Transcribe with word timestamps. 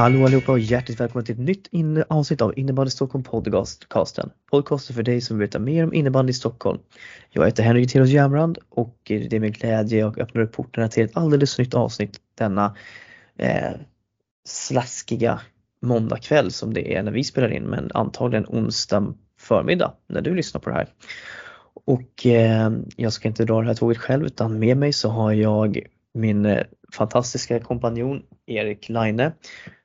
Hallå 0.00 0.24
allihopa 0.24 0.52
och 0.52 0.58
hjärtligt 0.58 1.00
välkomna 1.00 1.24
till 1.24 1.34
ett 1.34 1.40
nytt 1.40 1.66
in 1.70 2.04
avsnitt 2.08 2.40
av 2.40 2.58
Innebandy 2.58 2.90
Stockholm 2.90 3.24
podcasten. 3.24 4.30
Podcasten 4.50 4.96
för 4.96 5.02
dig 5.02 5.20
som 5.20 5.38
vill 5.38 5.46
veta 5.46 5.58
mer 5.58 5.84
om 5.84 5.94
innebandy 5.94 6.30
i 6.30 6.34
Stockholm. 6.34 6.78
Jag 7.30 7.46
heter 7.46 7.62
Henrik 7.62 7.92
Theros 7.92 8.08
Jämrand 8.08 8.58
och 8.68 8.96
det 9.04 9.32
är 9.32 9.40
med 9.40 9.54
glädje 9.54 9.98
jag 9.98 10.20
öppnar 10.20 10.42
upp 10.42 10.52
portarna 10.52 10.88
till 10.88 11.04
ett 11.04 11.16
alldeles 11.16 11.58
nytt 11.58 11.74
avsnitt 11.74 12.20
denna 12.34 12.76
eh, 13.38 13.72
slaskiga 14.48 15.40
måndagkväll 15.82 16.50
som 16.50 16.74
det 16.74 16.94
är 16.94 17.02
när 17.02 17.12
vi 17.12 17.24
spelar 17.24 17.52
in 17.52 17.64
men 17.64 17.90
antagligen 17.94 18.46
onsdag 18.48 19.14
förmiddag 19.40 19.92
när 20.08 20.20
du 20.20 20.34
lyssnar 20.34 20.60
på 20.60 20.70
det 20.70 20.76
här. 20.76 20.88
Och 21.86 22.26
eh, 22.26 22.70
jag 22.96 23.12
ska 23.12 23.28
inte 23.28 23.44
dra 23.44 23.60
det 23.60 23.66
här 23.66 23.74
tåget 23.74 23.98
själv 23.98 24.26
utan 24.26 24.58
med 24.58 24.76
mig 24.76 24.92
så 24.92 25.08
har 25.08 25.32
jag 25.32 25.80
min 26.14 26.46
eh, 26.46 26.62
fantastiska 26.92 27.60
kompanjon 27.60 28.22
Erik 28.46 28.88
Laine. 28.88 29.32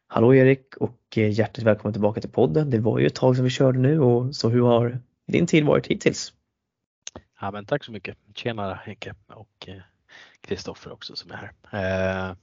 Hallå 0.07 0.33
Erik 0.33 0.77
och 0.77 1.17
eh, 1.17 1.29
hjärtligt 1.29 1.65
välkommen 1.65 1.93
tillbaka 1.93 2.21
till 2.21 2.29
podden. 2.29 2.69
Det 2.69 2.79
var 2.79 2.99
ju 2.99 3.07
ett 3.07 3.15
tag 3.15 3.35
sedan 3.35 3.43
vi 3.43 3.49
körde 3.49 3.79
nu 3.79 3.99
och 3.99 4.35
så 4.35 4.49
hur 4.49 4.61
har 4.61 4.99
din 5.27 5.47
tid 5.47 5.65
varit 5.65 5.87
hittills? 5.87 6.33
Ja 7.41 7.51
men 7.51 7.65
tack 7.65 7.83
så 7.83 7.91
mycket. 7.91 8.17
Tjena 8.35 8.73
Henke 8.73 9.15
och 9.27 9.67
eh, 9.67 9.81
Kristoffer 10.41 10.93
också 10.93 11.15
som 11.15 11.31
är 11.31 11.35
här. 11.35 12.29
Eh, 12.29 12.35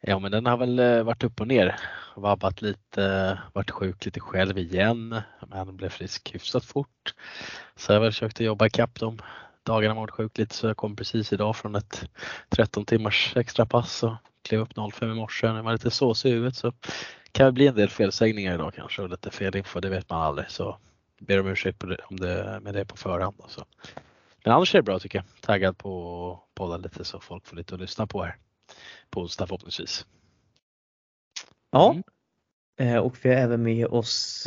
ja 0.00 0.18
men 0.18 0.30
den 0.32 0.46
har 0.46 0.56
väl 0.56 1.04
varit 1.04 1.24
upp 1.24 1.40
och 1.40 1.48
ner. 1.48 1.80
Vabbat 2.16 2.62
lite, 2.62 3.38
varit 3.52 3.70
sjuk 3.70 4.04
lite 4.04 4.20
själv 4.20 4.58
igen 4.58 5.20
men 5.46 5.76
blev 5.76 5.88
frisk 5.88 6.34
hyfsat 6.34 6.64
fort. 6.64 7.14
Så 7.76 7.92
jag 7.92 7.96
har 7.96 8.00
väl 8.00 8.12
försökt 8.12 8.40
jobba 8.40 8.66
ikapp 8.66 9.00
de 9.00 9.18
dagarna 9.62 9.94
varit 9.94 10.10
sjuk 10.10 10.38
lite 10.38 10.54
så 10.54 10.66
jag 10.66 10.76
kom 10.76 10.96
precis 10.96 11.32
idag 11.32 11.56
från 11.56 11.74
ett 11.74 12.10
13 12.48 12.84
timmars 12.84 13.36
extra 13.36 13.66
pass 13.66 14.02
och 14.02 14.14
klev 14.42 14.60
upp 14.60 14.92
05 14.92 15.10
i 15.10 15.14
morse. 15.14 15.46
Jag 15.46 15.62
var 15.62 15.72
lite 15.72 15.90
såsig 15.90 16.30
i 16.30 16.32
huvudet 16.32 16.56
så 16.56 16.72
kan 17.32 17.46
det 17.46 17.52
bli 17.52 17.66
en 17.66 17.74
del 17.74 17.88
felsägningar 17.88 18.54
idag 18.54 18.74
kanske 18.74 19.02
och 19.02 19.10
lite 19.10 19.30
fel 19.30 19.56
info, 19.56 19.80
det 19.80 19.90
vet 19.90 20.10
man 20.10 20.22
aldrig. 20.22 20.50
Så 20.50 20.78
ber 21.20 21.40
om 21.40 21.46
ursäkt 21.46 21.84
om 22.10 22.16
det, 22.16 22.60
med 22.62 22.74
det 22.74 22.84
på 22.84 22.96
förhand. 22.96 23.36
Så. 23.48 23.64
Men 24.44 24.52
annars 24.52 24.74
är 24.74 24.78
det 24.78 24.82
bra 24.82 24.98
tycker 24.98 25.18
jag. 25.18 25.24
Taggad 25.40 25.78
på 25.78 26.32
att 26.32 26.54
podda 26.54 26.76
lite 26.76 27.04
så 27.04 27.20
folk 27.20 27.46
får 27.46 27.56
lite 27.56 27.74
att 27.74 27.80
lyssna 27.80 28.06
på 28.06 28.22
här 28.22 28.36
på 29.10 29.20
onsdag 29.20 29.46
förhoppningsvis. 29.46 30.06
Ja, 31.70 31.90
mm. 31.90 32.02
Eh, 32.80 32.96
och 32.96 33.16
vi 33.22 33.28
har 33.28 33.36
även 33.36 33.62
med 33.62 33.86
oss 33.86 34.46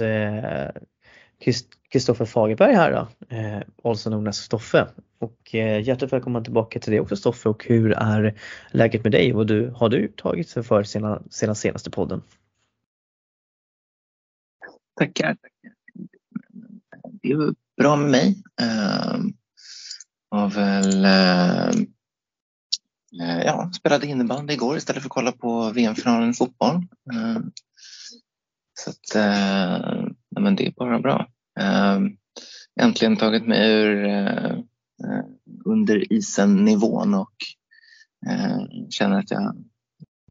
Kristoffer 1.90 2.26
Fagerberg 2.26 2.76
här 2.76 2.92
då, 2.92 3.36
eh, 3.36 3.62
also 3.84 4.10
known 4.10 4.28
as 4.28 4.38
Stoffe. 4.38 4.88
Och 5.20 5.56
eh, 5.56 5.82
hjärtligt 5.82 6.14
välkommen 6.14 6.44
tillbaka 6.44 6.80
till 6.80 6.92
dig 6.92 7.00
också 7.00 7.16
Stoffe 7.16 7.50
och 7.50 7.66
hur 7.66 7.92
är 7.92 8.40
läget 8.72 9.04
med 9.04 9.12
dig? 9.12 9.34
och 9.34 9.46
du, 9.46 9.74
har 9.76 9.90
du 9.90 10.08
tagit 10.08 10.50
sig 10.50 10.64
för 10.64 10.84
sedan, 10.84 11.24
sedan 11.30 11.56
senaste 11.56 11.92
podden? 11.92 12.22
Tackar. 15.00 15.38
Det 17.22 17.32
är 17.32 17.54
bra 17.78 17.96
med 17.96 18.12
mig. 18.12 18.44
Uh, 18.62 19.18
har 20.32 20.50
väl 20.50 21.06
uh, 21.06 21.86
ja, 23.46 23.72
spelade 23.74 24.08
innebandy 24.08 24.54
igår 24.54 24.78
istället 24.78 25.02
för 25.02 25.08
att 25.08 25.14
kolla 25.14 25.32
på 25.32 25.72
VM-finalen 25.72 26.30
i 26.30 26.34
fotboll. 26.34 26.76
Uh, 27.14 27.40
så 28.74 28.90
att, 28.90 29.16
uh, 29.16 30.08
men 30.42 30.56
det 30.56 30.68
är 30.68 30.72
bara 30.72 31.00
bra. 31.00 31.28
äntligen 32.82 33.18
tagit 33.18 33.48
mig 33.48 33.72
ur 33.72 34.06
under 35.66 36.14
isen 36.14 36.66
nivån 36.66 37.14
och 37.14 37.34
känner 38.90 39.20
att 39.20 39.32
jag 39.32 39.56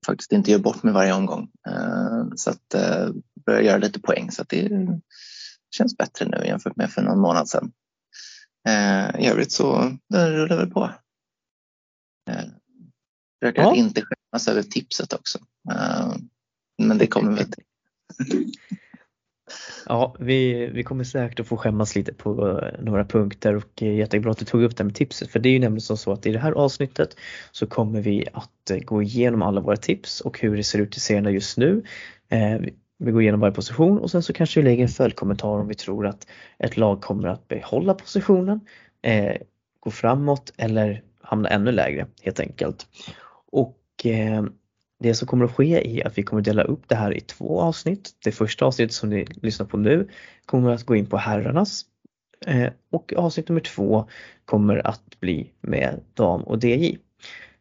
faktiskt 0.07 0.33
inte 0.33 0.51
gör 0.51 0.59
bort 0.59 0.83
mig 0.83 0.93
varje 0.93 1.13
omgång. 1.13 1.49
Så 2.37 2.51
att 2.51 2.75
börjar 3.47 3.61
göra 3.61 3.79
lite 3.79 4.01
poäng 4.01 4.31
så 4.31 4.43
att 4.43 4.49
det 4.49 4.71
känns 5.77 5.97
bättre 5.97 6.29
nu 6.29 6.47
jämfört 6.47 6.77
med 6.77 6.91
för 6.91 7.03
någon 7.03 7.21
månad 7.21 7.49
sedan. 7.49 7.73
I 9.19 9.27
övrigt 9.27 9.53
så 9.53 9.97
det 10.09 10.31
rullar 10.31 10.57
väl 10.57 10.71
på. 10.71 10.91
Försöker 13.41 13.63
ja. 13.63 13.71
att 13.71 13.77
inte 13.77 14.03
skämmas 14.03 14.49
över 14.49 14.63
tipset 14.63 15.13
också. 15.13 15.39
Men 16.83 16.99
det 16.99 17.07
kommer 17.07 17.33
väl 17.33 17.51
till. 17.51 17.65
Ja, 19.87 20.17
vi, 20.19 20.67
vi 20.67 20.83
kommer 20.83 21.05
säkert 21.05 21.41
att 21.41 21.47
få 21.47 21.57
skämmas 21.57 21.97
lite 21.97 22.15
på 22.15 22.59
eh, 22.59 22.85
några 22.85 23.05
punkter 23.05 23.57
och 23.57 23.83
eh, 23.83 23.95
jättebra 23.95 24.31
att 24.31 24.39
du 24.39 24.45
tog 24.45 24.63
upp 24.63 24.77
det 24.77 24.85
med 24.85 24.95
tipset 24.95 25.31
för 25.31 25.39
det 25.39 25.49
är 25.49 25.53
ju 25.53 25.59
nämligen 25.59 25.97
så 25.97 26.13
att 26.13 26.27
i 26.27 26.33
det 26.33 26.39
här 26.39 26.53
avsnittet 26.53 27.17
så 27.53 27.67
kommer 27.67 28.01
vi 28.01 28.27
att 28.33 28.71
eh, 28.71 28.79
gå 28.79 29.03
igenom 29.03 29.43
alla 29.43 29.61
våra 29.61 29.77
tips 29.77 30.21
och 30.21 30.41
hur 30.41 30.57
det 30.57 30.65
ser 30.65 30.79
ut 30.79 30.97
i 30.97 31.01
serierna 31.01 31.31
just 31.31 31.59
nu. 31.59 31.83
Vi 32.99 33.13
går 33.13 33.23
igenom 33.23 33.41
varje 33.41 33.55
position 33.55 33.99
och 33.99 34.11
sen 34.11 34.23
så 34.23 34.33
kanske 34.33 34.61
vi 34.61 34.65
lägger 34.65 34.83
en 34.83 34.89
följdkommentar 34.89 35.49
om 35.49 35.69
vi 35.69 35.75
tror 35.75 36.07
att 36.07 36.27
ett 36.59 36.77
lag 36.77 37.01
kommer 37.01 37.29
att 37.29 37.49
behålla 37.49 37.95
positionen, 37.95 38.61
gå 39.81 39.91
framåt 39.91 40.53
eller 40.57 41.03
hamna 41.23 41.49
ännu 41.49 41.73
lägre 41.73 42.07
helt 42.23 42.41
enkelt. 42.41 42.87
Och 43.53 44.07
det 45.03 45.15
som 45.15 45.29
kommer 45.29 45.45
att 45.45 45.55
ske 45.55 45.99
är 46.01 46.07
att 46.07 46.19
vi 46.19 46.23
kommer 46.23 46.43
dela 46.43 46.63
upp 46.63 46.89
det 46.89 46.95
här 46.95 47.17
i 47.17 47.21
två 47.21 47.61
avsnitt. 47.61 48.11
Det 48.25 48.33
första 48.33 48.65
avsnittet 48.65 48.95
som 48.95 49.09
ni 49.09 49.27
lyssnar 49.43 49.67
på 49.67 49.77
nu 49.77 50.09
kommer 50.47 50.71
att 50.71 50.83
gå 50.83 50.97
in 50.97 51.07
på 51.07 51.17
herrarnas 51.17 51.83
eh, 52.47 52.73
och 52.91 53.13
avsnitt 53.17 53.49
nummer 53.49 53.61
två 53.61 54.09
kommer 54.45 54.87
att 54.87 55.21
bli 55.21 55.51
med 55.61 56.01
dam 56.15 56.43
och 56.43 56.65
DJ. 56.65 56.97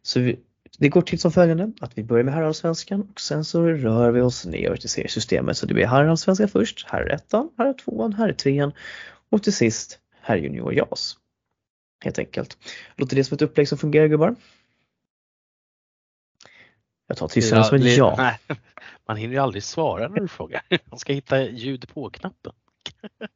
Så 0.02 0.20
vi, 0.20 0.38
det 0.78 0.88
går 0.88 1.02
till 1.02 1.18
som 1.18 1.32
följande 1.32 1.72
att 1.80 1.98
vi 1.98 2.04
börjar 2.04 2.24
med 2.24 2.34
herrallsvenskan 2.34 3.08
och 3.12 3.20
sen 3.20 3.44
så 3.44 3.62
rör 3.62 4.10
vi 4.10 4.20
oss 4.20 4.46
ner 4.46 4.76
till 4.76 4.90
seriesystemet. 4.90 5.56
Så 5.56 5.66
det 5.66 5.74
blir 5.74 5.86
herrallsvenskan 5.86 6.48
först, 6.48 6.86
herrettan, 6.88 7.50
herrtvåan, 7.58 8.12
herrtrean 8.12 8.72
och 9.30 9.42
till 9.42 9.52
sist 9.52 9.98
herrjunior 10.20 10.74
JAS. 10.74 11.16
Helt 12.04 12.18
enkelt. 12.18 12.58
Låter 12.96 13.16
det 13.16 13.24
som 13.24 13.34
ett 13.34 13.42
upplägg 13.42 13.68
som 13.68 13.78
fungerar 13.78 14.06
gubbar? 14.06 14.34
Jag 17.12 17.18
tar 17.18 17.28
tystnaden 17.28 17.64
som 17.64 17.76
ett 17.76 17.96
ja. 17.96 18.14
Nej, 18.18 18.38
man 19.06 19.16
hinner 19.16 19.34
ju 19.34 19.40
aldrig 19.40 19.62
svara 19.62 20.08
när 20.08 20.20
du 20.20 20.28
frågar. 20.28 20.62
Man 20.84 20.98
ska 20.98 21.12
hitta 21.12 21.42
ljud 21.42 21.88
på-knappen. 21.94 22.52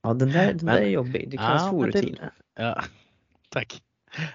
Ja 0.02 0.14
den 0.14 0.32
där, 0.32 0.46
den 0.52 0.66
där 0.66 0.76
är 0.76 0.86
jobbig. 0.86 1.30
Det 1.30 1.36
kallas 1.36 1.62
ja, 1.62 1.70
jourrutin. 1.70 2.18
Ja, 2.58 2.82
tack. 3.48 3.82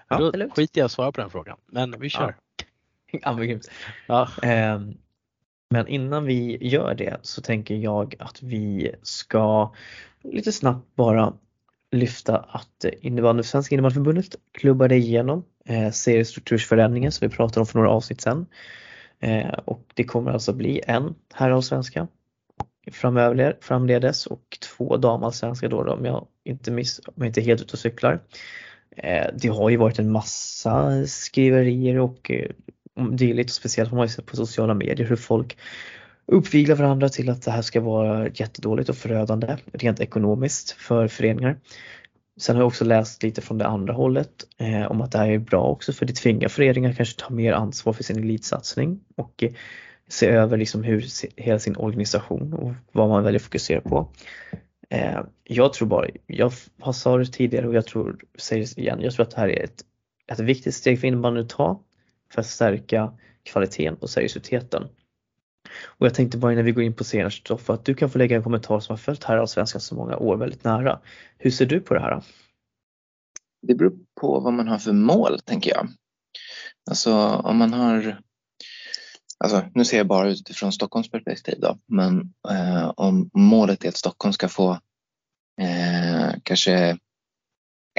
Ja, 0.07 0.17
Då 0.17 0.49
skiter 0.49 0.81
jag 0.81 0.85
att 0.85 0.91
svara 0.91 1.11
på 1.11 1.21
den 1.21 1.29
frågan. 1.29 1.57
Men 1.65 1.99
vi 1.99 2.09
kör. 2.09 2.35
Ja, 3.11 3.33
men, 3.33 3.61
ja. 4.07 4.29
Ehm, 4.43 4.93
men 5.69 5.87
innan 5.87 6.25
vi 6.25 6.67
gör 6.67 6.95
det 6.95 7.17
så 7.21 7.41
tänker 7.41 7.75
jag 7.75 8.15
att 8.19 8.43
vi 8.43 8.95
ska 9.01 9.73
lite 10.23 10.51
snabbt 10.51 10.95
bara 10.95 11.33
lyfta 11.91 12.37
att 12.37 12.85
innebandy, 13.01 13.43
Svenska 13.43 13.75
innebandyförbundet 13.75 14.35
klubbade 14.51 14.95
igenom 14.95 15.43
eh, 15.65 15.91
seriestruktursförändringen 15.91 17.11
som 17.11 17.27
vi 17.27 17.35
pratade 17.35 17.59
om 17.59 17.65
för 17.65 17.79
några 17.79 17.89
avsnitt 17.89 18.21
sedan. 18.21 18.45
Eh, 19.21 19.53
och 19.65 19.85
det 19.93 20.03
kommer 20.03 20.31
alltså 20.31 20.53
bli 20.53 20.81
en 20.87 21.15
herrallsvenska 21.33 22.07
framöver, 22.91 23.57
framledes 23.61 24.25
och 24.25 24.57
två 24.61 24.97
damallsvenska 24.97 25.67
då 25.67 25.93
om 25.93 26.05
jag 26.05 26.27
inte, 26.43 26.71
miss, 26.71 26.99
om 26.99 27.13
jag 27.15 27.27
inte 27.27 27.41
är 27.41 27.45
helt 27.45 27.61
ute 27.61 27.73
och 27.73 27.79
cyklar. 27.79 28.19
Eh, 28.97 29.27
det 29.33 29.47
har 29.47 29.69
ju 29.69 29.77
varit 29.77 29.99
en 29.99 30.11
massa 30.11 31.05
skriverier 31.07 31.99
och 31.99 32.31
eh, 32.31 32.51
dylikt, 33.11 33.53
speciellt 33.53 33.89
har 33.89 33.97
man 33.97 34.07
ju 34.07 34.13
sett 34.13 34.25
på 34.25 34.35
sociala 34.35 34.73
medier 34.73 35.07
hur 35.07 35.15
folk 35.15 35.57
uppviglar 36.25 36.75
varandra 36.75 37.09
till 37.09 37.29
att 37.29 37.41
det 37.41 37.51
här 37.51 37.61
ska 37.61 37.81
vara 37.81 38.27
jättedåligt 38.27 38.89
och 38.89 38.97
förödande 38.97 39.57
rent 39.73 39.99
ekonomiskt 39.99 40.71
för 40.71 41.07
föreningar. 41.07 41.57
Sen 42.39 42.55
har 42.55 42.61
jag 42.63 42.67
också 42.67 42.85
läst 42.85 43.23
lite 43.23 43.41
från 43.41 43.57
det 43.57 43.67
andra 43.67 43.93
hållet 43.93 44.47
eh, 44.57 44.91
om 44.91 45.01
att 45.01 45.11
det 45.11 45.17
här 45.17 45.29
är 45.29 45.37
bra 45.37 45.63
också 45.63 45.93
för 45.93 46.05
det 46.05 46.13
tvingar 46.13 46.47
föreningar 46.47 46.93
kanske 46.93 47.19
ta 47.19 47.33
mer 47.33 47.53
ansvar 47.53 47.93
för 47.93 48.03
sin 48.03 48.17
elitsatsning 48.17 48.99
och 49.15 49.43
eh, 49.43 49.51
se 50.07 50.27
över 50.27 50.57
liksom 50.57 50.83
hur 50.83 51.05
hela 51.37 51.59
sin 51.59 51.77
organisation 51.77 52.53
och 52.53 52.71
vad 52.91 53.09
man 53.09 53.23
väljer 53.23 53.39
att 53.39 53.45
fokusera 53.45 53.81
på. 53.81 54.09
Eh, 54.89 55.19
jag 55.43 55.73
tror 55.73 55.87
bara, 55.87 56.07
jag 56.27 56.51
har 56.79 56.93
sagt 56.93 57.31
det 57.31 57.37
tidigare 57.37 57.67
och 57.67 57.75
jag 57.75 57.85
tror, 57.85 58.19
säger 58.39 58.67
det 58.75 58.81
igen, 58.81 59.01
jag 59.01 59.13
tror 59.13 59.25
att 59.25 59.31
det 59.31 59.41
här 59.41 59.49
är 59.49 59.63
ett, 59.63 59.81
ett 60.31 60.39
viktigt 60.39 60.75
steg 60.75 60.99
för 60.99 61.07
innebandyn 61.07 61.43
att 61.43 61.49
ta 61.49 61.81
för 62.33 62.41
att 62.41 62.47
stärka 62.47 63.13
kvaliteten 63.43 63.97
och 64.01 64.09
seriositeten. 64.09 64.87
Och 65.83 66.05
jag 66.05 66.13
tänkte 66.13 66.37
bara 66.37 66.53
innan 66.53 66.65
vi 66.65 66.71
går 66.71 66.83
in 66.83 66.93
på 66.93 67.03
serien 67.03 67.31
Stoffe 67.31 67.73
att 67.73 67.85
du 67.85 67.93
kan 67.93 68.09
få 68.09 68.17
lägga 68.17 68.35
en 68.35 68.43
kommentar 68.43 68.79
som 68.79 68.93
har 68.93 68.97
följt 68.97 69.23
här 69.23 69.37
Allsvenskan 69.37 69.81
så 69.81 69.95
många 69.95 70.17
år 70.17 70.37
väldigt 70.37 70.63
nära. 70.63 70.99
Hur 71.37 71.51
ser 71.51 71.65
du 71.65 71.79
på 71.79 71.93
det 71.93 71.99
här? 71.99 72.23
Det 73.67 73.75
beror 73.75 73.93
på 74.21 74.39
vad 74.39 74.53
man 74.53 74.67
har 74.67 74.77
för 74.77 74.93
mål 74.93 75.39
tänker 75.39 75.71
jag. 75.71 75.87
Alltså 76.89 77.13
om 77.25 77.57
man 77.57 77.73
har 77.73 78.21
Alltså, 79.43 79.63
nu 79.73 79.85
ser 79.85 79.97
jag 79.97 80.07
bara 80.07 80.29
utifrån 80.29 80.71
Stockholms 80.71 81.11
perspektiv 81.11 81.59
då, 81.59 81.77
men 81.87 82.33
eh, 82.49 82.91
om 82.95 83.29
målet 83.33 83.85
är 83.85 83.89
att 83.89 83.97
Stockholm 83.97 84.33
ska 84.33 84.49
få 84.49 84.71
eh, 85.61 86.35
kanske 86.43 86.97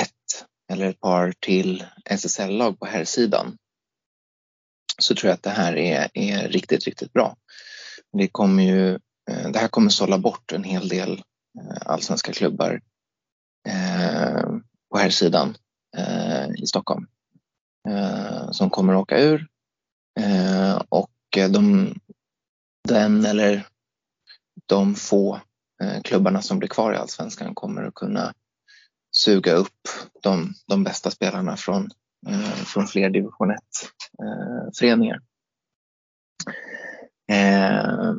ett 0.00 0.46
eller 0.72 0.88
ett 0.88 1.00
par 1.00 1.32
till 1.40 1.84
SSL-lag 2.04 2.78
på 2.78 2.86
herrsidan 2.86 3.56
så 4.98 5.14
tror 5.14 5.28
jag 5.28 5.34
att 5.34 5.42
det 5.42 5.50
här 5.50 5.76
är, 5.76 6.10
är 6.14 6.48
riktigt, 6.48 6.84
riktigt 6.84 7.12
bra. 7.12 7.36
det 8.12 8.28
kommer 8.28 8.62
ju, 8.62 8.94
eh, 9.30 9.50
det 9.52 9.58
här 9.58 9.68
kommer 9.68 9.90
sålla 9.90 10.18
bort 10.18 10.52
en 10.52 10.64
hel 10.64 10.88
del 10.88 11.12
eh, 11.58 11.76
allsvenska 11.86 12.32
klubbar 12.32 12.80
eh, 13.68 14.42
på 14.90 14.98
här 14.98 15.10
sidan 15.10 15.56
i 16.58 16.66
Stockholm 16.66 17.06
som 18.50 18.70
kommer 18.70 18.92
att 18.94 19.00
åka 19.00 19.20
ur 19.20 19.46
och 20.88 21.10
de, 21.50 21.94
den 22.88 23.26
eller 23.26 23.66
de 24.66 24.94
få 24.94 25.40
klubbarna 26.04 26.42
som 26.42 26.58
blir 26.58 26.68
kvar 26.68 26.92
i 26.92 26.96
allsvenskan 26.96 27.54
kommer 27.54 27.82
att 27.82 27.94
kunna 27.94 28.34
suga 29.16 29.52
upp 29.52 29.88
de, 30.22 30.54
de 30.66 30.84
bästa 30.84 31.10
spelarna 31.10 31.56
från, 31.56 31.90
från 32.66 32.86
fler 32.86 33.10
division 33.10 33.50
Eh, 34.18 34.70
föreningar. 34.78 35.20
Eh, 37.32 38.14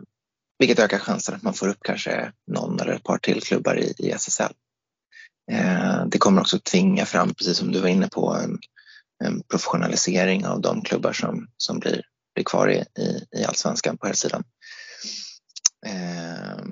vilket 0.60 0.80
ökar 0.80 1.00
chansen 1.00 1.36
att 1.36 1.44
man 1.44 1.54
får 1.54 1.68
upp 1.68 1.80
kanske 1.81 2.31
någon 2.51 2.80
eller 2.80 2.94
ett 2.94 3.04
par 3.04 3.18
till 3.18 3.42
klubbar 3.42 3.80
i, 3.80 3.94
i 3.98 4.12
SSL. 4.12 4.54
Eh, 5.51 6.06
det 6.06 6.18
kommer 6.18 6.42
också 6.42 6.60
tvinga 6.60 7.06
fram, 7.06 7.34
precis 7.34 7.57
som 7.57 7.72
du 7.72 7.80
var 7.80 7.90
inne 7.90 8.07
på, 8.07 8.34
en, 8.34 8.60
en 9.24 9.44
professionalisering 9.44 10.45
av 10.45 10.62
de 10.62 10.81
klubbar 10.81 11.13
som, 11.13 11.48
som 11.57 11.80
blir, 11.80 12.01
blir 12.36 12.46
kvar 12.46 12.72
i, 12.72 13.01
i, 13.01 13.39
i 13.39 13.46
allsvenskan 13.46 13.98
på 13.98 14.07
här 14.07 14.13
sidan. 14.13 14.44
Eh, 15.86 16.63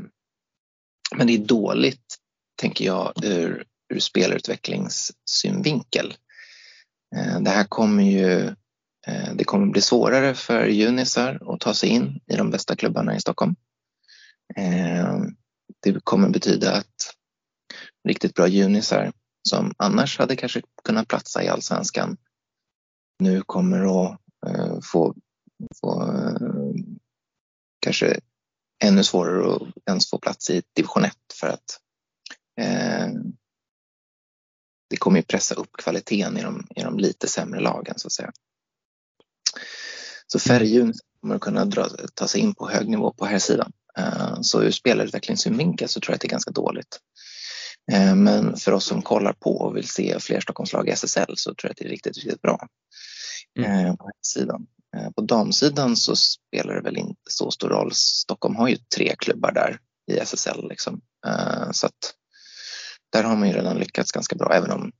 men 1.16 1.28
det 1.28 1.34
är 1.34 1.46
dåligt, 1.46 2.18
tänker 2.58 2.86
jag, 2.86 3.14
ur 3.24 3.66
ur 3.92 4.00
spelutvecklingssynvinkel. 4.00 6.14
Eh, 7.16 7.40
det 7.40 7.50
här 7.50 7.64
kommer 7.64 8.04
ju 8.04 8.56
Eh, 9.08 9.34
det 9.36 9.44
kommer 9.44 9.68
bli 9.68 9.82
svårare 9.82 10.36
för 10.36 10.66
junisar 10.66 11.54
att 11.54 11.60
ta 11.60 11.74
sig 11.74 11.90
in 11.90 12.20
i 12.28 12.36
de 12.36 12.52
bästa 12.52 12.76
klubbarna 12.76 13.16
i 13.16 13.20
Stockholm. 13.20 13.56
Eh, 14.56 15.18
det 15.80 16.04
kommer 16.04 16.30
betyda 16.30 16.74
att 16.74 17.16
riktigt 18.08 18.34
bra 18.34 18.48
junisar 18.48 19.14
som 19.50 19.74
annars 19.78 20.20
hade 20.20 20.36
kanske 20.36 20.62
kunnat 20.84 21.08
platsa 21.08 21.44
i 21.44 21.48
allsvenskan 21.48 22.18
nu 23.20 23.42
kommer 23.42 24.06
att 24.06 24.20
eh, 24.48 24.80
få, 24.84 25.16
få 25.82 26.14
kanske 27.80 28.20
ännu 28.84 29.04
svårare 29.04 29.56
att 29.56 29.62
ens 29.86 30.10
få 30.10 30.18
plats 30.18 30.50
i 30.50 30.64
division 30.74 31.06
1 31.06 31.14
för 31.40 31.48
att 31.48 31.80
det 34.90 34.98
kommer 34.98 35.18
ju 35.18 35.24
pressa 35.24 35.56
upp 35.56 35.72
kvaliteten 35.72 36.38
i 36.38 36.42
de, 36.42 36.68
i 36.76 36.82
de 36.82 36.98
lite 37.00 37.28
sämre 37.28 37.60
lagen 37.60 38.00
så 38.00 38.08
att 38.08 38.12
säga. 38.12 38.32
Så 40.32 40.40
färgjun 40.40 40.94
kommer 41.22 41.36
att 41.36 41.42
kunna 41.42 41.66
dra, 41.66 41.88
ta 42.14 42.28
sig 42.28 42.42
in 42.42 42.56
på 42.56 42.70
hög 42.70 42.90
nivå 42.90 43.14
på 43.14 43.26
här 43.26 43.40
sidan. 43.40 43.72
Eh, 43.98 44.42
så 44.42 44.64
ur 44.64 44.72
spelarutvecklingssynvinkel 44.72 45.90
så 45.90 46.00
tror 46.00 46.12
jag 46.12 46.16
att 46.16 46.22
det 46.22 46.28
är 46.28 46.30
ganska 46.30 46.52
dåligt. 46.52 47.00
Eh, 47.92 48.16
men 48.16 48.58
för 48.58 48.72
oss 48.72 48.86
som 48.86 49.02
kollar 49.02 49.34
på 49.34 49.58
och 49.58 49.78
vill 49.78 49.88
se 49.88 50.20
fler 50.20 50.40
Stockholmslag 50.40 50.88
i 50.88 50.92
SSL 50.92 51.34
så 51.36 51.50
tror 51.54 51.58
jag 51.64 51.72
att 51.72 51.78
det 51.78 51.86
är 51.86 51.90
riktigt, 51.90 52.18
riktigt 52.18 52.42
bra. 52.42 52.68
Mm. 53.60 53.86
Eh, 53.86 53.96
på 53.96 54.10
sidan. 54.26 54.68
På 55.16 55.22
damsidan 55.22 55.96
så 55.96 56.16
spelar 56.16 56.76
det 56.76 56.82
väl 56.82 56.98
inte 56.98 57.22
så 57.30 57.52
stor 57.52 57.70
roll. 57.70 57.92
Stockholm 57.94 58.56
har 58.56 58.68
ju 58.68 58.78
tre 58.96 59.16
klubbar 59.18 59.52
där 59.52 59.80
i 60.12 60.18
SSL 60.18 60.70
liksom. 60.70 61.02
Så 61.72 61.86
att 61.86 62.14
där 63.12 63.24
har 63.24 63.36
man 63.36 63.48
ju 63.48 63.54
redan 63.54 63.78
lyckats 63.78 64.12
ganska 64.12 64.36
bra, 64.36 64.54
även 64.54 64.72
om 64.72 64.92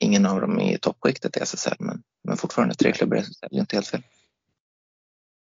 ingen 0.00 0.26
av 0.26 0.40
dem 0.40 0.60
är 0.60 0.74
i 0.74 0.78
toppskiktet 0.78 1.36
i 1.36 1.40
SSL. 1.40 1.76
Men, 1.78 2.02
men 2.28 2.36
fortfarande 2.36 2.74
tre 2.74 2.92
klubbar 2.92 3.16
i 3.16 3.20
SSL, 3.20 3.48
är 3.50 3.60
inte 3.60 3.76
helt 3.76 3.86
fel. 3.86 4.02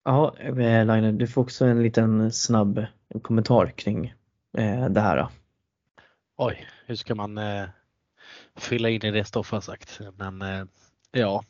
Ja, 0.09 0.35
eh, 0.37 0.85
Laine, 0.85 1.11
du 1.11 1.27
får 1.27 1.41
också 1.41 1.65
en 1.65 1.83
liten 1.83 2.31
snabb 2.31 2.85
kommentar 3.21 3.67
kring 3.67 4.13
eh, 4.57 4.89
det 4.89 5.01
här. 5.01 5.27
Oj, 6.37 6.67
hur 6.85 6.95
ska 6.95 7.15
man 7.15 7.37
eh, 7.37 7.69
fylla 8.55 8.89
in 8.89 9.05
i 9.05 9.11
det 9.11 9.25
Stoffe 9.25 9.55
har 9.55 9.61
sagt? 9.61 9.99
Men 10.17 10.41
eh, 10.41 10.65
ja, 11.11 11.43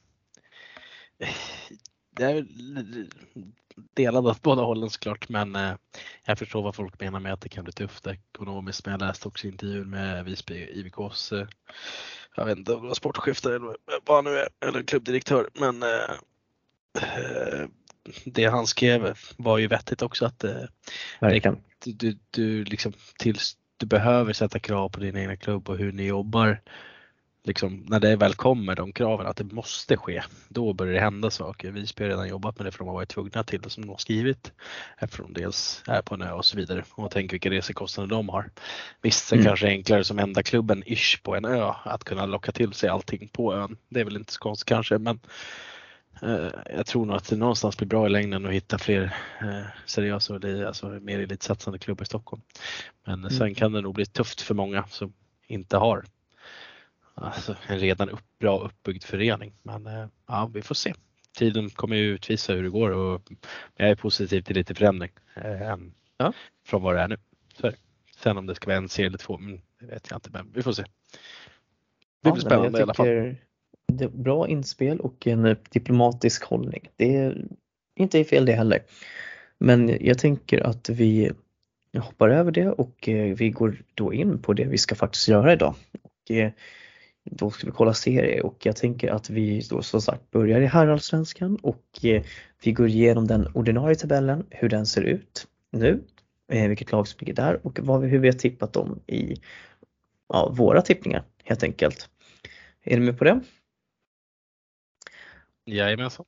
det 2.09 2.23
är 2.23 2.45
delad 3.93 4.27
åt 4.27 4.41
båda 4.41 4.61
hållen 4.61 4.89
såklart 4.89 5.29
men 5.29 5.55
eh, 5.55 5.73
jag 6.23 6.39
förstår 6.39 6.61
vad 6.61 6.75
folk 6.75 6.99
menar 6.99 7.19
med 7.19 7.33
att 7.33 7.41
det 7.41 7.49
kan 7.49 7.63
bli 7.63 7.73
tufft 7.73 8.07
ekonomiskt. 8.07 8.85
Men 8.85 8.91
jag 8.91 9.01
läste 9.01 9.27
också 9.27 9.47
intervjun 9.47 9.89
med 9.89 10.25
Visby 10.25 10.67
IBKs, 10.71 11.31
eh, 11.31 11.47
jag 12.35 12.45
vet 12.45 12.57
inte 12.57 12.73
om 12.73 12.81
det 12.81 12.87
var 12.87 12.95
sportchef 12.95 13.45
eller 13.45 13.77
vad 14.05 14.17
han 14.17 14.23
nu 14.23 14.39
är, 14.39 14.47
eller 14.67 14.83
klubbdirektör. 14.83 15.49
Men 15.53 15.83
eh, 15.83 16.11
eh 17.03 17.67
det 18.25 18.45
han 18.45 18.67
skrev 18.67 19.17
var 19.37 19.57
ju 19.57 19.67
vettigt 19.67 20.01
också 20.01 20.25
att 20.25 20.43
eh, 20.43 20.63
Verkligen. 21.19 21.57
du, 21.85 21.91
du, 21.91 22.17
du, 22.29 22.63
liksom 22.63 22.93
tills 23.17 23.57
du 23.77 23.85
behöver 23.85 24.33
sätta 24.33 24.59
krav 24.59 24.89
på 24.89 24.99
din 24.99 25.17
egna 25.17 25.35
klubb 25.35 25.69
och 25.69 25.77
hur 25.77 25.91
ni 25.91 26.05
jobbar 26.05 26.61
liksom, 27.43 27.85
när 27.87 27.99
det 27.99 28.15
väl 28.15 28.33
kommer 28.33 28.75
de 28.75 28.91
kraven 28.91 29.27
att 29.27 29.37
det 29.37 29.43
måste 29.43 29.97
ske, 29.97 30.23
då 30.47 30.73
börjar 30.73 30.93
det 30.93 30.99
hända 30.99 31.29
saker. 31.29 31.71
Visby 31.71 32.03
har 32.03 32.09
redan 32.09 32.27
jobbat 32.27 32.59
med 32.59 32.65
det 32.65 32.71
för 32.71 32.79
de 32.79 32.87
har 32.87 32.93
varit 32.93 33.09
tvungna 33.09 33.43
till 33.43 33.61
det 33.61 33.69
som 33.69 33.83
de 33.83 33.89
har 33.89 33.97
skrivit 33.97 34.51
eftersom 34.97 35.33
de 35.33 35.41
dels 35.41 35.83
är 35.87 36.01
på 36.01 36.15
en 36.15 36.21
ö 36.21 36.31
och 36.31 36.45
så 36.45 36.57
vidare 36.57 36.83
och 36.91 37.11
tänk 37.11 37.33
vilka 37.33 37.49
resekostnader 37.49 38.09
de 38.09 38.29
har. 38.29 38.49
Visst, 39.01 39.27
sen 39.27 39.39
mm. 39.39 39.47
kanske 39.47 39.65
det 39.65 39.71
är 39.71 39.75
enklare 39.75 40.03
som 40.03 40.19
enda 40.19 40.43
klubben 40.43 40.83
ish 40.85 41.23
på 41.23 41.35
en 41.35 41.45
ö 41.45 41.73
att 41.83 42.03
kunna 42.03 42.25
locka 42.25 42.51
till 42.51 42.73
sig 42.73 42.89
allting 42.89 43.29
på 43.33 43.53
ön. 43.55 43.77
Det 43.89 43.99
är 43.99 44.05
väl 44.05 44.15
inte 44.15 44.33
så 44.33 44.39
konstigt 44.39 44.67
kanske 44.67 44.97
men 44.97 45.19
jag 46.75 46.85
tror 46.85 47.05
nog 47.05 47.15
att 47.15 47.29
det 47.29 47.35
någonstans 47.35 47.77
blir 47.77 47.87
bra 47.87 48.05
i 48.05 48.09
längden 48.09 48.45
att 48.45 48.51
hitta 48.51 48.77
fler 48.77 49.15
eh, 49.41 49.65
seriösa 49.85 50.35
och 50.35 50.43
alltså 50.45 50.87
mer 50.87 51.19
elitsatsande 51.19 51.79
klubbar 51.79 52.03
i 52.03 52.05
Stockholm. 52.05 52.41
Men 53.05 53.19
mm. 53.19 53.29
sen 53.29 53.55
kan 53.55 53.71
det 53.71 53.81
nog 53.81 53.95
bli 53.95 54.05
tufft 54.05 54.41
för 54.41 54.55
många 54.55 54.87
som 54.87 55.13
inte 55.47 55.77
har 55.77 56.05
alltså, 57.13 57.55
en 57.67 57.79
redan 57.79 58.09
upp, 58.09 58.25
bra 58.39 58.59
uppbyggd 58.59 59.03
förening. 59.03 59.53
Men 59.63 59.87
eh, 59.87 60.07
ja, 60.27 60.49
vi 60.53 60.61
får 60.61 60.75
se. 60.75 60.93
Tiden 61.37 61.69
kommer 61.69 61.95
ju 61.95 62.13
utvisa 62.13 62.53
hur 62.53 62.63
det 62.63 62.69
går 62.69 62.89
och 62.89 63.21
jag 63.75 63.89
är 63.89 63.95
positiv 63.95 64.41
till 64.41 64.55
lite 64.55 64.75
förändring 64.75 65.11
eh, 65.35 65.77
ja. 66.17 66.33
från 66.65 66.81
vad 66.81 66.95
det 66.95 67.01
är 67.01 67.07
nu. 67.07 67.17
Så 67.53 67.71
Sen 68.23 68.37
om 68.37 68.45
det 68.45 68.55
ska 68.55 68.67
vara 68.67 68.77
en 68.77 68.89
serie 68.89 69.07
eller 69.07 69.17
två, 69.17 69.37
men 69.37 69.61
det 69.79 69.85
vet 69.85 70.07
jag 70.09 70.17
inte, 70.17 70.29
men 70.31 70.51
vi 70.53 70.63
får 70.63 70.71
se. 70.71 70.83
Det 72.21 72.31
blir 72.31 72.43
ja, 72.43 72.49
spännande 72.49 72.79
i 72.79 72.81
alla 72.81 72.93
fall. 72.93 73.35
Bra 74.11 74.47
inspel 74.47 74.99
och 74.99 75.27
en 75.27 75.45
eh, 75.45 75.57
diplomatisk 75.69 76.43
hållning. 76.43 76.89
Det 76.95 77.15
är 77.15 77.47
inte 77.95 78.23
fel 78.23 78.45
det 78.45 78.53
heller. 78.53 78.79
Men 79.57 79.97
jag 80.01 80.17
tänker 80.17 80.59
att 80.59 80.89
vi 80.89 81.31
hoppar 81.97 82.29
över 82.29 82.51
det 82.51 82.69
och 82.69 83.09
eh, 83.09 83.35
vi 83.35 83.49
går 83.49 83.83
då 83.93 84.13
in 84.13 84.41
på 84.41 84.53
det 84.53 84.65
vi 84.65 84.77
ska 84.77 84.95
faktiskt 84.95 85.27
göra 85.27 85.53
idag. 85.53 85.75
Och 86.01 86.31
eh, 86.31 86.51
då 87.23 87.51
ska 87.51 87.65
vi 87.65 87.71
kolla 87.71 87.93
serie 87.93 88.41
och 88.41 88.65
jag 88.65 88.75
tänker 88.75 89.11
att 89.11 89.29
vi 89.29 89.61
då 89.69 89.81
som 89.81 90.01
sagt 90.01 90.31
börjar 90.31 90.61
i 90.61 90.65
herrallsvenskan 90.65 91.55
och 91.55 91.83
vi 92.63 92.71
går 92.71 92.87
igenom 92.87 93.27
den 93.27 93.47
ordinarie 93.53 93.95
tabellen, 93.95 94.45
hur 94.49 94.69
den 94.69 94.85
ser 94.85 95.01
ut 95.01 95.47
nu, 95.71 96.03
vilket 96.47 96.91
lag 96.91 97.07
som 97.07 97.17
ligger 97.19 97.33
där 97.33 97.67
och 97.67 97.79
vad, 97.81 98.03
hur 98.03 98.19
vi 98.19 98.27
har 98.27 98.33
tippat 98.33 98.73
dem 98.73 98.99
i 99.07 99.35
ja, 100.33 100.49
våra 100.49 100.81
tippningar 100.81 101.23
helt 101.43 101.63
enkelt. 101.63 102.09
Är 102.83 102.99
ni 102.99 103.05
med 103.05 103.17
på 103.17 103.23
det? 103.23 103.41
Jajamensan. 105.65 106.25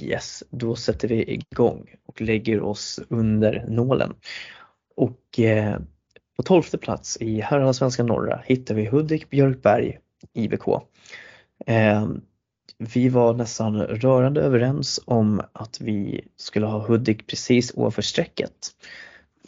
Yes, 0.00 0.44
då 0.50 0.76
sätter 0.76 1.08
vi 1.08 1.32
igång 1.32 1.94
och 2.06 2.20
lägger 2.20 2.62
oss 2.62 3.00
under 3.08 3.64
nålen. 3.68 4.14
Och 4.96 5.40
eh, 5.40 5.78
på 6.36 6.42
tolfte 6.42 6.78
plats 6.78 7.16
i 7.20 7.40
herrallsvenskan 7.40 8.06
norra 8.06 8.42
hittar 8.44 8.74
vi 8.74 8.86
Hudik 8.86 9.30
Björkberg 9.30 9.98
IBK. 10.32 10.68
Eh, 11.66 12.08
vi 12.78 13.08
var 13.08 13.34
nästan 13.34 13.82
rörande 13.82 14.40
överens 14.40 15.00
om 15.04 15.42
att 15.52 15.80
vi 15.80 16.28
skulle 16.36 16.66
ha 16.66 16.86
Hudik 16.86 17.26
precis 17.26 17.72
ovanför 17.74 18.02
strecket. 18.02 18.70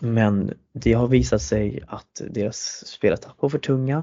Men 0.00 0.54
det 0.72 0.92
har 0.92 1.08
visat 1.08 1.42
sig 1.42 1.80
att 1.86 2.22
deras 2.30 2.86
spelartapp 2.86 3.42
var 3.42 3.48
för 3.48 3.58
tunga. 3.58 4.02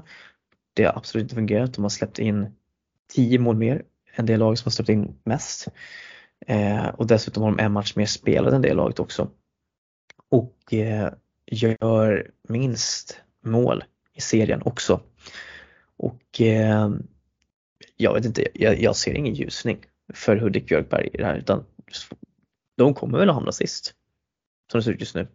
Det 0.74 0.84
har 0.84 0.96
absolut 0.96 1.22
inte 1.22 1.34
fungerat. 1.34 1.74
De 1.74 1.82
har 1.82 1.88
släppt 1.88 2.18
in 2.18 2.46
10 3.14 3.38
mål 3.38 3.56
mer 3.56 3.82
än 4.16 4.26
det 4.26 4.36
lag 4.36 4.58
som 4.58 4.66
har 4.66 4.70
släppt 4.70 4.88
in 4.88 5.18
mest. 5.24 5.68
Eh, 6.46 6.86
och 6.86 7.06
dessutom 7.06 7.42
har 7.42 7.50
de 7.50 7.62
en 7.62 7.72
match 7.72 7.96
mer 7.96 8.06
spelad 8.06 8.54
än 8.54 8.62
det 8.62 8.74
laget 8.74 8.98
också. 8.98 9.30
Och 10.28 10.74
eh, 10.74 11.12
gör 11.46 12.30
minst 12.48 13.20
mål 13.44 13.84
i 14.12 14.20
serien 14.20 14.62
också. 14.64 15.00
Och 15.96 16.40
eh, 16.40 16.90
jag 17.96 18.14
vet 18.14 18.24
inte, 18.24 18.48
jag, 18.54 18.80
jag, 18.80 18.96
ser 18.96 19.14
ingen 19.14 19.34
ljusning 19.34 19.78
för 20.14 20.36
Hudik 20.36 20.68
Björkberg 20.68 21.10
i 21.12 21.16
det 21.16 21.24
här 21.24 21.36
utan 21.36 21.64
de 22.76 22.94
kommer 22.94 23.18
väl 23.18 23.28
att 23.28 23.34
hamna 23.34 23.52
sist. 23.52 23.94
Som 24.70 24.78
det 24.80 24.84
ser 24.84 24.92
ut 24.92 25.00
just 25.00 25.14
nu. 25.14 25.28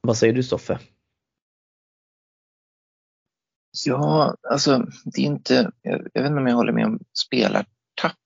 Vad 0.00 0.16
säger 0.16 0.32
du 0.32 0.42
Stoffe? 0.42 0.78
Ja, 3.86 4.34
alltså 4.50 4.86
det 5.04 5.20
är 5.20 5.26
inte, 5.26 5.70
jag 5.82 5.98
vet 5.98 6.26
inte 6.26 6.40
om 6.40 6.46
jag 6.46 6.54
håller 6.54 6.72
med 6.72 6.86
om 6.86 6.98
spelartapp. 7.12 8.16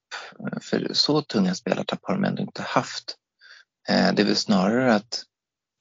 För 0.62 0.88
så 0.92 1.22
tunga 1.22 1.54
spelartapp 1.54 2.00
har 2.02 2.14
de 2.14 2.24
ändå 2.24 2.42
inte 2.42 2.62
haft. 2.62 3.16
Eh, 3.88 4.14
det 4.14 4.22
är 4.22 4.26
väl 4.26 4.36
snarare 4.36 4.94
att 4.94 5.22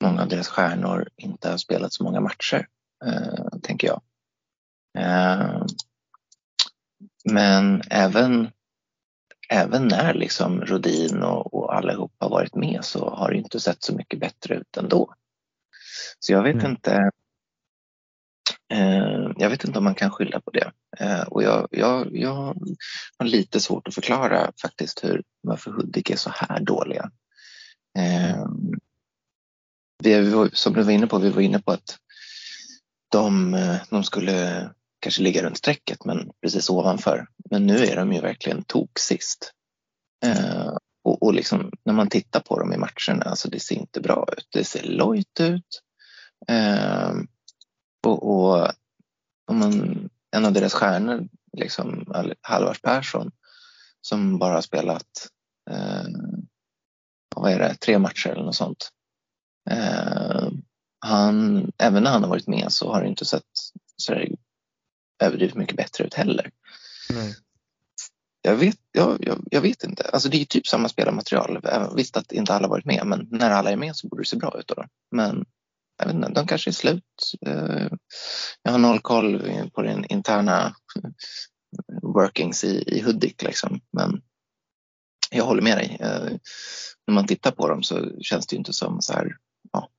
många 0.03 0.21
av 0.21 0.27
deras 0.27 0.47
stjärnor 0.47 1.09
inte 1.17 1.49
har 1.49 1.57
spelat 1.57 1.93
så 1.93 2.03
många 2.03 2.19
matcher, 2.19 2.67
eh, 3.05 3.59
tänker 3.61 3.87
jag. 3.87 4.01
Eh, 4.97 5.65
men 7.31 7.81
även, 7.89 8.51
även 9.49 9.87
när 9.87 10.13
liksom 10.13 10.61
Rodin 10.61 11.23
och, 11.23 11.53
och 11.53 11.75
allihop 11.75 12.13
har 12.17 12.29
varit 12.29 12.55
med 12.55 12.79
så 12.85 13.09
har 13.09 13.31
det 13.31 13.37
inte 13.37 13.59
sett 13.59 13.83
så 13.83 13.95
mycket 13.95 14.19
bättre 14.19 14.55
ut 14.55 14.77
ändå. 14.77 15.13
Så 16.19 16.33
jag 16.33 16.43
vet 16.43 16.55
mm. 16.55 16.71
inte 16.71 17.11
Eh, 18.71 19.31
jag 19.37 19.49
vet 19.49 19.63
inte 19.63 19.77
om 19.77 19.83
man 19.83 19.95
kan 19.95 20.11
skylla 20.11 20.39
på 20.39 20.51
det. 20.51 20.71
Eh, 20.99 21.21
och 21.21 21.43
jag, 21.43 21.67
jag, 21.71 22.17
jag 22.17 22.55
har 23.17 23.25
lite 23.25 23.59
svårt 23.59 23.87
att 23.87 23.95
förklara 23.95 24.51
faktiskt 24.61 25.03
hur, 25.03 25.23
varför 25.41 25.71
Hudik 25.71 26.09
är 26.09 26.15
så 26.15 26.29
här 26.35 26.59
dåliga. 26.59 27.11
Eh, 27.97 28.45
vi, 30.03 30.49
som 30.53 30.73
du 30.73 30.83
var 30.83 30.91
inne 30.91 31.07
på, 31.07 31.17
vi 31.17 31.29
var 31.29 31.41
inne 31.41 31.59
på 31.59 31.71
att 31.71 31.97
de, 33.11 33.57
de 33.89 34.03
skulle 34.03 34.69
kanske 34.99 35.21
ligga 35.21 35.43
runt 35.43 35.57
strecket 35.57 36.05
men 36.05 36.31
precis 36.41 36.69
ovanför. 36.69 37.27
Men 37.49 37.65
nu 37.65 37.77
är 37.77 37.95
de 37.95 38.13
ju 38.13 38.21
verkligen 38.21 38.63
tok 38.63 38.99
sist. 38.99 39.51
och, 41.03 41.23
och 41.23 41.33
liksom, 41.33 41.71
när 41.85 41.93
man 41.93 42.09
tittar 42.09 42.39
på 42.39 42.59
dem 42.59 42.73
i 42.73 42.77
matcherna, 42.77 43.23
alltså 43.25 43.49
det 43.49 43.59
ser 43.59 43.75
inte 43.75 44.01
bra 44.01 44.27
ut. 44.37 44.47
Det 44.51 44.63
ser 44.63 44.83
lojt 44.83 45.39
ut. 45.39 45.81
Och, 48.03 48.23
och 49.47 49.55
man, 49.55 50.09
en 50.31 50.45
av 50.45 50.53
deras 50.53 50.73
stjärnor, 50.73 51.27
liksom, 51.57 52.13
Halvars 52.41 52.81
Persson, 52.81 53.31
som 54.01 54.39
bara 54.39 54.53
har 54.53 54.61
spelat 54.61 55.29
eh, 55.69 56.05
vad 57.35 57.51
är 57.51 57.59
det, 57.59 57.75
tre 57.75 57.99
matcher 57.99 58.29
eller 58.29 58.43
något 58.43 58.55
sånt. 58.55 58.89
Eh, 59.69 60.49
han, 60.99 61.71
även 61.77 62.03
när 62.03 62.11
han 62.11 62.23
har 62.23 62.29
varit 62.29 62.47
med 62.47 62.71
så 62.71 62.93
har 62.93 63.01
det 63.01 63.07
inte 63.07 63.25
sett 63.25 63.43
så 63.97 64.13
överdrivet 65.23 65.55
mycket 65.55 65.77
bättre 65.77 66.03
ut 66.03 66.13
heller. 66.13 66.51
Nej. 67.09 67.35
Jag 68.41 68.55
vet, 68.55 68.77
jag, 68.91 69.17
jag, 69.27 69.47
jag, 69.51 69.61
vet 69.61 69.83
inte. 69.83 70.09
Alltså 70.13 70.29
det 70.29 70.41
är 70.41 70.45
typ 70.45 70.67
samma 70.67 70.89
spelarmaterial. 70.89 71.61
Visst 71.95 72.17
att 72.17 72.31
inte 72.31 72.53
alla 72.53 72.67
varit 72.67 72.85
med 72.85 73.05
men 73.05 73.27
när 73.31 73.51
alla 73.51 73.71
är 73.71 73.75
med 73.75 73.95
så 73.95 74.07
borde 74.07 74.21
det 74.21 74.27
se 74.27 74.37
bra 74.37 74.59
ut. 74.59 74.67
Då. 74.67 74.85
Men 75.11 75.45
jag 76.01 76.07
vet 76.07 76.15
inte, 76.15 76.29
de 76.29 76.47
kanske 76.47 76.69
är 76.69 76.73
slut. 76.73 77.03
Eh, 77.45 77.87
jag 78.63 78.71
har 78.71 78.79
noll 78.79 78.99
koll 78.99 79.41
på 79.73 79.81
den 79.81 80.05
interna 80.05 80.75
workings 82.01 82.63
i, 82.63 82.83
i 82.87 83.01
Hudik 83.01 83.41
liksom. 83.43 83.81
Men 83.91 84.21
jag 85.31 85.45
håller 85.45 85.61
med 85.61 85.77
dig. 85.77 85.97
Eh, 85.99 86.37
när 87.07 87.13
man 87.13 87.27
tittar 87.27 87.51
på 87.51 87.67
dem 87.67 87.83
så 87.83 88.19
känns 88.21 88.47
det 88.47 88.55
inte 88.55 88.73
som 88.73 89.01
så 89.01 89.13
här, 89.13 89.37
ja, 89.71 89.89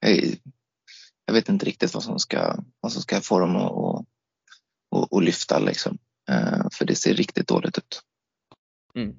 jag, 0.00 0.38
jag 1.26 1.34
vet 1.34 1.48
inte 1.48 1.66
riktigt 1.66 1.94
vad 1.94 2.02
som 2.02 2.18
ska, 2.18 2.56
vad 2.80 2.92
som 2.92 3.02
ska 3.02 3.20
få 3.20 3.38
dem 3.38 3.56
att, 3.56 3.72
att, 3.72 4.06
att, 4.96 5.12
att 5.12 5.24
lyfta 5.24 5.58
liksom. 5.58 5.98
Eh, 6.28 6.66
för 6.72 6.84
det 6.84 6.94
ser 6.94 7.14
riktigt 7.14 7.48
dåligt 7.48 7.78
ut. 7.78 8.02
Mm. 8.94 9.16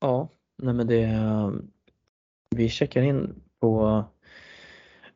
Ja, 0.00 0.28
nej 0.62 0.74
men 0.74 0.86
det, 0.86 1.08
vi 2.56 2.68
checkar 2.68 3.02
in 3.02 3.42
på 3.60 4.04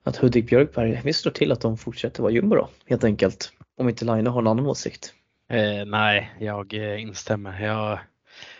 att 0.02 0.16
Hudik 0.16 0.46
Björkberg, 0.46 1.00
vi 1.04 1.12
slår 1.12 1.32
till 1.32 1.52
att 1.52 1.60
de 1.60 1.78
fortsätter 1.78 2.22
vara 2.22 2.32
jumbo 2.32 2.56
då 2.56 2.68
helt 2.86 3.04
enkelt. 3.04 3.52
Om 3.78 3.88
inte 3.88 4.04
Line 4.04 4.26
har 4.26 4.40
en 4.40 4.46
annan 4.46 4.66
åsikt. 4.66 5.14
Eh, 5.48 5.84
nej, 5.86 6.32
jag 6.40 6.74
eh, 6.74 7.02
instämmer. 7.02 7.60
Jag 7.60 7.98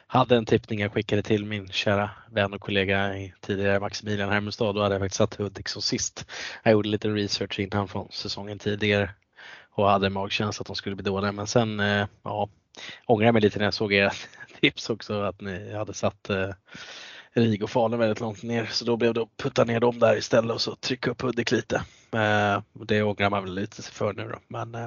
hade 0.07 0.37
en 0.37 0.47
tippning 0.47 0.81
jag 0.81 0.93
skickade 0.93 1.23
till 1.23 1.45
min 1.45 1.69
kära 1.69 2.11
vän 2.31 2.53
och 2.53 2.61
kollega 2.61 3.15
tidigare 3.41 3.81
Maximilian 3.81 4.31
Hermestad. 4.31 4.75
Då 4.75 4.83
hade 4.83 4.95
jag 4.95 5.03
faktiskt 5.03 5.19
satt 5.19 5.35
Hudik 5.35 5.69
som 5.69 5.83
sist. 5.83 6.27
Jag 6.63 6.73
gjorde 6.73 6.89
lite 6.89 7.09
research 7.09 7.61
innan 7.61 7.89
från 7.89 8.09
säsongen 8.11 8.59
tidigare 8.59 9.11
och 9.75 9.91
hade 9.91 10.11
magkänsla 10.11 10.63
att 10.63 10.67
de 10.67 10.77
skulle 10.77 10.97
bli 10.97 11.05
dåliga. 11.05 11.33
Men 11.33 11.47
sen 11.47 11.81
eh, 11.81 12.07
ja, 12.23 12.49
ångrar 13.07 13.27
jag 13.27 13.33
mig 13.33 13.43
lite 13.43 13.59
när 13.59 13.65
jag 13.65 13.75
såg 13.75 13.93
era 13.93 14.11
tips 14.61 14.91
också 14.91 15.23
att 15.23 15.41
ni 15.41 15.73
hade 15.73 15.95
satt 15.95 16.31
eh, 16.31 16.51
RIG 17.35 17.62
och 17.62 17.71
Falun 17.71 17.99
väldigt 17.99 18.21
långt 18.21 18.43
ner 18.43 18.67
så 18.67 18.85
då 18.85 18.97
blev 18.97 19.15
det 19.15 19.23
att 19.23 19.37
putta 19.37 19.65
ner 19.65 19.81
dem 19.81 19.99
där 19.99 20.17
istället 20.17 20.55
och 20.55 20.61
så 20.61 20.75
trycka 20.75 21.11
upp 21.11 21.23
Hudik 21.23 21.51
lite. 21.51 21.77
Eh, 22.12 22.62
det 22.87 23.03
ångrar 23.03 23.31
man 23.31 23.45
väl 23.45 23.55
lite 23.55 23.83
för 23.83 24.12
nu 24.12 24.29
då. 24.29 24.39
Men 24.49 24.75
eh, 24.75 24.85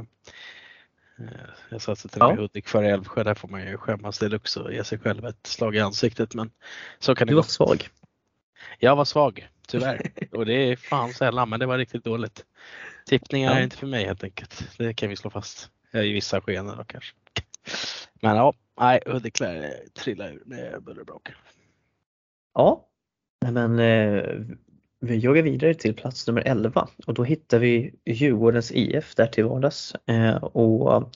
eh 1.19 1.49
jag 1.69 1.81
satsade 1.81 2.13
till 2.13 2.21
och 2.21 2.29
med 2.29 2.37
ja. 2.37 2.41
Hudik 2.41 2.67
före 2.67 2.89
Älvsjö. 2.89 3.23
Där 3.23 3.33
får 3.33 3.47
man 3.47 3.67
ju 3.67 3.77
skämmas 3.77 4.19
deluxe 4.19 4.59
och 4.59 4.73
ge 4.73 4.83
sig 4.83 4.99
själv 4.99 5.25
ett 5.25 5.47
slag 5.47 5.75
i 5.75 5.79
ansiktet. 5.79 6.33
Men 6.33 6.51
så 6.99 7.15
kan 7.15 7.27
det 7.27 7.31
du 7.31 7.35
var 7.35 7.43
gå. 7.43 7.47
svag. 7.47 7.89
Jag 8.79 8.95
var 8.95 9.05
svag, 9.05 9.49
tyvärr. 9.67 10.11
och 10.31 10.45
det 10.45 10.53
är 10.53 10.75
fan 10.75 11.13
sällan, 11.13 11.49
men 11.49 11.59
det 11.59 11.65
var 11.65 11.77
riktigt 11.77 12.03
dåligt. 12.03 12.45
Tippningar 13.05 13.51
ja. 13.51 13.59
är 13.59 13.63
inte 13.63 13.77
för 13.77 13.87
mig 13.87 14.05
helt 14.05 14.23
enkelt. 14.23 14.67
Det 14.77 14.93
kan 14.93 15.09
vi 15.09 15.15
slå 15.15 15.29
fast. 15.29 15.69
I 15.93 16.13
vissa 16.13 16.41
skeenden 16.41 16.77
då 16.77 16.83
kanske. 16.83 17.15
Men 18.21 18.35
ja, 18.35 18.53
nej, 18.79 19.01
Hudik 19.05 19.39
lär 19.39 19.73
trilla 19.93 20.29
ur 20.29 20.41
med 20.45 20.83
buller 20.83 20.99
och 20.99 21.05
brak. 21.05 21.29
Ja, 22.55 22.87
men 23.51 23.79
eh, 23.79 24.23
vi 24.99 25.15
joggar 25.15 25.43
vidare 25.43 25.73
till 25.73 25.95
plats 25.95 26.27
nummer 26.27 26.41
11 26.45 26.87
och 27.07 27.13
då 27.13 27.23
hittar 27.23 27.59
vi 27.59 27.93
Djurgårdens 28.05 28.71
IF 28.71 29.15
där 29.15 29.27
till 29.27 29.45
vardags. 29.45 29.95
Eh, 30.07 30.35
och 30.35 31.13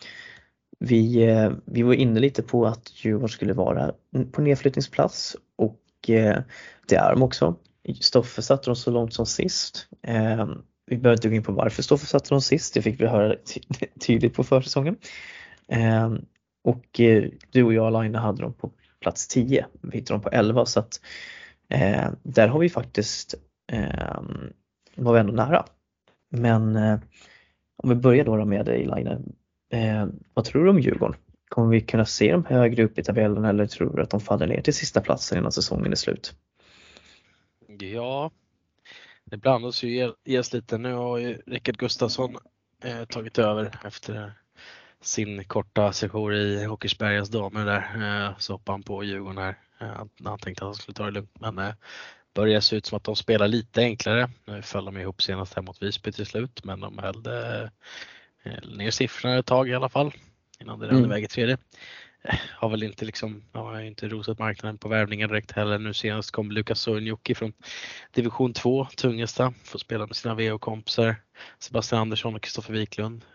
vi, 0.79 1.23
eh, 1.23 1.51
vi 1.65 1.81
var 1.81 1.93
inne 1.93 2.19
lite 2.19 2.43
på 2.43 2.65
att 2.65 3.05
Djurgården 3.05 3.29
skulle 3.29 3.53
vara 3.53 3.93
på 4.31 4.41
nedflyttningsplats 4.41 5.35
och 5.55 6.09
eh, 6.09 6.41
det 6.87 6.95
är 6.95 7.11
de 7.13 7.23
också. 7.23 7.55
Stoffe 8.01 8.41
satte 8.41 8.69
dem 8.69 8.75
så 8.75 8.91
långt 8.91 9.13
som 9.13 9.25
sist. 9.25 9.87
Eh, 10.01 10.47
vi 10.85 10.97
behöver 10.97 11.17
inte 11.17 11.29
gå 11.29 11.35
in 11.35 11.43
på 11.43 11.51
varför 11.51 11.83
Stoffe 11.83 12.05
satte 12.05 12.29
dem 12.29 12.41
sist, 12.41 12.73
det 12.73 12.81
fick 12.81 13.01
vi 13.01 13.05
höra 13.05 13.35
tydligt 14.05 14.33
på 14.33 14.43
försäsongen. 14.43 14.97
Eh, 15.67 16.13
och 16.63 16.99
eh, 16.99 17.29
du 17.51 17.63
och 17.63 17.73
jag 17.73 17.93
Laina 17.93 18.19
hade 18.19 18.41
dem 18.41 18.53
på 18.53 18.71
plats 19.01 19.27
10. 19.27 19.65
Vi 19.81 19.97
hittar 19.97 20.13
dem 20.13 20.21
på 20.21 20.29
11 20.29 20.65
så 20.65 20.79
att 20.79 21.01
eh, 21.69 22.09
där 22.23 22.47
har 22.47 22.59
vi 22.59 22.69
faktiskt 22.69 23.35
eh, 23.71 24.21
var 24.95 25.13
vi 25.13 25.19
ändå 25.19 25.33
nära. 25.33 25.65
Men 26.29 26.75
eh, 26.75 26.99
om 27.83 27.89
vi 27.89 27.95
börjar 27.95 28.25
då 28.25 28.45
med 28.45 28.65
dig 28.65 28.85
Line, 28.85 29.35
eh, 29.73 30.07
vad 30.33 30.45
tror 30.45 30.63
du 30.63 30.69
om 30.69 30.79
Djurgården? 30.79 31.15
Kommer 31.49 31.69
vi 31.69 31.81
kunna 31.81 32.05
se 32.05 32.31
dem 32.31 32.45
högre 32.45 32.83
upp 32.83 32.99
i 32.99 33.03
tabellen 33.03 33.45
eller 33.45 33.67
tror 33.67 33.95
du 33.95 34.01
att 34.01 34.09
de 34.09 34.19
faller 34.19 34.47
ner 34.47 34.61
till 34.61 34.73
sista 34.73 35.01
platsen 35.01 35.37
innan 35.37 35.51
säsongen 35.51 35.91
är 35.91 35.95
slut? 35.95 36.33
Ja, 37.79 38.31
det 39.25 39.37
blandas 39.37 39.83
ju 39.83 40.13
ges 40.25 40.53
lite. 40.53 40.77
Nu 40.77 40.93
har 40.93 41.17
ju 41.17 41.41
Rickard 41.47 41.77
Gustafsson 41.77 42.37
eh, 42.83 43.05
tagit 43.05 43.37
över 43.37 43.79
efter 43.85 44.33
sin 45.01 45.43
korta 45.43 45.93
session 45.93 46.33
i 46.33 46.67
Åkersbergas 46.67 47.29
damer 47.29 47.65
där 47.65 48.27
eh, 48.27 48.37
så 48.37 48.53
hoppade 48.53 48.73
han 48.73 48.83
på 48.83 49.03
Djurgården 49.03 49.37
här. 49.37 49.55
Eh, 49.81 50.05
han 50.23 50.39
tänkte 50.39 50.63
att 50.63 50.67
han 50.67 50.75
skulle 50.75 50.95
ta 50.95 51.05
det 51.05 51.11
lugnt 51.11 51.39
men 51.39 51.57
eh, 51.57 51.73
börjar 52.35 52.59
se 52.59 52.75
ut 52.75 52.85
som 52.85 52.97
att 52.97 53.03
de 53.03 53.15
spelar 53.15 53.47
lite 53.47 53.81
enklare. 53.81 54.29
Nu 54.45 54.61
föll 54.61 54.85
de 54.85 54.97
ihop 54.97 55.21
senast 55.21 55.53
här 55.53 55.61
mot 55.61 55.81
Visby 55.81 56.11
till 56.11 56.25
slut 56.25 56.63
men 56.63 56.79
de 56.79 56.97
höll 56.97 57.23
ner 58.77 58.91
siffrorna 58.91 59.37
ett 59.37 59.45
tag 59.45 59.69
i 59.69 59.75
alla 59.75 59.89
fall 59.89 60.13
innan 60.59 60.79
det 60.79 60.87
rann 60.87 60.97
mm. 60.97 61.11
iväg 61.11 61.23
i 61.23 61.27
tredje. 61.27 61.57
Har 62.55 62.69
väl 62.69 62.83
inte 62.83 63.05
liksom, 63.05 63.43
har 63.53 63.79
inte 63.79 64.07
rosat 64.07 64.39
marknaden 64.39 64.77
på 64.77 64.89
värvningar 64.89 65.27
direkt 65.27 65.51
heller. 65.51 65.79
Nu 65.79 65.93
senast 65.93 66.31
kom 66.31 66.51
Lukas 66.51 66.79
Sornjoki 66.79 67.35
från 67.35 67.53
division 68.11 68.53
2, 68.53 68.87
Tungesta, 68.97 69.53
får 69.63 69.79
spela 69.79 70.05
med 70.05 70.15
sina 70.15 70.35
VO-kompisar 70.35 71.15
Sebastian 71.59 72.01
Andersson 72.01 72.35
och 72.35 72.41
Kristoffer 72.41 72.73
Wiklund 72.73 73.25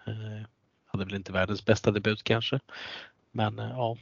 hade 0.94 1.04
väl 1.04 1.14
inte 1.14 1.32
världens 1.32 1.64
bästa 1.64 1.90
debut 1.90 2.24
kanske. 2.24 2.60
Men 3.32 3.58
eh, 3.58 3.70
ja, 3.70 3.96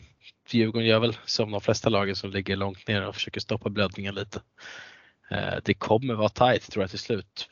Djurgården 0.48 0.88
gör 0.88 1.00
väl 1.00 1.16
som 1.24 1.50
de 1.50 1.60
flesta 1.60 1.88
lagen 1.88 2.16
som 2.16 2.30
ligger 2.30 2.56
långt 2.56 2.88
ner 2.88 3.06
och 3.06 3.14
försöker 3.14 3.40
stoppa 3.40 3.70
blödningen 3.70 4.14
lite. 4.14 4.40
Eh, 5.30 5.54
det 5.64 5.74
kommer 5.74 6.14
vara 6.14 6.28
tajt 6.28 6.70
tror 6.70 6.82
jag 6.82 6.90
till 6.90 6.98
slut. 6.98 7.50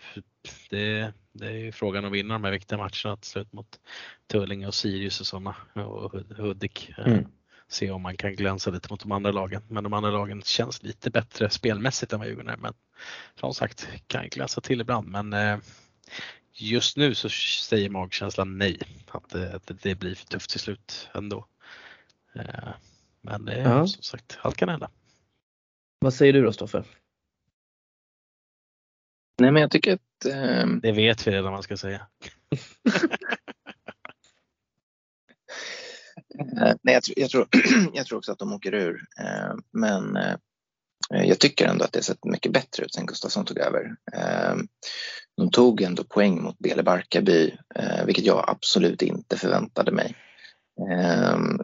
Det, 0.70 1.12
det 1.32 1.46
är 1.46 1.58
ju 1.58 1.72
frågan 1.72 2.04
att 2.04 2.12
vinna 2.12 2.34
de 2.34 2.44
här 2.44 2.50
viktiga 2.50 2.78
matcherna 2.78 3.16
till 3.16 3.30
slut 3.30 3.52
mot 3.52 3.80
Tullinge 4.26 4.66
och 4.66 4.74
Sirius 4.74 5.20
och 5.20 5.26
sådana 5.26 5.56
och 5.74 6.12
Hudik. 6.36 6.92
Eh, 6.98 7.06
mm. 7.06 7.26
Se 7.68 7.90
om 7.90 8.02
man 8.02 8.16
kan 8.16 8.34
glänsa 8.34 8.70
lite 8.70 8.88
mot 8.90 9.00
de 9.00 9.12
andra 9.12 9.32
lagen. 9.32 9.62
Men 9.68 9.84
de 9.84 9.92
andra 9.92 10.10
lagen 10.10 10.42
känns 10.42 10.82
lite 10.82 11.10
bättre 11.10 11.50
spelmässigt 11.50 12.12
än 12.12 12.18
vad 12.18 12.28
Djurgården 12.28 12.50
är. 12.50 12.56
Men 12.56 12.74
som 13.40 13.54
sagt 13.54 13.88
kan 14.06 14.28
glänsa 14.28 14.60
till 14.60 14.80
ibland. 14.80 15.08
Men 15.08 15.60
Just 16.52 16.96
nu 16.96 17.14
så 17.14 17.28
säger 17.28 17.90
magkänslan 17.90 18.58
nej, 18.58 18.78
att 19.08 19.30
det, 19.30 19.54
att 19.54 19.70
det 19.82 19.94
blir 19.94 20.14
för 20.14 20.26
tufft 20.26 20.50
till 20.50 20.60
slut 20.60 21.08
ändå. 21.14 21.46
Eh, 22.34 22.68
men 23.20 23.44
det 23.44 23.52
är 23.52 23.70
ja. 23.70 23.86
som 23.86 24.02
sagt, 24.02 24.38
allt 24.42 24.56
kan 24.56 24.68
hända. 24.68 24.90
Vad 25.98 26.14
säger 26.14 26.32
du 26.32 26.42
då 26.42 26.52
Stoffe? 26.52 26.84
Nej 29.38 29.50
men 29.50 29.62
jag 29.62 29.70
tycker 29.70 29.92
att... 29.94 30.24
Eh... 30.26 30.66
Det 30.82 30.92
vet 30.92 31.26
vi 31.26 31.30
redan 31.30 31.44
vad 31.44 31.52
man 31.52 31.62
ska 31.62 31.76
säga. 31.76 32.06
Eh, 36.60 36.74
nej, 36.82 36.94
jag, 36.94 37.02
tror, 37.02 37.18
jag, 37.18 37.30
tror, 37.30 37.48
jag 37.94 38.06
tror 38.06 38.18
också 38.18 38.32
att 38.32 38.38
de 38.38 38.52
åker 38.52 38.74
ur. 38.74 39.06
Eh, 39.18 39.54
men 39.70 40.18
Eh, 41.14 41.24
jag 41.24 41.38
tycker 41.38 41.66
ändå 41.66 41.84
att 41.84 41.92
det 41.92 42.02
sett 42.02 42.24
mycket 42.24 42.52
bättre 42.52 42.84
ut 42.84 42.94
sen 42.94 43.06
Gustafsson 43.06 43.44
tog 43.44 43.58
över. 43.58 43.96
Eh, 45.38 45.44
de 45.44 45.50
tog 45.50 45.82
ändå 45.82 46.04
poäng 46.04 46.42
mot 46.42 46.58
Bele 46.58 46.82
Barkarby, 46.82 47.56
eh, 47.74 48.04
vilket 48.06 48.24
jag 48.24 48.44
absolut 48.48 49.02
inte 49.02 49.36
förväntade 49.36 49.92
mig. 49.92 50.14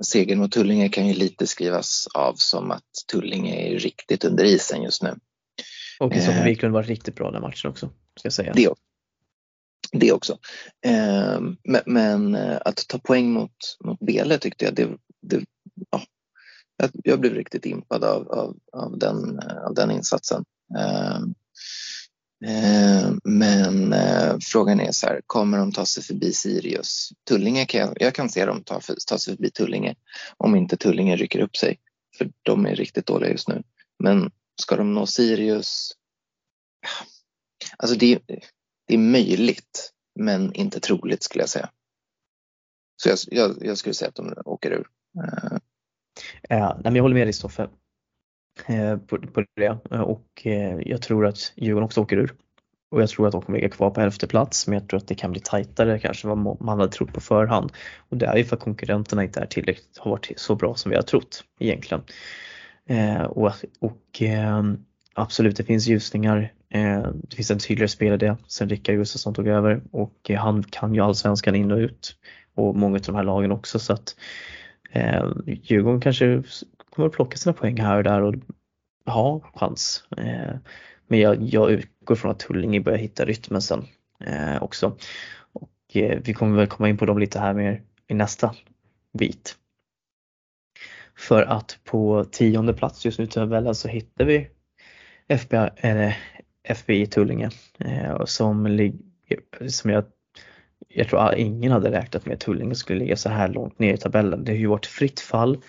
Segern 0.01 0.39
mot 0.39 0.53
Tullinge 0.53 0.89
kan 0.89 1.07
ju 1.07 1.15
lite 1.15 1.47
skrivas 1.47 2.09
av 2.15 2.35
som 2.35 2.71
att 2.71 2.83
Tullinge 3.13 3.55
är 3.55 3.79
riktigt 3.79 4.25
under 4.25 4.45
isen 4.45 4.83
just 4.83 5.03
nu. 5.03 5.15
Och 6.01 6.13
Kristoffer 6.13 6.45
Wiklund 6.45 6.75
var 6.75 6.83
riktigt 6.83 7.15
bra 7.15 7.31
den 7.31 7.43
matchen 7.43 7.71
också, 7.71 7.87
ska 7.87 8.27
jag 8.27 8.33
säga. 8.33 8.53
Det, 8.53 8.75
det 9.93 10.13
också. 10.13 10.39
Men 11.87 12.35
att 12.61 12.89
ta 12.89 12.99
poäng 12.99 13.33
mot, 13.33 13.57
mot 13.85 14.01
Bele 14.01 14.39
tyckte 14.39 14.65
jag, 14.65 14.75
det, 14.75 14.89
det 15.23 15.45
ja, 15.91 16.03
jag 17.05 17.21
blev 17.21 17.35
riktigt 17.35 17.67
impad 17.67 18.05
av, 18.05 18.29
av, 18.29 18.57
av, 18.73 18.99
den, 18.99 19.41
av 19.67 19.75
den 19.75 19.91
insatsen. 19.91 20.45
Eh, 22.45 23.13
men 23.25 23.93
eh, 23.93 24.37
frågan 24.41 24.81
är 24.81 24.93
så 24.93 25.07
här, 25.07 25.21
kommer 25.27 25.59
de 25.59 25.73
ta 25.73 25.87
sig 25.87 26.03
förbi 26.03 26.33
Sirius? 26.33 27.11
Tullinge 27.29 27.67
kan 27.67 27.81
jag, 27.81 27.97
jag 28.01 28.15
kan 28.15 28.29
se 28.29 28.47
dem 28.47 28.63
ta, 28.65 28.81
ta 29.07 29.19
sig 29.19 29.37
förbi 29.37 29.51
Tullinge 29.51 29.95
om 30.37 30.57
inte 30.57 30.77
Tullinge 30.77 31.17
rycker 31.17 31.41
upp 31.41 31.57
sig. 31.57 31.79
För 32.19 32.31
de 32.43 32.67
är 32.67 32.75
riktigt 32.75 33.07
dåliga 33.07 33.31
just 33.31 33.49
nu. 33.49 33.63
Men 33.99 34.31
ska 34.63 34.77
de 34.77 34.95
nå 34.95 35.07
Sirius? 35.07 35.93
Alltså 37.77 37.99
det, 37.99 38.19
det 38.87 38.95
är 38.95 38.99
möjligt, 38.99 39.93
men 40.21 40.55
inte 40.55 40.81
troligt 40.81 41.23
skulle 41.23 41.43
jag 41.43 41.49
säga. 41.49 41.71
Så 43.03 43.09
jag, 43.09 43.19
jag, 43.27 43.67
jag 43.67 43.79
skulle 43.79 43.95
säga 43.95 44.09
att 44.09 44.15
de 44.15 44.35
åker 44.45 44.71
ur. 44.71 44.87
Eh, 45.19 45.59
eh 46.51 46.73
nej, 46.75 46.81
men 46.85 46.97
jag 46.97 47.03
håller 47.03 47.15
med 47.15 47.27
dig 47.27 47.33
Stoffe 47.33 47.69
Eh, 48.67 48.97
på, 48.97 49.19
på 49.19 49.45
det 49.57 49.79
eh, 49.91 50.01
och 50.01 50.27
eh, 50.45 50.79
jag 50.87 51.03
tror 51.03 51.27
att 51.27 51.53
Djurgården 51.57 51.85
också 51.85 52.01
åker 52.01 52.17
ur. 52.17 52.35
Och 52.91 53.03
jag 53.03 53.09
tror 53.09 53.27
att 53.27 53.33
de 53.33 53.43
kommer 53.43 53.59
ligga 53.59 53.69
kvar 53.69 53.91
på 53.91 54.01
elfte 54.01 54.27
plats 54.27 54.67
men 54.67 54.79
jag 54.79 54.89
tror 54.89 54.99
att 54.99 55.09
det 55.09 55.15
kan 55.15 55.33
bli 55.33 55.41
tajtare 55.41 55.99
kanske 55.99 56.31
än 56.31 56.45
vad 56.45 56.61
man 56.63 56.79
hade 56.79 56.93
trott 56.93 57.13
på 57.13 57.21
förhand. 57.21 57.73
Och 58.09 58.17
det 58.17 58.27
är 58.27 58.37
ju 58.37 58.45
för 58.45 58.57
att 58.57 58.63
konkurrenterna 58.63 59.25
inte 59.25 59.41
är 59.41 59.47
tillräckligt, 59.47 59.99
har 59.99 60.11
varit 60.11 60.33
så 60.37 60.55
bra 60.55 60.75
som 60.75 60.91
vi 60.91 60.97
har 60.97 61.03
trott 61.03 61.45
egentligen. 61.59 62.03
Eh, 62.87 63.23
och, 63.23 63.53
och 63.81 64.23
eh, 64.23 64.63
absolut, 65.15 65.57
det 65.57 65.65
finns 65.65 65.87
ljusningar. 65.87 66.53
Eh, 66.69 67.09
det 67.13 67.37
finns 67.37 67.51
en 67.51 67.59
tydligare 67.59 67.89
spelidé 67.89 68.37
sen 68.47 68.69
Rickard 68.69 68.97
Gustafsson 68.97 69.35
tog 69.35 69.49
över 69.49 69.83
och 69.91 70.31
eh, 70.31 70.39
han 70.39 70.63
kan 70.63 70.95
ju 70.95 71.01
allsvenskan 71.01 71.55
in 71.55 71.73
och 71.73 71.79
ut 71.79 72.17
och 72.55 72.77
många 72.77 72.97
av 72.97 73.03
de 73.03 73.15
här 73.15 73.25
lagen 73.25 73.53
också 73.53 73.79
så 73.79 73.93
att 73.93 74.15
Eh, 74.97 75.27
Djurgården 75.47 76.01
kanske 76.01 76.43
kommer 76.97 77.09
att 77.09 77.15
plocka 77.15 77.37
sina 77.37 77.53
poäng 77.53 77.81
här 77.81 77.97
och 77.97 78.03
där 78.03 78.23
och 78.23 78.35
ha 79.07 79.41
chans. 79.55 80.05
Eh, 80.17 80.55
men 81.07 81.21
jag, 81.21 81.43
jag 81.43 81.71
utgår 81.71 82.15
från 82.15 82.31
att 82.31 82.39
Tullinge 82.39 82.81
börjar 82.81 82.99
hitta 82.99 83.25
rytmen 83.25 83.63
sen 83.63 83.85
eh, 84.21 84.63
också. 84.63 84.97
Och 85.53 85.97
eh, 85.97 86.19
vi 86.25 86.35
kommer 86.35 86.57
väl 86.57 86.67
komma 86.67 86.89
in 86.89 86.97
på 86.97 87.07
dem 87.07 87.19
lite 87.19 87.39
här 87.39 87.55
mer 87.55 87.83
i 88.09 88.15
nästa 88.15 88.55
bit. 89.19 89.57
För 91.17 91.43
att 91.43 91.79
på 91.85 92.25
tionde 92.25 92.75
plats 92.75 93.05
just 93.05 93.19
nu 93.19 93.25
i 93.25 93.29
tabellen 93.29 93.75
så 93.75 93.89
hittar 93.89 94.25
vi 94.25 94.49
FBI, 95.29 95.69
eller 95.77 96.19
FBI 96.63 97.07
Tullinge 97.07 97.51
som, 98.25 98.67
ligger, 98.67 99.69
som 99.69 99.91
jag 99.91 100.05
jag 100.89 101.09
tror 101.09 101.35
ingen 101.35 101.73
hade 101.73 101.91
räknat 101.91 102.27
med 102.27 102.35
att 102.35 102.41
Tullinge 102.41 102.75
skulle 102.75 102.99
ligga 102.99 103.17
så 103.17 103.29
här 103.29 103.49
långt 103.49 103.79
ner 103.79 103.95
i 103.95 103.97
tabellen. 103.97 104.45
Det 104.45 104.53
har 104.53 104.57
ju 104.57 104.67
varit 104.67 104.87
fritt 104.87 105.21
fall. 105.21 105.63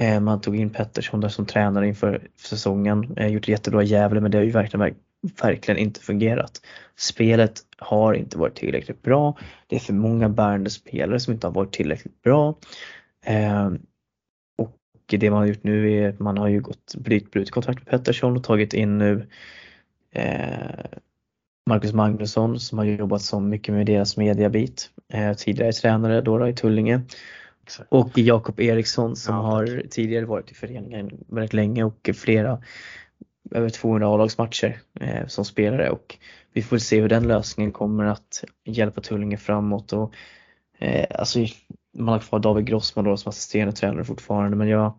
Eh, 0.00 0.20
man 0.20 0.40
tog 0.40 0.56
in 0.56 0.70
Pettersson 0.70 1.20
där 1.20 1.28
som 1.28 1.46
tränare 1.46 1.88
inför 1.88 2.28
säsongen, 2.36 3.02
gjort 3.16 3.30
gjort 3.30 3.48
jättebra 3.48 3.82
i 3.82 3.86
Gävle 3.86 4.20
men 4.20 4.30
det 4.30 4.38
har 4.38 4.44
ju 4.44 4.50
verkligen, 4.50 4.94
verkligen 5.42 5.78
inte 5.78 6.00
fungerat. 6.00 6.60
Spelet 6.98 7.60
har 7.78 8.14
inte 8.14 8.38
varit 8.38 8.54
tillräckligt 8.54 9.02
bra. 9.02 9.38
Det 9.66 9.76
är 9.76 9.80
för 9.80 9.92
många 9.92 10.28
bärande 10.28 10.70
spelare 10.70 11.20
som 11.20 11.32
inte 11.32 11.46
har 11.46 11.54
varit 11.54 11.72
tillräckligt 11.72 12.22
bra. 12.22 12.58
Eh, 13.26 13.70
och 14.58 14.76
det 15.06 15.30
man 15.30 15.38
har 15.38 15.46
gjort 15.46 15.64
nu 15.64 15.92
är 15.92 16.08
att 16.08 16.18
man 16.18 16.38
har 16.38 16.48
ju 16.48 16.60
gått 16.60 16.94
brutit, 16.94 17.30
brutit 17.30 17.50
kontakt 17.50 17.78
med 17.78 17.86
Pettersson 17.86 18.36
och 18.36 18.44
tagit 18.44 18.74
in 18.74 18.98
nu 18.98 19.26
Marcus 21.66 21.92
Magnusson 21.92 22.60
som 22.60 22.78
har 22.78 22.84
jobbat 22.84 23.22
så 23.22 23.40
mycket 23.40 23.74
med 23.74 23.86
deras 23.86 24.16
mediabit. 24.16 24.90
Tidigare 25.36 25.72
tränare 25.72 26.20
då, 26.20 26.38
då 26.38 26.48
i 26.48 26.52
Tullinge. 26.52 27.00
Exakt. 27.70 27.92
Och 27.92 28.18
Jakob 28.18 28.60
Eriksson 28.60 29.16
som 29.16 29.34
ja, 29.34 29.40
har 29.40 29.82
tidigare 29.90 30.24
varit 30.24 30.50
i 30.50 30.54
föreningen 30.54 31.10
väldigt 31.28 31.52
länge 31.52 31.84
och 31.84 32.10
flera 32.14 32.62
över 33.50 33.68
200 33.68 34.08
A-lagsmatcher 34.08 34.80
eh, 35.00 35.26
som 35.26 35.44
spelare 35.44 35.90
och 35.90 36.18
vi 36.52 36.62
får 36.62 36.78
se 36.78 37.00
hur 37.00 37.08
den 37.08 37.28
lösningen 37.28 37.72
kommer 37.72 38.04
att 38.04 38.44
hjälpa 38.64 39.00
Tullinge 39.00 39.36
framåt 39.36 39.92
och 39.92 40.14
eh, 40.78 41.06
alltså 41.10 41.38
man 41.98 42.12
har 42.12 42.18
kvar 42.18 42.38
David 42.38 42.66
Grossman 42.66 43.04
då 43.04 43.16
som 43.16 43.30
assisterande 43.30 43.72
tränare 43.72 44.04
fortfarande 44.04 44.56
men 44.56 44.68
jag 44.68 44.94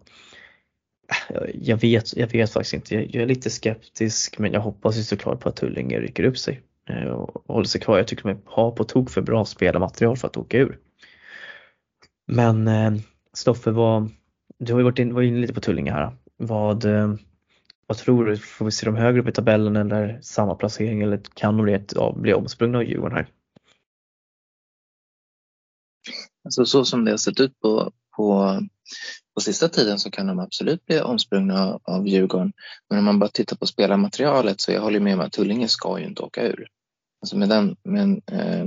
jag 1.54 1.78
vet, 1.78 2.18
jag 2.18 2.28
vet 2.28 2.52
faktiskt 2.52 2.74
inte. 2.74 2.96
Jag, 2.96 3.04
jag 3.04 3.24
är 3.24 3.28
lite 3.28 3.50
skeptisk 3.50 4.40
men 4.40 4.54
jag 4.54 4.62
hoppas 4.62 4.98
ju 4.98 5.04
såklart 5.04 5.40
på 5.40 5.50
att 5.50 5.56
Tullinge 5.56 6.00
rycker 6.00 6.24
upp 6.24 6.38
sig 6.38 6.62
eh, 6.90 7.04
och 7.04 7.44
håller 7.48 7.68
sig 7.68 7.82
kvar. 7.82 7.98
Jag 7.98 8.08
tycker 8.08 8.30
de 8.30 8.42
har 8.46 8.72
på 8.72 8.84
tok 8.84 9.10
för 9.10 9.22
bra 9.22 9.46
spelarmaterial 9.46 10.18
för 10.18 10.28
att 10.28 10.38
åka 10.38 10.58
ur. 10.58 10.78
Men 12.32 12.68
eh, 12.68 12.94
Stoffe, 13.34 13.72
vad, 13.72 14.10
du 14.58 14.74
har 14.74 14.80
ju 14.80 14.84
varit, 14.84 15.00
in, 15.00 15.14
var 15.14 15.22
inne 15.22 15.40
lite 15.40 15.54
på 15.54 15.62
Tullinge 15.62 15.92
här. 15.92 16.16
Vad, 16.38 16.86
eh, 16.86 17.14
vad 17.88 17.98
tror 17.98 18.26
du? 18.26 18.38
Får 18.38 18.66
vi 18.66 18.72
se 18.72 18.86
dem 18.86 18.96
högre 18.96 19.22
upp 19.22 19.28
i 19.28 19.32
tabellen 19.32 19.76
eller 19.76 20.20
samma 20.22 20.56
placering 20.56 21.02
eller 21.02 21.22
kan 21.34 21.58
de 21.58 21.64
bli, 21.64 21.74
ett, 21.74 21.94
ja, 21.96 22.16
bli 22.18 22.34
omsprungna 22.34 22.78
av 22.78 22.84
Djurgården 22.84 23.18
här? 23.18 23.28
Alltså 26.44 26.66
så 26.66 26.86
som 26.86 27.06
det 27.06 27.12
har 27.12 27.18
sett 27.18 27.40
ut 27.40 27.60
på, 27.60 27.92
på 28.16 28.60
på 29.34 29.42
sista 29.42 29.70
tiden 29.70 30.00
så 30.00 30.12
kan 30.12 30.28
de 30.28 30.40
absolut 30.40 30.86
bli 30.86 31.02
omsprungna 31.02 31.80
av 31.84 32.08
Djurgården. 32.08 32.54
Men 32.90 33.00
om 33.00 33.06
man 33.06 33.20
bara 33.20 33.30
tittar 33.30 33.56
på 33.56 33.66
spelarmaterialet 33.66 34.62
så 34.62 34.72
jag 34.72 34.82
håller 34.82 35.00
med 35.00 35.14
om 35.14 35.20
att 35.20 35.32
Tullinge 35.32 35.68
ska 35.68 36.00
ju 36.00 36.06
inte 36.06 36.22
åka 36.22 36.44
ur. 36.44 36.68
Alltså 37.22 37.38
med 37.38 37.50
den, 37.50 37.76
men, 37.84 38.22
eh, 38.32 38.66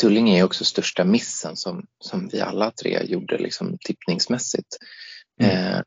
Tullinge 0.00 0.38
är 0.38 0.44
också 0.44 0.64
största 0.64 1.04
missen 1.04 1.56
som, 1.56 1.86
som 1.98 2.28
vi 2.28 2.40
alla 2.40 2.70
tre 2.70 3.04
gjorde 3.04 3.38
liksom 3.38 3.78
tippningsmässigt. 3.80 4.76
Mm. 5.40 5.56
Eh, 5.56 5.82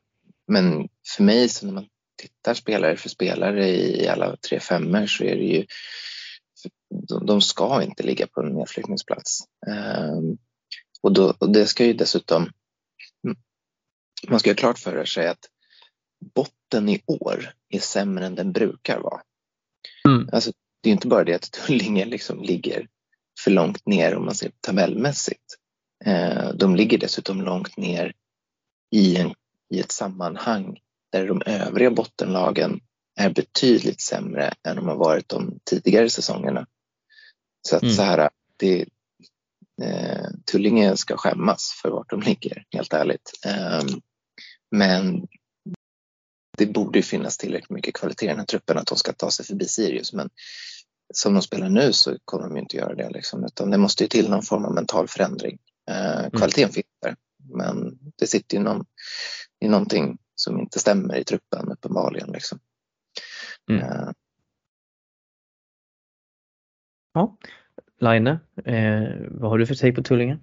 men 0.46 0.88
för 1.16 1.22
mig 1.22 1.48
så 1.48 1.66
när 1.66 1.72
man 1.72 1.86
tittar 2.16 2.54
spelare 2.54 2.96
för 2.96 3.08
spelare 3.08 3.68
i 3.68 4.08
alla 4.08 4.36
tre 4.36 4.60
femmor 4.60 5.06
så 5.06 5.24
är 5.24 5.36
det 5.36 5.44
ju 5.44 5.66
de, 7.08 7.26
de 7.26 7.40
ska 7.40 7.82
inte 7.82 8.02
ligga 8.02 8.26
på 8.26 8.40
en 8.40 8.54
nedflyttningsplats. 8.54 9.40
Eh, 9.66 10.18
och, 11.00 11.12
då, 11.12 11.34
och 11.38 11.52
det 11.52 11.66
ska 11.66 11.84
ju 11.84 11.92
dessutom 11.92 12.50
man 14.28 14.40
ska 14.40 14.50
ha 14.50 14.54
klart 14.54 14.78
för 14.78 15.04
sig 15.04 15.28
att 15.28 15.48
botten 16.34 16.88
i 16.88 17.02
år 17.06 17.54
är 17.68 17.78
sämre 17.78 18.26
än 18.26 18.34
den 18.34 18.52
brukar 18.52 19.00
vara. 19.00 19.20
Mm. 20.08 20.28
Alltså, 20.32 20.52
det 20.80 20.90
är 20.90 20.92
inte 20.92 21.08
bara 21.08 21.24
det 21.24 21.34
att 21.34 21.52
Tullinge 21.52 22.04
liksom 22.04 22.42
ligger 22.42 22.88
för 23.44 23.50
långt 23.50 23.86
ner 23.86 24.14
om 24.16 24.24
man 24.24 24.34
ser 24.34 24.50
tabellmässigt. 24.60 25.44
Eh, 26.04 26.48
de 26.48 26.76
ligger 26.76 26.98
dessutom 26.98 27.42
långt 27.42 27.76
ner 27.76 28.12
i, 28.90 29.16
en, 29.16 29.34
i 29.70 29.80
ett 29.80 29.92
sammanhang 29.92 30.78
där 31.12 31.26
de 31.26 31.42
övriga 31.46 31.90
bottenlagen 31.90 32.80
är 33.20 33.30
betydligt 33.30 34.00
sämre 34.00 34.52
än 34.68 34.76
de 34.76 34.88
har 34.88 34.96
varit 34.96 35.28
de 35.28 35.58
tidigare 35.64 36.10
säsongerna. 36.10 36.66
Så 37.68 37.76
att 37.76 37.82
mm. 37.82 37.94
så 37.94 38.02
här, 38.02 38.30
det, 38.56 38.86
eh, 39.82 40.26
Tullinge 40.44 40.96
ska 40.96 41.16
skämmas 41.16 41.80
för 41.82 41.90
vart 41.90 42.10
de 42.10 42.20
ligger, 42.20 42.64
helt 42.70 42.92
ärligt. 42.92 43.32
Eh, 43.46 43.82
men 44.70 45.26
det 46.58 46.66
borde 46.66 47.02
finnas 47.02 47.38
tillräckligt 47.38 47.70
mycket 47.70 47.94
kvalitet 47.94 48.26
i 48.26 48.28
den 48.28 48.38
här 48.38 48.46
truppen 48.46 48.78
att 48.78 48.86
de 48.86 48.98
ska 48.98 49.12
ta 49.12 49.30
sig 49.30 49.46
förbi 49.46 49.68
Sirius. 49.68 50.12
Men 50.12 50.30
som 51.14 51.34
de 51.34 51.42
spelar 51.42 51.68
nu 51.68 51.92
så 51.92 52.18
kommer 52.24 52.48
de 52.48 52.56
inte 52.56 52.76
göra 52.76 52.94
det. 52.94 53.10
Liksom, 53.10 53.44
utan 53.44 53.70
det 53.70 53.78
måste 53.78 54.04
ju 54.04 54.08
till 54.08 54.30
någon 54.30 54.42
form 54.42 54.64
av 54.64 54.74
mental 54.74 55.08
förändring. 55.08 55.58
Eh, 55.90 56.18
mm. 56.18 56.30
kvaliteten 56.30 56.64
mm. 56.64 56.72
finns 56.72 56.86
där, 57.02 57.16
men 57.54 57.98
det 58.18 58.26
sitter 58.26 58.56
ju 58.56 58.62
någon, 58.62 58.86
i 59.60 59.68
någonting 59.68 60.18
som 60.34 60.60
inte 60.60 60.78
stämmer 60.78 61.16
i 61.16 61.24
truppen 61.24 61.72
uppenbarligen. 61.72 62.32
Liksom. 62.32 62.58
Mm. 63.70 63.82
Eh. 63.82 64.10
Ja, 67.12 67.36
Line, 68.00 68.26
eh, 68.64 69.02
vad 69.30 69.50
har 69.50 69.58
du 69.58 69.66
för 69.66 69.74
take 69.74 69.92
på 69.92 70.02
Tullinge? 70.02 70.38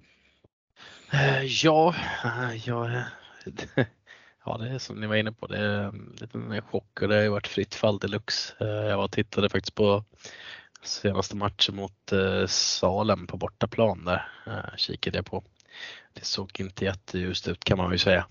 Eh, 1.12 1.44
ja, 1.44 1.94
eh, 2.24 2.68
jag 2.68 3.04
Ja, 4.44 4.58
det 4.58 4.68
är 4.68 4.78
som 4.78 5.00
ni 5.00 5.06
var 5.06 5.16
inne 5.16 5.32
på, 5.32 5.46
det 5.46 5.58
är 5.58 5.86
um, 5.86 6.12
en 6.12 6.16
liten 6.20 6.62
chock 6.62 7.02
och 7.02 7.08
det 7.08 7.14
har 7.14 7.22
ju 7.22 7.28
varit 7.28 7.46
fritt 7.46 7.74
fall 7.74 7.98
deluxe. 7.98 8.54
Eh, 8.60 8.66
jag 8.66 8.96
var 8.96 9.04
och 9.04 9.12
tittade 9.12 9.48
faktiskt 9.48 9.74
på 9.74 10.04
senaste 10.82 11.36
matchen 11.36 11.76
mot 11.76 12.12
eh, 12.12 12.46
Salem 12.46 13.26
på 13.26 13.36
bortaplan 13.36 14.04
där, 14.04 14.28
eh, 14.46 14.76
kikade 14.76 15.18
jag 15.18 15.26
på. 15.26 15.44
Det 16.12 16.24
såg 16.24 16.60
inte 16.60 16.84
jätteljust 16.84 17.48
ut 17.48 17.64
kan 17.64 17.78
man 17.78 17.92
ju 17.92 17.98
säga. 17.98 18.26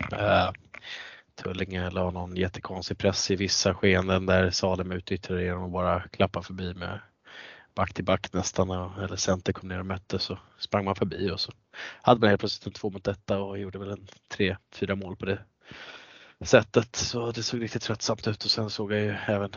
Tullinge 1.36 1.90
la 1.90 2.12
någon 2.12 2.36
jättekonstig 2.36 2.98
press 2.98 3.32
i 3.32 3.36
vissa 3.36 3.74
skeenden 3.74 4.26
där 4.26 4.52
Salem 4.52 4.92
utnyttjade 4.92 5.44
genom 5.44 5.64
att 5.64 5.72
bara 5.72 6.02
klappa 6.02 6.42
förbi 6.42 6.74
med 6.74 7.00
back 7.76 7.94
till 7.94 8.06
back 8.06 8.34
nästan 8.34 8.70
eller 9.00 9.16
center 9.16 9.54
kom 9.54 9.70
ner 9.70 9.80
och 9.80 9.86
mötte 9.86 10.20
så 10.20 10.38
sprang 10.58 10.86
man 10.86 10.96
förbi 10.96 11.32
och 11.32 11.40
så 11.40 11.52
hade 12.02 12.20
man 12.20 12.30
helt 12.30 12.40
plötsligt 12.40 12.68
en 12.68 12.74
två 12.74 12.90
mot 12.90 13.04
detta 13.04 13.40
och 13.40 13.60
gjorde 13.60 13.80
väl 13.80 13.92
en 13.92 14.08
tre, 14.28 14.58
fyra 14.74 14.96
mål 14.96 15.16
på 15.16 15.26
det 15.26 15.40
sättet. 16.42 16.96
Så 16.96 17.32
det 17.32 17.44
såg 17.44 17.62
riktigt 17.62 17.82
tröttsamt 17.82 18.28
ut 18.28 18.46
och 18.46 18.52
sen 18.52 18.70
såg 18.70 18.92
jag 18.92 19.00
ju 19.00 19.16
även 19.28 19.50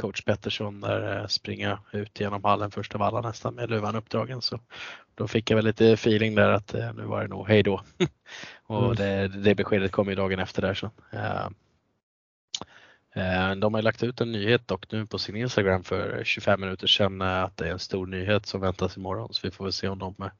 coach 0.00 0.22
Pettersson 0.24 0.80
där 0.80 1.20
eh, 1.20 1.26
springa 1.26 1.78
ut 1.92 2.20
genom 2.20 2.44
hallen 2.44 2.70
först 2.70 2.94
av 2.94 3.02
alla 3.02 3.20
nästan 3.20 3.54
med 3.54 3.70
luvan 3.70 3.96
uppdragen. 3.96 4.42
Så 4.42 4.60
då 5.14 5.28
fick 5.28 5.50
jag 5.50 5.56
väl 5.56 5.64
lite 5.64 5.92
feeling 5.92 6.34
där 6.34 6.50
att 6.50 6.74
eh, 6.74 6.94
nu 6.94 7.02
var 7.02 7.22
det 7.22 7.28
nog 7.28 7.48
hej 7.48 7.62
då. 7.62 7.82
och 8.66 8.84
mm. 8.84 8.96
det, 8.96 9.28
det 9.28 9.54
beskedet 9.54 9.92
kom 9.92 10.08
ju 10.08 10.14
dagen 10.14 10.38
efter 10.38 10.62
där. 10.62 10.74
Så. 10.74 10.90
Uh, 13.16 13.54
de 13.56 13.74
har 13.74 13.82
lagt 13.82 14.02
ut 14.02 14.20
en 14.20 14.32
nyhet 14.32 14.68
dock 14.68 14.92
nu 14.92 15.06
på 15.06 15.18
sin 15.18 15.36
Instagram 15.36 15.84
för 15.84 16.24
25 16.24 16.60
minuter 16.60 16.86
sedan 16.86 17.22
att 17.22 17.56
det 17.56 17.66
är 17.68 17.72
en 17.72 17.78
stor 17.78 18.06
nyhet 18.06 18.46
som 18.46 18.60
väntas 18.60 18.96
imorgon 18.96 19.34
så 19.34 19.40
vi 19.42 19.50
får 19.50 19.64
väl 19.64 19.72
se 19.72 19.88
om 19.88 19.98
de 19.98 20.30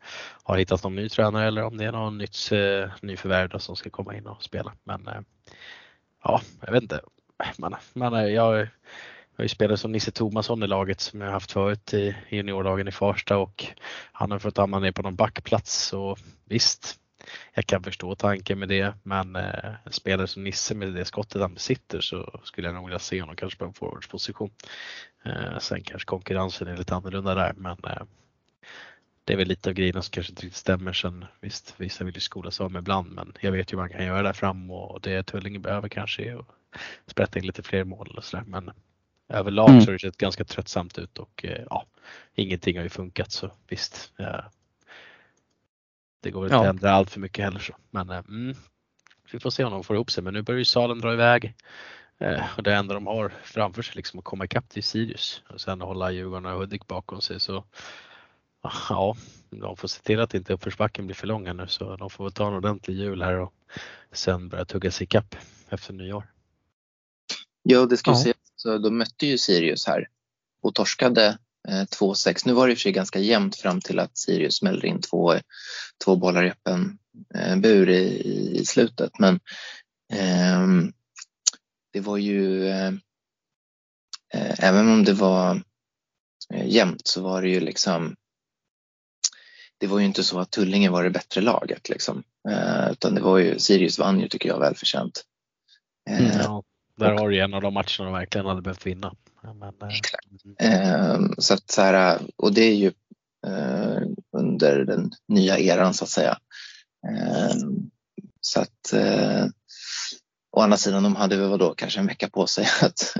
har 0.42 0.56
hittat 0.56 0.84
någon 0.84 0.94
ny 0.94 1.08
tränare 1.08 1.46
eller 1.46 1.64
om 1.64 1.76
det 1.76 1.84
är 1.84 1.92
någon 1.92 2.18
nytt 2.18 2.50
nyförvärv 3.02 3.58
som 3.58 3.76
ska 3.76 3.90
komma 3.90 4.16
in 4.16 4.26
och 4.26 4.42
spela. 4.42 4.72
Men 4.84 5.08
ja, 6.28 6.40
jag 6.66 6.72
vet 6.72 6.82
inte. 6.82 7.00
Man, 7.58 7.74
man, 7.94 8.32
jag 8.32 8.68
har 9.36 9.42
ju 9.42 9.48
spelat 9.48 9.80
som 9.80 9.92
Nisse 9.92 10.10
Tomasson 10.10 10.62
i 10.62 10.66
laget 10.66 11.00
som 11.00 11.20
jag 11.20 11.30
haft 11.30 11.52
förut 11.52 11.94
i 11.94 12.16
juniorlagen 12.28 12.88
i 12.88 12.92
Farsta 12.92 13.36
och 13.36 13.66
han 14.12 14.30
har 14.30 14.38
fått 14.38 14.56
hamna 14.56 14.78
ner 14.78 14.92
på 14.92 15.02
någon 15.02 15.16
backplats 15.16 15.86
så 15.86 16.16
visst, 16.44 17.00
jag 17.54 17.66
kan 17.66 17.82
förstå 17.82 18.14
tanken 18.14 18.58
med 18.58 18.68
det 18.68 18.94
men 19.02 19.36
eh, 19.36 19.74
spelare 19.90 20.26
som 20.26 20.44
Nisse 20.44 20.74
med 20.74 20.94
det 20.94 21.04
skottet 21.04 21.42
han 21.42 21.54
besitter 21.54 22.00
så 22.00 22.40
skulle 22.44 22.68
jag 22.68 22.74
nog 22.74 22.84
vilja 22.84 22.98
se 22.98 23.20
honom 23.20 23.36
kanske 23.36 23.58
på 23.58 23.64
en 23.64 23.72
forwardsposition. 23.72 24.50
Eh, 25.24 25.58
sen 25.58 25.82
kanske 25.82 26.06
konkurrensen 26.06 26.68
är 26.68 26.76
lite 26.76 26.94
annorlunda 26.94 27.34
där 27.34 27.52
men 27.56 27.76
eh, 27.84 28.02
det 29.28 29.34
är 29.34 29.36
väl 29.36 29.48
lite 29.48 29.70
av 29.70 29.74
grejerna 29.74 30.02
som 30.02 30.10
kanske 30.10 30.32
inte 30.32 30.42
riktigt 30.42 30.58
stämmer. 30.58 30.92
Sen 30.92 31.24
visst, 31.40 31.74
vissa 31.76 32.04
vill 32.04 32.14
ju 32.14 32.20
skola 32.20 32.50
sig 32.50 32.66
om 32.66 32.76
ibland, 32.76 33.12
men 33.12 33.32
jag 33.40 33.52
vet 33.52 33.72
ju 33.72 33.76
vad 33.76 33.82
man 33.82 33.98
kan 33.98 34.06
göra 34.06 34.22
där 34.22 34.32
fram 34.32 34.70
och 34.70 35.00
det 35.00 35.22
Tullinge 35.22 35.58
behöver 35.58 35.88
kanske 35.88 36.22
är 36.22 36.38
att 36.38 36.46
sprätta 37.06 37.38
in 37.38 37.46
lite 37.46 37.62
fler 37.62 37.84
mål 37.84 38.14
och 38.16 38.24
sådär. 38.24 38.44
Men 38.46 38.70
överlag 39.28 39.68
mm. 39.68 39.80
så 39.80 39.86
har 39.86 39.92
det 39.92 39.98
sett 39.98 40.16
ganska 40.16 40.44
tröttsamt 40.44 40.98
ut 40.98 41.18
och 41.18 41.44
eh, 41.44 41.64
ja, 41.70 41.86
ingenting 42.34 42.76
har 42.76 42.82
ju 42.82 42.88
funkat 42.88 43.32
så 43.32 43.50
visst. 43.68 44.12
Ja, 44.16 44.50
det 46.22 46.30
går 46.30 46.40
väl 46.40 46.46
inte 46.46 46.56
ja. 46.56 46.62
att 46.62 46.74
ändra 46.74 46.90
allt 46.90 47.10
för 47.10 47.20
mycket 47.20 47.44
heller 47.44 47.60
så. 47.60 47.76
Men 47.90 48.10
eh, 48.10 48.18
mm, 48.18 48.56
vi 49.32 49.40
får 49.40 49.50
se 49.50 49.64
om 49.64 49.72
de 49.72 49.84
får 49.84 49.96
ihop 49.96 50.10
sig. 50.10 50.24
Men 50.24 50.34
nu 50.34 50.42
börjar 50.42 50.58
ju 50.58 50.64
Salen 50.64 51.00
dra 51.00 51.12
iväg. 51.12 51.54
Eh, 52.18 52.44
och 52.56 52.62
det 52.62 52.74
enda 52.74 52.94
de 52.94 53.06
har 53.06 53.32
framför 53.42 53.82
sig 53.82 53.96
liksom 53.96 54.18
att 54.18 54.24
komma 54.24 54.44
ikapp 54.44 54.68
till 54.68 54.82
Sirius 54.82 55.42
och 55.48 55.60
sen 55.60 55.80
hålla 55.80 56.10
Djurgården 56.10 56.46
och 56.46 56.60
Hudik 56.60 56.86
bakom 56.86 57.20
sig. 57.20 57.40
Så 57.40 57.64
Ja, 58.88 59.16
de 59.50 59.76
får 59.76 59.88
se 59.88 60.02
till 60.02 60.20
att 60.20 60.34
inte 60.34 60.52
uppförsbacken 60.52 61.06
blir 61.06 61.14
för 61.14 61.26
lång 61.26 61.56
nu 61.56 61.66
så 61.68 61.96
de 61.96 62.10
får 62.10 62.30
ta 62.30 62.46
en 62.46 62.54
ordentlig 62.54 62.94
jul 62.96 63.22
här 63.22 63.38
och 63.38 63.52
sen 64.12 64.48
börja 64.48 64.64
tugga 64.64 64.90
sig 64.90 65.04
ikapp 65.04 65.34
efter 65.68 65.92
nyår. 65.92 66.32
Ja, 67.62 67.86
det 67.86 67.96
ska 67.96 68.10
ja. 68.10 68.22
sägas. 68.22 68.36
Så 68.56 68.78
de 68.78 68.98
mötte 68.98 69.26
ju 69.26 69.38
Sirius 69.38 69.86
här 69.86 70.08
och 70.62 70.74
torskade 70.74 71.38
eh, 71.68 71.82
2-6. 71.82 72.42
Nu 72.46 72.52
var 72.52 72.66
det 72.66 72.72
i 72.72 72.74
och 72.74 72.78
för 72.78 72.82
sig 72.82 72.92
ganska 72.92 73.18
jämnt 73.18 73.56
fram 73.56 73.80
till 73.80 73.98
att 73.98 74.18
Sirius 74.18 74.56
smällde 74.56 74.86
in 74.86 75.00
två, 75.00 75.34
två 76.04 76.16
bollar 76.16 76.44
i 76.44 76.50
öppen 76.50 76.98
eh, 77.34 77.56
bur 77.56 77.88
i, 77.88 78.58
i 78.60 78.64
slutet. 78.64 79.18
Men 79.18 79.34
eh, 80.12 80.90
det 81.92 82.00
var 82.00 82.16
ju, 82.16 82.68
eh, 82.68 82.92
eh, 84.34 84.64
även 84.64 84.88
om 84.88 85.04
det 85.04 85.12
var 85.12 85.62
eh, 86.54 86.66
jämnt 86.66 87.06
så 87.06 87.22
var 87.22 87.42
det 87.42 87.48
ju 87.48 87.60
liksom 87.60 88.16
det 89.78 89.86
var 89.86 89.98
ju 89.98 90.04
inte 90.04 90.24
så 90.24 90.38
att 90.38 90.50
Tullinge 90.50 90.90
var 90.90 91.04
det 91.04 91.10
bättre 91.10 91.40
laget 91.40 91.88
liksom. 91.88 92.22
Eh, 92.48 92.90
utan 92.90 93.14
det 93.14 93.20
var 93.20 93.38
ju, 93.38 93.58
Sirius 93.58 93.98
vann 93.98 94.20
ju 94.20 94.28
tycker 94.28 94.48
jag 94.48 94.58
välförtjänt. 94.58 95.24
Eh, 96.10 96.20
mm, 96.20 96.40
ja, 96.40 96.62
där 96.96 97.12
har 97.12 97.28
du 97.28 97.40
en 97.40 97.54
av 97.54 97.62
de 97.62 97.74
matcherna 97.74 98.04
de 98.04 98.12
verkligen 98.12 98.46
hade 98.46 98.62
behövt 98.62 98.86
vinna. 98.86 99.14
Men, 99.42 99.62
eh, 99.62 99.96
exakt. 99.98 100.26
Mm. 100.58 101.34
så 101.38 101.54
att 101.54 101.70
så 101.70 101.82
här, 101.82 102.20
och 102.36 102.52
det 102.52 102.62
är 102.62 102.74
ju 102.74 102.92
eh, 103.46 104.02
under 104.32 104.84
den 104.84 105.12
nya 105.28 105.58
eran 105.58 105.94
så 105.94 106.04
att 106.04 106.10
säga. 106.10 106.38
Eh, 107.08 107.56
så 108.40 108.60
att 108.60 108.94
å 110.50 110.60
andra 110.60 110.76
sidan, 110.76 111.02
de 111.02 111.16
hade 111.16 111.36
väl 111.36 111.58
då 111.58 111.74
kanske 111.74 112.00
en 112.00 112.06
vecka 112.06 112.28
på 112.28 112.46
sig 112.46 112.66
att, 112.82 113.14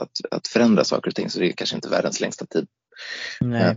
att, 0.00 0.10
att 0.30 0.48
förändra 0.48 0.84
saker 0.84 1.10
och 1.10 1.14
ting 1.14 1.30
så 1.30 1.38
det 1.38 1.48
är 1.48 1.52
kanske 1.52 1.76
inte 1.76 1.88
världens 1.88 2.20
längsta 2.20 2.46
tid. 2.46 2.66
Nej 3.40 3.76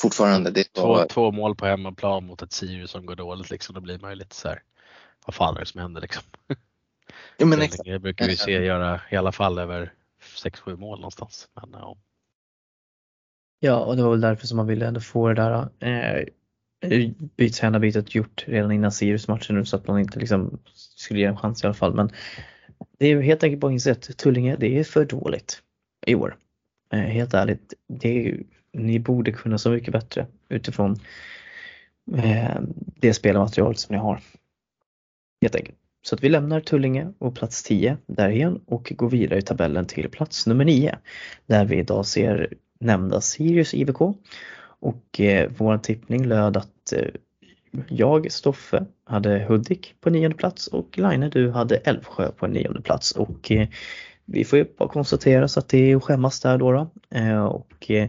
fortfarande. 0.00 0.50
Det 0.50 0.78
var... 0.78 1.02
två, 1.02 1.08
två 1.08 1.32
mål 1.32 1.54
på 1.54 1.66
hemmaplan 1.66 2.24
mot 2.24 2.42
ett 2.42 2.52
Sirius 2.52 2.90
som 2.90 3.06
går 3.06 3.16
dåligt 3.16 3.50
liksom. 3.50 3.74
Då 3.74 3.80
blir 3.80 3.98
man 3.98 4.10
ju 4.10 4.16
lite 4.16 4.34
så 4.34 4.48
här, 4.48 4.62
vad 5.26 5.34
fan 5.34 5.56
är 5.56 5.60
det 5.60 5.66
som 5.66 5.80
händer 5.80 6.00
liksom? 6.00 6.22
Jo, 7.38 7.46
men 7.46 7.60
exakt. 7.62 7.84
Det 7.84 7.98
brukar 7.98 8.26
vi 8.26 8.36
se 8.36 8.52
göra 8.52 9.00
i 9.10 9.16
alla 9.16 9.32
fall 9.32 9.58
över 9.58 9.92
6-7 10.22 10.76
mål 10.76 10.98
någonstans. 10.98 11.48
Men, 11.54 11.70
ja. 11.72 11.96
ja, 13.60 13.76
och 13.76 13.96
det 13.96 14.02
var 14.02 14.10
väl 14.10 14.20
därför 14.20 14.46
som 14.46 14.56
man 14.56 14.66
ville 14.66 14.86
ändå 14.86 15.00
få 15.00 15.28
det 15.28 15.34
där 15.34 15.68
eh, 15.78 16.24
bytet 17.80 18.14
gjort 18.14 18.44
redan 18.48 18.72
innan 18.72 18.92
Sirius 18.92 19.28
matchen 19.28 19.56
nu 19.56 19.64
så 19.64 19.76
att 19.76 19.86
man 19.86 19.98
inte 19.98 20.18
liksom 20.18 20.58
skulle 20.74 21.20
ge 21.20 21.26
en 21.26 21.36
chans 21.36 21.64
i 21.64 21.66
alla 21.66 21.74
fall. 21.74 21.94
Men 21.94 22.10
det 22.98 23.06
är 23.06 23.10
ju 23.10 23.22
helt 23.22 23.42
enkelt 23.42 23.60
bara 23.60 23.72
insett, 23.72 24.16
Tullinge, 24.16 24.56
det 24.56 24.78
är 24.78 24.84
för 24.84 25.04
dåligt 25.04 25.62
i 26.06 26.14
år. 26.14 26.36
Eh, 26.92 27.00
helt 27.00 27.34
ärligt, 27.34 27.74
det 27.88 28.08
är 28.08 28.22
ju 28.22 28.44
ni 28.78 28.98
borde 28.98 29.32
kunna 29.32 29.58
så 29.58 29.70
mycket 29.70 29.92
bättre 29.92 30.26
utifrån 30.48 30.96
eh, 32.16 32.60
det 32.96 33.14
spelmaterialet 33.14 33.78
som 33.78 33.96
ni 33.96 34.02
har. 34.02 34.20
Helt 35.42 35.54
enkelt. 35.54 35.78
Så 36.02 36.14
att 36.14 36.24
vi 36.24 36.28
lämnar 36.28 36.60
Tullinge 36.60 37.12
och 37.18 37.34
plats 37.34 37.62
10 37.62 37.96
där 38.06 38.28
igen 38.28 38.60
och 38.66 38.92
går 38.96 39.10
vidare 39.10 39.38
i 39.38 39.42
tabellen 39.42 39.86
till 39.86 40.08
plats 40.08 40.46
nummer 40.46 40.64
9 40.64 40.98
där 41.46 41.64
vi 41.64 41.76
idag 41.76 42.06
ser 42.06 42.54
nämnda 42.80 43.20
Sirius 43.20 43.74
IVK 43.74 44.00
och 44.80 45.20
eh, 45.20 45.50
vår 45.56 45.78
tippning 45.78 46.24
löd 46.24 46.56
att 46.56 46.92
eh, 46.92 47.08
jag, 47.88 48.32
Stoffe, 48.32 48.84
hade 49.04 49.44
Hudik 49.48 49.94
på 50.00 50.10
nionde 50.10 50.36
plats 50.36 50.66
och 50.66 50.98
Line 50.98 51.30
du 51.30 51.50
hade 51.50 51.76
Älvsjö 51.76 52.30
på 52.30 52.46
nionde 52.46 52.80
plats 52.80 53.12
och 53.12 53.52
eh, 53.52 53.68
vi 54.24 54.44
får 54.44 54.58
ju 54.58 54.64
bara 54.78 54.88
konstatera 54.88 55.48
så 55.48 55.60
att 55.60 55.68
det 55.68 55.92
är 55.92 55.96
att 55.96 56.04
skämmas 56.04 56.40
där 56.40 56.58
då. 56.58 56.72
då. 56.72 56.90
Eh, 57.10 57.44
och 57.44 57.90
eh, 57.90 58.08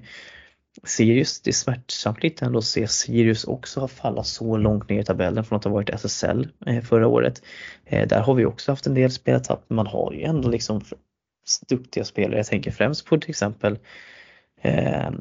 Sirius, 0.84 1.42
det 1.42 1.50
är 1.50 1.54
smärtsamt 1.54 2.24
lite 2.24 2.46
ändå 2.46 2.58
att 2.58 2.66
se 2.66 2.88
Sirius 2.88 3.44
också 3.44 3.80
ha 3.80 3.88
fallit 3.88 4.26
så 4.26 4.58
långt 4.58 4.90
ner 4.90 5.02
i 5.02 5.04
tabellen 5.04 5.44
från 5.44 5.58
att 5.58 5.64
ha 5.64 5.72
varit 5.72 5.90
SSL 5.90 6.48
eh, 6.66 6.82
förra 6.82 7.08
året. 7.08 7.42
Eh, 7.86 8.08
där 8.08 8.22
har 8.22 8.34
vi 8.34 8.46
också 8.46 8.72
haft 8.72 8.88
en 8.88 8.94
del 8.94 9.12
spelartapp, 9.12 9.64
men 9.68 9.76
man 9.76 9.88
har 9.88 10.14
ju 10.14 10.24
ändå 10.24 10.50
liksom 10.50 10.82
duktiga 11.68 12.04
spelare. 12.04 12.38
Jag 12.38 12.46
tänker 12.46 12.72
främst 12.72 13.06
på 13.06 13.18
till 13.18 13.30
exempel 13.30 13.80
eh, 14.62 15.12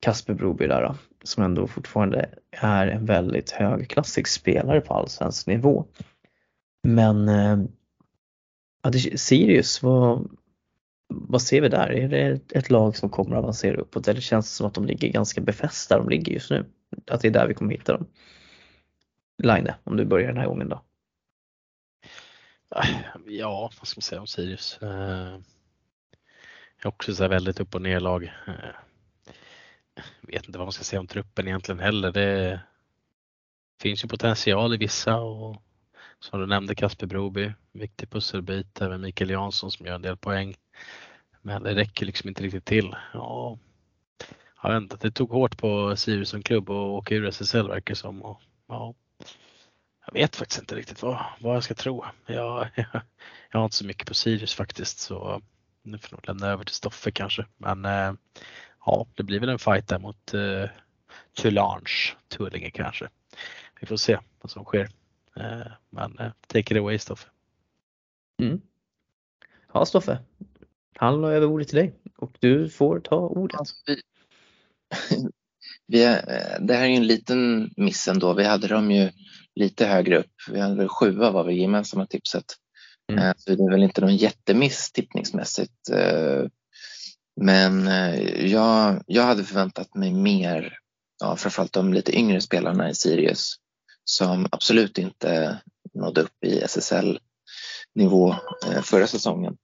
Kasper 0.00 0.34
Broby 0.34 0.66
där 0.66 0.82
då, 0.82 0.94
som 1.22 1.44
ändå 1.44 1.66
fortfarande 1.66 2.28
är 2.50 2.86
en 2.86 3.06
väldigt 3.06 3.50
högklassig 3.50 4.28
spelare 4.28 4.80
på 4.80 4.94
allsvensk 4.94 5.46
nivå. 5.46 5.84
Men 6.82 7.28
ja, 8.82 8.92
Sirius, 9.14 9.82
vad, 9.82 10.28
vad 11.08 11.42
ser 11.42 11.60
vi 11.60 11.68
där? 11.68 11.92
Är 11.92 12.08
det 12.08 12.52
ett 12.52 12.70
lag 12.70 12.96
som 12.96 13.10
kommer 13.10 13.36
att 13.36 13.42
avancera 13.42 13.76
uppåt 13.76 14.08
eller 14.08 14.20
känns 14.20 14.46
det 14.46 14.56
som 14.56 14.66
att 14.66 14.74
de 14.74 14.84
ligger 14.84 15.08
ganska 15.08 15.40
befästa 15.40 15.94
där 15.94 16.02
de 16.02 16.10
ligger 16.10 16.32
just 16.32 16.50
nu? 16.50 16.66
Att 17.06 17.20
det 17.20 17.28
är 17.28 17.32
där 17.32 17.46
vi 17.46 17.54
kommer 17.54 17.72
hitta 17.72 17.92
dem? 17.92 18.06
Line, 19.42 19.72
om 19.84 19.96
du 19.96 20.04
börjar 20.04 20.28
den 20.28 20.36
här 20.36 20.46
gången 20.46 20.68
då. 20.68 20.82
Ja, 23.26 23.70
vad 23.78 23.88
ska 23.88 23.98
man 23.98 24.02
säga 24.02 24.20
om 24.20 24.26
Sirius? 24.26 24.78
Eh, 24.82 25.40
jag 26.76 26.84
är 26.84 26.86
också 26.88 27.14
så 27.14 27.28
väldigt 27.28 27.60
upp 27.60 27.74
och 27.74 27.82
ner 27.82 28.00
lag. 28.00 28.24
Eh, 28.24 28.54
jag 29.94 30.32
vet 30.32 30.46
inte 30.46 30.58
vad 30.58 30.66
man 30.66 30.72
ska 30.72 30.84
säga 30.84 31.00
om 31.00 31.06
truppen 31.06 31.48
egentligen 31.48 31.80
heller. 31.80 32.12
Det 32.12 32.60
finns 33.80 34.04
ju 34.04 34.08
potential 34.08 34.74
i 34.74 34.76
vissa 34.76 35.16
och 35.16 35.62
som 36.18 36.40
du 36.40 36.46
nämnde 36.46 36.74
Kasper 36.74 37.06
Broby, 37.06 37.52
viktig 37.72 38.10
pusselbit, 38.10 38.80
även 38.80 39.00
Mikael 39.00 39.30
Jansson 39.30 39.70
som 39.70 39.86
gör 39.86 39.94
en 39.94 40.02
del 40.02 40.16
poäng. 40.16 40.54
Men 41.42 41.62
det 41.62 41.74
räcker 41.74 42.06
liksom 42.06 42.28
inte 42.28 42.42
riktigt 42.42 42.64
till. 42.64 42.96
Ja, 43.12 43.58
jag 44.62 44.72
vet 44.72 44.82
inte, 44.82 44.96
det 44.96 45.10
tog 45.10 45.30
hårt 45.30 45.58
på 45.58 45.96
Sirius 45.96 46.28
som 46.28 46.42
klubb 46.42 46.70
och 46.70 46.94
åka 46.94 47.14
ur 47.14 47.26
SSL 47.26 47.68
verkar 47.68 47.94
som. 47.94 48.22
Och, 48.22 48.40
ja, 48.66 48.94
jag 50.06 50.12
vet 50.12 50.36
faktiskt 50.36 50.60
inte 50.60 50.74
riktigt 50.74 51.02
vad, 51.02 51.24
vad 51.40 51.56
jag 51.56 51.64
ska 51.64 51.74
tro. 51.74 52.04
Jag, 52.26 52.68
jag, 52.74 52.86
jag 53.50 53.58
har 53.58 53.64
inte 53.64 53.76
så 53.76 53.86
mycket 53.86 54.08
på 54.08 54.14
Sirius 54.14 54.54
faktiskt 54.54 54.98
så 54.98 55.42
nu 55.82 55.98
får 55.98 56.08
jag 56.10 56.16
nog 56.16 56.28
lämna 56.28 56.46
över 56.46 56.64
till 56.64 56.74
Stoffe 56.74 57.10
kanske. 57.10 57.46
Men 57.56 57.84
eh, 57.84 58.12
ja, 58.86 59.06
det 59.14 59.22
blir 59.22 59.40
väl 59.40 59.48
en 59.48 59.58
fight 59.58 59.88
där 59.88 59.98
mot 59.98 60.34
eh, 60.34 60.70
Tullange, 61.32 62.16
Tullinge 62.28 62.70
kanske. 62.70 63.08
Vi 63.80 63.86
får 63.86 63.96
se 63.96 64.18
vad 64.40 64.50
som 64.50 64.64
sker. 64.64 64.88
Eh, 65.36 65.72
men 65.90 66.18
eh, 66.18 66.32
take 66.46 66.74
it 66.74 66.80
away 66.80 66.98
Stoffe. 66.98 67.28
Mm. 68.42 68.60
Ja, 69.72 69.84
Stoffe. 69.84 70.18
Han 70.96 71.20
la 71.20 71.32
över 71.32 71.46
ordet 71.46 71.68
till 71.68 71.76
dig 71.78 71.94
och 72.16 72.36
du 72.40 72.68
får 72.68 73.00
ta 73.00 73.16
ordet. 73.16 73.58
Alltså, 73.58 73.74
vi, 73.86 74.02
vi, 75.86 75.98
det 76.60 76.74
här 76.74 76.84
är 76.84 76.86
ju 76.86 76.96
en 76.96 77.06
liten 77.06 77.70
miss 77.76 78.08
ändå. 78.08 78.32
Vi 78.32 78.44
hade 78.44 78.68
dem 78.68 78.90
ju 78.90 79.10
lite 79.54 79.86
högre 79.86 80.18
upp. 80.18 80.32
Vi 80.50 80.60
hade 80.60 80.76
väl 80.76 80.88
sjua 80.88 81.30
var 81.30 81.44
väl 81.44 81.56
gemensamma 81.56 82.06
tipset. 82.06 82.44
Mm. 83.12 83.24
Eh, 83.24 83.34
så 83.36 83.54
det 83.54 83.62
är 83.62 83.70
väl 83.70 83.82
inte 83.82 84.00
någon 84.00 84.16
jättemiss 84.16 84.92
tippningsmässigt. 84.92 85.90
Eh, 85.92 86.44
men 87.40 87.88
eh, 87.88 88.46
jag, 88.46 89.02
jag 89.06 89.22
hade 89.22 89.44
förväntat 89.44 89.94
mig 89.94 90.12
mer 90.12 90.78
ja, 91.20 91.36
framförallt 91.36 91.72
de 91.72 91.92
lite 91.92 92.18
yngre 92.18 92.40
spelarna 92.40 92.90
i 92.90 92.94
Sirius 92.94 93.54
som 94.04 94.46
absolut 94.50 94.98
inte 94.98 95.60
nådde 95.94 96.20
upp 96.20 96.44
i 96.44 96.60
SSL-nivå 96.60 98.36
förra 98.82 99.06
säsongen. 99.06 99.56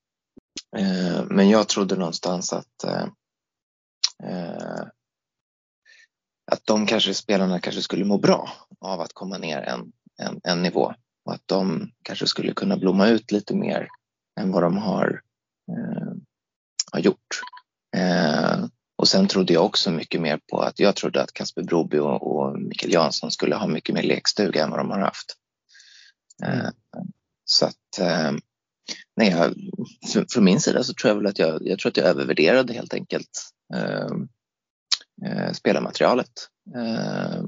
Men 1.30 1.50
jag 1.50 1.68
trodde 1.68 1.96
någonstans 1.96 2.52
att 2.52 2.84
att 6.52 6.66
de 6.66 6.86
kanske 6.86 7.14
spelarna 7.14 7.60
kanske 7.60 7.82
skulle 7.82 8.04
må 8.04 8.18
bra 8.18 8.50
av 8.80 9.00
att 9.00 9.12
komma 9.12 9.38
ner 9.38 9.58
en, 9.58 9.92
en, 10.18 10.40
en 10.44 10.62
nivå 10.62 10.94
och 11.24 11.34
att 11.34 11.42
de 11.46 11.90
kanske 12.02 12.26
skulle 12.26 12.54
kunna 12.54 12.76
blomma 12.76 13.08
ut 13.08 13.32
lite 13.32 13.54
mer 13.54 13.88
än 14.40 14.52
vad 14.52 14.62
de 14.62 14.78
har, 14.78 15.22
eh, 15.72 16.12
har 16.92 17.00
gjort. 17.00 17.40
Eh, 17.96 18.64
och 18.96 19.08
sen 19.08 19.26
trodde 19.26 19.52
jag 19.52 19.64
också 19.64 19.90
mycket 19.90 20.20
mer 20.20 20.40
på 20.50 20.60
att 20.60 20.78
jag 20.78 20.96
trodde 20.96 21.22
att 21.22 21.32
Kasper 21.32 21.62
Broby 21.62 21.98
och, 21.98 22.36
och 22.36 22.60
Mikael 22.60 22.92
Jansson 22.92 23.30
skulle 23.30 23.56
ha 23.56 23.66
mycket 23.66 23.94
mer 23.94 24.02
lekstuga 24.02 24.64
än 24.64 24.70
vad 24.70 24.80
de 24.80 24.90
har 24.90 24.98
haft. 24.98 25.36
Eh, 26.42 26.58
mm. 26.58 26.72
Så 27.44 27.66
att 27.66 27.98
eh, 28.00 28.32
nej, 29.16 29.28
jag, 29.28 29.54
från 30.32 30.44
min 30.44 30.60
sida 30.60 30.82
så 30.82 30.94
tror 30.94 31.08
jag 31.08 31.16
väl 31.16 31.26
att 31.26 31.38
jag, 31.38 31.66
jag 31.66 31.78
tror 31.78 31.90
att 31.90 31.96
jag 31.96 32.06
övervärderade 32.06 32.72
helt 32.72 32.94
enkelt 32.94 33.30
eh, 33.74 34.06
eh, 35.26 35.52
spelarmaterialet. 35.52 36.30
Eh, 36.76 37.42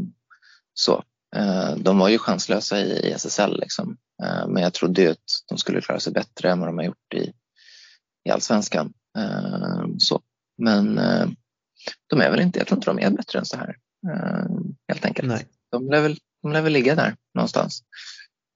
så. 0.75 1.05
Eh, 1.37 1.77
de 1.77 1.98
var 1.98 2.09
ju 2.09 2.18
chanslösa 2.18 2.81
i, 2.81 3.09
i 3.09 3.12
SSL 3.12 3.61
liksom. 3.61 3.96
Eh, 4.22 4.48
men 4.48 4.62
jag 4.62 4.72
trodde 4.72 5.03
ju 5.03 5.09
att 5.09 5.44
de 5.48 5.59
skulle 5.59 5.81
klara 5.81 6.01
sig 6.01 6.12
bättre 6.12 6.51
än 6.51 6.61
vad 6.61 6.68
de 6.68 6.79
har 6.79 6.85
gjort 6.85 7.14
i, 7.14 7.33
i 8.25 8.31
allsvenskan. 8.31 8.92
Eh, 9.18 9.85
så. 9.98 10.22
Men 10.59 10.94
de 12.07 12.20
är 12.20 12.31
väl 12.31 12.40
inte, 12.40 12.59
jag 12.59 12.68
tror 12.68 12.79
inte 12.79 12.90
de 12.90 12.98
är 12.98 13.11
bättre 13.11 13.38
än 13.38 13.44
så 13.44 13.57
här. 13.57 13.77
Helt 14.88 15.05
enkelt. 15.05 15.29
Nej. 15.29 15.46
De, 15.70 15.90
lär 15.90 16.01
väl, 16.01 16.18
de 16.42 16.53
lär 16.53 16.62
väl 16.62 16.72
ligga 16.72 16.94
där 16.94 17.16
någonstans 17.35 17.83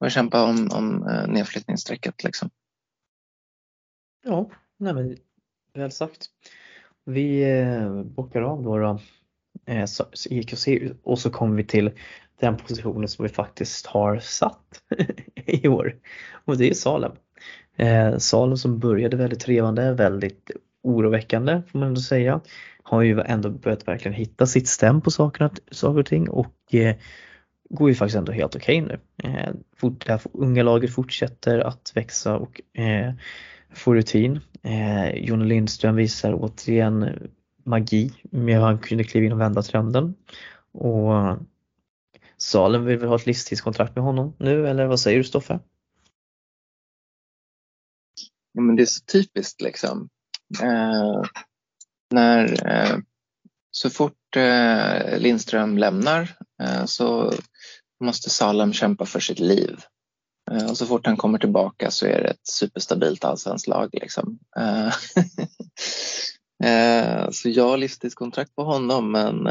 och 0.01 0.11
kämpa 0.11 0.43
om, 0.43 0.71
om 0.73 0.97
nedflyttningsstrecket 1.29 2.25
liksom. 2.25 2.51
Ja, 4.29 4.51
nej 4.77 4.95
men 4.95 5.17
väl 5.75 5.91
sagt. 5.91 6.27
Vi 7.05 7.53
eh, 7.61 8.03
bockar 8.03 8.43
av 8.43 8.63
då, 8.63 8.79
då 8.79 9.01
eh, 9.67 9.87
och 11.03 11.19
så 11.19 11.31
kommer 11.31 11.57
vi 11.57 11.65
till 11.65 11.91
den 12.41 12.57
positionen 12.57 13.09
som 13.09 13.23
vi 13.23 13.29
faktiskt 13.29 13.87
har 13.87 14.19
satt 14.19 14.83
i 15.47 15.69
år. 15.69 15.97
Och 16.45 16.57
det 16.57 16.71
är 16.71 16.75
Salem. 16.75 17.13
Eh, 17.77 18.19
Salem 18.19 18.57
som 18.57 18.79
började 18.79 19.17
väldigt 19.17 19.41
trevande, 19.41 19.95
väldigt 19.95 20.51
oroväckande 20.83 21.63
får 21.69 21.79
man 21.79 21.89
ändå 21.89 22.01
säga. 22.01 22.41
Har 22.83 23.03
ju 23.03 23.21
ändå 23.21 23.51
börjat 23.51 23.89
verkligen 23.89 24.15
hitta 24.15 24.47
sitt 24.47 24.69
stäm 24.69 25.01
på 25.01 25.11
saker, 25.11 25.51
saker 25.71 26.01
och 26.01 26.07
ting 26.07 26.31
och 26.31 26.75
eh, 26.75 26.97
går 27.71 27.89
ju 27.89 27.95
faktiskt 27.95 28.17
ändå 28.17 28.33
helt 28.33 28.57
okej 28.57 28.83
okay 28.83 28.99
nu. 29.23 29.29
Eh, 29.29 29.55
det 30.05 30.13
här 30.13 30.21
unga 30.33 30.63
laget 30.63 30.95
fortsätter 30.95 31.59
att 31.59 31.93
växa 31.95 32.37
och 32.37 32.81
eh, 32.81 33.13
få 33.77 33.95
rutin. 33.95 34.41
Eh, 34.63 35.11
Jon 35.15 35.49
Lindström 35.49 35.97
visar 35.97 36.35
återigen 36.35 37.29
magi 37.65 38.13
med 38.23 38.55
hur 38.55 38.63
han 38.63 38.79
kunde 38.79 39.05
kliva 39.05 39.27
in 39.27 39.33
och 39.33 39.41
vända 39.41 39.63
trenden. 39.63 40.15
Och 40.73 41.39
Salem 42.37 42.85
vill 42.85 42.99
väl 42.99 43.09
ha 43.09 43.17
ett 43.17 43.27
livstidskontrakt 43.27 43.97
med 43.97 44.05
honom 44.05 44.35
nu 44.39 44.69
eller 44.69 44.87
vad 44.87 45.01
säger 45.01 45.19
du 45.19 45.25
Stoffe? 45.25 45.61
Ja, 48.53 48.61
men 48.61 48.77
det 48.77 48.83
är 48.83 48.87
så 48.87 49.05
typiskt 49.05 49.61
liksom. 49.61 50.09
Eh, 50.63 51.23
när, 52.11 52.69
eh, 52.69 52.99
så 53.71 53.91
fort 53.91 54.37
eh, 54.37 55.19
Lindström 55.19 55.79
lämnar 55.79 56.37
eh, 56.63 56.85
så 56.85 57.33
måste 58.01 58.31
Salem 58.31 58.73
kämpa 58.73 59.07
för 59.07 59.21
sitt 59.21 59.39
liv. 59.39 59.81
Eh, 60.51 60.71
och 60.71 60.77
så 60.77 60.87
fort 60.87 61.07
han 61.07 61.17
kommer 61.17 61.39
tillbaka 61.39 61.91
så 61.91 62.07
är 62.07 62.23
det 62.23 62.29
ett 62.29 62.47
superstabilt 62.47 63.25
allsvenskt 63.25 63.69
lag. 63.69 63.91
Liksom. 63.93 64.39
Eh, 64.57 64.87
eh, 66.71 67.31
så 67.31 67.49
jag 67.49 67.69
har 67.69 67.77
livstidskontrakt 67.77 68.55
på 68.55 68.65
honom 68.65 69.13
men 69.13 69.49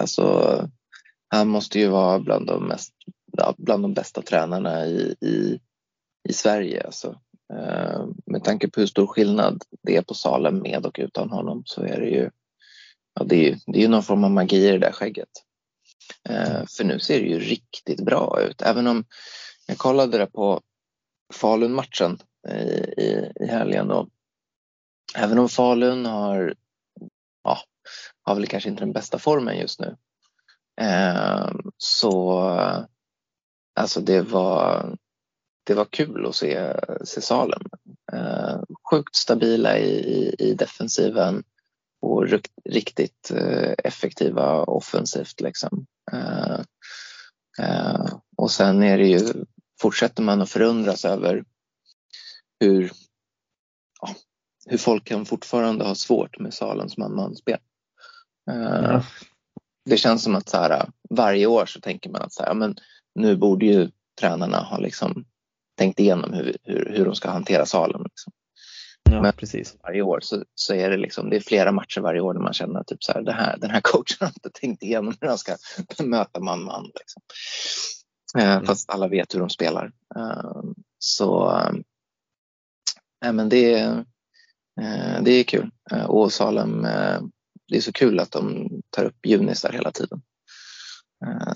alltså 0.00 0.68
han 1.28 1.48
måste 1.48 1.78
ju 1.78 1.88
vara 1.88 2.18
bland 2.18 2.46
de, 2.46 2.68
mest, 2.68 2.94
bland 3.56 3.84
de 3.84 3.94
bästa 3.94 4.22
tränarna 4.22 4.86
i, 4.86 5.16
i, 5.20 5.60
i 6.28 6.32
Sverige. 6.32 6.82
Alltså. 6.86 7.20
Med 8.26 8.44
tanke 8.44 8.68
på 8.68 8.80
hur 8.80 8.86
stor 8.86 9.06
skillnad 9.06 9.62
det 9.82 9.96
är 9.96 10.02
på 10.02 10.14
Salem 10.14 10.58
med 10.58 10.86
och 10.86 10.96
utan 10.98 11.30
honom 11.30 11.62
så 11.66 11.82
är 11.82 12.00
det 12.00 12.08
ju, 12.08 12.30
ja, 13.14 13.24
det 13.24 13.48
är, 13.48 13.58
det 13.66 13.84
är 13.84 13.88
någon 13.88 14.02
form 14.02 14.24
av 14.24 14.30
magi 14.30 14.68
i 14.68 14.70
det 14.70 14.78
där 14.78 14.92
skägget. 14.92 15.28
För 16.76 16.84
nu 16.84 17.00
ser 17.00 17.20
det 17.20 17.26
ju 17.26 17.38
riktigt 17.38 18.04
bra 18.04 18.40
ut. 18.42 18.62
Även 18.62 18.86
om 18.86 19.04
jag 19.68 19.78
kollade 19.78 20.18
det 20.18 20.26
på 20.26 20.60
Falun-matchen 21.34 22.18
i, 22.48 22.52
i, 23.02 23.32
i 23.40 23.46
helgen 23.46 23.90
och 23.90 24.08
även 25.16 25.38
om 25.38 25.48
Falun 25.48 26.06
har, 26.06 26.54
ja, 27.44 27.58
har 28.22 28.34
väl 28.34 28.46
kanske 28.46 28.68
inte 28.68 28.82
den 28.82 28.92
bästa 28.92 29.18
formen 29.18 29.58
just 29.58 29.80
nu 29.80 29.96
Eh, 30.80 31.50
så 31.76 32.40
alltså 33.74 34.00
det 34.00 34.20
var, 34.20 34.96
det 35.64 35.74
var 35.74 35.84
kul 35.84 36.26
att 36.26 36.34
se, 36.34 36.74
se 37.04 37.20
Salem. 37.20 37.62
Eh, 38.12 38.60
sjukt 38.90 39.16
stabila 39.16 39.78
i, 39.78 40.34
i 40.38 40.54
defensiven 40.54 41.42
och 42.00 42.26
riktigt 42.64 43.30
eh, 43.30 43.74
effektiva 43.84 44.62
offensivt. 44.64 45.40
Liksom. 45.40 45.86
Ehm, 46.12 46.64
ehm, 47.58 48.06
och 48.36 48.50
sen 48.50 48.82
är 48.82 48.98
det 48.98 49.06
ju, 49.06 49.44
fortsätter 49.80 50.22
man 50.22 50.40
att 50.40 50.50
förundras 50.50 51.04
över 51.04 51.44
hur, 52.60 52.92
ja, 54.00 54.14
hur 54.66 54.78
folk 54.78 55.04
kan 55.04 55.26
fortfarande 55.26 55.84
ha 55.84 55.94
svårt 55.94 56.38
med 56.38 56.54
Salems 56.54 56.96
man-man-spel. 56.96 57.58
Ja 58.44 59.02
det 59.88 59.96
känns 59.96 60.22
som 60.22 60.34
att 60.34 60.48
så 60.48 60.56
här, 60.56 60.90
varje 61.10 61.46
år 61.46 61.66
så 61.66 61.80
tänker 61.80 62.10
man 62.10 62.22
att 62.22 62.32
så 62.32 62.42
här, 62.42 62.54
men 62.54 62.76
nu 63.14 63.36
borde 63.36 63.66
ju 63.66 63.90
tränarna 64.20 64.60
ha 64.60 64.78
liksom 64.78 65.24
tänkt 65.78 66.00
igenom 66.00 66.32
hur, 66.32 66.56
hur, 66.62 66.92
hur 66.96 67.04
de 67.04 67.14
ska 67.14 67.30
hantera 67.30 67.66
salen. 67.66 68.02
Liksom. 68.02 68.32
Ja, 69.10 69.22
men 69.22 69.32
precis. 69.32 69.76
varje 69.82 70.02
år 70.02 70.20
så, 70.22 70.44
så 70.54 70.74
är 70.74 70.90
det 70.90 70.96
liksom, 70.96 71.30
det 71.30 71.36
är 71.36 71.40
flera 71.40 71.72
matcher 71.72 72.00
varje 72.00 72.20
år 72.20 72.34
där 72.34 72.40
man 72.40 72.52
känner 72.52 72.82
typ 72.82 73.04
så 73.04 73.12
här, 73.12 73.22
det 73.22 73.32
här, 73.32 73.56
den 73.56 73.70
här 73.70 73.80
coachen 73.82 74.16
har 74.20 74.28
inte 74.28 74.50
tänkt 74.52 74.82
igenom 74.82 75.14
hur 75.20 75.28
han 75.28 75.38
ska 75.38 75.56
möta 76.02 76.40
man-man. 76.40 76.84
Liksom. 76.84 77.22
Eh, 78.36 78.52
mm. 78.52 78.66
Fast 78.66 78.90
alla 78.90 79.08
vet 79.08 79.34
hur 79.34 79.40
de 79.40 79.50
spelar. 79.50 79.92
Eh, 80.16 80.62
så 80.98 81.50
eh, 83.24 83.32
men 83.32 83.48
det, 83.48 83.80
eh, 84.80 85.22
det 85.22 85.30
är 85.30 85.44
kul. 85.44 85.70
Och 86.06 86.32
Salem 86.32 86.82
det 87.68 87.76
är 87.76 87.80
så 87.80 87.92
kul 87.92 88.20
att 88.20 88.30
de 88.30 88.68
tar 88.90 89.04
upp 89.04 89.26
junisar 89.26 89.72
hela 89.72 89.90
tiden. 89.90 90.22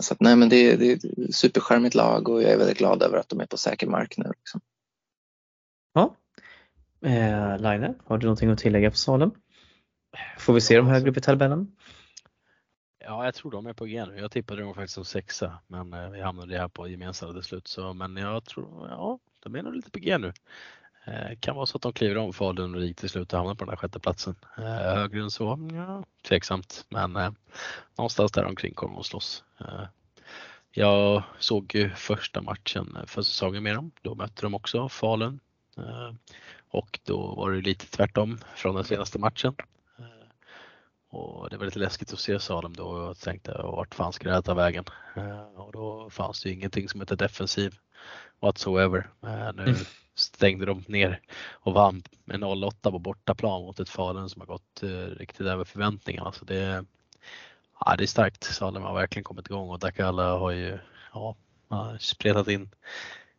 Så 0.00 0.14
att, 0.14 0.20
nej, 0.20 0.36
men 0.36 0.48
det, 0.48 0.76
det 0.76 0.92
är 0.92 0.96
ett 0.96 1.34
superskärmigt 1.34 1.94
lag 1.94 2.28
och 2.28 2.42
jag 2.42 2.50
är 2.50 2.58
väldigt 2.58 2.78
glad 2.78 3.02
över 3.02 3.18
att 3.18 3.28
de 3.28 3.40
är 3.40 3.46
på 3.46 3.56
säker 3.56 3.86
mark 3.86 4.14
nu. 4.16 4.32
Liksom. 4.38 4.60
Ja. 5.92 6.16
Eh, 7.04 7.58
Line, 7.58 7.94
har 8.04 8.18
du 8.18 8.26
någonting 8.26 8.50
att 8.50 8.58
tillägga 8.58 8.90
på 8.90 8.96
Salem? 8.96 9.30
Får 10.38 10.52
vi 10.52 10.60
se 10.60 10.76
dem 10.76 10.86
högre 10.86 11.10
upp 11.10 11.16
i 11.16 11.20
tabellen? 11.20 11.76
Ja, 13.04 13.24
jag 13.24 13.34
tror 13.34 13.50
de 13.50 13.66
är 13.66 13.72
på 13.72 13.84
G 13.84 14.06
nu. 14.06 14.18
Jag 14.18 14.30
tippade 14.30 14.62
dem 14.62 14.74
faktiskt 14.74 14.94
som 14.94 15.04
sexa, 15.04 15.58
men 15.66 15.92
eh, 15.92 16.10
vi 16.10 16.20
hamnade 16.20 16.58
här 16.58 16.68
på 16.68 16.88
gemensamma 16.88 17.32
till 17.32 17.42
slut. 17.42 17.68
Så, 17.68 17.92
men 17.92 18.16
jag 18.16 18.44
tror, 18.44 18.88
ja, 18.88 19.18
de 19.42 19.54
är 19.54 19.62
nog 19.62 19.74
lite 19.74 19.90
på 19.90 19.98
G 19.98 20.18
nu. 20.18 20.32
Eh, 21.04 21.38
kan 21.40 21.56
vara 21.56 21.66
så 21.66 21.76
att 21.76 21.82
de 21.82 21.92
kliver 21.92 22.18
om 22.18 22.32
Falun 22.32 22.74
och 22.74 22.80
RIK 22.80 22.96
till 22.96 23.08
slut 23.08 23.32
och 23.32 23.38
hamnar 23.38 23.54
på 23.54 23.64
den 23.64 23.68
här 23.68 23.76
sjätte 23.76 24.00
platsen. 24.00 24.34
Eh, 24.58 24.64
högre 24.64 25.20
än 25.20 25.30
så? 25.30 25.68
Ja, 25.72 26.04
tveksamt, 26.22 26.86
men 26.88 27.16
eh, 27.16 27.32
någonstans 27.98 28.32
där 28.32 28.44
omkring 28.44 28.74
kommer 28.74 28.94
de 28.94 29.00
att 29.00 29.06
slåss. 29.06 29.44
Eh, 29.60 29.84
jag 30.70 31.22
såg 31.38 31.74
ju 31.74 31.90
första 31.90 32.42
matchen 32.42 32.98
för 33.06 33.22
säsongen 33.22 33.62
med 33.62 33.74
dem. 33.74 33.90
Då 34.02 34.14
mötte 34.14 34.42
de 34.42 34.54
också 34.54 34.88
Falun 34.88 35.40
eh, 35.78 36.14
och 36.68 37.00
då 37.04 37.34
var 37.34 37.50
det 37.50 37.60
lite 37.60 37.86
tvärtom 37.86 38.38
från 38.56 38.74
den 38.74 38.84
senaste 38.84 39.18
matchen. 39.18 39.54
Eh, 41.12 41.18
och 41.18 41.50
det 41.50 41.56
var 41.56 41.64
lite 41.64 41.78
läskigt 41.78 42.12
att 42.12 42.18
se 42.20 42.40
Salem 42.40 42.72
då 42.72 42.84
och 42.84 43.08
jag 43.08 43.18
tänkte 43.18 43.52
vart 43.52 43.94
fan 43.94 44.12
ska 44.12 44.28
det 44.28 44.34
här 44.34 44.42
ta 44.42 44.54
vägen? 44.54 44.84
Och 45.56 45.72
då 45.72 46.10
fanns 46.10 46.42
det 46.42 46.50
ingenting 46.50 46.88
som 46.88 47.00
heter 47.00 47.16
defensiv 47.16 47.74
whatsoever. 48.40 49.10
Nu 49.54 49.62
mm 49.62 49.76
stängde 50.14 50.66
de 50.66 50.84
ner 50.88 51.20
och 51.52 51.74
vann 51.74 52.02
med 52.24 52.44
08 52.44 52.90
på 52.90 52.98
bortaplan 52.98 53.62
mot 53.62 53.80
ett 53.80 53.88
Falun 53.88 54.30
som 54.30 54.40
har 54.40 54.46
gått 54.46 54.82
riktigt 55.18 55.46
över 55.46 55.64
förväntningarna. 55.64 56.32
Så 56.32 56.44
det, 56.44 56.84
ja, 57.80 57.96
det 57.96 58.04
är 58.04 58.06
starkt. 58.06 58.44
Salem 58.44 58.82
har 58.82 58.94
verkligen 58.94 59.24
kommit 59.24 59.46
igång 59.46 59.70
och 59.70 59.78
Dakala 59.78 60.38
har 60.38 60.50
ju 60.50 60.78
ja, 61.12 61.36
spretat 61.98 62.48
in 62.48 62.70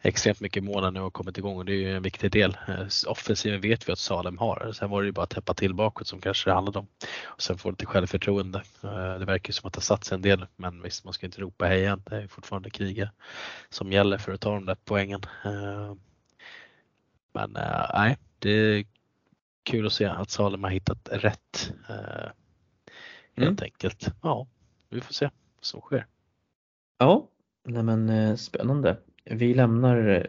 extremt 0.03 0.39
mycket 0.39 0.63
mål 0.63 0.93
nu 0.93 0.99
och 0.99 1.13
kommit 1.13 1.37
igång 1.37 1.57
och 1.57 1.65
det 1.65 1.73
är 1.73 1.77
ju 1.77 1.95
en 1.95 2.03
viktig 2.03 2.31
del. 2.31 2.57
Eh, 2.67 2.87
offensiven 3.07 3.61
vet 3.61 3.89
vi 3.89 3.93
att 3.93 3.99
Salem 3.99 4.37
har. 4.37 4.71
Sen 4.73 4.89
var 4.89 5.01
det 5.01 5.05
ju 5.05 5.11
bara 5.11 5.23
att 5.23 5.29
täppa 5.29 5.53
till 5.53 5.73
bakåt 5.73 6.07
som 6.07 6.21
kanske 6.21 6.49
det 6.49 6.53
handlade 6.53 6.79
om. 6.79 6.87
Och 7.23 7.41
sen 7.41 7.57
få 7.57 7.69
lite 7.69 7.85
självförtroende. 7.85 8.63
Eh, 8.83 9.19
det 9.19 9.25
verkar 9.25 9.49
ju 9.49 9.53
som 9.53 9.67
att 9.67 9.73
det 9.73 9.81
satt 9.81 10.03
sig 10.03 10.15
en 10.15 10.21
del 10.21 10.45
men 10.55 10.81
visst 10.81 11.03
man 11.03 11.13
ska 11.13 11.25
inte 11.25 11.41
ropa 11.41 11.65
heja. 11.65 11.95
Det 11.95 12.15
är 12.15 12.27
fortfarande 12.27 12.69
kriga 12.69 13.11
som 13.69 13.91
gäller 13.91 14.17
för 14.17 14.31
att 14.31 14.41
ta 14.41 14.53
de 14.53 14.65
där 14.65 14.77
poängen. 14.85 15.21
Eh, 15.45 15.95
men 17.33 17.57
nej, 17.93 18.17
det 18.39 18.49
är 18.49 18.85
kul 19.63 19.85
att 19.85 19.93
se 19.93 20.05
att 20.05 20.29
Salem 20.29 20.63
har 20.63 20.71
hittat 20.71 21.09
rätt. 21.11 21.73
Helt 23.35 23.49
mm. 23.49 23.57
enkelt. 23.61 24.07
Ja, 24.21 24.47
vi 24.89 25.01
får 25.01 25.13
se 25.13 25.25
vad 25.25 25.65
som 25.65 25.81
sker. 25.81 26.07
Ja, 26.97 27.27
nej 27.63 27.83
men 27.83 28.37
spännande. 28.37 28.97
Vi 29.25 29.53
lämnar 29.53 30.09
eh, 30.09 30.23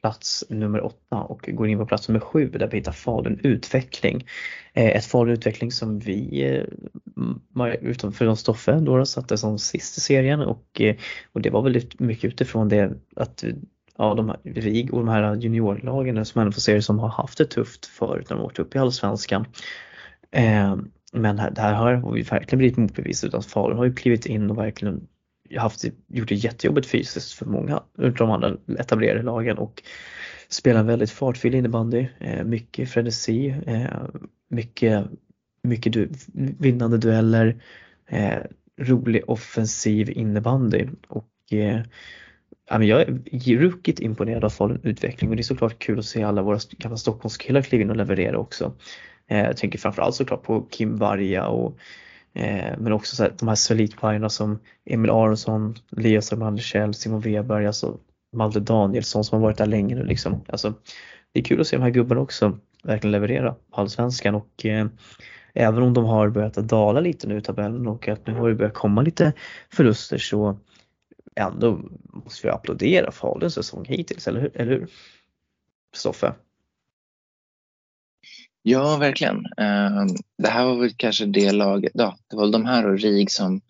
plats 0.00 0.44
nummer 0.48 0.84
åtta 0.84 1.16
och 1.16 1.48
går 1.52 1.68
in 1.68 1.78
på 1.78 1.86
plats 1.86 2.08
nummer 2.08 2.20
sju 2.20 2.48
där 2.48 2.68
vi 2.68 2.76
hittar 2.76 2.92
Falun 2.92 3.40
Utveckling. 3.42 4.26
Eh, 4.72 4.96
ett 4.96 5.04
Falun 5.04 5.32
Utveckling 5.32 5.72
som 5.72 5.98
vi, 5.98 6.44
eh, 6.44 6.64
mm, 7.16 7.78
utanför 7.80 8.24
utom 8.24 8.36
Stoffe, 8.36 8.72
då 8.72 9.06
satte 9.06 9.38
som 9.38 9.58
sist 9.58 9.98
i 9.98 10.00
serien 10.00 10.40
och, 10.40 10.80
och 11.32 11.40
det 11.40 11.50
var 11.50 11.62
väldigt 11.62 12.00
mycket 12.00 12.24
utifrån 12.24 12.68
det 12.68 12.92
att 13.16 13.44
ja, 13.98 14.14
de 14.14 14.28
här, 14.28 14.38
RIG 14.44 14.94
och 14.94 14.98
de 14.98 15.08
här 15.08 15.36
juniorlagen 15.36 16.24
som 16.24 16.40
ändå 16.40 16.52
får 16.52 16.60
se 16.60 16.82
som 16.82 16.98
har 16.98 17.08
haft 17.08 17.38
det 17.38 17.44
tufft 17.44 17.86
förut 17.86 18.30
när 18.30 18.36
de 18.36 18.44
åkte 18.44 18.62
upp 18.62 18.74
i 18.74 18.78
Allsvenskan. 18.78 19.44
Men 21.12 21.38
här, 21.38 21.50
det 21.50 21.60
här 21.60 21.74
har 21.74 22.12
vi 22.12 22.22
verkligen 22.22 22.58
blivit 22.58 22.76
motbevisat 22.76 23.28
utan 23.28 23.42
Falun 23.42 23.78
har 23.78 23.84
ju 23.84 23.94
klivit 23.94 24.26
in 24.26 24.50
och 24.50 24.58
verkligen 24.58 25.08
haft, 25.56 25.84
gjort 26.06 26.28
det 26.28 26.34
jättejobbigt 26.34 26.86
fysiskt 26.86 27.32
för 27.32 27.46
många 27.46 27.82
utav 27.98 28.28
de 28.28 28.30
andra 28.30 28.56
etablerade 28.78 29.22
lagen 29.22 29.58
och 29.58 29.82
spelar 30.48 30.80
en 30.80 30.86
väldigt 30.86 31.10
fartfylld 31.10 31.54
innebandy, 31.54 32.06
eh, 32.18 32.44
mycket 32.44 32.90
frenesi, 32.90 33.54
eh, 33.66 33.84
mycket, 34.48 35.04
mycket 35.62 35.92
du, 35.92 36.08
vinnande 36.58 36.98
dueller, 36.98 37.62
eh, 38.08 38.38
rolig 38.80 39.22
offensiv 39.26 40.10
innebandy 40.10 40.88
och 41.08 41.28
eh, 41.52 41.80
jag 42.70 43.00
är 43.00 43.58
ruckigt 43.58 44.00
imponerad 44.00 44.44
av 44.44 44.50
Falun 44.50 44.80
utveckling 44.82 45.30
och 45.30 45.36
det 45.36 45.40
är 45.40 45.44
såklart 45.44 45.78
kul 45.78 45.98
att 45.98 46.04
se 46.04 46.22
alla 46.22 46.42
våra 46.42 46.58
gamla 46.78 46.96
Stockholmskillar 46.96 47.62
kliva 47.62 47.82
in 47.82 47.90
och 47.90 47.96
leverera 47.96 48.38
också. 48.38 48.74
Eh, 49.26 49.38
jag 49.38 49.56
tänker 49.56 49.78
framförallt 49.78 50.14
såklart 50.14 50.42
på 50.42 50.66
Kim 50.70 50.96
Varga 50.96 51.46
och 51.46 51.78
Eh, 52.32 52.78
men 52.78 52.92
också 52.92 53.16
så 53.16 53.22
här, 53.22 53.32
de 53.38 53.48
här 53.48 53.54
solidpajerna 53.54 54.28
som 54.28 54.58
Emil 54.84 55.10
Aronsson, 55.10 55.74
Elias 55.96 56.32
Armandekjell, 56.32 56.94
Simon 56.94 57.20
Weberg, 57.20 57.66
alltså 57.66 57.98
Malte 58.32 58.60
Danielsson 58.60 59.24
som 59.24 59.36
har 59.36 59.42
varit 59.42 59.58
där 59.58 59.66
länge 59.66 59.94
nu 59.94 60.04
liksom. 60.04 60.44
Alltså, 60.48 60.74
det 61.32 61.40
är 61.40 61.44
kul 61.44 61.60
att 61.60 61.66
se 61.66 61.76
de 61.76 61.82
här 61.82 61.90
gubbarna 61.90 62.20
också 62.20 62.58
verkligen 62.82 63.12
leverera 63.12 63.54
på 63.70 63.80
Allsvenskan 63.80 64.34
och 64.34 64.66
eh, 64.66 64.86
även 65.54 65.82
om 65.82 65.94
de 65.94 66.04
har 66.04 66.28
börjat 66.28 66.58
att 66.58 66.68
dala 66.68 67.00
lite 67.00 67.28
nu 67.28 67.38
i 67.38 67.42
tabellen 67.42 67.86
och 67.86 68.08
att 68.08 68.26
nu 68.26 68.34
har 68.34 68.48
det 68.48 68.54
börjat 68.54 68.74
komma 68.74 69.02
lite 69.02 69.32
förluster 69.70 70.18
så 70.18 70.58
ändå 71.36 71.80
måste 72.12 72.46
vi 72.46 72.50
applådera 72.52 73.10
Faluns 73.10 73.54
säsong 73.54 73.84
hittills, 73.84 74.28
eller 74.28 74.40
hur? 74.40 74.50
Eller 74.54 74.72
hur? 74.72 74.88
Stoffe? 75.94 76.34
Ja, 78.62 78.96
verkligen. 78.96 79.46
Ehm, 79.56 80.06
det 80.38 80.48
här 80.48 80.64
var 80.64 80.76
väl 80.76 80.94
kanske 80.96 81.26
det 81.26 81.52
laget, 81.52 81.92
ja, 81.94 82.16
det 82.30 82.36
var 82.36 82.42
väl 82.42 82.50
de 82.50 82.64
här 82.64 82.86
och 82.86 82.98
RIG 82.98 83.30
som 83.30 83.60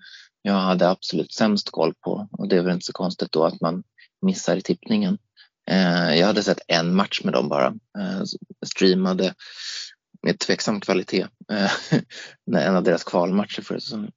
jag 0.42 0.54
hade 0.54 0.88
absolut 0.88 1.32
sämst 1.32 1.70
koll 1.70 1.94
på 1.94 2.28
och 2.32 2.48
det 2.48 2.56
är 2.56 2.62
väl 2.62 2.74
inte 2.74 2.86
så 2.86 2.92
konstigt 2.92 3.32
då 3.32 3.44
att 3.44 3.60
man 3.60 3.82
missar 4.22 4.56
i 4.56 4.62
tippningen. 4.62 5.18
Ehm, 5.66 6.16
jag 6.16 6.26
hade 6.26 6.42
sett 6.42 6.60
en 6.68 6.94
match 6.94 7.20
med 7.24 7.32
dem 7.32 7.48
bara, 7.48 7.66
ehm, 7.98 8.24
streamade 8.66 9.34
med 10.22 10.38
tveksam 10.38 10.80
kvalitet 10.80 11.26
eh, 11.52 11.72
en 12.56 12.76
av 12.76 12.82
deras 12.82 13.04
kvalmatcher 13.04 13.62
förra 13.62 13.80
säsongen. 13.80 14.12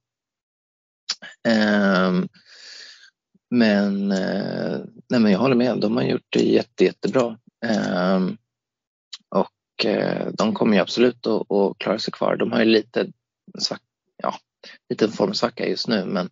Men, 3.50 4.12
eh, 4.12 4.80
nej 5.10 5.20
men 5.20 5.32
jag 5.32 5.40
håller 5.40 5.56
med, 5.56 5.80
de 5.80 5.98
har 5.98 6.04
gjort 6.04 6.28
det 6.30 6.44
jätte, 6.44 6.84
jättebra. 6.84 7.38
Eh, 7.66 8.20
Eh, 9.86 10.28
de 10.34 10.54
kommer 10.54 10.74
ju 10.74 10.82
absolut 10.82 11.28
att, 11.28 11.52
att 11.52 11.78
klara 11.78 12.00
sig 12.00 12.14
kvar. 12.14 12.36
De 12.36 12.52
har 12.52 12.60
ju 12.60 12.66
lite, 12.66 13.08
svack, 13.60 13.82
ja, 14.18 14.36
lite 14.90 15.10
formsvacka 15.10 15.68
just 15.68 15.88
nu 15.88 16.06
men, 16.06 16.30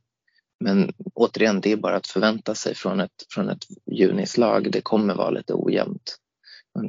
men 0.60 0.94
återigen, 1.14 1.62
det 1.62 1.72
är 1.72 1.78
bara 1.78 1.96
att 1.96 2.08
förvänta 2.08 2.56
sig 2.56 2.76
från 2.76 3.00
ett, 3.00 3.26
från 3.34 3.50
ett 3.50 3.64
junislag. 3.86 4.72
Det 4.72 4.82
kommer 4.82 5.16
vara 5.16 5.30
lite 5.30 5.54
ojämnt 5.54 6.18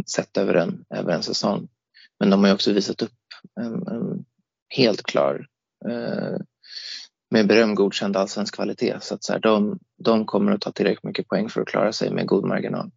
sett 0.07 0.37
över 0.37 0.55
en, 0.55 0.85
över 0.91 1.13
en 1.13 1.23
säsong. 1.23 1.69
Men 2.21 2.31
de 2.31 2.41
har 2.41 2.47
ju 2.49 2.55
också 2.55 2.73
visat 2.73 3.03
upp 3.03 3.13
en, 3.61 3.87
en 3.89 4.25
helt 4.69 5.03
klar 5.03 5.47
eh, 5.89 6.37
med 7.31 7.47
beröm 7.47 7.75
godkänd 7.75 8.17
allsvensk 8.17 8.55
kvalitet. 8.55 9.01
Så 9.01 9.15
att 9.15 9.25
så 9.25 9.33
här, 9.33 9.41
de, 9.41 9.79
de 9.99 10.27
kommer 10.27 10.53
att 10.53 10.61
ta 10.61 10.73
tillräckligt 10.73 11.05
mycket 11.05 11.29
poäng 11.29 11.49
för 11.49 11.61
att 11.61 11.69
klara 11.69 11.93
sig 11.93 12.11
med 12.11 12.27
god 12.27 12.45
marginal. 12.45 12.91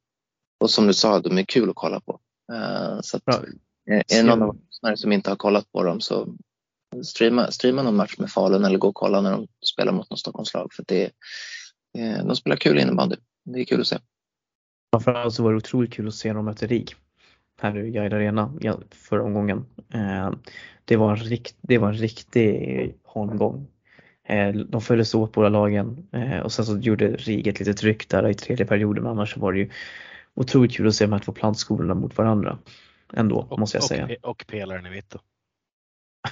Och 0.59 0.71
som 0.71 0.87
du 0.87 0.93
sa, 0.93 1.19
de 1.19 1.37
är 1.37 1.43
kul 1.43 1.69
att 1.69 1.75
kolla 1.75 1.99
på. 1.99 2.19
Uh, 2.51 3.01
så 3.01 3.17
att, 3.17 3.43
är 3.85 4.03
det 4.07 4.23
någon 4.23 4.41
av 4.41 4.57
er 4.87 4.95
som 4.95 5.11
inte 5.11 5.29
har 5.29 5.35
kollat 5.35 5.71
på 5.71 5.83
dem 5.83 6.01
så 6.01 6.35
streama, 7.03 7.51
streama 7.51 7.83
någon 7.83 7.95
match 7.95 8.17
med 8.17 8.29
Falun 8.29 8.65
eller 8.65 8.77
gå 8.77 8.87
och 8.87 8.95
kolla 8.95 9.21
när 9.21 9.31
de 9.31 9.47
spelar 9.65 9.91
mot 9.91 10.09
något 10.09 10.19
Stockholmslag 10.19 10.73
för 10.73 10.83
det, 10.87 11.05
uh, 11.97 12.25
de 12.25 12.35
spelar 12.35 12.55
kul 12.55 12.79
innebandy. 12.79 13.15
Det 13.45 13.59
är 13.59 13.65
kul 13.65 13.81
att 13.81 13.87
se. 13.87 13.97
Framförallt 14.93 15.33
så 15.33 15.43
var 15.43 15.51
det 15.51 15.57
otroligt 15.57 15.93
kul 15.93 16.07
att 16.07 16.15
se 16.15 16.33
dem 16.33 16.45
möta 16.45 16.65
RIG 16.65 16.95
här 17.61 17.77
i 17.77 17.91
Gaida 17.91 18.15
Arena 18.15 18.53
förra 18.91 19.23
omgången. 19.23 19.65
Det 20.85 20.95
var 20.95 21.11
en, 21.11 21.17
rikt, 21.17 21.55
det 21.61 21.77
var 21.77 21.87
en 21.87 21.93
riktig 21.93 22.95
holmgång. 23.03 23.67
De 24.67 24.81
följdes 24.81 25.15
åt 25.15 25.31
båda 25.31 25.49
lagen 25.49 26.07
och 26.43 26.51
sen 26.51 26.65
så 26.65 26.77
gjorde 26.77 27.07
RIG 27.07 27.47
ett 27.47 27.59
litet 27.59 27.83
ryck 27.83 28.09
där 28.09 28.29
i 28.29 28.33
tredje 28.33 28.65
perioden 28.65 29.03
men 29.03 29.11
annars 29.11 29.37
var 29.37 29.53
det 29.53 29.59
ju 29.59 29.69
otroligt 30.35 30.75
kul 30.75 30.87
att 30.87 30.95
se 30.95 31.05
de 31.05 31.11
här 31.11 31.19
två 31.19 31.31
plantskolorna 31.31 31.93
mot 31.93 32.17
varandra. 32.17 32.57
Ändå 33.13 33.47
och, 33.49 33.59
måste 33.59 33.77
jag 33.77 33.83
och, 33.83 33.87
säga. 33.87 34.17
Och 34.21 34.45
pelaren 34.47 34.85
i 34.85 34.89
mitten. 34.89 35.19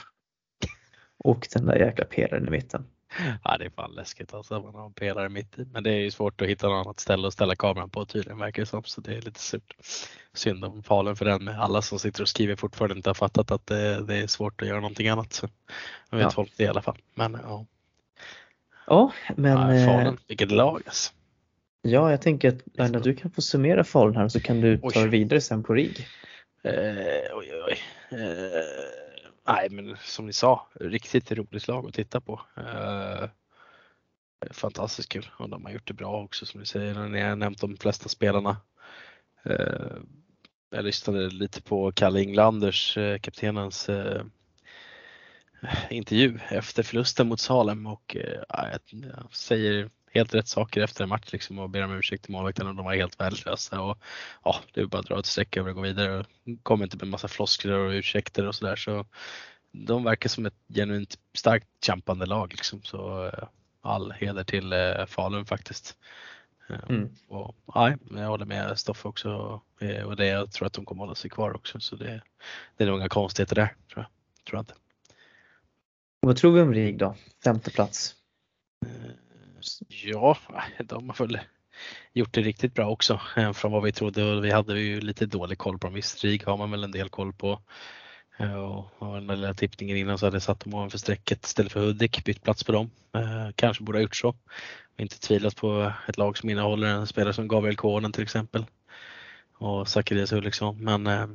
och 1.18 1.48
den 1.54 1.66
där 1.66 1.76
jäkla 1.76 2.06
pelaren 2.06 2.48
i 2.48 2.52
mitten. 2.52 2.86
Ja 3.44 3.58
det 3.58 3.66
är 3.66 3.70
fan 3.70 3.92
läskigt 3.92 4.34
alltså 4.34 4.62
man 4.62 4.76
har 4.76 4.86
en 4.86 4.94
pelare 4.94 5.30
mitt 5.30 5.60
i. 5.60 5.66
Men 5.72 5.84
det 5.84 5.92
är 5.92 6.00
ju 6.00 6.12
svårt 6.12 6.42
att 6.42 6.48
hitta 6.48 6.68
något 6.68 6.86
annat 6.86 7.00
ställe 7.00 7.28
att 7.28 7.34
ställa 7.34 7.56
kameran 7.56 7.90
på 7.90 8.06
tydligen 8.06 8.38
verkar 8.38 8.62
det 8.62 8.66
som. 8.66 8.84
Så 8.84 9.02
det 9.02 9.16
är 9.16 9.22
lite 9.22 9.40
surt. 9.40 9.76
Synd 10.34 10.66
om 10.66 10.84
Falun 10.84 11.16
för 11.16 11.26
den 11.26 11.44
med 11.44 11.60
alla 11.60 11.82
som 11.82 12.00
sitter 12.00 12.22
och 12.22 12.30
skriver 12.30 12.56
fortfarande 12.56 12.96
inte 12.96 13.10
har 13.10 13.14
fattat 13.14 13.52
att 13.52 13.68
det, 13.68 14.06
det 14.06 14.16
är 14.16 14.28
svårt 14.28 14.62
att 14.62 14.68
göra 14.68 14.80
någonting 14.80 15.08
annat. 15.08 15.34
Så 15.34 15.50
jag 16.10 16.18
vet 16.18 16.24
ja. 16.24 16.32
folk 16.32 16.54
det 16.58 16.64
i 16.64 16.68
alla 16.68 16.82
fall. 16.82 16.98
Men 17.14 17.38
ja. 17.44 17.66
Ja 18.88 19.12
men. 19.36 19.78
Ja, 19.78 19.86
Falun, 19.86 20.18
vilket 20.28 20.52
lag 20.52 20.82
alltså. 20.86 21.14
Ja, 21.86 22.12
jag 22.12 22.22
tänker 22.22 22.50
att 22.50 22.62
Laila, 22.74 23.00
du 23.00 23.16
kan 23.16 23.32
få 23.32 23.42
summera 23.42 23.84
Falun 23.84 24.16
här 24.16 24.28
så 24.28 24.40
kan 24.40 24.62
du 24.62 24.78
ta 24.78 25.02
oj. 25.02 25.08
vidare 25.08 25.42
sen 25.42 25.64
på 25.64 25.74
RIG. 25.74 26.08
Eh, 26.64 27.38
oj, 27.38 27.52
oj. 27.68 27.78
Eh, 28.12 28.64
nej, 29.48 29.70
men 29.70 29.98
som 30.04 30.26
ni 30.26 30.34
sa, 30.34 30.68
riktigt 30.80 31.32
roligt 31.32 31.68
lag 31.68 31.88
att 31.88 31.94
titta 31.94 32.22
på. 32.22 32.42
Eh, 32.58 33.30
fantastiskt 34.52 35.10
kul 35.10 35.30
och 35.38 35.50
de 35.50 35.66
har 35.66 35.72
gjort 35.72 35.88
det 35.88 35.94
bra 35.94 36.24
också 36.24 36.46
som 36.46 36.60
ni 36.60 36.66
säger. 36.66 37.08
Ni 37.08 37.22
har 37.22 37.36
nämnt 37.36 37.62
de 37.62 37.78
flesta 37.78 38.10
spelarna. 38.10 38.58
Eh, 39.44 39.98
jag 40.70 40.86
lyssnade 40.86 41.30
lite 41.30 41.62
på 41.62 41.92
Kalle 41.92 42.22
Inglanders, 42.22 42.98
eh, 42.98 43.20
kaptenens 43.20 43.90
eh, 43.90 44.22
intervju 45.90 46.40
efter 46.50 46.84
förlusten 46.84 47.28
mot 47.28 47.40
Salem 47.40 47.88
och 47.88 48.18
jag 48.50 48.80
säger 49.32 49.90
helt 50.14 50.34
rätt 50.34 50.48
saker 50.48 50.82
efter 50.82 51.04
en 51.04 51.10
match 51.10 51.30
liksom 51.32 51.60
och 51.60 51.70
ber 51.70 51.84
om 51.84 51.92
ursäkt 51.92 52.24
till 52.24 52.32
målvakten 52.32 52.68
och 52.68 52.76
de 52.76 52.86
var 52.86 52.96
helt 52.96 53.20
värdelösa. 53.20 53.82
Och, 53.82 53.98
ja, 54.44 54.56
det 54.74 54.82
är 54.82 54.86
bara 54.86 55.00
att 55.00 55.06
dra 55.06 55.20
ett 55.20 55.26
streck 55.26 55.58
över 55.58 55.70
och 55.70 55.76
gå 55.76 55.82
vidare. 55.82 56.20
Och 56.20 56.26
kom 56.64 56.84
inte 56.84 56.98
med 56.98 57.08
massa 57.08 57.28
floskler 57.28 57.74
och 57.74 57.92
ursäkter 57.92 58.48
och 58.48 58.56
sådär. 58.56 58.76
Så 58.76 59.06
de 59.72 60.04
verkar 60.04 60.30
som 60.30 60.46
ett 60.46 60.58
genuint 60.74 61.18
starkt 61.34 61.68
kämpande 61.86 62.26
lag. 62.26 62.52
Liksom. 62.52 62.84
Så 62.84 63.26
eh, 63.26 63.48
all 63.82 64.12
heder 64.12 64.44
till 64.44 64.74
eh, 64.74 65.06
Falun 65.06 65.46
faktiskt. 65.46 65.98
Eh, 66.70 66.90
mm. 66.90 67.10
Och, 67.28 67.56
nej, 67.76 67.98
jag 68.12 68.28
håller 68.28 68.46
med 68.46 68.80
Stoffe 68.80 69.08
också 69.08 69.62
och 70.06 70.16
det, 70.16 70.26
jag 70.26 70.52
tror 70.52 70.66
att 70.66 70.74
de 70.74 70.86
kommer 70.86 71.04
hålla 71.04 71.16
sig 71.16 71.30
kvar 71.30 71.56
också. 71.56 71.80
Så 71.80 71.96
det, 71.96 72.22
det 72.78 72.84
är 72.84 72.88
nog 72.88 73.00
inga 73.00 73.10
konstigheter 73.10 73.56
där, 73.56 73.76
tror 73.94 74.06
jag. 74.06 74.06
Tror 74.46 74.58
jag 74.58 74.62
inte. 74.62 74.74
Vad 76.20 76.38
tror 76.38 76.52
vi 76.52 76.62
om 76.62 76.74
RIG 76.74 76.98
då? 76.98 77.16
Femte 77.44 77.72
plats? 77.72 78.16
Ja, 79.88 80.38
de 80.80 81.10
har 81.10 81.28
väl 81.28 81.40
gjort 82.14 82.34
det 82.34 82.42
riktigt 82.42 82.74
bra 82.74 82.90
också 82.90 83.22
från 83.54 83.72
vad 83.72 83.84
vi 83.84 83.92
trodde 83.92 84.24
och 84.24 84.46
vi 84.46 84.52
hade 84.52 84.80
ju 84.80 85.02
lite 85.02 85.26
dålig 85.26 85.58
koll 85.58 85.80
på 85.80 85.88
dem. 85.88 85.94
Visst, 85.94 86.24
RIG 86.24 86.44
har 86.46 86.58
man 86.58 86.72
väl 86.72 86.84
en 86.84 86.92
del 86.92 87.10
koll 87.10 87.34
på. 87.34 87.62
Eh, 88.38 88.56
och 88.56 89.16
den 89.16 89.28
där 89.28 89.36
lilla 89.36 89.54
tippningen 89.54 89.98
innan 89.98 90.18
så 90.18 90.26
hade 90.26 90.36
jag 90.36 90.44
satt 90.44 90.60
dem 90.60 90.74
ovanför 90.74 90.98
strecket 90.98 91.46
istället 91.46 91.72
för 91.72 91.80
Hudik, 91.80 92.26
bytt 92.26 92.44
plats 92.44 92.64
på 92.64 92.72
dem. 92.72 92.92
Eh, 93.16 93.52
kanske 93.56 93.84
borde 93.84 93.98
ha 93.98 94.04
gjort 94.04 94.16
så. 94.16 94.36
Inte 94.98 95.20
tvivlat 95.20 95.56
på 95.56 95.94
ett 96.08 96.18
lag 96.18 96.38
som 96.38 96.50
innehåller 96.50 96.88
en 96.88 97.08
spelare 97.08 97.34
som 97.34 97.48
Gabriel 97.48 97.76
Kånen 97.76 98.12
till 98.12 98.24
exempel. 98.24 98.66
Och 99.58 99.88
Zacharias 99.88 100.32
Ulriksson. 100.32 100.84
Men 100.84 101.08
eh, 101.08 101.28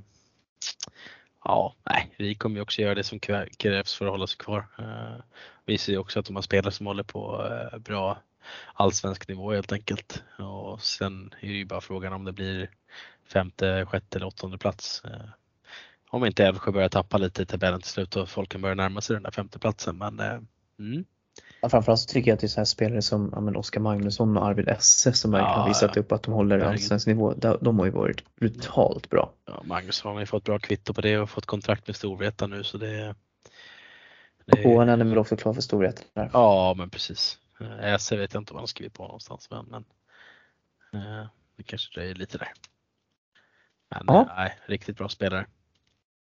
ja, 1.44 1.76
nej, 1.90 2.14
vi 2.18 2.34
kommer 2.34 2.56
ju 2.56 2.62
också 2.62 2.82
göra 2.82 2.94
det 2.94 3.04
som 3.04 3.20
krävs 3.58 3.94
för 3.94 4.06
att 4.06 4.10
hålla 4.10 4.26
sig 4.26 4.38
kvar. 4.38 4.66
Eh, 4.78 5.22
vi 5.64 5.78
ser 5.78 5.92
ju 5.92 5.98
också 5.98 6.20
att 6.20 6.26
de 6.26 6.36
har 6.36 6.42
spelare 6.42 6.72
som 6.72 6.86
håller 6.86 7.02
på 7.02 7.46
eh, 7.46 7.78
bra 7.78 8.18
allsvensk 8.74 9.28
nivå 9.28 9.52
helt 9.52 9.72
enkelt. 9.72 10.22
Och 10.38 10.82
sen 10.82 11.34
är 11.40 11.48
det 11.48 11.54
ju 11.54 11.64
bara 11.64 11.80
frågan 11.80 12.12
om 12.12 12.24
det 12.24 12.32
blir 12.32 12.70
femte, 13.32 13.86
sjätte 13.86 14.18
eller 14.18 14.26
åttonde 14.26 14.58
plats. 14.58 15.04
Eh, 15.04 15.30
om 16.10 16.24
inte 16.24 16.44
Älvsjö 16.44 16.72
börjar 16.72 16.88
tappa 16.88 17.18
lite 17.18 17.42
i 17.42 17.46
tabellen 17.46 17.80
till 17.80 17.90
slut 17.90 18.16
och 18.16 18.28
folk 18.28 18.48
kan 18.48 18.60
börja 18.60 18.74
närma 18.74 19.00
sig 19.00 19.14
den 19.14 19.22
där 19.22 19.30
femteplatsen. 19.30 19.98
Men, 19.98 20.20
mm 20.78 21.04
ja, 21.60 21.68
framförallt 21.68 22.00
så 22.00 22.12
tycker 22.12 22.30
jag 22.30 22.34
att 22.34 22.40
det 22.40 22.46
är 22.46 22.48
så 22.48 22.60
här 22.60 22.64
spelare 22.64 23.02
som 23.02 23.50
ja, 23.54 23.58
Oskar 23.58 23.80
Magnusson 23.80 24.36
och 24.36 24.46
Arvid 24.46 24.68
Esse 24.68 25.12
som 25.12 25.30
verkligen 25.30 25.52
ja, 25.52 25.60
har 25.60 25.68
visat 25.68 25.96
upp 25.96 26.12
att 26.12 26.22
de 26.22 26.34
håller 26.34 26.58
allsvensk 26.58 27.06
nivå. 27.06 27.34
De 27.60 27.78
har 27.78 27.86
ju 27.86 27.92
varit 27.92 28.34
brutalt 28.36 29.10
bra. 29.10 29.32
Ja, 29.44 29.62
Magnusson 29.64 30.12
har 30.12 30.20
ju 30.20 30.26
fått 30.26 30.44
bra 30.44 30.58
kvitto 30.58 30.94
på 30.94 31.00
det 31.00 31.18
och 31.18 31.30
fått 31.30 31.46
kontrakt 31.46 31.86
med 31.86 31.96
Storvreta 31.96 32.46
nu 32.46 32.64
så 32.64 32.78
det, 32.78 33.14
det... 34.44 34.62
Är 34.64 34.96
väl 35.10 35.18
också 35.18 35.36
klar 35.36 35.54
för 35.54 35.60
Storvreta? 35.60 36.02
Ja 36.32 36.74
men 36.76 36.90
precis. 36.90 37.38
Esse 37.82 38.16
vet 38.16 38.34
jag 38.34 38.40
inte 38.40 38.52
vad 38.52 38.60
han 38.60 38.68
skrivit 38.68 38.94
på 38.94 39.02
någonstans 39.02 39.50
men, 39.50 39.66
men 39.66 39.84
eh, 41.02 41.26
det 41.56 41.62
kanske 41.62 41.94
dröjer 41.94 42.14
lite 42.14 42.38
där. 42.38 42.52
Men 43.90 44.04
ja. 44.06 44.34
nej, 44.36 44.58
riktigt 44.66 44.96
bra 44.96 45.08
spelare. 45.08 45.46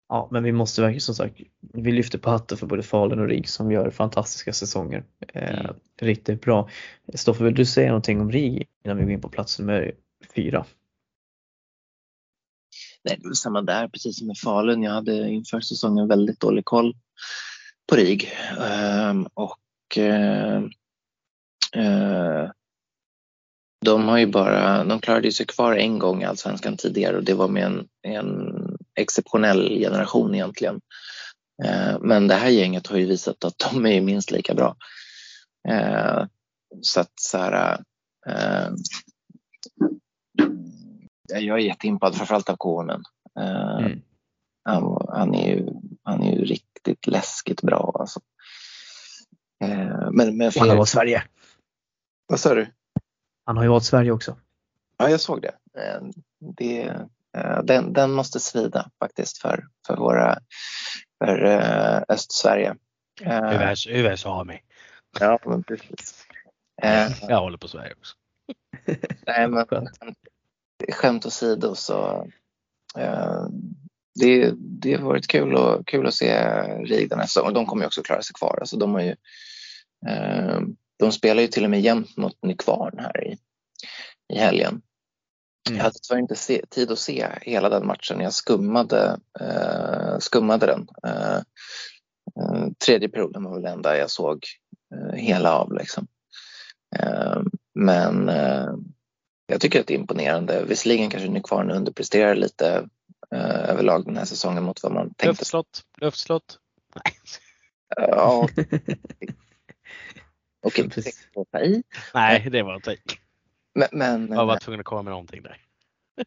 Ja, 0.10 0.28
men 0.32 0.43
vi 0.43 0.51
måste 0.51 0.82
verkligen 0.82 1.01
som 1.01 1.16
sagt, 1.16 1.36
vi 1.74 1.91
lyfter 1.91 2.18
på 2.18 2.30
hatten 2.30 2.57
för 2.57 2.68
både 2.68 2.84
Falun 2.84 3.20
och 3.20 3.28
RIG 3.28 3.49
som 3.49 3.72
gör 3.72 3.89
fantastiska 3.89 4.53
säsonger. 4.53 5.03
Eh, 5.34 5.60
mm. 5.60 5.76
Riktigt 6.01 6.41
bra. 6.41 6.70
Stoffe, 7.14 7.43
vill 7.43 7.55
du 7.55 7.66
säga 7.66 7.88
någonting 7.88 8.22
om 8.22 8.32
RIG 8.32 8.68
innan 8.86 8.97
vi 8.97 9.03
går 9.03 9.12
in 9.12 9.22
på 9.22 9.30
plats 9.30 9.60
nummer 9.60 9.91
fyra? 10.36 10.66
Nej, 13.03 13.18
det 13.22 13.28
var 13.28 13.34
samma 13.34 13.62
där, 13.62 13.88
precis 13.88 14.18
som 14.18 14.28
med 14.28 14.38
Falun. 14.38 14.84
Jag 14.84 14.91
hade 14.91 15.30
inför 15.30 15.60
säsongen 15.60 16.07
väldigt 16.07 16.39
dålig 16.39 16.66
koll 16.66 16.95
på 17.89 17.95
RIG. 17.95 18.32
Um, 19.12 19.28
och 19.34 19.97
uh, 19.97 20.64
uh, 21.84 22.51
de 23.86 24.07
har 24.07 24.18
ju 24.18 24.28
bara, 24.28 24.84
de 24.84 24.99
klarade 24.99 25.32
sig 25.32 25.45
kvar 25.45 25.76
en 25.76 25.99
gång 25.99 26.22
i 26.22 26.26
Allsvenskan 26.26 26.78
tidigare 26.78 27.18
och 27.18 27.24
det 27.24 27.34
var 27.34 27.47
med 27.47 27.64
en, 27.64 27.88
en 28.01 28.68
exceptionell 29.02 29.80
generation 29.80 30.36
egentligen. 30.36 30.82
Uh, 31.66 32.00
men 32.00 32.28
det 32.28 32.36
här 32.36 32.50
gänget 32.50 32.88
har 32.88 32.97
ju 32.97 33.06
visat 33.06 33.43
att 33.43 33.72
de 33.72 33.86
är 33.86 34.02
minst 34.02 34.32
lika 34.32 34.54
bra. 34.54 34.76
så 36.82 37.00
att 37.00 37.12
så 37.20 37.38
här, 37.38 37.84
jag 41.28 41.60
är 41.60 41.64
jätteimpad 41.64 42.16
framförallt 42.16 42.50
av 42.50 42.56
Konen. 42.56 43.04
Mm. 43.39 44.02
Han, 44.64 45.08
han, 45.10 45.36
är 45.36 45.56
ju, 45.56 45.70
han 46.04 46.24
är 46.24 46.36
ju 46.36 46.45
riktigt 46.45 47.08
läskigt 47.08 47.62
bra 47.62 47.97
alltså. 48.00 48.20
Men, 50.12 50.38
men 50.38 50.52
han 50.60 50.70
har 50.70 50.76
varit 50.76 50.89
Sverige. 50.89 51.24
Vad 52.28 52.39
sa 52.39 52.56
du? 52.56 52.68
Han 53.45 53.58
har 53.58 53.64
ju 53.64 53.70
varit 53.70 53.84
Sverige 53.84 54.12
också. 54.12 54.38
Ja, 54.97 55.10
jag 55.10 55.20
såg 55.20 55.41
det. 55.41 55.54
det 56.58 57.08
den, 57.64 57.94
den 57.94 58.12
måste 58.12 58.40
svida 58.40 58.90
faktiskt 59.00 59.38
för, 59.38 59.68
för 59.88 59.96
våra 59.96 60.40
för 61.20 61.46
Östsverige. 62.10 62.76
USA 63.90 64.44
med. 64.44 64.60
Ja, 65.20 65.40
men 65.46 65.64
precis. 65.64 66.26
Jag 67.28 67.40
håller 67.40 67.58
på 67.58 67.68
Sverige 67.68 67.94
också. 67.98 68.16
Nej, 69.28 69.48
men 69.48 69.66
skämt 70.92 71.26
åsido 71.26 71.76
så 71.76 72.28
eh, 72.98 73.46
det, 74.20 74.54
det 74.58 74.94
har 74.94 75.06
varit 75.06 75.28
kul, 75.28 75.56
och, 75.56 75.88
kul 75.88 76.08
att 76.08 76.14
se 76.14 76.34
RIG 76.84 77.10
den 77.10 77.20
här 77.20 77.26
säsongen. 77.26 77.54
De 77.54 77.66
kommer 77.66 77.84
ju 77.84 77.88
också 77.88 78.02
klara 78.02 78.22
sig 78.22 78.34
kvar. 78.34 78.58
Alltså 78.60 78.78
de, 78.78 78.94
har 78.94 79.02
ju, 79.02 79.16
eh, 80.08 80.60
de 81.00 81.12
spelar 81.12 81.42
ju 81.42 81.48
till 81.48 81.64
och 81.64 81.70
med 81.70 81.82
jämt 81.82 82.18
mot 82.18 82.44
Nykvarn 82.44 83.00
här 83.00 83.28
i, 83.28 83.38
i 84.34 84.38
helgen. 84.38 84.82
Mm. 85.68 85.78
Jag 85.78 85.84
hade 85.84 85.99
tyvärr 86.01 86.22
inte 86.22 86.36
se, 86.36 86.66
tid 86.70 86.91
att 86.91 86.99
se 86.99 87.28
hela 87.41 87.70
den 87.70 87.88
matchen. 87.88 88.20
Jag 88.20 88.34
skummade, 88.34 89.20
eh, 89.39 90.20
skummade 90.20 90.66
den. 90.66 90.88
Eh, 91.03 91.38
eh 91.38 92.68
tredje 92.86 93.10
perioden 93.10 93.43
var 93.43 93.53
väl 93.53 93.62
den 93.62 93.74
enda 93.74 93.97
jag 93.97 94.10
såg 94.10 94.45
eh, 94.95 95.16
hela 95.16 95.57
av. 95.57 95.74
Liksom. 95.74 96.07
Eh, 96.95 97.41
men 97.76 98.30
jag 99.47 99.62
tycker 99.62 99.80
att 99.80 99.88
det 99.88 99.93
är 99.93 99.99
imponerande. 99.99 100.66
Visserligen 100.66 101.10
kanske 101.10 101.30
Nykvarn 101.30 101.72
underpresterar 101.72 102.36
lite 102.36 102.89
eh, 103.36 103.70
överlag 103.70 104.05
den 104.05 104.18
här 104.18 104.26
säsongen 104.26 104.64
mot 104.64 104.84
vad 104.84 104.91
man 104.91 105.07
tänkte. 105.07 105.28
Luftslott, 105.28 105.84
luftslott. 105.97 106.60
Ja. 107.95 108.47
Okej, 110.62 110.89
okay. 111.34 111.66
i. 111.66 111.84
Nej, 112.14 112.49
det 112.49 112.64
var 112.64 112.76
att 112.76 112.84
ta 112.84 112.91
i. 112.91 112.97
Men, 113.80 113.88
men, 113.92 114.32
jag 114.32 114.46
var 114.46 114.58
tvungen 114.58 114.80
att 114.80 114.86
komma 114.86 115.02
med 115.02 115.12
någonting 115.12 115.44
där. 115.44 115.58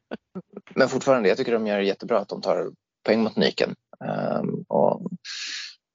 men 0.75 0.89
fortfarande, 0.89 1.29
jag 1.29 1.39
tycker 1.39 1.53
de 1.53 1.67
gör 1.67 1.79
det 1.79 1.85
jättebra 1.85 2.19
att 2.19 2.29
de 2.29 2.43
tar 2.43 2.73
poäng 3.05 3.23
mot 3.23 3.37
Nyken. 3.37 3.75
Um, 4.41 4.65
och, 4.69 5.11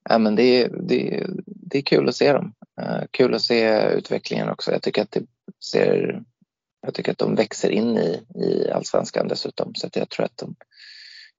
ja, 0.10 0.18
men 0.18 0.36
det, 0.36 0.68
det, 0.68 1.28
det 1.46 1.78
är 1.78 1.82
kul 1.82 2.10
att 2.10 2.16
se 2.16 2.34
dem. 2.34 2.54
Uh, 2.82 3.04
kul 3.12 3.34
att 3.34 3.42
se 3.42 3.90
utvecklingen 3.90 4.50
också. 4.50 4.72
Jag 4.72 4.82
tycker 4.82 5.02
att 5.02 5.12
det 5.12 5.26
ser 5.72 6.24
jag 6.82 6.94
tycker 6.94 7.12
att 7.12 7.18
de 7.18 7.36
växer 7.36 7.70
in 7.70 7.98
i, 7.98 8.26
i 8.36 8.72
allsvenskan 8.72 9.28
dessutom 9.28 9.76
så 9.76 9.88
att 9.88 9.96
jag 9.96 10.10
tror 10.10 10.26
att 10.26 10.38
de, 10.38 10.56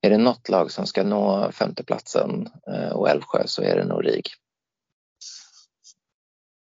är 0.00 0.10
det 0.10 0.18
något 0.18 0.48
lag 0.48 0.70
som 0.70 0.86
ska 0.86 1.04
nå 1.04 1.52
femteplatsen 1.52 2.48
eh, 2.66 2.88
och 2.88 3.08
Älvsjö 3.08 3.42
så 3.46 3.62
är 3.62 3.76
det 3.76 3.84
nog 3.84 4.06
RIG. 4.06 4.26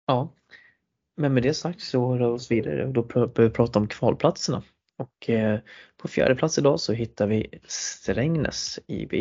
Ja, 0.06 0.34
men 1.18 1.34
med 1.34 1.44
det 1.44 1.54
sagt 1.54 1.82
så 1.82 2.18
rör 2.18 2.30
vi 2.30 2.36
oss 2.36 2.52
vidare 2.52 2.86
och 2.86 2.94
då 2.94 3.04
börjar 3.04 3.32
vi 3.38 3.50
prata 3.50 3.80
om 3.80 3.88
kvalplatserna. 3.88 4.64
Och 4.98 5.30
eh, 5.30 5.60
på 5.98 6.08
fjärde 6.08 6.36
plats 6.36 6.58
idag 6.58 6.80
så 6.80 6.94
hittar 6.94 7.28
vi 7.28 7.60
Strängnäs 7.68 8.80
IB 8.88 9.14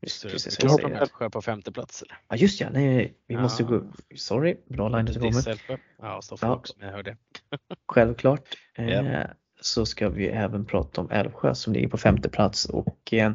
Just 0.00 0.22
precis, 0.22 0.56
du 0.56 0.68
hoppar 0.68 0.90
Älvsjö 0.90 1.30
på 1.30 1.42
femte 1.42 1.72
plats 1.72 2.02
eller? 2.02 2.18
Ja 2.28 2.36
just 2.36 2.60
ja, 2.60 2.68
nej 2.72 3.14
vi 3.26 3.34
ja. 3.34 3.40
måste 3.40 3.62
gå, 3.62 3.82
sorry, 4.14 4.56
bra 4.68 4.88
line 4.88 5.06
det 5.06 5.14
kommer. 5.14 5.80
Ja, 6.02 6.22
Stoffe 6.22 6.46
ja. 6.46 6.54
också, 6.54 6.74
jag 6.80 6.90
hörde. 6.90 7.16
Självklart. 7.92 8.48
Yeah. 8.78 9.30
så 9.60 9.86
ska 9.86 10.08
vi 10.08 10.26
även 10.26 10.64
prata 10.64 11.00
om 11.00 11.10
Älvsjö 11.10 11.54
som 11.54 11.72
ligger 11.72 11.88
på 11.88 11.98
femte 11.98 12.28
plats 12.28 12.64
och 12.64 13.12
eh, 13.12 13.32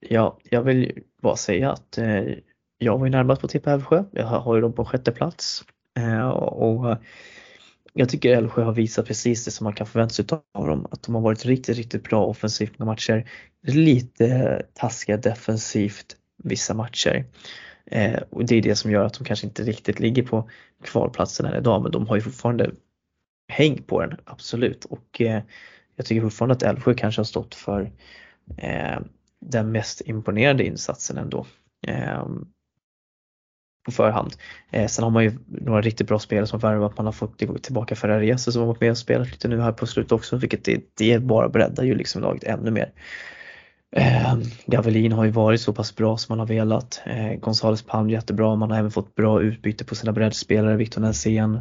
ja, 0.00 0.38
jag 0.42 0.62
vill 0.62 1.02
bara 1.22 1.36
säga 1.36 1.72
att 1.72 1.98
eh, 1.98 2.24
jag 2.78 2.98
var 2.98 3.06
ju 3.06 3.10
närmast 3.10 3.40
på 3.40 3.44
att 3.44 3.50
tippa 3.50 3.72
Älvsjö. 3.72 4.04
Jag 4.12 4.26
har 4.26 4.54
ju 4.54 4.60
dem 4.60 4.72
på 4.72 4.84
sjätte 4.84 5.12
plats 5.12 5.64
eh, 5.64 5.75
Eh, 5.96 6.28
och 6.28 6.96
jag 7.92 8.08
tycker 8.08 8.36
Älvsjö 8.36 8.62
har 8.62 8.72
visat 8.72 9.06
precis 9.06 9.44
det 9.44 9.50
som 9.50 9.64
man 9.64 9.72
kan 9.72 9.86
förvänta 9.86 10.14
sig 10.14 10.24
av 10.54 10.66
dem. 10.66 10.86
Att 10.90 11.02
de 11.02 11.14
har 11.14 11.22
varit 11.22 11.44
riktigt, 11.44 11.76
riktigt 11.76 12.02
bra 12.02 12.24
offensivt 12.24 12.78
några 12.78 12.92
matcher. 12.92 13.30
Lite 13.62 14.62
taskiga 14.74 15.16
defensivt 15.16 16.16
vissa 16.42 16.74
matcher. 16.74 17.24
Eh, 17.86 18.20
och 18.30 18.44
det 18.44 18.56
är 18.56 18.62
det 18.62 18.76
som 18.76 18.90
gör 18.90 19.04
att 19.04 19.14
de 19.14 19.24
kanske 19.24 19.46
inte 19.46 19.62
riktigt 19.62 20.00
ligger 20.00 20.22
på 20.22 20.50
kvalplatsen 20.84 21.46
här 21.46 21.58
idag 21.58 21.82
men 21.82 21.92
de 21.92 22.06
har 22.06 22.16
ju 22.16 22.22
fortfarande 22.22 22.70
häng 23.48 23.82
på 23.82 24.00
den, 24.00 24.18
absolut. 24.24 24.84
Och 24.84 25.20
eh, 25.20 25.42
jag 25.96 26.06
tycker 26.06 26.22
fortfarande 26.22 26.54
att 26.54 26.62
Älvsjö 26.62 26.94
kanske 26.94 27.18
har 27.20 27.24
stått 27.24 27.54
för 27.54 27.92
eh, 28.58 28.98
den 29.40 29.72
mest 29.72 30.00
imponerande 30.00 30.64
insatsen 30.64 31.18
ändå. 31.18 31.46
Eh, 31.86 32.26
på 33.86 33.92
förhand. 33.92 34.32
Eh, 34.70 34.86
sen 34.86 35.02
har 35.02 35.10
man 35.10 35.24
ju 35.24 35.32
några 35.46 35.80
riktigt 35.80 36.08
bra 36.08 36.18
spelare 36.18 36.46
som 36.46 36.60
värvat. 36.60 36.96
Man 36.96 37.06
har 37.06 37.12
fått 37.12 37.38
tillbaka 37.62 37.96
Ferrarese 37.96 38.52
som 38.52 38.60
har 38.62 38.66
varit 38.66 38.80
med 38.80 38.90
och 38.90 38.98
spelat 38.98 39.30
lite 39.30 39.48
nu 39.48 39.60
här 39.60 39.72
på 39.72 39.86
slutet 39.86 40.12
också 40.12 40.36
vilket 40.36 40.64
det, 40.64 40.80
det 40.94 41.18
bara 41.18 41.48
breddar 41.48 41.84
ju 41.84 41.94
liksom 41.94 42.22
laget 42.22 42.44
ännu 42.44 42.70
mer. 42.70 42.92
Eh, 43.96 44.38
Gavelin 44.66 45.12
har 45.12 45.24
ju 45.24 45.30
varit 45.30 45.60
så 45.60 45.72
pass 45.72 45.96
bra 45.96 46.16
som 46.16 46.32
man 46.32 46.38
har 46.38 46.46
velat. 46.46 47.02
Eh, 47.06 47.34
Gonzales 47.34 47.82
Palm 47.82 48.10
jättebra. 48.10 48.56
Man 48.56 48.70
har 48.70 48.78
även 48.78 48.90
fått 48.90 49.14
bra 49.14 49.42
utbyte 49.42 49.84
på 49.84 49.94
sina 49.94 50.12
breddspelare. 50.12 50.76
Victor 50.76 51.00
Nensén, 51.00 51.58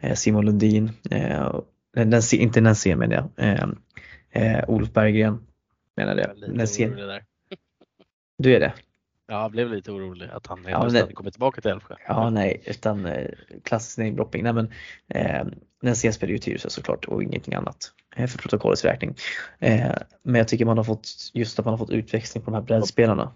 eh, 0.00 0.14
Simon 0.14 0.46
Lundin, 0.46 0.90
eh, 1.10 1.60
Nensén, 1.96 2.40
inte 2.40 2.60
Nensén 2.60 2.98
menar 2.98 3.14
jag. 3.14 3.46
Eh, 3.46 3.68
eh, 4.30 4.64
Olof 4.68 4.92
Berggren 4.92 5.38
menar 5.96 6.16
jag. 6.16 6.30
Du 8.38 8.54
är 8.54 8.60
det? 8.60 8.72
Ja, 9.30 9.42
jag 9.42 9.50
blev 9.50 9.70
lite 9.70 9.92
orolig 9.92 10.28
att 10.32 10.46
han 10.46 10.64
Ja, 10.68 10.78
hade 10.78 11.12
kommit 11.12 11.34
tillbaka 11.34 11.60
till 11.60 11.70
Älvsjö. 11.70 11.94
Ja, 12.06 12.30
nej, 12.30 12.62
utan 12.66 13.06
eh, 13.06 13.30
klassisk 13.64 13.98
namedropping. 13.98 14.42
Nej, 14.42 14.52
men 14.52 14.72
eh, 15.08 15.46
Näsén 15.82 16.12
spelar 16.12 16.32
ju 16.32 16.38
Tyresö 16.38 16.70
såklart 16.70 17.04
och 17.04 17.22
ingenting 17.22 17.54
annat 17.54 17.92
eh, 18.16 18.26
för 18.26 18.38
protokollets 18.38 18.84
räkning. 18.84 19.14
Eh, 19.58 19.92
men 20.22 20.34
jag 20.34 20.48
tycker 20.48 20.64
man 20.64 20.76
har 20.76 20.84
fått, 20.84 21.30
just 21.34 21.58
att 21.58 21.64
man 21.64 21.72
har 21.72 21.78
fått 21.78 21.90
utväxling 21.90 22.44
på 22.44 22.50
de 22.50 22.54
här 22.54 22.62
breddspelarna. 22.62 23.32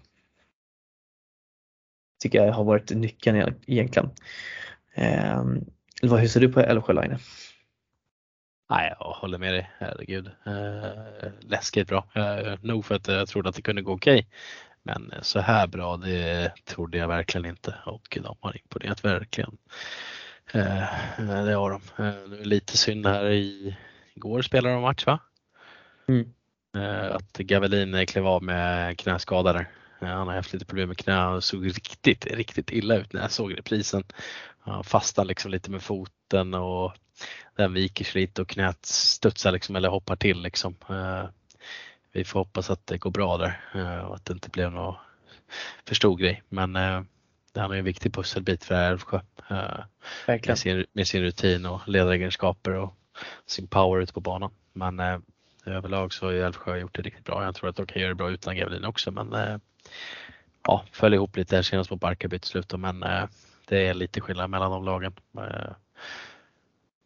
Tycker 2.19 2.45
jag 2.45 2.53
har 2.53 2.63
varit 2.63 2.91
nyckeln 2.91 3.55
egentligen. 3.67 4.09
Eh, 4.93 5.43
vad, 6.01 6.19
hur 6.19 6.27
ser 6.27 6.39
du 6.39 6.51
på 6.53 6.59
Älvsjö 6.59 6.93
Line? 6.93 7.17
Nej, 8.69 8.95
jag 8.99 9.05
håller 9.05 9.37
med 9.37 9.53
dig. 9.53 9.71
Herregud. 9.77 10.31
Eh, 10.45 11.31
läskigt 11.39 11.87
bra. 11.87 12.07
Eh, 12.15 12.53
nog 12.61 12.85
för 12.85 12.95
att 12.95 13.07
jag 13.07 13.27
trodde 13.27 13.49
att 13.49 13.55
det 13.55 13.61
kunde 13.61 13.81
gå 13.81 13.93
okej. 13.93 14.27
Men 14.87 15.13
så 15.21 15.39
här 15.39 15.67
bra, 15.67 15.97
det 15.97 16.51
trodde 16.65 16.97
jag 16.97 17.07
verkligen 17.07 17.45
inte 17.45 17.75
och 17.85 18.17
de 18.21 18.35
har 18.39 18.57
imponerat 18.57 19.05
verkligen. 19.05 19.57
Eh, 20.53 20.83
det 21.17 21.53
har 21.53 21.69
de. 21.69 22.03
Eh, 22.03 22.29
nu 22.29 22.35
är 22.35 22.39
det 22.39 22.45
lite 22.45 22.77
synd 22.77 23.05
här 23.05 23.25
i 23.29 23.75
igår 24.13 24.41
spelade 24.41 24.75
de 24.75 24.81
match 24.81 25.05
va? 25.05 25.19
Mm. 26.07 26.33
Eh, 26.77 27.15
att 27.15 27.37
Gavelin 27.37 28.05
klev 28.05 28.27
av 28.27 28.43
med 28.43 28.97
knäskada 28.99 29.53
där. 29.53 29.69
Eh, 30.01 30.07
Han 30.07 30.27
har 30.27 30.35
haft 30.35 30.53
lite 30.53 30.65
problem 30.65 30.87
med 30.87 30.97
knä 30.97 31.27
och 31.27 31.43
såg 31.43 31.65
riktigt, 31.65 32.25
riktigt 32.25 32.71
illa 32.71 32.95
ut 32.95 33.13
när 33.13 33.21
jag 33.21 33.31
såg 33.31 33.57
reprisen. 33.57 34.03
Han 34.59 34.83
fastnar 34.83 35.25
liksom 35.25 35.51
lite 35.51 35.71
med 35.71 35.81
foten 35.81 36.53
och 36.53 36.93
den 37.55 37.73
viker 37.73 38.05
sig 38.05 38.21
lite 38.21 38.41
och 38.41 38.49
knät 38.49 38.85
studsar 38.85 39.51
liksom 39.51 39.75
eller 39.75 39.89
hoppar 39.89 40.15
till 40.15 40.41
liksom. 40.41 40.75
Vi 42.15 42.23
får 42.23 42.39
hoppas 42.39 42.69
att 42.69 42.87
det 42.87 42.97
går 42.97 43.11
bra 43.11 43.37
där 43.37 43.61
eh, 43.75 44.05
och 44.05 44.15
att 44.15 44.25
det 44.25 44.33
inte 44.33 44.49
blev 44.49 44.71
någon 44.71 44.95
för 45.87 45.95
stor 45.95 46.17
grej. 46.17 46.43
Men 46.49 46.75
eh, 46.75 47.01
det 47.53 47.59
här 47.61 47.73
är 47.73 47.77
en 47.77 47.85
viktig 47.85 48.13
pusselbit 48.13 48.63
för 48.63 48.75
Älvsjö. 48.75 49.19
eh. 49.49 49.79
Med 50.49 50.57
sin, 50.57 50.85
med 50.93 51.07
sin 51.07 51.21
rutin 51.23 51.65
och 51.65 51.87
ledaregenskaper 51.87 52.71
och 52.71 52.95
sin 53.45 53.67
power 53.67 54.01
ute 54.01 54.13
på 54.13 54.19
banan. 54.21 54.51
Men 54.73 54.99
eh, 54.99 55.19
överlag 55.65 56.13
så 56.13 56.25
har 56.25 56.33
Älvsjö 56.33 56.77
gjort 56.77 56.95
det 56.95 57.01
riktigt 57.01 57.25
bra. 57.25 57.43
Jag 57.43 57.55
tror 57.55 57.69
att 57.69 57.75
de 57.75 57.85
kan 57.85 58.01
göra 58.01 58.09
det 58.09 58.15
bra 58.15 58.31
utan 58.31 58.55
Gavelin 58.57 58.85
också 58.85 59.11
men 59.11 59.33
eh, 59.33 59.57
ja, 60.67 60.85
föll 60.91 61.13
ihop 61.13 61.37
lite 61.37 61.63
senast 61.63 61.89
på 61.89 61.95
Barkarby 61.95 62.39
till 62.39 62.49
slut 62.49 62.73
men 62.79 63.03
eh, 63.03 63.23
det 63.67 63.87
är 63.87 63.93
lite 63.93 64.21
skillnad 64.21 64.49
mellan 64.49 64.71
de 64.71 64.85
lagen. 64.85 65.13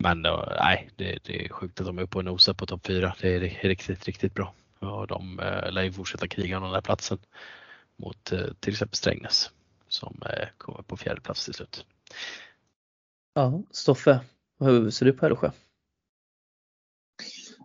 Men 0.04 0.22
då, 0.22 0.54
nej, 0.62 0.90
det, 0.96 1.20
det 1.24 1.46
är 1.46 1.50
sjukt 1.50 1.80
att 1.80 1.86
de 1.86 1.98
är 1.98 2.02
uppe 2.02 2.18
och 2.18 2.26
nosar 2.26 2.54
på 2.54 2.66
topp 2.66 2.88
4. 2.88 3.16
Det 3.22 3.36
är 3.36 3.40
ri- 3.40 3.60
riktigt, 3.68 4.06
riktigt 4.06 4.34
bra. 4.34 4.54
Och 4.80 5.08
de 5.08 5.40
eh, 5.40 5.72
lär 5.72 5.84
ju 5.84 5.92
fortsätta 5.92 6.28
kriga 6.28 6.58
om 6.58 6.64
den 6.64 6.72
där 6.72 6.82
platsen 6.82 7.18
mot 7.96 8.32
eh, 8.32 8.48
till 8.60 8.74
exempel 8.74 8.96
Strängnäs 8.96 9.52
som 9.88 10.22
eh, 10.26 10.48
kommer 10.58 10.82
på 10.82 10.98
fjärde 10.98 11.22
plats 11.22 11.46
till 11.46 11.54
slut. 11.54 11.86
Ja, 13.34 13.62
Stoffe, 13.72 14.20
hur 14.60 14.90
ser 14.90 15.06
du 15.06 15.14
på 15.14 15.26
Älvsjö? 15.26 15.52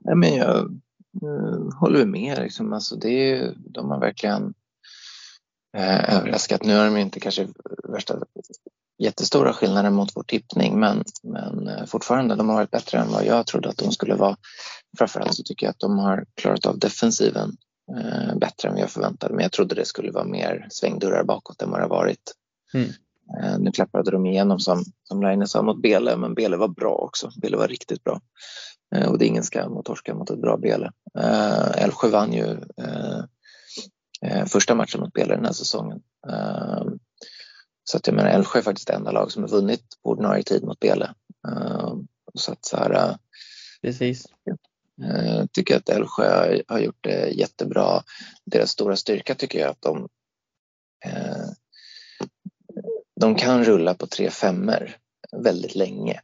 Nej, 0.04 0.16
men 0.16 0.34
jag 0.34 0.58
eh, 1.22 1.78
håller 1.80 2.06
med. 2.06 2.38
Liksom. 2.38 2.72
Alltså, 2.72 2.96
det 2.96 3.30
är, 3.30 3.54
de 3.56 3.90
har 3.90 4.00
verkligen 4.00 4.54
eh, 5.76 6.16
överraskat. 6.16 6.64
Nu 6.64 6.76
har 6.76 6.84
de 6.84 6.96
inte 6.96 7.20
kanske 7.20 7.48
värsta 7.84 8.18
jättestora 8.98 9.52
skillnader 9.52 9.90
mot 9.90 10.16
vår 10.16 10.22
tippning 10.22 10.80
men, 10.80 11.04
men 11.22 11.68
eh, 11.68 11.84
fortfarande 11.86 12.34
de 12.34 12.48
har 12.48 12.56
varit 12.56 12.70
bättre 12.70 12.98
än 12.98 13.10
vad 13.10 13.24
jag 13.24 13.46
trodde 13.46 13.68
att 13.68 13.76
de 13.76 13.92
skulle 13.92 14.14
vara. 14.14 14.36
Framförallt 14.98 15.34
så 15.34 15.42
tycker 15.42 15.66
jag 15.66 15.70
att 15.70 15.78
de 15.78 15.98
har 15.98 16.24
klarat 16.34 16.66
av 16.66 16.78
defensiven 16.78 17.56
eh, 17.96 18.36
bättre 18.36 18.68
än 18.68 18.74
vad 18.74 18.82
jag 18.82 18.90
förväntade 18.90 19.34
mig. 19.34 19.42
Jag 19.42 19.52
trodde 19.52 19.74
det 19.74 19.84
skulle 19.84 20.12
vara 20.12 20.24
mer 20.24 20.66
svängdörrar 20.70 21.24
bakåt 21.24 21.62
än 21.62 21.70
vad 21.70 21.78
det 21.78 21.84
har 21.84 21.90
varit. 21.90 22.32
Mm. 22.74 22.88
Eh, 23.40 23.58
nu 23.58 23.70
klappade 23.72 24.10
de 24.10 24.26
igenom 24.26 24.60
som, 24.60 24.84
som 25.02 25.22
Line 25.22 25.46
sa 25.46 25.62
mot 25.62 25.82
Bele 25.82 26.16
men 26.16 26.34
Bele 26.34 26.56
var 26.56 26.68
bra 26.68 26.94
också. 26.94 27.30
Bele 27.42 27.56
var 27.56 27.68
riktigt 27.68 28.04
bra. 28.04 28.20
Eh, 28.94 29.08
och 29.08 29.18
det 29.18 29.24
är 29.24 29.28
ingen 29.28 29.44
skam 29.44 29.76
att 29.76 29.84
torska 29.84 30.14
mot 30.14 30.30
ett 30.30 30.40
bra 30.40 30.56
Bele. 30.56 30.90
Eh, 31.18 31.82
Älvsjö 31.82 32.08
vann 32.08 32.32
ju 32.32 32.46
eh, 32.76 33.20
eh, 34.22 34.46
första 34.46 34.74
matchen 34.74 35.00
mot 35.00 35.12
Bele 35.12 35.34
den 35.34 35.44
här 35.44 35.52
säsongen. 35.52 36.00
Eh, 37.84 37.90
så 37.90 37.96
att 37.96 38.06
jag 38.06 38.16
menar 38.16 38.30
Älvsjö 38.30 38.58
är 38.58 38.62
faktiskt 38.62 38.88
det 38.88 38.94
enda 38.94 39.10
lag 39.10 39.32
som 39.32 39.42
har 39.42 39.50
vunnit 39.50 39.84
på 40.02 40.10
ordinarie 40.10 40.42
tid 40.42 40.64
mot 40.64 40.80
Bele. 40.80 41.14
Eh, 41.48 41.94
så 42.34 42.52
att 42.52 42.64
så 42.64 42.76
här, 42.76 43.16
Precis. 43.82 44.26
eh, 45.04 45.46
tycker 45.52 45.76
att 45.76 45.88
Älvsjö 45.88 46.62
har- 46.68 46.78
gjort 46.78 46.98
det 47.04 47.28
jättebra. 47.28 48.02
Deras 48.44 48.70
stora 48.70 48.96
styrka 48.96 49.34
tycker 49.34 49.58
jag 49.60 49.70
att 49.70 49.82
de 49.82 50.08
eh, 51.04 51.46
de 53.20 53.34
kan 53.34 53.64
rulla 53.64 53.94
på 53.94 54.06
tre 54.06 54.30
femmer 54.30 54.96
väldigt 55.36 55.74
länge. 55.74 56.20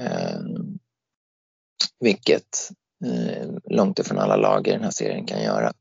Eh, 0.00 0.40
vilket 2.00 2.70
eh, 3.04 3.48
långt 3.64 3.98
ifrån 3.98 4.18
alla 4.18 4.36
lag 4.36 4.68
i 4.68 4.70
den 4.70 4.82
här 4.84 4.90
serien 4.90 5.26
kan 5.26 5.42
göra. 5.42 5.72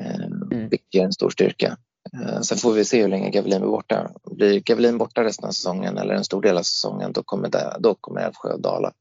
Eh, 0.00 0.26
Vilket 0.70 0.94
är 0.94 1.04
en 1.04 1.12
stor 1.12 1.30
styrka. 1.30 1.78
Eh, 2.12 2.40
sen 2.40 2.58
får 2.58 2.72
vi 2.72 2.84
se 2.84 3.02
hur 3.02 3.08
länge 3.08 3.30
Gavelin 3.30 3.60
blir 3.60 3.70
borta. 3.70 4.10
Blir 4.30 4.60
Gavelin 4.60 4.98
borta 4.98 5.24
resten 5.24 5.48
av 5.48 5.52
säsongen 5.52 5.98
eller 5.98 6.14
en 6.14 6.24
stor 6.24 6.42
del 6.42 6.58
av 6.58 6.62
säsongen 6.62 7.12
då 7.12 7.22
kommer, 7.22 7.48
det, 7.48 7.76
då 7.78 7.94
kommer 7.94 8.20
Älvsjö 8.20 8.52
att 8.52 8.62
dala. 8.62 8.92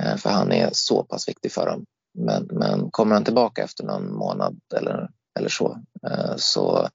Eh, 0.00 0.16
för 0.16 0.30
han 0.30 0.52
är 0.52 0.70
så 0.72 1.04
pass 1.04 1.28
viktig 1.28 1.52
för 1.52 1.66
dem. 1.66 1.84
Men, 2.18 2.48
men 2.52 2.90
kommer 2.90 3.14
han 3.14 3.24
tillbaka 3.24 3.64
efter 3.64 3.84
någon 3.84 4.12
månad 4.12 4.60
eller, 4.74 5.10
eller 5.38 5.48
så, 5.48 5.78
eh, 6.06 6.36
så 6.36 6.88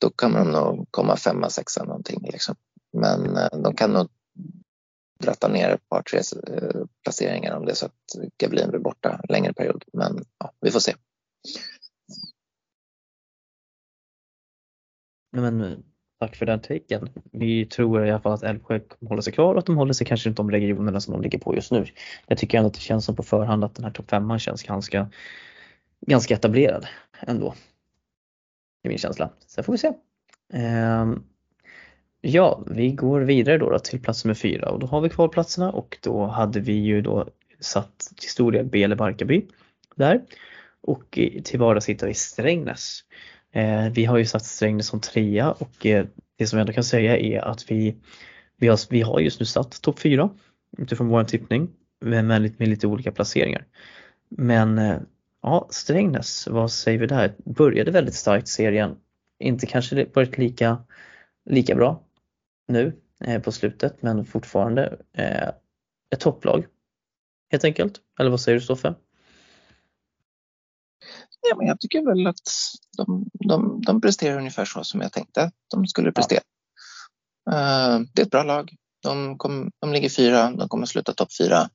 då 0.00 0.10
kommer 0.10 0.38
de 0.38 0.50
nog 0.50 0.88
komma 0.90 1.16
femma, 1.16 1.50
sexa 1.50 1.84
någonting. 1.84 2.28
Liksom. 2.32 2.54
Men 2.92 3.38
de 3.62 3.74
kan 3.74 3.92
nog 3.92 4.08
dratta 5.20 5.48
ner 5.48 5.70
ett 5.70 5.88
par, 5.88 6.02
tre 6.02 6.20
placeringar 7.02 7.56
om 7.56 7.64
det 7.64 7.72
är 7.72 7.74
så 7.74 7.86
att 7.86 7.92
Gavelin 8.38 8.70
blir 8.70 8.80
borta 8.80 9.12
en 9.12 9.34
längre 9.34 9.52
period. 9.52 9.84
Men 9.92 10.24
ja, 10.38 10.52
vi 10.60 10.70
får 10.70 10.80
se. 10.80 10.94
Men, 15.30 15.60
eh, 15.60 15.78
tack 16.20 16.36
för 16.36 16.46
den 16.46 16.60
taken. 16.60 17.08
Vi 17.32 17.66
tror 17.66 18.06
i 18.06 18.10
alla 18.10 18.20
fall 18.20 18.32
att 18.32 18.42
Älvsjö 18.42 18.80
kommer 18.80 19.08
hålla 19.08 19.22
sig 19.22 19.32
kvar 19.32 19.54
och 19.54 19.58
att 19.58 19.66
de 19.66 19.76
håller 19.76 19.92
sig 19.92 20.06
kanske 20.06 20.28
runt 20.28 20.36
de 20.36 20.50
regionerna 20.50 21.00
som 21.00 21.12
de 21.12 21.22
ligger 21.22 21.38
på 21.38 21.54
just 21.54 21.72
nu. 21.72 21.86
Jag 22.26 22.38
tycker 22.38 22.58
ändå 22.58 22.68
att 22.68 22.74
det 22.74 22.80
känns 22.80 23.04
som 23.04 23.16
på 23.16 23.22
förhand 23.22 23.64
att 23.64 23.74
den 23.74 23.84
här 23.84 23.92
topp 23.92 24.10
femman 24.10 24.38
känns 24.38 24.62
ganska, 24.62 25.10
ganska 26.06 26.34
etablerad 26.34 26.86
ändå. 27.20 27.54
Det 28.82 28.88
är 28.88 28.90
min 28.90 28.98
känsla. 28.98 29.30
Sen 29.46 29.64
får 29.64 29.72
vi 29.72 29.78
se. 29.78 29.92
Ehm, 30.52 31.22
ja, 32.20 32.62
vi 32.66 32.90
går 32.90 33.20
vidare 33.20 33.58
då, 33.58 33.70
då 33.70 33.78
till 33.78 34.02
plats 34.02 34.24
nummer 34.24 34.34
fyra 34.34 34.70
och 34.70 34.78
då 34.78 34.86
har 34.86 35.00
vi 35.00 35.08
kvalplatserna 35.08 35.72
och 35.72 35.98
då 36.02 36.26
hade 36.26 36.60
vi 36.60 36.72
ju 36.72 37.02
då 37.02 37.28
satt 37.60 37.98
till 38.16 38.30
stor 38.30 38.52
del 38.52 38.66
Bele 38.66 38.96
Barkarby 38.96 39.46
där 39.96 40.22
och 40.80 41.18
till 41.44 41.58
vardags 41.58 41.88
hittar 41.88 42.06
vi 42.06 42.14
Strängnäs. 42.14 43.04
Eh, 43.52 43.88
vi 43.92 44.04
har 44.04 44.18
ju 44.18 44.24
satt 44.24 44.44
Strängnäs 44.44 44.86
som 44.86 45.00
trea 45.00 45.52
och 45.52 45.86
eh, 45.86 46.06
det 46.36 46.46
som 46.46 46.58
jag 46.58 46.60
ändå 46.62 46.72
kan 46.72 46.84
säga 46.84 47.18
är 47.18 47.40
att 47.40 47.70
vi, 47.70 47.96
vi, 48.56 48.68
har, 48.68 48.78
vi 48.90 49.00
har 49.02 49.20
just 49.20 49.40
nu 49.40 49.46
satt 49.46 49.82
topp 49.82 49.98
fyra 49.98 50.30
utifrån 50.78 51.08
vår 51.08 51.24
tippning 51.24 51.68
med, 52.00 52.24
med, 52.24 52.42
lite- 52.42 52.56
med 52.58 52.68
lite 52.68 52.86
olika 52.86 53.12
placeringar. 53.12 53.64
Men 54.28 54.78
eh, 54.78 54.98
ja, 55.42 55.68
Strängnäs, 55.70 56.46
vad 56.50 56.72
säger 56.72 56.98
vi 56.98 57.06
där? 57.06 57.34
Började 57.44 57.90
väldigt 57.90 58.14
starkt 58.14 58.48
serien. 58.48 58.96
Inte 59.38 59.66
kanske 59.66 60.06
varit 60.14 60.38
lika, 60.38 60.84
lika 61.44 61.74
bra 61.74 62.02
nu 62.68 62.92
eh, 63.24 63.42
på 63.42 63.52
slutet 63.52 64.02
men 64.02 64.24
fortfarande 64.24 64.98
eh, 65.12 65.48
ett 66.10 66.20
topplag 66.20 66.66
helt 67.50 67.64
enkelt. 67.64 68.00
Eller 68.20 68.30
vad 68.30 68.40
säger 68.40 68.58
du 68.58 68.64
Stoffe? 68.64 68.94
Ja, 71.40 71.56
men 71.56 71.66
jag 71.66 71.80
tycker 71.80 72.04
väl 72.04 72.26
att 72.26 72.40
de, 72.96 73.26
de, 73.32 73.80
de 73.86 74.00
presterar 74.00 74.38
ungefär 74.38 74.64
så 74.64 74.84
som 74.84 75.00
jag 75.00 75.12
tänkte 75.12 75.42
att 75.42 75.54
de 75.70 75.86
skulle 75.86 76.12
prestera. 76.12 76.42
Eh, 77.50 78.00
det 78.14 78.22
är 78.22 78.26
ett 78.26 78.30
bra 78.30 78.42
lag. 78.42 78.76
De, 79.02 79.38
kom, 79.38 79.70
de 79.80 79.92
ligger 79.92 80.08
fyra, 80.08 80.50
de 80.50 80.68
kommer 80.68 80.86
sluta 80.86 81.14
topp 81.14 81.36
fyra. 81.38 81.70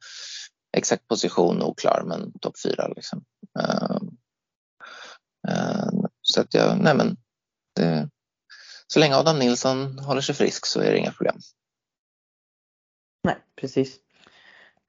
Exakt 0.77 1.07
position 1.07 1.63
oklar, 1.63 2.03
men 2.07 2.39
topp 2.39 2.59
fyra. 2.63 2.87
Liksom. 2.87 3.23
Eh, 3.59 3.97
eh, 5.47 5.89
så 6.21 6.41
att 6.41 6.53
jag, 6.53 6.79
nej 6.79 6.95
men, 6.95 7.17
det, 7.75 8.09
så 8.87 8.99
länge 8.99 9.15
Adam 9.15 9.39
Nilsson 9.39 9.99
håller 9.99 10.21
sig 10.21 10.35
frisk 10.35 10.65
så 10.65 10.79
är 10.79 10.91
det 10.91 10.97
inga 10.97 11.11
problem. 11.11 11.35
Nej, 13.23 13.37
precis. 13.61 13.99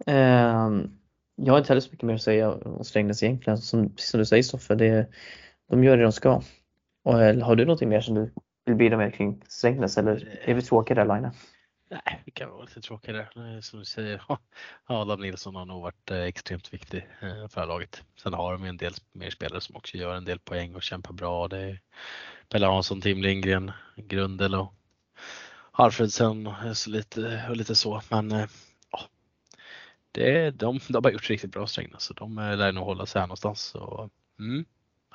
Ehm, 0.06 0.98
jag 1.36 1.52
har 1.52 1.58
inte 1.58 1.68
heller 1.68 1.80
så 1.80 1.90
mycket 1.90 2.06
mer 2.06 2.14
att 2.14 2.22
säga 2.22 2.52
om 2.52 2.84
Strängnäs 2.84 3.22
egentligen. 3.22 3.58
Som, 3.58 3.90
precis 3.90 4.10
som 4.10 4.18
du 4.18 4.26
säger 4.26 4.42
Stoffe, 4.42 4.74
det, 4.74 5.08
de 5.70 5.84
gör 5.84 5.96
det 5.96 6.02
de 6.02 6.12
ska. 6.12 6.42
Och, 7.04 7.22
eh, 7.22 7.44
har 7.44 7.56
du 7.56 7.64
någonting 7.64 7.88
mer 7.88 8.00
som 8.00 8.14
du 8.14 8.32
vill 8.64 8.74
bidra 8.74 8.96
med 8.96 9.14
kring 9.14 9.42
Strängnäs 9.48 9.98
eller 9.98 10.38
är 10.44 10.54
vi 10.54 10.62
tråkiga 10.62 10.94
där 10.94 11.04
Laine? 11.04 11.30
Nej, 11.90 12.22
vi 12.24 12.32
kan 12.32 12.50
vara 12.50 12.62
lite 12.62 12.80
tråkiga 12.80 13.14
där, 13.14 13.54
eh, 13.54 13.60
Som 13.60 13.78
du 13.78 13.84
säger, 13.84 14.22
Adam 14.86 15.20
Nilsson 15.20 15.54
har 15.54 15.64
nog 15.64 15.82
varit 15.82 16.10
eh, 16.10 16.22
extremt 16.22 16.74
viktig 16.74 17.08
för 17.48 17.66
laget. 17.66 18.02
Sen 18.22 18.34
har 18.34 18.52
de 18.52 18.62
ju 18.62 18.68
en 18.68 18.76
del 18.76 18.92
mer 19.12 19.30
spelare 19.30 19.60
som 19.60 19.76
också 19.76 19.96
gör 19.96 20.14
en 20.14 20.24
del 20.24 20.38
poäng 20.38 20.74
och 20.74 20.82
kämpar 20.82 21.12
bra. 21.12 21.48
Det 21.48 21.58
är 21.58 21.80
Pelle 22.48 22.66
Hansson, 22.66 23.00
Tim 23.00 23.22
Lindgren, 23.22 23.72
Grundel 23.96 24.54
och 24.54 24.74
Alfredsson 25.72 26.46
och 26.46 26.54
lite, 26.88 27.46
och 27.48 27.56
lite 27.56 27.74
så. 27.74 28.02
Men 28.10 28.48
det, 30.14 30.50
de, 30.50 30.80
de 30.88 31.04
har 31.04 31.10
gjort 31.10 31.30
riktigt 31.30 31.52
bra 31.52 31.66
Strängnäs 31.66 32.02
så 32.02 32.14
de 32.14 32.38
eh, 32.38 32.56
lär 32.56 32.72
nog 32.72 32.84
hålla 32.84 33.06
sig 33.06 33.20
här 33.20 33.26
någonstans. 33.26 33.60
Så, 33.60 34.10
mm, 34.38 34.64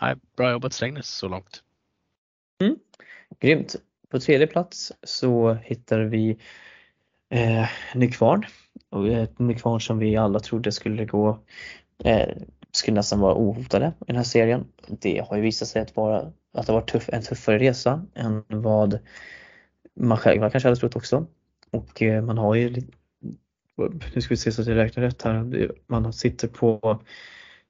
nej, 0.01 0.15
bra 0.35 0.51
jobbat 0.51 0.73
Strängnäs 0.73 1.09
så 1.09 1.27
långt. 1.27 1.63
Mm, 2.61 2.75
grymt. 3.39 3.75
På 4.09 4.19
tredje 4.19 4.47
plats 4.47 4.91
så 5.03 5.53
hittar 5.53 5.99
vi 5.99 6.37
eh, 7.29 7.69
Nykvarn. 7.95 8.45
Och 8.89 9.07
eh, 9.07 9.23
ett 9.23 9.39
Nykvarn 9.39 9.81
som 9.81 9.99
vi 9.99 10.17
alla 10.17 10.39
trodde 10.39 10.71
skulle 10.71 11.05
gå, 11.05 11.39
eh, 12.03 12.37
skulle 12.71 12.95
nästan 12.95 13.19
vara 13.19 13.35
ohotade 13.35 13.93
i 13.99 14.05
den 14.05 14.15
här 14.15 14.23
serien. 14.23 14.67
Det 14.87 15.25
har 15.29 15.35
ju 15.35 15.41
visat 15.41 15.67
sig 15.67 15.81
att, 15.81 15.95
vara, 15.95 16.31
att 16.53 16.67
det 16.67 16.73
varit 16.73 16.89
tuff, 16.89 17.09
en 17.09 17.21
tuffare 17.21 17.59
resa 17.59 18.05
än 18.15 18.43
vad 18.47 18.99
man 19.95 20.17
själva 20.17 20.49
kanske 20.49 20.69
hade 20.69 20.79
trott 20.79 20.95
också. 20.95 21.27
Och 21.71 22.01
eh, 22.01 22.23
man 22.23 22.37
har 22.37 22.55
ju, 22.55 22.81
nu 24.15 24.21
ska 24.21 24.29
vi 24.29 24.37
se 24.37 24.51
så 24.51 24.61
att 24.61 24.67
jag 24.67 24.75
räknar 24.75 25.03
rätt 25.03 25.21
här, 25.21 25.71
man 25.87 26.13
sitter 26.13 26.47
på 26.47 27.01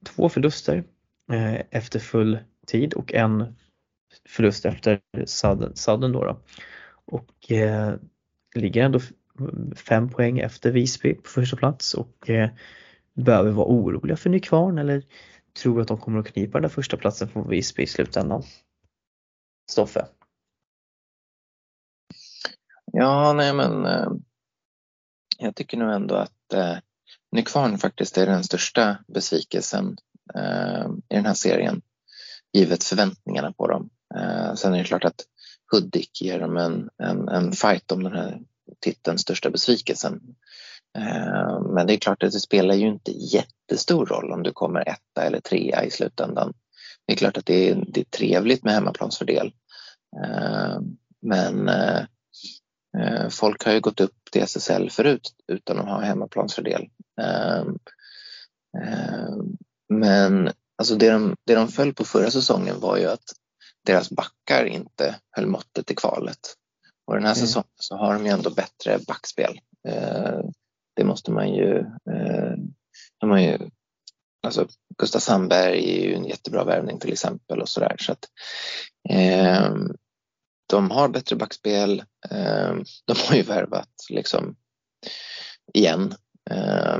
två 0.05 0.29
förluster 0.29 0.83
eh, 1.31 1.61
efter 1.69 1.99
full 1.99 2.39
tid 2.67 2.93
och 2.93 3.13
en 3.13 3.55
förlust 4.29 4.65
efter 4.65 4.99
Sudden, 5.25 5.75
sudden 5.75 6.11
då, 6.11 6.23
då. 6.23 6.39
Och 7.05 7.51
eh, 7.51 7.93
ligger 8.55 8.83
ändå 8.83 8.99
fem 9.75 10.09
poäng 10.09 10.39
efter 10.39 10.71
Visby 10.71 11.13
på 11.13 11.29
första 11.29 11.57
plats 11.57 11.93
och 11.93 12.29
eh, 12.29 12.49
behöver 13.13 13.51
vara 13.51 13.67
oroliga 13.67 14.17
för 14.17 14.29
Nykvarn 14.29 14.77
eller 14.77 15.03
tror 15.61 15.81
att 15.81 15.87
de 15.87 15.97
kommer 15.97 16.19
att 16.19 16.27
knipa 16.27 16.51
den 16.51 16.61
där 16.61 16.69
första 16.69 16.97
platsen 16.97 17.27
på 17.27 17.41
Visby 17.41 17.83
i 17.83 17.87
slutändan? 17.87 18.43
Stoffe? 19.71 20.07
Ja, 22.91 23.33
nej 23.33 23.53
men 23.53 23.85
eh, 23.85 24.11
jag 25.39 25.55
tycker 25.55 25.77
nog 25.77 25.93
ändå 25.93 26.15
att 26.15 26.53
eh, 26.53 26.77
Nykvarn 27.31 27.77
faktiskt 27.77 28.17
är 28.17 28.25
den 28.25 28.43
största 28.43 28.97
besvikelsen 29.07 29.97
eh, 30.35 30.87
i 31.09 31.15
den 31.15 31.25
här 31.25 31.33
serien 31.33 31.81
givet 32.53 32.83
förväntningarna 32.83 33.51
på 33.51 33.67
dem. 33.67 33.89
Eh, 34.15 34.53
sen 34.53 34.73
är 34.73 34.77
det 34.77 34.83
klart 34.83 35.05
att 35.05 35.25
Hudik 35.71 36.21
ger 36.21 36.39
dem 36.39 36.57
en, 36.57 36.89
en, 37.03 37.27
en 37.29 37.51
fight 37.51 37.91
om 37.91 38.03
den 38.03 38.13
här 38.13 38.41
titelns 38.79 39.21
största 39.21 39.49
besvikelsen. 39.49 40.21
Eh, 40.97 41.61
men 41.61 41.87
det 41.87 41.93
är 41.93 41.97
klart 41.97 42.23
att 42.23 42.31
det 42.31 42.39
spelar 42.39 42.75
ju 42.75 42.87
inte 42.87 43.11
jättestor 43.11 44.05
roll 44.05 44.31
om 44.31 44.43
du 44.43 44.51
kommer 44.51 44.89
etta 44.89 45.23
eller 45.23 45.39
trea 45.39 45.83
i 45.83 45.91
slutändan. 45.91 46.53
Det 47.07 47.13
är 47.13 47.17
klart 47.17 47.37
att 47.37 47.45
det 47.45 47.69
är, 47.69 47.85
det 47.87 47.99
är 47.99 48.05
trevligt 48.05 48.63
med 48.63 48.73
hemmaplansfördel. 48.73 49.53
Eh, 50.23 50.79
men 51.21 51.69
eh, 51.69 52.01
folk 53.29 53.65
har 53.65 53.73
ju 53.73 53.79
gått 53.79 53.99
upp 53.99 54.15
till 54.31 54.41
SSL 54.41 54.89
förut 54.89 55.33
utan 55.47 55.79
att 55.79 55.85
ha 55.85 55.99
hemmaplansfördel. 55.99 56.89
Men 59.89 60.51
alltså 60.77 60.95
det, 60.95 61.09
de, 61.09 61.35
det 61.45 61.55
de 61.55 61.67
föll 61.67 61.93
på 61.93 62.05
förra 62.05 62.31
säsongen 62.31 62.79
var 62.79 62.97
ju 62.97 63.05
att 63.05 63.33
deras 63.85 64.09
backar 64.09 64.65
inte 64.65 65.15
höll 65.31 65.47
måttet 65.47 65.91
i 65.91 65.95
kvalet. 65.95 66.39
Och 67.07 67.15
den 67.15 67.23
här 67.23 67.35
mm. 67.35 67.47
säsongen 67.47 67.69
så 67.75 67.95
har 67.95 68.13
de 68.13 68.25
ju 68.25 68.31
ändå 68.31 68.49
bättre 68.49 68.99
backspel. 69.07 69.59
Eh, 69.87 70.39
det 70.95 71.03
måste 71.03 71.31
man 71.31 71.53
ju, 71.53 71.77
eh, 71.79 72.53
de 73.17 73.29
har 73.29 73.39
ju 73.39 73.57
alltså 74.43 74.67
Gustav 74.97 75.19
Sandberg 75.19 75.91
är 75.91 76.05
ju 76.05 76.13
en 76.13 76.25
jättebra 76.25 76.63
värvning 76.63 76.99
till 76.99 77.11
exempel 77.11 77.61
och 77.61 77.69
sådär. 77.69 77.95
Så 77.99 78.11
att, 78.11 78.25
eh, 79.09 79.71
de 80.69 80.91
har 80.91 81.09
bättre 81.09 81.35
backspel. 81.35 81.99
Eh, 82.31 82.75
de 83.05 83.15
har 83.27 83.35
ju 83.35 83.41
värvat 83.41 84.05
liksom 84.09 84.55
igen. 85.73 86.13
Eh, 86.49 86.95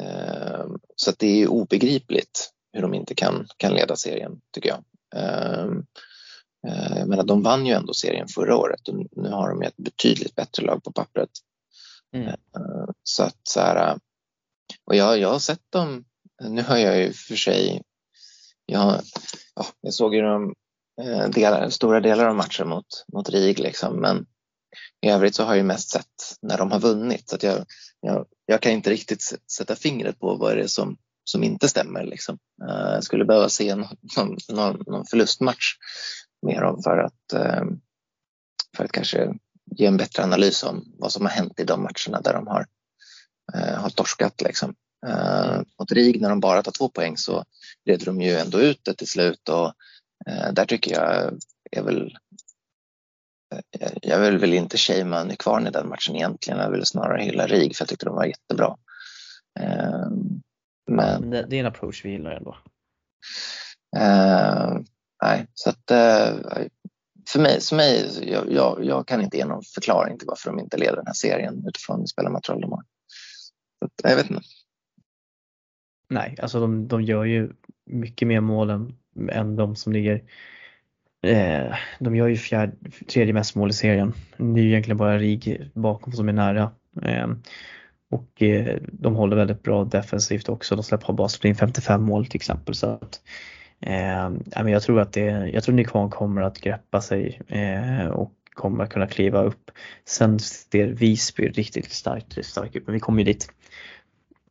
eh, 0.00 0.66
så 0.96 1.10
att 1.10 1.18
det 1.18 1.42
är 1.42 1.48
obegripligt 1.48 2.52
hur 2.72 2.82
de 2.82 2.94
inte 2.94 3.14
kan, 3.14 3.46
kan 3.56 3.74
leda 3.74 3.96
serien, 3.96 4.40
tycker 4.52 4.68
jag. 4.68 4.84
Ehm, 5.14 5.86
eh, 6.68 6.98
jag 6.98 7.08
menar, 7.08 7.24
de 7.24 7.42
vann 7.42 7.66
ju 7.66 7.72
ändå 7.72 7.94
serien 7.94 8.28
förra 8.28 8.56
året 8.56 8.88
och 8.88 8.94
nu 9.12 9.28
har 9.28 9.48
de 9.48 9.62
ett 9.62 9.76
betydligt 9.76 10.34
bättre 10.34 10.62
lag 10.64 10.84
på 10.84 10.92
pappret. 10.92 11.30
Mm. 12.14 12.36
Så 13.02 13.22
att 13.22 13.40
så 13.42 13.60
här, 13.60 13.98
och 14.84 14.96
jag, 14.96 15.18
jag 15.18 15.28
har 15.28 15.38
sett 15.38 15.70
dem, 15.70 16.04
nu 16.42 16.62
har 16.62 16.76
jag 16.76 16.98
ju 16.98 17.12
för 17.12 17.36
sig, 17.36 17.82
jag, 18.66 19.00
ja, 19.54 19.66
jag 19.80 19.94
såg 19.94 20.14
ju 20.14 20.20
de 20.20 20.44
eh, 20.44 20.52
Eh, 21.02 21.28
delar, 21.28 21.70
stora 21.70 22.00
delar 22.00 22.26
av 22.26 22.36
matchen 22.36 22.68
mot, 22.68 23.04
mot 23.12 23.28
RIG 23.28 23.58
liksom, 23.58 24.00
men 24.00 24.26
i 25.00 25.10
övrigt 25.10 25.34
så 25.34 25.44
har 25.44 25.54
jag 25.54 25.66
mest 25.66 25.90
sett 25.90 26.36
när 26.42 26.58
de 26.58 26.70
har 26.70 26.80
vunnit 26.80 27.28
så 27.28 27.36
att 27.36 27.42
jag, 27.42 27.66
jag, 28.00 28.26
jag 28.46 28.60
kan 28.60 28.72
inte 28.72 28.90
riktigt 28.90 29.22
sätta 29.52 29.76
fingret 29.76 30.18
på 30.18 30.34
vad 30.34 30.56
det 30.56 30.62
är 30.62 30.66
som 30.66 30.96
som 31.24 31.42
inte 31.42 31.68
stämmer. 31.68 32.04
Liksom. 32.04 32.38
Eh, 32.68 32.94
jag 32.94 33.04
skulle 33.04 33.24
behöva 33.24 33.48
se 33.48 33.74
någon, 33.74 34.36
någon, 34.48 34.82
någon 34.86 35.06
förlustmatch 35.06 35.76
med 36.46 36.62
dem 36.62 36.82
för 36.82 36.98
att, 36.98 37.32
eh, 37.32 37.64
för 38.76 38.84
att 38.84 38.92
kanske 38.92 39.34
ge 39.76 39.86
en 39.86 39.96
bättre 39.96 40.22
analys 40.22 40.62
om 40.62 40.84
vad 40.98 41.12
som 41.12 41.26
har 41.26 41.32
hänt 41.32 41.60
i 41.60 41.64
de 41.64 41.82
matcherna 41.82 42.20
där 42.20 42.32
de 42.32 42.46
har, 42.46 42.66
har 43.76 43.90
torskat. 43.90 44.40
Liksom. 44.40 44.74
Mot 45.78 45.92
RIG 45.92 46.20
när 46.20 46.28
de 46.28 46.40
bara 46.40 46.62
tar 46.62 46.72
två 46.72 46.88
poäng 46.88 47.16
så 47.16 47.44
leder 47.84 48.06
de 48.06 48.20
ju 48.20 48.36
ändå 48.36 48.60
ut 48.60 48.80
det 48.84 48.94
till 48.94 49.08
slut 49.08 49.48
och 49.48 49.72
där 50.52 50.64
tycker 50.64 50.92
jag 50.92 51.38
är 51.70 51.82
väl 51.82 52.18
jag 54.02 54.20
vill 54.20 54.38
väl 54.38 54.54
inte 54.54 54.78
shamea 54.78 55.24
Nykvarn 55.24 55.66
i 55.66 55.70
den 55.70 55.88
matchen 55.88 56.16
egentligen. 56.16 56.60
Jag 56.60 56.70
vill 56.70 56.84
snarare 56.84 57.22
hylla 57.22 57.46
RIG 57.46 57.76
för 57.76 57.82
jag 57.82 57.88
tyckte 57.88 58.06
de 58.06 58.14
var 58.14 58.24
jättebra. 58.24 58.76
Men, 60.90 61.30
det, 61.30 61.46
det 61.50 61.56
är 61.56 61.60
en 61.60 61.66
approach 61.66 62.04
vi 62.04 62.10
gillar 62.10 62.30
ändå. 62.30 62.56
Uh, 63.96 64.80
nej, 65.22 65.46
så 65.54 65.70
att 65.70 65.90
uh, 65.90 66.66
för 67.28 67.40
mig, 67.40 67.60
för 67.60 67.76
mig 67.76 68.10
jag, 68.32 68.52
jag, 68.52 68.84
jag, 68.84 69.08
kan 69.08 69.22
inte 69.22 69.36
ge 69.36 69.44
någon 69.44 69.62
förklaring 69.62 70.18
till 70.18 70.28
varför 70.28 70.50
de 70.50 70.60
inte 70.60 70.76
leder 70.76 70.96
den 70.96 71.06
här 71.06 71.14
serien 71.14 71.64
utifrån 71.68 72.06
spelarmaterial 72.06 72.60
de 72.60 72.72
har. 72.72 72.82
Så 73.78 73.84
att, 73.84 74.10
jag 74.10 74.16
vet 74.16 74.30
inte. 74.30 74.42
Nej, 76.08 76.36
alltså 76.42 76.60
de, 76.60 76.88
de 76.88 77.02
gör 77.02 77.24
ju 77.24 77.52
mycket 77.86 78.28
mer 78.28 78.40
mål 78.40 78.70
än, 78.70 78.98
än 79.30 79.56
de 79.56 79.76
som 79.76 79.92
ligger 79.92 80.22
eh, 81.22 81.74
de 81.98 82.16
gör 82.16 82.28
ju 82.28 82.36
fjärde, 82.36 82.72
tredje 83.06 83.32
mest 83.32 83.54
mål 83.54 83.70
i 83.70 83.72
serien. 83.72 84.12
Det 84.36 84.60
är 84.60 84.64
ju 84.64 84.68
egentligen 84.68 84.96
bara 84.96 85.18
RIG 85.18 85.70
bakom 85.74 86.12
som 86.12 86.28
är 86.28 86.32
nära. 86.32 86.70
Eh, 87.02 87.28
och 88.10 88.42
eh, 88.42 88.76
de 88.92 89.14
håller 89.14 89.36
väldigt 89.36 89.62
bra 89.62 89.84
defensivt 89.84 90.48
också. 90.48 90.76
De 90.76 90.82
släpper 90.82 91.12
bara 91.12 91.28
in 91.42 91.54
55 91.54 92.02
mål 92.02 92.26
till 92.26 92.38
exempel. 92.38 92.74
Så 92.74 92.86
att, 92.86 93.20
eh, 93.80 94.30
jag 94.70 94.82
tror 94.82 95.00
att 95.00 95.12
det, 95.12 95.50
jag 95.54 95.64
tror 95.64 95.74
Nykvarn 95.74 96.10
kommer 96.10 96.42
att 96.42 96.60
greppa 96.60 97.00
sig 97.00 97.40
eh, 97.48 98.06
och 98.06 98.32
kommer 98.54 98.84
att 98.84 98.90
kunna 98.90 99.06
kliva 99.06 99.42
upp. 99.42 99.70
Sen 100.04 100.38
ser 100.38 100.86
Visby 100.86 101.48
riktigt 101.48 101.92
starkt, 101.92 102.46
starkt 102.46 102.76
ut, 102.76 102.86
men 102.86 102.94
vi 102.94 103.00
kommer 103.00 103.18
ju 103.18 103.24
dit. 103.24 103.48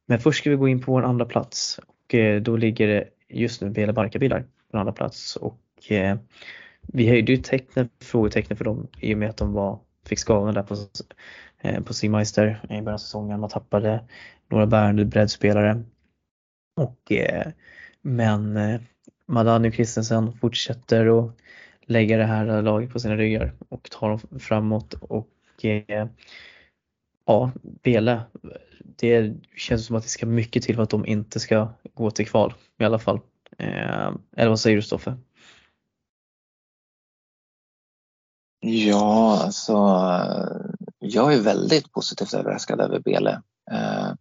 Men 0.05 0.20
först 0.20 0.39
ska 0.39 0.49
vi 0.49 0.55
gå 0.55 0.68
in 0.68 0.82
på 0.82 0.91
vår 0.91 1.03
andra 1.03 1.26
plats 1.26 1.80
och 1.88 2.16
eh, 2.16 2.41
då 2.41 2.57
ligger 2.57 2.88
det 2.88 3.07
just 3.34 3.62
nu 3.62 3.70
Bela 3.70 3.94
Barkarbilar 3.94 4.46
på 4.72 4.78
andra 4.78 4.94
plats 4.94 5.36
och 5.36 5.92
eh, 5.92 6.18
vi 6.82 7.08
höjde 7.08 7.32
ju 7.32 7.38
tecknen, 7.38 7.90
frågetecknen 8.02 8.58
för 8.58 8.66
dem 8.66 8.88
i 9.00 9.14
och 9.14 9.18
med 9.18 9.30
att 9.30 9.38
de 9.38 9.54
var, 9.54 9.80
fick 10.06 10.20
skadorna 10.20 10.52
där 10.52 10.64
på 10.64 10.76
Eh, 11.62 11.82
på 11.82 11.94
Seameister 11.94 12.60
eh, 12.70 12.78
i 12.78 12.82
början 12.82 12.94
av 12.94 12.98
säsongen. 12.98 13.40
Man 13.40 13.50
tappade 13.50 14.04
några 14.50 14.66
bärande 14.66 15.06
breddspelare. 15.06 15.84
Och, 16.76 17.12
eh, 17.12 17.48
men 18.02 18.58
eh, 18.58 18.82
Madani 19.26 19.70
och 19.70 19.74
Christensen 19.74 20.34
fortsätter 20.34 21.20
att 21.20 21.36
lägga 21.82 22.18
det 22.18 22.26
här 22.26 22.62
laget 22.62 22.90
på 22.90 23.00
sina 23.00 23.16
ryggar 23.16 23.54
och 23.70 23.90
tar 23.92 24.10
dem 24.10 24.40
framåt 24.40 24.94
och 24.94 25.66
eh, 25.66 26.08
ja, 27.26 27.52
Bele, 27.62 28.22
det 28.82 29.34
känns 29.56 29.86
som 29.86 29.96
att 29.96 30.04
det 30.04 30.10
ska 30.10 30.26
mycket 30.26 30.64
till 30.64 30.76
för 30.76 30.84
att 30.84 30.90
de 30.90 31.06
inte 31.06 31.40
ska 31.40 31.70
gå 31.94 32.12
till 32.12 32.28
kval 32.28 32.54
i 32.80 32.84
alla 32.84 33.00
fall. 33.00 33.20
Eller 34.38 34.50
vad 34.50 34.60
säger 34.60 34.76
du 34.76 34.82
Stoffe? 34.82 35.18
Ja, 38.60 39.42
alltså 39.44 39.74
jag 41.00 41.34
är 41.34 41.42
väldigt 41.42 41.92
positivt 41.92 42.34
överraskad 42.34 42.82
över 42.82 43.00
Bele. 43.00 43.42
Eh, 43.72 44.12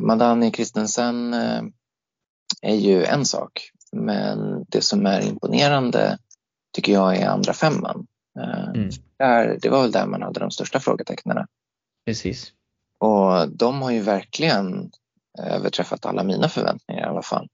Madani 0.00 0.52
Christensen 0.52 1.34
eh, 1.34 1.62
är 2.62 2.74
ju 2.74 3.04
en 3.04 3.24
sak, 3.24 3.70
men 3.92 4.64
det 4.68 4.80
som 4.80 5.06
är 5.06 5.20
imponerande 5.20 6.18
tycker 6.72 6.92
jag 6.92 7.16
är 7.16 7.28
andra 7.28 7.52
femman. 7.52 8.06
Eh, 8.38 8.68
mm. 8.68 8.90
där, 9.18 9.58
det 9.62 9.68
var 9.68 9.82
väl 9.82 9.92
där 9.92 10.06
man 10.06 10.22
hade 10.22 10.40
de 10.40 10.50
största 10.50 10.80
frågetecknen. 10.80 11.46
Precis. 12.06 12.52
Och 12.98 13.48
de 13.48 13.82
har 13.82 13.90
ju 13.90 14.00
verkligen 14.00 14.90
överträffat 15.38 16.06
alla 16.06 16.24
mina 16.24 16.48
förväntningar 16.48 17.02
i 17.02 17.10
alla 17.10 17.22
fall. 17.22 17.48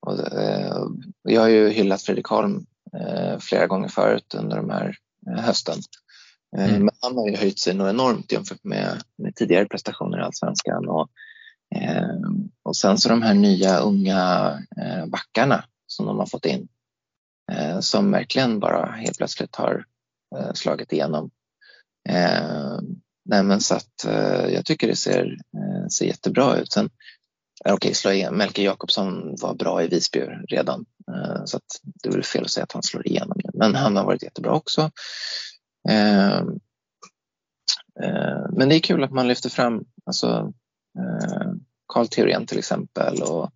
Och, 0.00 0.38
eh, 0.38 0.84
jag 1.22 1.40
har 1.40 1.48
ju 1.48 1.68
hyllat 1.68 2.02
Fredrik 2.02 2.26
Holm 2.26 2.66
eh, 3.00 3.38
flera 3.38 3.66
gånger 3.66 3.88
förut 3.88 4.34
under 4.34 4.56
de 4.56 4.70
här 4.70 4.96
eh, 5.26 5.42
hösten. 5.42 5.78
Eh, 6.56 6.68
mm. 6.68 6.84
Men 6.84 6.94
han 7.00 7.16
har 7.16 7.28
ju 7.28 7.36
höjt 7.36 7.58
sig 7.58 7.74
något 7.74 7.90
enormt 7.90 8.32
jämfört 8.32 8.64
med, 8.64 9.02
med 9.16 9.36
tidigare 9.36 9.66
prestationer 9.66 10.18
i 10.18 10.22
Allsvenskan. 10.22 10.88
Och, 10.88 11.10
eh, 11.76 12.18
och 12.62 12.76
sen 12.76 12.98
så 12.98 13.08
de 13.08 13.22
här 13.22 13.34
nya 13.34 13.78
unga 13.78 14.50
eh, 14.76 15.06
backarna 15.06 15.64
som 15.86 16.06
de 16.06 16.18
har 16.18 16.26
fått 16.26 16.46
in 16.46 16.68
som 17.80 18.10
verkligen 18.10 18.60
bara 18.60 18.86
helt 18.86 19.18
plötsligt 19.18 19.56
har 19.56 19.84
slagit 20.54 20.92
igenom. 20.92 21.30
Nej, 23.24 23.42
men 23.42 23.60
så 23.60 23.74
att, 23.74 24.04
jag 24.52 24.64
tycker 24.64 24.88
det 24.88 24.96
ser, 24.96 25.36
ser 25.90 26.06
jättebra 26.06 26.56
ut. 26.56 26.72
Sen 26.72 26.90
Okej, 27.64 27.74
okay, 27.74 27.94
slå 27.94 28.10
igen. 28.10 28.36
Melker 28.36 28.62
Jakobsson 28.62 29.36
var 29.40 29.54
bra 29.54 29.82
i 29.82 29.88
Visby 29.88 30.20
redan 30.48 30.86
eh, 31.08 31.44
så 31.44 31.56
att 31.56 31.80
det 32.02 32.10
väl 32.10 32.22
fel 32.22 32.44
att 32.44 32.50
säga 32.50 32.64
att 32.64 32.72
han 32.72 32.82
slår 32.82 33.06
igenom 33.06 33.40
nu. 33.44 33.50
Men 33.54 33.74
han 33.74 33.96
har 33.96 34.04
varit 34.04 34.22
jättebra 34.22 34.52
också. 34.52 34.90
Eh, 35.88 36.36
eh, 38.02 38.46
men 38.52 38.68
det 38.68 38.74
är 38.74 38.80
kul 38.80 39.04
att 39.04 39.12
man 39.12 39.28
lyfter 39.28 39.50
fram 39.50 39.84
alltså, 40.06 40.52
Karl 41.86 42.06
Theorén 42.06 42.46
till 42.46 42.58
exempel. 42.58 43.22
Och, 43.22 43.50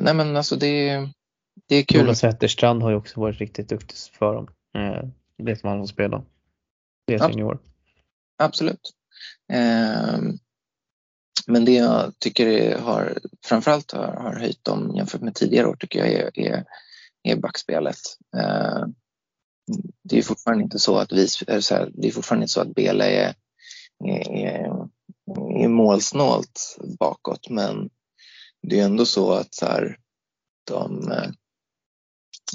nej 0.00 0.14
men 0.14 0.36
alltså 0.36 0.56
det, 0.56 1.08
det 1.68 1.76
är 1.76 1.82
kul. 1.82 2.00
Jonas 2.00 2.24
Wetterstrand 2.24 2.82
har 2.82 2.90
ju 2.90 2.96
också 2.96 3.20
varit 3.20 3.38
riktigt 3.38 3.68
duktig 3.68 3.96
för 4.18 4.34
dem. 4.34 4.48
Det 5.36 5.44
vet 5.44 5.64
man 5.64 5.78
som 5.78 5.88
spelar. 5.88 6.24
Det 7.06 7.14
är 7.14 7.18
senior. 7.18 7.58
Absolut. 8.40 8.92
Ehm, 9.52 10.38
men 11.46 11.64
det 11.64 11.72
jag 11.72 12.18
tycker 12.18 12.78
har 12.78 13.18
framförallt 13.44 13.92
har, 13.92 14.12
har 14.12 14.36
höjt 14.38 14.64
dem 14.64 14.96
jämfört 14.96 15.20
med 15.20 15.34
tidigare 15.34 15.66
år 15.66 15.76
tycker 15.76 15.98
jag 15.98 16.08
är, 16.08 16.38
är, 16.38 16.64
är 17.22 17.36
backspelet. 17.36 17.98
Eh, 18.36 18.86
det 20.04 20.18
är 20.18 20.22
fortfarande 20.22 20.64
inte 20.64 20.78
så 20.78 20.96
att 20.98 21.12
vi, 21.12 21.28
så 21.28 21.74
här, 21.74 21.90
det 21.94 22.08
är 22.08 22.12
fortfarande 22.12 22.44
inte 22.44 22.52
så 22.52 22.60
att 22.60 22.74
Bela 22.74 23.06
är, 23.06 23.34
är, 24.04 24.88
är 25.64 25.68
målsnålt 25.68 26.76
bakåt 26.98 27.50
men 27.50 27.90
det 28.62 28.80
är 28.80 28.84
ändå 28.84 29.06
så 29.06 29.32
att 29.32 29.54
så 29.54 29.66
här, 29.66 29.98
de 30.66 31.12
eh, 31.12 31.30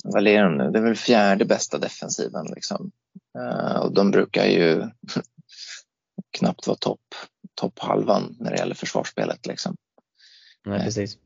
vad 0.04 0.28
är 0.28 0.44
de 0.44 0.58
nu? 0.58 0.72
Det 0.72 0.80
är 0.80 0.84
väl 0.84 0.96
fjärde 0.96 1.46
bästa 1.46 1.78
defensiven 1.78 2.46
liksom. 2.56 2.92
Ehm, 3.38 3.82
och 3.82 3.94
de 3.94 4.12
brukar 4.12 4.46
ju 4.46 4.90
knappt 6.36 6.68
vara 6.68 6.78
topp 6.78 7.00
topphalvan 7.56 8.36
när 8.40 8.52
det 8.52 8.58
gäller 8.58 8.76
försvarsspelet. 8.76 9.46
Liksom. 9.46 9.76
Nej, 10.66 10.80
precis. 10.80 11.18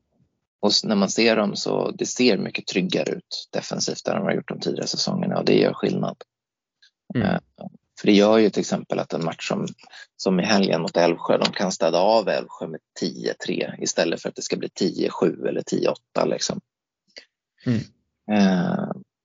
Och 0.61 0.71
när 0.83 0.95
man 0.95 1.09
ser 1.09 1.35
dem 1.35 1.55
så 1.55 1.91
det 1.91 2.05
ser 2.05 2.37
mycket 2.37 2.67
tryggare 2.67 3.11
ut 3.11 3.49
defensivt 3.51 4.07
än 4.07 4.15
de 4.15 4.23
har 4.23 4.33
gjort 4.33 4.47
de 4.47 4.59
tidigare 4.59 4.87
säsongerna 4.87 5.37
och 5.37 5.45
det 5.45 5.59
gör 5.59 5.73
skillnad. 5.73 6.17
Mm. 7.15 7.27
Eh, 7.27 7.39
för 7.99 8.07
det 8.07 8.13
gör 8.13 8.37
ju 8.37 8.49
till 8.49 8.59
exempel 8.59 8.99
att 8.99 9.13
en 9.13 9.25
match 9.25 9.47
som, 9.47 9.67
som 10.17 10.39
i 10.39 10.43
helgen 10.43 10.81
mot 10.81 10.97
Älvsjö, 10.97 11.37
de 11.37 11.51
kan 11.51 11.71
städa 11.71 11.97
av 11.97 12.29
Älvsjö 12.29 12.67
med 12.67 12.79
10-3 13.47 13.83
istället 13.83 14.21
för 14.21 14.29
att 14.29 14.35
det 14.35 14.41
ska 14.41 14.57
bli 14.57 14.67
10-7 14.67 15.47
eller 15.47 15.61
10-8 15.61 16.25
liksom. 16.25 16.61
Mm. 17.65 17.81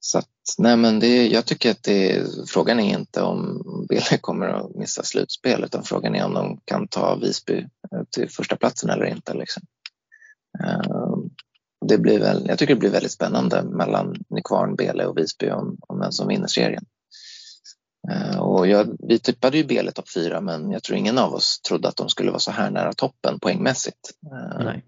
Så 0.06 0.18
att, 0.18 0.28
nej 0.58 0.76
men 0.76 1.00
det, 1.00 1.26
jag 1.26 1.46
tycker 1.46 1.70
att 1.70 1.82
det, 1.82 2.26
frågan 2.48 2.80
är 2.80 2.98
inte 2.98 3.22
om 3.22 3.62
Bele 3.88 4.18
kommer 4.20 4.46
att 4.46 4.74
missa 4.74 5.02
slutspel 5.02 5.64
utan 5.64 5.82
frågan 5.82 6.14
är 6.14 6.24
om 6.24 6.34
de 6.34 6.60
kan 6.64 6.88
ta 6.88 7.14
Visby 7.14 7.58
eh, 7.92 8.04
till 8.10 8.30
första 8.30 8.56
platsen 8.56 8.90
eller 8.90 9.04
inte. 9.04 9.34
Liksom. 9.34 9.62
Ehm, 10.64 11.30
det 11.88 11.98
blir 11.98 12.20
väl, 12.20 12.46
jag 12.48 12.58
tycker 12.58 12.74
det 12.74 12.80
blir 12.80 12.90
väldigt 12.90 13.12
spännande 13.12 13.62
mellan 13.62 14.14
Nykvarn, 14.30 14.76
Bele 14.76 15.06
och 15.06 15.18
Visby 15.18 15.50
om, 15.50 15.78
om 15.80 16.00
vem 16.00 16.12
som 16.12 16.28
vinner 16.28 16.46
serien. 16.46 16.84
Ehm, 18.12 18.40
och 18.40 18.66
jag, 18.66 18.96
vi 19.08 19.18
tippade 19.18 19.56
ju 19.56 19.64
Bele 19.64 19.92
topp 19.92 20.08
fyra 20.14 20.40
men 20.40 20.70
jag 20.70 20.82
tror 20.82 20.98
ingen 20.98 21.18
av 21.18 21.34
oss 21.34 21.60
trodde 21.60 21.88
att 21.88 21.96
de 21.96 22.08
skulle 22.08 22.30
vara 22.30 22.40
så 22.40 22.50
här 22.50 22.70
nära 22.70 22.92
toppen 22.92 23.40
poängmässigt. 23.40 24.10
Ehm. 24.26 24.64
Nej. 24.64 24.84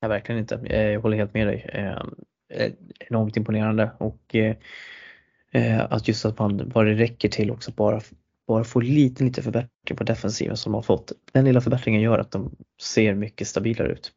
Ja, 0.00 0.08
verkligen 0.08 0.40
inte. 0.40 0.54
Jag 0.54 1.00
håller 1.00 1.16
helt 1.16 1.34
med 1.34 1.46
dig. 1.46 1.70
Eh, 2.52 2.72
enormt 3.00 3.36
imponerande 3.36 3.90
och 3.98 4.34
eh, 4.34 4.56
eh, 5.50 5.92
att 5.92 6.08
just 6.08 6.24
att 6.24 6.38
man, 6.38 6.70
vad 6.74 6.86
det 6.86 6.94
räcker 6.94 7.28
till 7.28 7.50
också 7.50 7.72
bara, 7.72 8.00
bara 8.46 8.64
få 8.64 8.80
lite, 8.80 9.24
lite 9.24 9.42
förbättring 9.42 9.96
på 9.96 10.04
defensiven 10.04 10.56
som 10.56 10.74
har 10.74 10.82
fått. 10.82 11.12
Den 11.32 11.44
lilla 11.44 11.60
förbättringen 11.60 12.00
gör 12.00 12.18
att 12.18 12.30
de 12.30 12.56
ser 12.82 13.14
mycket 13.14 13.48
stabilare 13.48 13.92
ut. 13.92 14.12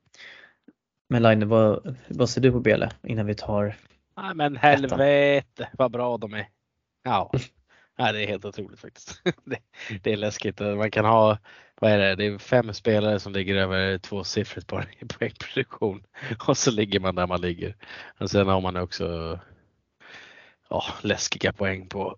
Men 1.10 1.24
Line, 1.24 1.48
vad, 1.48 1.98
vad 2.08 2.30
ser 2.30 2.42
du 2.42 2.52
på 2.52 2.60
Bele 2.60 2.92
innan 3.04 3.26
vi 3.26 3.36
tar 3.36 3.76
Nej 4.18 4.36
men 4.36 4.56
helvete 4.56 5.70
vad 5.74 5.92
bra 5.92 6.18
de 6.18 6.34
är. 6.34 6.48
Ja. 7.04 7.32
Nej, 7.98 8.14
det 8.14 8.24
är 8.24 8.28
helt 8.28 8.46
otroligt 8.46 8.80
faktiskt. 8.80 9.22
Det, 9.46 9.58
det, 10.04 10.14
är 10.14 10.18
läskigt. 10.18 10.60
Man 10.60 10.92
kan 10.92 11.06
ha, 11.06 11.38
vad 11.82 11.92
är 11.92 11.98
det, 11.98 12.16
det 12.16 12.26
är 12.26 12.38
fem 12.38 12.74
spelare 12.74 13.20
som 13.20 13.34
ligger 13.34 13.56
över 13.56 13.98
tvåsiffrigt 13.98 14.68
bara 14.68 14.86
i 15.00 15.06
poängproduktion 15.06 16.04
och 16.48 16.58
så 16.58 16.72
ligger 16.72 17.00
man 17.00 17.16
där 17.16 17.28
man 17.28 17.42
ligger. 17.42 17.76
Och 18.20 18.32
sen 18.32 18.48
har 18.48 18.62
man 18.62 18.78
också 18.78 19.40
ja, 20.70 20.84
läskiga 21.02 21.54
poäng 21.54 21.90
på 21.90 22.18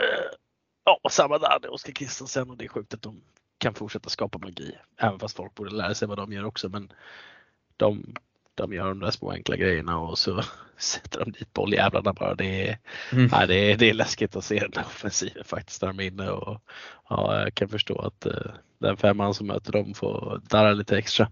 eh, 0.00 0.36
ja, 0.84 1.10
samma 1.10 1.38
där, 1.38 1.72
Oskar 1.72 1.92
Kristensen 1.92 2.50
och 2.50 2.56
det 2.56 2.64
är 2.64 2.68
sjukt 2.68 2.94
att 2.94 3.02
de 3.02 3.22
kan 3.58 3.74
fortsätta 3.74 4.10
skapa 4.10 4.38
magi. 4.38 4.78
Även 4.96 5.18
fast 5.18 5.36
folk 5.36 5.54
borde 5.54 5.70
lära 5.70 5.94
sig 5.94 6.08
vad 6.08 6.18
de 6.18 6.32
gör 6.32 6.44
också 6.44 6.68
men 6.68 6.92
de 7.76 8.14
de 8.54 8.72
gör 8.72 8.88
de 8.88 9.00
där 9.00 9.10
små 9.10 9.30
enkla 9.30 9.56
grejerna 9.56 9.98
och 9.98 10.18
så 10.18 10.42
sätter 10.78 11.20
de 11.20 11.32
dit 11.32 11.52
bolljävlarna 11.52 12.12
bara. 12.12 12.34
Det 12.34 12.68
är, 12.68 12.78
mm. 13.12 13.28
ja, 13.32 13.46
det 13.46 13.54
är, 13.54 13.76
det 13.76 13.90
är 13.90 13.94
läskigt 13.94 14.36
att 14.36 14.44
se 14.44 14.58
den 14.58 14.84
offensiven 14.84 15.44
faktiskt 15.44 15.80
där 15.80 15.86
de 15.86 16.00
är 16.00 16.04
inne 16.04 16.30
och 16.30 16.60
ja, 17.08 17.40
jag 17.40 17.54
kan 17.54 17.68
förstå 17.68 17.98
att 17.98 18.26
uh, 18.26 18.52
den 18.78 18.96
femman 18.96 19.34
som 19.34 19.46
möter 19.46 19.72
dem 19.72 19.94
får 19.94 20.40
darra 20.48 20.72
lite 20.72 20.98
extra. 20.98 21.30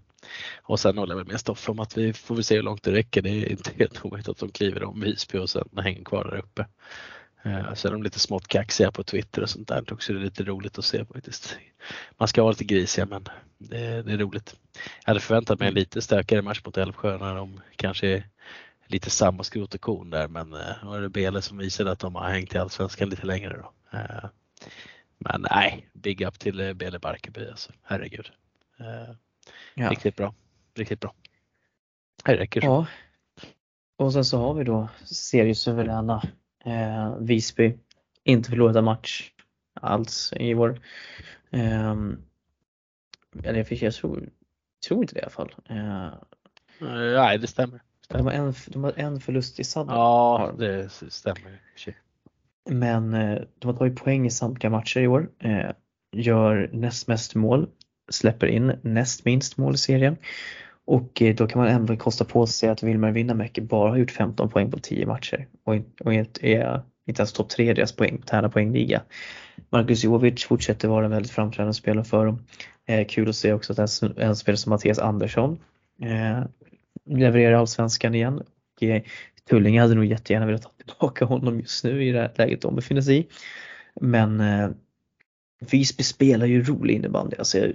Och 0.61 0.79
sen 0.79 0.97
håller 0.97 1.13
jag 1.13 1.17
väl 1.17 1.31
med 1.31 1.39
Stoffe 1.39 1.71
om 1.71 1.79
att 1.79 1.97
vi 1.97 2.13
får 2.13 2.35
väl 2.35 2.43
se 2.43 2.55
hur 2.55 2.63
långt 2.63 2.83
det 2.83 2.91
räcker. 2.91 3.21
Det 3.21 3.29
är 3.29 3.51
inte 3.51 3.71
helt 3.77 4.05
omöjligt 4.05 4.29
att 4.29 4.37
de 4.37 4.51
kliver 4.51 4.83
om 4.83 5.01
Visby 5.01 5.37
och 5.37 5.49
sen 5.49 5.69
hänger 5.77 6.03
kvar 6.03 6.23
där 6.23 6.37
uppe. 6.37 6.65
Uh, 7.45 7.73
så 7.73 7.87
är 7.87 7.91
de 7.91 8.03
lite 8.03 8.19
smått 8.19 8.47
kaxiga 8.47 8.91
på 8.91 9.03
Twitter 9.03 9.41
och 9.41 9.49
sånt 9.49 9.67
där 9.67 9.93
också. 9.93 10.13
Det 10.13 10.19
är 10.19 10.23
lite 10.23 10.43
roligt 10.43 10.77
att 10.77 10.85
se 10.85 11.05
faktiskt. 11.05 11.57
Man 12.17 12.27
ska 12.27 12.41
vara 12.41 12.51
lite 12.51 12.63
grisiga 12.63 13.05
men 13.05 13.25
det, 13.57 14.01
det 14.01 14.13
är 14.13 14.17
roligt. 14.17 14.55
Jag 14.73 15.09
hade 15.09 15.19
förväntat 15.19 15.59
mig 15.59 15.67
en 15.67 15.73
lite 15.73 16.01
stökigare 16.01 16.41
match 16.41 16.61
mot 16.65 16.77
Älvsjö 16.77 17.17
när 17.17 17.35
de 17.35 17.61
kanske 17.75 18.07
är 18.07 18.23
lite 18.85 19.09
samma 19.09 19.43
skrot 19.43 19.75
och 19.75 19.81
korn 19.81 20.09
där 20.09 20.27
men 20.27 20.53
uh, 20.53 20.83
var 20.83 21.01
det 21.01 21.09
Bele 21.09 21.41
som 21.41 21.57
visade 21.57 21.91
att 21.91 21.99
de 21.99 22.15
har 22.15 22.29
hängt 22.29 22.55
i 22.55 22.57
Allsvenskan 22.57 23.09
lite 23.09 23.25
längre 23.25 23.57
då. 23.57 23.97
Uh, 23.97 24.29
men 25.17 25.45
nej, 25.51 25.89
big 25.93 26.21
up 26.21 26.39
till 26.39 26.75
Bele 26.75 26.99
Barkarby 26.99 27.47
alltså. 27.49 27.71
Herregud. 27.83 28.31
Ja. 29.75 29.89
Riktigt 29.89 30.15
bra. 30.15 30.33
Riktigt 30.75 30.99
bra. 30.99 31.13
Det 32.25 32.37
räcker 32.37 32.61
så. 32.61 32.67
Ja. 32.67 32.85
Och 33.97 34.13
sen 34.13 34.25
så 34.25 34.37
har 34.37 34.53
vi 34.53 34.63
då 34.63 34.89
seriesuveräna 35.05 36.23
Eh, 36.65 37.15
Visby, 37.19 37.77
inte 38.23 38.49
förlorat 38.49 38.75
en 38.75 38.83
match 38.83 39.31
alls 39.73 40.33
i 40.35 40.55
år. 40.55 40.81
Eh, 41.51 41.95
eller 43.43 43.83
jag 43.83 43.93
tror, 43.93 44.29
tror 44.87 45.01
inte 45.01 45.13
det 45.15 45.19
i 45.19 45.23
alla 45.23 45.31
fall. 45.31 45.55
Eh, 45.69 46.13
Nej, 47.15 47.37
det 47.37 47.47
stämmer. 47.47 47.81
De 48.07 48.25
har 48.25 48.31
en, 48.31 48.53
de 48.67 48.83
har 48.83 48.93
en 48.95 49.19
förlust 49.19 49.59
i 49.59 49.63
sadden. 49.63 49.95
Ja, 49.95 50.53
det 50.57 50.89
stämmer. 50.91 51.61
Men 52.69 53.13
eh, 53.13 53.41
de 53.59 53.67
har 53.67 53.73
tagit 53.73 53.95
poäng 53.95 54.25
i 54.25 54.29
samtliga 54.29 54.69
matcher 54.69 54.99
i 54.99 55.07
år. 55.07 55.29
Eh, 55.39 55.71
gör 56.11 56.69
näst 56.73 57.07
mest 57.07 57.35
mål, 57.35 57.69
släpper 58.09 58.47
in 58.47 58.79
näst 58.81 59.25
minst 59.25 59.57
mål 59.57 59.73
i 59.73 59.77
serien. 59.77 60.17
Och 60.91 61.21
eh, 61.21 61.35
då 61.35 61.47
kan 61.47 61.61
man 61.61 61.71
ändå 61.71 61.95
kosta 61.97 62.25
på 62.25 62.47
sig 62.47 62.69
att 62.69 62.83
Wilmer 62.83 63.11
Winnamäki 63.11 63.61
bara 63.61 63.89
har 63.89 63.97
gjort 63.97 64.11
15 64.11 64.49
poäng 64.49 64.71
på 64.71 64.79
10 64.79 65.05
matcher 65.05 65.47
och, 65.63 65.75
och 66.03 66.13
är 66.13 66.19
inte 67.07 67.21
ens 67.21 67.33
topp 67.33 67.49
3 67.49 67.71
i 67.71 67.73
deras 67.73 67.91
poäng, 67.91 68.21
tärna 68.25 68.49
poängliga. 68.49 69.01
Marcus 69.69 70.03
Jovic 70.03 70.43
fortsätter 70.45 70.87
vara 70.87 71.05
en 71.05 71.11
väldigt 71.11 71.31
framträdande 71.31 71.73
spelare 71.73 72.05
för 72.05 72.25
dem. 72.25 72.39
Eh, 72.85 73.07
kul 73.07 73.29
att 73.29 73.35
se 73.35 73.53
också 73.53 73.73
att 73.73 73.79
en, 74.01 74.17
en 74.17 74.35
spelare 74.35 74.57
som 74.57 74.69
Mattias 74.69 74.99
Andersson 74.99 75.59
eh, 76.01 76.43
levererar 77.05 77.53
allsvenskan 77.53 78.15
igen. 78.15 78.41
Och, 78.41 78.83
eh, 78.83 79.01
Tullinge 79.49 79.81
hade 79.81 79.95
nog 79.95 80.05
jättegärna 80.05 80.45
velat 80.45 80.61
ta 80.61 80.69
tillbaka 80.77 81.25
honom 81.25 81.59
just 81.59 81.83
nu 81.83 82.03
i 82.03 82.11
det 82.11 82.19
här 82.19 82.31
läget 82.35 82.61
de 82.61 82.75
befinner 82.75 83.01
sig 83.01 83.17
i. 83.17 83.27
Men 84.01 84.39
eh, 84.39 84.69
Visby 85.71 86.03
spelar 86.03 86.45
ju 86.45 86.63
rolig 86.63 86.95
innebandy. 86.95 87.35
Alltså, 87.37 87.71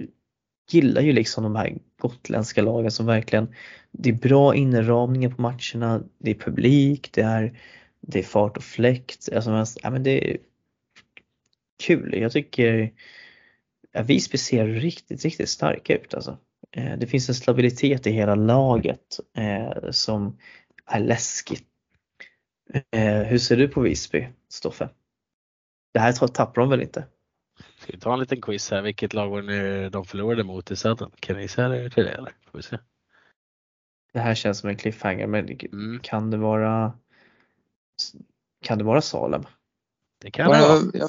gillar 0.69 1.01
ju 1.01 1.13
liksom 1.13 1.43
de 1.43 1.55
här 1.55 1.77
gotländska 2.01 2.61
lagen 2.61 2.91
som 2.91 3.05
verkligen, 3.05 3.55
det 3.91 4.09
är 4.09 4.13
bra 4.13 4.55
inramningar 4.55 5.29
på 5.29 5.41
matcherna, 5.41 6.03
det 6.17 6.31
är 6.31 6.35
publik, 6.35 7.09
det 7.13 7.21
är 7.21 7.59
det 8.01 8.19
är 8.19 8.23
fart 8.23 8.57
och 8.57 8.63
fläkt. 8.63 9.29
Alltså, 9.35 9.79
ja, 9.83 9.89
men 9.89 10.03
det 10.03 10.31
är 10.31 10.37
kul. 11.83 12.13
Jag 12.17 12.31
tycker 12.31 12.93
ja, 13.91 14.03
Visby 14.03 14.37
ser 14.37 14.67
riktigt, 14.67 15.23
riktigt 15.23 15.49
starka 15.49 15.97
ut 15.97 16.13
alltså. 16.13 16.37
Eh, 16.71 16.97
det 16.97 17.07
finns 17.07 17.29
en 17.29 17.35
stabilitet 17.35 18.07
i 18.07 18.11
hela 18.11 18.35
laget 18.35 19.19
eh, 19.37 19.91
som 19.91 20.37
är 20.85 20.99
läskigt. 20.99 21.63
Eh, 22.91 23.21
hur 23.21 23.37
ser 23.37 23.57
du 23.57 23.67
på 23.67 23.81
Visby, 23.81 24.27
Stoffe? 24.49 24.89
Det 25.93 25.99
här 25.99 26.27
tappar 26.27 26.61
de 26.61 26.69
väl 26.69 26.81
inte? 26.81 27.05
Ska 27.77 27.91
vi 27.91 27.99
ta 27.99 28.13
en 28.13 28.19
liten 28.19 28.41
quiz 28.41 28.71
här. 28.71 28.81
Vilket 28.81 29.13
lag 29.13 29.29
var 29.29 29.41
det 29.41 29.89
de 29.89 30.05
förlorade 30.05 30.43
mot 30.43 30.71
i 30.71 30.75
Södern? 30.75 31.11
Kan 31.19 31.37
ni 31.37 31.47
säga 31.47 31.67
det 31.67 31.89
till 31.89 32.03
det 32.03 32.11
eller? 32.11 32.31
Får 32.51 32.57
vi 32.57 32.63
se. 32.63 32.77
Det 34.13 34.19
här 34.19 34.35
känns 34.35 34.59
som 34.59 34.69
en 34.69 34.77
cliffhanger 34.77 35.27
men 35.27 35.49
mm. 35.49 35.99
kan 36.03 36.31
det 36.31 36.37
vara 36.37 36.93
Kan 38.61 38.77
det 38.77 38.83
vara 38.83 39.01
Salem? 39.01 39.43
Det 40.21 40.31
kan 40.31 40.51
det 40.51 40.59
vara. 40.59 40.81
Ja, 40.93 41.07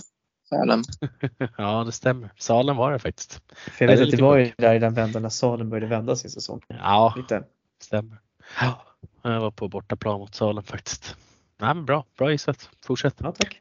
Salem. 0.48 0.82
ja 1.58 1.84
det 1.84 1.92
stämmer. 1.92 2.30
Salem 2.36 2.76
var 2.76 2.92
det 2.92 2.98
faktiskt. 2.98 3.42
För 3.52 3.84
jag 3.84 3.96
vet 3.96 4.00
att 4.00 4.10
det 4.10 4.22
var 4.22 4.36
ju 4.36 4.52
där 4.56 4.74
i 4.74 4.78
den 4.78 4.94
vändan 4.94 5.22
när 5.22 5.28
Salem 5.28 5.70
började 5.70 5.86
vända 5.86 6.16
sin 6.16 6.30
säsong. 6.30 6.62
Ja, 6.68 7.14
Lite. 7.16 7.44
stämmer. 7.82 8.18
Ja, 8.60 8.82
jag 9.22 9.40
var 9.40 9.50
på 9.50 9.68
bortaplan 9.68 10.20
mot 10.20 10.34
Salem 10.34 10.64
faktiskt. 10.64 11.16
Nej, 11.58 11.74
men 11.74 11.84
bra, 11.84 12.04
bra 12.18 12.30
gissat. 12.30 12.70
Fortsätt. 12.86 13.14
Ja, 13.18 13.32
tack. 13.32 13.60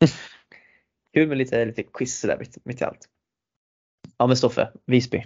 Kul 1.14 1.28
med 1.28 1.38
lite, 1.38 1.64
lite 1.64 1.82
quiz 1.82 2.20
sådär 2.20 2.36
mitt, 2.38 2.64
mitt 2.64 2.80
i 2.80 2.84
allt. 2.84 3.08
Ja 4.18 4.26
men 4.26 4.36
Stoffe, 4.36 4.70
Visby. 4.86 5.24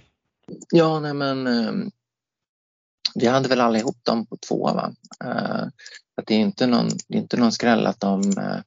Ja, 0.71 1.01
nej 1.01 1.15
men 1.15 1.47
ehm, 1.47 1.91
vi 3.15 3.27
hade 3.27 3.49
väl 3.49 3.61
allihop 3.61 3.97
dem 4.03 4.27
på 4.27 4.37
två 4.37 4.65
va. 4.65 4.95
Eh, 5.25 5.63
att 6.17 6.27
det 6.27 6.35
är 6.35 6.39
inte 6.39 6.67
någon, 6.67 6.89
det 7.09 7.19
är 7.19 7.23
inte 7.23 7.37
någon 7.37 7.53
skräll 7.53 7.87
att 7.87 8.01
de, 8.01 8.21
eh, 8.39 8.59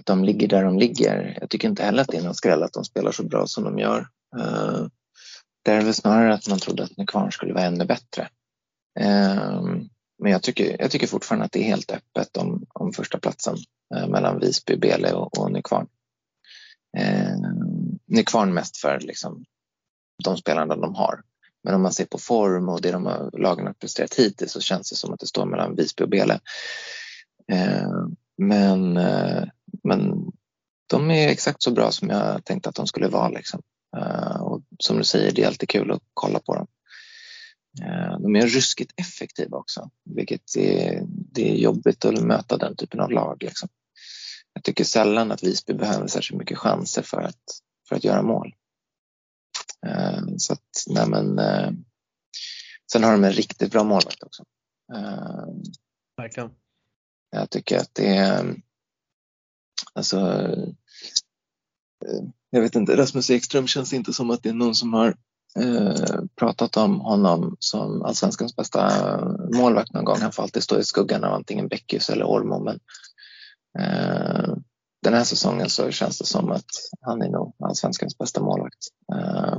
att 0.00 0.06
de 0.06 0.24
ligger 0.24 0.48
där 0.48 0.64
de 0.64 0.78
ligger. 0.78 1.38
Jag 1.40 1.50
tycker 1.50 1.68
inte 1.68 1.82
heller 1.82 2.02
att 2.02 2.08
det 2.08 2.16
är 2.16 2.22
någon 2.22 2.34
skräll 2.34 2.62
att 2.62 2.72
de 2.72 2.84
spelar 2.84 3.12
så 3.12 3.22
bra 3.22 3.46
som 3.46 3.64
de 3.64 3.78
gör. 3.78 4.08
Eh, 4.38 4.86
det 5.62 5.70
är 5.70 5.82
väl 5.82 5.94
snarare 5.94 6.34
att 6.34 6.48
man 6.48 6.58
trodde 6.58 6.82
att 6.82 6.96
Nykvarn 6.96 7.32
skulle 7.32 7.52
vara 7.52 7.64
ännu 7.64 7.84
bättre. 7.84 8.28
Ehm, 9.00 9.88
men 10.22 10.32
jag 10.32 10.42
tycker, 10.42 10.76
jag 10.80 10.90
tycker 10.90 11.06
fortfarande 11.06 11.44
att 11.44 11.52
det 11.52 11.60
är 11.60 11.64
helt 11.64 11.90
öppet 11.90 12.36
om, 12.36 12.66
om 12.68 12.92
första 12.92 13.18
platsen 13.18 13.56
eh, 13.94 14.08
mellan 14.08 14.40
Visby, 14.40 14.76
Bele 14.76 15.12
och, 15.12 15.38
och 15.38 15.52
Nykvarn. 15.52 15.86
Eh, 16.98 17.36
Nykvarn 18.06 18.54
mest 18.54 18.76
för 18.76 19.00
liksom, 19.00 19.44
de 20.24 20.36
spelarna 20.36 20.76
de 20.76 20.94
har. 20.94 21.22
Men 21.64 21.74
om 21.74 21.82
man 21.82 21.92
ser 21.92 22.04
på 22.04 22.18
form 22.18 22.68
och 22.68 22.80
det 22.80 22.90
de 22.90 23.06
har, 23.06 23.30
lagen 23.38 23.66
har 23.66 23.72
presterat 23.72 24.14
hittills 24.14 24.52
så 24.52 24.60
känns 24.60 24.90
det 24.90 24.96
som 24.96 25.12
att 25.12 25.20
det 25.20 25.26
står 25.26 25.46
mellan 25.46 25.76
Visby 25.76 26.04
och 26.04 26.08
Bele. 26.08 26.40
Eh, 27.52 28.06
men, 28.38 28.96
eh, 28.96 29.44
men 29.82 30.32
de 30.86 31.10
är 31.10 31.28
exakt 31.28 31.62
så 31.62 31.70
bra 31.70 31.90
som 31.90 32.08
jag 32.08 32.44
tänkte 32.44 32.68
att 32.68 32.74
de 32.74 32.86
skulle 32.86 33.08
vara. 33.08 33.28
Liksom. 33.28 33.62
Eh, 33.96 34.42
och 34.42 34.62
som 34.78 34.98
du 34.98 35.04
säger, 35.04 35.32
det 35.32 35.42
är 35.42 35.46
alltid 35.46 35.68
kul 35.68 35.90
att 35.90 36.02
kolla 36.14 36.38
på 36.38 36.54
dem. 36.54 36.66
Eh, 37.82 38.20
de 38.20 38.36
är 38.36 38.46
ruskigt 38.46 38.92
effektiva 38.96 39.56
också, 39.56 39.90
vilket 40.04 40.56
är, 40.56 41.02
det 41.06 41.50
är 41.50 41.54
jobbigt 41.54 42.04
att 42.04 42.22
möta 42.22 42.56
den 42.56 42.76
typen 42.76 43.00
av 43.00 43.10
lag. 43.10 43.42
Liksom. 43.42 43.68
Jag 44.52 44.64
tycker 44.64 44.84
sällan 44.84 45.32
att 45.32 45.42
Visby 45.42 45.74
behöver 45.74 46.06
särskilt 46.06 46.38
mycket 46.38 46.58
chanser 46.58 47.02
för 47.02 47.20
att, 47.22 47.42
för 47.88 47.96
att 47.96 48.04
göra 48.04 48.22
mål. 48.22 48.54
Eh, 49.86 50.22
så 50.36 50.52
att, 50.52 50.84
nej 50.86 51.08
men, 51.08 51.38
eh, 51.38 51.70
sen 52.92 53.04
har 53.04 53.12
de 53.12 53.24
en 53.24 53.32
riktigt 53.32 53.72
bra 53.72 53.84
målvakt 53.84 54.22
också. 54.22 54.44
Verkligen. 56.16 56.50
Jag 57.30 57.50
tycker 57.50 57.78
att 57.78 57.94
det 57.94 58.16
är 58.16 58.62
alltså 59.92 60.18
jag 62.50 62.60
vet 62.60 62.74
inte, 62.74 62.96
Rasmus 62.96 63.30
Ekström 63.30 63.66
känns 63.66 63.92
inte 63.92 64.12
som 64.12 64.30
att 64.30 64.42
det 64.42 64.48
är 64.48 64.54
någon 64.54 64.74
som 64.74 64.92
har 64.92 65.16
Eh, 65.56 66.20
pratat 66.36 66.76
om 66.76 67.00
honom 67.00 67.56
som 67.58 68.02
allsvenskans 68.02 68.56
bästa 68.56 68.90
målvakt 69.54 69.92
någon 69.92 70.04
gång. 70.04 70.20
Han 70.20 70.32
får 70.32 70.42
alltid 70.42 70.62
stå 70.62 70.78
i 70.78 70.84
skuggan 70.84 71.24
av 71.24 71.34
antingen 71.34 71.68
Beckius 71.68 72.10
eller 72.10 72.24
Ormo. 72.24 72.64
Men 72.64 72.74
eh, 72.74 72.80
den 75.02 75.14
här 75.14 75.24
säsongen 75.24 75.70
så 75.70 75.90
känns 75.90 76.18
det 76.18 76.24
som 76.24 76.50
att 76.50 76.70
han 77.00 77.22
är 77.22 77.28
nog 77.28 77.54
allsvenskans 77.58 78.18
bästa 78.18 78.42
målvakt. 78.42 78.86
Eh, 79.12 79.58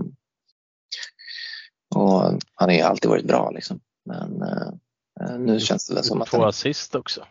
och 1.95 2.21
han 2.55 2.69
har 2.69 2.71
ju 2.71 2.81
alltid 2.81 3.09
varit 3.09 3.27
bra 3.27 3.51
liksom. 3.51 3.79
Men 4.05 4.41
eh, 4.41 5.37
nu 5.39 5.59
känns 5.59 5.87
det 5.87 6.03
som 6.03 6.21
att... 6.21 6.27
Två 6.27 6.45
assist 6.45 6.95
också. 6.95 7.27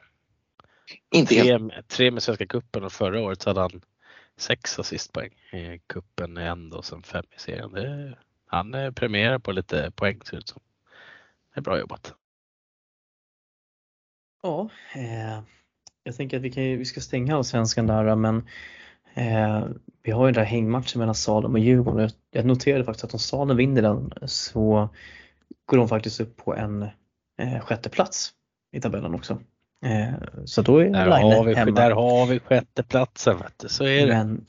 Inte 1.14 1.34
tre, 1.34 1.82
tre 1.86 2.10
med 2.10 2.22
Svenska 2.22 2.46
cupen 2.46 2.84
och 2.84 2.92
förra 2.92 3.20
året 3.20 3.44
hade 3.44 3.60
han 3.60 3.82
sex 4.36 4.78
assistpoäng 4.78 5.30
i 5.52 5.80
cupen 5.86 6.36
en 6.36 6.72
och 6.72 6.84
sen 6.84 7.02
fem 7.02 7.24
i 7.36 7.40
serien. 7.40 7.72
Det 7.72 8.18
han 8.46 8.94
premierar 8.94 9.38
på 9.38 9.52
lite 9.52 9.90
poäng 9.90 10.20
ser 10.24 10.32
det 10.32 10.38
ut 10.38 10.48
som. 10.48 10.62
Det 11.54 11.60
är 11.60 11.62
bra 11.62 11.78
jobbat. 11.78 12.14
Ja, 14.42 14.70
eh, 14.94 15.42
jag 16.10 16.16
tänker 16.16 16.36
att 16.36 16.42
vi, 16.42 16.50
kan, 16.50 16.62
vi 16.64 16.84
ska 16.84 17.00
stänga 17.00 17.36
allsvenskan 17.36 17.86
där 17.86 18.16
men 18.16 18.36
eh, 19.14 19.64
vi 20.02 20.12
har 20.12 20.26
ju 20.26 20.32
den 20.32 20.42
där 20.42 20.50
hängmatchen 20.50 20.98
mellan 20.98 21.14
Salem 21.14 21.52
och 21.52 21.58
Djurgården. 21.58 22.10
Jag 22.30 22.44
noterade 22.44 22.84
faktiskt 22.84 23.04
att 23.04 23.14
om 23.14 23.18
Salem 23.18 23.56
vinner 23.56 23.82
den 23.82 24.12
så 24.22 24.88
går 25.66 25.76
de 25.76 25.88
faktiskt 25.88 26.20
upp 26.20 26.36
på 26.36 26.54
en 26.54 26.82
eh, 27.42 27.60
sjätte 27.60 27.88
plats 27.88 28.30
i 28.72 28.80
tabellen 28.80 29.14
också. 29.14 29.40
Eh, 29.84 30.44
så 30.44 30.62
då 30.62 30.78
är 30.78 30.90
där 30.90 31.06
har 31.06 31.44
vi, 31.44 31.54
hemma. 31.54 31.70
Där 31.70 31.90
har 31.90 32.26
vi 32.26 32.40
sjätteplatsen, 32.40 33.38
så 33.66 33.84
är 33.84 34.06
det. 34.06 34.12
Men 34.12 34.46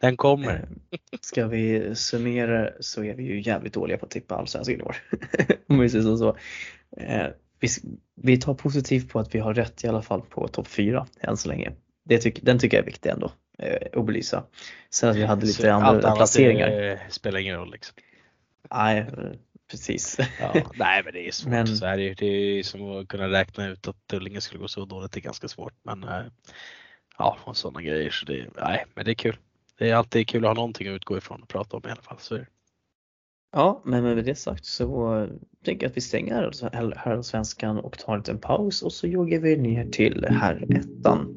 den 0.00 0.16
kommer. 0.16 0.54
Eh, 0.90 0.98
ska 1.20 1.46
vi 1.46 1.94
summera 1.94 2.70
så 2.80 3.04
är 3.04 3.14
vi 3.14 3.22
ju 3.22 3.40
jävligt 3.40 3.74
dåliga 3.74 3.98
på 3.98 4.04
att 4.04 4.10
tippa 4.10 4.34
allsvenskan 4.34 4.80
i 4.80 4.82
år. 4.82 4.96
Om 5.68 5.78
vi 5.78 5.88
säger 5.88 6.16
så. 6.16 6.36
Eh, 7.62 7.68
vi, 7.82 7.98
vi 8.14 8.38
tar 8.38 8.54
positivt 8.54 9.08
på 9.08 9.18
att 9.18 9.34
vi 9.34 9.38
har 9.38 9.54
rätt 9.54 9.84
i 9.84 9.88
alla 9.88 10.02
fall 10.02 10.22
på 10.22 10.48
topp 10.48 10.68
4 10.68 11.06
än 11.20 11.36
så 11.36 11.48
länge. 11.48 11.72
Det 12.04 12.18
tyck, 12.18 12.42
den 12.42 12.58
tycker 12.58 12.76
jag 12.76 12.82
är 12.82 12.86
viktig 12.86 13.10
ändå 13.10 13.32
eh, 13.58 14.00
att 14.00 14.06
belysa. 14.06 14.44
Sen 14.90 15.10
att 15.10 15.16
vi 15.16 15.24
hade 15.24 15.46
lite 15.46 15.62
så 15.62 15.70
andra 15.70 16.16
placeringar. 16.16 16.70
Det 16.70 17.00
spelar 17.10 17.38
ingen 17.38 17.56
roll 17.56 17.72
liksom. 17.72 17.96
Nej, 18.70 19.06
precis. 19.70 20.18
Ja, 20.40 20.54
nej 20.74 21.02
men 21.04 21.12
det 21.12 21.28
är 21.28 21.32
svårt. 21.32 21.50
Men, 21.50 21.66
så 21.66 21.86
är 21.86 21.96
det, 21.96 22.14
det 22.14 22.26
är 22.26 22.62
som 22.62 22.90
att 22.90 23.08
kunna 23.08 23.28
räkna 23.28 23.68
ut 23.68 23.88
att 23.88 24.06
Tullinge 24.06 24.40
skulle 24.40 24.60
gå 24.60 24.68
så 24.68 24.84
dåligt. 24.84 25.12
Det 25.12 25.20
är 25.20 25.22
ganska 25.22 25.48
svårt. 25.48 25.74
Men 25.82 26.06
ja, 27.18 27.38
och 27.44 27.56
sådana 27.56 27.82
grejer. 27.82 28.10
Så 28.10 28.26
det, 28.26 28.46
nej, 28.56 28.84
men 28.94 29.04
det 29.04 29.10
är 29.10 29.14
kul 29.14 29.36
det 29.82 29.90
är 29.90 29.94
alltid 29.94 30.28
kul 30.28 30.44
att 30.44 30.48
ha 30.48 30.54
någonting 30.54 30.88
att 30.88 30.94
utgå 30.94 31.16
ifrån 31.18 31.42
och 31.42 31.48
prata 31.48 31.76
om 31.76 31.82
i 31.88 31.90
alla 31.90 32.02
fall. 32.02 32.18
Så 32.18 32.38
Ja, 33.52 33.82
men 33.84 34.02
med 34.02 34.24
det 34.24 34.34
sagt 34.34 34.64
så 34.64 35.26
tänker 35.64 35.84
jag 35.84 35.90
att 35.90 35.96
vi 35.96 36.00
stänger 36.00 36.50
herrallsvenskan 36.96 37.70
alltså, 37.70 37.86
och 37.86 37.98
tar 37.98 38.12
en 38.12 38.18
liten 38.18 38.38
paus 38.38 38.82
och 38.82 38.92
så 38.92 39.06
joggar 39.06 39.38
vi 39.38 39.56
ner 39.56 39.86
till 39.86 40.26
herrettan. 40.28 41.34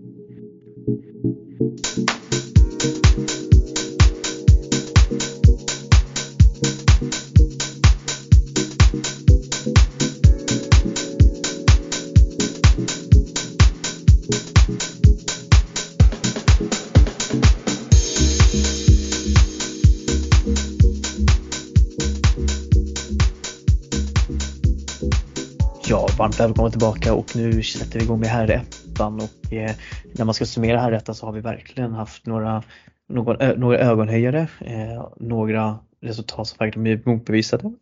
Välkomna 26.47 26.71
tillbaka 26.71 27.13
och 27.13 27.35
nu 27.35 27.63
sätter 27.63 27.99
vi 27.99 28.05
igång 28.05 28.19
med 28.19 28.29
herrettan 28.29 29.15
och 29.15 29.53
eh, 29.53 29.75
när 30.13 30.25
man 30.25 30.33
ska 30.33 30.45
summera 30.45 30.79
herrettan 30.79 31.15
så 31.15 31.25
har 31.25 31.33
vi 31.33 31.41
verkligen 31.41 31.93
haft 31.93 32.25
några, 32.25 32.63
någon, 33.07 33.41
ö, 33.41 33.55
några 33.57 33.77
ögonhöjare, 33.77 34.47
eh, 34.59 35.07
några 35.17 35.79
resultat 36.01 36.47
som 36.47 36.57
verkligen 36.59 36.83
blivit 36.83 37.05
motbevisade. 37.05 37.73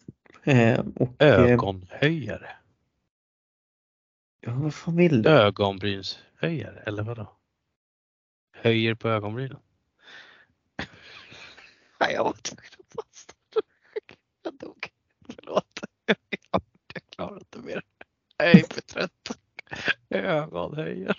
Eh, 0.43 0.79
och, 0.95 1.21
eh, 1.21 1.39
Ögonhöjare? 1.39 2.49
Ja, 4.41 4.51
vad 4.53 4.73
fan 4.73 4.95
vill 4.95 5.21
du? 5.21 5.29
Ögonbrynshöjare 5.29 6.83
eller 6.85 7.03
vadå? 7.03 7.31
Höjer 8.53 8.95
på 8.95 9.09
ögonbrynen? 9.09 9.59
Nej, 11.99 12.13
jag 12.13 12.23
var 12.23 12.33
tvungen 12.33 12.63
att 12.97 13.35
Jag 14.43 14.57
dog. 14.57 14.89
Förlåt. 15.35 15.79
Jag 16.93 17.03
klarar 17.09 17.37
inte 17.37 17.59
mer. 17.59 17.81
Jag 18.43 18.55
är 18.55 18.73
för 18.73 18.81
trött. 18.81 19.37
Ögonhöjare. 20.09 21.15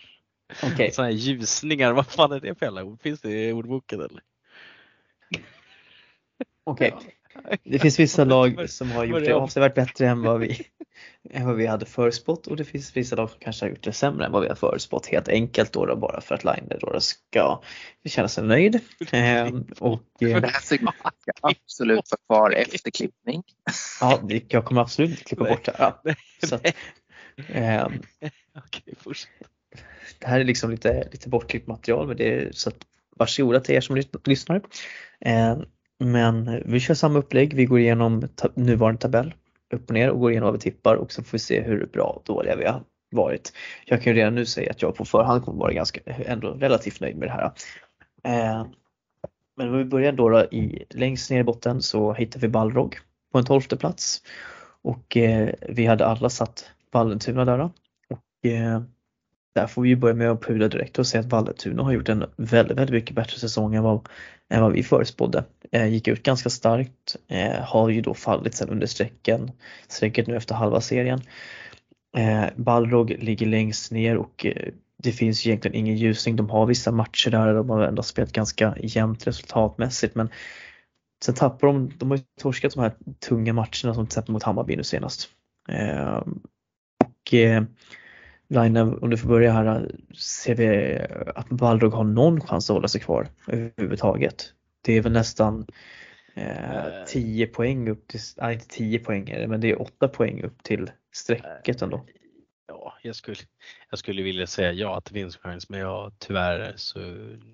Okay. 0.62 0.90
Sådana 0.90 1.12
här 1.12 1.18
ljusningar, 1.18 1.92
vad 1.92 2.06
fan 2.06 2.32
är 2.32 2.40
det 2.40 2.54
för 2.54 2.66
jävla 2.66 2.84
ord? 2.84 3.02
Finns 3.02 3.20
det 3.20 3.48
i 3.48 3.52
ordboken 3.52 4.00
eller? 4.00 4.20
Okej, 6.64 6.94
okay. 6.94 7.10
Det 7.64 7.78
finns 7.78 7.98
vissa 7.98 8.24
lag 8.24 8.70
som 8.70 8.90
har 8.90 9.04
gjort 9.04 9.24
det 9.24 9.32
avsevärt 9.32 9.74
bättre 9.74 10.08
än 10.08 10.22
vad 10.22 10.40
vi, 10.40 10.66
än 11.30 11.46
vad 11.46 11.56
vi 11.56 11.66
hade 11.66 11.86
förspått 11.86 12.46
och 12.46 12.56
det 12.56 12.64
finns 12.64 12.96
vissa 12.96 13.16
lag 13.16 13.30
som 13.30 13.40
kanske 13.40 13.64
har 13.64 13.70
gjort 13.70 13.82
det 13.82 13.92
sämre 13.92 14.26
än 14.26 14.32
vad 14.32 14.42
vi 14.42 14.48
har 14.48 14.54
förspått 14.54 15.06
helt 15.06 15.28
enkelt 15.28 15.72
då, 15.72 15.86
då 15.86 15.96
bara 15.96 16.20
för 16.20 16.34
att 16.34 16.44
Line 16.44 16.72
då 16.80 17.00
ska 17.00 17.62
känna 18.04 18.28
sig 18.28 18.44
nöjd. 18.44 18.80
Ehm, 19.10 19.66
och, 19.78 20.02
eh, 20.20 20.40
det 20.40 20.46
här 20.46 20.60
ska 20.60 20.76
absolut 21.40 22.10
vara 22.10 22.20
kvar 22.26 22.50
efter 22.50 22.90
klippning. 22.90 23.42
Ja, 24.00 24.22
jag 24.48 24.64
kommer 24.64 24.80
absolut 24.80 25.10
inte 25.10 25.24
klippa 25.24 25.44
bort 25.44 25.64
det. 25.64 25.74
Ja, 25.78 26.02
så 26.46 26.54
att, 26.54 26.66
eh, 27.48 27.84
Okej, 28.56 28.94
det 30.18 30.26
här 30.26 30.40
är 30.40 30.44
liksom 30.44 30.70
lite, 30.70 31.08
lite 31.12 31.28
bortklippt 31.28 31.66
material 31.66 32.06
men 32.06 32.16
det 32.16 32.34
är 32.34 32.52
så 32.52 32.68
att 32.68 32.76
varsågoda 33.16 33.60
till 33.60 33.74
er 33.74 33.80
som 33.80 34.02
lyssnar. 34.24 34.62
Eh, 35.20 35.58
men 35.98 36.62
vi 36.66 36.80
kör 36.80 36.94
samma 36.94 37.18
upplägg, 37.18 37.54
vi 37.54 37.64
går 37.64 37.78
igenom 37.78 38.28
nuvarande 38.54 39.00
tabell 39.00 39.34
upp 39.74 39.88
och 39.88 39.94
ner 39.94 40.10
och 40.10 40.20
går 40.20 40.30
igenom 40.30 40.46
vad 40.46 40.54
vi 40.54 40.60
tippar 40.60 40.94
och 40.94 41.12
så 41.12 41.22
får 41.22 41.32
vi 41.32 41.38
se 41.38 41.60
hur 41.60 41.86
bra 41.86 42.04
och 42.04 42.22
dåliga 42.24 42.56
vi 42.56 42.64
har 42.64 42.82
varit. 43.10 43.52
Jag 43.86 44.02
kan 44.02 44.12
ju 44.12 44.18
redan 44.18 44.34
nu 44.34 44.46
säga 44.46 44.70
att 44.70 44.82
jag 44.82 44.94
på 44.94 45.04
förhand 45.04 45.44
kommer 45.44 45.58
vara 45.58 45.72
ganska, 45.72 46.00
ändå 46.04 46.50
relativt 46.50 47.00
nöjd 47.00 47.16
med 47.16 47.28
det 47.28 47.32
här. 47.32 47.52
Eh, 48.24 48.66
men 49.56 49.68
om 49.68 49.78
vi 49.78 49.84
börjar 49.84 50.12
då, 50.12 50.28
då 50.28 50.44
i, 50.44 50.84
längst 50.90 51.30
ner 51.30 51.40
i 51.40 51.44
botten 51.44 51.82
så 51.82 52.12
hittar 52.12 52.40
vi 52.40 52.48
Balrog 52.48 52.98
på 53.32 53.38
en 53.38 53.44
tolfte 53.44 53.76
plats 53.76 54.22
och 54.82 55.16
eh, 55.16 55.54
vi 55.68 55.86
hade 55.86 56.06
alla 56.06 56.30
satt 56.30 56.70
Vallentuna 56.94 57.44
där. 57.44 57.58
Då. 57.58 57.70
Och 58.10 58.50
eh, 58.50 58.82
där 59.54 59.66
får 59.66 59.82
vi 59.82 59.96
börja 59.96 60.14
med 60.14 60.30
att 60.30 60.42
pudla 60.42 60.68
direkt 60.68 60.98
och 60.98 61.06
säga 61.06 61.20
att 61.20 61.32
Vallentuna 61.32 61.82
har 61.82 61.92
gjort 61.92 62.08
en 62.08 62.24
väldigt, 62.36 62.78
väldigt 62.78 62.94
mycket 62.94 63.16
bättre 63.16 63.38
säsong 63.38 63.74
än 63.74 63.82
vad, 63.82 64.08
än 64.50 64.62
vad 64.62 64.72
vi 64.72 64.82
förespådde. 64.82 65.44
Eh, 65.72 65.86
gick 65.86 66.08
ut 66.08 66.22
ganska 66.22 66.50
starkt, 66.50 67.16
eh, 67.28 67.62
har 67.62 67.88
ju 67.88 68.00
då 68.00 68.14
fallit 68.14 68.54
sen 68.54 68.68
under 68.68 68.86
strecken, 68.86 69.50
strecket 69.88 70.26
nu 70.26 70.36
efter 70.36 70.54
halva 70.54 70.80
serien. 70.80 71.20
Eh, 72.16 72.44
Balrog 72.56 73.10
ligger 73.10 73.46
längst 73.46 73.92
ner 73.92 74.16
och 74.16 74.46
eh, 74.46 74.72
det 75.02 75.12
finns 75.12 75.46
egentligen 75.46 75.74
ingen 75.74 75.96
ljusning. 75.96 76.36
De 76.36 76.50
har 76.50 76.66
vissa 76.66 76.92
matcher 76.92 77.30
där 77.30 77.54
de 77.54 77.70
har 77.70 77.80
ändå 77.80 78.02
spelat 78.02 78.32
ganska 78.32 78.76
jämnt 78.80 79.26
resultatmässigt 79.26 80.14
men 80.14 80.28
sen 81.24 81.34
tappar 81.34 81.66
de, 81.66 81.90
de 81.98 82.10
har 82.10 82.16
ju 82.16 82.22
torskat 82.40 82.74
de 82.74 82.80
här 82.80 82.92
tunga 83.28 83.52
matcherna 83.52 83.94
som 83.94 83.94
till 83.94 84.04
exempel 84.04 84.32
mot 84.32 84.42
Hammarby 84.42 84.76
nu 84.76 84.84
senast. 84.84 85.28
Eh, 85.68 86.22
Eh, 87.42 87.56
eh, 87.56 87.62
Line, 88.48 88.76
om 88.76 89.10
du 89.10 89.16
får 89.16 89.28
börja 89.28 89.52
här, 89.52 89.90
ser 90.16 90.54
vi 90.54 90.98
att 91.34 91.48
Balrog 91.48 91.92
har 91.92 92.04
någon 92.04 92.40
chans 92.40 92.70
att 92.70 92.74
hålla 92.74 92.88
sig 92.88 93.00
kvar 93.00 93.28
överhuvudtaget. 93.46 94.52
Det 94.82 94.92
är 94.92 95.02
väl 95.02 95.12
nästan 95.12 95.66
eh, 96.34 97.04
10 97.06 97.46
poäng 97.46 97.88
upp 97.88 98.08
till, 98.08 98.20
nej 98.36 98.54
inte 98.54 98.68
10 98.68 98.98
poäng 98.98 99.28
är 99.28 99.40
det, 99.40 99.48
men 99.48 99.60
det 99.60 99.70
är 99.70 99.82
8 99.82 100.08
poäng 100.08 100.42
upp 100.42 100.62
till 100.62 100.90
strecket 101.12 101.82
ändå. 101.82 102.04
Ja, 102.68 102.94
jag 103.02 103.16
skulle, 103.16 103.36
jag 103.90 103.98
skulle 103.98 104.22
vilja 104.22 104.46
säga 104.46 104.72
ja 104.72 104.96
att 104.96 105.04
det 105.04 105.12
finns 105.12 105.36
chans 105.36 105.68
men 105.68 105.80
ja, 105.80 106.12
tyvärr 106.18 106.72
så 106.76 106.98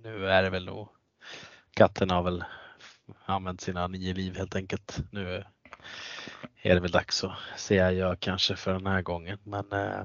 nu 0.02 0.26
är 0.26 0.42
det 0.42 0.50
väl 0.50 0.64
nog 0.64 0.88
katten 1.74 2.10
har 2.10 2.22
väl 2.22 2.44
använt 3.24 3.60
sina 3.60 3.86
nio 3.86 4.14
liv 4.14 4.36
helt 4.36 4.56
enkelt. 4.56 4.98
Nu 5.10 5.44
är 6.62 6.74
det 6.74 6.80
väl 6.80 6.90
dags 6.90 7.24
att 7.24 7.32
säga 7.56 7.92
ja 7.92 8.16
kanske 8.20 8.56
för 8.56 8.72
den 8.72 8.86
här 8.86 9.02
gången 9.02 9.38
men 9.44 9.72
eh, 9.72 10.04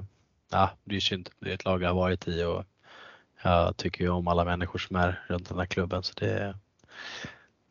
ja, 0.50 0.70
det 0.84 0.96
är 0.96 1.00
synd. 1.00 1.30
Det 1.40 1.50
är 1.50 1.54
ett 1.54 1.64
lag 1.64 1.82
jag 1.82 1.88
har 1.88 1.94
varit 1.94 2.28
i 2.28 2.44
och 2.44 2.64
jag 3.42 3.76
tycker 3.76 4.04
ju 4.04 4.10
om 4.10 4.28
alla 4.28 4.44
människor 4.44 4.78
som 4.78 4.96
är 4.96 5.24
runt 5.28 5.48
den 5.48 5.58
här 5.58 5.66
klubben 5.66 6.02
så 6.02 6.12
det, 6.16 6.56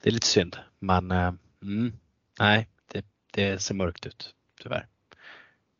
det 0.01 0.09
är 0.09 0.13
lite 0.13 0.27
synd. 0.27 0.57
Men 0.79 1.11
eh, 1.11 1.33
mm, 1.61 1.93
nej, 2.39 2.67
det, 2.91 3.05
det 3.31 3.61
ser 3.61 3.75
mörkt 3.75 4.05
ut 4.05 4.35
tyvärr. 4.61 4.87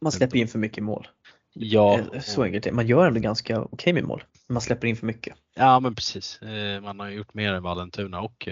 Man 0.02 0.12
släpper 0.12 0.38
in 0.38 0.48
för 0.48 0.60
mycket 0.60 0.84
mål. 0.84 1.08
Ja. 1.54 2.00
Eh, 2.14 2.22
så 2.22 2.44
enkelt 2.44 2.74
Man 2.74 2.88
gör 2.88 3.08
ändå 3.08 3.20
ganska 3.20 3.60
okej 3.60 3.70
okay 3.72 3.94
med 3.94 4.04
mål. 4.04 4.24
Man 4.48 4.62
släpper 4.62 4.88
in 4.88 4.96
för 4.96 5.06
mycket. 5.06 5.38
Ja 5.54 5.80
men 5.80 5.96
precis. 5.96 6.42
Eh, 6.42 6.82
man 6.82 7.00
har 7.00 7.10
gjort 7.10 7.34
mer 7.34 7.54
än 7.54 7.64
Vallentuna 7.64 8.22
och 8.22 8.48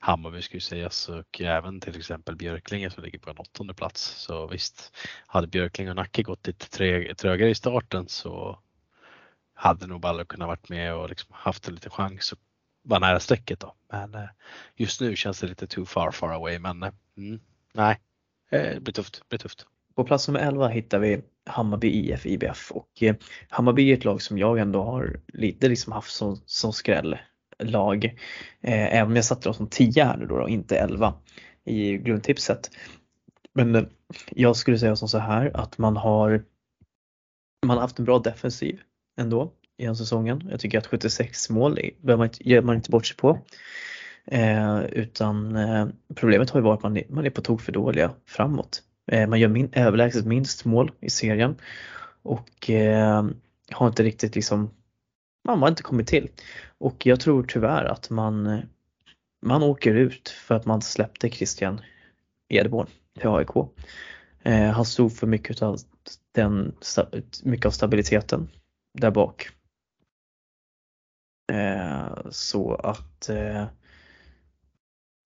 Hammarby 0.00 0.42
skulle 0.42 0.60
sägas 0.60 1.08
och 1.08 1.40
även 1.40 1.80
till 1.80 1.98
exempel 1.98 2.36
Björklinge 2.36 2.90
som 2.90 3.04
ligger 3.04 3.18
på 3.18 3.30
en 3.30 3.38
åttonde 3.38 3.74
plats. 3.74 4.02
Så 4.02 4.46
visst, 4.46 4.96
hade 5.26 5.46
Björklinge 5.46 5.90
och 5.90 5.96
Nacke 5.96 6.22
gått 6.22 6.46
lite 6.46 6.68
trögare 7.14 7.50
i 7.50 7.54
starten 7.54 8.08
så 8.08 8.58
hade 9.60 9.86
nog 9.86 10.00
Balder 10.00 10.24
kunnat 10.24 10.48
varit 10.48 10.68
med 10.68 10.94
och 10.94 11.08
liksom 11.08 11.34
haft 11.34 11.68
en 11.68 11.74
liten 11.74 11.90
chans 11.90 12.32
att 12.32 12.38
vara 12.82 13.00
nära 13.00 13.20
strecket 13.20 13.60
då. 13.60 13.74
Men 13.92 14.14
eh, 14.14 14.28
just 14.76 15.00
nu 15.00 15.16
känns 15.16 15.40
det 15.40 15.46
lite 15.46 15.66
too 15.66 15.86
far 15.86 16.10
far 16.10 16.32
away 16.32 16.58
men 16.58 16.82
eh, 16.82 16.92
mm, 17.16 17.40
nej, 17.74 18.00
eh, 18.50 18.74
det 18.74 18.80
blir 18.80 18.94
tufft. 18.94 19.14
Det 19.14 19.28
blir 19.28 19.38
tufft. 19.38 19.66
På 19.94 20.04
plats 20.04 20.28
nummer 20.28 20.40
11 20.40 20.68
hittar 20.68 20.98
vi 20.98 21.22
Hammarby 21.46 21.88
IF 21.88 22.26
IBF 22.26 22.72
och 22.72 23.02
eh, 23.02 23.16
Hammarby 23.48 23.90
är 23.90 23.94
ett 23.96 24.04
lag 24.04 24.22
som 24.22 24.38
jag 24.38 24.58
ändå 24.58 24.82
har 24.82 25.20
lite 25.32 25.68
liksom 25.68 25.92
haft 25.92 26.12
som, 26.12 26.40
som 26.46 26.72
skrälllag. 26.72 28.04
Eh, 28.60 28.94
även 28.94 29.06
om 29.06 29.16
jag 29.16 29.24
satte 29.24 29.48
dem 29.48 29.54
som 29.54 29.68
10 29.68 30.04
här 30.04 30.16
nu 30.16 30.26
då 30.26 30.34
och 30.34 30.50
inte 30.50 30.78
11 30.78 31.14
i 31.64 31.98
grundtipset. 31.98 32.70
Men 33.52 33.74
eh, 33.74 33.82
jag 34.30 34.56
skulle 34.56 34.78
säga 34.78 34.96
som 34.96 35.08
så 35.08 35.18
här 35.18 35.56
att 35.56 35.78
man 35.78 35.96
har 35.96 36.44
man 37.66 37.76
har 37.76 37.82
haft 37.82 37.98
en 37.98 38.04
bra 38.04 38.18
defensiv 38.18 38.80
ändå 39.20 39.52
i 39.76 39.84
den 39.84 39.96
säsongen. 39.96 40.48
Jag 40.50 40.60
tycker 40.60 40.78
att 40.78 40.86
76 40.86 41.50
mål 41.50 41.74
behöver 41.74 42.16
man 42.16 42.26
inte, 42.26 42.48
gör 42.48 42.62
man 42.62 42.76
inte 42.76 42.90
bort 42.90 43.06
sig 43.06 43.16
på. 43.16 43.38
Eh, 44.26 44.80
utan 44.80 45.56
eh, 45.56 45.86
problemet 46.14 46.50
har 46.50 46.60
ju 46.60 46.64
varit 46.64 46.78
att 46.78 46.82
man 46.82 46.96
är, 46.96 47.04
man 47.08 47.26
är 47.26 47.30
på 47.30 47.40
tok 47.40 47.60
för 47.60 47.72
dåliga 47.72 48.14
framåt. 48.26 48.82
Eh, 49.10 49.28
man 49.28 49.40
gör 49.40 49.48
min, 49.48 49.68
överlägset 49.72 50.26
minst 50.26 50.64
mål 50.64 50.92
i 51.00 51.10
serien 51.10 51.56
och 52.22 52.70
eh, 52.70 53.24
har 53.70 53.88
inte 53.88 54.02
riktigt 54.02 54.34
liksom 54.34 54.70
man 55.44 55.62
har 55.62 55.68
inte 55.68 55.82
kommit 55.82 56.06
till. 56.06 56.28
Och 56.78 57.06
jag 57.06 57.20
tror 57.20 57.44
tyvärr 57.48 57.84
att 57.84 58.10
man, 58.10 58.62
man 59.42 59.62
åker 59.62 59.94
ut 59.94 60.28
för 60.28 60.54
att 60.54 60.66
man 60.66 60.82
släppte 60.82 61.30
Christian 61.30 61.80
Edborn 62.48 62.86
till 63.18 63.28
AIK. 63.28 63.50
Eh, 64.42 64.70
han 64.70 64.84
stod 64.84 65.16
för 65.16 65.26
mycket 65.26 65.62
av 65.62 65.78
den, 66.32 66.76
mycket 67.42 67.66
av 67.66 67.70
stabiliteten 67.70 68.48
där 68.98 69.10
bak. 69.10 69.48
Eh, 71.52 72.30
så 72.30 72.74
att 72.74 73.28
eh, 73.28 73.66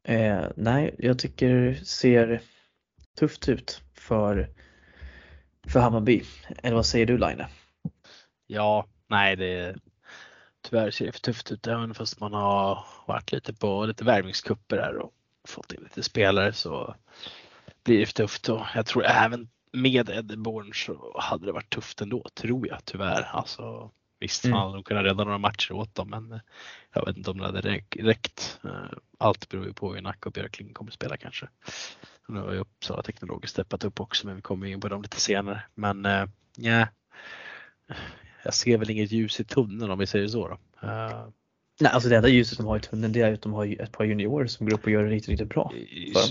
eh 0.09 0.47
nej, 0.57 0.95
jag 0.99 1.18
tycker 1.18 1.74
ser 1.74 2.43
tufft 3.14 3.48
ut 3.48 3.82
för, 3.94 4.48
för 5.66 5.80
Hammarby. 5.80 6.22
Eller 6.62 6.76
vad 6.76 6.86
säger 6.86 7.06
du 7.06 7.18
Line? 7.18 7.44
Ja, 8.46 8.86
nej 9.08 9.36
det 9.36 9.76
tyvärr 10.62 10.90
ser 10.90 11.06
det 11.06 11.12
för 11.12 11.20
tufft 11.20 11.52
ut 11.52 11.66
även 11.66 11.94
fast 11.94 12.20
man 12.20 12.32
har 12.32 12.86
varit 13.06 13.32
lite 13.32 13.54
på 13.54 13.86
lite 13.86 14.04
värvningskupper 14.04 14.76
här 14.76 14.96
och 14.96 15.12
fått 15.48 15.72
in 15.72 15.82
lite 15.82 16.02
spelare 16.02 16.52
så 16.52 16.94
blir 17.84 17.98
det 17.98 18.06
för 18.06 18.12
tufft 18.12 18.48
och 18.48 18.66
jag 18.74 18.86
tror 18.86 19.04
även 19.04 19.48
med 19.72 20.10
Edborn 20.10 20.74
så 20.74 21.20
hade 21.20 21.46
det 21.46 21.52
varit 21.52 21.70
tufft 21.70 22.00
ändå 22.00 22.28
tror 22.34 22.68
jag 22.68 22.84
tyvärr. 22.84 23.22
Alltså, 23.22 23.90
visst, 24.20 24.44
mm. 24.44 24.52
man 24.52 24.62
hade 24.62 24.74
nog 24.74 24.84
kunnat 24.84 25.04
rädda 25.04 25.24
några 25.24 25.38
matcher 25.38 25.72
åt 25.72 25.94
dem 25.94 26.10
men 26.10 26.40
jag 26.92 27.06
vet 27.06 27.16
inte 27.16 27.30
om 27.30 27.38
det 27.38 27.46
hade 27.46 27.82
räckt. 27.92 28.60
Eh, 28.64 28.98
allt 29.18 29.48
beror 29.48 29.66
ju 29.66 29.72
på 29.72 29.94
hur 29.94 30.00
Nacka 30.00 30.28
och 30.28 30.32
Björkling 30.32 30.74
kommer 30.74 30.90
att 30.90 30.94
spela 30.94 31.16
kanske. 31.16 31.48
Nu 32.29 32.41
har 32.41 32.53
ju 32.53 32.59
Uppsala 32.59 33.03
teknologiskt 33.03 33.53
steppat 33.53 33.85
upp 33.85 34.01
också 34.01 34.27
men 34.27 34.37
vi 34.37 34.43
kommer 34.43 34.66
in 34.66 34.81
på 34.81 34.89
dem 34.89 35.03
lite 35.03 35.20
senare. 35.20 35.62
Men 35.75 36.07
eh, 36.07 36.27
ja, 36.57 36.87
jag 38.45 38.55
ser 38.55 38.79
väl 38.79 38.91
inget 38.91 39.12
ljus 39.12 39.41
i 39.41 39.45
tunneln 39.45 39.91
om 39.91 39.99
vi 39.99 40.07
säger 40.07 40.29
så. 40.29 40.49
Då. 40.49 40.87
Uh, 40.87 41.29
Nej, 41.81 41.93
alltså 41.93 42.09
det 42.09 42.16
enda 42.16 42.29
ljuset 42.29 42.59
de 42.59 42.66
har 42.66 42.77
i 42.77 42.81
tunneln 42.81 43.12
det 43.12 43.20
är 43.20 43.35
att 43.35 43.43
de 43.43 43.53
har 43.53 43.83
ett 43.83 43.93
par 43.93 44.05
juniorer 44.05 44.47
som 44.47 44.66
går 44.66 44.75
upp 44.75 44.85
och 44.85 44.91
gör 44.91 45.05
det 45.05 45.11
riktigt, 45.11 45.29
riktigt 45.29 45.49
bra. 45.49 45.72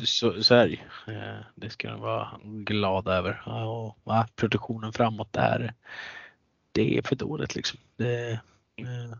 Så, 0.04 0.44
så 0.44 0.56
är 0.56 0.68
det 0.68 1.12
uh, 1.12 1.42
Det 1.56 1.70
ska 1.70 1.90
de 1.90 2.02
vara 2.02 2.40
glada 2.44 3.14
över. 3.14 3.48
Och, 3.48 3.98
uh, 4.08 4.26
produktionen 4.36 4.94
framåt 4.94 5.34
där, 5.34 5.74
det 6.72 6.98
är 6.98 7.02
för 7.02 7.16
dåligt 7.16 7.56
liksom. 7.56 7.80
Det, 7.98 8.32
uh, 8.82 9.16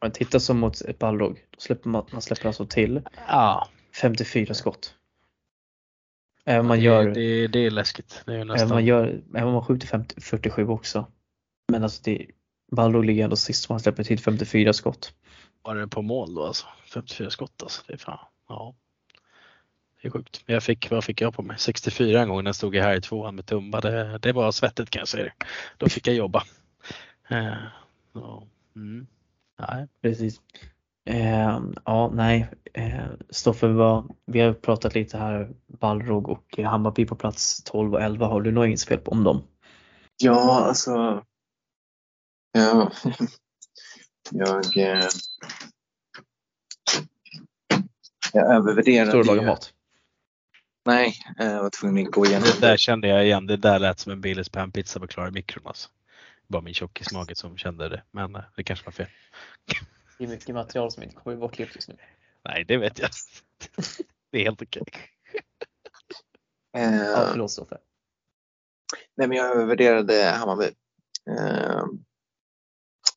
man 0.00 0.10
tittar 0.10 0.38
som 0.38 0.58
mot 0.58 0.80
ett 0.80 0.98
ballrog, 0.98 1.44
då 1.50 1.60
släpper 1.60 1.90
man, 1.90 2.04
man 2.12 2.22
släpper 2.22 2.46
alltså 2.46 2.66
till 2.66 3.02
ja. 3.28 3.68
54 4.00 4.54
skott. 4.54 4.94
Även 6.48 6.66
man 6.66 6.80
gör, 6.80 7.04
det, 7.04 7.12
det, 7.12 7.46
det 7.46 7.66
är 7.66 7.70
läskigt. 7.70 8.22
Det 8.26 8.34
är 8.34 8.44
nästan... 8.44 8.66
även, 8.66 8.74
man 8.74 8.84
gör, 8.84 9.22
även 9.34 9.52
man 9.52 9.64
skjuter 9.64 9.86
50, 9.86 10.20
47 10.20 10.66
också 10.66 11.06
men 11.72 11.82
alltså 11.82 12.02
det, 12.04 12.26
Balrog 12.72 13.04
ligger 13.04 13.24
ändå 13.24 13.36
sist 13.36 13.68
man 13.68 13.80
släpper 13.80 14.04
till 14.04 14.18
54 14.18 14.72
skott. 14.72 15.14
Var 15.62 15.74
det 15.74 15.88
på 15.88 16.02
mål 16.02 16.34
då 16.34 16.44
alltså? 16.44 16.66
54 16.86 17.30
skott 17.30 17.62
alltså. 17.62 17.82
Det 17.86 17.92
är 17.92 17.96
fan, 17.96 18.18
ja. 18.48 18.74
Det 20.02 20.08
är 20.08 20.12
sjukt. 20.12 20.42
Jag 20.46 20.62
fick, 20.62 20.90
vad 20.90 21.04
fick 21.04 21.20
jag 21.20 21.34
på 21.34 21.42
mig? 21.42 21.58
64 21.58 22.22
en 22.22 22.28
gång 22.28 22.44
när 22.44 22.48
jag 22.48 22.56
stod 22.56 22.76
här 22.76 22.96
i 22.96 23.00
tvåan 23.00 23.34
med 23.34 23.46
Tumba. 23.46 23.80
Det, 23.80 24.18
det 24.18 24.32
var 24.32 24.52
svettigt 24.52 24.90
kan 24.90 25.00
jag 25.00 25.08
säga. 25.08 25.32
Då 25.76 25.88
fick 25.88 26.06
jag 26.06 26.16
jobba. 26.16 26.42
Så, 28.12 28.48
mm. 28.76 29.06
Nej. 29.58 29.86
Precis. 30.02 30.40
Eh, 31.08 31.60
ja, 31.84 32.10
nej. 32.14 32.48
Eh, 32.74 33.06
Stoffe, 33.30 33.66
vi 34.26 34.40
har 34.40 34.52
pratat 34.52 34.94
lite 34.94 35.18
här, 35.18 35.50
Balrog 35.66 36.28
och 36.28 36.58
Hammarby 36.58 37.06
på 37.06 37.16
plats 37.16 37.62
12 37.64 37.94
och 37.94 38.02
11. 38.02 38.26
Har 38.26 38.40
du 38.40 38.52
några 38.52 38.68
inspel 38.68 39.00
om 39.04 39.24
dem? 39.24 39.42
Ja, 40.16 40.64
alltså. 40.64 41.24
Ja, 42.52 42.92
jag. 44.30 44.76
Eh, 44.76 45.06
jag 48.32 48.54
övervärderade 48.54 49.10
Står 49.10 49.24
du 49.24 49.30
och 49.30 49.36
lagar 49.36 49.48
mat? 49.48 49.72
Nej, 50.86 51.14
eh, 51.40 51.46
jag 51.46 51.62
var 51.62 51.70
tvungen 51.70 52.06
att 52.06 52.12
gå 52.12 52.26
igenom. 52.26 52.48
Det 52.60 52.66
där 52.66 52.76
kände 52.76 53.08
jag 53.08 53.24
igen. 53.24 53.46
Det 53.46 53.56
där 53.56 53.78
lät 53.78 53.98
som 53.98 54.12
en 54.12 54.20
Billys 54.20 54.48
panpizza 54.48 55.00
på 55.00 55.06
klara 55.06 55.30
mikron 55.30 55.66
alltså. 55.66 55.88
Bara 56.48 56.62
min 56.62 56.74
tjockismage 56.74 57.36
som 57.36 57.56
kände 57.56 57.88
det. 57.88 58.02
Men 58.10 58.34
eh, 58.34 58.42
det 58.56 58.62
kanske 58.62 58.84
var 58.84 58.92
fel. 58.92 59.08
Det 60.18 60.24
är 60.24 60.28
mycket 60.28 60.54
material 60.54 60.92
som 60.92 61.02
inte 61.02 61.14
kommer 61.16 61.36
bort 61.36 61.58
just 61.58 61.88
nu. 61.88 61.96
Nej, 62.44 62.64
det 62.64 62.76
vet 62.76 62.98
jag. 62.98 63.10
Det 64.30 64.38
är 64.38 64.44
helt 64.44 64.62
okej. 64.62 64.82
Eh, 66.76 66.94
Ja, 66.94 67.28
förlåt 67.30 67.50
Stoffe. 67.50 67.78
Nej, 69.14 69.28
men 69.28 69.36
jag 69.36 69.50
övervärderade 69.50 70.24
Hammarby. 70.24 70.70
Eh, 71.30 71.84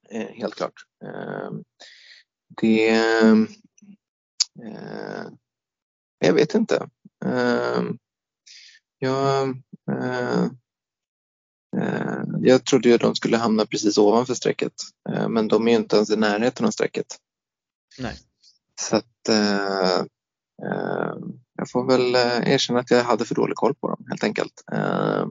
eh, 0.10 0.28
helt 0.28 0.56
klart. 0.56 0.74
Eh, 1.04 1.52
det... 2.62 2.90
Eh, 4.64 5.28
jag 6.20 6.34
vet 6.34 6.56
inte. 6.56 6.90
Eh, 7.26 7.84
jag, 8.98 9.62
jag 12.42 12.66
trodde 12.66 12.90
ju 12.90 12.96
att 12.96 13.02
de 13.02 13.16
skulle 13.16 13.38
hamna 13.38 13.66
precis 13.66 13.98
ovanför 13.98 14.34
strecket. 14.34 14.74
Eh, 15.10 15.30
men 15.30 15.48
de 15.48 15.68
är 15.68 15.72
ju 15.72 15.78
inte 15.78 15.96
ens 15.96 16.10
i 16.10 16.16
närheten 16.16 16.66
av 16.66 16.72
strecket. 16.72 17.06
Nej. 18.00 18.16
Så 18.82 18.96
att 18.96 19.30
eh, 19.30 20.00
eh, 20.66 21.16
jag 21.58 21.70
får 21.72 21.86
väl 21.88 22.16
eh, 22.16 22.54
erkänna 22.54 22.80
att 22.80 22.92
jag 22.92 23.04
hade 23.04 23.26
för 23.26 23.36
dålig 23.36 23.56
koll 23.56 23.76
på 23.76 23.90
dem 23.90 24.06
helt 24.10 24.24
enkelt. 24.24 24.64
Eh, 24.72 25.26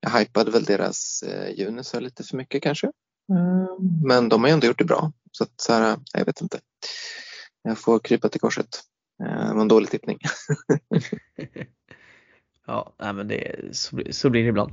jag 0.00 0.10
hypade 0.10 0.50
väl 0.50 0.64
deras 0.64 1.22
eh, 1.22 1.58
Junisar 1.58 2.00
lite 2.00 2.24
för 2.24 2.36
mycket 2.36 2.62
kanske. 2.62 2.86
Eh, 3.32 3.78
men 4.04 4.28
de 4.28 4.40
har 4.42 4.48
ju 4.48 4.52
ändå 4.54 4.66
gjort 4.66 4.78
det 4.78 4.84
bra. 4.84 5.12
Så 5.32 5.44
att 5.44 5.60
så 5.60 5.72
här, 5.72 5.96
jag 6.12 6.24
vet 6.24 6.40
inte. 6.40 6.60
Jag 7.62 7.78
får 7.78 7.98
krypa 7.98 8.28
till 8.28 8.40
korset. 8.40 8.68
Eh, 9.24 9.48
det 9.48 9.54
var 9.54 9.60
en 9.60 9.68
dålig 9.68 9.90
tippning. 9.90 10.18
ja, 12.66 12.94
men 12.98 13.28
det, 13.28 13.68
så, 13.72 13.96
blir- 13.96 14.12
så 14.12 14.30
blir 14.30 14.42
det 14.42 14.48
ibland. 14.48 14.72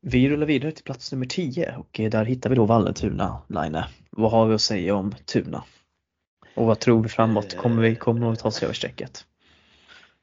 Vi 0.00 0.28
rullar 0.28 0.46
vidare 0.46 0.72
till 0.72 0.84
plats 0.84 1.12
nummer 1.12 1.26
10 1.26 1.76
och 1.76 2.00
där 2.10 2.24
hittar 2.24 2.50
vi 2.50 2.56
då 2.56 2.64
Vallentuna, 2.64 3.42
Line. 3.48 3.82
Vad 4.10 4.30
har 4.30 4.46
vi 4.46 4.54
att 4.54 4.60
säga 4.60 4.94
om 4.94 5.14
Tuna? 5.24 5.64
Och 6.54 6.66
vad 6.66 6.80
tror 6.80 7.02
vi 7.02 7.08
framåt? 7.08 7.56
Kommer 7.56 7.82
vi 7.82 7.96
kommer 7.96 8.20
de 8.20 8.32
att 8.32 8.38
ta 8.38 8.50
sig 8.50 8.66
över 8.66 8.74
strecket? 8.74 9.26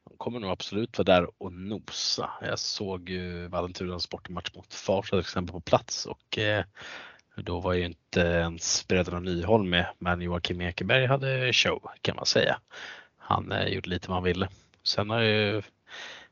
De 0.10 0.18
kommer 0.18 0.40
nog 0.40 0.52
absolut 0.52 0.98
vara 0.98 1.06
där 1.06 1.30
och 1.38 1.54
nosa. 1.54 2.30
Jag 2.42 2.60
såg 2.60 3.10
ju 3.10 3.48
Vallentunas 3.48 4.10
bortamatch 4.10 4.56
mot 4.56 4.74
Farsta 4.74 5.10
till 5.10 5.20
exempel 5.20 5.54
på 5.54 5.62
plats 5.62 6.06
och 6.06 6.38
eh, 6.38 6.64
då 7.36 7.60
var 7.60 7.74
ju 7.74 7.86
inte 7.86 8.20
ens 8.22 8.88
bröderna 8.88 9.20
Nyholm 9.20 9.70
med 9.70 9.88
men 10.00 10.22
Joakim 10.22 10.62
Ekeberg 10.62 11.06
hade 11.06 11.54
show 11.54 11.90
kan 12.02 12.16
man 12.16 12.26
säga. 12.26 12.60
Han 13.18 13.52
eh, 13.52 13.68
gjorde 13.68 13.90
lite 13.90 14.08
vad 14.10 14.16
han 14.16 14.24
ville. 14.24 14.50
Sen 14.84 15.10
har 15.10 15.22
ju 15.22 15.62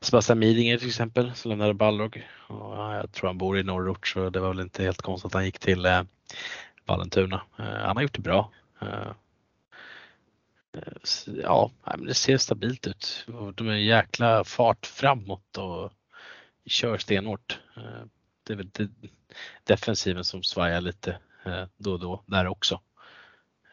Sebastian 0.04 0.38
Midinger 0.38 0.78
till 0.78 0.88
exempel 0.88 1.34
som 1.34 1.48
lämnade 1.48 1.74
Balrog. 1.74 2.28
Och 2.46 2.76
jag 2.76 3.12
tror 3.12 3.28
han 3.28 3.38
bor 3.38 3.58
i 3.58 3.62
norrort 3.62 4.06
så 4.06 4.30
det 4.30 4.40
var 4.40 4.48
väl 4.48 4.60
inte 4.60 4.82
helt 4.82 5.02
konstigt 5.02 5.26
att 5.26 5.34
han 5.34 5.44
gick 5.44 5.58
till 5.58 5.86
eh, 5.86 6.02
Vallentuna. 6.84 7.42
Eh, 7.58 7.64
han 7.64 7.96
har 7.96 8.02
gjort 8.02 8.14
det 8.14 8.20
bra. 8.20 8.50
Eh, 8.80 9.08
eh 10.72 10.92
Ja, 11.42 11.70
men 11.84 12.04
det 12.04 12.14
ser 12.14 12.38
stabilt 12.38 12.86
ut. 12.86 13.26
De 13.54 13.68
är 13.68 13.72
en 13.72 13.84
jäkla 13.84 14.44
fart 14.44 14.86
framåt 14.86 15.58
och 15.58 15.92
kör 16.66 16.98
stenhårt. 16.98 17.58
Eh, 17.76 18.06
Det 18.46 18.52
är 18.52 18.56
väl 18.56 18.70
defensiven 19.64 20.24
som 20.24 20.42
svajar 20.42 20.80
lite 20.80 21.18
eh, 21.44 21.64
då 21.76 21.92
och 21.92 22.00
då 22.00 22.24
där 22.26 22.46
också. 22.46 22.80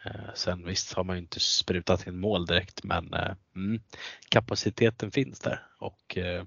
Eh, 0.05 0.33
Sen 0.35 0.65
visst 0.65 0.93
har 0.93 1.03
man 1.03 1.15
ju 1.15 1.21
inte 1.21 1.39
sprutat 1.39 2.07
in 2.07 2.19
mål 2.19 2.45
direkt 2.45 2.83
men 2.83 3.13
eh, 3.13 3.31
mm, 3.55 3.81
kapaciteten 4.29 5.11
finns 5.11 5.39
där 5.39 5.59
och 5.79 6.17
eh, 6.17 6.43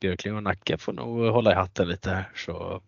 Björkling 0.00 0.36
och 0.36 0.42
Nacka 0.42 0.78
får 0.78 0.92
nog 0.92 1.26
hålla 1.32 1.52
i 1.52 1.54
hatten 1.54 1.88
lite 1.88 2.10
här 2.10 2.30
så 2.36 2.82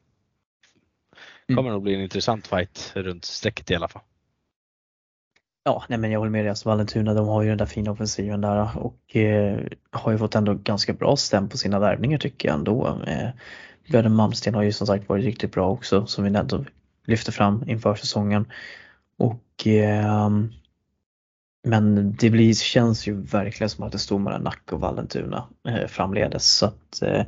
Mm. 1.49 1.57
kommer 1.57 1.71
det 1.71 1.75
nog 1.75 1.83
bli 1.83 1.95
en 1.95 2.01
intressant 2.01 2.47
fight 2.47 2.93
runt 2.95 3.25
strecket 3.25 3.71
i 3.71 3.75
alla 3.75 3.89
fall. 3.89 4.03
Ja, 5.65 5.85
nej 5.89 5.99
men 5.99 6.11
jag 6.11 6.19
håller 6.19 6.31
med 6.31 6.45
dig. 6.45 6.49
Alltså 6.51 6.69
Vallentuna 6.69 7.15
de 7.15 7.29
har 7.29 7.43
ju 7.43 7.49
den 7.49 7.59
där 7.59 7.67
fina 7.67 7.91
offensiven 7.91 8.41
där 8.41 8.79
och 8.79 9.17
eh, 9.17 9.61
har 9.91 10.13
ju 10.13 10.19
fått 10.19 10.35
ändå 10.35 10.55
ganska 10.55 10.93
bra 10.93 11.17
stäm 11.17 11.49
på 11.49 11.59
sina 11.59 11.79
värvningar 11.79 12.19
tycker 12.19 12.49
jag 12.49 12.55
ändå. 12.55 13.03
Eh, 13.07 13.29
Bröderna 13.91 14.15
Malmsten 14.15 14.55
har 14.55 14.63
ju 14.63 14.73
som 14.73 14.87
sagt 14.87 15.09
varit 15.09 15.25
riktigt 15.25 15.53
bra 15.53 15.71
också 15.71 16.07
som 16.07 16.25
vi 16.25 16.35
ändå 16.39 16.65
lyfte 17.05 17.33
fram 17.33 17.69
inför 17.69 17.95
säsongen. 17.95 18.53
Och 19.17 19.67
ehm, 19.67 20.53
men 21.67 22.17
det 22.17 22.31
blir, 22.31 22.55
känns 22.55 23.07
ju 23.07 23.21
verkligen 23.21 23.71
som 23.71 23.85
att 23.85 23.93
det 23.93 23.99
står 23.99 24.19
mellan 24.19 24.43
Nacka 24.43 24.75
och 24.75 24.81
Vallentuna 24.81 25.49
eh, 25.69 25.87
framledes 25.87 26.57
så 26.57 26.67
att 26.67 27.03
eh, 27.03 27.23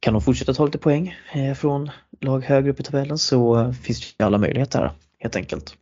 kan 0.00 0.12
de 0.12 0.22
fortsätta 0.22 0.54
ta 0.54 0.64
lite 0.64 0.78
poäng 0.78 1.16
eh, 1.32 1.54
från 1.54 1.90
lag 2.20 2.44
högre 2.44 2.70
upp 2.70 2.80
i 2.80 2.82
tabellen 2.82 3.18
så 3.18 3.60
eh, 3.60 3.72
finns 3.72 4.00
det 4.00 4.22
ju 4.22 4.26
alla 4.26 4.38
möjligheter 4.38 4.78
här 4.78 4.92
helt 5.18 5.36
enkelt. 5.36 5.76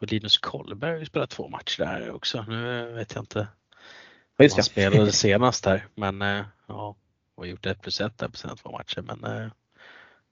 Och 0.00 0.12
Linus 0.12 0.38
Kollberg 0.38 0.92
har 0.92 0.98
ju 0.98 1.06
spelat 1.06 1.30
två 1.30 1.48
matcher 1.48 1.78
där 1.84 2.10
också. 2.10 2.44
Nu 2.48 2.92
vet 2.92 3.14
jag 3.14 3.22
inte 3.22 3.46
just 4.38 4.56
Han 4.56 4.64
spelade 4.64 5.12
senast 5.12 5.66
här 5.66 5.86
men 5.94 6.22
eh, 6.22 6.44
ja, 6.66 6.96
och 7.34 7.46
gjort 7.46 7.66
ett 7.66 7.82
plus 7.82 8.00
ett 8.00 8.18
där 8.18 8.28
på 8.28 8.36
sina 8.36 8.56
två 8.56 8.72
matcher 8.72 9.02
men 9.02 9.24
eh, 9.24 9.48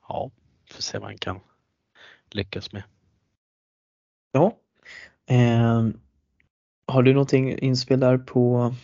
ja, 0.09 0.31
får 0.71 0.83
se 0.83 0.99
vad 0.99 1.09
han 1.09 1.19
kan 1.19 1.41
lyckas 2.31 2.73
med. 2.73 2.83
Ja. 4.33 4.57
Ehm, 5.27 6.01
har 6.87 7.03
du 7.03 7.13
någonting 7.13 7.59
inspel 7.59 8.01
där 8.01 8.19
på 8.19 8.75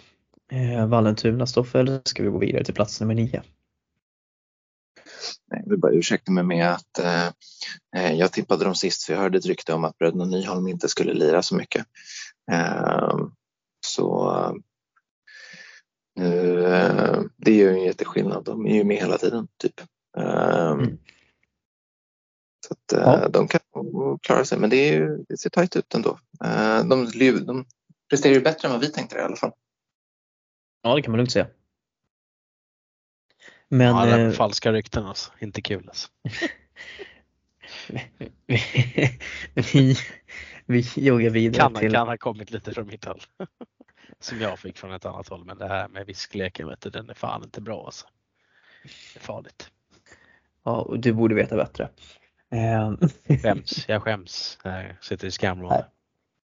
eh, 0.53 0.87
Vallentuna 0.87 1.47
Stoffe 1.47 1.81
eller 1.81 2.01
ska 2.05 2.23
vi 2.23 2.29
gå 2.29 2.39
vidare 2.39 2.65
till 2.65 2.75
plats 2.75 3.01
nummer 3.01 3.15
nio? 3.15 3.43
Nej, 5.51 5.61
Jag 5.65 5.71
vill 5.71 5.79
bara 5.79 5.93
ursäkta 5.93 6.33
mig 6.33 6.45
med 6.45 6.73
att 6.73 6.99
eh, 6.99 7.27
eh, 7.97 8.13
jag 8.13 8.33
tippade 8.33 8.65
dem 8.65 8.75
sist 8.75 9.03
för 9.05 9.13
jag 9.13 9.21
hörde 9.21 9.39
ett 9.39 9.47
rykte 9.47 9.73
om 9.73 9.85
att 9.85 9.99
bröderna 9.99 10.25
Nyholm 10.25 10.69
inte 10.69 10.89
skulle 10.89 11.13
lira 11.13 11.43
så 11.43 11.57
mycket. 11.57 11.87
Eh, 12.53 13.19
så 13.87 14.31
eh, 14.37 14.53
nu, 16.17 16.65
eh, 16.65 17.21
det 17.37 17.55
gör 17.57 17.71
ju 17.71 17.79
en 17.79 17.85
jätteskillnad. 17.85 18.45
De 18.45 18.67
är 18.67 18.75
ju 18.75 18.85
med 18.85 18.97
hela 18.97 19.19
tiden 19.19 19.49
typ. 19.59 19.81
Eh, 20.19 20.71
Mm. 20.71 20.99
Så 22.69 22.75
att, 22.75 22.93
eh, 22.93 23.23
Ja. 23.23 23.29
de 23.29 23.49
kan 23.49 23.61
klara 24.23 24.45
sig 24.45 24.59
men 24.59 24.71
det, 24.71 24.77
är 24.77 24.93
ju, 24.93 25.25
det 25.29 25.37
ser 25.37 25.51
tajt 25.51 25.77
ut 25.77 25.95
ändå. 25.95 26.19
Eh, 26.45 26.85
de, 26.85 27.11
de 27.47 27.65
presterar 28.11 28.35
ju 28.35 28.41
bättre 28.41 28.69
än 28.69 28.73
vad 28.73 28.81
vi 28.81 28.93
tänkte 28.93 29.19
i 29.19 29.21
alla 29.21 29.37
fall. 29.37 29.53
Ja 30.83 30.95
det 30.95 31.03
kan 31.03 31.13
man 31.13 31.19
lugnt 31.19 31.33
säga. 31.33 31.47
Men 33.69 33.97
ja, 33.97 34.05
det 34.05 34.23
eh, 34.23 34.31
falska 34.31 34.73
rykten 34.73 35.07
alltså, 35.07 35.33
inte 35.39 35.63
kul 35.63 35.89
alltså. 35.89 36.09
vi, 39.73 39.97
vi 40.67 40.85
joggar 40.97 41.31
vidare 41.31 41.61
Kan, 41.61 41.75
till 41.75 41.93
kan 41.93 42.09
ha 42.09 42.17
kommit 42.17 42.51
lite 42.51 42.75
från 42.75 42.87
mitt 42.87 43.05
håll. 43.05 43.23
Som 44.21 44.41
jag 44.41 44.59
fick 44.59 44.79
från 44.79 44.93
ett 44.93 45.05
annat 45.05 45.29
håll 45.29 45.45
men 45.45 45.59
det 45.59 45.69
här 45.69 45.89
med 45.89 46.07
viskleken 46.07 46.69
vet 46.69 46.81
du, 46.81 46.91
den 46.91 47.11
är 47.11 47.15
fan 47.15 47.43
inte 47.43 47.61
bra 47.61 47.85
alltså. 47.87 48.07
Det 48.83 49.21
är 49.21 49.25
farligt. 49.25 49.71
Ja, 50.63 50.81
och 50.81 51.01
du 51.01 51.13
borde 51.13 51.35
veta 51.35 51.57
bättre. 51.57 51.89
Ehm, 52.51 52.97
Skäms, 53.43 53.85
jag 53.89 54.03
skäms. 54.03 54.59
Jag 54.65 55.05
sitter 55.05 55.27
i 55.27 55.31
skamvrån. 55.31 55.73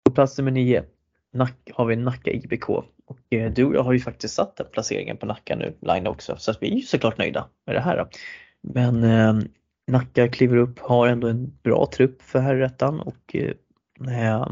På 0.05 0.11
plats 0.11 0.39
nummer 0.39 0.51
nio 0.51 0.85
Nack, 1.33 1.71
har 1.75 1.85
vi 1.85 1.97
Nacka 1.97 2.31
IBK 2.31 2.69
och 2.69 3.19
eh, 3.31 3.53
du 3.53 3.65
och 3.65 3.75
jag 3.75 3.83
har 3.83 3.93
ju 3.93 4.01
faktiskt 4.01 4.35
satt 4.35 4.57
den 4.57 4.67
placeringen 4.73 5.17
på 5.17 5.27
Nacka 5.27 5.57
nu, 5.57 5.77
Line 5.81 6.07
också, 6.07 6.37
så 6.37 6.51
att 6.51 6.63
vi 6.63 6.71
är 6.71 6.75
ju 6.75 6.83
såklart 6.83 7.19
nöjda 7.19 7.49
med 7.67 7.77
det 7.77 7.81
här. 7.81 7.97
Då. 7.97 8.09
Men 8.61 9.05
eh, 9.05 9.35
Nacka 9.87 10.29
kliver 10.29 10.57
upp, 10.57 10.79
har 10.79 11.07
ändå 11.09 11.29
en 11.29 11.59
bra 11.63 11.89
trupp 11.93 12.23
för 12.23 12.39
herrettan 12.39 13.01
och 13.01 13.37
eh, 13.37 14.43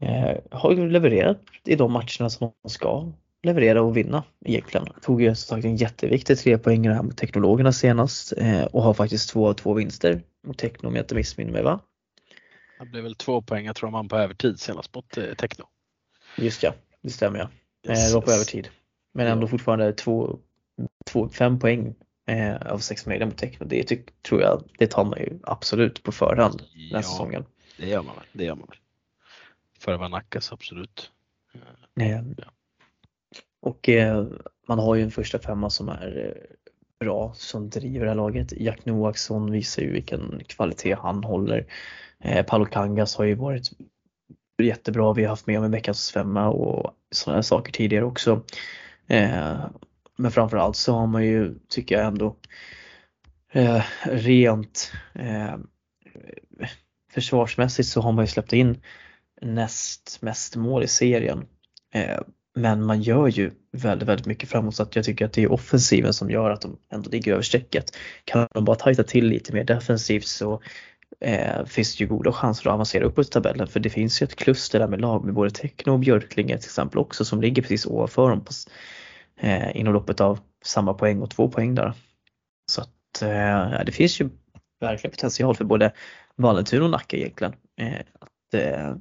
eh, 0.00 0.36
har 0.50 0.72
ju 0.72 0.90
levererat 0.90 1.40
i 1.64 1.76
de 1.76 1.92
matcherna 1.92 2.30
som 2.30 2.52
de 2.62 2.70
ska 2.70 3.12
leverera 3.42 3.82
och 3.82 3.96
vinna 3.96 4.24
egentligen. 4.44 4.86
Tog 5.02 5.22
ju 5.22 5.34
som 5.34 5.56
sagt 5.56 5.64
en 5.64 5.76
jätteviktig 5.76 6.38
tre 6.38 6.58
poäng 6.58 6.88
här 6.88 7.02
mot 7.02 7.16
Teknologerna 7.16 7.72
senast 7.72 8.32
eh, 8.36 8.64
och 8.64 8.82
har 8.82 8.94
faktiskt 8.94 9.30
två 9.30 9.48
av 9.48 9.54
två 9.54 9.74
vinster 9.74 10.22
mot 10.46 10.58
Techno 10.58 10.88
om 10.88 10.96
jag 10.96 11.02
inte 11.02 11.14
missminner 11.14 11.52
mig 11.52 11.62
va? 11.62 11.80
Det 12.80 12.86
blev 12.86 13.02
väl 13.04 13.14
två 13.14 13.42
poäng 13.42 13.66
jag 13.66 13.76
tror 13.76 13.90
man 13.90 14.08
på 14.08 14.16
övertid 14.16 14.60
senast 14.60 14.94
mot 14.94 15.16
eh, 15.16 15.34
Techno. 15.34 15.64
Just 16.36 16.62
ja, 16.62 16.74
det 17.02 17.10
stämmer 17.10 17.38
ja. 17.38 17.44
Eh, 17.92 18.06
Det 18.08 18.14
var 18.14 18.20
på 18.20 18.30
yes. 18.30 18.36
övertid. 18.36 18.68
Men 19.12 19.26
ändå 19.26 19.46
Ja. 19.46 19.48
fortfarande 19.50 19.92
två, 19.92 20.38
två, 21.06 21.28
fem 21.28 21.58
poäng 21.58 21.94
eh, 22.26 22.56
av 22.56 22.78
sex 22.78 23.06
möjliga 23.06 23.26
mot 23.26 23.36
Techno. 23.38 23.66
Det 23.66 23.82
tyck, 23.82 24.22
tror 24.22 24.40
jag, 24.42 24.64
det 24.78 24.86
tar 24.86 25.04
man 25.04 25.18
ju 25.18 25.38
absolut 25.42 26.02
på 26.02 26.12
förhand 26.12 26.58
den 26.58 26.68
här 26.90 26.96
Ja. 26.96 27.02
säsongen. 27.02 27.44
Det 27.78 27.86
gör 27.88 28.02
man 28.02 28.16
väl. 28.16 28.24
Det 28.32 28.44
gör 28.44 28.54
man 28.54 28.66
väl. 28.68 28.76
för 29.78 29.92
att 29.92 29.98
vara 29.98 30.08
Nackas, 30.08 30.52
absolut. 30.52 31.10
Eh, 32.00 32.10
ja. 32.10 32.22
Och 33.60 33.88
eh, 33.88 34.26
man 34.68 34.78
har 34.78 34.94
ju 34.94 35.02
en 35.02 35.10
första 35.10 35.38
femma 35.38 35.70
som 35.70 35.88
är 35.88 36.26
eh, 36.26 36.56
bra, 37.00 37.32
som 37.34 37.70
driver 37.70 38.04
det 38.04 38.10
här 38.10 38.16
laget. 38.16 38.52
Jack 38.52 38.84
Noaksson 38.84 39.50
visar 39.50 39.82
ju 39.82 39.92
vilken 39.92 40.40
kvalitet 40.46 40.94
han 40.94 41.24
håller. 41.24 41.66
Eh, 42.20 42.46
Paolo 42.46 42.64
Kangas 42.64 43.16
har 43.16 43.24
ju 43.24 43.34
varit 43.34 43.70
jättebra. 44.62 45.12
Vi 45.12 45.22
har 45.22 45.28
haft 45.30 45.46
med 45.46 45.58
om 45.58 45.64
en 45.64 45.70
veckans 45.70 46.10
femma 46.10 46.48
och 46.48 46.94
sådana 47.10 47.42
saker 47.42 47.72
tidigare 47.72 48.04
också. 48.04 48.42
Eh, 49.06 49.60
men 50.16 50.30
framförallt 50.30 50.76
så 50.76 50.92
har 50.92 51.06
man 51.06 51.24
ju, 51.24 51.54
tycker 51.68 51.94
jag 51.94 52.06
ändå, 52.06 52.36
eh, 53.52 53.82
rent 54.02 54.92
eh, 55.14 55.56
försvarsmässigt 57.12 57.88
så 57.88 58.00
har 58.00 58.12
man 58.12 58.24
ju 58.24 58.28
släppt 58.28 58.52
in 58.52 58.82
näst 59.42 60.18
mest 60.22 60.56
mål 60.56 60.82
i 60.82 60.88
serien. 60.88 61.46
Eh, 61.94 62.20
men 62.60 62.84
man 62.84 63.02
gör 63.02 63.28
ju 63.28 63.50
väldigt, 63.72 64.08
väldigt 64.08 64.26
mycket 64.26 64.48
framåt 64.48 64.74
så 64.74 64.82
att 64.82 64.96
jag 64.96 65.04
tycker 65.04 65.24
att 65.24 65.32
det 65.32 65.42
är 65.42 65.52
offensiven 65.52 66.12
som 66.12 66.30
gör 66.30 66.50
att 66.50 66.60
de 66.60 66.78
ändå 66.92 67.10
ligger 67.10 67.32
över 67.32 67.42
strecket. 67.42 67.96
Kan 68.24 68.48
de 68.54 68.64
bara 68.64 68.76
tajta 68.76 69.02
till 69.02 69.26
lite 69.26 69.52
mer 69.52 69.64
defensivt 69.64 70.26
så 70.26 70.62
eh, 71.20 71.64
finns 71.64 71.96
det 71.96 72.04
ju 72.04 72.08
goda 72.08 72.32
chanser 72.32 72.70
att 72.70 72.74
avancera 72.74 73.04
uppåt 73.04 73.26
i 73.26 73.30
tabellen 73.30 73.66
för 73.66 73.80
det 73.80 73.90
finns 73.90 74.22
ju 74.22 74.24
ett 74.24 74.36
kluster 74.36 74.78
där 74.78 74.88
med 74.88 75.00
lag 75.00 75.24
med 75.24 75.34
både 75.34 75.50
Techno 75.50 75.92
och 75.92 75.98
Björklinge 75.98 76.58
till 76.58 76.68
exempel 76.68 76.98
också 76.98 77.24
som 77.24 77.40
ligger 77.40 77.62
precis 77.62 77.86
ovanför 77.86 78.30
dem 78.30 78.44
på, 78.44 78.52
eh, 79.40 79.76
inom 79.76 79.92
loppet 79.94 80.20
av 80.20 80.38
samma 80.64 80.94
poäng 80.94 81.20
och 81.22 81.30
två 81.30 81.48
poäng 81.48 81.74
där. 81.74 81.92
Så 82.70 82.80
att 82.80 83.22
eh, 83.22 83.84
det 83.86 83.92
finns 83.92 84.20
ju 84.20 84.28
verkligen 84.80 85.12
potential 85.12 85.54
för 85.54 85.64
både 85.64 85.92
Vallentuna 86.36 86.84
och 86.84 86.90
Nacka 86.90 87.16
egentligen 87.16 87.54
eh, 87.76 88.00
att 88.20 88.54
eh, 88.54 88.94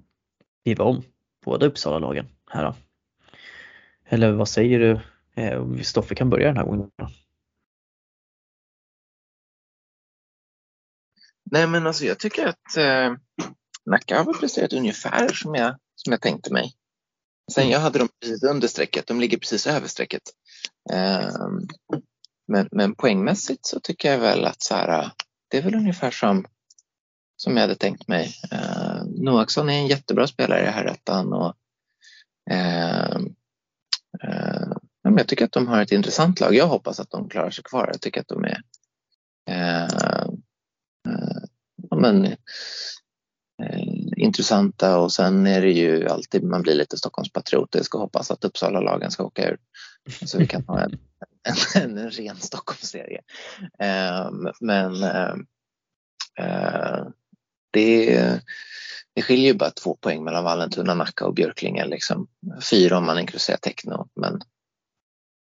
giva 0.66 0.84
om 0.84 1.04
båda 1.46 1.66
Uppsala-lagen 1.66 2.26
här 2.52 2.64
då. 2.64 2.76
Eller 4.10 4.32
vad 4.32 4.50
säger 4.50 4.80
du? 4.80 5.00
Eh, 5.42 5.82
Stoffe 5.82 6.16
kan 6.16 6.30
börja 6.30 6.48
den 6.48 6.58
här 6.58 6.66
gången. 6.66 6.92
Nej 11.52 11.68
men 11.68 11.88
alltså 11.88 12.06
jag 12.06 12.20
tycker 12.20 12.48
att 12.48 12.78
eh, 12.78 13.14
Nacka 13.86 14.24
har 14.24 14.34
presterat 14.34 14.74
ungefär 14.74 15.28
som 15.28 15.56
jag, 15.56 15.76
som 15.96 16.12
jag 16.12 16.22
tänkte 16.22 16.54
mig. 16.54 16.74
Sen 17.52 17.64
mm. 17.64 17.72
jag 17.72 17.80
hade 17.80 18.00
dem 18.00 18.10
precis 18.22 18.44
under 18.44 18.68
strecket, 18.68 19.08
de 19.08 19.20
ligger 19.20 19.38
precis 19.38 19.68
över 19.68 19.88
strecket. 19.88 20.22
Eh, 20.92 21.48
men, 22.48 22.70
men 22.72 22.96
poängmässigt 22.96 23.66
så 23.66 23.80
tycker 23.80 24.12
jag 24.12 24.20
väl 24.20 24.46
att 24.46 24.62
så 24.62 24.76
här, 24.76 25.12
det 25.48 25.58
är 25.58 25.62
väl 25.62 25.76
ungefär 25.76 26.12
som, 26.12 26.46
som 27.36 27.58
jag 27.58 27.62
hade 27.62 27.76
tänkt 27.76 28.08
mig. 28.08 28.34
Eh, 28.52 29.04
Noaksson 29.06 29.70
är 29.70 29.74
en 29.74 29.88
jättebra 29.88 30.28
spelare 30.28 30.64
i 30.64 30.72
Herrettan 30.72 31.34
och 31.34 31.56
eh, 32.52 33.20
eh, 34.24 34.72
jag 35.02 35.28
tycker 35.28 35.46
att 35.46 35.52
de 35.52 35.68
har 35.68 35.82
ett 35.82 35.92
intressant 35.92 36.40
lag. 36.40 36.56
Jag 36.56 36.68
hoppas 36.68 37.00
att 37.00 37.10
de 37.10 37.30
klarar 37.30 37.50
sig 37.50 37.64
kvar. 37.64 37.90
Jag 37.92 38.02
tycker 38.02 38.22
att 38.22 38.28
de 38.28 38.44
är 38.44 38.62
eh, 39.50 39.84
eh 41.08 41.44
men, 41.96 42.26
eh, 42.26 42.36
intressanta 44.18 45.00
och 45.00 45.12
sen 45.12 45.48
är 45.48 45.62
det 45.62 45.72
ju 45.72 46.08
alltid 46.08 46.44
man 46.44 46.62
blir 46.62 46.76
lite 46.76 46.98
Stockholmspatriotisk 46.98 47.96
och 47.96 48.02
hoppas 48.02 48.32
att 48.32 48.44
Uppsala-lagen 48.44 49.12
ska 49.12 49.24
åka 49.24 49.50
ur 49.50 49.58
så 50.26 50.38
vi 50.38 50.48
kan 50.48 50.64
ha 50.64 50.82
en, 50.82 50.98
en, 51.76 51.98
en 51.98 52.10
ren 52.10 52.36
Stockholmsserie. 52.36 53.22
Um, 54.30 54.52
men 54.62 55.04
eh, 55.04 55.36
uh, 56.40 57.08
det, 57.72 58.42
det 59.20 59.24
skiljer 59.24 59.52
ju 59.52 59.58
bara 59.58 59.72
två 59.72 59.96
poäng 59.96 60.24
mellan 60.24 60.44
Vallentuna, 60.44 60.94
Nacka 60.94 61.26
och 61.26 61.34
Björklinge. 61.34 61.86
Liksom. 61.86 62.28
Fyra 62.72 62.98
om 62.98 63.06
man 63.06 63.20
inkluderar 63.20 63.58
Techno. 63.58 64.10
Men, 64.16 64.42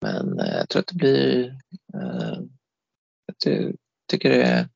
men 0.03 0.41
eh, 0.41 0.57
jag 0.57 0.69
tror 0.69 0.81
att 0.81 0.87
det 0.87 0.95
blir... 0.95 1.47
Eh, 1.95 2.39
jag 3.27 3.37
tycker 4.09 4.29
det 4.29 4.43
är 4.43 4.69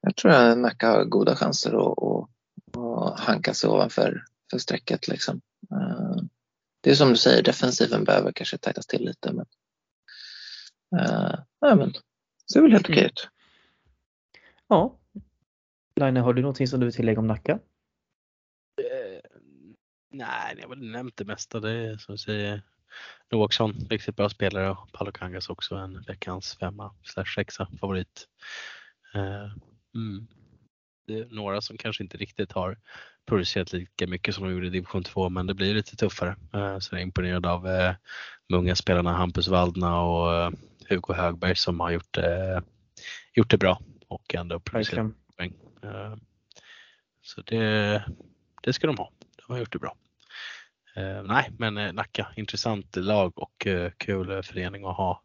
jag 0.00 0.16
tror 0.16 0.32
att 0.32 0.58
Nacka 0.58 0.90
har 0.90 1.04
goda 1.04 1.36
chanser 1.36 1.70
att, 1.70 1.98
att, 1.98 2.28
att 2.78 3.20
hanka 3.20 3.54
sig 3.54 3.70
ovanför 3.70 4.24
för 4.50 4.58
strecket. 4.58 5.08
Liksom. 5.08 5.40
Eh, 5.70 6.16
det 6.80 6.90
är 6.90 6.94
som 6.94 7.08
du 7.08 7.16
säger, 7.16 7.42
defensiven 7.42 8.04
behöver 8.04 8.32
kanske 8.32 8.58
tajtas 8.58 8.86
till 8.86 9.04
lite. 9.04 9.32
Men, 9.32 9.46
uh, 11.00 11.34
ja, 11.60 11.74
men 11.74 11.92
det 11.92 12.52
ser 12.52 12.62
väl 12.62 12.72
helt 12.72 12.90
okej 12.90 13.04
ut. 13.04 13.28
Ja. 14.68 14.98
Line, 15.96 16.16
har 16.16 16.34
du 16.34 16.42
någonting 16.42 16.68
som 16.68 16.80
du 16.80 16.86
vill 16.86 16.94
tillägga 16.94 17.20
om 17.20 17.26
Nacka? 17.26 17.58
Nej, 20.12 20.54
jag 20.56 20.62
har 20.62 20.68
väl 20.68 20.90
nämnt 20.90 21.16
det 21.16 21.24
mesta. 21.24 21.60
Det 21.60 21.70
är 21.70 21.96
som 21.96 22.14
du 22.14 22.18
säger 22.18 22.62
Noaksson, 23.30 23.72
riktigt 23.90 24.16
bra 24.16 24.28
spelare 24.28 24.70
och 24.70 24.92
Paolo 24.92 25.12
Kangas 25.12 25.48
också 25.48 25.74
en 25.74 26.02
veckans 26.02 26.54
femma 26.54 26.94
slash 27.04 27.34
sexa 27.34 27.68
favorit. 27.80 28.28
Uh, 29.14 29.56
Mm. 29.94 30.26
Det 31.06 31.18
är 31.18 31.26
några 31.30 31.60
som 31.60 31.78
kanske 31.78 32.02
inte 32.02 32.16
riktigt 32.16 32.52
har 32.52 32.78
producerat 33.26 33.72
lika 33.72 34.06
mycket 34.06 34.34
som 34.34 34.44
de 34.44 34.52
gjorde 34.52 34.66
i 34.66 34.70
division 34.70 35.02
2 35.02 35.28
men 35.28 35.46
det 35.46 35.54
blir 35.54 35.74
lite 35.74 35.96
tuffare. 35.96 36.36
Eh, 36.54 36.78
så 36.78 36.94
jag 36.94 37.00
är 37.00 37.04
imponerad 37.04 37.46
av 37.46 37.68
eh, 37.68 37.94
de 38.48 38.54
unga 38.54 38.76
spelarna 38.76 39.12
Hampus 39.12 39.48
Waldna 39.48 40.00
och 40.00 40.34
eh, 40.34 40.50
Hugo 40.88 41.14
Högberg 41.14 41.56
som 41.56 41.80
har 41.80 41.90
gjort, 41.90 42.16
gjort 43.34 43.50
det 43.50 43.58
bra 43.58 43.80
och 44.08 44.34
ändå 44.34 44.60
producerat 44.60 45.12
poäng. 45.36 45.54
Så 47.22 47.42
det, 47.42 48.04
det 48.62 48.72
ska 48.72 48.86
de 48.86 48.98
ha. 48.98 49.12
De 49.36 49.52
har 49.52 49.58
gjort 49.58 49.72
det 49.72 49.78
bra. 49.78 49.96
Nej 51.24 51.50
men 51.58 51.94
Nacka, 51.94 52.32
intressant 52.36 52.96
lag 52.96 53.38
och 53.38 53.66
kul 53.96 54.42
förening 54.42 54.84
att 54.84 54.96
ha 54.96 55.22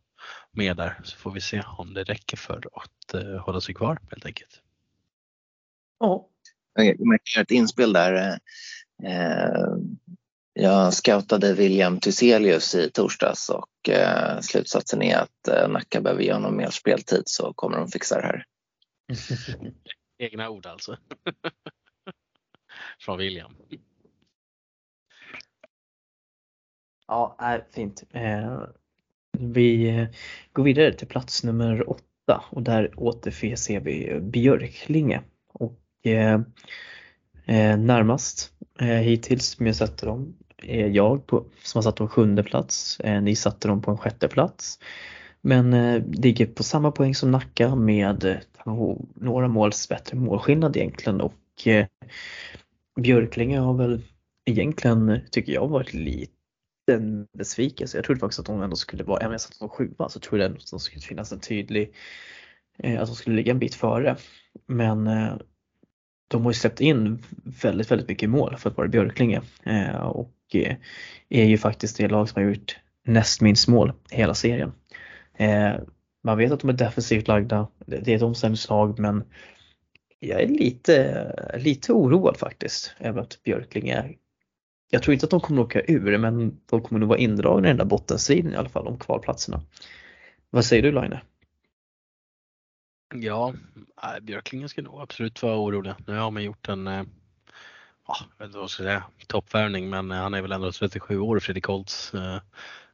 med 0.52 0.78
där 0.78 1.00
så 1.04 1.18
får 1.18 1.32
vi 1.32 1.42
se 1.42 1.64
om 1.78 1.94
det 1.94 2.04
räcker 2.04 2.38
för 2.38 2.64
att 2.74 3.42
hålla 3.42 3.62
sig 3.62 3.76
kvar 3.76 4.00
helt 4.10 4.26
enkelt. 4.26 4.62
Ja. 6.00 6.30
Jag 6.74 6.86
göra 6.86 7.42
ett 7.42 7.52
inspel 7.52 7.94
där. 7.94 8.40
Jag 10.54 10.94
scoutade 10.94 11.54
William 11.54 12.00
Thyselius 12.00 12.76
i 12.76 12.90
torsdags 12.90 13.50
och 13.50 13.90
slutsatsen 14.42 15.02
är 15.02 15.18
att 15.18 15.70
Nacka 15.70 16.02
behöver 16.02 16.24
ge 16.24 16.34
honom 16.34 16.58
mer 16.58 16.70
speltid 16.70 17.24
så 17.26 17.54
kommer 17.54 17.78
de 17.78 17.88
fixa 17.88 18.16
det 18.16 18.26
här. 18.26 18.46
Egna 20.18 20.50
ord 20.50 20.66
alltså. 20.66 20.98
Från 23.00 23.18
William. 23.18 23.56
Ja, 27.08 27.36
är 27.40 27.66
fint. 27.72 28.04
Eh, 28.12 28.62
vi 29.40 29.90
eh, 29.90 30.08
går 30.54 30.64
vidare 30.64 30.94
till 30.94 31.08
plats 31.08 31.44
nummer 31.44 31.90
åtta 31.90 32.44
och 32.50 32.64
där 32.64 32.94
återfinner 32.98 33.80
vi 33.80 34.20
Björklinge. 34.22 35.22
Och 35.54 35.80
eh, 36.06 36.42
närmast 37.78 38.54
hittills 38.80 39.46
som 39.46 39.66
jag 39.66 39.76
sätter 39.76 40.08
dem 40.08 40.36
är 40.58 40.88
jag 40.88 41.28
på, 41.28 41.46
som 41.64 41.78
har 41.78 41.84
satt 41.84 41.96
dem 41.96 42.08
sjunde 42.08 42.44
plats. 42.44 43.02
Ni 43.22 43.36
satte 43.36 43.68
dem 43.68 43.82
på 43.82 43.92
en 43.92 43.98
sjätte 43.98 44.28
plats. 44.28 44.80
Men 45.42 45.72
ligger 46.12 46.46
på 46.46 46.64
samma 46.64 46.92
poäng 46.92 47.16
som 47.16 47.32
Nacka 47.32 47.76
med 47.76 48.42
några 49.16 49.48
måls 49.48 49.90
bättre 49.90 50.18
målskillnad 50.18 50.78
egentligen 50.78 51.22
och 51.22 51.68
Björklinge 53.02 53.60
har 53.60 53.74
väl 53.74 54.02
egentligen, 54.46 55.20
tycker 55.32 55.54
jag, 55.54 55.68
varit 55.68 55.94
lite 55.94 56.37
en 56.88 57.28
besvikelse. 57.38 57.98
Jag 57.98 58.06
trodde 58.06 58.20
faktiskt 58.20 58.40
att 58.40 58.46
de 58.46 58.62
ändå 58.62 58.76
skulle 58.76 59.04
vara, 59.04 59.18
även 59.18 59.28
om 59.28 59.32
jag 59.32 59.42
satt 59.42 59.54
som 59.54 59.70
sjua 59.70 60.10
så 60.10 60.20
trodde 60.20 60.44
jag 60.44 60.52
att 60.52 60.72
det 60.72 60.80
skulle 60.80 61.02
finnas 61.02 61.32
en 61.32 61.40
tydlig, 61.40 61.94
eh, 62.78 63.02
att 63.02 63.08
de 63.08 63.16
skulle 63.16 63.36
ligga 63.36 63.52
en 63.52 63.60
bit 63.60 63.76
före. 63.76 64.16
Men 64.68 65.08
eh, 65.08 65.38
de 66.28 66.44
har 66.44 66.52
ju 66.52 66.56
släppt 66.56 66.82
in 66.82 67.24
väldigt, 67.62 67.92
väldigt 67.92 68.08
mycket 68.08 68.30
mål 68.30 68.58
för 68.58 68.70
att 68.70 68.78
vara 68.78 68.88
Björklinge 68.88 69.42
eh, 69.64 69.96
och 69.96 70.34
eh, 70.54 70.76
är 71.30 71.46
ju 71.46 71.58
faktiskt 71.58 71.98
det 71.98 72.08
lag 72.08 72.30
som 72.30 72.42
har 72.44 72.50
gjort 72.50 72.78
näst 73.06 73.42
minst 73.42 73.68
mål 73.68 73.94
hela 74.10 74.34
serien. 74.34 74.72
Eh, 75.38 75.74
man 76.24 76.38
vet 76.38 76.52
att 76.52 76.60
de 76.60 76.70
är 76.70 76.74
defensivt 76.74 77.28
lagda, 77.28 77.68
det 77.86 78.08
är 78.08 78.16
ett 78.16 78.22
omställningslag 78.22 79.00
men 79.00 79.24
jag 80.20 80.42
är 80.42 80.48
lite, 80.48 81.52
lite 81.58 81.94
oroad 81.94 82.38
faktiskt 82.38 82.96
över 83.00 83.22
att 83.22 83.44
Björklinge 83.44 84.16
jag 84.90 85.04
tror 85.04 85.14
inte 85.14 85.26
att 85.26 85.30
de 85.30 85.40
kommer 85.40 85.62
åka 85.62 85.82
ur 85.88 86.18
men 86.18 86.60
de 86.66 86.82
kommer 86.82 87.00
nog 87.00 87.10
vara 87.10 87.20
indragna 87.20 87.68
i 87.68 87.70
den 87.70 87.78
där 87.78 87.86
bottenstriden 87.86 88.54
i 88.54 88.56
alla 88.56 88.70
fall 88.70 88.88
om 88.88 89.00
kvalplatserna. 89.00 89.62
Vad 90.50 90.66
säger 90.66 90.84
du 90.84 90.92
Line? 90.92 91.18
Ja, 93.16 93.54
Björklinge 94.22 94.70
ska 94.70 94.82
nog 94.82 95.02
absolut 95.02 95.44
vara 95.44 95.58
orolig. 95.58 95.94
Nu 96.08 96.18
har 96.18 96.32
man 96.32 96.44
gjort 96.44 96.70
en, 96.70 96.88
eh, 96.88 97.04
ja, 98.08 98.18
jag 98.38 98.48
vad 98.48 98.70
ska 98.70 98.84
säga, 98.84 99.04
toppvärvning 99.28 99.90
men 99.90 100.12
han 100.12 100.34
är 100.34 100.42
väl 100.42 100.52
ändå 100.52 100.72
37 100.72 101.20
år, 101.20 101.40
Fredrik 101.40 101.66
Holtz. 101.66 102.14
Eh, 102.14 102.42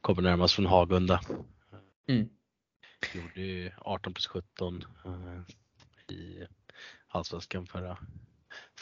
kommer 0.01 0.21
närmast 0.21 0.55
från 0.55 0.65
Hagunda. 0.65 1.21
Mm. 2.07 2.29
Gjorde 3.13 3.73
18 3.77 4.13
plus 4.13 4.27
17 4.27 4.85
eh, 5.05 6.15
i 6.15 6.47
Allsvenskan 7.07 7.65
förra, 7.67 7.97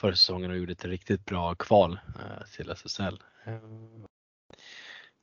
förra 0.01 0.15
säsongen 0.15 0.51
och 0.51 0.57
gjorde 0.57 0.71
ett 0.71 0.85
riktigt 0.85 1.25
bra 1.25 1.55
kval 1.55 1.99
till 2.55 2.69
SSL. 2.69 3.19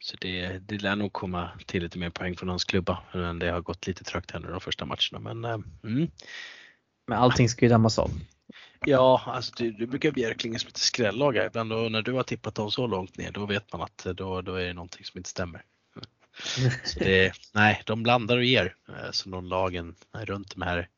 Så 0.01 0.17
det, 0.21 0.59
det 0.59 0.83
lär 0.83 0.97
nog 0.97 1.13
komma 1.13 1.51
till 1.67 1.83
lite 1.83 1.99
mer 1.99 2.11
poäng 2.11 2.37
från 2.37 2.49
hans 2.49 2.65
klubba. 2.65 3.03
Men 3.13 3.39
det 3.39 3.51
har 3.51 3.61
gått 3.61 3.87
lite 3.87 4.05
trögt 4.05 4.31
här 4.31 4.41
nu 4.41 4.49
de 4.49 4.61
första 4.61 4.85
matcherna. 4.85 5.35
Men, 5.35 5.45
mm. 5.85 6.11
men 7.07 7.19
allting 7.19 7.49
ska 7.49 7.65
ju 7.65 7.69
dammas 7.69 7.99
av. 7.99 8.11
Ja, 8.87 9.23
alltså 9.27 9.53
du, 9.57 9.73
du 9.73 9.87
brukar 9.87 10.11
Björklinge 10.11 10.59
som 10.59 10.69
ett 10.69 10.77
skrällag 10.77 11.37
ibland 11.37 11.73
och 11.73 11.93
när 11.93 12.03
du 12.03 12.13
har 12.13 12.23
tippat 12.23 12.55
dem 12.55 12.71
så 12.71 12.87
långt 12.87 13.17
ner 13.17 13.33
då 13.33 13.47
vet 13.47 13.73
man 13.73 13.83
att 13.83 14.07
då, 14.17 14.43
då 14.43 14.55
är 14.55 14.67
det 14.67 14.73
någonting 14.73 15.05
som 15.05 15.19
inte 15.19 15.31
stämmer. 15.31 15.65
Så 16.85 16.99
det, 16.99 17.33
nej, 17.55 17.83
de 17.87 18.03
blandar 18.03 18.37
och 18.37 18.45
ger 18.45 18.75
eh, 18.89 19.11
som 19.11 19.31
de 19.31 19.47
lagen 19.47 19.95
runt 20.13 20.55
de 20.55 20.63
här 20.63 20.89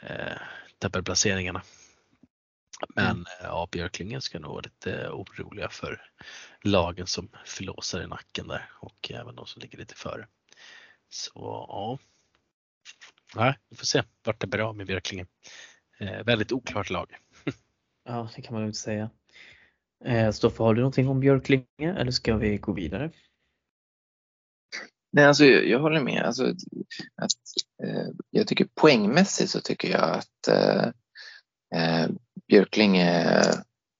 eh, 0.00 0.38
tabellplaceringarna. 0.78 1.62
Men 2.88 3.10
mm. 3.10 3.20
Eh, 3.40 3.46
ja, 3.46 3.68
Björklinge 3.70 4.20
ska 4.20 4.38
nog 4.38 4.50
vara 4.50 4.60
lite 4.60 5.08
oroliga 5.08 5.68
för 5.68 6.02
lagen 6.62 7.06
som 7.06 7.28
förlåsar 7.44 8.02
i 8.02 8.06
nacken 8.06 8.48
där 8.48 8.70
och 8.80 9.10
även 9.10 9.36
de 9.36 9.46
som 9.46 9.62
ligger 9.62 9.78
lite 9.78 9.94
före. 9.94 10.26
Så 11.08 11.30
ja, 11.68 11.98
nej, 13.36 13.58
vi 13.68 13.76
får 13.76 13.86
se 13.86 14.02
vart 14.24 14.40
det 14.40 14.46
blir 14.46 14.68
av 14.68 14.76
med 14.76 14.86
Björklinge. 14.86 15.26
Eh, 15.98 16.24
väldigt 16.24 16.52
oklart 16.52 16.90
lag. 16.90 17.16
ja, 18.04 18.28
det 18.36 18.42
kan 18.42 18.54
man 18.54 18.66
inte 18.66 18.78
säga. 18.78 19.10
Eh, 20.04 20.30
Stoffe, 20.30 20.62
har 20.62 20.74
du 20.74 20.80
någonting 20.80 21.08
om 21.08 21.20
Björklinge 21.20 21.66
eller 21.98 22.10
ska 22.10 22.36
vi 22.36 22.58
gå 22.58 22.72
vidare? 22.72 23.10
Nej, 25.12 25.24
alltså, 25.24 25.44
jag 25.44 25.80
håller 25.80 26.00
med. 26.00 26.22
Alltså, 26.22 26.44
att, 27.16 27.32
eh, 27.84 28.08
jag 28.30 28.46
tycker 28.46 28.68
poängmässigt 28.74 29.50
så 29.50 29.60
tycker 29.60 29.88
jag 29.88 30.10
att 30.10 30.48
eh, 30.48 32.08
eh 32.48 32.56
Björklinge 32.56 33.42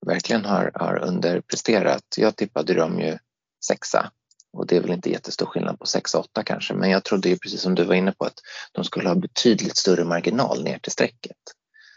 verkligen 0.06 0.44
har, 0.44 0.72
har 0.74 0.98
underpresterat. 0.98 2.04
Jag 2.16 2.36
tippade 2.36 2.74
dem 2.74 3.00
ju 3.00 3.18
sexa 3.66 4.10
och 4.52 4.66
det 4.66 4.76
är 4.76 4.80
väl 4.80 4.90
inte 4.90 5.10
jättestor 5.10 5.46
skillnad 5.46 5.78
på 5.78 5.86
6 5.86 6.14
och 6.14 6.20
8 6.20 6.42
kanske, 6.42 6.74
men 6.74 6.90
jag 6.90 7.04
trodde 7.04 7.28
ju 7.28 7.38
precis 7.38 7.60
som 7.60 7.74
du 7.74 7.84
var 7.84 7.94
inne 7.94 8.12
på 8.12 8.24
att 8.24 8.38
de 8.72 8.84
skulle 8.84 9.08
ha 9.08 9.14
betydligt 9.14 9.76
större 9.76 10.04
marginal 10.04 10.64
ner 10.64 10.78
till 10.78 10.92
strecket. 10.92 11.36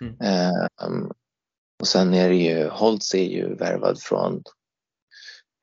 Mm. 0.01 0.15
Um, 0.83 1.11
och 1.79 1.87
sen 1.87 2.13
är 2.13 2.29
det 2.29 2.35
ju, 2.35 2.67
Holtz 2.67 3.15
är 3.15 3.23
ju 3.23 3.55
värvad 3.55 4.01
från 4.01 4.43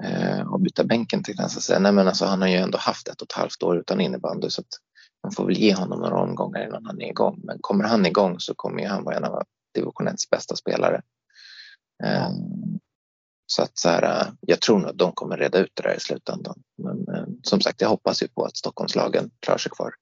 eh, 0.05 0.52
avbytarbänken 0.52 1.23
till 1.23 1.35
jag 1.39 1.51
säga. 1.51 1.78
Nej 1.78 1.93
men 1.93 2.09
alltså 2.09 2.24
han 2.24 2.43
har 2.43 2.48
ju 2.48 2.56
ändå 2.56 2.78
haft 2.78 3.09
ett 3.09 3.20
och 3.20 3.31
ett 3.31 3.36
halvt 3.36 3.62
år 3.62 3.78
utan 3.78 4.01
innebandy 4.01 4.51
så 4.51 4.61
att 4.61 4.78
man 5.23 5.32
får 5.32 5.47
väl 5.47 5.59
ge 5.59 5.74
honom 5.74 6.01
några 6.01 6.23
omgångar 6.23 6.66
innan 6.66 6.86
han 6.86 7.02
är 7.02 7.09
igång. 7.09 7.40
Men 7.44 7.59
kommer 7.61 7.85
han 7.85 8.06
igång 8.06 8.40
så 8.40 8.55
kommer 8.55 8.82
ju 8.82 8.89
han 8.89 9.05
vara 9.05 9.16
en 9.16 9.24
av 9.24 9.43
division 9.74 10.09
1 10.09 10.14
bästa 10.30 10.56
spelare. 10.56 11.02
Eh, 12.05 12.30
så 13.46 13.62
att 13.62 13.78
så 13.78 13.88
här, 13.88 14.32
jag 14.40 14.60
tror 14.60 14.78
nog 14.78 14.90
att 14.90 14.98
de 14.98 15.12
kommer 15.12 15.36
reda 15.36 15.59
ut 15.59 15.70
det 15.74 15.82
där 15.82 15.96
i 15.96 16.01
slutändan. 16.01 16.62
Men 16.76 17.14
eh, 17.14 17.24
som 17.42 17.60
sagt, 17.60 17.80
jag 17.80 17.88
hoppas 17.88 18.22
ju 18.22 18.28
på 18.28 18.44
att 18.44 18.56
Stockholmslagen 18.56 19.30
klarar 19.40 19.59
sig 19.59 19.72
kvar. 19.72 19.94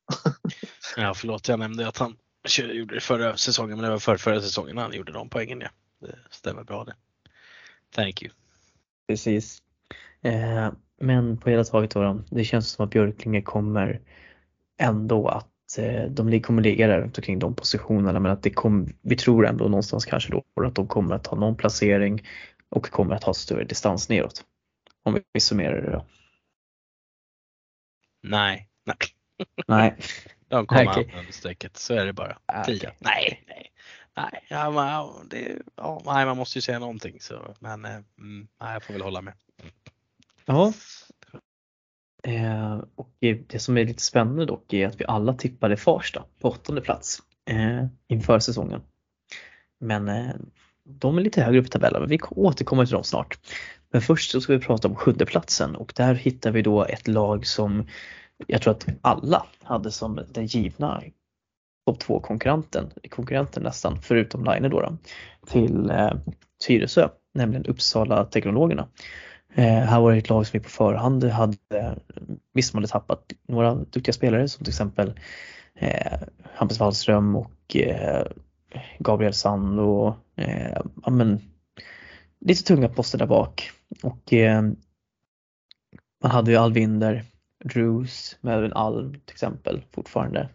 ja, 0.97 1.15
förlåt, 1.15 1.49
jag 1.49 1.59
nämnde 1.59 1.89
att 1.89 1.99
han 1.99 2.17
gjorde 2.59 2.95
det 2.95 3.01
förra 3.01 3.37
säsongen, 3.37 3.77
men 3.77 3.85
det 3.85 3.91
var 3.91 3.99
för 3.99 4.17
förra 4.17 4.41
säsongen 4.41 4.79
han 4.79 4.93
gjorde 4.93 5.13
de 5.13 5.29
poängen. 5.29 5.61
Ja. 5.61 5.69
Det 6.01 6.19
stämmer 6.31 6.65
bra 6.65 6.85
det. 6.85 6.95
Thank 7.95 8.23
you. 8.23 8.33
Precis. 9.09 9.63
Eh, 10.23 10.73
men 11.01 11.39
på 11.39 11.51
hela 11.51 11.65
taget 11.65 11.91
då, 11.91 12.23
det 12.31 12.45
känns 12.45 12.71
som 12.71 12.85
att 12.85 12.91
Björklinge 12.91 13.43
kommer 13.43 14.01
ändå 14.79 15.29
att 15.29 15.52
eh, 15.79 16.05
de 16.05 16.41
kommer 16.41 16.63
ligga 16.63 16.87
där 16.87 17.01
runt 17.01 17.19
omkring 17.19 17.39
de 17.39 17.55
positionerna 17.55 18.21
men 18.21 18.33
att 18.33 18.43
det 18.43 18.51
kom, 18.51 18.89
vi 19.03 19.17
tror 19.17 19.47
ändå 19.47 19.65
någonstans 19.65 20.05
kanske 20.05 20.33
då 20.33 20.65
att 20.67 20.75
de 20.75 20.87
kommer 20.87 21.15
att 21.15 21.27
ha 21.27 21.39
någon 21.39 21.57
placering 21.57 22.23
och 22.69 22.91
kommer 22.91 23.15
att 23.15 23.25
ha 23.25 23.35
större 23.35 23.65
distans 23.65 24.09
neråt. 24.09 24.45
Om 25.03 25.21
vi 25.33 25.41
summerar 25.41 25.83
det 25.83 25.91
då. 25.91 26.07
Nej. 28.23 28.69
Nej. 28.85 28.97
Nej. 29.67 29.97
De 30.49 30.67
kommer 30.67 30.89
okay. 30.89 31.19
under 31.19 31.33
strecket, 31.33 31.77
så 31.77 31.95
är 31.95 32.07
det 32.07 32.13
bara. 32.13 32.39
Ah, 32.47 32.61
okay. 32.61 32.91
Nej, 32.99 33.45
nej. 33.49 33.73
Nej, 34.17 34.45
ja, 34.49 34.71
man, 34.71 35.29
det, 35.31 35.59
ja, 35.77 36.03
nej, 36.05 36.27
man 36.27 36.37
måste 36.37 36.59
ju 36.59 36.63
säga 36.63 36.79
någonting. 36.79 37.21
Så, 37.21 37.55
men 37.61 37.85
eh, 37.85 38.01
mm, 38.19 38.49
nej, 38.61 38.73
jag 38.73 38.83
får 38.83 38.93
väl 38.93 39.03
hålla 39.03 39.23
med. 39.23 39.35
Ja. 40.45 40.73
Eh, 42.27 42.81
och 42.95 43.11
det 43.21 43.63
som 43.63 43.79
är 43.79 43.85
lite 43.85 44.03
spännande 44.03 44.47
dock 44.47 44.73
är 44.73 44.87
att 44.87 45.01
vi 45.01 45.05
alla 45.09 45.35
tippade 45.35 45.77
Farsta 45.77 46.25
på 46.41 46.49
åttonde 46.49 46.81
plats 46.81 47.19
eh, 47.51 47.87
inför 48.09 48.39
säsongen. 48.39 48.81
Men 49.81 50.09
eh, 50.09 50.35
de 50.85 51.19
är 51.19 51.23
lite 51.23 51.43
högre 51.43 51.61
upp 51.61 51.67
i 51.67 51.71
tabellen, 51.71 52.01
men 52.01 52.11
vi 52.11 52.19
återkommer 52.31 52.87
till 52.87 52.95
dem 52.95 53.05
snart. 53.05 53.39
Men 53.91 54.03
först 54.03 54.31
så 54.31 54.41
ska 54.41 54.53
vi 54.53 54.59
prata 54.59 54.89
om 54.89 54.95
sjunde 54.95 55.27
platsen 55.27 55.77
och 55.77 55.93
där 55.97 56.15
hittar 56.15 56.51
vi 56.51 56.63
då 56.63 56.85
ett 56.85 57.09
lag 57.09 57.47
som 57.47 57.87
jag 58.47 58.63
tror 58.63 58.71
att 58.75 58.87
alla 59.01 59.47
hade 59.63 59.91
som 59.91 60.21
den 60.31 60.47
givna 60.47 61.03
topp 61.87 61.99
2 61.99 62.21
konkurrenten, 62.21 62.91
konkurrenten 63.11 63.63
nästan, 63.63 64.03
förutom 64.03 64.45
Line 64.45 64.71
då, 64.71 64.81
då 64.81 64.97
till 65.47 65.91
eh, 65.91 66.13
Tyresö, 66.67 67.09
nämligen 67.35 67.67
Uppsala 67.67 68.25
Teknologerna. 68.25 68.89
Eh, 69.55 69.65
här 69.65 70.01
var 70.01 70.13
det 70.13 70.19
ett 70.19 70.29
lag 70.29 70.47
som 70.47 70.59
vi 70.59 70.65
på 70.65 70.71
förhand 70.71 71.25
hade, 71.25 71.99
visst 72.53 72.75
man 72.75 72.83
hade 72.83 72.93
tappat 72.93 73.33
några 73.49 73.75
duktiga 73.75 74.13
spelare 74.13 74.49
som 74.49 74.65
till 74.65 74.71
exempel 74.71 75.21
eh, 75.75 76.19
Hampus 76.55 76.81
Wallström 76.81 77.37
och 77.37 77.77
eh, 77.77 78.27
Gabriel 78.99 79.35
Sand 79.35 79.81
och 79.81 80.15
eh, 80.37 80.81
ja, 81.05 81.11
men, 81.11 81.41
lite 82.41 82.63
tunga 82.63 82.89
poster 82.89 83.19
där 83.19 83.27
bak. 83.27 83.71
Och 84.03 84.33
eh, 84.33 84.63
man 86.23 86.31
hade 86.31 86.51
ju 86.51 86.57
Alvinder, 86.57 87.25
Rus, 87.65 88.37
Melvin 88.41 88.73
Alm 88.73 89.13
till 89.13 89.35
exempel 89.35 89.83
fortfarande. 89.91 90.49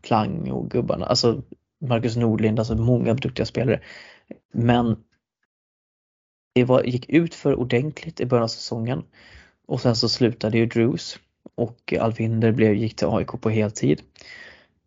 Klang 0.00 0.50
och 0.50 0.70
gubbarna, 0.70 1.06
alltså 1.06 1.42
Marcus 1.80 2.16
Nordlind, 2.16 2.58
alltså 2.58 2.76
många 2.76 3.14
duktiga 3.14 3.46
spelare. 3.46 3.80
Men 4.52 4.96
det 6.54 6.64
var, 6.64 6.82
gick 6.82 7.10
ut 7.10 7.34
för 7.34 7.54
ordentligt 7.54 8.20
i 8.20 8.26
början 8.26 8.44
av 8.44 8.48
säsongen. 8.48 9.04
Och 9.66 9.80
sen 9.80 9.96
så 9.96 10.08
slutade 10.08 10.58
ju 10.58 10.66
Drews. 10.66 11.18
Och 11.54 11.94
Alvinder 12.00 12.52
blev, 12.52 12.74
gick 12.74 12.96
till 12.96 13.08
AIK 13.08 13.28
på 13.40 13.50
heltid. 13.50 14.02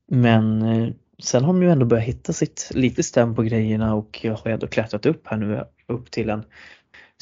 Men 0.07 0.61
eh, 0.61 0.89
sen 1.23 1.43
har 1.43 1.53
de 1.53 1.63
ju 1.63 1.71
ändå 1.71 1.85
börjat 1.85 2.05
hitta 2.05 2.33
sitt 2.33 2.71
lite 2.73 3.03
stäm 3.03 3.35
på 3.35 3.43
grejerna. 3.43 3.95
Och 3.95 4.19
jag 4.23 4.33
har 4.33 4.51
ändå 4.51 4.67
klättrat 4.67 5.05
upp 5.05 5.27
här 5.27 5.37
nu 5.37 5.63
upp 5.87 6.11
till 6.11 6.29
en, 6.29 6.43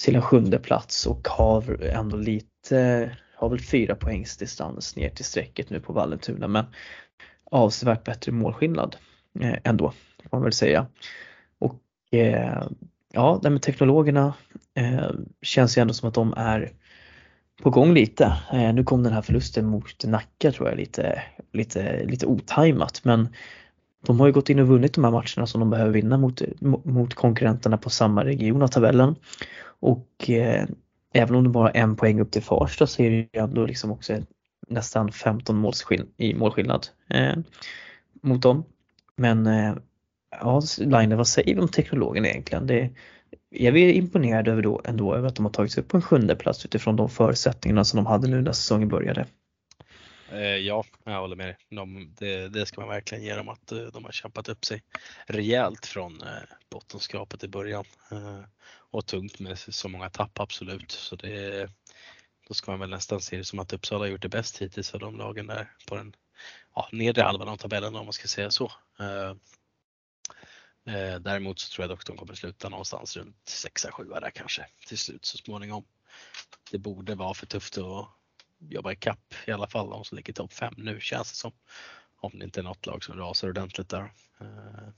till 0.04 0.16
en 0.16 0.22
sjunde 0.22 0.60
plats. 0.60 1.06
Och 1.06 1.28
har 1.28 1.84
ändå 1.84 2.18
lite, 2.18 3.12
har 3.36 3.50
väl 3.50 3.60
fyra 3.60 3.96
poängs 3.96 4.38
distans 4.38 4.96
ner 4.96 5.10
till 5.10 5.26
strecket 5.26 5.70
nu 5.70 5.80
på 5.80 5.94
Vallentuna. 5.94 6.48
Men 6.48 6.66
avsevärt 7.52 8.04
bättre 8.04 8.32
målskillnad 8.32 8.96
eh, 9.40 9.56
ändå 9.64 9.94
får 10.24 10.38
man 10.38 10.44
väl 10.44 10.54
säga. 10.54 10.88
Och 11.60 11.80
eh, 12.14 12.68
ja, 13.16 13.40
det 13.44 13.50
med 13.50 13.62
teknologerna 13.62 14.34
eh, 14.74 15.10
känns 15.42 15.78
ju 15.78 15.82
ändå 15.82 15.94
som 15.94 16.10
att 16.10 16.16
de 16.16 16.34
är 16.38 16.72
på 17.64 17.70
gång 17.70 17.94
lite. 17.94 18.38
Eh, 18.54 18.74
nu 18.74 18.84
kom 18.84 19.04
den 19.04 19.14
här 19.14 19.22
förlusten 19.22 19.66
mot 19.66 20.06
Nacka 20.06 20.52
tror 20.52 20.70
jag 20.70 20.78
lite, 20.78 21.24
lite, 21.54 22.04
lite 22.06 22.26
otajmat 22.26 23.02
men 23.04 23.30
de 24.06 24.20
har 24.20 24.28
ju 24.28 24.34
gått 24.34 24.50
in 24.50 24.60
och 24.60 24.68
vunnit 24.68 24.94
de 24.94 25.04
här 25.04 25.12
matcherna 25.12 25.48
som 25.48 25.60
de 25.60 25.70
behöver 25.70 25.92
vinna 25.92 26.18
mot, 26.18 26.42
mot 26.84 27.14
konkurrenterna 27.14 27.78
på 27.78 27.90
samma 27.90 28.26
region 28.26 28.62
av 28.62 28.68
tabellen. 28.68 29.16
Och 29.80 30.30
eh, 30.30 30.66
även 31.14 31.36
om 31.36 31.44
de 31.44 31.52
bara 31.52 31.64
har 31.64 31.72
en 31.76 31.96
poäng 31.96 32.20
upp 32.20 32.32
till 32.32 32.44
Farsta 32.44 32.88
så 32.88 33.02
är 33.02 33.10
det 33.10 33.16
ju 33.16 33.28
ändå 33.34 33.66
liksom 33.66 33.92
också 33.92 34.18
nästan 34.68 35.12
15 35.12 35.56
målskill 35.56 36.06
i 36.18 36.34
målskillnad 36.34 36.88
eh, 37.10 37.36
mot 38.22 38.42
dem. 38.42 38.64
Men 39.16 39.48
eh, 39.48 39.76
ja, 40.40 40.62
Line, 40.78 41.18
vad 41.18 41.28
säger 41.28 41.56
vi 41.56 41.62
om 41.62 41.68
teknologen 41.68 42.26
egentligen? 42.26 42.68
Det, 42.68 42.90
är 43.52 43.76
imponerad 43.76 44.48
över 44.48 44.62
då, 44.62 44.82
ändå 44.86 45.16
över 45.16 45.28
att 45.28 45.36
de 45.36 45.46
har 45.46 45.52
tagit 45.52 45.72
sig 45.72 45.84
upp 45.84 45.90
på 45.90 45.98
en 45.98 46.04
sjunde 46.04 46.36
plats 46.36 46.66
utifrån 46.66 46.96
de 46.96 47.10
förutsättningarna 47.10 47.86
som 47.86 47.98
de 47.98 48.06
hade 48.06 48.28
nu 48.28 48.42
när 48.42 48.52
säsongen 48.52 48.88
började? 48.88 49.28
Eh, 50.32 50.40
ja, 50.40 50.84
jag 51.04 51.20
håller 51.20 51.36
med 51.36 51.48
dig. 51.48 51.58
De, 51.70 52.14
det, 52.20 52.50
det, 52.50 52.66
ska 52.66 52.82
man 52.82 52.90
verkligen 52.90 53.24
ge 53.24 53.36
dem 53.36 53.50
att 53.50 53.72
eh, 53.72 53.80
de 53.94 54.06
har 54.06 54.12
kämpat 54.12 54.50
upp 54.50 54.66
sig 54.66 54.84
rejält 55.28 55.86
från 55.86 56.22
eh, 56.22 56.28
bottenskrapet 56.70 57.44
i 57.44 57.48
början. 57.48 57.86
Och 58.92 59.06
tungt 59.06 59.40
med 59.40 59.58
så 59.58 59.90
många 59.90 60.10
tapp 60.10 60.40
absolut. 60.40 60.92
Så 60.92 61.16
det, 61.16 61.70
då 62.48 62.54
ska 62.54 62.72
man 62.72 62.80
väl 62.80 62.90
nästan 62.90 63.22
se 63.22 63.38
det 63.38 63.44
som 63.44 63.60
att 63.60 63.74
Uppsala 63.74 64.04
har 64.04 64.08
gjort 64.08 64.22
det 64.22 64.30
bäst 64.30 64.62
hittills 64.62 64.94
av 64.94 65.00
de 65.00 65.18
lagen 65.18 65.48
där 65.48 65.72
på 65.88 65.96
den 65.96 66.16
ja, 66.76 66.90
nedre 66.92 67.22
halvan 67.22 67.48
av 67.48 67.58
tabellen 67.58 67.96
om 67.96 68.06
man 68.06 68.14
ska 68.14 68.28
säga 68.28 68.52
så. 68.52 68.72
Eh, 70.86 71.20
däremot 71.20 71.60
så 71.60 71.74
tror 71.74 71.84
jag 71.84 71.90
dock 71.90 72.06
de 72.06 72.18
kommer 72.18 72.34
sluta 72.34 72.70
någonstans 72.70 73.18
runt 73.18 73.36
6-7 73.46 74.20
där 74.20 74.32
kanske 74.32 74.66
till 74.88 74.98
slut 74.98 75.26
så 75.26 75.38
småningom. 75.38 75.86
Det 76.72 76.78
borde 76.78 77.16
vara 77.16 77.34
för 77.34 77.46
tufft 77.46 77.78
att 77.78 78.08
jobba 78.60 78.92
ikapp 78.92 79.34
i 79.48 79.52
alla 79.52 79.68
fall 79.68 79.90
de 79.90 80.04
som 80.04 80.16
ligger 80.16 80.32
i 80.32 80.34
topp 80.34 80.54
5 80.54 80.74
nu 80.78 81.00
känns 81.00 81.32
det 81.32 81.38
som. 81.38 81.52
Om 82.18 82.40
det 82.40 82.46
inte 82.46 82.60
är 82.60 82.64
något 82.64 82.86
lag 82.86 83.04
som 83.04 83.18
rasar 83.18 83.50
ordentligt 83.50 83.90
där. 83.90 84.14
Eh, 84.40 84.90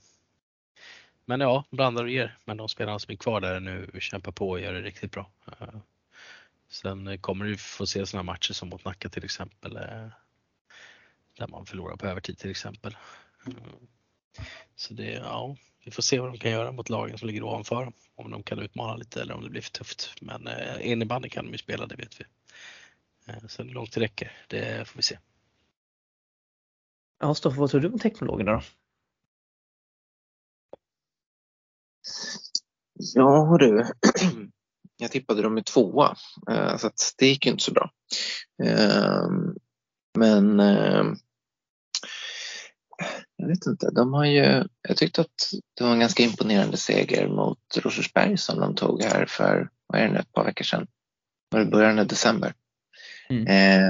men 1.24 1.40
ja, 1.40 1.64
blandar 1.70 2.04
och 2.04 2.10
ger. 2.10 2.38
Men 2.44 2.56
de 2.56 2.68
spelarna 2.68 2.92
alltså 2.92 3.06
som 3.06 3.12
är 3.12 3.16
kvar 3.16 3.40
där 3.40 3.60
nu 3.60 3.90
kämpar 4.00 4.32
på 4.32 4.50
och 4.50 4.60
gör 4.60 4.72
det 4.72 4.82
riktigt 4.82 5.12
bra. 5.12 5.30
Eh, 5.60 5.78
sen 6.68 7.18
kommer 7.18 7.44
du 7.44 7.56
få 7.56 7.86
se 7.86 8.06
sådana 8.06 8.32
matcher 8.32 8.52
som 8.52 8.68
mot 8.68 8.84
Nacka 8.84 9.08
till 9.08 9.24
exempel. 9.24 9.76
Eh, 9.76 10.08
där 11.38 11.48
man 11.48 11.66
förlorar 11.66 11.96
på 11.96 12.06
övertid 12.06 12.38
till 12.38 12.50
exempel. 12.50 12.96
Så 14.76 14.94
det, 14.94 15.12
ja, 15.12 15.56
vi 15.84 15.90
får 15.90 16.02
se 16.02 16.18
vad 16.18 16.32
de 16.32 16.38
kan 16.38 16.50
göra 16.50 16.72
mot 16.72 16.88
lagen 16.88 17.18
som 17.18 17.28
ligger 17.28 17.42
ovanför. 17.42 17.92
Om 18.14 18.30
de 18.30 18.42
kan 18.42 18.58
utmana 18.58 18.96
lite 18.96 19.20
eller 19.20 19.34
om 19.34 19.42
det 19.42 19.50
blir 19.50 19.62
för 19.62 19.70
tufft. 19.70 20.14
Men 20.20 20.46
eh, 20.46 20.90
innebandy 20.90 21.28
kan 21.28 21.44
de 21.44 21.52
ju 21.52 21.58
spela, 21.58 21.86
det 21.86 21.96
vet 21.96 22.20
vi. 22.20 22.24
Eh, 23.26 23.46
sen 23.48 23.66
hur 23.66 23.74
långt 23.74 23.92
det 23.92 24.00
räcker, 24.00 24.32
det 24.48 24.88
får 24.88 24.96
vi 24.96 25.02
se. 25.02 25.18
Ja, 27.20 27.34
Stoffe, 27.34 27.60
vad 27.60 27.70
tror 27.70 27.80
du 27.80 27.88
om 27.88 27.98
teknologerna 27.98 28.52
då? 28.52 28.62
Ja 32.94 33.56
du, 33.58 33.84
jag 34.96 35.10
tippade 35.10 35.42
dem 35.42 35.58
i 35.58 35.62
tvåa 35.62 36.16
eh, 36.50 36.76
så 36.76 36.86
att 36.86 37.14
det 37.18 37.26
gick 37.26 37.46
inte 37.46 37.64
så 37.64 37.72
bra. 37.72 37.90
Ehm, 38.64 39.56
men 40.18 40.60
ehm, 40.60 41.16
jag 43.40 43.48
vet 43.48 43.66
inte, 43.66 43.90
de 43.90 44.14
har 44.14 44.24
ju, 44.24 44.64
jag 44.88 44.96
tyckte 44.96 45.20
att 45.20 45.50
det 45.74 45.84
var 45.84 45.92
en 45.92 46.00
ganska 46.00 46.22
imponerande 46.22 46.76
seger 46.76 47.28
mot 47.28 47.58
Rosersberg 47.76 48.36
som 48.38 48.60
de 48.60 48.74
tog 48.74 49.02
här 49.02 49.26
för, 49.26 49.70
vad 49.86 50.00
är 50.00 50.06
det 50.06 50.12
nu, 50.12 50.18
ett 50.18 50.32
par 50.32 50.44
veckor 50.44 50.64
sedan. 50.64 50.86
Var 51.50 51.60
det 51.60 51.66
början 51.66 51.98
av 51.98 52.06
december. 52.06 52.54
Mm. 53.30 53.46
Eh, 53.46 53.88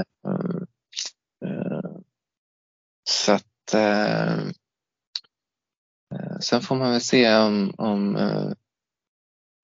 eh, 1.44 1.80
så 3.10 3.32
att 3.32 3.74
eh, 3.74 4.38
eh, 6.14 6.38
sen 6.40 6.60
får 6.60 6.76
man 6.76 6.90
väl 6.90 7.00
se 7.00 7.36
om, 7.36 7.74
om 7.78 8.16
eh, 8.16 8.52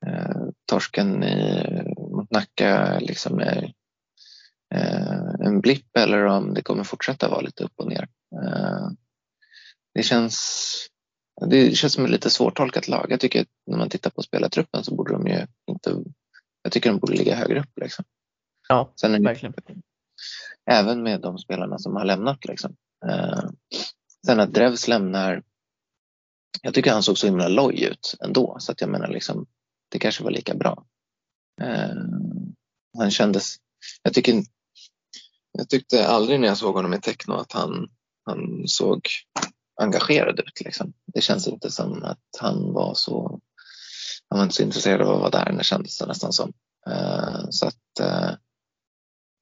eh, 0.06 0.43
torsken 0.66 1.24
i, 1.24 1.62
mot 1.97 2.31
Nacka 2.31 2.98
liksom 2.98 3.39
är 3.39 3.73
en 5.40 5.61
blipp 5.61 5.97
eller 5.97 6.24
om 6.24 6.55
det 6.55 6.62
kommer 6.62 6.85
fortsätta 6.85 7.28
vara 7.28 7.40
lite 7.40 7.65
upp 7.65 7.73
och 7.77 7.89
ner 7.89 8.09
det 9.94 10.02
känns, 10.02 10.88
det 11.46 11.76
känns 11.76 11.92
som 11.92 12.04
ett 12.04 12.10
lite 12.10 12.30
svårtolkat 12.30 12.88
lag. 12.88 13.06
Jag 13.10 13.20
tycker 13.20 13.40
att 13.40 13.48
när 13.66 13.78
man 13.78 13.88
tittar 13.88 14.10
på 14.10 14.22
spelartruppen 14.22 14.84
så 14.84 14.94
borde 14.94 15.12
de 15.12 15.26
ju 15.26 15.46
inte, 15.70 16.04
jag 16.62 16.72
tycker 16.72 16.90
de 16.90 16.98
borde 16.98 17.16
ligga 17.16 17.34
högre 17.34 17.60
upp. 17.60 17.78
Liksom. 17.80 18.04
Ja, 18.68 18.92
Sen 19.00 19.14
är 19.14 19.20
verkligen. 19.20 19.54
Även 20.70 21.02
med 21.02 21.20
de 21.20 21.38
spelarna 21.38 21.78
som 21.78 21.96
har 21.96 22.04
lämnat. 22.04 22.44
Liksom. 22.44 22.76
Eh, 23.06 23.50
sen 24.26 24.40
att 24.40 24.54
Drevs 24.54 24.88
lämnar, 24.88 25.42
jag 26.62 26.74
tycker 26.74 26.92
han 26.92 27.02
såg 27.02 27.18
så 27.18 27.26
himla 27.26 27.48
loj 27.48 27.84
ut 27.84 28.14
ändå 28.24 28.56
så 28.60 28.72
att 28.72 28.80
jag 28.80 28.90
menar 28.90 29.08
liksom, 29.08 29.46
det 29.90 29.98
kanske 29.98 30.24
var 30.24 30.30
lika 30.30 30.54
bra. 30.54 30.86
Eh, 31.62 31.96
han 32.98 33.10
kändes, 33.10 33.56
jag 34.02 34.14
tycker 34.14 34.42
jag 35.58 35.68
tyckte 35.68 36.08
aldrig 36.08 36.40
när 36.40 36.48
jag 36.48 36.58
såg 36.58 36.74
honom 36.74 36.94
i 36.94 37.00
techno 37.00 37.34
att 37.34 37.52
han, 37.52 37.90
han 38.24 38.68
såg 38.68 39.00
engagerad 39.76 40.40
ut. 40.40 40.60
Liksom. 40.60 40.92
Det 41.06 41.20
känns 41.20 41.48
inte 41.48 41.70
som 41.70 42.02
att 42.02 42.18
han 42.40 42.72
var 42.72 42.94
så 42.94 43.40
han 44.28 44.38
var 44.38 44.44
inte 44.44 44.55
så 44.55 44.62
intresserad 44.62 45.02
av 45.02 45.14
att 45.14 45.20
vara 45.20 45.44
där, 45.44 45.52
det 45.52 45.64
kändes 45.64 45.98
det 45.98 46.06
nästan 46.06 46.32
som. 46.32 46.52
Uh, 46.88 47.46
så 47.51 47.66
att 47.66 48.01
uh, 48.01 48.34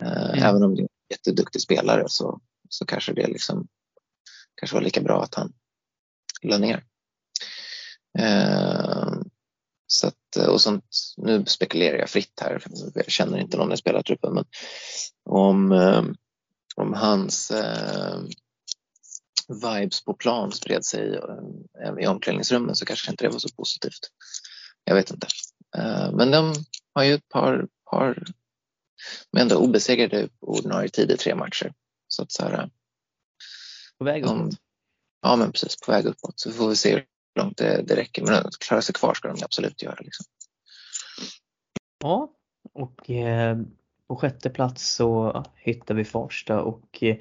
mm. 0.02 0.42
även 0.42 0.62
om 0.62 0.74
det 0.74 0.80
är 0.80 0.84
en 0.84 0.88
jätteduktig 1.10 1.62
spelare 1.62 2.04
så, 2.06 2.40
så 2.68 2.86
kanske 2.86 3.12
det 3.12 3.26
liksom 3.26 3.68
kanske 4.54 4.76
var 4.76 4.82
lika 4.82 5.00
bra 5.00 5.22
att 5.22 5.34
han 5.34 5.52
la 6.42 6.58
ner. 6.58 6.84
Så 9.86 10.06
att, 10.06 10.48
och 10.48 10.60
sånt, 10.60 10.84
nu 11.16 11.44
spekulerar 11.46 11.98
jag 11.98 12.10
fritt 12.10 12.40
här, 12.40 12.64
jag 12.94 13.10
känner 13.10 13.38
inte 13.38 13.56
någon 13.56 13.72
i 13.72 13.76
spelartruppen, 13.76 14.34
men 14.34 14.44
om, 15.24 15.72
om 16.76 16.94
hans 16.94 17.52
vibes 19.48 20.04
på 20.04 20.14
plan 20.14 20.52
spred 20.52 20.84
sig 20.84 21.14
eh, 21.84 21.94
i 22.00 22.06
omklädningsrummen 22.06 22.76
så 22.76 22.84
kanske 22.84 23.10
inte 23.10 23.24
det 23.24 23.30
var 23.30 23.38
så 23.38 23.54
positivt. 23.56 24.10
Jag 24.84 24.94
vet 24.94 25.10
inte. 25.10 25.26
Eh, 25.76 26.12
men 26.12 26.30
de 26.30 26.54
har 26.94 27.04
ju 27.04 27.14
ett 27.14 27.28
par, 27.28 27.66
par 27.90 28.24
men 29.32 29.42
ändå 29.42 29.56
obesegrade 29.56 30.28
ordinarie 30.40 30.88
tid 30.88 31.10
i 31.10 31.16
tre 31.16 31.34
matcher. 31.34 31.72
Så 32.08 32.22
att 32.22 32.32
så 32.32 32.42
här, 32.42 32.70
på 33.98 34.04
väg 34.04 34.24
uppåt? 34.24 34.54
Ja, 35.22 35.36
men 35.36 35.52
precis 35.52 35.80
på 35.80 35.92
väg 35.92 36.06
uppåt. 36.06 36.40
Så 36.40 36.52
får 36.52 36.68
vi 36.68 36.76
se 36.76 36.94
hur 36.94 37.06
långt 37.34 37.58
det, 37.58 37.82
det 37.82 37.96
räcker. 37.96 38.22
Men 38.22 38.34
att 38.34 38.58
klara 38.58 38.82
sig 38.82 38.94
kvar 38.94 39.14
ska 39.14 39.28
de 39.28 39.44
absolut 39.44 39.82
göra. 39.82 39.98
Liksom. 40.00 40.26
Ja, 41.98 42.32
och 42.72 43.10
eh, 43.10 43.56
på 44.12 44.16
sjätte 44.16 44.50
plats 44.50 44.94
så 44.94 45.44
hittar 45.56 45.94
vi 45.94 46.04
Farsta 46.04 46.60
och 46.60 46.98
eh, 47.00 47.16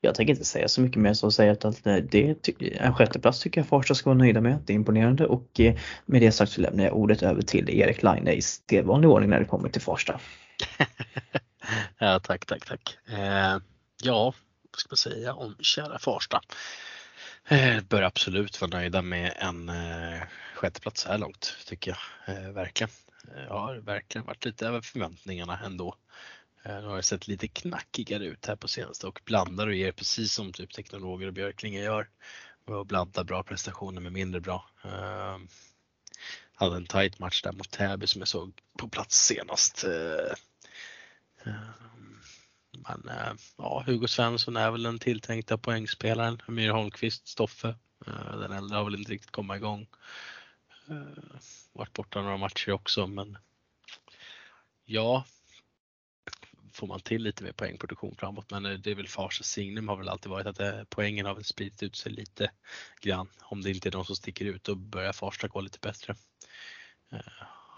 jag 0.00 0.14
tänker 0.14 0.32
inte 0.32 0.44
säga 0.44 0.68
så 0.68 0.80
mycket 0.80 1.02
mer 1.02 1.14
så 1.14 1.26
att 1.26 1.34
säga 1.34 1.52
att 1.52 1.84
det, 1.84 2.48
en 2.80 2.94
sjätte 2.94 3.20
plats 3.20 3.40
tycker 3.40 3.60
jag 3.60 3.68
Farsta 3.68 3.94
ska 3.94 4.10
vara 4.10 4.18
nöjda 4.18 4.40
med. 4.40 4.58
Det 4.66 4.72
är 4.72 4.74
imponerande 4.74 5.26
och 5.26 5.60
eh, 5.60 5.76
med 6.06 6.22
det 6.22 6.32
sagt 6.32 6.52
så 6.52 6.60
lämnar 6.60 6.84
jag 6.84 6.96
ordet 6.96 7.22
över 7.22 7.42
till 7.42 7.70
Erik 7.70 8.02
Laine 8.02 8.28
i 8.28 8.42
sedvanlig 8.42 9.10
ordning 9.10 9.30
när 9.30 9.38
det 9.38 9.44
kommer 9.44 9.68
till 9.68 9.82
Farsta. 9.82 10.20
ja, 11.98 12.20
tack, 12.20 12.46
tack, 12.46 12.66
tack. 12.66 12.98
Eh, 13.08 13.58
ja, 14.02 14.34
vad 14.72 14.80
ska 14.80 14.88
man 14.90 14.96
säga 14.96 15.34
om 15.34 15.56
kära 15.60 15.98
Farsta? 15.98 16.40
Eh, 17.48 17.80
bör 17.80 18.02
absolut 18.02 18.60
vara 18.60 18.70
nöjda 18.70 19.02
med 19.02 19.32
en 19.36 19.68
eh, 19.68 20.22
sjätteplats 20.54 21.00
så 21.00 21.08
här 21.08 21.18
långt 21.18 21.56
tycker 21.66 21.96
jag 22.26 22.36
eh, 22.36 22.50
verkligen. 22.50 22.90
Eh, 23.34 23.42
jag 23.42 23.58
har 23.58 23.76
verkligen 23.76 24.26
varit 24.26 24.44
lite 24.44 24.66
över 24.66 24.80
förväntningarna 24.80 25.58
ändå. 25.58 25.94
Eh, 26.62 26.80
nu 26.80 26.86
har 26.86 26.96
det 26.96 27.02
sett 27.02 27.28
lite 27.28 27.48
knackigare 27.48 28.24
ut 28.24 28.46
här 28.46 28.56
på 28.56 28.68
senaste 28.68 29.06
och 29.06 29.20
blandar 29.24 29.66
och 29.66 29.74
ger 29.74 29.92
precis 29.92 30.32
som 30.32 30.52
typ 30.52 30.74
Teknologer 30.74 31.26
och 31.26 31.32
Björklinge 31.32 31.82
gör. 31.82 32.08
Och 32.64 32.86
blandar 32.86 33.24
bra 33.24 33.42
prestationer 33.42 34.00
med 34.00 34.12
mindre 34.12 34.40
bra. 34.40 34.70
Uh, 34.84 35.38
hade 36.52 36.76
en 36.76 36.86
tight 36.86 37.18
match 37.18 37.42
där 37.42 37.52
mot 37.52 37.70
Täby 37.70 38.06
som 38.06 38.20
jag 38.20 38.28
såg 38.28 38.52
på 38.78 38.88
plats 38.88 39.26
senast. 39.26 39.84
Uh, 39.84 40.34
men 42.72 43.10
ja, 43.56 43.82
Hugo 43.86 44.08
Svensson 44.08 44.56
är 44.56 44.70
väl 44.70 44.82
den 44.82 44.98
tilltänkta 44.98 45.58
poängspelaren. 45.58 46.42
Amir 46.46 46.70
Holmqvist, 46.70 47.28
Stoffe. 47.28 47.74
Den 48.32 48.52
äldre 48.52 48.76
har 48.76 48.84
väl 48.84 48.94
inte 48.94 49.12
riktigt 49.12 49.30
kommit 49.30 49.56
igång. 49.56 49.86
Varit 51.72 51.92
borta 51.92 52.22
några 52.22 52.36
matcher 52.36 52.72
också 52.72 53.06
men 53.06 53.38
ja, 54.84 55.24
får 56.72 56.86
man 56.86 57.00
till 57.00 57.22
lite 57.22 57.44
mer 57.44 57.52
poängproduktion 57.52 58.14
framåt. 58.18 58.50
Men 58.50 58.66
eh, 58.66 58.72
det 58.72 58.90
är 58.90 58.94
väl 58.94 59.08
Farsas 59.08 59.46
signum 59.48 59.88
har 59.88 59.96
väl 59.96 60.08
alltid 60.08 60.30
varit 60.30 60.46
att 60.46 60.56
det, 60.56 60.86
poängen 60.88 61.26
har 61.26 61.34
väl 61.34 61.44
spridit 61.44 61.82
ut 61.82 61.96
sig 61.96 62.12
lite 62.12 62.50
grann. 63.00 63.28
Om 63.40 63.62
det 63.62 63.70
inte 63.70 63.88
är 63.88 63.90
de 63.90 64.04
som 64.04 64.16
sticker 64.16 64.44
ut 64.44 64.64
då 64.64 64.74
börjar 64.74 65.12
Farsta 65.12 65.48
gå 65.48 65.60
lite 65.60 65.78
bättre. 65.78 66.14
Uh, 67.12 67.20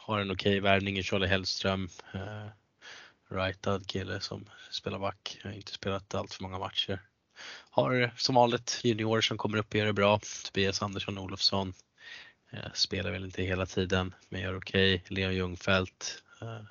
har 0.06 0.20
en 0.20 0.30
okej 0.30 0.50
okay 0.50 0.60
värvning 0.60 0.98
i 0.98 1.02
Charlie 1.02 1.26
Hellström. 1.26 1.88
Uh, 2.14 2.46
rightad 3.30 3.86
kille 3.86 4.20
som 4.20 4.48
spelar 4.70 4.98
back. 4.98 5.40
Har 5.44 5.50
inte 5.50 5.72
spelat 5.72 6.14
allt 6.14 6.34
för 6.34 6.42
många 6.42 6.58
matcher. 6.58 7.02
Har 7.70 8.14
som 8.16 8.34
vanligt 8.34 8.80
juniorer 8.84 9.20
som 9.20 9.38
kommer 9.38 9.58
upp 9.58 9.68
och 9.68 9.74
gör 9.74 9.86
det 9.86 9.92
bra. 9.92 10.20
Tobias 10.44 10.82
Andersson 10.82 11.18
Olofsson. 11.18 11.74
Eh, 12.52 12.72
spelar 12.74 13.10
väl 13.10 13.24
inte 13.24 13.42
hela 13.42 13.66
tiden 13.66 14.14
men 14.28 14.40
gör 14.40 14.56
okej. 14.56 14.94
Okay. 14.94 15.16
Leon 15.16 15.34
Ljungfelt. 15.34 16.22
Eh, 16.42 16.62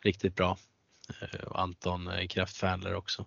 riktigt 0.00 0.34
bra. 0.34 0.58
Eh, 1.20 1.40
Anton 1.50 2.08
eh, 2.08 2.26
Kraftfärler 2.26 2.94
också. 2.94 3.26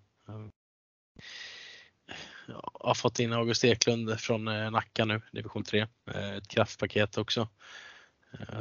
Jag 2.47 2.72
har 2.73 2.93
fått 2.93 3.19
in 3.19 3.34
August 3.34 3.63
Eklund 3.63 4.19
från 4.19 4.47
eh, 4.47 4.72
Nacka 4.72 5.05
nu, 5.05 5.22
division 5.31 5.63
3. 5.63 5.88
Eh, 6.13 6.34
ett 6.34 6.47
kraftpaket 6.47 7.18
också 7.18 7.47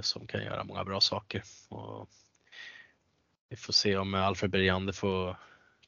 som 0.00 0.26
kan 0.26 0.44
göra 0.44 0.64
många 0.64 0.84
bra 0.84 1.00
saker. 1.00 1.42
Och 1.68 2.08
vi 3.48 3.56
får 3.56 3.72
se 3.72 3.96
om 3.96 4.14
Alfred 4.14 4.50
Bergander 4.50 4.92
får 4.92 5.36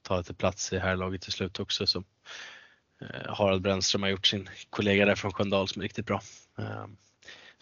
ta 0.03 0.19
lite 0.19 0.35
plats 0.35 0.73
i 0.73 0.79
här 0.79 0.97
laget 0.97 1.23
till 1.23 1.33
slut 1.33 1.61
också. 1.61 1.87
Så 1.87 2.05
Harald 3.27 3.63
Brännström 3.63 4.03
har 4.03 4.11
gjort 4.11 4.27
sin 4.27 4.49
kollega 4.71 5.07
där 5.07 5.15
från 5.15 5.33
Sköndal 5.33 5.69
som 5.69 5.81
är 5.81 5.83
riktigt 5.83 6.07
bra. 6.07 6.21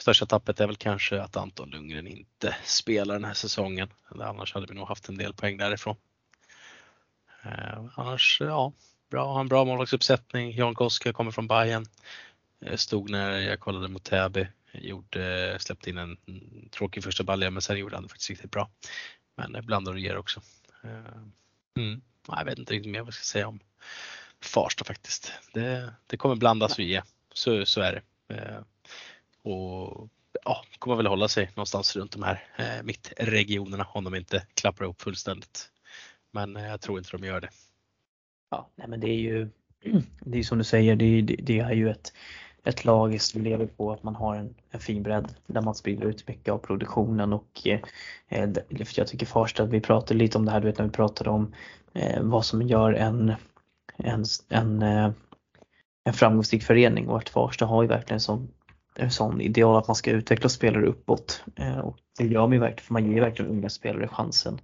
Största 0.00 0.26
tappet 0.26 0.60
är 0.60 0.66
väl 0.66 0.76
kanske 0.76 1.22
att 1.22 1.36
Anton 1.36 1.70
Lundgren 1.70 2.06
inte 2.06 2.56
spelar 2.64 3.14
den 3.14 3.24
här 3.24 3.34
säsongen. 3.34 3.88
Annars 4.08 4.54
hade 4.54 4.66
vi 4.66 4.74
nog 4.74 4.88
haft 4.88 5.08
en 5.08 5.16
del 5.16 5.34
poäng 5.34 5.56
därifrån. 5.56 5.96
Eh, 7.42 7.84
annars, 7.94 8.40
ja, 8.40 8.72
bra, 9.10 9.32
har 9.32 9.40
en 9.40 9.48
bra 9.48 9.64
målvaktsuppsättning. 9.64 10.52
Jan 10.52 10.74
Koska 10.74 11.12
kommer 11.12 11.30
från 11.30 11.46
Bayern. 11.46 11.86
Eh, 12.60 12.76
stod 12.76 13.10
när 13.10 13.30
jag 13.30 13.60
kollade 13.60 13.88
mot 13.88 14.04
Täby. 14.04 14.46
Gjorde, 14.72 15.56
släppte 15.60 15.90
in 15.90 15.98
en 15.98 16.16
tråkig 16.70 17.04
första 17.04 17.24
balja 17.24 17.50
men 17.50 17.62
sen 17.62 17.78
gjorde 17.78 17.96
han 17.96 18.02
det 18.02 18.08
faktiskt 18.08 18.30
riktigt 18.30 18.50
bra. 18.50 18.70
Men 19.36 19.54
eh, 19.54 19.62
blandar 19.62 19.92
och 19.92 19.98
ger 19.98 20.16
också. 20.16 20.40
Eh, 20.84 21.22
mm. 21.76 22.00
Jag 22.28 22.44
vet 22.44 22.58
inte 22.58 22.72
riktigt 22.72 22.92
mer 22.92 23.00
vad 23.00 23.06
jag 23.06 23.14
ska 23.14 23.24
säga 23.24 23.48
om 23.48 23.60
Farsta 24.40 24.84
faktiskt. 24.84 25.32
Det, 25.52 25.94
det 26.06 26.16
kommer 26.16 26.36
blandas 26.36 26.78
och 26.78 26.84
ge. 26.84 27.02
Så, 27.32 27.66
så 27.66 27.80
är 27.80 27.92
det 27.92 28.02
och 29.42 30.08
ja, 30.44 30.64
kommer 30.78 30.96
väl 30.96 31.06
hålla 31.06 31.28
sig 31.28 31.50
någonstans 31.54 31.96
runt 31.96 32.12
de 32.12 32.22
här 32.22 32.42
eh, 32.58 32.82
mittregionerna 32.84 33.86
om 33.92 34.04
de 34.04 34.14
inte 34.14 34.42
klappar 34.54 34.84
ihop 34.84 35.02
fullständigt. 35.02 35.70
Men 36.30 36.56
eh, 36.56 36.66
jag 36.66 36.80
tror 36.80 36.98
inte 36.98 37.16
de 37.16 37.26
gör 37.26 37.40
det. 37.40 37.48
Ja, 38.50 38.70
nej 38.74 38.88
men 38.88 39.00
det 39.00 39.08
är 39.08 39.20
ju 39.20 39.48
det 40.20 40.38
är 40.38 40.42
som 40.42 40.58
du 40.58 40.64
säger, 40.64 40.96
det, 40.96 41.22
det, 41.22 41.36
det 41.36 41.58
är 41.58 41.72
ju 41.72 41.90
ett, 41.90 42.12
ett 42.64 42.84
lag 42.84 43.20
som 43.20 43.42
lever 43.42 43.66
på 43.66 43.92
att 43.92 44.02
man 44.02 44.14
har 44.14 44.36
en, 44.36 44.54
en 44.70 44.80
fin 44.80 45.02
bredd 45.02 45.34
där 45.46 45.62
man 45.62 45.74
sprider 45.74 46.06
ut 46.06 46.28
mycket 46.28 46.52
av 46.52 46.58
produktionen 46.58 47.32
och 47.32 47.62
eh, 47.64 47.80
eh 48.28 48.48
jag 48.94 49.06
tycker 49.06 49.26
Farsta, 49.26 49.64
vi 49.64 49.80
pratade 49.80 50.18
lite 50.18 50.38
om 50.38 50.44
det 50.44 50.50
här 50.50 50.60
du 50.60 50.66
vet 50.66 50.78
när 50.78 50.84
vi 50.84 50.92
pratade 50.92 51.30
om 51.30 51.54
eh, 51.92 52.22
vad 52.22 52.46
som 52.46 52.62
gör 52.62 52.92
en, 52.92 53.34
en, 53.96 54.24
en, 54.48 54.82
eh, 54.82 55.10
en 56.04 56.12
framgångsrik 56.12 56.62
förening 56.62 57.08
och 57.08 57.18
att 57.18 57.28
Farsta 57.28 57.66
har 57.66 57.82
ju 57.82 57.88
verkligen 57.88 58.20
en 58.28 58.48
sån, 58.96 59.04
en 59.04 59.10
sån 59.10 59.40
ideal 59.40 59.78
att 59.78 59.88
man 59.88 59.96
ska 59.96 60.10
utveckla 60.10 60.48
spelare 60.48 60.86
uppåt 60.86 61.44
eh, 61.56 61.78
och 61.78 61.96
det 62.18 62.26
gör 62.26 62.40
man 62.40 62.52
ju 62.52 62.58
verkligen 62.58 62.84
för 62.84 62.92
man 62.92 63.12
ger 63.12 63.20
verkligen 63.20 63.50
unga 63.50 63.68
spelare 63.68 64.08
chansen 64.08 64.60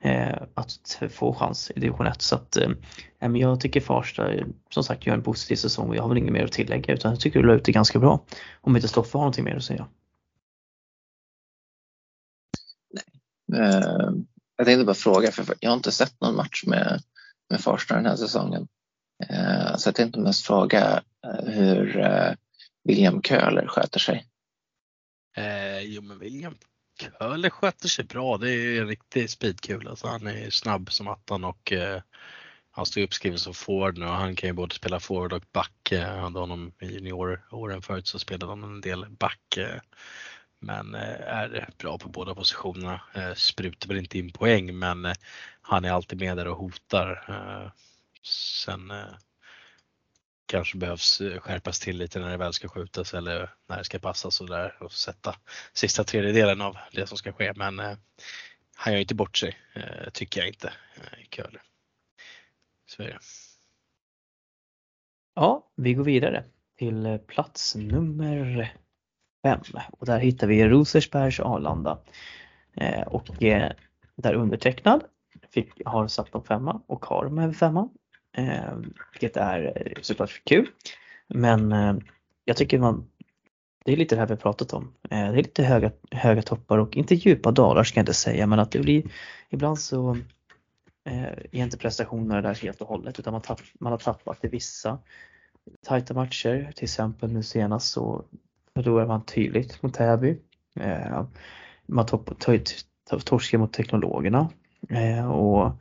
eh, 0.00 0.42
att 0.54 1.02
få 1.10 1.34
chans 1.34 1.70
i 1.76 1.80
division 1.80 2.06
1 2.06 2.22
så 2.22 2.34
att 2.34 2.56
eh, 2.56 2.70
jag 3.34 3.60
tycker 3.60 3.80
Farsta 3.80 4.30
som 4.70 4.84
sagt 4.84 5.06
gör 5.06 5.14
en 5.14 5.22
positiv 5.22 5.56
säsong 5.56 5.88
och 5.88 5.96
jag 5.96 6.02
har 6.02 6.08
väl 6.08 6.18
inget 6.18 6.32
mer 6.32 6.44
att 6.44 6.52
tillägga 6.52 6.94
utan 6.94 7.10
jag 7.12 7.20
tycker 7.20 7.40
du 7.40 7.46
la 7.46 7.54
ut 7.54 7.64
det 7.64 7.72
ganska 7.72 7.98
bra. 7.98 8.24
Om 8.60 8.76
inte 8.76 8.88
Stoffe 8.88 9.18
har 9.18 9.22
någonting 9.22 9.44
mer 9.44 9.56
att 9.56 9.64
säga. 9.64 9.88
Eh, 13.54 14.10
jag 14.56 14.66
tänkte 14.66 14.84
bara 14.84 14.94
fråga, 14.94 15.32
för 15.32 15.54
jag 15.60 15.70
har 15.70 15.76
inte 15.76 15.92
sett 15.92 16.20
någon 16.20 16.36
match 16.36 16.64
med, 16.66 17.02
med 17.50 17.60
Farsta 17.60 17.94
den 17.94 18.06
här 18.06 18.16
säsongen. 18.16 18.68
Eh, 19.28 19.76
så 19.76 19.88
jag 19.88 19.94
tänkte 19.94 20.20
mest 20.20 20.46
fråga 20.46 21.02
eh, 21.26 21.52
hur 21.52 21.96
William 22.84 23.22
Köhler 23.22 23.66
sköter 23.66 24.00
sig. 24.00 24.26
Eh, 25.36 25.80
jo 25.80 26.02
men 26.02 26.18
William 26.18 26.58
Köhler 27.00 27.50
sköter 27.50 27.88
sig 27.88 28.04
bra. 28.04 28.38
Det 28.38 28.50
är 28.50 28.80
en 28.80 28.88
riktig 28.88 29.30
speedkula. 29.30 29.90
Alltså, 29.90 30.06
han 30.06 30.26
är 30.26 30.50
snabb 30.50 30.92
som 30.92 31.08
attan 31.08 31.44
och 31.44 31.72
eh, 31.72 32.02
han 32.70 32.86
står 32.86 33.00
uppskriven 33.00 33.38
som 33.38 33.54
forward 33.54 33.98
nu 33.98 34.06
och 34.06 34.12
han 34.12 34.36
kan 34.36 34.48
ju 34.48 34.52
både 34.52 34.74
spela 34.74 35.00
forward 35.00 35.32
och 35.32 35.44
back. 35.52 35.92
Eh, 35.92 36.00
Jag 36.00 36.16
hade 36.16 36.38
honom 36.38 36.72
i 36.80 36.86
junioråren 36.86 37.82
förut 37.82 38.06
så 38.06 38.18
spelade 38.18 38.52
han 38.52 38.62
en 38.62 38.80
del 38.80 39.06
back. 39.10 39.56
Eh, 39.56 39.80
men 40.58 40.94
eh, 40.94 41.20
är 41.20 41.68
bra 41.78 41.98
på 41.98 42.08
båda 42.08 42.34
positionerna. 42.34 43.00
Eh, 43.14 43.34
sprutar 43.34 43.88
väl 43.88 43.98
inte 43.98 44.18
in 44.18 44.32
poäng 44.32 44.78
men 44.78 45.14
han 45.62 45.84
är 45.84 45.90
alltid 45.90 46.20
med 46.20 46.36
där 46.36 46.48
och 46.48 46.56
hotar. 46.56 47.72
Sen 48.22 48.92
kanske 50.52 50.78
behövs 50.78 51.20
eh, 51.20 51.40
skärpas 51.40 51.80
till 51.80 51.98
lite 51.98 52.20
när 52.20 52.30
det 52.30 52.36
väl 52.36 52.52
ska 52.52 52.68
skjutas 52.68 53.14
eller 53.14 53.50
när 53.68 53.78
det 53.78 53.84
ska 53.84 53.98
passas 53.98 54.40
och 54.40 54.48
där 54.48 54.82
och 54.82 54.92
sätta 54.92 55.36
sista 55.72 56.04
tredjedelen 56.04 56.60
av 56.60 56.76
det 56.92 57.06
som 57.06 57.18
ska 57.18 57.32
ske. 57.32 57.52
Men 57.56 57.80
eh, 57.80 57.96
han 58.76 58.92
gör 58.92 59.00
inte 59.00 59.14
bort 59.14 59.36
sig, 59.36 59.56
eh, 59.74 60.10
tycker 60.12 60.40
jag 60.40 60.48
inte, 60.48 60.72
Köhler. 61.30 61.62
Så 62.86 63.02
är 63.02 63.06
det. 63.06 63.18
Ja, 65.34 65.72
vi 65.76 65.94
går 65.94 66.04
vidare 66.04 66.44
till 66.78 67.18
plats 67.26 67.74
nummer 67.74 68.72
5 69.42 69.60
och 69.90 70.06
där 70.06 70.18
hittar 70.18 70.46
vi 70.46 70.68
Rosersbergs 70.68 71.40
Arlanda. 71.40 71.98
Eh, 72.76 73.02
och 73.02 73.42
eh, 73.42 73.72
där 74.16 74.34
undertecknad 74.34 75.04
fick, 75.50 75.72
har 75.84 76.08
satt 76.08 76.32
dem 76.32 76.44
femma 76.44 76.82
och 76.86 77.04
har 77.04 77.28
med 77.28 77.56
femma. 77.56 77.88
Eh, 78.32 78.76
vilket 79.12 79.36
är 79.36 79.72
eh, 79.76 80.02
såklart 80.02 80.42
kul. 80.44 80.66
Men 81.28 81.72
eh, 81.72 81.94
jag 82.44 82.56
tycker 82.56 82.78
man, 82.78 83.08
det 83.84 83.92
är 83.92 83.96
lite 83.96 84.14
det 84.14 84.18
här 84.18 84.26
vi 84.26 84.32
har 84.32 84.40
pratat 84.40 84.72
om. 84.72 84.94
Eh, 85.10 85.32
det 85.32 85.38
är 85.38 85.42
lite 85.42 85.62
höga, 85.62 85.90
höga 86.10 86.42
toppar 86.42 86.78
och 86.78 86.96
inte 86.96 87.14
djupa 87.14 87.50
dalar 87.50 87.84
ska 87.84 87.98
jag 87.98 88.02
inte 88.02 88.14
säga 88.14 88.46
men 88.46 88.58
att 88.58 88.70
det 88.70 88.78
blir 88.78 89.02
ibland 89.50 89.78
så 89.78 90.16
eh, 91.04 91.22
är 91.24 91.54
inte 91.54 91.78
prestationerna 91.78 92.42
där 92.42 92.54
helt 92.54 92.80
och 92.80 92.88
hållet 92.88 93.18
utan 93.18 93.32
man, 93.32 93.42
tapp, 93.42 93.60
man 93.80 93.92
har 93.92 93.98
tappat 93.98 94.44
i 94.44 94.48
vissa 94.48 94.98
tajta 95.86 96.14
matcher. 96.14 96.72
Till 96.74 96.84
exempel 96.84 97.32
nu 97.32 97.42
senast 97.42 97.92
så 97.92 98.24
förlorade 98.74 99.08
man 99.08 99.24
tydligt 99.24 99.82
mot 99.82 99.94
Täby. 99.94 100.38
Eh, 100.80 101.24
man 101.86 102.06
torskade 103.24 103.60
mot 103.60 103.72
Teknologerna 103.72 104.48
och 105.32 105.72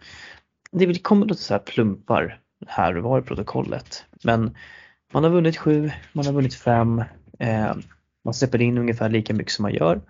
det 0.71 1.03
kommer 1.03 1.25
lite 1.25 1.41
så 1.41 1.53
här 1.53 1.59
plumpar 1.59 2.39
här 2.67 2.97
och 2.97 3.03
var 3.03 3.19
i 3.19 3.21
protokollet. 3.21 4.05
Men 4.23 4.55
man 5.13 5.23
har 5.23 5.31
vunnit 5.31 5.57
sju, 5.57 5.91
man 6.13 6.25
har 6.25 6.33
vunnit 6.33 6.55
fem, 6.55 7.03
eh, 7.39 7.75
man 8.25 8.33
släpper 8.33 8.61
in 8.61 8.77
ungefär 8.77 9.09
lika 9.09 9.33
mycket 9.33 9.53
som 9.53 9.63
man 9.63 9.73
gör 9.73 10.01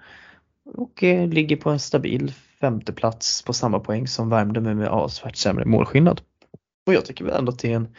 och 0.73 1.03
eh, 1.03 1.27
ligger 1.27 1.55
på 1.55 1.69
en 1.69 1.79
stabil 1.79 2.33
femteplats 2.61 3.41
på 3.41 3.53
samma 3.53 3.79
poäng 3.79 4.07
som 4.07 4.29
Värmdö 4.29 4.61
med 4.61 4.87
avsevärt 4.87 5.35
sämre 5.35 5.65
målskillnad. 5.65 6.21
Och 6.85 6.93
jag 6.93 7.05
tycker 7.05 7.25
väl 7.25 7.33
ändå 7.33 7.51
att 7.51 7.59
det 7.59 7.71
är 7.71 7.75
en 7.75 7.95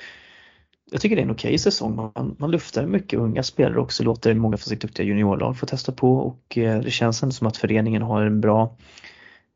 jag 0.92 1.00
tycker 1.00 1.16
det 1.16 1.22
är 1.22 1.24
en 1.24 1.30
okej 1.30 1.48
okay 1.48 1.58
säsong. 1.58 1.96
Man, 1.96 2.36
man 2.38 2.50
luftar 2.50 2.86
mycket 2.86 3.18
unga 3.18 3.42
spelare 3.42 3.80
också, 3.80 4.02
låter 4.02 4.34
många 4.34 4.56
från 4.56 4.68
sitt 4.68 4.80
duktiga 4.80 5.06
juniorlag 5.06 5.58
få 5.58 5.66
testa 5.66 5.92
på 5.92 6.16
och 6.16 6.58
eh, 6.58 6.80
det 6.80 6.90
känns 6.90 7.22
ändå 7.22 7.32
som 7.32 7.46
att 7.46 7.56
föreningen 7.56 8.02
har 8.02 8.22
en 8.22 8.40
bra 8.40 8.76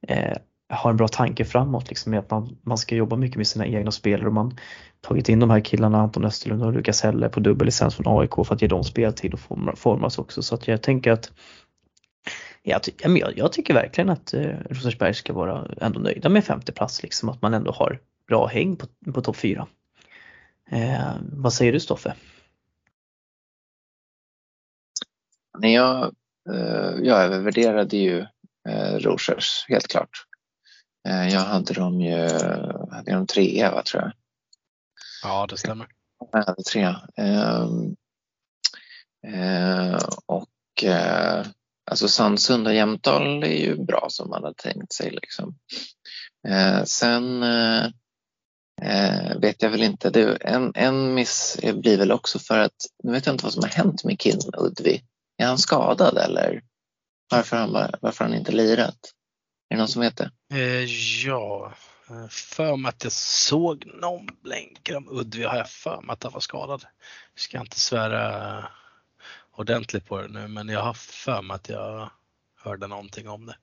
eh, 0.08 0.36
har 0.68 0.90
en 0.90 0.97
bra 0.97 1.09
tanke 1.09 1.44
framåt 1.44 1.88
liksom 1.88 2.10
med 2.10 2.20
att 2.20 2.30
man, 2.30 2.56
man 2.62 2.78
ska 2.78 2.94
jobba 2.94 3.16
mycket 3.16 3.36
med 3.36 3.47
sina 3.47 3.66
egna 3.66 3.90
spelare 3.90 4.26
och 4.26 4.34
man 4.34 4.59
tagit 5.01 5.28
in 5.28 5.40
de 5.40 5.51
här 5.51 5.60
killarna 5.60 6.01
Anton 6.01 6.24
Österlund 6.24 6.62
och 6.62 6.72
Lukas 6.72 7.02
Helle 7.02 7.28
på 7.28 7.40
dubbellicens 7.40 7.94
från 7.94 8.18
AIK 8.20 8.34
för 8.47 8.55
att 8.55 8.62
ge 8.62 8.68
dem 8.68 8.84
speltid 8.84 9.34
och 9.34 9.40
formas 9.78 10.18
också 10.18 10.43
så 10.43 10.55
att 10.55 10.68
jag 10.68 10.82
tänker 10.82 11.12
att 11.12 11.32
jag, 12.62 12.80
jag, 12.98 13.32
jag 13.38 13.52
tycker 13.52 13.74
verkligen 13.74 14.10
att 14.10 14.34
eh, 14.34 14.55
Rosersberg 14.70 15.14
ska 15.14 15.32
vara 15.32 15.66
ändå 15.80 16.01
nöjda 16.01 16.28
med 16.28 16.44
femte 16.44 16.72
plats 16.72 17.02
liksom 17.02 17.28
att 17.28 17.43
man 17.43 17.55
ändå 17.55 17.70
har 17.70 18.01
bra 18.28 18.47
häng 18.47 18.76
på, 18.76 18.86
på 19.12 19.20
topp 19.20 19.36
fyra. 19.36 19.66
Eh, 20.70 21.14
vad 21.32 21.52
säger 21.52 21.72
du 21.72 21.80
Stoffe? 21.80 22.14
Jag, 25.60 26.14
eh, 26.51 26.94
jag 27.02 27.22
övervärderade 27.22 27.97
ju 27.97 28.26
eh, 28.68 28.98
Rosers 28.98 29.64
helt 29.68 29.88
klart. 29.88 30.25
Eh, 31.06 31.28
jag 31.28 31.40
hade 31.40 31.74
dem 31.74 32.00
ju 32.00 32.28
hade 32.90 33.12
dem 33.12 33.26
trea 33.26 33.70
va, 33.70 33.82
tror 33.82 34.02
jag. 34.02 34.12
Ja 35.22 35.46
det 35.46 35.56
stämmer. 35.56 35.86
Jag 36.32 36.44
hade 36.44 36.62
trea. 36.62 37.00
Ehm, 37.16 37.96
eh, 39.26 39.98
och 40.26 40.84
eh, 40.84 41.46
alltså 41.90 42.08
Sandsund 42.08 42.66
och 42.66 42.74
Jämtdal 42.74 43.44
är 43.44 43.66
ju 43.66 43.84
bra 43.84 44.06
som 44.10 44.30
man 44.30 44.42
hade 44.42 44.54
tänkt 44.54 44.92
sig. 44.92 45.10
Liksom. 45.10 45.58
Eh, 46.48 46.84
sen 46.84 47.40
vet 49.40 49.62
jag 49.62 49.70
väl 49.70 49.82
inte. 49.82 50.10
Det, 50.10 50.36
en, 50.36 50.72
en 50.74 51.14
miss 51.14 51.58
blir 51.74 51.98
väl 51.98 52.12
också 52.12 52.38
för 52.38 52.58
att, 52.58 52.76
nu 53.02 53.12
vet 53.12 53.26
jag 53.26 53.34
inte 53.34 53.44
vad 53.44 53.52
som 53.52 53.62
har 53.62 53.70
hänt 53.70 54.04
med 54.04 54.18
Kim 54.18 54.38
Udvi. 54.58 55.02
Är 55.38 55.46
han 55.46 55.58
skadad 55.58 56.18
eller 56.18 56.62
varför 57.30 57.56
han, 57.56 57.72
varför 58.00 58.24
han 58.24 58.34
inte 58.34 58.52
lirat? 58.52 59.12
Är 59.68 59.74
det 59.74 59.76
någon 59.76 59.88
som 59.88 60.02
vet 60.02 60.16
det? 60.16 60.30
Eh, 60.52 60.84
ja, 61.26 61.72
för 62.30 62.76
mig 62.76 62.88
att 62.88 63.05
jag 63.05 63.12
såg 63.12 63.86
någon 63.86 64.26
blänkare 64.43 64.97
om 64.97 65.09
Udvi 65.10 65.44
har 65.44 65.56
jag 65.56 65.70
för 65.70 66.01
mig 66.02 66.12
att 66.12 66.22
han 66.22 66.32
var 66.32 66.40
skadad. 66.40 66.84
Jag 67.34 67.40
ska 67.40 67.60
inte 67.60 67.80
svära 67.80 68.64
ordentligt 69.51 70.06
på 70.06 70.22
det 70.22 70.28
nu 70.28 70.48
men 70.48 70.68
jag 70.68 70.82
har 70.82 70.94
för 70.94 71.43
mig 71.43 71.55
att 71.55 71.68
jag 71.68 72.10
hörde 72.56 72.86
någonting 72.86 73.28
om 73.28 73.47
det. 73.47 73.56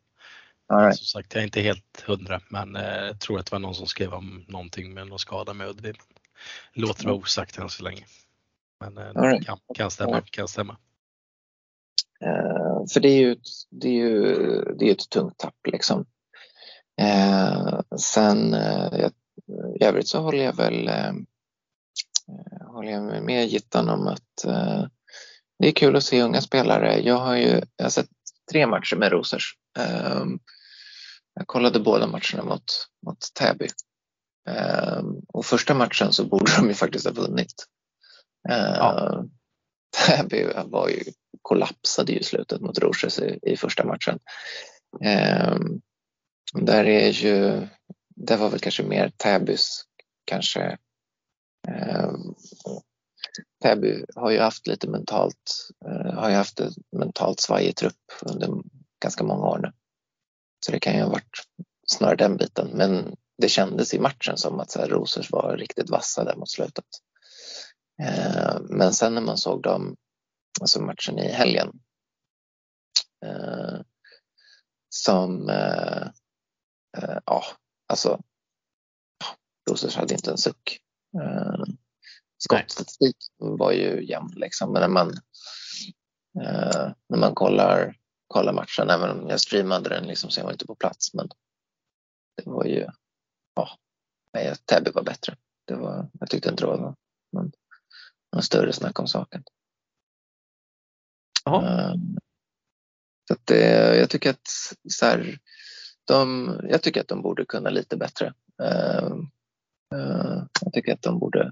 Right. 0.74 0.98
Som 0.98 1.06
sagt, 1.06 1.34
jag 1.34 1.42
är 1.42 1.46
inte 1.46 1.62
helt 1.62 2.04
hundra, 2.06 2.42
men 2.50 2.76
eh, 2.76 3.06
jag 3.06 3.20
tror 3.20 3.40
att 3.40 3.46
det 3.46 3.52
var 3.52 3.60
någon 3.60 3.76
som 3.76 3.88
skrev 3.88 4.14
om 4.14 4.46
någonting 4.48 4.94
med 4.94 5.08
någon 5.08 5.20
skada 5.20 5.54
med 5.54 5.68
Udvi. 5.68 5.94
Låter 6.74 7.06
vara 7.06 7.16
osagt 7.16 7.58
än 7.58 7.70
så 7.70 7.84
länge. 7.84 8.06
Men 8.80 8.98
eh, 8.98 9.22
right. 9.22 9.46
kan, 9.46 9.60
kan 9.76 9.92
stämma. 9.92 10.22
Kan 10.22 10.48
stämma. 10.48 10.78
Eh, 12.24 12.86
för 12.94 13.00
det 13.00 13.10
är 13.10 13.20
ju, 13.20 13.36
det 13.72 13.88
är 13.88 13.94
ju 13.94 14.26
det 14.80 14.90
är 14.90 14.92
ett 14.92 15.10
tungt 15.10 15.38
tapp 15.38 15.68
liksom. 15.72 16.06
Eh, 17.02 17.80
sen 18.00 18.54
eh, 18.54 19.10
i 19.80 19.84
övrigt 19.84 20.08
så 20.08 20.22
håller 20.22 20.44
jag 20.44 20.56
väl 20.56 20.90
håller 22.68 22.92
jag 22.92 23.24
med 23.24 23.48
Gittan 23.48 23.90
om 23.90 24.08
att 24.08 24.44
det 25.60 25.68
är 25.68 25.72
kul 25.72 25.96
att 25.96 26.04
se 26.04 26.22
unga 26.22 26.42
spelare. 26.42 27.00
Jag 27.00 27.18
har 27.18 27.36
ju 27.36 27.62
jag 27.76 27.86
har 27.86 27.90
sett 27.90 28.10
tre 28.52 28.68
matcher 28.68 28.96
med 28.96 29.12
Rosers. 29.12 29.58
Jag 31.34 31.48
kollade 31.48 31.80
båda 31.80 32.08
matcherna 32.08 32.44
mot, 32.44 32.64
mot 33.06 33.18
Täby. 33.34 33.68
Och 35.28 35.46
första 35.46 35.74
matchen 35.74 36.14
så 36.14 36.26
borde 36.26 36.52
de 36.58 36.68
ju 36.68 36.74
faktiskt 36.74 37.06
ha 37.06 37.14
vunnit. 37.14 37.54
Ja. 38.50 39.26
Täby 39.94 40.46
var 40.66 40.90
ju, 40.90 41.04
kollapsade 41.42 42.12
ju 42.12 42.20
i 42.20 42.24
slutet 42.24 42.62
mot 42.62 42.80
Rosers 42.80 43.20
i, 43.20 43.40
i 43.42 43.58
första 43.58 43.86
matchen. 43.86 44.20
Eh, 45.04 45.58
där 46.54 46.86
är 46.86 47.10
ju, 47.10 47.68
det 48.16 48.36
var 48.36 48.50
väl 48.50 48.60
kanske 48.60 48.84
mer 48.84 49.12
Täbys 49.18 49.84
kanske 50.26 50.78
eh, 51.68 52.14
Täby 53.64 54.06
har 54.16 54.32
ju 54.32 54.40
haft 54.40 54.68
lite 54.68 54.90
mentalt, 54.90 55.70
eh, 55.86 56.14
har 56.14 56.30
ju 56.30 56.36
haft 56.36 56.60
en 56.60 56.74
mentalt 56.92 57.40
svajig 57.40 57.76
trupp 57.76 58.12
under 58.22 58.50
ganska 59.02 59.24
många 59.24 59.46
år 59.46 59.60
nu. 59.60 59.72
Så 60.66 60.72
det 60.72 60.80
kan 60.80 60.96
ju 60.96 61.02
ha 61.02 61.10
varit 61.10 61.44
snarare 61.88 62.16
den 62.16 62.38
biten. 62.38 62.70
Men 62.74 63.16
det 63.38 63.50
kändes 63.50 63.94
i 63.94 64.00
matchen 64.00 64.38
som 64.38 64.60
att 64.60 64.72
så 64.72 64.80
här, 64.80 64.88
Rosers 64.88 65.32
var 65.32 65.58
riktigt 65.58 65.90
vassa 65.90 66.24
där 66.24 66.36
mot 66.36 66.50
slutet. 66.50 66.86
Eh, 68.02 68.58
men 68.62 68.94
sen 68.94 69.14
när 69.14 69.22
man 69.22 69.38
såg 69.38 69.62
dem, 69.62 69.96
alltså 70.62 70.82
matchen 70.82 71.20
i 71.20 71.28
helgen, 71.28 71.80
eh, 73.26 73.82
som, 74.90 75.50
eh, 75.50 76.08
ja, 77.26 77.44
alltså, 77.88 78.22
Rosers 79.70 79.96
hade 79.96 80.14
inte 80.14 80.32
en 80.32 80.38
suck. 80.38 80.80
Skottstatistik 82.38 83.16
var 83.38 83.72
ju 83.72 84.06
jämn 84.06 84.34
liksom, 84.36 84.72
men 84.72 84.82
när 84.82 84.88
man, 84.88 85.14
när 87.10 87.18
man 87.18 87.36
kollar, 87.36 87.98
kollar 88.28 88.54
matchen, 88.54 88.90
även 88.90 89.10
om 89.10 89.30
jag 89.30 89.40
streamade 89.40 89.90
den 89.90 90.08
liksom, 90.08 90.30
så 90.30 90.40
jag 90.40 90.46
var 90.46 90.52
inte 90.52 90.66
på 90.66 90.76
plats, 90.76 91.14
men 91.14 91.30
det 92.36 92.50
var 92.50 92.66
ju, 92.66 92.88
ja, 93.56 93.70
Täby 94.66 94.92
var 94.92 95.04
bättre. 95.04 95.38
Det 95.66 95.76
var, 95.76 96.10
jag 96.20 96.30
tyckte 96.30 96.50
inte 96.50 96.64
det 96.64 96.68
var 96.68 96.96
men 97.32 97.52
någon 98.34 98.44
större 98.44 98.74
snack 98.74 99.00
om 99.00 99.08
saken. 99.08 99.44
Uh, 101.48 101.94
så 103.28 103.34
att 103.34 103.46
det, 103.46 103.96
jag 103.98 104.10
tycker 104.10 104.30
att 104.30 104.48
så 104.90 105.06
här, 105.06 105.38
de, 106.08 106.60
jag 106.70 106.82
tycker 106.82 107.02
att 107.02 107.08
de 107.08 107.22
borde 107.22 107.46
kunna 107.46 107.70
lite 107.70 107.98
bättre. 107.98 108.34
Uh, 108.64 109.14
uh, 109.96 110.44
jag 110.62 110.74
tycker 110.74 110.94
att 110.94 111.02
de 111.02 111.20
borde, 111.20 111.52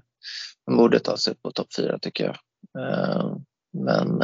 de 0.66 0.76
borde 0.76 0.98
ta 0.98 1.16
sig 1.16 1.32
upp 1.32 1.42
på 1.42 1.50
topp 1.50 1.74
fyra 1.76 1.98
tycker 1.98 2.24
jag. 2.24 2.36
men 3.74 4.22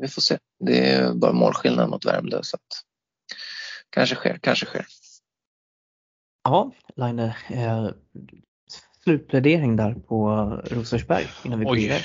vi 0.00 0.08
får 0.08 0.22
se. 0.22 0.38
Det 0.64 0.92
är 0.92 1.14
bara 1.14 1.32
målskillnad 1.32 1.90
mot 1.90 2.06
Värmdö 2.06 2.40
så 2.42 2.56
att 2.56 2.84
kanske 3.90 4.14
sker, 4.14 4.38
kanske 4.42 4.66
sker. 4.66 4.86
Ja, 6.44 6.72
Line, 6.96 7.18
eh, 7.48 7.90
slutplädering 9.08 9.76
där 9.76 9.94
på 9.94 10.28
Rosersberg 10.64 11.26
innan 11.44 11.58
vi 11.58 11.64
går 11.64 11.74
vidare. 11.74 12.04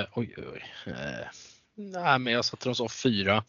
Eh, 0.00 0.06
oj, 0.14 0.34
oj. 0.36 0.64
Eh, 0.86 1.26
nej, 1.74 2.18
men 2.18 2.32
jag 2.32 2.44
satte 2.44 2.68
dem 2.68 2.74
som 2.74 2.88
fyra. 2.88 3.44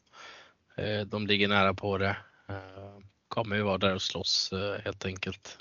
Eh, 0.76 1.02
de 1.02 1.28
ligger 1.28 1.48
nära 1.48 1.74
på 1.74 1.98
det. 1.98 2.18
Eh, 2.50 3.00
kommer 3.28 3.56
ju 3.56 3.62
vara 3.62 3.78
där 3.78 3.96
och 3.96 4.02
slåss 4.02 4.54
helt 4.84 5.06
enkelt. 5.06 5.58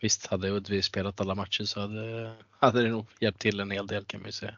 Visst, 0.00 0.26
hade 0.26 0.50
Uddevik 0.50 0.84
spelat 0.84 1.20
alla 1.20 1.34
matcher 1.34 1.64
så 1.64 1.80
hade, 1.80 2.34
hade 2.50 2.82
det 2.82 2.88
nog 2.88 3.06
hjälpt 3.20 3.40
till 3.40 3.60
en 3.60 3.70
hel 3.70 3.86
del 3.86 4.04
kan 4.04 4.20
man 4.20 4.28
ju 4.28 4.32
säga. 4.32 4.56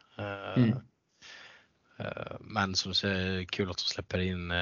Mm. 0.57 0.79
Men 2.41 2.75
som 2.75 2.91
du 2.91 2.95
säger, 2.95 3.45
kul 3.45 3.71
att 3.71 3.77
de 3.77 3.85
släpper 3.85 4.19
in 4.19 4.53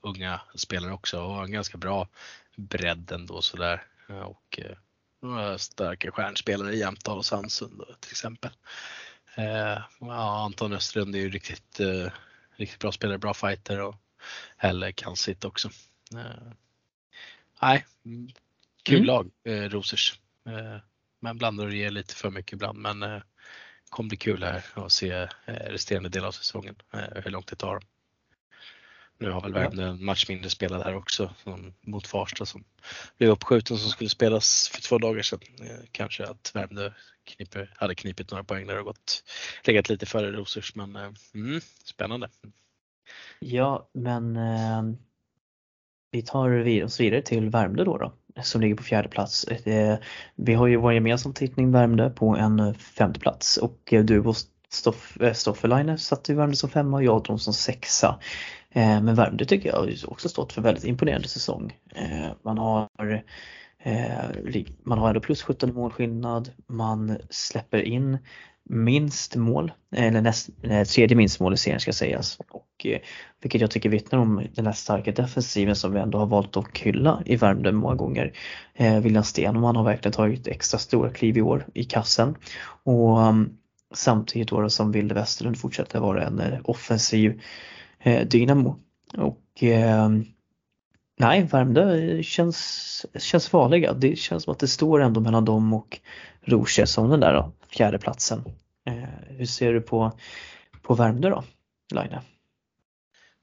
unga 0.00 0.40
spelare 0.54 0.92
också 0.92 1.20
och 1.20 1.44
en 1.44 1.52
ganska 1.52 1.78
bra 1.78 2.08
bredd 2.56 3.12
ändå 3.12 3.42
sådär. 3.42 3.82
Och 4.24 4.60
några 5.22 5.58
starka 5.58 6.12
stjärnspelare 6.12 6.74
i 6.74 6.78
Jämtdal 6.78 7.18
och 7.18 7.26
Sandsund 7.26 7.82
till 8.00 8.10
exempel. 8.10 8.50
Eh, 9.34 9.78
ja, 10.00 10.44
Anton 10.44 10.72
Östrund 10.72 11.14
är 11.14 11.18
ju 11.18 11.30
riktigt, 11.30 11.80
eh, 11.80 12.12
riktigt 12.56 12.78
bra 12.78 12.92
spelare, 12.92 13.18
bra 13.18 13.34
fighter 13.34 13.80
och 13.80 13.96
Helle 14.56 14.92
kan 14.92 15.16
sitt 15.16 15.44
också. 15.44 15.70
Nej, 17.62 17.86
kul 18.82 18.96
mm. 18.96 19.06
lag, 19.06 19.30
Rosers. 19.44 20.20
Man 21.20 21.38
blandar 21.38 21.66
och 21.66 21.72
ger 21.72 21.90
lite 21.90 22.14
för 22.14 22.30
mycket 22.30 22.52
ibland 22.52 22.78
men 22.78 23.00
det 23.00 23.22
kommer 23.90 24.08
bli 24.08 24.16
kul 24.18 24.42
här 24.42 24.64
att 24.74 24.92
se 24.92 25.28
resterande 25.46 26.08
del 26.08 26.24
av 26.24 26.32
säsongen, 26.32 26.74
hur 27.14 27.30
långt 27.30 27.46
det 27.46 27.56
tar. 27.56 27.80
Nu 29.18 29.30
har 29.30 29.40
väl 29.40 29.52
Värmdö 29.52 29.88
en 29.88 30.04
match 30.04 30.28
mindre 30.28 30.50
spelad 30.50 30.82
här 30.82 30.96
också 30.96 31.34
som, 31.42 31.74
mot 31.80 32.06
Farsta 32.06 32.46
som 32.46 32.64
blev 33.18 33.30
uppskjuten 33.30 33.76
som 33.78 33.90
skulle 33.90 34.10
spelas 34.10 34.68
för 34.68 34.82
två 34.82 34.98
dagar 34.98 35.22
sedan. 35.22 35.40
Eh, 35.60 35.86
kanske 35.92 36.26
att 36.26 36.50
Värmdö 36.54 36.90
kniper, 37.24 37.74
hade 37.76 37.94
knipit 37.94 38.30
några 38.30 38.44
poäng 38.44 38.66
där 38.66 38.78
och 38.78 38.84
gått, 38.84 39.24
legat 39.64 39.88
lite 39.88 40.06
före 40.06 40.32
Rosers 40.32 40.74
men 40.74 40.96
eh, 40.96 41.10
mm, 41.34 41.60
spännande. 41.84 42.28
Ja 43.40 43.88
men 43.92 44.36
eh, 44.36 44.82
vi 46.10 46.22
tar 46.22 46.82
oss 46.84 47.00
vidare 47.00 47.22
till 47.22 47.50
Värmdö 47.50 47.84
då, 47.84 47.98
då 47.98 48.12
som 48.42 48.60
ligger 48.60 48.74
på 48.74 48.82
fjärde 48.82 49.08
plats. 49.08 49.44
Eh, 49.44 49.98
vi 50.34 50.54
har 50.54 50.66
ju 50.66 50.76
vår 50.76 50.92
gemensamma 50.92 51.34
tittning 51.34 51.72
Värmdö 51.72 52.10
på 52.10 52.36
en 52.36 52.74
femte 52.74 53.20
plats 53.20 53.56
och 53.56 53.78
du 53.90 54.20
och 54.20 54.36
Stoff, 54.72 55.20
eh, 55.20 55.32
Stofferleiner 55.32 55.96
satte 55.96 56.34
Värmdö 56.34 56.56
som 56.56 56.70
femma 56.70 56.96
och 56.96 57.04
jag 57.04 57.30
och 57.30 57.40
som 57.40 57.52
sexa. 57.52 58.18
Eh, 58.70 59.02
men 59.02 59.14
Värmdö 59.14 59.44
tycker 59.44 59.68
jag 59.68 59.76
har 59.76 60.10
också 60.10 60.28
stått 60.28 60.52
för 60.52 60.62
väldigt 60.62 60.84
imponerande 60.84 61.28
säsong. 61.28 61.72
Eh, 61.94 62.30
man 62.42 62.58
har 62.58 62.88
eh, 63.82 64.62
man 64.82 64.98
har 64.98 65.08
ändå 65.08 65.20
plus 65.20 65.42
17 65.42 65.74
målskillnad, 65.74 66.50
man 66.66 67.18
släpper 67.30 67.82
in 67.82 68.18
minst 68.64 69.36
mål, 69.36 69.72
eller 69.96 70.20
näst, 70.20 70.50
tredje 70.94 71.16
minst 71.16 71.40
mål 71.40 71.54
i 71.54 71.56
serien 71.56 71.80
ska 71.80 71.92
sägas. 71.92 72.38
Och, 72.48 72.86
vilket 73.42 73.60
jag 73.60 73.70
tycker 73.70 73.88
vittnar 73.88 74.18
om 74.18 74.46
den 74.54 74.66
här 74.66 74.72
starka 74.72 75.12
defensiven 75.12 75.76
som 75.76 75.92
vi 75.92 76.00
ändå 76.00 76.18
har 76.18 76.26
valt 76.26 76.56
att 76.56 76.78
hylla 76.78 77.22
i 77.26 77.36
Värmdö 77.36 77.72
många 77.72 77.94
gånger. 77.94 78.32
Eh, 78.74 79.00
William 79.00 79.24
Stenman 79.24 79.76
har 79.76 79.84
verkligen 79.84 80.12
tagit 80.12 80.48
extra 80.48 80.78
stora 80.78 81.10
kliv 81.10 81.38
i 81.38 81.42
år 81.42 81.66
i 81.74 81.84
kassen. 81.84 82.36
Och 82.84 83.18
um, 83.18 83.58
Samtidigt 83.94 84.48
då 84.48 84.70
som 84.70 84.92
Vilde 84.92 85.14
Westerlund 85.14 85.58
fortsätter 85.58 86.00
vara 86.00 86.26
en 86.26 86.40
eh, 86.40 86.60
offensiv 86.64 87.42
eh, 87.98 88.26
dynamo. 88.26 88.80
Och 89.18 89.62
eh, 89.62 90.10
nej, 91.18 91.42
Värmdö 91.42 92.22
känns, 92.22 93.06
känns 93.18 93.48
farliga. 93.48 93.92
Det 93.92 94.16
känns 94.16 94.44
som 94.44 94.52
att 94.52 94.58
det 94.58 94.68
står 94.68 95.02
ändå 95.02 95.20
mellan 95.20 95.44
dem 95.44 95.72
och 95.72 96.00
Rosche 96.40 96.86
som 96.86 97.10
den 97.10 97.20
där 97.20 97.32
då, 97.32 97.52
fjärde 97.68 97.98
platsen. 97.98 98.44
Eh, 98.86 98.94
hur 99.28 99.46
ser 99.46 99.72
du 99.72 99.80
på, 99.80 100.12
på 100.82 100.94
Värmdö 100.94 101.30
då, 101.30 101.44
Line? 101.94 102.18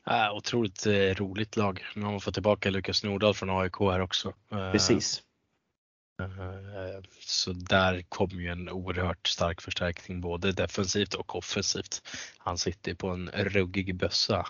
Äh, 0.07 0.35
otroligt 0.35 0.87
roligt 1.13 1.57
lag. 1.57 1.83
Nu 1.95 2.03
har 2.03 2.11
man 2.11 2.21
fått 2.21 2.33
tillbaka 2.33 2.69
Lukas 2.69 3.03
Nordahl 3.03 3.33
från 3.33 3.49
AIK 3.49 3.79
här 3.79 3.99
också. 3.99 4.33
Precis. 4.71 5.23
Eh, 6.19 7.01
så 7.19 7.53
där 7.53 8.01
kom 8.09 8.29
ju 8.29 8.47
en 8.47 8.69
oerhört 8.69 9.27
stark 9.27 9.61
förstärkning 9.61 10.21
både 10.21 10.51
defensivt 10.51 11.13
och 11.13 11.35
offensivt. 11.35 12.01
Han 12.37 12.57
sitter 12.57 12.93
på 12.93 13.07
en 13.07 13.29
ruggig 13.29 13.95
bössa, 13.95 14.45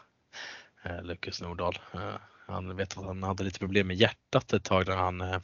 eh, 0.84 1.04
Lukas 1.04 1.42
Nordahl. 1.42 1.80
Eh, 1.94 2.16
han 2.48 2.76
vet 2.76 2.98
att 2.98 3.06
han 3.06 3.24
hade 3.24 3.44
lite 3.44 3.60
problem 3.60 3.88
med 3.88 3.96
hjärtat 3.96 4.54
ett 4.54 4.64
tag 4.64 4.88
när 4.88 4.96
han 4.96 5.42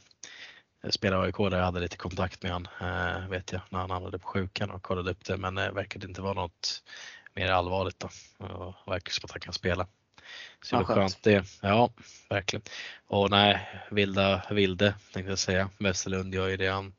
spelade 0.90 1.22
AIK 1.22 1.36
där 1.36 1.56
jag 1.56 1.64
hade 1.64 1.80
lite 1.80 1.96
kontakt 1.96 2.42
med 2.42 2.52
han, 2.52 3.30
vet 3.30 3.52
jag, 3.52 3.60
när 3.70 3.78
han 3.78 3.90
hamnade 3.90 4.18
på 4.18 4.26
sjukan 4.26 4.70
och 4.70 4.82
kollade 4.82 5.10
upp 5.10 5.24
det 5.24 5.36
men 5.36 5.54
det 5.54 5.70
verkade 5.70 6.06
inte 6.06 6.22
vara 6.22 6.34
något 6.34 6.82
mer 7.34 7.50
allvarligt 7.50 7.98
då. 8.00 8.08
Och 8.46 8.92
verkar 8.92 9.12
som 9.12 9.24
att 9.24 9.30
han 9.30 9.40
kan 9.40 9.52
spela. 9.52 9.86
Så 10.62 10.76
det 10.76 10.84
var 10.84 10.94
skönt 10.94 11.22
det. 11.22 11.44
Ja, 11.62 11.90
verkligen. 12.28 12.62
Och 13.06 13.30
nej, 13.30 13.68
Vilda 13.90 14.42
Vilde 14.50 14.94
tänkte 15.12 15.30
jag 15.30 15.38
säga. 15.38 15.70
Westerlund 15.78 16.34
gör 16.34 16.48
ju 16.48 16.56
det 16.56 16.68
han 16.68 16.94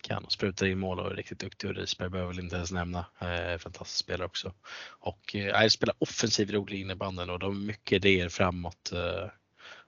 kan 0.00 0.24
och 0.24 0.32
sprutar 0.32 0.66
in 0.66 0.78
mål 0.78 1.00
och 1.00 1.10
är 1.10 1.14
riktigt 1.14 1.38
duktig 1.38 1.70
och 1.70 1.76
Risberg 1.76 2.08
behöver 2.08 2.32
väl 2.32 2.44
inte 2.44 2.56
ens 2.56 2.72
nämna. 2.72 3.06
Eh, 3.18 3.58
fantastisk 3.58 3.98
spelare 4.04 4.26
också. 4.26 4.52
Och 4.86 5.36
eh, 5.36 5.68
spelar 5.68 5.96
offensiv 5.98 6.50
rolig 6.50 6.80
innebanden 6.80 7.30
och 7.30 7.38
de 7.38 7.46
har 7.46 7.66
mycket 7.66 7.92
idéer 7.92 8.28
framåt 8.28 8.92
eh, 8.92 9.28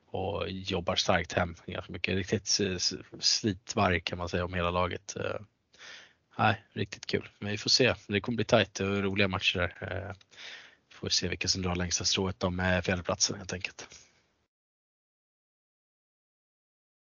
och 0.06 0.48
jobbar 0.48 0.96
starkt 0.96 1.32
hem 1.32 1.54
ganska 1.66 1.92
mycket. 1.92 2.14
Riktigt 2.14 2.60
slitvarg 3.20 4.00
kan 4.00 4.18
man 4.18 4.28
säga 4.28 4.44
om 4.44 4.54
hela 4.54 4.70
laget. 4.70 5.16
Eh, 5.16 5.40
nej, 6.38 6.64
riktigt 6.72 7.06
kul. 7.06 7.28
Men 7.38 7.50
vi 7.50 7.58
får 7.58 7.70
se. 7.70 7.94
Det 8.06 8.20
kommer 8.20 8.36
bli 8.36 8.44
tajt 8.44 8.80
och 8.80 9.02
roliga 9.02 9.28
matcher 9.28 9.58
där. 9.58 10.08
Eh, 10.08 10.14
Får 11.06 11.10
se 11.10 11.28
vilka 11.28 11.48
som 11.48 11.62
drar 11.62 11.76
längsta 11.76 12.04
strået 12.04 12.44
om 12.44 12.80
fjärdeplatsen 12.84 13.36
helt 13.36 13.52
enkelt. 13.52 13.88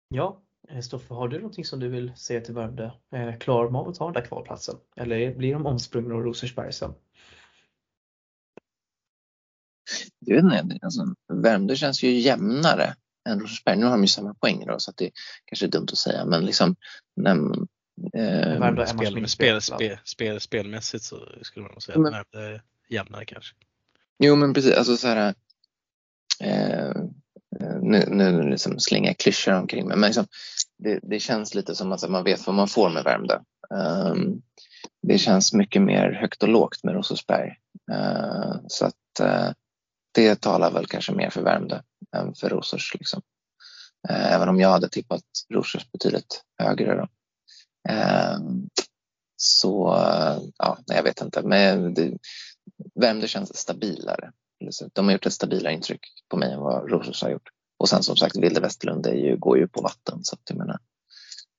Ja, 0.09 0.43
Stoffe, 0.83 1.15
har 1.15 1.29
du 1.29 1.37
någonting 1.37 1.65
som 1.65 1.81
du 1.81 1.89
vill 1.89 2.17
säga 2.17 2.41
till 2.41 2.55
Värmdö? 2.55 2.91
Eh, 3.13 3.39
klarar 3.39 3.65
de 3.65 3.77
av 3.77 3.89
att 3.89 3.95
ta 3.95 4.05
den 4.05 4.13
där 4.15 4.29
kvalplatsen? 4.29 4.75
Eller 4.97 5.35
blir 5.35 5.53
de 5.53 5.67
omsprungna 5.67 6.15
av 6.15 6.21
Rosersberg 6.21 6.73
sen? 6.73 6.95
Jag 10.19 10.43
vet 10.43 10.65
inte, 10.65 10.79
alltså, 10.83 11.15
Värmdö 11.33 11.77
känns 11.77 12.03
ju 12.03 12.11
jämnare 12.11 12.95
än 13.29 13.41
Rosersberg. 13.41 13.77
Nu 13.77 13.85
har 13.85 13.93
de 13.93 14.01
ju 14.01 14.09
samma 14.09 14.35
poäng 14.35 14.67
då 14.67 14.79
så 14.79 14.91
att 14.91 14.97
det 14.97 15.11
kanske 15.45 15.67
är 15.67 15.71
dumt 15.71 15.89
att 15.93 15.99
säga 15.99 16.25
men 16.25 16.47
liksom 16.47 16.77
när, 17.17 17.37
eh, 18.15 18.87
spel, 18.87 19.29
spel, 19.29 19.63
spel, 19.63 19.99
spel, 20.05 20.41
spelmässigt 20.41 21.05
så 21.05 21.29
skulle 21.43 21.67
man 21.67 21.81
säga 21.81 21.99
att 21.99 22.13
Värmdö 22.13 22.55
är 22.55 22.63
jämnare 22.89 23.25
kanske. 23.25 23.55
Jo 24.25 24.37
men 24.37 24.55
precis, 24.55 24.75
alltså 24.75 24.97
så 24.97 25.09
här, 25.09 25.35
eh, 26.41 26.89
eh, 27.61 27.81
nu, 27.83 28.05
nu 28.09 28.51
liksom 28.51 28.81
slänger 28.81 29.09
jag 29.09 29.19
klyschor 29.19 29.53
omkring 29.53 29.89
mig, 29.89 29.97
men 29.97 30.09
liksom, 30.09 30.27
det, 30.79 31.01
det, 31.03 31.21
känns 31.21 31.55
lite 31.55 31.75
som 31.75 31.93
att 31.93 32.11
man 32.11 32.25
vet 32.25 32.47
vad 32.47 32.57
man 32.57 32.69
får 32.69 32.91
med 32.91 33.05
Värmdö. 33.05 33.39
Um, 33.71 34.43
det 35.03 35.19
känns 35.19 35.53
mycket 35.53 35.83
mer 35.83 36.13
högt 36.13 36.43
och 36.43 36.49
lågt 36.49 36.85
med 36.85 36.95
Rosersberg. 36.95 37.49
Uh, 37.93 38.55
så 38.69 38.87
att 38.87 39.21
uh, 39.21 39.51
det 40.15 40.41
talar 40.41 40.71
väl 40.71 40.87
kanske 40.87 41.13
mer 41.13 41.31
för 41.31 41.43
Värmdö 41.43 41.81
än 42.17 42.35
för 42.35 42.49
Rosers. 42.49 42.95
Liksom. 42.95 43.23
Uh, 44.11 44.33
även 44.33 44.49
om 44.49 44.61
jag 44.61 44.71
hade 44.71 44.89
tippat 44.89 45.25
Rosers 45.55 45.93
betydligt 45.93 46.43
högre. 46.59 46.95
Då. 46.95 47.09
Så 49.43 49.95
eh, 49.97 50.39
ja, 50.59 50.79
jag 50.87 51.03
vet 51.03 51.21
inte, 51.21 51.43
men 51.43 51.95
det, 51.95 52.19
Värmdö 52.95 53.27
känns 53.27 53.57
stabilare. 53.57 54.33
De 54.93 55.05
har 55.05 55.13
gjort 55.13 55.27
ett 55.27 55.33
stabilare 55.33 55.73
intryck 55.73 56.01
på 56.29 56.37
mig 56.37 56.53
än 56.53 56.61
vad 56.61 56.91
Rosers 56.91 57.23
har 57.23 57.31
gjort. 57.31 57.49
Och 57.79 57.89
sen 57.89 58.03
som 58.03 58.17
sagt, 58.17 58.37
Vilde 58.37 58.61
Westerlund 58.61 59.07
ju, 59.07 59.37
går 59.37 59.59
ju 59.59 59.69
på 59.69 59.83
vatten. 59.83 60.25
Så 60.25 60.35
att 60.35 60.51
jag 60.51 60.59
menar, 60.59 60.79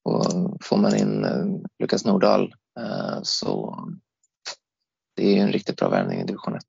och 0.03 0.57
får 0.63 0.77
man 0.77 0.95
in 0.95 1.25
eh, 1.25 1.45
Lukas 1.79 2.05
Nordahl 2.05 2.55
eh, 2.79 3.19
så 3.23 3.77
det 5.15 5.37
är 5.37 5.43
en 5.43 5.51
riktigt 5.51 5.77
bra 5.77 5.89
värvning 5.89 6.19
i 6.19 6.25
division 6.25 6.55
1. 6.55 6.63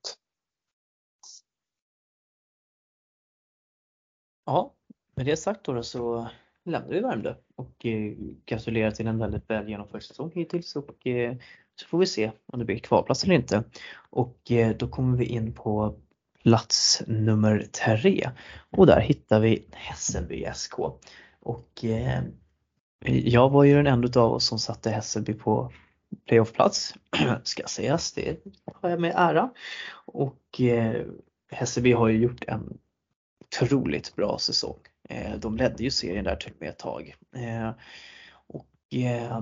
Ja, 4.47 4.75
med 5.15 5.27
det 5.27 5.37
sagt 5.37 5.65
då 5.65 5.83
så 5.83 6.31
lämnar 6.65 6.89
vi 6.89 7.01
Värmdö 7.01 7.35
och 7.55 7.87
eh, 7.87 8.13
gratulerar 8.45 8.91
till 8.91 9.07
en 9.07 9.19
väldigt 9.19 9.51
väl 9.51 9.69
genomförd 9.69 10.03
säsong 10.03 10.33
hittills 10.35 10.77
och 10.77 11.07
eh, 11.07 11.37
så 11.77 11.87
får 11.87 11.99
vi 11.99 12.07
se 12.07 12.31
om 12.47 12.59
det 12.59 12.65
blir 12.65 12.79
kvalplats 12.79 13.25
eller 13.25 13.35
inte. 13.35 13.65
Och 14.11 14.51
eh, 14.51 14.77
då 14.77 14.89
kommer 14.89 15.19
vi 15.19 15.25
in 15.25 15.53
på 15.53 15.95
plats 16.43 17.03
nummer 17.07 17.67
tre 17.85 18.31
och 18.71 18.87
där 18.87 19.01
hittar 19.01 19.41
vi 19.41 19.67
Hässelby 19.73 20.47
SK. 20.55 20.79
Och 21.41 21.85
eh, 21.85 22.23
jag 23.05 23.51
var 23.51 23.65
ju 23.65 23.75
den 23.75 23.87
enda 23.87 24.21
av 24.21 24.33
oss 24.33 24.47
som 24.47 24.59
satte 24.59 24.91
Hässelby 24.91 25.35
på 25.35 25.73
playoffplats, 26.27 26.95
ska 27.43 27.67
sägas, 27.67 28.13
det 28.13 28.39
har 28.75 28.91
jag 28.91 29.01
med 29.01 29.13
ära. 29.17 29.51
Och 30.07 30.61
eh, 30.61 31.03
Hässelby 31.51 31.93
har 31.93 32.09
ju 32.09 32.19
gjort 32.19 32.45
en 32.47 32.79
otroligt 33.41 34.17
bra 34.17 34.39
säsong. 34.39 34.79
Eh, 35.09 35.37
de 35.39 35.57
ledde 35.57 35.83
ju 35.83 35.91
serien 35.91 36.25
där 36.25 36.37
till 36.37 36.53
och 36.53 36.61
med 36.61 36.69
ett 36.69 36.79
tag. 36.79 37.15
Eh, 37.37 37.71
och 38.47 38.95
eh, 38.95 39.41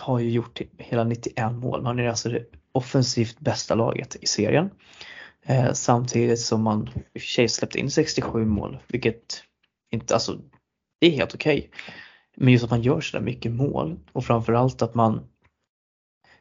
har 0.00 0.18
ju 0.18 0.30
gjort 0.30 0.60
hela 0.78 1.04
91 1.04 1.52
mål. 1.52 1.82
Man 1.82 1.98
är 1.98 2.08
alltså 2.08 2.28
det 2.28 2.44
offensivt 2.72 3.40
bästa 3.40 3.74
laget 3.74 4.16
i 4.20 4.26
serien. 4.26 4.70
Eh, 5.42 5.72
samtidigt 5.72 6.40
som 6.40 6.62
man 6.62 6.88
i 7.14 7.18
och 7.18 7.22
för 7.22 7.28
sig 7.28 7.48
släppte 7.48 7.78
in 7.78 7.90
67 7.90 8.44
mål, 8.44 8.78
vilket 8.88 9.42
inte, 9.90 10.14
alltså 10.14 10.38
det 11.00 11.06
är 11.06 11.10
helt 11.10 11.34
okej. 11.34 11.58
Okay. 11.58 11.70
Men 12.36 12.52
just 12.52 12.64
att 12.64 12.70
man 12.70 12.82
gör 12.82 13.00
sådär 13.00 13.24
mycket 13.24 13.52
mål 13.52 13.98
och 14.12 14.24
framförallt 14.24 14.82
att 14.82 14.94
man, 14.94 15.28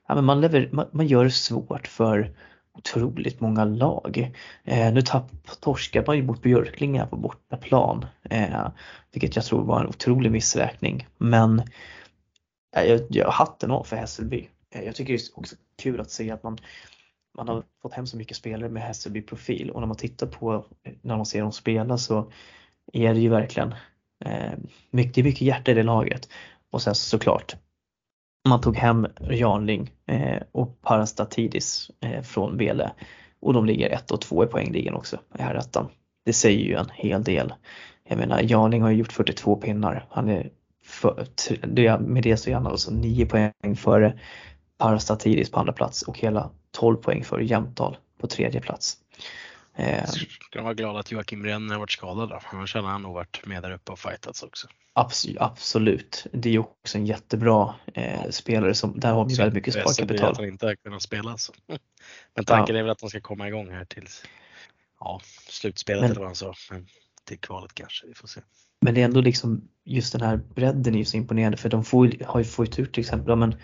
ja, 0.08 0.16
men 0.16 0.26
man, 0.26 0.42
lever, 0.42 0.70
man, 0.72 0.88
man 0.92 1.08
gör 1.08 1.24
det 1.24 1.32
svårt 1.32 1.88
för 1.88 2.36
otroligt 2.78 3.40
många 3.40 3.66
lag. 3.66 4.32
Eh, 4.64 4.94
nu 4.94 5.02
tapp, 5.02 5.32
torskade 5.60 6.08
man 6.08 6.18
ju 6.18 6.24
mot 6.24 6.42
Björklinge 6.42 7.06
på 7.06 7.16
bortaplan, 7.16 8.06
eh, 8.30 8.68
vilket 9.12 9.36
jag 9.36 9.46
tror 9.46 9.64
var 9.64 9.80
en 9.80 9.88
otrolig 9.88 10.32
missräkning. 10.32 11.08
Men 11.18 11.60
eh, 11.60 11.66
Eh, 12.76 12.84
jag, 12.84 13.02
jag 13.10 13.32
hatten 13.32 13.72
av 13.72 13.84
för 13.84 13.96
Hässelby. 13.96 14.50
Eh, 14.70 14.84
jag 14.84 14.96
tycker 14.96 15.14
det 15.14 15.20
är 15.20 15.40
också 15.40 15.56
kul 15.78 16.02
att 16.02 16.12
se 16.12 16.32
att 16.32 16.44
man 16.44 16.58
man 17.38 17.48
har 17.48 17.64
fått 17.82 17.94
hem 17.94 18.08
så 18.08 18.18
mycket 18.18 18.38
spelare 18.38 18.70
med 18.70 18.84
Hässelby 18.84 19.22
profil 19.22 19.70
och 19.70 19.80
när 19.80 19.88
man 19.88 19.98
tittar 19.98 20.28
på 20.28 20.66
eh, 20.84 20.94
när 21.02 21.16
man 21.16 21.26
ser 21.26 21.42
dem 21.42 21.52
spela 21.52 21.98
så 21.98 22.32
är 22.94 23.14
det 23.14 23.20
ju 23.20 23.30
verkligen 23.30 23.76
eh, 24.26 24.54
mycket, 24.92 25.26
mycket 25.26 25.42
hjärta 25.42 25.72
i 25.72 25.74
det 25.74 25.84
laget. 25.84 26.30
Och 26.72 26.82
sen 26.82 26.96
såklart 26.96 27.56
man 28.50 28.62
tog 28.62 28.78
hem 28.78 29.08
Janling 29.32 29.92
eh, 30.06 30.42
och 30.52 30.82
Parastatidis 30.82 31.92
eh, 32.00 32.22
från 32.22 32.58
Vele 32.58 32.92
och 33.40 33.54
de 33.54 33.66
ligger 33.66 33.90
ett 33.90 34.12
och 34.12 34.22
två 34.22 34.44
i 34.44 34.48
poängligan 34.48 34.94
också 34.94 35.20
i 35.40 35.42
herrettan. 35.42 35.88
Det 36.26 36.34
säger 36.34 36.66
ju 36.66 36.76
en 36.76 36.90
hel 36.94 37.24
del. 37.24 37.54
Jag 38.04 38.18
menar 38.18 38.42
Janling 38.42 38.82
har 38.82 38.90
ju 38.90 38.98
gjort 38.98 39.12
42 39.12 39.56
pinnar. 39.56 40.08
Han 40.10 40.30
är 40.30 40.50
för, 40.84 41.28
med 41.98 42.24
det 42.24 42.38
så 42.38 42.50
är 42.50 42.54
han 42.54 42.68
alltså 42.68 42.92
9 42.92 43.26
poäng 43.26 43.76
före 43.76 44.20
Parastatidis 44.78 45.52
på 45.52 45.60
andra 45.60 45.74
plats 45.74 46.02
och 46.02 46.20
hela 46.20 46.52
12 46.72 46.98
poäng 46.98 47.24
för 47.24 47.40
Jämtdal 47.40 47.98
på 48.20 48.28
tredje 48.28 48.62
plats. 48.62 48.98
Eh, 49.76 50.06
Ska 50.06 50.62
vara 50.62 50.74
glad 50.74 50.98
att 50.98 51.12
Joakim 51.12 51.46
Renner 51.46 51.78
varit 51.78 51.92
skadad 51.92 52.30
då, 52.30 52.40
annars 52.52 52.76
hade 52.76 52.88
han 52.88 53.02
nog 53.02 53.14
varit 53.14 53.46
med 53.46 53.64
där 53.64 53.72
uppe 53.72 53.92
och 53.92 54.00
fightats 54.00 54.44
också. 54.44 54.68
Absolut, 55.40 56.26
det 56.34 56.50
är 56.50 56.54
ju 56.54 56.60
också 56.60 56.98
en 56.98 57.06
jättebra 57.06 57.76
eh, 57.94 58.30
spelare 58.30 58.74
som, 58.74 59.00
där 59.00 59.14
har 59.14 59.26
vi 59.26 59.36
väldigt 59.36 59.54
mycket 59.54 59.74
sparkapital. 59.74 60.32
att 60.32 60.38
han 60.38 60.48
inte 60.48 60.66
har 60.66 60.76
kunnat 60.76 61.02
spela 61.02 61.38
så. 61.38 61.54
Men 62.36 62.46
tanken 62.46 62.76
ja. 62.76 62.80
är 62.80 62.84
väl 62.84 62.92
att 62.92 63.00
de 63.00 63.10
ska 63.10 63.22
komma 63.22 63.48
igång 63.48 63.72
här 63.72 63.86
till 63.86 64.08
ja, 65.00 65.22
slutspelet 65.50 66.02
men, 66.02 66.12
eller 66.12 66.20
vad 66.20 66.30
han 66.30 66.36
sa. 66.36 66.54
Men 66.72 66.88
till 67.24 67.40
kvalet 67.40 67.74
kanske, 67.74 68.08
vi 68.08 68.14
får 68.14 68.28
se. 68.28 68.42
Men 68.84 68.94
det 68.94 69.02
är 69.02 69.06
ändå 69.06 69.22
liksom 69.22 69.62
just 69.86 70.14
den 70.14 70.22
här 70.22 70.40
bredden 70.56 70.96
är 70.96 71.00
ju 71.00 71.06
så 71.06 71.18
imponerande 71.18 71.58
för 71.58 71.70
de 71.70 71.84
får, 71.84 72.26
har 72.26 72.40
ju 72.40 72.44
fått 72.44 72.80
ut 72.80 72.94
till 72.94 73.02
exempel, 73.02 73.36
men 73.36 73.56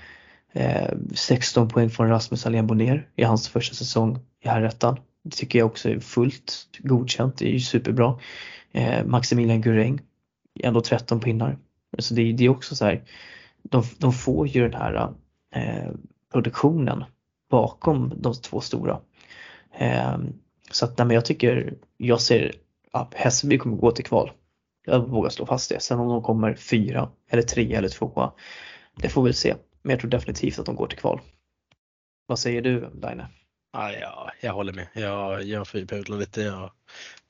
eh, 0.53 0.89
16 1.13 1.67
poäng 1.67 1.89
från 1.89 2.09
Rasmus 2.09 2.45
Alén 2.45 2.67
Bonner 2.67 3.07
i 3.15 3.23
hans 3.23 3.49
första 3.49 3.75
säsong 3.75 4.19
i 4.43 4.47
Herrettan. 4.47 4.99
Det 5.23 5.35
tycker 5.35 5.59
jag 5.59 5.65
också 5.65 5.89
är 5.89 5.99
fullt 5.99 6.67
godkänt, 6.79 7.37
det 7.37 7.47
är 7.47 7.51
ju 7.51 7.59
superbra. 7.59 8.19
Eh, 8.71 9.05
Maximilian 9.05 9.61
Guräng, 9.61 9.99
ändå 10.63 10.81
13 10.81 11.19
pinnar. 11.19 11.57
Så 11.99 12.13
det, 12.13 12.33
det 12.33 12.45
är 12.45 12.49
också 12.49 12.75
så 12.75 12.85
här, 12.85 13.03
de, 13.63 13.83
de 13.97 14.13
får 14.13 14.47
ju 14.47 14.69
den 14.69 14.81
här 14.81 15.13
eh, 15.55 15.91
produktionen 16.33 17.03
bakom 17.49 18.13
de 18.17 18.33
två 18.33 18.61
stora. 18.61 18.99
Eh, 19.79 20.17
så 20.71 20.85
att 20.85 20.97
nej, 20.97 21.07
men 21.07 21.13
jag 21.15 21.25
tycker, 21.25 21.73
jag 21.97 22.21
ser 22.21 22.51
att 22.91 23.13
Hässelby 23.13 23.57
kommer 23.57 23.77
gå 23.77 23.91
till 23.91 24.05
kval. 24.05 24.31
Jag 24.89 25.09
vågar 25.09 25.29
slå 25.29 25.45
fast 25.45 25.69
det. 25.69 25.79
Sen 25.79 25.99
om 25.99 26.09
de 26.09 26.23
kommer 26.23 26.55
fyra 26.55 27.09
eller 27.29 27.43
tre 27.43 27.73
eller 27.73 27.89
tvåa, 27.89 28.33
det 28.95 29.09
får 29.09 29.23
vi 29.23 29.33
se. 29.33 29.55
Men 29.81 29.91
jag 29.91 29.99
tror 29.99 30.11
definitivt 30.11 30.59
att 30.59 30.65
de 30.65 30.75
går 30.75 30.87
till 30.87 30.97
kval. 30.97 31.21
Vad 32.25 32.39
säger 32.39 32.61
du 32.61 32.89
Daine? 32.93 33.25
Ah, 33.71 33.91
ja, 33.91 34.31
jag 34.41 34.53
håller 34.53 34.73
med. 34.73 34.87
Jag, 34.93 35.43
jag 35.43 35.67
fyrpudlar 35.67 36.17
lite. 36.17 36.41
Jag 36.41 36.71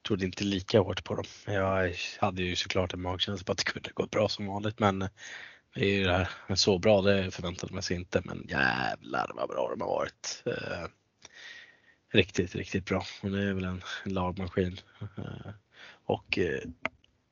trodde 0.07 0.25
inte 0.25 0.43
lika 0.43 0.79
hårt 0.79 1.03
på 1.03 1.15
dem. 1.15 1.25
Jag 1.45 1.93
hade 2.19 2.43
ju 2.43 2.55
såklart 2.55 2.93
en 2.93 3.01
magkänsla 3.01 3.45
på 3.45 3.51
att 3.51 3.57
det 3.57 3.63
kunde 3.63 3.89
gå 3.93 4.05
bra 4.05 4.29
som 4.29 4.47
vanligt 4.47 4.79
men 4.79 4.99
det 5.75 5.85
är 5.85 5.93
ju 5.93 6.03
det 6.03 6.27
här, 6.47 6.55
så 6.55 6.79
bra 6.79 7.01
det 7.01 7.31
förväntade 7.31 7.73
man 7.73 7.83
sig 7.83 7.97
inte 7.97 8.21
men 8.25 8.45
jävlar 8.49 9.31
vad 9.35 9.49
bra 9.49 9.69
de 9.69 9.81
har 9.81 9.87
varit. 9.87 10.43
Eh, 10.45 10.87
riktigt, 12.13 12.55
riktigt 12.55 12.85
bra. 12.85 13.03
Och 13.21 13.31
det 13.31 13.43
är 13.43 13.53
väl 13.53 13.63
en 13.63 13.81
lagmaskin. 14.05 14.79
Eh, 15.01 15.51
och 16.05 16.37
eh, 16.39 16.61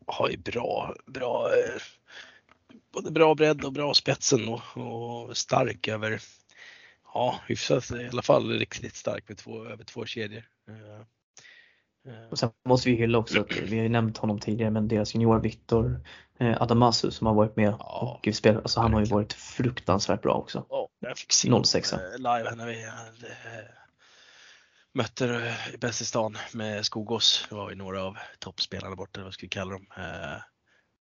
har 0.07 0.29
ju 0.29 0.38
bra, 0.38 0.95
bra 1.05 1.49
eh, 1.49 1.81
både 2.93 3.11
bra 3.11 3.35
bredd 3.35 3.65
och 3.65 3.73
bra 3.73 3.93
spetsen 3.93 4.47
och, 4.47 4.61
och 4.77 5.38
stark 5.38 5.88
över, 5.88 6.21
ja 7.13 7.39
hyfsat 7.47 7.91
i 7.91 8.07
alla 8.11 8.21
fall 8.21 8.49
riktigt 8.49 8.95
stark 8.95 9.23
med 9.27 9.38
två, 9.38 9.65
över 9.65 9.84
två 9.84 10.05
kedjor. 10.05 10.43
Eh, 10.67 10.99
eh. 12.13 12.29
Och 12.31 12.39
sen 12.39 12.49
måste 12.65 12.89
vi 12.89 12.95
hylla 12.95 13.17
också 13.17 13.39
att 13.39 13.57
vi 13.57 13.77
har 13.77 13.84
ju 13.84 13.89
nämnt 13.89 14.17
honom 14.17 14.39
tidigare 14.39 14.71
men 14.71 14.88
deras 14.88 15.15
junior 15.15 15.39
Viktor 15.39 16.01
eh, 16.39 16.61
Adamasu 16.61 17.11
som 17.11 17.27
har 17.27 17.34
varit 17.34 17.55
med 17.55 17.75
ja, 17.79 18.19
och 18.23 18.35
spelat, 18.35 18.63
alltså 18.63 18.79
han 18.79 18.93
har 18.93 18.99
ju 18.99 19.05
varit 19.05 19.34
fruktansvärt 19.34 20.21
bra 20.21 20.34
också. 20.34 20.65
Ja, 20.69 20.89
jag 20.99 21.17
fick 21.17 21.31
se 21.31 21.63
06 21.63 21.93
live 22.17 22.55
när 22.55 22.67
vi 22.67 22.85
hade, 22.85 23.27
mötte 24.93 25.57
Bäst 25.80 26.01
i 26.01 26.05
stan 26.05 26.38
med 26.53 26.85
Skogås. 26.85 27.45
Det 27.49 27.55
var 27.55 27.69
ju 27.69 27.76
några 27.76 28.03
av 28.03 28.18
toppspelarna 28.39 28.95
borta, 28.95 29.23
vad 29.23 29.34
ska 29.34 29.45
vi 29.45 29.49
kalla 29.49 29.72
dem. 29.72 29.88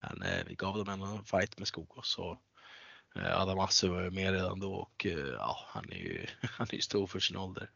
Men 0.01 0.23
eh, 0.23 0.45
vi 0.47 0.55
gav 0.55 0.85
dem 0.85 1.03
en 1.03 1.25
fight 1.25 1.59
med 1.59 1.69
Skogås 1.69 2.19
och 2.19 2.43
eh, 3.17 3.41
Adam 3.41 3.59
Asse 3.59 3.89
var 3.89 4.11
med 4.11 4.33
redan 4.33 4.61
då 4.61 4.75
och 4.75 5.07
eh, 5.07 5.19
ja, 5.19 5.65
han 5.69 5.93
är 5.93 5.97
ju 5.97 6.27
han 6.43 6.67
är 6.71 6.81
stor 6.81 7.07
för 7.07 7.21
sin 7.21 7.37
ålder. 7.37 7.71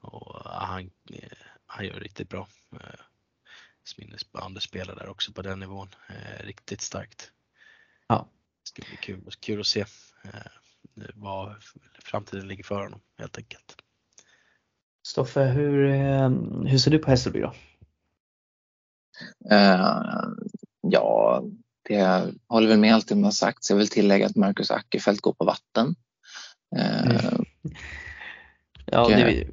Och 0.00 0.44
han, 0.44 0.90
han 1.66 1.86
gör 1.86 2.00
riktigt 2.00 2.28
bra. 2.28 2.48
Minnesbandet 3.98 4.62
spelar 4.62 4.94
där 4.94 5.08
också 5.08 5.32
på 5.32 5.42
den 5.42 5.60
nivån. 5.60 5.94
Riktigt 6.40 6.80
starkt. 6.80 7.32
Ja. 8.06 8.28
Det 8.62 8.68
ska 8.68 8.82
bli 8.82 8.96
kul, 8.96 9.30
kul 9.40 9.60
att 9.60 9.66
se 9.66 9.84
vad 11.14 11.62
framtiden 11.98 12.48
ligger 12.48 12.64
för 12.64 12.82
honom 12.82 13.00
helt 13.18 13.38
enkelt. 13.38 13.82
Stoffe, 15.06 15.40
hur, 15.40 15.88
hur 16.68 16.78
ser 16.78 16.90
du 16.90 16.98
på 16.98 17.10
Hässelby 17.10 17.40
då? 17.40 17.52
Ja, 20.80 21.42
det 21.82 22.32
håller 22.48 22.68
väl 22.68 22.78
med 22.78 22.94
allt 22.94 23.08
det 23.08 23.14
man 23.14 23.24
har 23.24 23.30
sagt. 23.30 23.64
Så 23.64 23.72
jag 23.72 23.78
vill 23.78 23.88
tillägga 23.88 24.26
att 24.26 24.36
Marcus 24.36 24.70
Ackerfeldt 24.70 25.20
går 25.20 25.32
på 25.32 25.44
vatten. 25.44 25.94
Mm. 26.76 27.44
Ja, 28.86 29.08
det, 29.08 29.48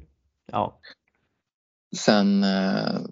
ja. 0.46 0.80
sen, 1.96 2.44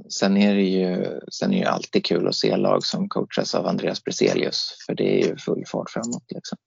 sen, 0.08 0.36
är 0.36 0.54
det 0.54 0.62
ju, 0.62 1.20
sen 1.32 1.54
är 1.54 1.64
det 1.64 1.70
alltid 1.70 2.04
kul 2.04 2.28
att 2.28 2.34
se 2.34 2.56
lag 2.56 2.84
som 2.84 3.08
coachas 3.08 3.54
av 3.54 3.66
Andreas 3.66 4.04
Briselius 4.04 4.76
för 4.86 4.94
det 4.94 5.22
är 5.22 5.28
ju 5.28 5.36
full 5.36 5.64
fart 5.66 5.90
framåt. 5.90 6.24
Liksom. 6.28 6.58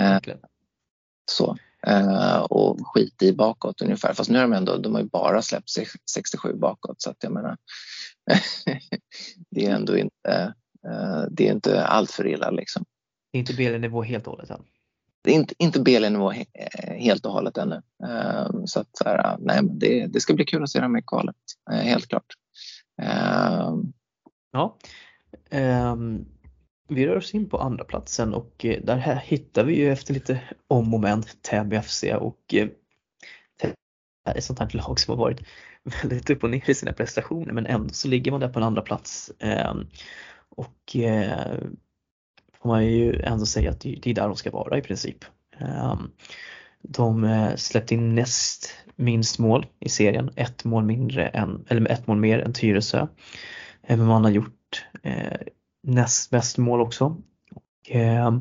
så. 1.30 1.56
Och 2.48 2.78
skit 2.86 3.22
i 3.22 3.32
bakåt 3.32 3.82
ungefär. 3.82 4.14
Fast 4.14 4.30
nu 4.30 4.38
har 4.38 4.42
de 4.42 4.52
ändå, 4.52 4.76
de 4.76 4.94
har 4.94 5.02
ju 5.02 5.08
bara 5.08 5.42
släppt 5.42 5.70
67 6.14 6.54
bakåt 6.54 7.02
så 7.02 7.10
att 7.10 7.22
jag 7.22 7.32
menar 7.32 7.56
det 9.50 9.66
är 9.66 9.74
ändå 9.74 9.96
inte, 9.96 10.54
det 11.30 11.48
är 11.48 11.52
inte 11.52 11.84
allt 11.84 12.10
för 12.10 12.26
illa 12.26 12.50
liksom. 12.50 12.84
Det 13.32 13.38
är 13.38 13.40
inte 13.40 13.54
BL-nivå 13.54 14.02
helt 14.02 14.26
och 14.26 14.32
hållet 14.32 14.50
än? 14.50 14.62
Det 15.22 15.30
är 15.30 15.34
inte, 15.34 15.54
inte 15.58 15.80
BL-nivå 15.80 16.32
helt 16.98 17.26
och 17.26 17.32
hållet 17.32 17.58
ännu. 17.58 17.82
Så 18.64 18.80
att 18.80 18.88
så 18.92 19.04
här, 19.04 19.36
nej, 19.38 19.62
men 19.62 19.78
det, 19.78 20.06
det 20.06 20.20
ska 20.20 20.34
bli 20.34 20.44
kul 20.44 20.62
att 20.62 20.70
se 20.70 20.80
dem 20.80 20.96
i 20.96 21.02
kvalet, 21.02 21.36
eh, 21.70 21.78
helt 21.78 22.08
klart. 22.08 22.34
Ja. 24.52 24.78
Um, 25.92 26.26
vi 26.90 27.06
rör 27.06 27.16
oss 27.16 27.34
in 27.34 27.48
på 27.48 27.58
andra 27.58 27.84
platsen 27.84 28.34
och 28.34 28.64
eh, 28.64 28.80
där 28.82 28.96
här 28.96 29.16
hittar 29.16 29.64
vi 29.64 29.76
ju 29.76 29.92
efter 29.92 30.14
lite 30.14 30.40
om 30.68 30.94
och 30.94 31.00
men 31.00 31.22
Täby 31.22 31.80
FC 31.80 32.04
och 32.20 32.54
eh, 32.54 32.68
är 34.24 34.38
ett 34.38 34.44
sånt 34.44 34.58
här 34.58 34.70
lag 34.72 35.00
som 35.00 35.18
har 35.18 35.24
varit 35.24 35.40
väldigt 36.02 36.30
upp 36.30 36.44
och 36.44 36.50
ner 36.50 36.70
i 36.70 36.74
sina 36.74 36.92
prestationer 36.92 37.52
men 37.52 37.66
ändå 37.66 37.94
så 37.94 38.08
ligger 38.08 38.30
man 38.30 38.40
där 38.40 38.48
på 38.48 38.58
en 38.58 38.64
andra 38.64 38.82
plats. 38.82 39.32
Ehm, 39.38 39.86
och 40.56 40.96
eh, 40.96 41.58
får 42.62 42.68
man 42.68 42.86
ju 42.86 43.20
ändå 43.20 43.46
säga 43.46 43.70
att 43.70 43.80
det 43.80 44.06
är 44.06 44.14
där 44.14 44.26
de 44.26 44.36
ska 44.36 44.50
vara 44.50 44.78
i 44.78 44.82
princip. 44.82 45.24
Ehm, 45.58 46.10
de 46.82 47.24
eh, 47.24 47.54
släppte 47.56 47.94
in 47.94 48.14
näst 48.14 48.74
minst 48.96 49.38
mål 49.38 49.66
i 49.80 49.88
serien, 49.88 50.30
ett 50.36 50.64
mål 50.64 50.84
mindre 50.84 51.26
än, 51.26 51.64
eller 51.68 51.90
ett 51.90 52.06
mål 52.06 52.16
mer 52.16 52.38
än 52.38 52.52
Tyresö. 52.52 53.06
Men 53.88 54.04
man 54.04 54.24
har 54.24 54.30
gjort 54.30 54.86
näst 55.82 56.30
bäst 56.30 56.58
mål 56.58 56.80
också. 56.80 57.16
Och, 57.54 57.96
eh, 57.96 58.32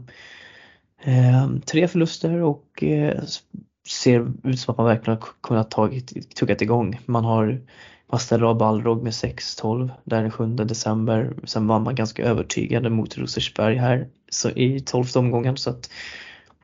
tre 1.65 1.87
förluster 1.87 2.41
och 2.41 2.83
eh, 2.83 3.23
ser 3.87 4.31
ut 4.43 4.59
som 4.59 4.71
att 4.71 4.77
man 4.77 4.87
verkligen 4.87 5.19
har 5.19 5.27
kunnat 5.41 5.71
tagit, 5.71 6.35
tuggat 6.35 6.61
igång. 6.61 6.99
Man 7.05 7.25
har 7.25 7.61
av 8.43 8.57
Balrog 8.57 9.03
med 9.03 9.13
6-12 9.13 9.91
där 10.03 10.21
den 10.21 10.31
7 10.31 10.55
december. 10.55 11.33
Sen 11.43 11.67
vann 11.67 11.83
man 11.83 11.95
ganska 11.95 12.23
övertygande 12.23 12.89
mot 12.89 13.17
Rosersberg 13.17 13.75
här 13.75 14.07
så 14.29 14.49
i 14.49 14.79
12 14.79 15.05
omgången 15.15 15.57
så 15.57 15.69
att 15.69 15.89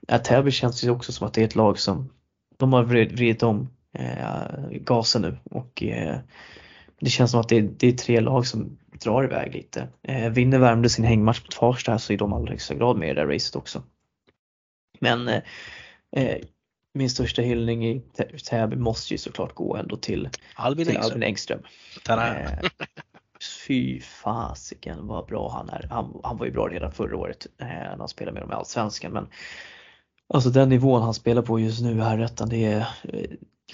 ja, 0.08 0.18
Täby 0.18 0.52
känns 0.52 0.84
ju 0.84 0.90
också 0.90 1.12
som 1.12 1.28
att 1.28 1.34
det 1.34 1.42
är 1.42 1.46
ett 1.46 1.56
lag 1.56 1.80
som 1.80 2.10
de 2.58 2.74
har 2.74 2.84
vridit 2.84 3.44
om 3.44 3.70
eh, 3.94 4.70
gasen 4.72 5.22
nu 5.22 5.38
och 5.44 5.84
eh, 5.84 6.18
det 7.00 7.10
känns 7.10 7.32
som 7.32 7.40
att 7.40 7.50
det 7.50 7.62
det 7.62 7.88
är, 7.88 7.92
tre 7.92 8.22
lag 8.22 8.48
som 8.48 8.78
drar 9.00 9.24
iväg 9.24 9.54
lite. 9.54 9.88
Eh, 10.04 10.30
vinner 10.30 10.60
Värmdö 10.60 10.90
sin 10.90 11.06
hängmatch 11.06 11.42
mot 11.44 11.54
Farsta 11.54 12.00
så 12.00 12.14
är 12.14 12.18
de 12.18 12.34
allra 12.34 12.52
högsta 12.52 12.76
grad 12.76 12.98
med 12.98 13.10
i 13.10 13.14
det 13.14 13.22
där 13.22 13.28
racet 13.28 13.56
också. 13.56 13.84
Men 15.00 15.28
eh, 15.28 15.42
eh 16.12 16.38
min 16.94 17.10
största 17.10 17.42
hyllning 17.42 17.88
i 17.88 18.02
Täby 18.50 18.76
måste 18.76 19.14
ju 19.14 19.18
såklart 19.18 19.54
gå 19.54 19.76
ändå 19.76 19.98
till 19.98 20.30
Albin 20.56 20.86
till 20.86 20.96
Engström. 20.96 21.12
Albin 21.12 21.24
Engström. 21.24 21.60
Eh, 22.10 22.70
fy 23.68 24.00
fasiken 24.02 25.08
vad 25.08 25.26
bra 25.26 25.50
han 25.50 25.70
är. 25.70 25.88
Han, 25.90 26.20
han 26.24 26.38
var 26.38 26.46
ju 26.46 26.52
bra 26.52 26.68
redan 26.68 26.92
förra 26.92 27.18
året 27.18 27.48
eh, 27.58 27.68
när 27.68 27.98
han 27.98 28.08
spelade 28.08 28.34
med 28.34 28.44
dem 28.44 28.52
i 28.52 28.56
Allsvenskan 28.56 29.12
men 29.12 29.28
alltså 30.34 30.50
den 30.50 30.70
nivån 30.70 31.02
han 31.02 31.14
spelar 31.14 31.42
på 31.42 31.60
just 31.60 31.82
nu 31.82 32.02
här 32.02 32.18
rättan 32.18 32.50
det 32.50 32.66
är 32.66 32.88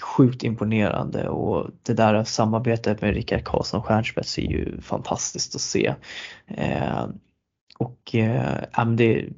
sjukt 0.02 0.44
imponerande 0.44 1.28
och 1.28 1.70
det 1.82 1.94
där 1.94 2.24
samarbetet 2.24 3.00
med 3.00 3.14
Rickard 3.14 3.44
Karlsson 3.44 3.82
Stjärnspets 3.82 4.38
är 4.38 4.42
ju 4.42 4.80
fantastiskt 4.80 5.54
att 5.54 5.60
se. 5.60 5.94
Eh, 6.46 7.06
och 7.78 8.14
eh, 8.14 8.86
det, 8.96 9.28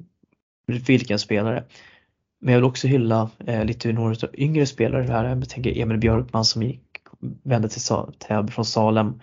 vilken 0.65 1.19
spelare. 1.19 1.63
Men 2.41 2.53
jag 2.53 2.59
vill 2.59 2.69
också 2.69 2.87
hylla 2.87 3.29
eh, 3.45 3.65
lite 3.65 3.93
några 3.93 4.15
yngre 4.33 4.65
spelare 4.65 5.03
här. 5.03 5.25
Jag 5.25 5.49
tänker 5.49 5.81
Emil 5.81 5.97
Björkman 5.97 6.45
som 6.45 6.63
gick, 6.63 6.81
vände 7.43 7.69
till 7.69 7.81
Täby 8.19 8.51
från 8.51 8.65
Salem. 8.65 9.19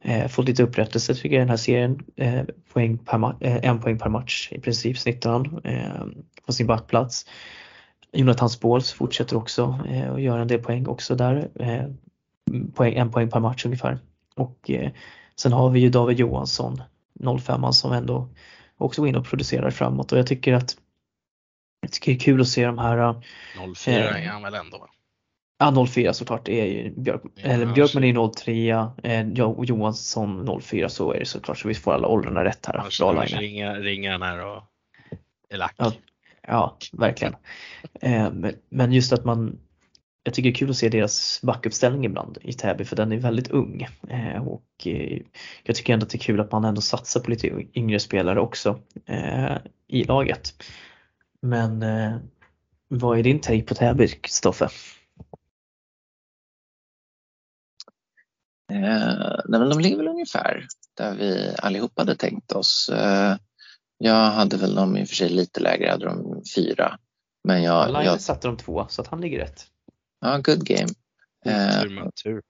Eh, 0.00 0.28
fått 0.28 0.48
lite 0.48 0.62
upprättelse 0.62 1.14
tycker 1.14 1.28
jag 1.28 1.34
i 1.34 1.38
den 1.38 1.48
här 1.48 1.56
serien. 1.56 2.04
Eh, 2.16 2.42
poäng 2.72 2.98
per 2.98 3.34
eh, 3.40 3.64
en 3.64 3.80
poäng 3.80 3.98
per 3.98 4.08
match 4.08 4.48
i 4.52 4.60
princip 4.60 4.98
snittar 4.98 5.30
han 5.30 5.60
eh, 5.64 6.06
på 6.46 6.52
sin 6.52 6.66
backplats. 6.66 7.26
Jonathan 8.14 8.50
Spåls 8.50 8.92
fortsätter 8.92 9.36
också 9.36 9.78
eh, 9.88 10.08
och 10.08 10.20
gör 10.20 10.38
en 10.38 10.48
del 10.48 10.62
poäng 10.62 10.86
också 10.86 11.14
där. 11.14 11.48
Eh, 11.54 11.84
poäng, 12.74 12.94
en 12.94 13.10
poäng 13.10 13.30
per 13.30 13.40
match 13.40 13.64
ungefär. 13.64 13.98
Och 14.36 14.70
eh, 14.70 14.90
sen 15.36 15.52
har 15.52 15.70
vi 15.70 15.80
ju 15.80 15.90
David 15.90 16.18
Johansson, 16.18 16.82
05 17.40 17.72
som 17.72 17.92
ändå 17.92 18.28
också 18.78 19.02
går 19.02 19.08
in 19.08 19.16
och 19.16 19.26
producerar 19.26 19.70
framåt 19.70 20.12
och 20.12 20.18
jag 20.18 20.26
tycker 20.26 20.52
att 20.52 20.76
jag 21.80 21.92
tycker 21.92 22.12
det 22.12 22.16
är 22.16 22.20
kul 22.20 22.40
att 22.40 22.48
se 22.48 22.66
de 22.66 22.78
här 22.78 23.22
04 23.74 24.18
är 24.18 24.28
han 24.28 24.42
väl 24.42 24.54
ändå? 24.54 24.88
Ja 25.58 25.86
04 25.86 26.12
såklart, 26.12 26.48
är 26.48 26.64
ju 26.64 26.90
Björk, 26.90 27.22
ja, 27.34 27.42
eller 27.42 27.66
Björkman 27.66 28.04
är 28.04 28.32
03, 28.34 28.88
eh, 29.02 29.28
Johansson 29.64 30.60
04 30.62 30.88
så 30.88 31.12
är 31.12 31.18
det 31.18 31.26
såklart 31.26 31.58
så 31.58 31.68
vi 31.68 31.74
får 31.74 31.92
alla 31.92 32.08
åldrarna 32.08 32.44
rätt 32.44 32.66
här. 32.66 32.76
Annars, 32.76 33.00
annars 33.00 33.32
ringer, 33.32 33.80
ringer 33.80 34.12
han 34.12 34.22
här 34.22 34.46
och 34.46 34.62
är 35.48 35.56
lack. 35.56 35.74
Ja, 35.76 35.92
ja 36.46 36.78
verkligen. 36.92 37.34
Eh, 38.00 38.32
men, 38.68 38.92
just 38.92 39.12
att 39.12 39.24
man 39.24 39.58
jag 40.22 40.34
tycker 40.34 40.50
det 40.50 40.54
är 40.54 40.58
kul 40.58 40.70
att 40.70 40.76
se 40.76 40.88
deras 40.88 41.40
backuppställning 41.42 42.04
ibland 42.04 42.38
i 42.40 42.52
Täby 42.52 42.84
för 42.84 42.96
den 42.96 43.12
är 43.12 43.16
väldigt 43.16 43.50
ung. 43.50 43.86
Eh, 44.08 44.48
och 44.48 44.86
eh, 44.86 45.20
jag 45.62 45.76
tycker 45.76 45.92
ändå 45.92 46.04
att 46.04 46.10
det 46.10 46.16
är 46.16 46.20
kul 46.20 46.40
att 46.40 46.52
man 46.52 46.64
ändå 46.64 46.80
satsar 46.80 47.20
på 47.20 47.30
lite 47.30 47.48
yngre 47.74 48.00
spelare 48.00 48.40
också 48.40 48.78
i 49.88 50.04
laget. 50.04 50.62
Men 51.40 51.84
vad 52.88 53.18
är 53.18 53.22
din 53.22 53.40
take 53.40 53.62
på 53.62 53.74
Täby, 53.74 54.08
Kristoffer? 54.08 54.70
Eh, 58.72 59.40
nej, 59.48 59.60
men 59.60 59.68
de 59.68 59.80
ligger 59.80 59.96
väl 59.96 60.08
ungefär 60.08 60.66
där 60.94 61.14
vi 61.14 61.54
allihopa 61.58 62.02
hade 62.02 62.16
tänkt 62.16 62.52
oss. 62.52 62.88
Eh, 62.88 63.36
jag 64.04 64.30
hade 64.30 64.56
väl 64.56 64.74
dem 64.74 64.96
i 64.96 65.04
och 65.04 65.08
för 65.08 65.14
sig 65.14 65.28
lite 65.28 65.60
lägre, 65.60 65.84
jag 65.84 65.92
hade 65.92 66.04
dem 66.04 66.42
fyra. 66.56 66.98
Men 67.44 67.62
jag, 67.62 67.92
Line 67.92 68.04
jag... 68.04 68.20
satte 68.20 68.48
de 68.48 68.56
två 68.56 68.86
så 68.88 69.02
att 69.02 69.08
han 69.08 69.20
ligger 69.20 69.38
rätt. 69.38 69.66
Ja, 70.20 70.36
good 70.36 70.66
game. 70.66 70.88
Eh, 71.44 71.82
tur 71.82 71.90
med 71.90 72.14
tur. 72.24 72.42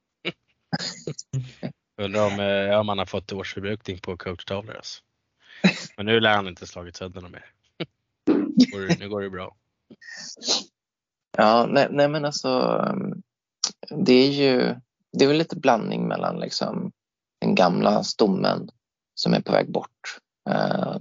Undrar 2.02 2.26
om, 2.26 2.38
ja, 2.38 2.82
man 2.82 2.98
har 2.98 3.06
fått 3.06 3.32
årsförbrukning 3.32 3.98
på 3.98 4.16
coachtavlor 4.16 4.76
alltså. 4.76 5.02
Men 5.96 6.06
nu 6.06 6.20
lär 6.20 6.36
han 6.36 6.48
inte 6.48 6.66
slagit 6.66 6.96
sönder 6.96 7.20
något 7.20 7.30
mer. 7.30 7.44
nu 8.98 9.08
går 9.08 9.22
det 9.22 9.30
bra. 9.30 9.56
Ja, 11.36 11.66
nej, 11.70 11.88
nej 11.90 12.08
men 12.08 12.24
alltså 12.24 12.48
mm, 12.92 13.22
det 13.90 14.12
är 14.12 14.30
ju 14.30 14.74
det 15.12 15.24
är 15.24 15.28
väl 15.28 15.38
lite 15.38 15.56
blandning 15.56 16.08
mellan 16.08 16.40
liksom 16.40 16.92
den 17.40 17.54
gamla 17.54 18.02
stommen 18.02 18.68
som 19.14 19.34
är 19.34 19.40
på 19.40 19.52
väg 19.52 19.72
bort 19.72 20.18
eh, 20.50 20.96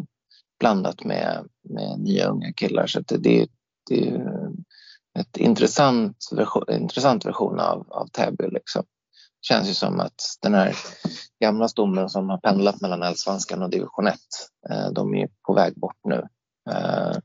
blandat 0.64 1.03
med, 1.03 1.48
med 1.69 1.99
nya 1.99 2.27
unga 2.27 2.53
killar. 2.53 2.88
Så 2.88 2.99
det, 2.99 3.18
det, 3.18 3.48
det 3.90 4.10
är 4.10 4.52
ett 5.19 5.38
intressant 5.38 6.18
version, 6.31 6.64
intressant 6.69 7.26
version 7.26 7.60
av, 7.60 7.88
av 7.90 8.07
Täby. 8.07 8.49
Liksom. 8.49 8.81
Det 8.81 9.48
känns 9.48 9.69
ju 9.69 9.73
som 9.73 9.99
att 9.99 10.22
den 10.41 10.53
här 10.53 10.76
gamla 11.44 11.68
stommen 11.68 12.10
som 12.10 12.30
har 12.30 12.38
pendlat 12.38 12.81
mellan 12.81 13.03
Allsvenskan 13.03 13.61
och 13.61 13.69
division 13.69 14.07
1, 14.07 14.15
eh, 14.69 14.90
de 14.91 15.15
är 15.15 15.30
på 15.48 15.53
väg 15.53 15.73
bort 15.76 15.99
nu. 16.03 16.27
Eh, 16.72 17.18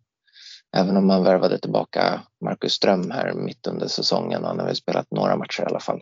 även 0.76 0.96
om 0.96 1.06
man 1.06 1.24
värvade 1.24 1.58
tillbaka 1.58 2.22
Marcus 2.44 2.72
Ström 2.72 3.10
här 3.10 3.34
mitt 3.34 3.66
under 3.66 3.88
säsongen. 3.88 4.44
Han 4.44 4.58
har 4.58 4.66
väl 4.66 4.76
spelat 4.76 5.10
några 5.10 5.36
matcher 5.36 5.62
i 5.62 5.66
alla 5.66 5.80
fall. 5.80 6.00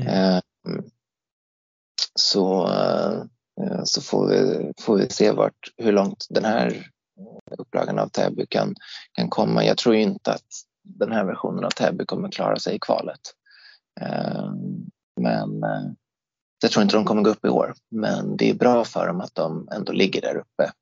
Mm. 0.00 0.08
Ehm, 0.08 0.84
så, 2.14 2.68
eh, 2.68 3.24
Eh, 3.60 3.84
så 3.84 4.02
får 4.02 4.28
vi, 4.28 4.72
får 4.80 4.96
vi 4.96 5.08
se 5.08 5.30
vart, 5.30 5.72
hur 5.76 5.92
långt 5.92 6.26
den 6.30 6.44
här 6.44 6.66
eh, 7.18 7.54
upplagan 7.58 7.98
av 7.98 8.08
Täby 8.08 8.46
kan, 8.46 8.74
kan 9.12 9.28
komma. 9.28 9.64
Jag 9.64 9.78
tror 9.78 9.94
inte 9.94 10.32
att 10.32 10.46
den 10.84 11.12
här 11.12 11.24
versionen 11.24 11.64
av 11.64 11.70
Täby 11.70 12.04
kommer 12.04 12.30
klara 12.30 12.58
sig 12.58 12.76
i 12.76 12.78
kvalet. 12.78 13.20
Eh, 14.00 14.52
men 15.20 15.64
jag 16.62 16.70
tror 16.70 16.82
inte 16.82 16.96
de 16.96 17.04
kommer 17.04 17.22
gå 17.22 17.30
upp 17.30 17.44
i 17.44 17.48
år. 17.48 17.74
Men 17.90 18.36
det 18.36 18.50
är 18.50 18.54
bra 18.54 18.84
för 18.84 19.06
dem 19.06 19.20
att 19.20 19.34
de 19.34 19.68
ändå 19.72 19.92
ligger 19.92 20.20
där 20.20 20.36
uppe 20.36 20.72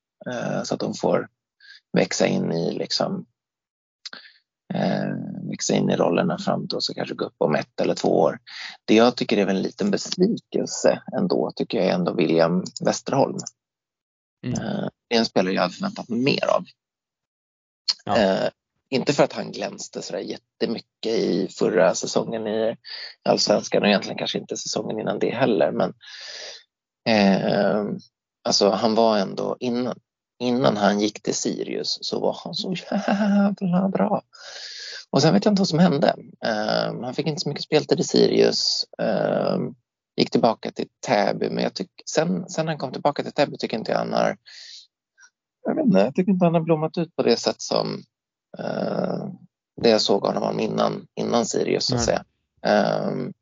så 0.65 0.75
att 0.75 0.81
de 0.81 0.95
får 0.95 1.29
växa 1.93 2.27
in 2.27 2.53
i 2.53 2.73
liksom 2.73 3.27
växa 5.51 5.75
in 5.75 5.91
i 5.91 5.97
rollerna 5.97 6.39
fram 6.39 6.69
till 6.69 6.77
och 6.77 6.97
kanske 6.97 7.15
gå 7.15 7.25
upp 7.25 7.37
om 7.39 7.55
ett 7.55 7.81
eller 7.81 7.95
två 7.95 8.21
år. 8.21 8.39
Det 8.85 8.95
jag 8.95 9.17
tycker 9.17 9.37
är 9.37 9.47
en 9.47 9.63
liten 9.63 9.91
besvikelse 9.91 11.03
ändå 11.17 11.53
tycker 11.57 11.79
jag 11.79 11.87
är 11.87 11.95
ändå 11.95 12.13
William 12.13 12.65
Westerholm. 12.85 13.39
Mm. 14.47 14.61
Eh, 14.61 14.89
det 15.09 15.15
är 15.15 15.19
en 15.19 15.27
spelare 15.27 15.55
jag 15.55 15.63
hade 15.63 15.75
förväntat 15.75 16.09
mig 16.09 16.19
mer 16.19 16.47
av. 16.47 16.65
Ja. 18.05 18.19
Eh, 18.19 18.49
inte 18.91 19.13
för 19.13 19.25
att 19.25 19.33
han 19.33 19.53
glänste 19.53 20.03
så 20.03 20.13
där 20.13 20.21
jättemycket 20.21 21.13
i 21.13 21.49
förra 21.49 21.95
säsongen 21.95 22.47
i 22.47 22.77
Allsvenskan 23.25 23.83
och 23.83 23.89
egentligen 23.89 24.19
kanske 24.19 24.39
inte 24.39 24.57
säsongen 24.57 25.01
innan 25.01 25.19
det 25.19 25.31
heller. 25.31 25.73
Men 25.73 25.95
eh, 27.09 27.85
alltså 28.45 28.71
han 28.71 28.95
var 28.95 29.19
ändå 29.19 29.57
innan, 29.61 29.99
innan 30.39 30.77
han 30.77 31.01
gick 31.01 31.23
till 31.23 31.35
Sirius 31.35 31.99
så 32.01 32.21
var 32.21 32.41
han 32.45 32.55
så 32.55 32.75
jävla 32.75 33.89
bra. 33.89 34.23
Och 35.13 35.23
sen 35.23 35.35
vet 35.35 35.45
jag 35.45 35.53
inte 35.53 35.61
vad 35.61 35.69
som 35.69 35.79
hände. 35.79 36.15
Uh, 36.47 37.03
han 37.05 37.15
fick 37.15 37.27
inte 37.27 37.41
så 37.41 37.49
mycket 37.49 37.65
speltid 37.65 38.01
i 38.01 38.05
Sirius. 38.05 38.85
Uh, 39.03 39.71
gick 40.17 40.31
tillbaka 40.31 40.71
till 40.71 40.89
Täby, 41.07 41.51
men 41.51 41.65
jag 41.65 41.75
tyck, 41.75 41.91
sen, 42.07 42.49
sen 42.49 42.69
han 42.69 42.79
kom 42.79 42.93
tillbaka 42.93 43.23
till 43.23 43.33
Täby 43.33 43.57
tycker 43.57 43.77
inte 43.77 43.93
jag 43.93 43.99
han 43.99 44.13
har 44.13 44.37
jag 45.63 45.75
vet 45.75 45.85
inte, 45.85 45.99
jag 45.99 46.15
tycker 46.15 46.33
inte 46.33 46.45
han 46.45 46.55
har 46.55 46.61
blommat 46.61 46.99
ut 46.99 47.17
på 47.17 47.23
det 47.23 47.37
sätt 47.37 47.63
som 47.63 48.03
uh, 48.59 49.27
det 49.83 49.89
jag 49.89 50.01
såg 50.01 50.23
honom 50.23 50.61
innan, 50.61 51.07
innan 51.15 51.47
Sirius 51.47 51.87
så 51.87 51.97
att 51.97 52.05
säga. 52.05 52.25
Um, 53.07 53.33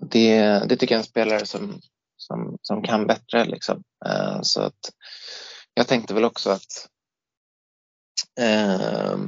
det, 0.00 0.40
det 0.68 0.76
tycker 0.76 0.94
jag 0.94 0.98
är 0.98 1.04
en 1.04 1.08
spelare 1.08 1.46
som, 1.46 1.80
som, 2.16 2.58
som 2.62 2.82
kan 2.82 3.06
bättre 3.06 3.44
liksom. 3.44 3.82
Uh, 4.08 4.42
så 4.42 4.60
att 4.60 4.92
jag 5.74 5.88
tänkte 5.88 6.14
väl 6.14 6.24
också 6.24 6.50
att 6.50 6.88
uh, 8.40 9.18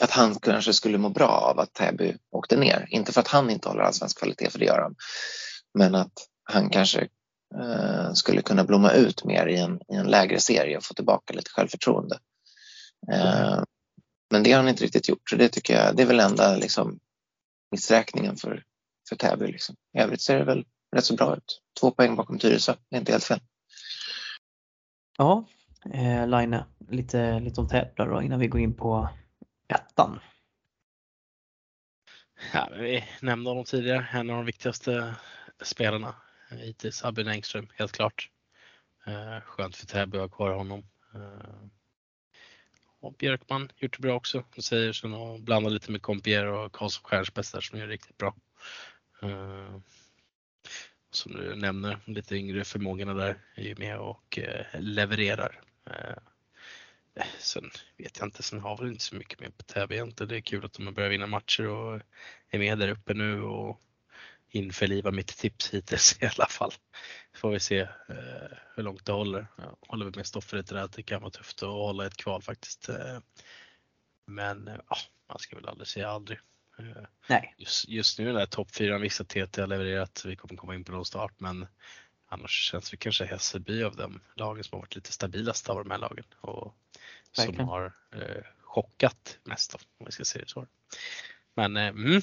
att 0.00 0.10
han 0.10 0.34
kanske 0.34 0.72
skulle 0.72 0.98
må 0.98 1.08
bra 1.08 1.28
av 1.28 1.60
att 1.60 1.72
Täby 1.72 2.16
åkte 2.30 2.56
ner. 2.56 2.86
Inte 2.90 3.12
för 3.12 3.20
att 3.20 3.28
han 3.28 3.50
inte 3.50 3.68
håller 3.68 3.82
allsvensk 3.82 4.18
kvalitet, 4.18 4.50
för 4.50 4.58
det 4.58 4.64
gör 4.64 4.80
han. 4.80 4.94
Men 5.74 5.94
att 5.94 6.12
han 6.44 6.70
kanske 6.70 7.08
eh, 7.60 8.12
skulle 8.12 8.42
kunna 8.42 8.64
blomma 8.64 8.92
ut 8.92 9.24
mer 9.24 9.46
i 9.46 9.58
en, 9.58 9.80
i 9.88 9.94
en 9.94 10.06
lägre 10.06 10.40
serie 10.40 10.76
och 10.76 10.84
få 10.84 10.94
tillbaka 10.94 11.34
lite 11.34 11.50
självförtroende. 11.50 12.18
Eh, 13.12 13.62
men 14.30 14.42
det 14.42 14.52
har 14.52 14.58
han 14.58 14.68
inte 14.68 14.84
riktigt 14.84 15.08
gjort, 15.08 15.30
så 15.30 15.36
det 15.36 15.48
tycker 15.48 15.74
jag, 15.74 15.96
det 15.96 16.02
är 16.02 16.06
väl 16.06 16.20
enda 16.20 16.56
liksom, 16.56 16.98
missräkningen 17.70 18.36
för, 18.36 18.62
för 19.08 19.16
Täby. 19.16 19.46
Liksom. 19.46 19.76
I 19.98 20.00
övrigt 20.00 20.20
ser 20.20 20.38
det 20.38 20.44
väl 20.44 20.64
rätt 20.96 21.04
så 21.04 21.14
bra 21.14 21.36
ut. 21.36 21.62
Två 21.80 21.90
poäng 21.90 22.16
bakom 22.16 22.38
Tyresö, 22.38 22.74
det 22.88 22.96
är 22.96 23.00
inte 23.00 23.12
helt 23.12 23.24
fel. 23.24 23.40
Ja, 25.18 25.48
eh, 25.94 26.26
Line, 26.28 26.64
lite, 26.88 27.40
lite 27.40 27.60
om 27.60 27.68
Täby 27.68 27.90
då 27.96 28.22
innan 28.22 28.38
vi 28.38 28.46
går 28.46 28.60
in 28.60 28.74
på 28.74 29.08
ettan. 29.74 30.20
Ja, 32.52 32.68
vi 32.72 33.04
nämnde 33.20 33.50
honom 33.50 33.64
tidigare, 33.64 34.08
en 34.12 34.30
av 34.30 34.36
de 34.36 34.46
viktigaste 34.46 35.14
spelarna 35.62 36.14
hittills, 36.50 37.04
Albin 37.04 37.28
Engström, 37.28 37.68
helt 37.74 37.92
klart. 37.92 38.30
Eh, 39.06 39.40
skönt 39.40 39.76
för 39.76 39.86
Täby 39.86 40.18
att 40.18 40.30
ha 40.30 40.36
kvar 40.36 40.52
honom. 40.52 40.86
Eh, 41.14 41.68
och 43.00 43.12
Björkman 43.12 43.70
gjort 43.76 43.96
det 43.96 44.02
bra 44.02 44.14
också. 44.14 44.44
Det 44.54 44.62
säger 44.62 44.92
så 44.92 45.14
och 45.14 45.40
blandar 45.40 45.70
lite 45.70 45.92
med 45.92 46.02
Compier 46.02 46.46
och 46.46 46.72
Karlsson 46.72 47.04
Stjärnspets 47.04 47.52
där 47.52 47.60
som 47.60 47.78
gör 47.78 47.86
riktigt 47.86 48.18
bra. 48.18 48.34
Eh, 49.22 49.78
som 51.10 51.32
du 51.32 51.54
nämner, 51.56 51.98
lite 52.06 52.36
yngre 52.36 52.64
förmågorna 52.64 53.14
där 53.14 53.38
är 53.54 53.62
ju 53.62 53.76
med 53.76 53.98
och 53.98 54.38
eh, 54.38 54.80
levererar. 54.80 55.60
Eh, 55.90 56.16
Sen 57.38 57.70
vet 57.96 58.18
jag 58.18 58.26
inte, 58.26 58.42
sen 58.42 58.60
har 58.60 58.76
väl 58.76 58.88
inte 58.88 59.04
så 59.04 59.14
mycket 59.14 59.40
mer 59.40 59.50
på 59.50 59.62
Täby 59.62 59.94
egentligen. 59.94 60.28
Det 60.28 60.36
är 60.36 60.40
kul 60.40 60.64
att 60.64 60.72
de 60.72 60.86
har 60.86 60.92
börjat 60.92 61.12
vinna 61.12 61.26
matcher 61.26 61.66
och 61.66 62.00
är 62.50 62.58
med 62.58 62.78
där 62.78 62.88
uppe 62.88 63.14
nu 63.14 63.42
och 63.42 63.80
införliva 64.48 65.10
mitt 65.10 65.38
tips 65.38 65.70
hittills 65.70 66.22
i 66.22 66.24
alla 66.24 66.46
fall. 66.46 66.72
Får 67.34 67.50
vi 67.50 67.60
se 67.60 67.80
eh, 67.80 68.58
hur 68.76 68.82
långt 68.82 69.06
det 69.06 69.12
håller. 69.12 69.46
Jag 69.56 69.76
håller 69.88 70.16
med 70.16 70.26
Stoffe 70.26 70.56
lite 70.56 70.74
där 70.74 70.82
att 70.82 70.92
det 70.92 71.02
kan 71.02 71.20
vara 71.20 71.30
tufft 71.30 71.62
att 71.62 71.68
hålla 71.68 72.06
ett 72.06 72.16
kval 72.16 72.42
faktiskt. 72.42 72.88
Eh, 72.88 73.18
men 74.26 74.68
eh, 74.68 74.76
man 75.28 75.38
ska 75.38 75.56
väl 75.56 75.68
aldrig 75.68 75.88
säga 75.88 76.08
aldrig. 76.08 76.38
Eh, 76.78 77.02
Nej. 77.28 77.54
Just, 77.58 77.88
just 77.88 78.18
nu 78.18 78.24
den 78.24 78.34
där 78.34 78.46
topp 78.46 78.74
4 78.74 78.98
vissa 78.98 79.24
TT 79.24 79.60
har 79.60 79.66
levererat, 79.66 80.22
vi 80.24 80.36
kommer 80.36 80.56
komma 80.56 80.74
in 80.74 80.84
på 80.84 80.92
någon 80.92 81.04
start 81.04 81.34
men 81.38 81.66
annars 82.32 82.70
känns 82.70 82.92
vi 82.92 82.96
kanske 82.96 83.24
Hässelby 83.24 83.82
av 83.82 83.96
de 83.96 84.20
lagen 84.34 84.64
som 84.64 84.76
har 84.76 84.80
varit 84.80 84.94
lite 84.94 85.12
stabilast 85.12 85.68
av 85.68 85.84
de 85.84 85.90
här 85.90 85.98
lagen 85.98 86.24
och 86.40 86.74
som 87.32 87.58
har 87.58 87.92
eh, 88.14 88.44
chockat 88.60 89.38
mest 89.44 89.74
om 89.74 90.06
vi 90.06 90.12
ska 90.12 90.24
säga 90.24 90.44
det 90.44 90.50
så. 90.50 90.66
Men 91.54 91.76
eh, 91.76 91.86
mm, 91.86 92.20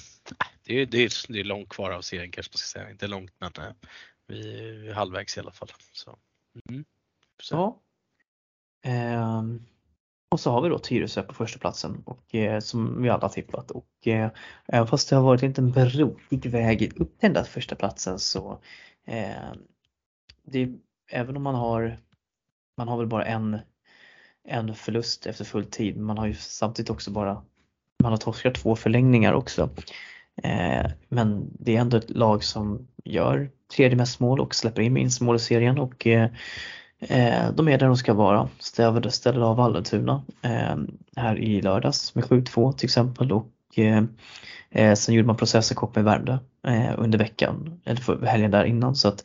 det, 0.63 0.81
är, 0.81 0.85
det, 0.85 0.97
är, 0.97 1.33
det 1.33 1.39
är 1.39 1.43
långt 1.43 1.69
kvar 1.69 1.91
av 1.91 2.01
serien 2.01 2.31
kanske 2.31 2.51
man 2.51 2.57
ska 2.57 2.79
säga. 2.79 2.91
Inte 2.91 3.07
långt 3.07 3.33
men 3.39 3.51
eh, 3.57 3.73
vi 4.27 4.87
är 4.87 4.93
halvvägs 4.93 5.37
i 5.37 5.39
alla 5.39 5.51
fall. 5.51 5.69
Så, 5.93 6.17
mm, 6.69 6.85
så. 7.41 7.55
Ja. 7.55 7.81
Ehm, 8.81 9.65
och 10.31 10.39
så 10.39 10.51
har 10.51 10.61
vi 10.61 10.69
då 10.69 10.79
Tyresö 10.79 11.23
på 11.23 11.33
första 11.33 11.59
platsen 11.59 12.03
och 12.05 12.35
eh, 12.35 12.59
som 12.59 13.01
vi 13.01 13.09
alla 13.09 13.29
tippat 13.29 13.71
och 13.71 14.07
eh, 14.07 14.29
även 14.65 14.87
fast 14.87 15.09
det 15.09 15.15
har 15.15 15.23
varit 15.23 15.57
en 15.57 15.71
brokig 15.71 16.45
väg 16.45 16.93
upp 16.95 17.19
till 17.19 17.27
den 17.27 17.33
där 17.33 17.43
första 17.43 17.75
platsen 17.75 18.19
så 18.19 18.61
eh, 19.05 19.53
det, 20.43 20.69
även 21.11 21.37
om 21.37 21.43
man 21.43 21.55
har 21.55 21.97
man 22.77 22.87
har 22.87 22.97
väl 22.97 23.07
bara 23.07 23.25
en 23.25 23.59
en 24.43 24.75
förlust 24.75 25.25
efter 25.25 25.45
full 25.45 25.65
tid. 25.65 25.97
Man 25.97 26.17
har 26.17 26.27
ju 26.27 26.33
samtidigt 26.33 26.89
också 26.89 27.11
bara 27.11 27.41
man 28.03 28.11
har 28.11 28.17
torskat 28.17 28.55
två 28.55 28.75
förlängningar 28.75 29.33
också. 29.33 29.69
Eh, 30.43 30.91
men 31.09 31.49
det 31.59 31.75
är 31.75 31.81
ändå 31.81 31.97
ett 31.97 32.09
lag 32.09 32.43
som 32.43 32.87
gör 33.03 33.49
tredje 33.75 33.97
mest 33.97 34.19
mål 34.19 34.39
och 34.39 34.55
släpper 34.55 34.81
in 34.81 34.93
minst 34.93 35.21
mål 35.21 35.35
i 35.35 35.39
serien 35.39 35.79
och 35.79 36.07
eh, 36.07 36.29
eh 36.99 37.51
de 37.55 37.67
är 37.67 37.77
där 37.77 37.87
de 37.87 37.97
ska 37.97 38.13
vara. 38.13 38.49
Stävade 38.59 39.11
ställde 39.11 39.45
av 39.45 39.55
Vallentuna 39.55 40.23
eh, 40.41 40.77
här 41.15 41.39
i 41.39 41.61
lördags 41.61 42.15
med 42.15 42.23
7-2 42.23 42.73
till 42.73 42.85
exempel 42.85 43.31
och 43.31 43.51
eh, 43.75 44.93
sen 44.93 45.15
gjorde 45.15 45.27
man 45.27 45.37
processerkopp 45.37 45.95
med 45.95 46.05
Värmdö 46.05 46.37
under 46.97 47.17
veckan, 47.17 47.81
eller 47.85 48.01
för 48.01 48.25
helgen 48.25 48.51
där 48.51 48.63
innan 48.63 48.95
så 48.95 49.07
att 49.07 49.23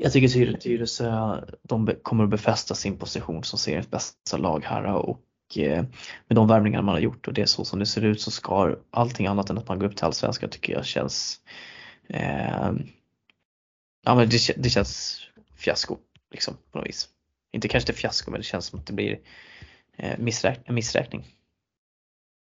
jag 0.00 0.12
tycker 0.12 0.52
Tyresö, 0.52 1.08
eh, 1.08 1.38
de 1.62 1.90
kommer 2.02 2.24
att 2.24 2.30
befästa 2.30 2.74
sin 2.74 2.98
position 2.98 3.44
som 3.44 3.58
seriens 3.58 3.90
bästa 3.90 4.36
lag 4.36 4.64
här 4.64 4.84
eh, 4.84 4.94
och 4.94 5.22
eh, 5.56 5.82
med 6.26 6.36
de 6.36 6.48
värvningar 6.48 6.82
man 6.82 6.94
har 6.94 7.00
gjort 7.00 7.28
och 7.28 7.34
det 7.34 7.42
är 7.42 7.46
så 7.46 7.64
som 7.64 7.78
det 7.78 7.86
ser 7.86 8.04
ut 8.04 8.20
så 8.20 8.30
ska 8.30 8.76
allting 8.90 9.26
annat 9.26 9.50
än 9.50 9.58
att 9.58 9.68
man 9.68 9.78
går 9.78 9.86
upp 9.86 9.96
till 9.96 10.04
allsvenskan 10.04 10.50
tycker 10.50 10.72
jag 10.72 10.84
känns 10.84 11.40
eh, 12.08 12.72
Ja 14.04 14.14
men 14.14 14.28
det, 14.28 14.54
det 14.56 14.70
känns 14.70 15.20
fiasko 15.56 15.98
liksom 16.30 16.56
på 16.72 16.78
något 16.78 16.88
vis. 16.88 17.08
Inte 17.52 17.68
kanske 17.68 17.92
det 17.92 17.98
fiasko 17.98 18.30
men 18.30 18.40
det 18.40 18.44
känns 18.44 18.66
som 18.66 18.78
att 18.78 18.86
det 18.86 18.92
blir 18.92 19.18
eh, 19.96 20.18
missräk 20.18 20.60
en 20.64 20.74
missräkning. 20.74 21.26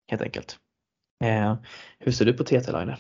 Helt 0.08 0.22
enkelt. 0.22 0.60
Eh, 1.24 1.56
hur 2.00 2.12
ser 2.12 2.26
du 2.26 2.34
på 2.34 2.44
TT 2.44 2.72
Line? 2.72 2.96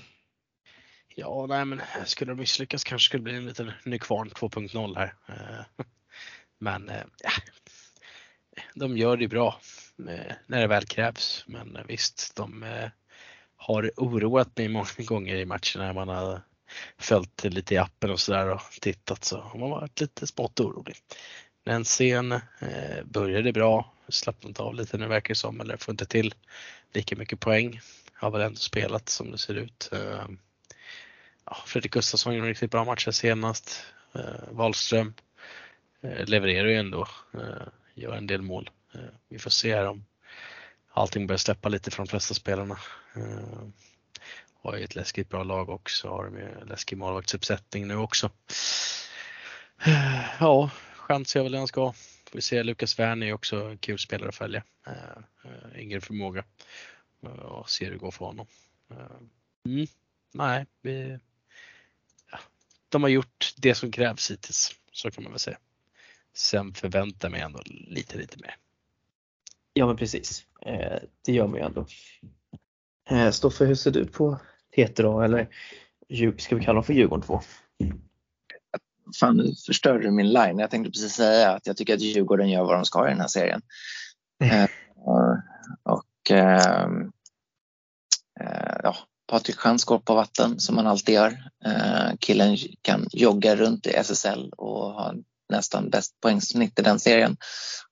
Ja, 1.19 1.45
nej 1.49 1.65
men 1.65 1.81
skulle 2.05 2.31
de 2.31 2.39
misslyckas 2.39 2.83
kanske 2.83 3.05
skulle 3.05 3.21
det 3.21 3.23
bli 3.23 3.35
en 3.35 3.45
liten 3.45 3.71
Nykvarn 3.85 4.29
2.0 4.29 4.95
här. 4.95 5.13
Eh, 5.27 5.85
men 6.59 6.89
eh, 6.89 7.03
ja, 7.23 7.31
de 8.75 8.97
gör 8.97 9.17
det 9.17 9.27
bra 9.27 9.59
eh, 10.09 10.35
när 10.47 10.61
det 10.61 10.67
väl 10.67 10.85
krävs. 10.85 11.43
Men 11.47 11.77
visst, 11.87 12.35
de 12.35 12.65
har 13.55 13.91
oroat 13.97 14.57
mig 14.57 14.67
många 14.67 14.87
gånger 14.97 15.35
i 15.35 15.45
matcherna 15.45 15.85
när 15.85 15.93
man 15.93 16.07
har 16.07 16.41
följt 16.97 17.43
lite 17.43 17.73
i 17.73 17.77
appen 17.77 18.11
och 18.11 18.19
sådär 18.19 18.49
och 18.49 18.61
tittat 18.81 19.23
så 19.23 19.41
har 19.41 19.59
man 19.59 19.69
varit 19.69 20.01
lite 20.01 20.27
smått 20.27 20.59
orolig. 20.59 20.95
Men 21.65 21.85
sen 21.85 22.39
började 23.03 23.53
bra, 23.53 23.93
slappnat 24.09 24.59
av 24.59 24.75
lite 24.75 24.97
nu 24.97 25.07
verkar 25.07 25.33
det 25.33 25.35
som, 25.37 25.61
eller 25.61 25.77
får 25.77 25.91
inte 25.91 26.05
till 26.05 26.33
lika 26.93 27.15
mycket 27.15 27.39
poäng. 27.39 27.79
Har 28.13 28.31
väl 28.31 28.41
ändå 28.41 28.59
spelat 28.59 29.09
som 29.09 29.31
det 29.31 29.37
ser 29.37 29.55
ut 29.55 29.89
ja, 31.49 31.57
Fredrik 31.65 31.93
Gustafsson 31.93 32.33
gjorde 32.33 32.47
en 32.47 32.49
riktigt 32.49 32.71
bra 32.71 32.85
match 32.85 33.07
senast. 33.11 33.85
Eh, 34.15 34.51
Wahlström 34.51 35.13
eh, 36.01 36.25
levererar 36.25 36.67
ju 36.67 36.75
ändå, 36.75 37.07
eh, 37.33 37.67
gör 37.95 38.15
en 38.15 38.27
del 38.27 38.41
mål. 38.41 38.69
Eh, 38.93 38.99
vi 39.29 39.39
får 39.39 39.49
se 39.49 39.75
här 39.75 39.87
om 39.87 40.05
allting 40.87 41.27
börjar 41.27 41.37
släppa 41.37 41.69
lite 41.69 41.91
från 41.91 42.05
de 42.05 42.09
flesta 42.09 42.33
spelarna. 42.33 42.77
Eh, 43.15 43.67
har 44.61 44.77
ju 44.77 44.83
ett 44.83 44.95
läskigt 44.95 45.29
bra 45.29 45.43
lag 45.43 45.69
också, 45.69 46.09
har 46.09 46.25
de 46.25 46.37
ju 46.37 46.65
läskig 46.65 46.97
målvaktsuppsättning 46.97 47.87
nu 47.87 47.95
också. 47.95 48.31
Eh, 49.85 50.25
ja, 50.39 50.69
chans 50.95 51.35
är 51.35 51.43
väl 51.43 51.51
den 51.51 51.67
ska. 51.67 51.93
Får 52.31 52.37
vi 52.37 52.41
se, 52.41 52.63
Lukas 52.63 52.99
Werner 52.99 53.27
är 53.27 53.33
också 53.33 53.63
en 53.63 53.77
kul 53.77 53.99
spelare 53.99 54.29
att 54.29 54.35
följa. 54.35 54.63
Eh, 54.87 54.93
eh, 55.43 55.81
ingen 55.81 56.01
förmåga. 56.01 56.43
Och 57.21 57.69
se 57.69 57.85
hur 57.85 57.91
det 57.91 57.97
går 57.97 58.11
för 58.11 58.25
honom. 58.25 58.47
Mm. 59.65 59.87
Nej, 60.33 60.65
vi, 60.81 61.19
de 62.89 63.03
har 63.03 63.09
gjort 63.09 63.53
det 63.57 63.75
som 63.75 63.91
krävs 63.91 64.31
hittills. 64.31 64.71
Så 64.91 65.11
kan 65.11 65.23
man 65.23 65.33
väl 65.33 65.39
säga. 65.39 65.57
Sen 66.33 66.73
förväntar 66.73 67.27
jag 67.27 67.31
mig 67.31 67.41
ändå 67.41 67.59
lite, 67.65 68.17
lite 68.17 68.37
mer. 68.41 68.55
Ja 69.73 69.87
men 69.87 69.97
precis, 69.97 70.45
eh, 70.61 70.99
det 71.25 71.31
gör 71.31 71.47
man 71.47 71.59
ju 71.59 71.65
ändå. 71.65 71.85
Eh, 73.09 73.31
Stoffe, 73.31 73.65
hur 73.65 73.75
ser 73.75 73.91
du 73.91 74.05
på 74.05 74.39
Peter 74.75 75.03
då? 75.03 75.21
Eller 75.21 75.49
ska 76.37 76.55
vi 76.55 76.63
kalla 76.63 76.73
dem 76.73 76.83
för 76.83 76.93
Djurgården 76.93 77.25
2? 77.25 77.41
Fan, 79.19 79.37
nu 79.37 79.53
förstörde 79.65 80.03
du 80.03 80.11
min 80.11 80.29
line. 80.33 80.59
Jag 80.59 80.71
tänkte 80.71 80.91
precis 80.91 81.13
säga 81.13 81.51
att 81.51 81.67
jag 81.67 81.77
tycker 81.77 81.93
att 81.93 82.01
Djurgården 82.01 82.49
gör 82.49 82.63
vad 82.63 82.75
de 82.75 82.85
ska 82.85 83.07
i 83.07 83.09
den 83.09 83.21
här 83.21 83.27
serien. 83.27 83.61
Mm. 84.43 84.67
och 85.83 86.31
eh, 86.31 86.87
ja, 88.83 88.95
Patrik 89.27 89.55
Schantz 89.55 89.83
går 89.83 89.99
på 89.99 90.15
vatten 90.15 90.59
som 90.59 90.77
han 90.77 90.87
alltid 90.87 91.15
gör. 91.15 91.37
Eh, 91.65 92.15
killen 92.19 92.57
kan 92.81 93.07
jogga 93.11 93.55
runt 93.55 93.87
i 93.87 93.93
SSL 93.93 94.49
och 94.57 94.93
ha 94.93 95.13
nästan 95.49 95.89
bäst 95.89 96.21
poängsnitt 96.21 96.79
i 96.79 96.81
den 96.81 96.99
serien. 96.99 97.37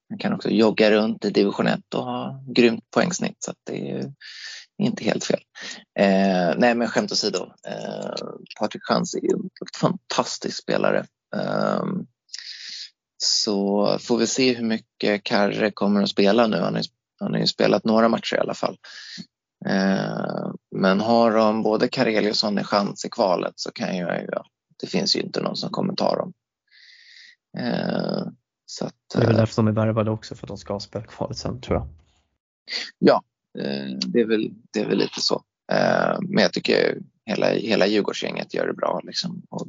Han 0.10 0.18
kan 0.18 0.34
också 0.34 0.50
jogga 0.50 0.92
runt 0.92 1.26
i 1.26 1.30
division 1.30 1.68
1 1.68 1.94
och 1.94 2.04
ha 2.04 2.44
grymt 2.48 2.92
poängsnitt 2.92 3.44
så 3.44 3.54
det 3.64 3.92
är 3.92 4.14
inte 4.78 5.04
helt 5.04 5.26
fel. 5.26 5.40
Eh, 6.00 6.54
nej 6.58 6.76
men 6.76 6.88
skämt 6.88 7.12
åsido, 7.12 7.52
eh, 7.68 8.14
Patrik 8.60 8.84
Schantz 8.84 9.16
är 9.16 9.20
ju 9.20 9.32
en 9.32 9.50
fantastisk 9.80 10.64
spelare. 10.64 11.06
Eh, 11.36 11.84
så 13.18 13.98
får 14.02 14.18
vi 14.18 14.28
se 14.28 14.54
hur 14.54 14.66
mycket 14.66 15.24
Karre 15.24 15.72
kommer 15.72 16.04
att 16.04 16.10
spela 16.10 16.48
nu. 16.48 16.58
Han 16.58 16.74
har, 16.74 16.82
ju, 16.82 16.90
han 17.20 17.34
har 17.34 17.40
ju 17.40 17.48
spelat 17.48 17.86
några 17.86 18.10
matcher 18.10 18.36
i 18.36 18.40
alla 18.40 18.54
fall. 18.54 18.78
Eh, 19.66 20.52
men 20.76 21.00
har 21.00 21.32
de 21.32 21.64
både 21.64 21.88
Karelius 21.88 22.44
och 22.44 22.68
chans 22.68 23.06
i 23.06 23.10
kvalet 23.10 23.54
så 23.56 23.72
kan 23.72 23.98
jag 23.98 24.22
ju, 24.22 24.28
det 24.82 24.88
finns 24.88 25.16
ju 25.16 25.20
inte 25.20 25.42
någon 25.42 25.56
som 25.56 25.70
kommer 25.70 25.96
ta 25.96 26.16
dem. 26.16 26.34
Eh, 27.58 28.28
så 28.66 28.86
att, 28.86 28.96
det 29.14 29.24
är 29.24 29.28
väl 29.28 29.36
därför 29.36 29.56
de 29.56 29.68
är 29.68 29.72
värvade 29.72 30.12
också 30.12 30.36
för 30.36 30.46
att 30.46 30.48
de 30.48 30.58
ska 30.58 30.80
spela 30.80 31.06
kvalet 31.06 31.38
sen 31.38 31.62
tror 31.62 31.78
jag. 31.78 31.88
Ja, 33.00 33.24
det 34.08 34.20
är 34.20 34.26
väl, 34.26 34.54
det 34.74 34.80
är 34.80 34.86
väl 34.86 34.98
lite 34.98 35.22
så. 35.22 35.44
Men 36.22 36.44
jag 36.44 36.54
tycker 36.54 36.98
hela, 37.26 37.50
hela 37.50 37.88
Djurgårdsgänget 37.88 38.54
gör 38.54 38.68
det 38.68 38.74
bra. 38.74 39.02
Liksom. 39.04 39.42
Och, 39.50 39.68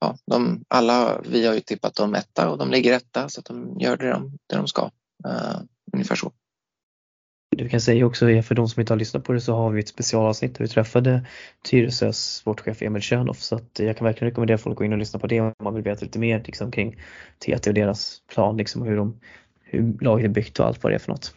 ja, 0.00 0.16
de, 0.26 0.64
alla, 0.68 1.20
vi 1.20 1.46
har 1.46 1.54
ju 1.54 1.60
tippat 1.60 1.94
dem 1.94 2.14
etta 2.14 2.50
och 2.50 2.58
de 2.58 2.70
ligger 2.70 2.92
etta 2.92 3.28
så 3.28 3.40
att 3.40 3.46
de 3.46 3.80
gör 3.80 3.96
det 3.96 4.10
de, 4.10 4.38
det 4.46 4.56
de 4.56 4.66
ska. 4.66 4.90
ungefär 5.92 6.16
så. 6.16 6.32
Du 7.50 7.68
kan 7.68 7.80
säga 7.80 8.06
också, 8.06 8.42
för 8.42 8.54
de 8.54 8.68
som 8.68 8.80
inte 8.80 8.92
har 8.92 8.98
lyssnat 8.98 9.24
på 9.24 9.32
det 9.32 9.40
så 9.40 9.54
har 9.54 9.70
vi 9.70 9.80
ett 9.80 9.88
specialavsnitt 9.88 10.54
där 10.54 10.64
vi 10.64 10.68
träffade 10.68 11.26
Tyresös 11.62 12.34
sportchef 12.34 12.82
Emil 12.82 13.02
Tjörnoff 13.02 13.40
så 13.40 13.56
att 13.56 13.78
jag 13.78 13.96
kan 13.96 14.04
verkligen 14.04 14.30
rekommendera 14.30 14.58
folk 14.58 14.74
att 14.74 14.78
gå 14.78 14.84
in 14.84 14.92
och 14.92 14.98
lyssna 14.98 15.20
på 15.20 15.26
det 15.26 15.40
om 15.40 15.52
man 15.62 15.74
vill 15.74 15.84
veta 15.84 16.04
lite 16.04 16.18
mer 16.18 16.42
liksom, 16.46 16.70
kring 16.70 16.96
TT 17.38 17.70
och 17.70 17.74
deras 17.74 18.22
plan, 18.34 18.56
liksom, 18.56 18.82
hur, 18.82 18.96
de, 18.96 19.20
hur 19.64 19.96
laget 20.00 20.24
är 20.24 20.28
byggt 20.28 20.60
och 20.60 20.66
allt 20.66 20.82
vad 20.82 20.92
det 20.92 20.96
är 20.96 20.98
för 20.98 21.12
något. 21.12 21.34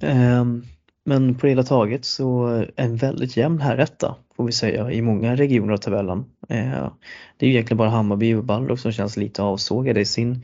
Um, 0.00 0.66
men 1.04 1.34
på 1.34 1.46
det 1.46 1.50
hela 1.50 1.62
taget 1.62 2.04
så 2.04 2.64
en 2.76 2.96
väldigt 2.96 3.36
jämn 3.36 3.60
här 3.60 3.78
etta 3.78 4.16
får 4.36 4.44
vi 4.44 4.52
säga 4.52 4.90
i 4.90 5.02
många 5.02 5.36
regioner 5.36 5.72
av 5.72 5.76
tabellen. 5.76 6.18
Uh, 6.50 6.92
det 7.36 7.46
är 7.46 7.48
ju 7.48 7.50
egentligen 7.50 7.78
bara 7.78 7.88
Hammarby 7.88 8.34
och 8.34 8.44
Balrog 8.44 8.78
som 8.78 8.92
känns 8.92 9.16
lite 9.16 9.42
avsågade 9.42 10.00
i 10.00 10.04
sin 10.04 10.42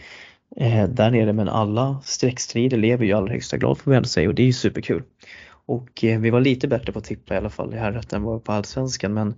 eh, 0.56 0.88
där 0.88 1.10
nere 1.10 1.32
men 1.32 1.48
alla 1.48 2.00
streckstrider 2.04 2.76
lever 2.76 3.04
ju 3.04 3.10
i 3.10 3.12
allra 3.12 3.32
högsta 3.32 3.56
grad 3.56 3.78
får 3.78 3.90
vi 3.90 3.96
ändå 3.96 4.08
säga 4.08 4.28
och 4.28 4.34
det 4.34 4.42
är 4.42 4.46
ju 4.46 4.52
superkul. 4.52 5.02
Och 5.66 6.04
eh, 6.04 6.20
vi 6.20 6.30
var 6.30 6.40
lite 6.40 6.68
bättre 6.68 6.92
på 6.92 6.98
att 6.98 7.04
tippa 7.04 7.34
i 7.34 7.36
alla 7.36 7.50
fall 7.50 7.74
i 7.74 7.76
herrrätten 7.76 8.16
än 8.16 8.22
vad 8.22 8.44
på 8.44 8.52
allsvenskan 8.52 9.14
men 9.14 9.34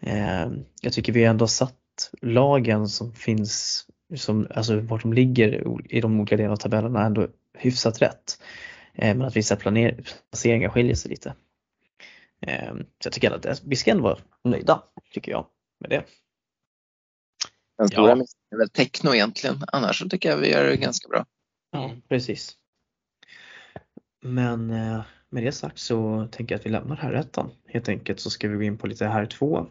eh, 0.00 0.52
jag 0.82 0.92
tycker 0.92 1.12
vi 1.12 1.24
ändå 1.24 1.46
satt 1.46 2.10
lagen 2.22 2.88
som 2.88 3.12
finns, 3.12 3.86
som, 4.16 4.46
alltså 4.54 4.80
vart 4.80 5.02
de 5.02 5.12
ligger 5.12 5.80
i 5.94 6.00
de 6.00 6.20
olika 6.20 6.36
delarna 6.36 6.52
av 6.52 6.56
tabellerna 6.56 7.06
ändå 7.06 7.28
hyfsat 7.58 8.02
rätt. 8.02 8.38
Eh, 8.94 9.16
men 9.16 9.26
att 9.26 9.36
vissa 9.36 9.56
planer, 9.56 10.04
placeringar 10.30 10.68
skiljer 10.68 10.94
sig 10.94 11.10
lite. 11.10 11.34
Eh, 12.40 12.74
så 12.74 13.06
jag 13.06 13.12
tycker 13.12 13.30
att 13.30 13.62
vi 13.64 13.76
ska 13.76 13.90
ändå 13.90 14.02
vara 14.02 14.18
nöjda, 14.44 14.82
tycker 15.12 15.32
jag, 15.32 15.46
med 15.80 15.90
det. 15.90 16.04
Den 17.78 17.88
stora 17.88 18.16
ja. 18.16 18.24
är 18.50 18.58
väl 18.58 18.70
techno 18.70 19.14
egentligen. 19.14 19.56
Annars 19.72 19.98
så 19.98 20.08
tycker 20.08 20.28
jag 20.28 20.36
vi 20.36 20.50
gör 20.50 20.64
det 20.64 20.76
ganska 20.76 21.08
bra. 21.08 21.26
Ja, 21.72 21.96
precis. 22.08 22.56
Men 24.22 24.70
eh, 24.70 25.02
med 25.30 25.42
det 25.42 25.52
sagt 25.52 25.78
så 25.78 26.28
tänker 26.32 26.54
jag 26.54 26.60
att 26.60 26.66
vi 26.66 26.70
lämnar 26.70 26.96
här 26.96 27.12
ettan. 27.12 27.50
Helt 27.66 27.88
enkelt 27.88 28.20
så 28.20 28.30
ska 28.30 28.48
vi 28.48 28.56
gå 28.56 28.62
in 28.62 28.78
på 28.78 28.86
lite 28.86 29.06
här 29.06 29.26
två. 29.26 29.66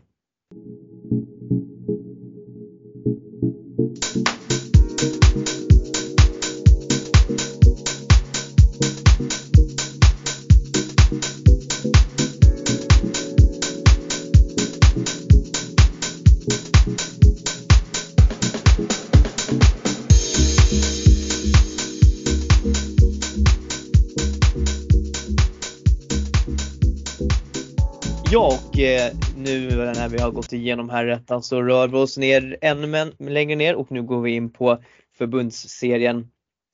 Och 28.73 28.79
eh, 28.79 29.11
nu 29.37 29.75
när 29.75 30.09
vi 30.09 30.19
har 30.19 30.31
gått 30.31 30.53
igenom 30.53 30.89
här 30.89 31.05
rättan 31.05 31.43
så 31.43 31.61
rör 31.61 31.87
vi 31.87 31.97
oss 31.97 32.17
ner 32.17 32.57
ännu 32.61 33.11
längre 33.19 33.55
ner 33.55 33.75
och 33.75 33.91
nu 33.91 34.03
går 34.03 34.21
vi 34.21 34.31
in 34.31 34.49
på 34.49 34.83
förbundsserien 35.17 36.27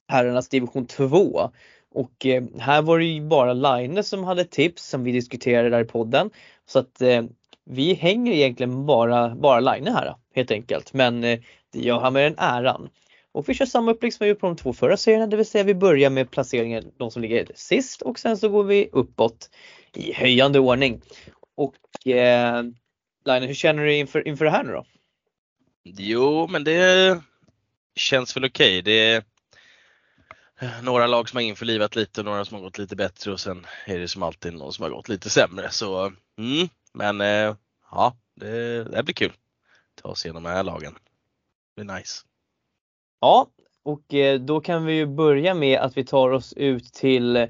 herrarnas 0.07 0.49
division 0.49 0.85
2. 0.85 1.49
Och 1.91 2.25
eh, 2.25 2.43
här 2.59 2.81
var 2.81 2.99
det 2.99 3.05
ju 3.05 3.21
bara 3.21 3.53
Line 3.53 4.03
som 4.03 4.23
hade 4.23 4.45
tips 4.45 4.89
som 4.89 5.03
vi 5.03 5.11
diskuterade 5.11 5.69
där 5.69 5.81
i 5.81 5.85
podden. 5.85 6.29
Så 6.65 6.79
att 6.79 7.01
eh, 7.01 7.23
vi 7.65 7.93
hänger 7.93 8.33
egentligen 8.33 8.85
bara, 8.85 9.35
bara 9.35 9.59
Line 9.59 9.87
här 9.87 10.15
helt 10.35 10.51
enkelt. 10.51 10.93
Men 10.93 11.23
eh, 11.23 11.39
det 11.73 11.79
gör 11.79 11.99
han 11.99 12.13
med 12.13 12.23
den 12.23 12.35
äran. 12.37 12.89
Och 13.31 13.49
vi 13.49 13.53
kör 13.53 13.65
samma 13.65 13.91
upplägg 13.91 14.13
som 14.13 14.23
vi 14.23 14.29
gjort 14.29 14.39
på 14.39 14.47
de 14.47 14.55
två 14.55 14.73
förra 14.73 14.97
serierna, 14.97 15.27
det 15.27 15.37
vill 15.37 15.45
säga 15.45 15.63
vi 15.63 15.75
börjar 15.75 16.09
med 16.09 16.31
placeringen, 16.31 16.91
de 16.97 17.11
som 17.11 17.21
ligger 17.21 17.47
sist 17.55 18.01
och 18.01 18.19
sen 18.19 18.37
så 18.37 18.49
går 18.49 18.63
vi 18.63 18.89
uppåt 18.91 19.49
i 19.95 20.13
höjande 20.13 20.59
ordning. 20.59 21.01
Och 21.59 22.07
eh, 22.07 22.63
Line, 23.25 23.43
hur 23.43 23.53
känner 23.53 23.83
du 23.83 23.95
inför, 23.95 24.27
inför 24.27 24.45
det 24.45 24.51
här 24.51 24.63
nu 24.63 24.71
då? 24.71 24.85
Jo, 25.83 26.47
men 26.47 26.63
det 26.63 27.21
känns 27.95 28.35
väl 28.35 28.45
okej. 28.45 28.79
Okay. 28.79 28.81
Det 28.81 29.23
är 30.59 30.81
några 30.81 31.07
lag 31.07 31.29
som 31.29 31.37
har 31.37 31.41
införlivat 31.41 31.95
lite 31.95 32.21
och 32.21 32.25
några 32.25 32.45
som 32.45 32.55
har 32.55 32.63
gått 32.63 32.77
lite 32.77 32.95
bättre 32.95 33.31
och 33.31 33.39
sen 33.39 33.65
är 33.85 33.99
det 33.99 34.07
som 34.07 34.23
alltid 34.23 34.53
någon 34.53 34.73
som 34.73 34.83
har 34.83 34.89
gått 34.89 35.09
lite 35.09 35.29
sämre. 35.29 35.69
Så, 35.71 36.05
mm, 36.37 36.69
men 36.93 37.21
eh, 37.21 37.55
ja, 37.91 38.15
det, 38.35 38.83
det 38.83 39.03
blir 39.03 39.15
kul. 39.15 39.33
Ta 40.01 40.09
oss 40.09 40.25
igenom 40.25 40.43
de 40.43 40.49
här 40.49 40.63
lagen. 40.63 40.93
Det 41.75 41.83
blir 41.83 41.95
nice. 41.95 42.25
Ja, 43.19 43.47
och 43.83 44.13
eh, 44.13 44.39
då 44.39 44.61
kan 44.61 44.85
vi 44.85 44.93
ju 44.93 45.05
börja 45.05 45.53
med 45.53 45.79
att 45.79 45.97
vi 45.97 46.05
tar 46.05 46.29
oss 46.29 46.53
ut 46.53 46.93
till 46.93 47.47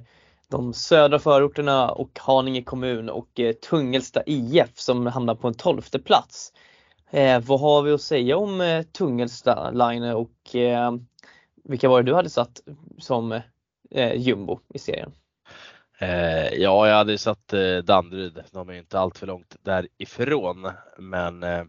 de 0.49 0.73
södra 0.73 1.19
förorterna 1.19 1.91
och 1.91 2.19
Haninge 2.19 2.61
kommun 2.61 3.09
och 3.09 3.39
eh, 3.39 3.53
Tungelsta 3.53 4.23
IF 4.25 4.79
som 4.79 5.05
hamnar 5.05 5.35
på 5.35 5.47
en 5.47 5.53
tolfte 5.53 5.99
plats. 5.99 6.53
Eh, 7.11 7.39
vad 7.39 7.59
har 7.59 7.81
vi 7.81 7.91
att 7.91 8.01
säga 8.01 8.37
om 8.37 8.61
eh, 8.61 8.83
Tungelsta 8.83 9.71
Line 9.71 10.03
och 10.03 10.55
eh, 10.55 10.91
vilka 11.63 11.89
var 11.89 12.03
det 12.03 12.11
du 12.11 12.15
hade 12.15 12.29
satt 12.29 12.61
som 12.97 13.31
eh, 13.91 14.13
jumbo 14.15 14.59
i 14.73 14.79
serien? 14.79 15.11
Eh, 15.99 16.53
ja, 16.53 16.87
jag 16.87 16.95
hade 16.95 17.17
satt 17.17 17.53
eh, 17.53 17.77
Danderyd. 17.77 18.43
De 18.51 18.69
är 18.69 18.73
inte 18.73 18.99
allt 18.99 19.17
för 19.17 19.27
långt 19.27 19.55
därifrån, 19.61 20.71
men 20.97 21.43
eh, 21.43 21.63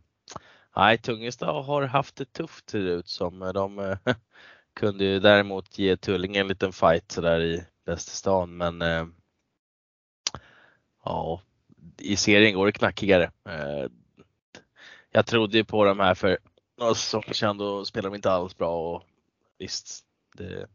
nej, 0.76 0.98
Tungelsta 0.98 1.46
har 1.46 1.82
haft 1.82 2.16
det 2.16 2.32
tufft 2.32 2.70
ser 2.70 2.78
det 2.78 2.90
ut 2.90 3.08
som. 3.08 3.38
De 3.54 3.78
eh, 3.78 3.96
kunde 4.74 5.04
ju 5.04 5.20
däremot 5.20 5.78
ge 5.78 5.96
Tullinge 5.96 6.40
en 6.40 6.48
liten 6.48 6.72
fight 6.72 7.12
sådär 7.12 7.40
i 7.40 7.64
bästa 7.90 8.10
stan 8.10 8.56
men 8.56 8.82
eh, 8.82 9.06
ja, 11.04 11.42
i 11.98 12.16
serien 12.16 12.54
går 12.54 12.66
det 12.66 12.72
knackigare. 12.72 13.30
Eh, 13.48 13.86
jag 15.10 15.26
trodde 15.26 15.58
ju 15.58 15.64
på 15.64 15.84
de 15.84 16.00
här 16.00 16.14
för 16.14 16.38
några 16.78 16.94
säsonger 16.94 17.32
sedan 17.32 17.58
då 17.58 17.84
spelade 17.84 18.08
de 18.08 18.16
inte 18.16 18.30
alls 18.30 18.56
bra 18.56 18.94
och 18.94 19.02
visst, 19.58 20.04
det, 20.36 20.66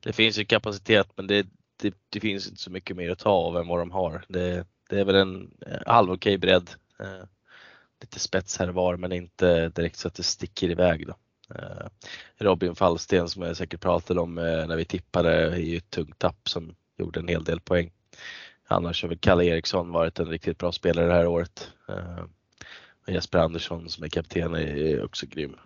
det 0.00 0.12
finns 0.12 0.38
ju 0.38 0.44
kapacitet 0.44 1.08
men 1.16 1.26
det, 1.26 1.46
det, 1.76 1.94
det, 2.08 2.20
finns 2.20 2.48
inte 2.48 2.60
så 2.60 2.70
mycket 2.70 2.96
mer 2.96 3.10
att 3.10 3.18
ta 3.18 3.30
av 3.30 3.56
än 3.56 3.68
vad 3.68 3.78
de 3.78 3.90
har. 3.90 4.24
Det, 4.28 4.66
det 4.88 5.00
är 5.00 5.04
väl 5.04 5.14
en 5.14 5.50
eh, 5.66 5.80
halv 5.86 6.12
okej 6.12 6.38
bredd. 6.38 6.70
Eh, 6.98 7.24
lite 8.00 8.18
spets 8.18 8.58
här 8.58 8.68
och 8.68 8.74
var 8.74 8.96
men 8.96 9.12
inte 9.12 9.68
direkt 9.68 9.96
så 9.96 10.08
att 10.08 10.14
det 10.14 10.22
sticker 10.22 10.70
iväg. 10.70 11.06
Då. 11.06 11.14
Eh, 11.58 11.86
Robin 12.38 12.74
Fallsten 12.74 13.28
som 13.28 13.42
jag 13.42 13.56
säkert 13.56 13.80
pratade 13.80 14.20
om 14.20 14.38
eh, 14.38 14.66
när 14.66 14.76
vi 14.76 14.84
tippade 14.84 15.30
är 15.30 15.56
ju 15.56 15.76
ett 15.76 15.90
tungt 15.90 16.18
tapp 16.18 16.48
som 16.48 16.74
gjorde 16.98 17.20
en 17.20 17.28
hel 17.28 17.44
del 17.44 17.60
poäng. 17.60 17.90
Annars 18.68 19.02
har 19.02 19.08
väl 19.08 19.18
Kalle 19.18 19.44
Eriksson 19.44 19.92
varit 19.92 20.18
en 20.18 20.26
riktigt 20.26 20.58
bra 20.58 20.72
spelare 20.72 21.06
det 21.06 21.14
här 21.14 21.26
året. 21.26 21.70
Eh, 21.88 22.24
och 23.06 23.12
Jesper 23.12 23.38
Andersson 23.38 23.88
som 23.88 24.04
är 24.04 24.08
kapten 24.08 24.54
är 24.54 25.04
också 25.04 25.26
grym. 25.26 25.56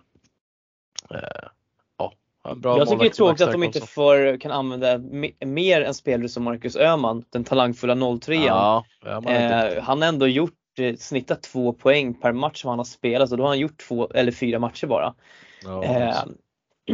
Ja, 1.09 2.13
bra 2.55 2.77
jag 2.77 2.87
tycker 2.87 3.03
det 3.03 3.09
är 3.09 3.13
tråkigt 3.13 3.41
att 3.41 3.51
de 3.51 3.63
inte 3.63 3.81
får, 3.81 4.39
kan 4.39 4.51
använda 4.51 4.97
mer 5.39 5.81
än 5.81 5.93
spelare 5.93 6.29
som 6.29 6.43
Marcus 6.43 6.75
Öhman, 6.75 7.23
den 7.29 7.43
talangfulla 7.43 8.19
03 8.19 8.35
ja, 8.35 8.85
Han 9.81 10.01
har 10.01 10.07
ändå 10.07 10.27
gjort 10.27 10.53
snittat 10.97 11.43
två 11.43 11.73
poäng 11.73 12.13
per 12.13 12.31
match 12.31 12.61
som 12.61 12.69
han 12.69 12.79
har 12.79 12.85
spelat 12.85 13.31
och 13.31 13.37
då 13.37 13.43
har 13.43 13.49
han 13.49 13.59
gjort 13.59 13.87
två 13.87 14.09
eller 14.13 14.31
fyra 14.31 14.59
matcher 14.59 14.87
bara. 14.87 15.13
Ja, 15.63 15.83
eh, 15.83 16.23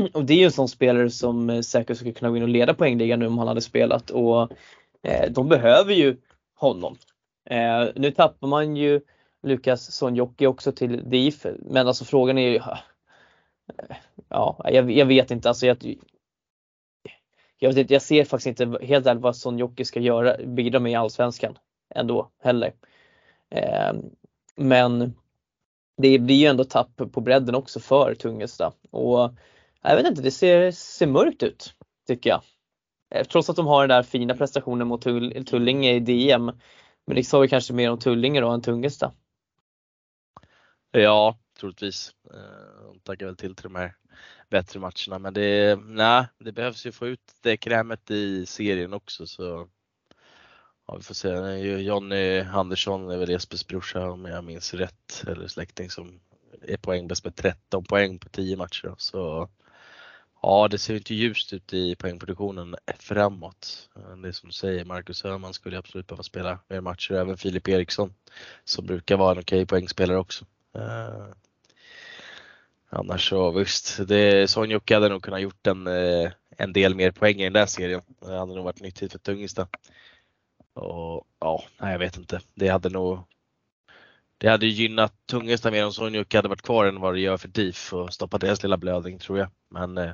och 0.13 0.25
det 0.25 0.33
är 0.33 0.37
ju 0.37 0.45
en 0.45 0.51
sån 0.51 0.67
spelare 0.67 1.09
som 1.09 1.63
säkert 1.63 1.97
skulle 1.97 2.13
kunna 2.13 2.31
gå 2.31 2.37
in 2.37 2.43
och 2.43 2.49
leda 2.49 2.73
poängligan 2.73 3.19
nu 3.19 3.27
om 3.27 3.37
han 3.37 3.47
hade 3.47 3.61
spelat 3.61 4.09
och 4.09 4.51
eh, 5.03 5.31
de 5.31 5.49
behöver 5.49 5.93
ju 5.93 6.17
honom. 6.55 6.97
Eh, 7.49 7.87
nu 7.95 8.11
tappar 8.11 8.47
man 8.47 8.75
ju 8.75 9.01
Lukas 9.43 9.91
Sonjoki 9.91 10.47
också 10.47 10.71
till 10.71 11.09
DIF 11.09 11.45
men 11.59 11.87
alltså 11.87 12.05
frågan 12.05 12.37
är 12.37 12.49
ju 12.49 12.61
Ja, 14.29 14.61
jag, 14.71 14.91
jag 14.91 15.05
vet 15.05 15.31
inte 15.31 15.49
alltså 15.49 15.65
jag, 15.65 15.95
jag, 17.59 17.73
vet, 17.73 17.89
jag 17.89 18.01
ser 18.01 18.25
faktiskt 18.25 18.59
inte 18.59 18.85
helt 18.85 19.05
ärligt 19.05 19.23
vad 19.23 19.35
Sonjoki 19.35 19.85
ska 19.85 19.99
göra, 19.99 20.37
bidra 20.45 20.79
med 20.79 20.91
i 20.91 20.95
Allsvenskan 20.95 21.57
ändå 21.95 22.31
heller. 22.43 22.73
Eh, 23.53 23.93
men 24.55 25.13
det 25.97 26.19
blir 26.19 26.35
ju 26.35 26.45
ändå 26.45 26.63
tapp 26.63 26.95
på 27.11 27.21
bredden 27.21 27.55
också 27.55 27.79
för 27.79 28.15
Tungesta 28.15 28.73
och 28.91 29.33
jag 29.81 29.95
vet 29.95 30.07
inte, 30.07 30.21
det 30.21 30.31
ser, 30.31 30.71
ser 30.71 31.07
mörkt 31.07 31.43
ut 31.43 31.75
tycker 32.07 32.29
jag. 32.29 32.41
Eh, 33.15 33.27
trots 33.27 33.49
att 33.49 33.55
de 33.55 33.67
har 33.67 33.87
den 33.87 33.97
där 33.97 34.03
fina 34.03 34.35
prestationen 34.35 34.87
mot 34.87 35.01
Tull, 35.01 35.45
Tullinge 35.45 35.93
i 35.93 35.99
DM. 35.99 36.45
Men 37.05 37.15
det 37.15 37.23
sa 37.23 37.39
vi 37.39 37.47
kanske 37.47 37.73
mer 37.73 37.91
om 37.91 37.99
Tullinge 37.99 38.41
då 38.41 38.49
än 38.49 38.61
Tungesta. 38.61 39.11
Ja, 40.91 41.37
troligtvis. 41.59 42.15
Eh, 42.33 42.87
de 42.87 42.99
tackar 42.99 43.25
väl 43.25 43.35
till 43.35 43.55
till 43.55 43.63
de 43.63 43.75
här 43.75 43.95
bättre 44.49 44.79
matcherna 44.79 45.19
men 45.19 45.33
det, 45.33 45.79
nej, 45.83 46.25
det 46.39 46.51
behövs 46.51 46.85
ju 46.85 46.91
få 46.91 47.07
ut 47.07 47.33
det 47.41 47.57
krämet 47.57 48.11
i 48.11 48.45
serien 48.45 48.93
också 48.93 49.27
så 49.27 49.69
Ja, 50.87 50.95
vi 50.95 51.03
får 51.03 51.13
se. 51.13 51.29
Eh, 51.29 51.77
Jonny 51.77 52.39
Andersson 52.39 53.11
är 53.11 53.17
väl 53.17 53.29
Jespers 53.29 53.67
brorsa 53.67 54.09
om 54.09 54.25
jag 54.25 54.43
minns 54.43 54.73
rätt, 54.73 55.23
eller 55.27 55.47
släkting 55.47 55.89
som 55.89 56.19
är 56.61 56.77
poängbäst 56.77 57.23
med 57.23 57.35
13 57.35 57.83
poäng 57.83 58.19
på 58.19 58.29
10 58.29 58.57
matcher. 58.57 58.95
Så 58.97 59.49
ja, 60.41 60.67
det 60.71 60.77
ser 60.77 60.95
inte 60.95 61.13
ljust 61.13 61.53
ut 61.53 61.73
i 61.73 61.95
poängproduktionen 61.95 62.75
framåt. 62.99 63.89
Det 64.21 64.27
är 64.27 64.31
som 64.31 64.49
du 64.49 64.53
säger, 64.53 64.85
Marcus 64.85 65.25
Öhman 65.25 65.53
skulle 65.53 65.77
absolut 65.77 66.07
behöva 66.07 66.23
spela 66.23 66.59
mer 66.67 66.81
matcher, 66.81 67.13
även 67.13 67.37
Filip 67.37 67.67
Eriksson 67.67 68.13
som 68.63 68.85
brukar 68.85 69.17
vara 69.17 69.31
en 69.31 69.39
okej 69.39 69.65
poängspelare 69.65 70.17
också. 70.17 70.45
Eh, 70.75 71.25
annars 72.89 73.29
så 73.29 73.51
visst, 73.51 73.99
Sonjocke 74.47 74.93
hade 74.93 75.09
nog 75.09 75.23
kunnat 75.23 75.41
gjort 75.41 75.67
en, 75.67 75.87
eh, 75.87 76.31
en 76.57 76.73
del 76.73 76.95
mer 76.95 77.11
poäng 77.11 77.41
i 77.41 77.43
den 77.43 77.53
där 77.53 77.65
serien. 77.65 78.01
Det 78.19 78.37
hade 78.37 78.55
nog 78.55 78.63
varit 78.63 78.81
nyttigt 78.81 79.11
för 79.11 79.19
Tungesta. 79.19 79.67
Och 80.73 81.27
ja, 81.39 81.63
nej, 81.77 81.91
jag 81.91 81.99
vet 81.99 82.17
inte. 82.17 82.41
Det 82.53 82.67
hade 82.67 82.89
nog 82.89 83.23
det 84.37 84.49
hade 84.49 84.67
gynnat 84.67 85.13
Tungesta 85.25 85.71
mer 85.71 85.85
om 85.85 85.93
Sonjuk 85.93 86.33
hade 86.33 86.47
varit 86.47 86.61
kvar 86.61 86.85
än 86.85 86.99
vad 86.99 87.13
det 87.13 87.19
gör 87.19 87.37
för 87.37 87.47
DIF 87.47 87.93
och 87.93 88.13
stoppa 88.13 88.37
deras 88.37 88.63
lilla 88.63 88.77
blödning 88.77 89.19
tror 89.19 89.39
jag. 89.39 89.49
Men 89.69 89.97
eh, 89.97 90.11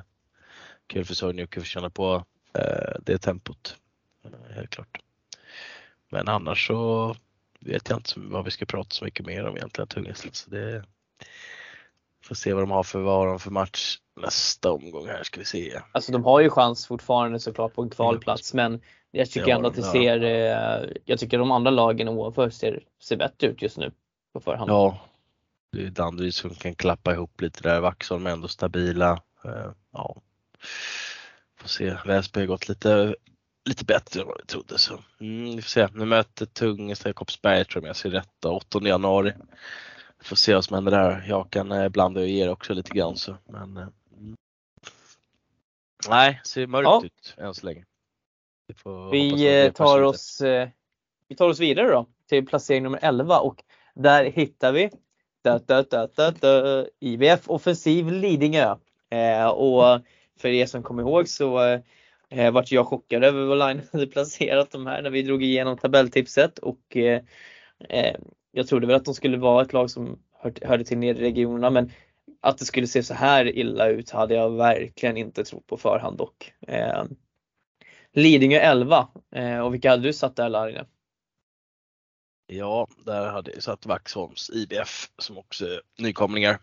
kul 0.86 1.04
för 1.04 1.14
Sonjuk 1.14 1.56
att 1.56 1.66
känna 1.66 1.90
på 1.90 2.24
eh, 2.54 3.00
det 3.00 3.18
tempot. 3.18 3.76
Eh, 4.24 4.54
helt 4.54 4.70
klart. 4.70 4.98
Men 6.08 6.28
annars 6.28 6.66
så 6.66 7.16
vet 7.60 7.88
jag 7.88 7.98
inte 7.98 8.12
vad 8.16 8.44
vi 8.44 8.50
ska 8.50 8.64
prata 8.66 8.90
så 8.90 9.04
mycket 9.04 9.26
mer 9.26 9.46
om 9.46 9.56
egentligen 9.56 9.88
Tungesta. 9.88 10.28
Så 10.32 10.50
det 10.50 10.84
får 12.24 12.34
se 12.34 12.52
vad 12.52 12.62
de 12.62 12.70
har 12.70 12.82
för, 12.82 13.00
vad 13.00 13.26
de 13.26 13.38
för 13.40 13.50
match 13.50 13.98
nästa 14.16 14.72
omgång 14.72 15.06
här 15.06 15.22
ska 15.22 15.40
vi 15.40 15.46
se. 15.46 15.80
Alltså 15.92 16.12
de 16.12 16.24
har 16.24 16.40
ju 16.40 16.50
chans 16.50 16.86
fortfarande 16.86 17.40
såklart 17.40 17.74
på 17.74 17.82
en 17.82 17.90
kvalplats 17.90 18.54
men 18.54 18.80
jag 19.10 19.30
tycker 19.30 19.48
ändå 19.48 19.68
att 19.68 19.74
det 19.74 19.82
ser, 19.82 20.22
eh, 20.22 20.90
jag 21.04 21.18
tycker 21.18 21.38
de 21.38 21.50
andra 21.50 21.70
lagen 21.70 22.08
ovanför 22.08 22.50
ser, 22.50 22.84
ser 23.02 23.16
bättre 23.16 23.46
ut 23.46 23.62
just 23.62 23.78
nu 23.78 23.92
på 24.32 24.40
förhand. 24.40 24.70
Ja, 24.70 24.98
det 25.72 25.82
är 25.82 25.90
Danderyd 25.90 26.34
som 26.34 26.54
kan 26.54 26.74
klappa 26.74 27.12
ihop 27.12 27.40
lite 27.40 27.62
där. 27.62 27.80
Vaxholm 27.80 28.26
är 28.26 28.30
ändå 28.30 28.48
stabila. 28.48 29.22
Eh, 29.44 29.70
ja. 29.92 30.22
Får 31.56 31.68
se, 31.68 31.96
Väsby 32.06 32.40
har 32.40 32.46
gått 32.46 32.68
lite, 32.68 33.14
lite 33.68 33.84
bättre 33.84 34.20
än 34.20 34.26
vad 34.26 34.36
vi 34.40 34.46
trodde. 34.46 34.78
Så. 34.78 34.98
Mm, 35.20 35.56
vi 35.56 35.62
får 35.62 35.68
se, 35.68 35.88
nu 35.94 36.04
möter 36.04 36.46
Tungesta 36.46 37.08
Jakobsberg 37.08 37.64
tror 37.64 37.84
jag, 37.84 37.88
jag 37.88 37.96
ser 37.96 38.10
rätt, 38.10 38.44
8 38.44 38.80
januari. 38.82 39.32
Vi 40.18 40.24
får 40.24 40.36
se 40.36 40.54
vad 40.54 40.64
som 40.64 40.74
händer 40.74 40.92
där. 40.92 41.24
Jag 41.28 41.50
kan 41.50 41.72
eh, 41.72 41.88
blanda 41.88 42.20
och 42.20 42.28
ge 42.28 42.48
också 42.48 42.74
lite 42.74 42.90
grann 42.90 43.16
så. 43.16 43.36
Men, 43.48 43.76
mm. 43.76 44.36
Nej, 46.08 46.40
ser 46.44 46.66
mörkt 46.66 46.84
ja. 46.84 47.02
ut 47.04 47.34
än 47.36 47.54
så 47.54 47.66
länge. 47.66 47.84
Vi, 49.12 49.64
eh, 49.64 49.72
tar 49.72 50.02
oss, 50.02 50.40
eh, 50.40 50.68
vi 51.28 51.36
tar 51.36 51.48
oss 51.48 51.60
vidare 51.60 51.88
då 51.88 52.06
till 52.28 52.46
placering 52.46 52.82
nummer 52.82 52.98
11 53.02 53.38
och 53.38 53.64
där 53.94 54.24
hittar 54.24 54.72
vi 54.72 54.90
da, 55.42 55.58
da, 55.58 55.82
da, 55.82 56.06
da, 56.06 56.30
da, 56.30 56.86
IBF 57.00 57.48
Offensiv 57.50 58.12
Lidingö. 58.12 58.76
Eh, 59.10 59.46
och 59.46 60.00
för 60.38 60.48
er 60.48 60.66
som 60.66 60.82
kommer 60.82 61.02
ihåg 61.02 61.28
så 61.28 61.80
eh, 62.28 62.50
vart 62.52 62.72
jag 62.72 62.86
chockad 62.86 63.24
över 63.24 63.44
vad 63.44 63.58
Line 63.58 63.82
hade 63.92 64.06
placerat 64.06 64.70
de 64.70 64.86
här 64.86 65.02
när 65.02 65.10
vi 65.10 65.22
drog 65.22 65.42
igenom 65.42 65.78
tabelltipset 65.78 66.58
och 66.58 66.96
eh, 66.96 67.20
eh, 67.88 68.16
jag 68.52 68.68
trodde 68.68 68.86
väl 68.86 68.96
att 68.96 69.04
de 69.04 69.14
skulle 69.14 69.36
vara 69.36 69.62
ett 69.62 69.72
lag 69.72 69.90
som 69.90 70.18
hör, 70.32 70.54
hörde 70.62 70.84
till 70.84 70.98
nedre 70.98 71.24
regionerna 71.24 71.70
men 71.70 71.90
att 72.40 72.58
det 72.58 72.64
skulle 72.64 72.86
se 72.86 73.02
så 73.02 73.14
här 73.14 73.58
illa 73.58 73.88
ut 73.88 74.10
hade 74.10 74.34
jag 74.34 74.50
verkligen 74.50 75.16
inte 75.16 75.44
trott 75.44 75.66
på 75.66 75.76
förhand 75.76 76.18
dock. 76.18 76.52
Lidingö 78.12 78.58
11 78.58 79.08
eh, 79.34 79.58
och 79.58 79.74
vilka 79.74 79.90
hade 79.90 80.02
du 80.02 80.12
satt 80.12 80.36
där 80.36 80.48
Larine? 80.48 80.86
Ja, 82.46 82.88
där 83.04 83.26
hade 83.26 83.52
jag 83.52 83.62
satt 83.62 83.86
Vaxholms 83.86 84.50
IBF 84.50 85.10
som 85.18 85.38
också 85.38 85.66
är 85.66 85.80
nykomlingar. 85.98 86.58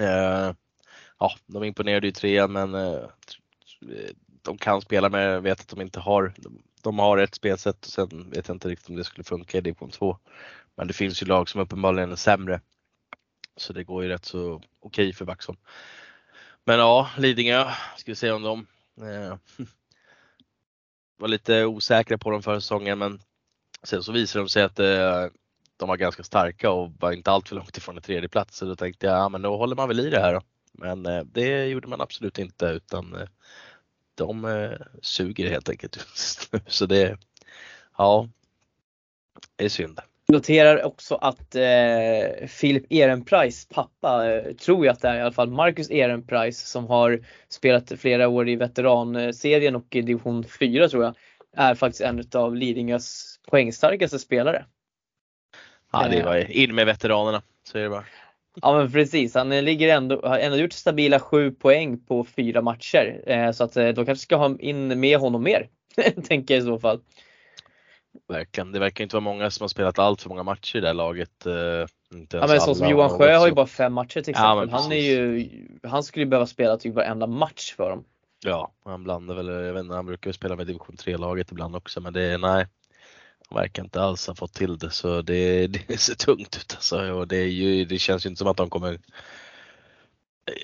Eh, 0.00 0.52
ja, 1.18 1.32
de 1.46 1.64
imponerade 1.64 2.06
ju 2.06 2.12
trean 2.12 2.52
men 2.52 2.74
eh, 2.74 3.04
de 4.42 4.58
kan 4.58 4.80
spela 4.80 5.08
med, 5.08 5.42
vet 5.42 5.60
att 5.60 5.68
de 5.68 5.80
inte 5.80 6.00
har, 6.00 6.34
de 6.82 6.98
har 6.98 7.18
ett 7.18 7.34
spelsätt 7.34 7.86
och 7.86 7.92
sen 7.92 8.30
vet 8.30 8.48
jag 8.48 8.54
inte 8.54 8.68
riktigt 8.68 8.88
om 8.88 8.96
det 8.96 9.04
skulle 9.04 9.24
funka 9.24 9.58
i 9.58 9.60
division 9.60 9.90
2. 9.90 10.18
Men 10.76 10.86
det 10.86 10.94
finns 10.94 11.22
ju 11.22 11.26
lag 11.26 11.48
som 11.48 11.60
uppenbarligen 11.60 12.12
är 12.12 12.16
sämre. 12.16 12.60
Så 13.56 13.72
det 13.72 13.84
går 13.84 14.02
ju 14.02 14.08
rätt 14.08 14.24
så 14.24 14.54
okej 14.54 14.64
okay 14.80 15.12
för 15.12 15.24
Vaxholm. 15.24 15.58
Men 16.64 16.78
ja, 16.78 17.10
Lidingö, 17.18 17.70
ska 17.96 18.10
vi 18.10 18.16
se 18.16 18.30
om 18.30 18.42
de 18.42 18.66
eh, 19.06 19.36
var 21.16 21.28
lite 21.28 21.64
osäkra 21.64 22.18
på 22.18 22.30
dem 22.30 22.42
förra 22.42 22.60
säsongen 22.60 22.98
men 22.98 23.22
sen 23.82 24.02
så 24.02 24.12
visade 24.12 24.44
de 24.44 24.48
sig 24.48 24.62
att 24.62 24.78
eh, 24.78 25.26
de 25.76 25.88
var 25.88 25.96
ganska 25.96 26.22
starka 26.22 26.70
och 26.70 26.92
var 26.98 27.12
inte 27.12 27.30
allt 27.30 27.48
för 27.48 27.56
långt 27.56 27.76
ifrån 27.76 27.96
en 27.96 28.02
tredje 28.02 28.28
plats 28.28 28.56
så 28.56 28.64
då 28.64 28.76
tänkte 28.76 29.06
jag, 29.06 29.16
ja 29.16 29.28
men 29.28 29.42
då 29.42 29.56
håller 29.56 29.76
man 29.76 29.88
väl 29.88 30.00
i 30.00 30.10
det 30.10 30.20
här 30.20 30.34
då. 30.34 30.40
Men 30.72 31.06
eh, 31.06 31.24
det 31.24 31.66
gjorde 31.66 31.88
man 31.88 32.00
absolut 32.00 32.38
inte 32.38 32.66
utan 32.66 33.14
eh, 33.14 33.28
de 34.14 34.44
eh, 34.44 34.78
suger 35.02 35.50
helt 35.50 35.68
enkelt 35.68 35.96
just 35.96 36.52
nu. 36.52 36.60
Så 36.66 36.86
det, 36.86 37.18
ja, 37.98 38.28
det 39.56 39.64
är 39.64 39.68
synd. 39.68 40.00
Noterar 40.28 40.84
också 40.84 41.14
att 41.14 41.54
eh, 41.54 42.46
Filip 42.46 42.84
Ehrenpreis 42.90 43.68
pappa, 43.68 44.32
eh, 44.32 44.52
tror 44.52 44.86
jag 44.86 44.92
att 44.92 45.00
det 45.00 45.08
är 45.08 45.16
i 45.16 45.20
alla 45.20 45.32
fall, 45.32 45.50
Marcus 45.50 45.90
Ehrenpreis 45.90 46.68
som 46.68 46.86
har 46.86 47.20
spelat 47.48 47.92
flera 47.98 48.28
år 48.28 48.48
i 48.48 48.56
veteranserien 48.56 49.76
och 49.76 49.96
i 49.96 50.02
division 50.02 50.44
4 50.44 50.88
tror 50.88 51.04
jag, 51.04 51.14
är 51.56 51.74
faktiskt 51.74 52.00
en 52.00 52.24
av 52.34 52.56
Lidingös 52.56 53.38
poängstarkaste 53.50 54.18
spelare. 54.18 54.64
Ja, 55.92 56.08
det 56.08 56.22
var 56.22 56.50
in 56.50 56.74
med 56.74 56.86
veteranerna, 56.86 57.42
så 57.64 57.78
är 57.78 57.82
det 57.82 57.88
bara. 57.88 58.04
Ja 58.62 58.76
men 58.78 58.92
precis, 58.92 59.34
han 59.34 59.48
ligger 59.48 59.96
ändå, 59.96 60.20
har 60.24 60.38
ändå 60.38 60.56
gjort 60.56 60.72
stabila 60.72 61.20
7 61.20 61.50
poäng 61.50 62.04
på 62.04 62.24
fyra 62.24 62.62
matcher. 62.62 63.22
Eh, 63.26 63.50
så 63.50 63.64
att 63.64 63.76
eh, 63.76 63.88
de 63.88 64.06
kanske 64.06 64.22
ska 64.22 64.36
ha 64.36 64.58
in 64.58 65.00
med 65.00 65.18
honom 65.18 65.42
mer, 65.42 65.68
tänker 66.28 66.54
jag 66.54 66.62
i 66.62 66.66
så 66.66 66.78
fall. 66.78 67.00
Verkligen. 68.28 68.72
Det 68.72 68.78
verkar 68.78 69.04
inte 69.04 69.16
vara 69.16 69.24
många 69.24 69.50
som 69.50 69.64
har 69.64 69.68
spelat 69.68 69.98
allt 69.98 70.22
för 70.22 70.28
många 70.28 70.42
matcher 70.42 70.76
i 70.76 70.80
det 70.80 70.86
här 70.86 70.94
laget. 70.94 71.46
Eh, 71.46 71.52
inte 72.18 72.36
ja 72.36 72.46
men 72.46 72.60
så 72.60 72.74
som 72.74 72.88
Johan 72.88 73.10
Sjö 73.10 73.36
har 73.36 73.46
ju 73.46 73.52
bara 73.52 73.66
fem 73.66 73.92
matcher 73.92 74.20
till 74.20 74.30
exempel. 74.30 74.68
Ja, 74.70 74.78
han, 74.78 74.92
är 74.92 74.96
ju, 74.96 75.48
han 75.82 76.02
skulle 76.02 76.24
ju 76.24 76.30
behöva 76.30 76.46
spela 76.46 76.76
typ 76.76 76.94
varenda 76.94 77.26
match 77.26 77.74
för 77.76 77.90
dem. 77.90 78.04
Ja, 78.44 78.72
han 78.84 79.04
blandar 79.04 79.34
väl, 79.34 79.48
jag 79.48 79.72
vet 79.72 79.80
inte, 79.80 79.94
han 79.94 80.06
brukar 80.06 80.30
ju 80.30 80.34
spela 80.34 80.56
med 80.56 80.66
division 80.66 80.96
3-laget 80.96 81.52
ibland 81.52 81.76
också 81.76 82.00
men 82.00 82.12
det 82.12 82.22
är 82.22 82.38
nej. 82.38 82.66
Han 83.48 83.58
verkar 83.58 83.84
inte 83.84 84.02
alls 84.02 84.26
ha 84.26 84.34
fått 84.34 84.54
till 84.54 84.78
det 84.78 84.90
så 84.90 85.22
det, 85.22 85.66
det 85.88 86.00
ser 86.00 86.14
tungt 86.14 86.56
ut 86.56 86.72
alltså 86.74 87.12
och 87.12 87.28
det, 87.28 87.36
är 87.36 87.46
ju, 87.46 87.84
det 87.84 87.98
känns 87.98 88.26
ju 88.26 88.28
inte 88.28 88.38
som 88.38 88.48
att 88.48 88.56
de 88.56 88.70
kommer 88.70 88.98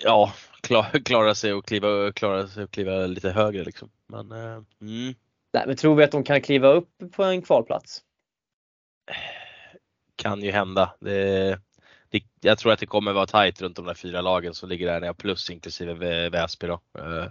ja, 0.05 0.33
klara, 0.61 1.01
klara 1.05 1.35
sig 1.35 1.55
och 1.55 1.67
kliva, 1.67 2.13
klara 2.13 2.49
sig 2.49 2.65
och 2.65 2.71
kliva 2.71 3.07
lite 3.07 3.31
högre 3.31 3.65
liksom. 3.65 3.91
Men, 4.07 4.33
eh, 4.33 4.63
mm. 4.81 5.15
Nej, 5.59 5.67
men 5.67 5.77
tror 5.77 5.95
vi 5.95 6.05
att 6.05 6.11
de 6.11 6.25
kan 6.25 6.41
kliva 6.41 6.69
upp 6.69 6.91
på 7.13 7.25
en 7.25 7.43
kvalplats? 7.43 8.03
Kan 10.17 10.43
ju 10.43 10.51
hända. 10.51 10.95
Det, 11.01 11.59
det, 12.09 12.23
jag 12.41 12.59
tror 12.59 12.73
att 12.73 12.79
det 12.79 12.87
kommer 12.87 13.13
vara 13.13 13.27
tajt 13.27 13.63
runt 13.63 13.77
de 13.77 13.85
där 13.85 13.95
fyra 13.95 14.21
lagen 14.21 14.55
som 14.55 14.69
ligger 14.69 14.87
där 14.87 15.01
nere 15.01 15.15
plus 15.15 15.51
inklusive 15.51 16.29
Väsby 16.29 16.67
då. 16.67 16.81
Eh, 16.99 17.27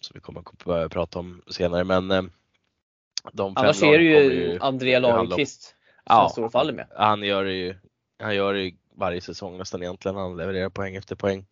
som 0.00 0.14
vi 0.14 0.20
kommer 0.20 0.40
att 0.84 0.92
prata 0.92 1.18
om 1.18 1.42
senare. 1.50 1.84
Men 1.84 2.10
eh, 2.10 2.22
de 3.32 3.54
fem 3.54 3.64
Annars 3.64 3.82
är 3.82 3.98
det 3.98 4.04
ju, 4.04 4.22
ju 4.22 4.58
André 4.60 4.98
Lagerqvist 4.98 5.62
som 5.62 5.76
ja, 6.04 6.28
står 6.32 6.44
och 6.44 6.52
faller 6.52 6.72
med. 6.72 6.86
Han 6.96 7.22
gör 7.22 7.44
det 7.44 7.52
ju, 7.52 7.74
han 8.18 8.34
gör 8.34 8.54
det 8.54 8.62
ju 8.62 8.72
varje 8.96 9.20
säsong 9.20 9.58
nästan 9.58 9.82
egentligen. 9.82 10.16
Han 10.16 10.36
levererar 10.36 10.68
poäng 10.68 10.96
efter 10.96 11.16
poäng. 11.16 11.46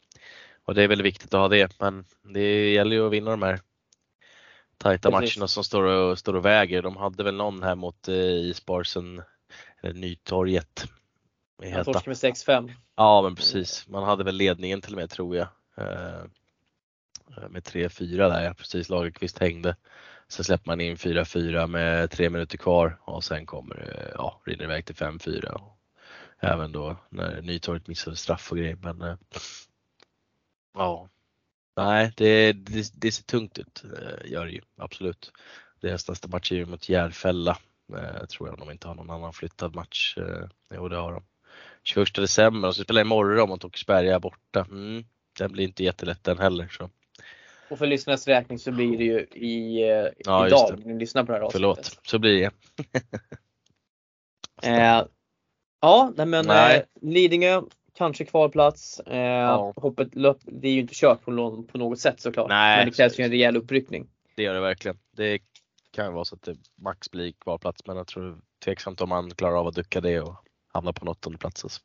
Och 0.64 0.74
det 0.74 0.82
är 0.82 0.88
väl 0.88 1.02
viktigt 1.02 1.34
att 1.34 1.40
ha 1.40 1.48
det, 1.48 1.80
men 1.80 2.04
det 2.22 2.72
gäller 2.72 2.96
ju 2.96 3.06
att 3.06 3.12
vinna 3.12 3.30
de 3.30 3.42
här 3.42 3.60
tajta 4.82 5.10
Precis. 5.10 5.36
matcherna 5.36 5.48
som 5.48 5.64
står 5.64 5.82
och, 5.82 6.18
står 6.18 6.36
och 6.36 6.44
väger. 6.44 6.82
De 6.82 6.96
hade 6.96 7.24
väl 7.24 7.34
någon 7.34 7.62
här 7.62 7.74
mot 7.74 8.08
eh, 8.08 8.14
Isbarsen, 8.16 9.22
eller 9.82 9.94
Nytorget. 9.94 10.84
Han 11.74 11.84
torskade 11.84 12.10
med 12.10 12.34
6-5. 12.34 12.72
Ja 12.96 13.22
men 13.22 13.36
precis, 13.36 13.88
man 13.88 14.04
hade 14.04 14.24
väl 14.24 14.34
ledningen 14.34 14.80
till 14.80 14.92
och 14.92 14.98
med 14.98 15.10
tror 15.10 15.36
jag. 15.36 15.48
Eh, 15.76 16.24
med 17.50 17.62
3-4 17.62 18.16
där, 18.16 18.44
ja, 18.44 18.54
precis 18.54 18.88
Lagerqvist 18.88 19.38
hängde. 19.38 19.76
Sen 20.28 20.44
släpper 20.44 20.66
man 20.66 20.80
in 20.80 20.96
4-4 20.96 21.66
med 21.66 22.10
tre 22.10 22.30
minuter 22.30 22.58
kvar 22.58 22.98
och 23.04 23.24
sen 23.24 23.46
kommer 23.46 24.10
ja, 24.14 24.40
rinner 24.44 24.64
iväg 24.64 24.86
till 24.86 24.94
5-4. 24.94 25.62
Även 26.40 26.72
då 26.72 26.96
när 27.08 27.42
Nytorget 27.42 27.86
missade 27.86 28.16
straff 28.16 28.50
och 28.52 28.58
grejer. 28.58 28.78
Men 28.82 29.02
äh, 29.02 29.16
ja, 30.74 31.08
nej 31.76 32.12
det, 32.16 32.52
det, 32.52 32.92
det, 32.94 33.12
ser 33.12 33.24
tungt 33.24 33.58
ut, 33.58 33.84
äh, 33.84 34.30
gör 34.32 34.46
det 34.46 34.52
ju 34.52 34.60
absolut. 34.76 35.32
Deras 35.80 36.08
nästa 36.08 36.28
match 36.28 36.52
är 36.52 36.56
ju 36.56 36.66
mot 36.66 36.88
Järfälla, 36.88 37.58
äh, 37.92 38.26
tror 38.26 38.48
jag, 38.48 38.54
om 38.54 38.66
de 38.66 38.72
inte 38.72 38.88
har 38.88 38.94
någon 38.94 39.10
annan 39.10 39.32
flyttad 39.32 39.74
match. 39.74 40.18
Äh, 40.18 40.48
jo 40.74 40.88
det 40.88 40.96
har 40.96 41.12
de. 41.12 41.22
21 41.82 42.14
december 42.14 42.68
och 42.68 42.76
så 42.76 42.82
spelar 42.82 43.00
imorgon 43.00 43.48
mot 43.48 43.64
Åkersberga 43.64 44.20
borta. 44.20 44.66
Mm, 44.70 45.04
den 45.38 45.52
blir 45.52 45.64
inte 45.64 45.84
jättelätt 45.84 46.24
den 46.24 46.38
heller. 46.38 46.68
Så. 46.68 46.90
Och 47.70 47.78
för 47.78 47.86
lyssnarnas 47.86 48.28
räkning 48.28 48.58
så 48.58 48.72
blir 48.72 48.98
det 48.98 49.04
ju 49.04 49.20
i, 49.20 49.82
eh, 49.82 50.08
ja, 50.18 50.46
idag 50.46 50.82
ni 50.86 50.98
lyssnar 50.98 51.24
på 51.24 51.32
det 51.32 51.38
här 51.38 51.44
avsnittet. 51.44 51.52
Förlåt, 51.52 52.00
så 52.02 52.18
blir 52.18 52.40
det. 52.40 52.50
eh, 54.68 55.06
ja, 55.80 56.12
men 56.16 56.46
nej. 56.46 56.76
Eh, 56.76 57.08
Lidingö 57.08 57.62
kanske 57.98 58.24
kvalplats. 58.24 59.00
Eh, 59.00 59.18
ja. 59.18 59.72
Hoppet 59.76 60.08
det 60.46 60.68
är 60.68 60.72
ju 60.72 60.80
inte 60.80 60.94
kört 60.94 61.24
på, 61.24 61.30
någon, 61.30 61.66
på 61.66 61.78
något 61.78 61.98
sätt 61.98 62.20
såklart. 62.20 62.48
Nej, 62.48 62.76
men 62.78 62.86
det 62.86 62.96
krävs 62.96 63.20
ju 63.20 63.24
en 63.24 63.30
rejäl 63.30 63.56
uppryckning. 63.56 64.08
Det 64.36 64.42
gör 64.42 64.54
det 64.54 64.60
verkligen. 64.60 64.98
Det 65.16 65.38
kan 65.92 66.06
ju 66.06 66.12
vara 66.12 66.24
så 66.24 66.34
att 66.34 66.42
det 66.42 66.56
max 66.82 67.10
blir 67.10 67.32
kvalplats 67.32 67.86
men 67.86 67.96
jag 67.96 68.06
tror 68.06 68.38
tveksamt 68.64 69.00
om 69.00 69.08
man 69.08 69.30
klarar 69.30 69.56
av 69.56 69.66
att 69.66 69.74
ducka 69.74 70.00
det 70.00 70.20
och 70.20 70.34
hamna 70.72 70.92
på 70.92 71.04
något 71.04 71.40
plats. 71.40 71.64
Alltså. 71.64 71.80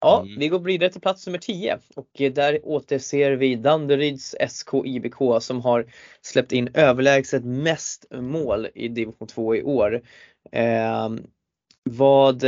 Ja, 0.00 0.20
mm. 0.20 0.38
vi 0.38 0.48
går 0.48 0.58
vidare 0.58 0.90
till 0.90 1.00
plats 1.00 1.26
nummer 1.26 1.38
10 1.38 1.78
och 1.96 2.10
där 2.32 2.60
återser 2.62 3.32
vi 3.32 3.54
Danderyds 3.54 4.34
SK 4.48 4.74
IBK 4.84 5.16
som 5.40 5.60
har 5.60 5.86
släppt 6.22 6.52
in 6.52 6.68
överlägset 6.74 7.44
mest 7.44 8.06
mål 8.10 8.68
i 8.74 8.88
division 8.88 9.28
2 9.28 9.56
i 9.56 9.62
år. 9.62 10.02
Eh, 10.52 11.10
vad, 11.82 12.44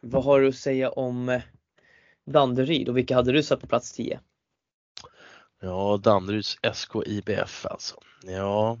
vad 0.00 0.24
har 0.24 0.40
du 0.40 0.48
att 0.48 0.54
säga 0.54 0.90
om 0.90 1.28
eh, 1.28 1.42
Danderyd 2.26 2.88
och 2.88 2.96
vilka 2.96 3.14
hade 3.14 3.32
du 3.32 3.42
satt 3.42 3.60
på 3.60 3.66
plats 3.66 3.92
10? 3.92 4.20
Ja, 5.60 5.96
Danderyds 6.02 6.58
SK 6.72 6.90
IBF 7.06 7.66
alltså. 7.66 7.96
Ja, 8.22 8.78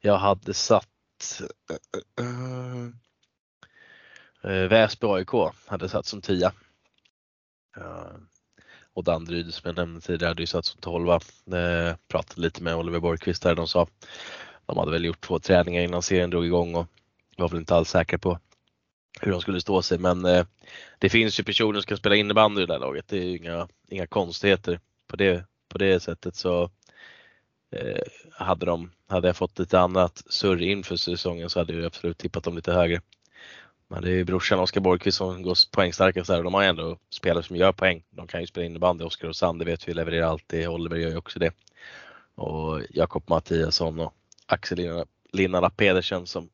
jag 0.00 0.18
hade 0.18 0.54
satt 0.54 1.42
äh, 2.20 2.24
äh, 4.52 4.68
Väsby 4.68 5.06
AIK 5.06 5.54
hade 5.66 5.88
satt 5.88 6.06
som 6.06 6.20
10. 6.20 6.52
Och 8.92 9.04
Danderyd 9.04 9.54
som 9.54 9.68
jag 9.68 9.76
nämnde 9.76 10.00
tidigare 10.00 10.30
hade 10.30 10.42
ju 10.42 10.46
satt 10.46 10.64
som 10.64 10.80
12. 10.80 11.08
Eh, 11.08 11.18
pratade 12.08 12.40
lite 12.40 12.62
med 12.62 12.76
Oliver 12.76 13.00
Borgqvist 13.00 13.42
där. 13.42 13.54
De 13.54 13.66
sa 13.66 13.88
de 14.66 14.78
hade 14.78 14.90
väl 14.90 15.04
gjort 15.04 15.20
två 15.20 15.38
träningar 15.38 15.82
innan 15.82 16.02
serien 16.02 16.30
drog 16.30 16.46
igång 16.46 16.74
och 16.74 16.86
var 17.36 17.48
väl 17.48 17.58
inte 17.58 17.74
alls 17.74 17.90
säkra 17.90 18.18
på 18.18 18.38
hur 19.20 19.32
de 19.32 19.40
skulle 19.40 19.60
stå 19.60 19.82
sig. 19.82 19.98
Men 19.98 20.24
eh, 20.24 20.46
det 20.98 21.08
finns 21.08 21.40
ju 21.40 21.44
personer 21.44 21.80
som 21.80 21.88
kan 21.88 21.96
spela 21.96 22.16
innebandy 22.16 22.62
i 22.62 22.66
det 22.66 22.72
här 22.72 22.80
laget. 22.80 23.08
Det 23.08 23.18
är 23.18 23.24
ju 23.24 23.36
inga, 23.36 23.68
inga 23.88 24.06
konstigheter 24.06 24.80
på 25.06 25.16
det, 25.16 25.44
på 25.68 25.78
det 25.78 26.00
sättet. 26.00 26.36
Så 26.36 26.70
eh, 27.70 28.02
hade, 28.30 28.66
de, 28.66 28.90
hade 29.08 29.28
jag 29.28 29.36
fått 29.36 29.58
lite 29.58 29.80
annat 29.80 30.22
surr 30.26 30.62
inför 30.62 30.96
säsongen 30.96 31.50
så 31.50 31.58
hade 31.58 31.72
jag 31.72 31.84
absolut 31.84 32.18
tippat 32.18 32.44
dem 32.44 32.56
lite 32.56 32.72
högre. 32.72 33.00
Men 33.90 34.02
det 34.02 34.10
är 34.10 34.14
ju 34.14 34.24
brorsan 34.24 34.58
Oskar 34.58 34.80
Borgqvist 34.80 35.18
som 35.18 35.42
går 35.42 35.56
poängstarkast 35.72 36.28
där 36.28 36.38
och 36.38 36.44
de 36.44 36.54
har 36.54 36.62
ju 36.62 36.68
ändå 36.68 36.98
spelare 37.10 37.42
som 37.42 37.56
gör 37.56 37.72
poäng. 37.72 38.02
De 38.10 38.26
kan 38.26 38.40
ju 38.40 38.46
spela 38.46 38.66
innebandy, 38.66 39.04
Oskar 39.04 39.28
och 39.28 39.36
Sande 39.36 39.64
det 39.64 39.70
vet 39.70 39.88
vi, 39.88 39.94
levererar 39.94 40.26
alltid. 40.26 40.68
Oliver 40.68 40.96
gör 40.96 41.10
ju 41.10 41.16
också 41.16 41.38
det. 41.38 41.52
Och 42.34 42.80
Jakob 42.90 43.24
Mattiasson 43.28 44.00
och 44.00 44.14
Axel 44.46 45.04
Linnarna 45.32 45.70
Pedersen 45.70 46.26
som 46.26 46.48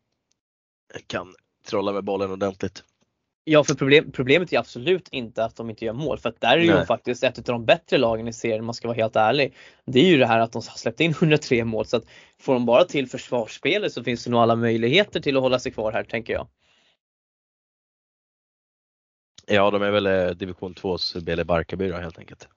kan 1.06 1.34
trolla 1.64 1.92
med 1.92 2.04
bollen 2.04 2.30
ordentligt. 2.30 2.84
Ja, 3.46 3.64
för 3.64 3.74
problem, 3.74 4.12
problemet 4.12 4.52
är 4.52 4.58
absolut 4.58 5.08
inte 5.08 5.44
att 5.44 5.56
de 5.56 5.70
inte 5.70 5.84
gör 5.84 5.92
mål, 5.92 6.18
för 6.18 6.28
att 6.28 6.40
där 6.40 6.58
är 6.58 6.62
ju 6.62 6.84
faktiskt 6.84 7.24
ett 7.24 7.38
av 7.38 7.42
de 7.42 7.64
bättre 7.64 7.98
lagen 7.98 8.28
i 8.28 8.32
serien 8.32 8.60
om 8.60 8.66
man 8.66 8.74
ska 8.74 8.88
vara 8.88 8.96
helt 8.96 9.16
ärlig. 9.16 9.54
Det 9.84 10.00
är 10.00 10.04
ju 10.04 10.18
det 10.18 10.26
här 10.26 10.40
att 10.40 10.52
de 10.52 10.62
har 10.68 10.78
släppt 10.78 11.00
in 11.00 11.10
103 11.20 11.64
mål, 11.64 11.86
så 11.86 11.96
att 11.96 12.04
får 12.40 12.54
de 12.54 12.66
bara 12.66 12.84
till 12.84 13.08
försvarsspelet 13.08 13.92
så 13.92 14.04
finns 14.04 14.24
det 14.24 14.30
nog 14.30 14.40
alla 14.40 14.56
möjligheter 14.56 15.20
till 15.20 15.36
att 15.36 15.42
hålla 15.42 15.58
sig 15.58 15.72
kvar 15.72 15.92
här, 15.92 16.04
tänker 16.04 16.32
jag. 16.32 16.46
Ja, 19.46 19.70
de 19.70 19.82
är 19.82 19.90
väl 19.90 20.06
eh, 20.06 20.28
division 20.28 20.74
2s 20.74 21.20
Bele 21.20 21.44
Barkarby 21.44 21.88
då 21.88 21.96
helt 21.96 22.18
enkelt. 22.18 22.48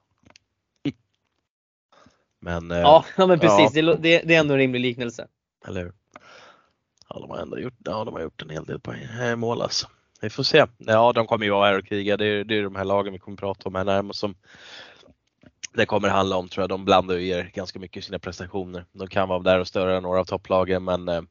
Men, 2.40 2.70
eh, 2.70 2.78
ja, 2.78 3.04
ja, 3.16 3.26
men 3.26 3.40
precis. 3.40 3.74
Ja. 3.74 3.94
Det, 3.94 4.22
det, 4.24 4.34
är 4.34 4.40
ändå 4.40 4.54
en 4.54 4.60
rimlig 4.60 4.80
liknelse. 4.80 5.28
Eller 5.66 5.82
hur? 5.82 5.92
Ja, 7.08 7.20
de 7.20 7.30
har 7.30 7.38
ändå 7.38 7.58
gjort, 7.58 7.74
ja, 7.84 8.04
de 8.04 8.14
har 8.14 8.20
gjort 8.20 8.42
en 8.42 8.50
hel 8.50 8.64
del 8.64 8.80
poäng, 8.80 9.02
eh, 9.02 9.36
mål 9.36 9.62
alltså. 9.62 9.88
Vi 10.20 10.30
får 10.30 10.42
se. 10.42 10.66
Ja, 10.78 11.12
de 11.12 11.26
kommer 11.26 11.44
ju 11.44 11.50
vara 11.50 11.66
här 11.66 11.78
och 11.78 11.86
kriga. 11.86 12.16
Det 12.16 12.26
är, 12.26 12.44
det 12.44 12.58
är 12.58 12.62
de 12.62 12.76
här 12.76 12.84
lagen 12.84 13.12
vi 13.12 13.18
kommer 13.18 13.36
prata 13.36 13.68
om 13.68 13.74
här 13.74 13.84
närmast 13.84 14.20
som 14.20 14.34
det 15.72 15.86
kommer 15.86 16.08
handla 16.08 16.36
om 16.36 16.48
tror 16.48 16.62
jag. 16.62 16.68
De 16.68 16.84
blandar 16.84 17.14
ju 17.14 17.28
er 17.28 17.50
ganska 17.54 17.78
mycket 17.78 17.96
i 17.96 18.06
sina 18.06 18.18
prestationer. 18.18 18.84
De 18.92 19.08
kan 19.08 19.28
vara 19.28 19.38
där 19.38 19.60
och 19.60 19.68
störa 19.68 20.00
några 20.00 20.20
av 20.20 20.24
topplagen 20.24 20.84
men 20.84 21.08
eh, 21.08 21.22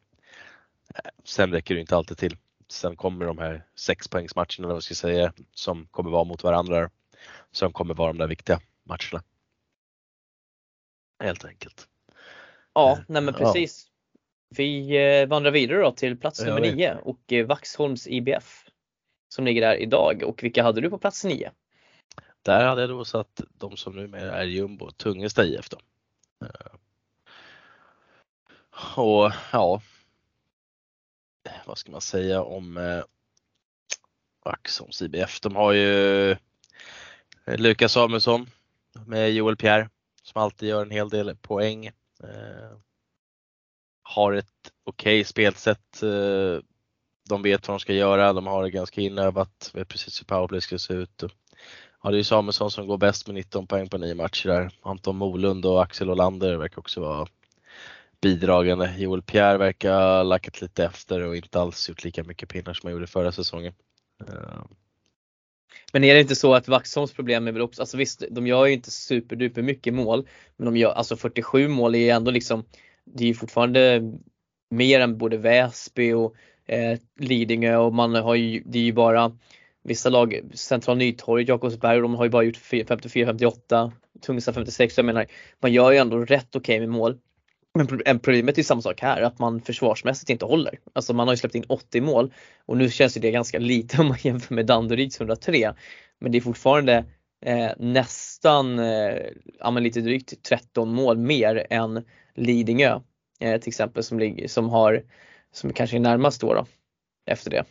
sen 1.23 1.51
räcker 1.51 1.75
det 1.75 1.81
inte 1.81 1.95
alltid 1.95 2.17
till. 2.17 2.37
Sen 2.69 2.95
kommer 2.95 3.25
de 3.25 3.37
här 3.37 3.63
sexpoängsmatcherna, 3.75 4.65
eller 4.65 4.73
vad 4.73 4.83
ska 4.83 4.91
jag 4.91 4.97
säga, 4.97 5.33
som 5.53 5.85
kommer 5.85 6.09
vara 6.09 6.23
mot 6.23 6.43
varandra. 6.43 6.89
Som 7.51 7.73
kommer 7.73 7.93
vara 7.93 8.07
de 8.07 8.17
där 8.17 8.27
viktiga 8.27 8.59
matcherna. 8.83 9.23
Helt 11.23 11.45
enkelt. 11.45 11.87
Ja, 12.73 12.91
eh, 12.91 12.99
nej 13.07 13.21
men 13.21 13.33
precis. 13.33 13.86
Ja. 13.86 13.86
Vi 14.49 14.97
eh, 14.97 15.27
vandrar 15.27 15.51
vidare 15.51 15.81
då 15.81 15.91
till 15.91 16.17
plats 16.17 16.45
nummer 16.45 16.61
9 16.61 16.97
och 17.03 17.33
eh, 17.33 17.45
Vaxholms 17.45 18.07
IBF 18.07 18.65
som 19.29 19.45
ligger 19.45 19.61
där 19.61 19.75
idag. 19.75 20.23
Och 20.23 20.43
vilka 20.43 20.63
hade 20.63 20.81
du 20.81 20.89
på 20.89 20.97
plats 20.97 21.23
9? 21.23 21.51
Där 22.41 22.65
hade 22.65 22.81
jag 22.81 22.89
då 22.89 23.05
satt 23.05 23.41
de 23.53 23.77
som 23.77 23.95
numera 23.95 24.35
är 24.35 24.43
jumbo, 24.45 24.91
Tungesta 24.91 25.45
IF 25.45 25.69
då. 25.69 25.77
Och 28.95 29.31
ja, 29.51 29.81
vad 31.65 31.77
ska 31.77 31.91
man 31.91 32.01
säga 32.01 32.43
om 32.43 32.77
eh, 32.77 33.03
Vaxholms 34.45 35.01
IBF. 35.01 35.39
De 35.41 35.55
har 35.55 35.71
ju 35.71 36.31
eh, 36.31 36.37
Lukas 37.45 37.91
Samuelsson 37.91 38.49
med 39.05 39.33
Joel 39.33 39.57
Pierre 39.57 39.89
som 40.23 40.41
alltid 40.41 40.69
gör 40.69 40.81
en 40.81 40.91
hel 40.91 41.09
del 41.09 41.35
poäng. 41.35 41.91
Har 44.09 44.33
ett 44.33 44.45
okej 44.83 45.19
okay 45.19 45.23
spelsätt. 45.23 46.03
Eh, 46.03 46.59
de 47.29 47.41
vet 47.41 47.67
vad 47.67 47.75
de 47.75 47.79
ska 47.79 47.93
göra. 47.93 48.33
De 48.33 48.47
har 48.47 48.63
det 48.63 48.69
ganska 48.69 49.01
inövat. 49.01 49.71
Vet 49.73 49.87
precis 49.87 50.21
hur 50.21 50.25
powerplay 50.25 50.61
ska 50.61 50.79
se 50.79 50.93
ut. 50.93 51.23
Ja, 52.03 52.11
det 52.11 52.19
är 52.19 52.23
Samuelsson 52.23 52.71
som 52.71 52.87
går 52.87 52.97
bäst 52.97 53.27
med 53.27 53.35
19 53.35 53.67
poäng 53.67 53.89
på 53.89 53.97
nio 53.97 54.15
matcher 54.15 54.49
där. 54.49 54.71
Anton 54.81 55.15
Molund 55.15 55.65
och 55.65 55.83
Axel 55.83 56.09
Olander 56.09 56.55
verkar 56.55 56.79
också 56.79 57.01
vara 57.01 57.27
bidragande. 58.21 58.93
Joel 58.97 59.21
Pierre 59.21 59.57
verkar 59.57 59.93
ha 59.93 60.23
lackat 60.23 60.61
lite 60.61 60.85
efter 60.85 61.21
och 61.21 61.35
inte 61.35 61.59
alls 61.59 61.89
gjort 61.89 62.03
lika 62.03 62.23
mycket 62.23 62.49
pinnar 62.49 62.73
som 62.73 62.87
han 62.87 62.93
gjorde 62.93 63.07
förra 63.07 63.31
säsongen. 63.31 63.73
Eh. 64.27 64.63
Men 65.93 66.03
är 66.03 66.13
det 66.13 66.21
inte 66.21 66.35
så 66.35 66.53
att 66.53 66.67
Vaxholms 66.67 67.13
problem 67.13 67.47
är 67.47 67.51
väl 67.51 67.61
också, 67.61 67.81
alltså 67.81 67.97
visst 67.97 68.23
de 68.31 68.47
gör 68.47 68.65
ju 68.65 68.73
inte 68.73 68.91
superduper 68.91 69.61
mycket 69.61 69.93
mål 69.93 70.27
men 70.57 70.65
de 70.65 70.77
gör, 70.77 70.91
alltså 70.91 71.15
47 71.15 71.67
mål 71.67 71.95
är 71.95 71.99
ju 71.99 72.09
ändå 72.09 72.31
liksom, 72.31 72.63
det 73.13 73.23
är 73.23 73.27
ju 73.27 73.33
fortfarande 73.33 74.01
mer 74.69 74.99
än 74.99 75.17
både 75.17 75.37
Väsby 75.37 76.13
och 76.13 76.35
eh, 76.65 76.99
Lidingö 77.19 77.77
och 77.77 77.93
man 77.93 78.15
har 78.15 78.35
ju, 78.35 78.63
det 78.65 78.79
är 78.79 78.83
ju 78.83 78.93
bara 78.93 79.37
vissa 79.83 80.09
lag, 80.09 80.41
Central 80.53 80.97
Nytorg, 80.97 81.43
Jakobsberg, 81.47 82.01
de 82.01 82.15
har 82.15 82.23
ju 82.23 82.29
bara 82.29 82.43
gjort 82.43 82.57
54-58, 82.57 83.91
Tungsta 84.21 84.53
56, 84.53 84.97
jag 84.97 85.05
menar 85.05 85.25
man 85.59 85.73
gör 85.73 85.91
ju 85.91 85.97
ändå 85.97 86.17
rätt 86.17 86.55
okej 86.55 86.59
okay 86.59 86.79
med 86.79 86.89
mål. 86.89 87.17
Men 88.05 88.19
problemet 88.19 88.57
är 88.57 88.63
samma 88.63 88.81
sak 88.81 89.01
här, 89.01 89.21
att 89.21 89.39
man 89.39 89.61
försvarsmässigt 89.61 90.29
inte 90.29 90.45
håller. 90.45 90.79
Alltså 90.93 91.13
man 91.13 91.27
har 91.27 91.33
ju 91.33 91.37
släppt 91.37 91.55
in 91.55 91.63
80 91.67 92.01
mål 92.01 92.33
och 92.65 92.77
nu 92.77 92.89
känns 92.89 93.17
ju 93.17 93.21
det 93.21 93.31
ganska 93.31 93.59
lite 93.59 94.01
om 94.01 94.07
man 94.07 94.17
jämför 94.23 94.55
med 94.55 94.65
Danderyds 94.65 95.19
103. 95.21 95.73
Men 96.19 96.31
det 96.31 96.37
är 96.37 96.41
fortfarande 96.41 97.05
eh, 97.45 97.71
nästan, 97.77 98.79
eh, 98.79 99.17
ja, 99.59 99.69
lite 99.69 100.01
drygt 100.01 100.43
13 100.43 100.93
mål 100.93 101.17
mer 101.17 101.67
än 101.69 102.03
Lidingö 102.35 102.99
eh, 103.39 103.61
till 103.61 103.69
exempel 103.69 104.03
som, 104.03 104.19
ligger, 104.19 104.47
som 104.47 104.69
har, 104.69 105.03
som 105.51 105.73
kanske 105.73 105.97
är 105.97 105.99
närmast 105.99 106.41
då, 106.41 106.53
då 106.53 106.65
efter 107.25 107.51
det. 107.51 107.65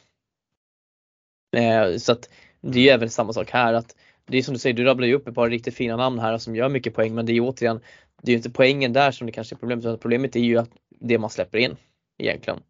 Eh, 1.56 1.96
så 1.96 2.12
att 2.12 2.30
det 2.60 2.88
är 2.88 2.94
även 2.94 3.10
samma 3.10 3.32
sak 3.32 3.50
här 3.50 3.74
att 3.74 3.96
det 4.26 4.38
är 4.38 4.42
som 4.42 4.54
du 4.54 4.58
säger, 4.58 4.74
du 4.74 4.84
rabblar 4.84 5.06
ju 5.06 5.14
upp 5.14 5.28
ett 5.28 5.34
par 5.34 5.50
riktigt 5.50 5.74
fina 5.74 5.96
namn 5.96 6.18
här 6.18 6.38
som 6.38 6.56
gör 6.56 6.68
mycket 6.68 6.94
poäng 6.94 7.14
men 7.14 7.26
det 7.26 7.32
är 7.32 7.34
ju 7.34 7.40
återigen, 7.40 7.80
det 8.22 8.30
är 8.30 8.32
ju 8.32 8.36
inte 8.36 8.50
poängen 8.50 8.92
där 8.92 9.10
som 9.10 9.26
det 9.26 9.32
kanske 9.32 9.54
är 9.54 9.58
problemet 9.58 9.84
utan 9.84 9.98
problemet 9.98 10.36
är 10.36 10.40
ju 10.40 10.58
att 10.58 10.70
det 11.00 11.18
man 11.18 11.30
släpper 11.30 11.58
in 11.58 11.76
egentligen. 12.18 12.60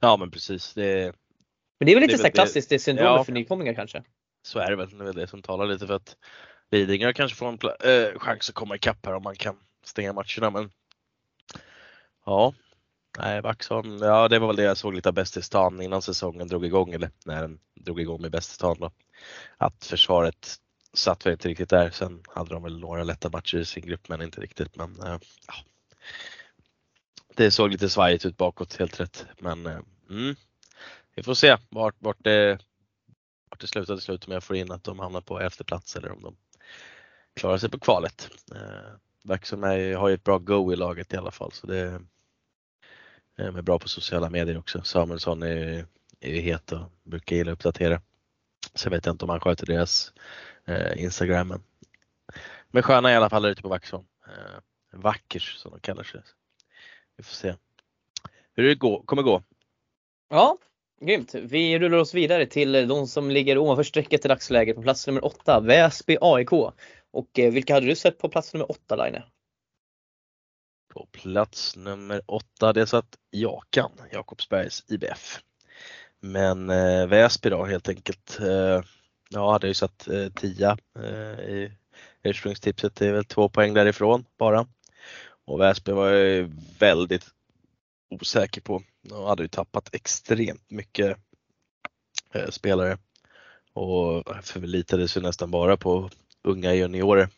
Ja 0.00 0.16
men 0.16 0.30
precis. 0.30 0.74
Det, 0.74 1.14
men 1.78 1.86
det 1.86 1.92
är 1.92 1.94
väl 1.94 2.02
lite 2.02 2.16
det 2.16 2.22
så 2.22 2.30
klassiskt, 2.30 2.68
det 2.68 2.74
är 2.74 2.78
syndromet 2.78 3.18
ja. 3.18 3.24
för 3.24 3.32
nykomlingar 3.32 3.74
kanske. 3.74 4.02
Så 4.44 4.58
är 4.58 4.70
det 4.70 4.76
väl, 4.76 4.90
det 4.90 5.04
är 5.04 5.06
väl 5.06 5.14
det 5.14 5.26
som 5.26 5.42
talar 5.42 5.66
lite 5.66 5.86
för 5.86 5.94
att 5.94 6.16
Lidingö 6.70 7.12
kanske 7.12 7.36
får 7.36 7.48
en 7.48 7.58
äh, 8.12 8.18
chans 8.18 8.48
att 8.48 8.54
komma 8.54 8.76
ikapp 8.76 9.06
här 9.06 9.14
om 9.14 9.22
man 9.22 9.36
kan 9.36 9.56
stänga 9.84 10.12
matcherna 10.12 10.50
men 10.50 10.70
Ja, 12.26 12.54
nej 13.18 13.40
Vaxholm, 13.40 13.98
ja 14.02 14.28
det 14.28 14.38
var 14.38 14.46
väl 14.46 14.56
det 14.56 14.62
jag 14.62 14.76
såg 14.76 14.94
lite 14.94 15.08
av 15.08 15.14
Bäst 15.14 15.36
i 15.36 15.42
stan 15.42 15.82
innan 15.82 16.02
säsongen 16.02 16.48
drog 16.48 16.66
igång 16.66 16.92
eller 16.92 17.10
när 17.24 17.42
den 17.42 17.58
drog 17.74 18.00
igång 18.00 18.22
med 18.22 18.30
Bäst 18.30 18.50
i 18.50 18.54
stan 18.54 18.76
då. 18.80 18.90
Att 19.56 19.84
försvaret 19.84 20.56
satt 20.92 21.26
väl 21.26 21.32
inte 21.32 21.48
riktigt 21.48 21.70
där. 21.70 21.90
Sen 21.90 22.22
hade 22.28 22.54
de 22.54 22.62
väl 22.62 22.78
några 22.80 23.04
lätta 23.04 23.30
matcher 23.30 23.58
i 23.58 23.64
sin 23.64 23.86
grupp 23.86 24.08
men 24.08 24.22
inte 24.22 24.40
riktigt. 24.40 24.76
Men 24.76 25.02
äh, 25.02 25.18
ja. 25.46 25.54
Det 27.34 27.50
såg 27.50 27.70
lite 27.70 27.88
svajigt 27.88 28.26
ut 28.26 28.36
bakåt, 28.36 28.76
helt 28.76 29.00
rätt. 29.00 29.26
Men 29.38 29.66
äh, 29.66 29.78
mm, 30.10 30.36
vi 31.14 31.22
får 31.22 31.34
se 31.34 31.56
vart, 31.68 31.94
vart, 31.98 32.24
det, 32.24 32.58
vart 33.54 33.60
det 33.60 33.66
slutar 33.66 33.94
till 33.94 34.04
slut 34.04 34.26
om 34.26 34.32
jag 34.32 34.44
får 34.44 34.56
in 34.56 34.72
att 34.72 34.84
de 34.84 34.98
hamnar 34.98 35.20
på 35.20 35.40
elfte 35.40 35.64
plats 35.64 35.96
eller 35.96 36.12
om 36.12 36.22
de 36.22 36.36
klarar 37.34 37.58
sig 37.58 37.70
på 37.70 37.78
kvalet. 37.78 38.30
Eh, 38.54 38.92
Vaxholm 39.24 39.64
är, 39.64 39.94
har 39.94 40.08
ju 40.08 40.14
ett 40.14 40.24
bra 40.24 40.38
go 40.38 40.72
i 40.72 40.76
laget 40.76 41.12
i 41.12 41.16
alla 41.16 41.30
fall 41.30 41.52
så 41.52 41.66
det 41.66 42.00
är 43.36 43.62
bra 43.62 43.78
på 43.78 43.88
sociala 43.88 44.30
medier 44.30 44.58
också. 44.58 44.82
Samuelsson 44.82 45.42
är, 45.42 45.86
är 46.20 46.30
ju 46.30 46.40
het 46.40 46.72
och 46.72 46.92
brukar 47.02 47.36
gilla 47.36 47.52
att 47.52 47.56
uppdatera. 47.56 48.00
Så 48.74 48.86
jag 48.86 48.90
vet 48.90 49.06
inte 49.06 49.24
om 49.24 49.28
han 49.28 49.40
sköter 49.40 49.66
deras 49.66 50.12
eh, 50.64 51.02
Instagram. 51.02 51.48
Men, 51.48 51.62
men 52.70 52.82
sköna 52.82 53.12
i 53.12 53.16
alla 53.16 53.30
fall 53.30 53.44
ute 53.44 53.62
på 53.62 53.68
Vaxholm. 53.68 54.04
Eh, 54.26 54.60
vackers 54.92 55.56
som 55.56 55.70
de 55.70 55.80
kallar 55.80 56.02
sig. 56.02 56.22
Vi 57.16 57.22
får 57.22 57.34
se 57.34 57.54
hur 58.54 58.64
det 58.64 58.74
går, 58.74 59.02
kommer 59.02 59.22
gå. 59.22 59.42
Ja, 60.28 60.58
grymt. 61.06 61.34
Vi 61.34 61.78
rullar 61.78 61.98
oss 61.98 62.14
vidare 62.14 62.46
till 62.46 62.72
de 62.72 63.06
som 63.06 63.30
ligger 63.30 63.58
ovanför 63.58 63.82
strecket 63.82 64.24
i 64.24 64.28
dagsläget 64.28 64.76
på 64.76 64.82
plats 64.82 65.06
nummer 65.06 65.24
8, 65.24 65.60
Väsby 65.60 66.16
AIK. 66.20 66.52
Och 67.10 67.38
eh, 67.38 67.52
vilka 67.52 67.74
hade 67.74 67.86
du 67.86 67.96
sett 67.96 68.18
på 68.18 68.28
plats 68.28 68.54
nummer 68.54 68.70
8 68.70 68.96
Line? 68.96 69.22
På 70.94 71.06
plats 71.12 71.76
nummer 71.76 72.22
8 72.26 72.72
det 72.72 72.86
satt 72.86 73.16
Jakan, 73.30 73.92
Jakobsbergs 74.12 74.84
IBF. 74.88 75.40
Men 76.20 76.70
eh, 76.70 77.06
Väsby 77.06 77.50
då 77.50 77.64
helt 77.64 77.88
enkelt. 77.88 78.38
Eh, 78.40 78.82
jag 79.30 79.52
hade 79.52 79.68
ju 79.68 79.74
satt 79.74 80.08
eh, 80.08 80.28
10 80.28 80.76
eh, 80.98 81.40
i 81.40 81.72
ursprungstipset. 82.22 82.96
Det 82.96 83.06
är 83.06 83.12
väl 83.12 83.24
två 83.24 83.48
poäng 83.48 83.74
därifrån 83.74 84.24
bara. 84.38 84.66
Och 85.46 85.60
Väsby 85.60 85.92
var 85.92 86.08
jag 86.10 86.52
väldigt 86.78 87.26
osäker 88.10 88.60
på. 88.60 88.82
De 89.04 89.24
hade 89.24 89.42
ju 89.42 89.48
tappat 89.48 89.94
extremt 89.94 90.70
mycket 90.70 91.16
eh, 92.32 92.48
spelare 92.50 92.98
och 93.72 94.36
förlitade 94.42 95.08
sig 95.08 95.22
nästan 95.22 95.50
bara 95.50 95.76
på 95.76 96.10
unga 96.42 96.74
juniorer. 96.74 97.28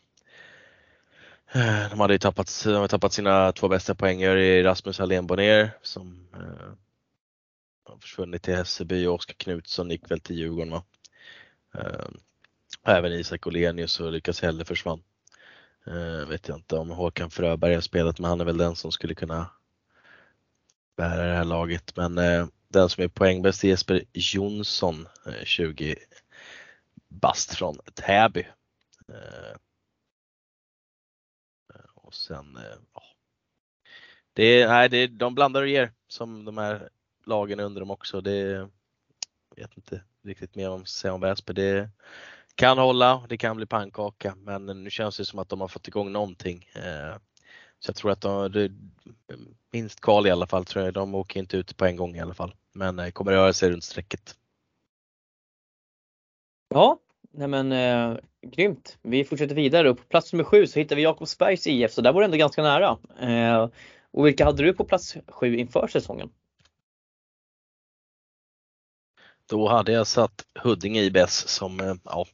Eh, 1.51 1.89
de 1.89 1.99
hade 1.99 2.13
ju 2.13 2.19
tappat, 2.19 2.61
de 2.63 2.73
hade 2.73 2.87
tappat 2.87 3.13
sina 3.13 3.51
två 3.51 3.67
bästa 3.67 3.95
poängare 3.95 4.45
i 4.45 4.63
Rasmus 4.63 4.99
Hallén 4.99 5.27
Bonnier 5.27 5.71
som 5.81 6.27
eh, 6.33 6.71
har 7.85 7.97
försvunnit 7.97 8.43
till 8.43 8.55
Hässelby 8.55 9.05
och 9.05 9.15
Oskar 9.15 9.33
Knutsson 9.33 9.89
gick 9.91 10.11
väl 10.11 10.19
till 10.19 10.35
Djurgården. 10.35 10.71
Va? 10.71 10.83
Eh, 11.73 12.07
även 12.83 13.11
Isak 13.11 13.47
Olenius 13.47 13.99
och 13.99 14.11
Lukas 14.11 14.41
Helle 14.41 14.65
försvann. 14.65 15.03
Eh, 15.87 16.27
vet 16.27 16.47
jag 16.47 16.57
inte 16.57 16.75
om 16.75 16.89
Håkan 16.89 17.31
Fröberg 17.31 17.73
har 17.73 17.81
spelat 17.81 18.19
men 18.19 18.29
han 18.29 18.41
är 18.41 18.45
väl 18.45 18.57
den 18.57 18.75
som 18.75 18.91
skulle 18.91 19.15
kunna 19.15 19.49
bära 20.97 21.25
det 21.25 21.35
här 21.35 21.45
laget. 21.45 21.95
Men 21.95 22.17
eh, 22.17 22.47
den 22.67 22.89
som 22.89 23.03
är 23.03 23.07
poängbäst 23.07 23.63
är 23.63 23.67
Jesper 23.67 24.03
Jonsson, 24.13 25.07
eh, 25.25 25.43
20 25.43 25.95
bast 27.07 27.55
från 27.55 27.77
Täby. 27.93 28.47
Eh, 29.09 29.51
eh, 31.73 31.89
och 31.95 32.13
sen, 32.13 32.57
eh, 32.57 32.77
ja. 32.93 33.03
Det 34.33 34.43
är, 34.43 34.67
nej, 34.67 34.89
det 34.89 34.97
är, 34.97 35.07
de 35.07 35.35
blandar 35.35 35.61
och 35.61 35.67
ger 35.67 35.91
som 36.07 36.45
de 36.45 36.57
här 36.57 36.89
lagen 37.25 37.59
under 37.59 37.79
dem 37.81 37.91
också. 37.91 38.21
Det 38.21 38.69
jag 39.55 39.67
vet 39.67 39.77
inte 39.77 40.03
riktigt 40.23 40.55
mer 40.55 40.69
om 40.69 40.85
säga 40.85 41.13
om 41.13 41.21
Väsby. 41.21 41.53
Det 41.53 41.89
kan 42.55 42.77
hålla, 42.77 43.25
det 43.29 43.37
kan 43.37 43.55
bli 43.55 43.65
pannkaka, 43.65 44.35
men 44.35 44.65
nu 44.65 44.89
känns 44.89 45.17
det 45.17 45.25
som 45.25 45.39
att 45.39 45.49
de 45.49 45.61
har 45.61 45.67
fått 45.67 45.87
igång 45.87 46.11
någonting. 46.11 46.69
Eh, 46.73 47.15
så 47.79 47.89
jag 47.89 47.95
tror 47.95 48.11
att 48.11 48.21
de, 48.21 48.69
minst 49.71 50.01
kval 50.01 50.27
i 50.27 50.31
alla 50.31 50.47
fall 50.47 50.65
tror 50.65 50.85
jag. 50.85 50.93
De 50.93 51.15
åker 51.15 51.39
inte 51.39 51.57
ut 51.57 51.77
på 51.77 51.85
en 51.85 51.95
gång 51.95 52.15
i 52.15 52.19
alla 52.19 52.33
fall, 52.33 52.55
men 52.73 52.99
eh, 52.99 53.09
kommer 53.09 53.31
röra 53.31 53.53
sig 53.53 53.69
runt 53.69 53.83
strecket. 53.83 54.35
Ja, 56.69 56.99
nej 57.31 57.47
men 57.47 57.71
eh, 57.71 58.17
grymt. 58.47 58.97
Vi 59.01 59.25
fortsätter 59.25 59.55
vidare 59.55 59.89
och 59.89 59.97
på 59.97 60.03
plats 60.03 60.33
nummer 60.33 60.43
sju 60.43 60.67
så 60.67 60.79
hittar 60.79 60.95
vi 60.95 61.01
Jakobsbergs 61.01 61.67
IF 61.67 61.91
så 61.91 62.01
där 62.01 62.13
var 62.13 62.21
det 62.21 62.25
ändå 62.25 62.37
ganska 62.37 62.63
nära. 62.63 62.97
Eh, 63.19 63.69
och 64.11 64.27
vilka 64.27 64.45
hade 64.45 64.63
du 64.63 64.73
på 64.73 64.85
plats 64.85 65.17
sju 65.27 65.57
inför 65.57 65.87
säsongen? 65.87 66.29
Då 69.49 69.67
hade 69.67 69.91
jag 69.91 70.07
satt 70.07 70.45
Huddinge 70.59 71.01
IBS 71.01 71.47
som, 71.47 71.79
eh, 71.79 71.95
ja, 72.03 72.25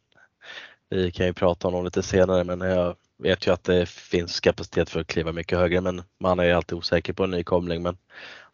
vi 0.89 1.11
kan 1.11 1.25
ju 1.25 1.33
prata 1.33 1.67
om 1.67 1.73
dem 1.73 1.85
lite 1.85 2.03
senare 2.03 2.43
men 2.43 2.61
jag 2.61 2.95
vet 3.23 3.47
ju 3.47 3.53
att 3.53 3.63
det 3.63 3.89
finns 3.89 4.39
kapacitet 4.39 4.89
för 4.89 4.99
att 4.99 5.07
kliva 5.07 5.31
mycket 5.31 5.57
högre 5.57 5.81
men 5.81 6.03
man 6.19 6.39
är 6.39 6.43
ju 6.43 6.51
alltid 6.51 6.77
osäker 6.77 7.13
på 7.13 7.23
en 7.23 7.31
nykomling 7.31 7.83
men 7.83 7.97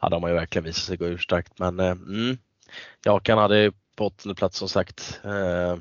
ja, 0.01 0.09
de 0.09 0.23
har 0.23 0.29
ju 0.29 0.35
verkligen 0.35 0.65
visat 0.65 0.83
sig 0.83 0.97
gå 0.97 1.05
ur 1.05 1.17
starkt. 1.17 1.59
men 1.59 1.79
eh, 1.79 1.91
mm, 1.91 2.37
Jakan 3.05 3.37
hade 3.37 3.71
på 3.95 4.05
åttonde 4.05 4.35
plats 4.35 4.57
som 4.57 4.69
sagt. 4.69 5.21
Eh, 5.23 5.77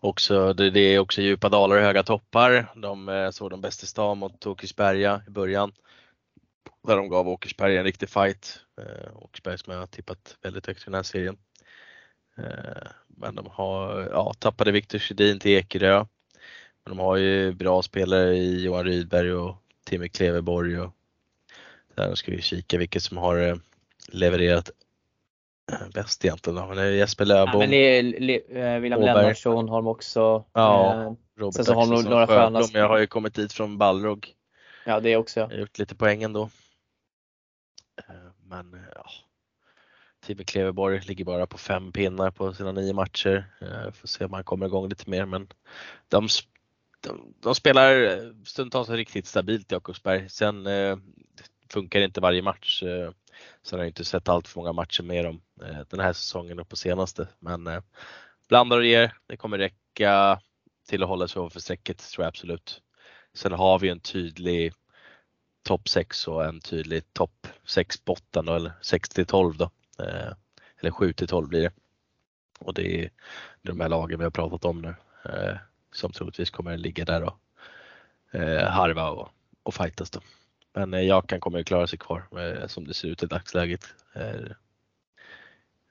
också, 0.00 0.52
det, 0.52 0.70
det, 0.70 0.80
är 0.80 0.98
också 0.98 1.22
djupa 1.22 1.48
dalar 1.48 1.76
och 1.76 1.82
höga 1.82 2.02
toppar. 2.02 2.72
De 2.76 3.08
eh, 3.08 3.30
såg 3.30 3.50
de 3.50 3.60
bäst 3.60 3.82
i 3.82 3.86
stan 3.86 4.18
mot 4.18 4.46
Åkersberga 4.46 5.22
i 5.26 5.30
början. 5.30 5.72
Där 6.86 6.96
de 6.96 7.08
gav 7.08 7.28
Åkersberga 7.28 7.78
en 7.78 7.84
riktig 7.84 8.08
fight. 8.08 8.60
Eh, 8.80 9.16
Åkersberga 9.16 9.58
som 9.58 9.72
jag 9.72 9.80
har 9.80 9.86
tippat 9.86 10.36
väldigt 10.42 10.66
högt 10.66 10.82
i 10.82 10.84
den 10.84 10.94
här 10.94 11.02
serien. 11.02 11.38
Eh, 12.38 12.88
men 13.08 13.34
de 13.34 13.46
har, 13.50 14.08
ja, 14.12 14.34
tappade 14.38 14.72
Viktor 14.72 14.98
Sjödin 14.98 15.38
till 15.38 15.50
Ekerö. 15.50 16.04
Men 16.88 16.96
de 16.96 17.02
har 17.02 17.16
ju 17.16 17.52
bra 17.52 17.82
spelare 17.82 18.36
i 18.36 18.64
Johan 18.64 18.84
Rydberg 18.84 19.32
och 19.32 19.56
Timmy 19.84 20.08
Kleveborg. 20.08 20.80
Och 20.80 20.92
där 21.94 22.14
ska 22.14 22.32
vi 22.32 22.42
kika 22.42 22.78
vilket 22.78 23.02
som 23.02 23.16
har 23.16 23.36
eh, 23.38 23.56
levererat 24.08 24.70
bäst 25.94 26.24
egentligen. 26.24 26.68
Men 26.68 26.76
det 26.76 26.82
är 26.82 26.90
Jesper 26.90 27.24
Löfbom. 27.24 27.60
Ja, 27.60 27.66
Le, 27.66 28.40
eh, 28.50 28.80
William. 28.80 29.00
Lennartsson 29.00 29.68
har 29.68 29.76
de 29.76 29.86
också. 29.86 30.44
Ja, 30.52 30.94
Eh, 31.02 31.12
Robert 31.36 31.54
sen 31.54 31.64
så 31.64 31.74
har 31.74 31.86
de 32.02 32.10
några 32.10 32.26
sköna 32.26 32.62
Jag 32.72 32.88
har 32.88 32.98
ju 32.98 33.06
kommit 33.06 33.34
dit 33.34 33.52
från 33.52 33.78
Balrog. 33.78 34.28
ja 34.84 35.00
det 35.00 35.16
också. 35.16 35.40
Jag 35.40 35.46
har 35.48 35.54
gjort 35.54 35.78
lite 35.78 35.94
poäng 35.94 36.22
ändå. 36.22 36.50
Eh, 38.08 38.14
Men 38.46 38.74
eh, 38.74 38.80
ja. 38.94 39.06
Timmy 40.26 40.44
Kleveborg 40.44 41.00
ligger 41.00 41.24
bara 41.24 41.46
på 41.46 41.58
fem 41.58 41.92
pinnar 41.92 42.30
på 42.30 42.54
sina 42.54 42.72
nio 42.72 42.92
matcher. 42.92 43.44
Eh, 43.60 43.92
Får 43.92 44.08
se 44.08 44.24
om 44.24 44.32
han 44.32 44.44
kommer 44.44 44.66
igång 44.66 44.88
lite 44.88 45.10
mer 45.10 45.24
men 45.24 45.48
de, 46.08 46.28
de, 47.00 47.34
de 47.40 47.54
spelar 47.54 48.02
eh, 48.02 48.32
stundtals 48.44 48.88
riktigt 48.88 49.26
stabilt 49.26 49.72
i 49.72 49.74
Jakobsberg. 49.74 50.28
Sen 50.28 50.66
eh, 50.66 50.96
funkar 51.68 51.98
det 51.98 52.04
inte 52.04 52.20
varje 52.20 52.42
match. 52.42 52.82
Eh, 52.82 53.10
så 53.62 53.76
jag 53.76 53.86
inte 53.86 54.04
sett 54.04 54.28
allt 54.28 54.48
för 54.48 54.60
många 54.60 54.72
matcher 54.72 55.02
med 55.02 55.24
dem 55.24 55.40
eh, 55.62 55.80
den 55.88 56.00
här 56.00 56.12
säsongen 56.12 56.58
och 56.58 56.68
på 56.68 56.76
senaste. 56.76 57.28
Men 57.38 57.66
eh, 57.66 57.82
blandar 58.48 58.78
och 58.78 58.86
ger. 58.86 59.16
Det 59.26 59.36
kommer 59.36 59.58
räcka 59.58 60.40
till 60.88 61.02
att 61.02 61.08
hålla 61.08 61.28
sig 61.28 61.40
ovanför 61.40 61.60
strecket 61.60 61.98
tror 61.98 62.24
jag 62.24 62.28
absolut. 62.28 62.82
Sen 63.34 63.52
har 63.52 63.78
vi 63.78 63.88
en 63.88 64.00
tydlig 64.00 64.72
topp 65.62 65.88
6 65.88 66.28
och 66.28 66.44
en 66.44 66.60
tydlig 66.60 67.12
topp 67.12 67.46
6 67.64 68.04
botten 68.04 68.46
då, 68.46 68.54
eller 68.54 68.72
6 68.82 69.08
till 69.08 69.26
12 69.26 69.56
då. 69.56 69.70
Eh, 69.98 70.32
eller 70.80 70.90
7 70.90 71.12
till 71.12 71.28
12 71.28 71.48
blir 71.48 71.62
det. 71.62 71.72
Och 72.58 72.74
det 72.74 73.04
är 73.04 73.10
de 73.62 73.80
här 73.80 73.88
lagen 73.88 74.18
vi 74.18 74.24
har 74.24 74.30
pratat 74.30 74.64
om 74.64 74.82
nu 74.82 74.94
eh, 75.24 75.56
som 75.92 76.12
troligtvis 76.12 76.50
kommer 76.50 76.76
ligga 76.76 77.04
där 77.04 77.22
och 77.22 77.38
eh, 78.40 78.68
harva 78.68 79.10
och, 79.10 79.28
och 79.62 79.74
fightas 79.74 80.10
då. 80.10 80.20
Men 80.74 80.94
eh, 80.94 81.06
Jakan 81.06 81.40
kommer 81.40 81.58
ju 81.58 81.64
klara 81.64 81.86
sig 81.86 81.98
kvar 81.98 82.24
eh, 82.38 82.66
som 82.66 82.84
det 82.84 82.94
ser 82.94 83.08
ut 83.08 83.22
i 83.22 83.26
dagsläget. 83.26 83.84
Eh, 84.14 84.50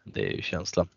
det 0.03 0.28
är 0.28 0.32
ju 0.32 0.41
känslan. 0.41 0.90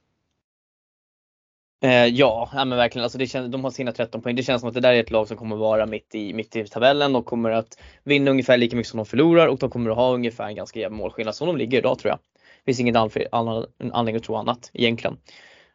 Eh, 1.83 2.07
ja, 2.07 2.51
ja 2.53 2.65
men 2.65 2.79
verkligen. 2.79 3.03
Alltså 3.03 3.19
det 3.19 3.27
känns, 3.27 3.53
de 3.53 3.65
har 3.65 3.71
sina 3.71 3.93
13 3.93 4.23
poäng. 4.23 4.37
Det 4.37 4.43
känns 4.43 4.61
som 4.61 4.69
att 4.69 4.75
det 4.75 4.81
där 4.81 4.93
är 4.93 5.01
ett 5.01 5.11
lag 5.11 5.29
som 5.29 5.37
kommer 5.37 5.57
vara 5.57 5.87
mitt 5.87 6.15
i, 6.15 6.35
mitt 6.35 6.57
i 6.57 6.67
tabellen 6.67 7.17
och 7.17 7.27
kommer 7.27 7.51
att 7.51 7.79
vinna 8.05 8.31
ungefär 8.31 8.57
lika 8.57 8.77
mycket 8.77 8.91
som 8.91 8.97
de 8.97 9.07
förlorar 9.07 9.47
och 9.47 9.59
de 9.59 9.71
kommer 9.71 9.91
att 9.91 9.97
ha 9.97 10.15
ungefär 10.15 10.47
en 10.47 10.55
ganska 10.55 10.81
jämn 10.81 10.97
målskillnad 10.97 11.35
som 11.35 11.47
de 11.47 11.57
ligger 11.57 11.79
idag 11.79 11.99
tror 11.99 12.11
jag. 12.11 12.19
Det 12.59 12.65
finns 12.65 12.81
ingen 12.81 12.97
anledning 12.97 14.17
att 14.17 14.23
tro 14.23 14.35
annat 14.35 14.71
egentligen. 14.73 15.17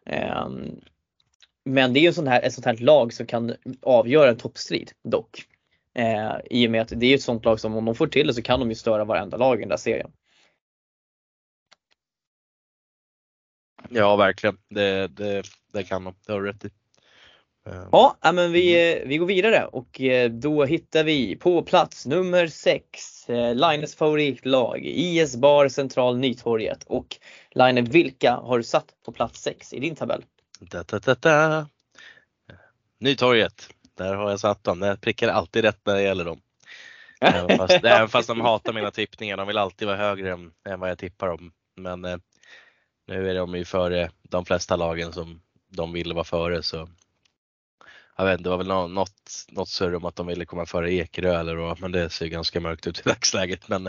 Ehm, 0.05 0.79
men 1.65 1.93
det 1.93 1.99
är 1.99 2.01
ju 2.01 2.13
sån 2.13 2.27
här, 2.27 2.41
ett 2.41 2.53
sånt 2.53 2.65
här 2.65 2.77
lag 2.77 3.13
som 3.13 3.25
kan 3.25 3.55
avgöra 3.81 4.29
en 4.29 4.37
toppstrid 4.37 4.91
dock. 5.03 5.45
Eh, 5.93 6.35
I 6.49 6.67
och 6.67 6.71
med 6.71 6.81
att 6.81 6.91
det 6.95 7.05
är 7.05 7.15
ett 7.15 7.21
sånt 7.21 7.45
lag 7.45 7.59
som 7.59 7.75
om 7.75 7.85
de 7.85 7.95
får 7.95 8.07
till 8.07 8.27
det 8.27 8.33
så 8.33 8.41
kan 8.41 8.59
de 8.59 8.69
ju 8.69 8.75
störa 8.75 9.05
varenda 9.05 9.37
lag 9.37 9.57
i 9.57 9.59
den 9.59 9.69
där 9.69 9.77
serien. 9.77 10.11
Ja, 13.89 14.15
verkligen. 14.15 14.57
Det, 14.69 15.07
det, 15.07 15.43
det 15.73 15.83
kan 15.83 16.03
de. 16.03 16.13
Det 16.25 16.33
har 16.33 16.41
du 16.41 16.47
rätt 16.47 16.65
i. 16.65 16.69
Ehm. 17.65 17.89
Ja, 17.91 18.17
men 18.33 18.51
vi, 18.51 18.93
mm. 18.93 19.09
vi 19.09 19.17
går 19.17 19.25
vidare 19.25 19.65
och 19.65 20.01
eh, 20.01 20.29
då 20.29 20.65
hittar 20.65 21.03
vi 21.03 21.35
på 21.35 21.61
plats 21.61 22.05
nummer 22.05 22.47
6 22.47 23.29
eh, 23.29 23.55
Lines 23.55 23.95
favoritlag 23.95 24.85
IS 24.85 25.35
Bar 25.35 25.67
Central 25.67 26.17
Nytorget. 26.17 26.83
Och 26.83 27.17
Line, 27.51 27.85
vilka 27.85 28.35
har 28.35 28.57
du 28.57 28.63
satt 28.63 28.85
på 29.05 29.11
plats 29.11 29.41
6 29.41 29.73
i 29.73 29.79
din 29.79 29.95
tabell? 29.95 30.23
Da, 30.59 30.83
da, 30.83 30.99
da, 30.99 31.15
da. 31.15 31.67
Nytorget, 32.99 33.69
där 33.97 34.15
har 34.15 34.29
jag 34.29 34.39
satt 34.39 34.63
dem. 34.63 34.81
Jag 34.81 35.01
prickar 35.01 35.27
alltid 35.27 35.63
rätt 35.63 35.79
när 35.85 35.95
det 35.95 36.01
gäller 36.01 36.25
dem. 36.25 36.41
Även 37.21 37.57
fast, 37.57 37.73
även 37.83 38.09
fast 38.09 38.27
de 38.27 38.41
hatar 38.41 38.73
mina 38.73 38.91
tippningar. 38.91 39.37
De 39.37 39.47
vill 39.47 39.57
alltid 39.57 39.87
vara 39.87 39.97
högre 39.97 40.31
än, 40.33 40.51
än 40.69 40.79
vad 40.79 40.89
jag 40.89 40.97
tippar 40.97 41.27
dem. 41.27 41.51
Men 41.75 42.05
eh, 42.05 42.17
nu 43.07 43.29
är 43.29 43.35
de 43.35 43.55
ju 43.55 43.65
före 43.65 44.09
de 44.21 44.45
flesta 44.45 44.75
lagen 44.75 45.13
som 45.13 45.41
de 45.67 45.93
ville 45.93 46.13
vara 46.13 46.23
före 46.23 46.63
så 46.63 46.89
jag 48.17 48.25
vet 48.25 48.39
inte, 48.39 48.43
det 48.43 48.49
var 48.49 48.57
väl 48.57 48.93
något, 48.93 49.45
något 49.49 49.69
surr 49.69 49.95
om 49.95 50.05
att 50.05 50.15
de 50.15 50.27
ville 50.27 50.45
komma 50.45 50.65
före 50.65 50.93
Ekerö 50.93 51.39
eller 51.39 51.55
vad, 51.55 51.81
men 51.81 51.91
det 51.91 52.09
ser 52.09 52.27
ganska 52.27 52.59
mörkt 52.59 52.87
ut 52.87 52.99
i 52.99 53.01
dagsläget. 53.09 53.67
Men 53.67 53.87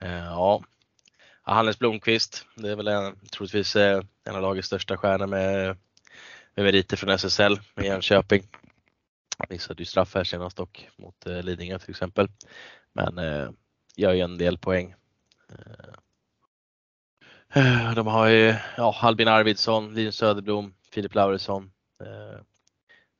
eh, 0.00 0.24
ja, 0.24 0.62
Hannes 1.48 1.78
Blomqvist, 1.78 2.46
det 2.54 2.70
är 2.70 2.76
väl 2.76 2.88
en, 2.88 3.16
troligtvis 3.32 3.76
eh, 3.76 4.02
en 4.24 4.36
av 4.36 4.42
lagets 4.42 4.66
största 4.66 4.96
stjärnor 4.96 5.26
med, 5.26 5.76
med 6.54 6.64
meriter 6.64 6.96
från 6.96 7.10
SSL 7.10 7.60
med 7.74 7.84
Jönköping. 7.84 8.42
Missade 9.48 9.82
ju 9.82 9.84
straff 9.84 10.14
här 10.14 10.24
senast 10.24 10.56
dock 10.56 10.88
mot 10.96 11.26
eh, 11.26 11.42
Lidingö 11.42 11.78
till 11.78 11.90
exempel. 11.90 12.28
Men 12.92 13.18
eh, 13.18 13.50
gör 13.96 14.12
ju 14.12 14.20
en 14.20 14.38
del 14.38 14.58
poäng. 14.58 14.94
Eh, 17.54 17.94
de 17.94 18.06
har 18.06 18.26
ju 18.26 18.54
ja, 18.76 18.96
Albin 19.00 19.28
Arvidsson, 19.28 19.94
Linus 19.94 20.16
Söderblom, 20.16 20.74
Filip 20.90 21.14
Lauresson. 21.14 21.70
Eh, 22.04 22.40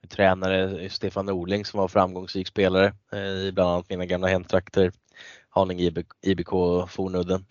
tränare 0.08 0.82
eh, 0.82 0.90
Stefan 0.90 1.26
Norling 1.26 1.64
som 1.64 1.80
var 1.80 1.88
framgångsrik 1.88 2.48
spelare 2.48 2.92
eh, 3.12 3.20
i 3.20 3.52
bland 3.52 3.70
annat 3.70 3.90
mina 3.90 4.06
gamla 4.06 4.28
hemtrakter, 4.28 4.92
Haninge 5.48 5.92
IBK 6.22 6.52
och 6.52 6.90
Fornudden. 6.90 7.44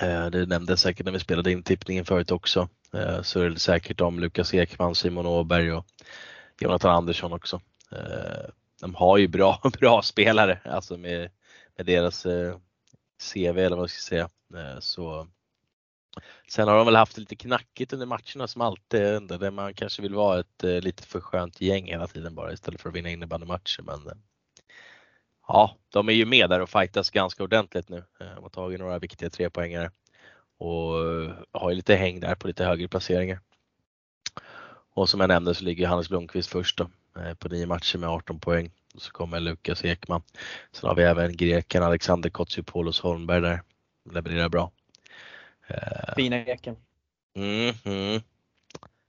Eh, 0.00 0.26
det 0.26 0.46
nämndes 0.46 0.80
säkert 0.80 1.06
när 1.06 1.12
vi 1.12 1.18
spelade 1.18 1.52
in 1.52 1.62
tippningen 1.62 2.04
förut 2.04 2.30
också. 2.30 2.68
Eh, 2.94 3.22
så 3.22 3.40
är 3.40 3.50
det 3.50 3.58
säkert 3.58 4.00
om 4.00 4.20
Lukas 4.20 4.54
Ekman, 4.54 4.94
Simon 4.94 5.26
Åberg 5.26 5.72
och 5.72 5.86
Jonathan 6.60 6.90
Andersson 6.90 7.32
också. 7.32 7.60
Eh, 7.92 8.50
de 8.80 8.94
har 8.94 9.18
ju 9.18 9.28
bra, 9.28 9.60
bra 9.80 10.02
spelare 10.02 10.60
alltså 10.64 10.96
med, 10.96 11.30
med 11.76 11.86
deras 11.86 12.26
CV 13.32 13.58
eller 13.58 13.70
vad 13.70 13.78
man 13.78 13.88
ska 13.88 14.00
säga. 14.00 14.28
Så 14.80 15.28
Sen 16.48 16.68
har 16.68 16.76
de 16.76 16.86
väl 16.86 16.96
haft 16.96 17.14
det 17.14 17.20
lite 17.20 17.36
knackigt 17.36 17.92
under 17.92 18.06
matcherna 18.06 18.46
som 18.46 18.62
alltid 18.62 19.00
är 19.00 19.38
där 19.38 19.50
man 19.50 19.74
kanske 19.74 20.02
vill 20.02 20.14
vara 20.14 20.40
ett 20.40 20.84
lite 20.84 21.02
för 21.02 21.20
skönt 21.20 21.60
gäng 21.60 21.86
hela 21.86 22.06
tiden 22.06 22.34
bara 22.34 22.52
istället 22.52 22.80
för 22.80 22.88
att 22.88 22.94
vinna 22.94 23.10
innebandymatcher. 23.10 23.82
Men 23.82 24.22
ja, 25.48 25.76
de 25.88 26.08
är 26.08 26.12
ju 26.12 26.26
med 26.26 26.50
där 26.50 26.60
och 26.60 26.70
fightas 26.70 27.10
ganska 27.10 27.42
ordentligt 27.42 27.88
nu. 27.88 28.04
Eh, 28.20 28.34
de 28.34 28.42
har 28.42 28.48
tagit 28.48 28.80
några 28.80 28.98
viktiga 28.98 29.30
trepoängare 29.30 29.90
och 30.58 30.92
har 31.52 31.70
ju 31.70 31.76
lite 31.76 31.94
häng 31.94 32.20
där 32.20 32.34
på 32.34 32.46
lite 32.46 32.64
högre 32.64 32.88
placeringar. 32.88 33.40
Och 34.94 35.08
som 35.08 35.20
jag 35.20 35.28
nämnde 35.28 35.54
så 35.54 35.64
ligger 35.64 35.86
Hannes 35.86 36.08
Blomqvist 36.08 36.50
först 36.50 36.78
då, 36.78 36.90
på 37.38 37.48
nio 37.48 37.66
matcher 37.66 37.98
med 37.98 38.08
18 38.08 38.40
poäng. 38.40 38.70
Och 38.94 39.02
så 39.02 39.12
kommer 39.12 39.40
Lukas 39.40 39.84
Ekman. 39.84 40.22
Sen 40.72 40.88
har 40.88 40.96
vi 40.96 41.02
även 41.02 41.36
greken 41.36 41.82
Alexander 41.82 42.30
Kotsiopoulos 42.30 43.00
Holmberg 43.00 43.40
där. 43.40 43.62
Levererar 44.10 44.48
bra. 44.48 44.70
Eh, 45.66 46.14
Fina 46.16 46.36
eken. 46.36 46.76
Mm, 47.34 47.74
mm. 47.84 48.22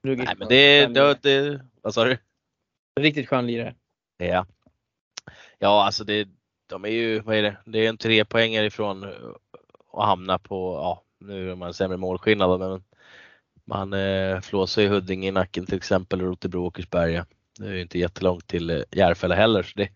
Nej, 0.02 0.34
men 0.38 0.48
det, 0.48 0.86
det, 0.86 1.18
det, 1.22 1.60
vad 1.82 1.94
sa 1.94 2.04
du? 2.04 2.18
Riktigt 3.00 3.28
skön 3.28 3.46
lirare. 3.46 3.74
Ja. 4.16 4.46
Ja, 5.64 5.84
alltså 5.84 6.04
det, 6.04 6.28
de 6.66 6.84
är 6.84 6.88
ju, 6.88 7.20
vad 7.20 7.36
är 7.36 7.42
det, 7.42 7.56
det 7.64 7.78
är 7.78 7.88
en 7.88 7.96
tre 7.96 8.24
poängare 8.24 8.66
ifrån 8.66 9.04
eh, 9.04 9.10
att 9.92 10.06
hamna 10.06 10.38
på, 10.38 10.74
ja, 10.74 11.02
nu 11.20 11.50
är 11.50 11.56
man 11.56 11.74
sämre 11.74 11.96
målskillnad 11.96 12.60
men 12.60 12.84
man 13.64 13.92
eh, 13.92 14.40
flåsar 14.40 14.82
ju 14.82 14.88
Huddinge 14.88 15.28
i 15.28 15.30
nacken 15.30 15.66
till 15.66 15.76
exempel 15.76 16.20
och 16.20 16.26
Rotebro 16.26 16.66
Åkersberga. 16.66 17.26
Det 17.58 17.66
är 17.66 17.72
ju 17.72 17.80
inte 17.80 17.98
jättelångt 17.98 18.46
till 18.46 18.70
eh, 18.70 18.82
Järfälla 18.90 19.34
heller 19.34 19.62
så 19.62 19.72
det, 19.76 19.88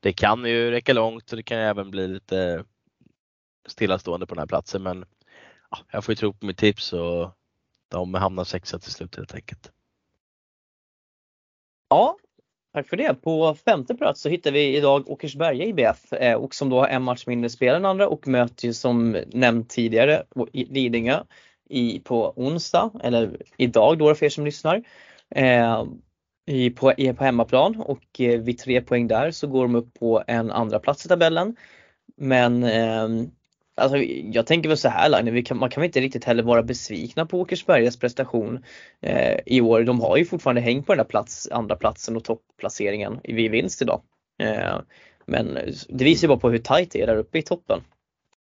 det 0.00 0.12
kan 0.12 0.44
ju 0.44 0.70
räcka 0.70 0.92
långt 0.92 1.30
och 1.32 1.36
det 1.36 1.42
kan 1.42 1.58
även 1.58 1.90
bli 1.90 2.08
lite 2.08 2.64
stillastående 3.66 4.26
på 4.26 4.34
den 4.34 4.42
här 4.42 4.46
platsen 4.46 4.82
men 4.82 5.04
jag 5.90 6.04
får 6.04 6.12
ju 6.12 6.16
tro 6.16 6.32
på 6.32 6.46
mitt 6.46 6.58
tips 6.58 6.92
och 6.92 7.30
de 7.88 8.14
hamnar 8.14 8.44
sexa 8.44 8.78
till 8.78 8.92
slut 8.92 9.16
helt 9.16 9.34
enkelt. 9.34 9.72
Ja, 11.88 12.16
tack 12.74 12.88
för 12.88 12.96
det. 12.96 13.14
På 13.14 13.54
femte 13.54 13.94
plats 13.94 14.20
så 14.20 14.28
hittar 14.28 14.52
vi 14.52 14.76
idag 14.76 15.10
Åkersberga 15.10 15.64
IBF 15.64 16.12
eh, 16.12 16.34
och 16.34 16.54
som 16.54 16.68
då 16.68 16.80
har 16.80 16.88
en 16.88 17.02
match 17.02 17.26
mindre 17.26 17.50
spel 17.50 17.74
än 17.74 17.84
andra 17.84 18.08
och 18.08 18.28
möter 18.28 18.66
ju 18.66 18.72
som 18.72 19.16
nämnt 19.32 19.70
tidigare 19.70 20.22
Lidingö 20.52 21.22
i, 21.70 22.00
på 22.00 22.32
onsdag 22.36 22.90
eller 23.02 23.36
idag 23.56 23.98
då 23.98 24.14
för 24.14 24.26
er 24.26 24.30
som 24.30 24.44
lyssnar. 24.44 24.82
Eh, 25.30 25.84
i, 26.46 26.70
på, 26.70 26.92
i, 26.92 27.12
på 27.12 27.24
hemmaplan 27.24 27.80
och 27.80 28.20
eh, 28.20 28.40
vid 28.40 28.58
tre 28.58 28.80
poäng 28.80 29.08
där 29.08 29.30
så 29.30 29.46
går 29.46 29.62
de 29.62 29.74
upp 29.74 29.94
på 29.94 30.22
en 30.26 30.50
andra 30.50 30.78
plats 30.78 31.06
i 31.06 31.08
tabellen. 31.08 31.56
Men 32.16 32.64
eh, 32.64 33.08
Alltså, 33.76 33.98
jag 34.32 34.46
tänker 34.46 34.68
väl 34.68 34.78
så 34.78 34.88
här 34.88 35.42
kan, 35.42 35.58
man 35.58 35.70
kan 35.70 35.80
väl 35.80 35.88
inte 35.88 36.00
riktigt 36.00 36.24
heller 36.24 36.42
vara 36.42 36.62
besvikna 36.62 37.26
på 37.26 37.40
Åkersbergas 37.40 37.96
prestation 37.96 38.64
eh, 39.00 39.38
i 39.46 39.60
år. 39.60 39.82
De 39.82 40.00
har 40.00 40.16
ju 40.16 40.24
fortfarande 40.24 40.60
hängt 40.60 40.86
på 40.86 40.92
den 40.92 40.98
där 40.98 41.04
plats, 41.04 41.48
andra 41.52 41.76
platsen 41.76 42.16
och 42.16 42.24
topplaceringen 42.24 43.20
vid 43.22 43.50
vinst 43.50 43.82
idag. 43.82 44.02
Eh, 44.38 44.78
men 45.26 45.58
det 45.88 46.04
visar 46.04 46.22
ju 46.24 46.28
bara 46.28 46.38
på 46.38 46.50
hur 46.50 46.58
tajt 46.58 46.90
det 46.90 47.02
är 47.02 47.06
där 47.06 47.16
uppe 47.16 47.38
i 47.38 47.42
toppen. 47.42 47.80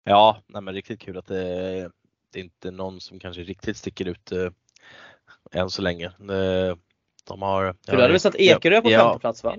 Ja, 0.03 0.37
nej, 0.47 0.61
men 0.61 0.73
riktigt 0.73 0.99
kul 0.99 1.17
att 1.17 1.25
det, 1.25 1.89
det 2.33 2.39
är 2.39 2.43
inte 2.43 2.71
någon 2.71 3.01
som 3.01 3.19
kanske 3.19 3.41
riktigt 3.41 3.77
sticker 3.77 4.07
ut 4.07 4.31
eh, 4.31 4.49
än 5.51 5.69
så 5.69 5.81
länge. 5.81 6.11
De, 6.17 6.77
de 7.27 7.41
har, 7.41 7.75
För 7.85 7.95
du 7.95 8.01
hade 8.01 8.13
väl 8.13 8.19
satt 8.19 8.35
Ekerö 8.35 8.81
på 8.81 8.91
ja, 8.91 8.99
femte 8.99 9.19
plats 9.19 9.43
va? 9.43 9.55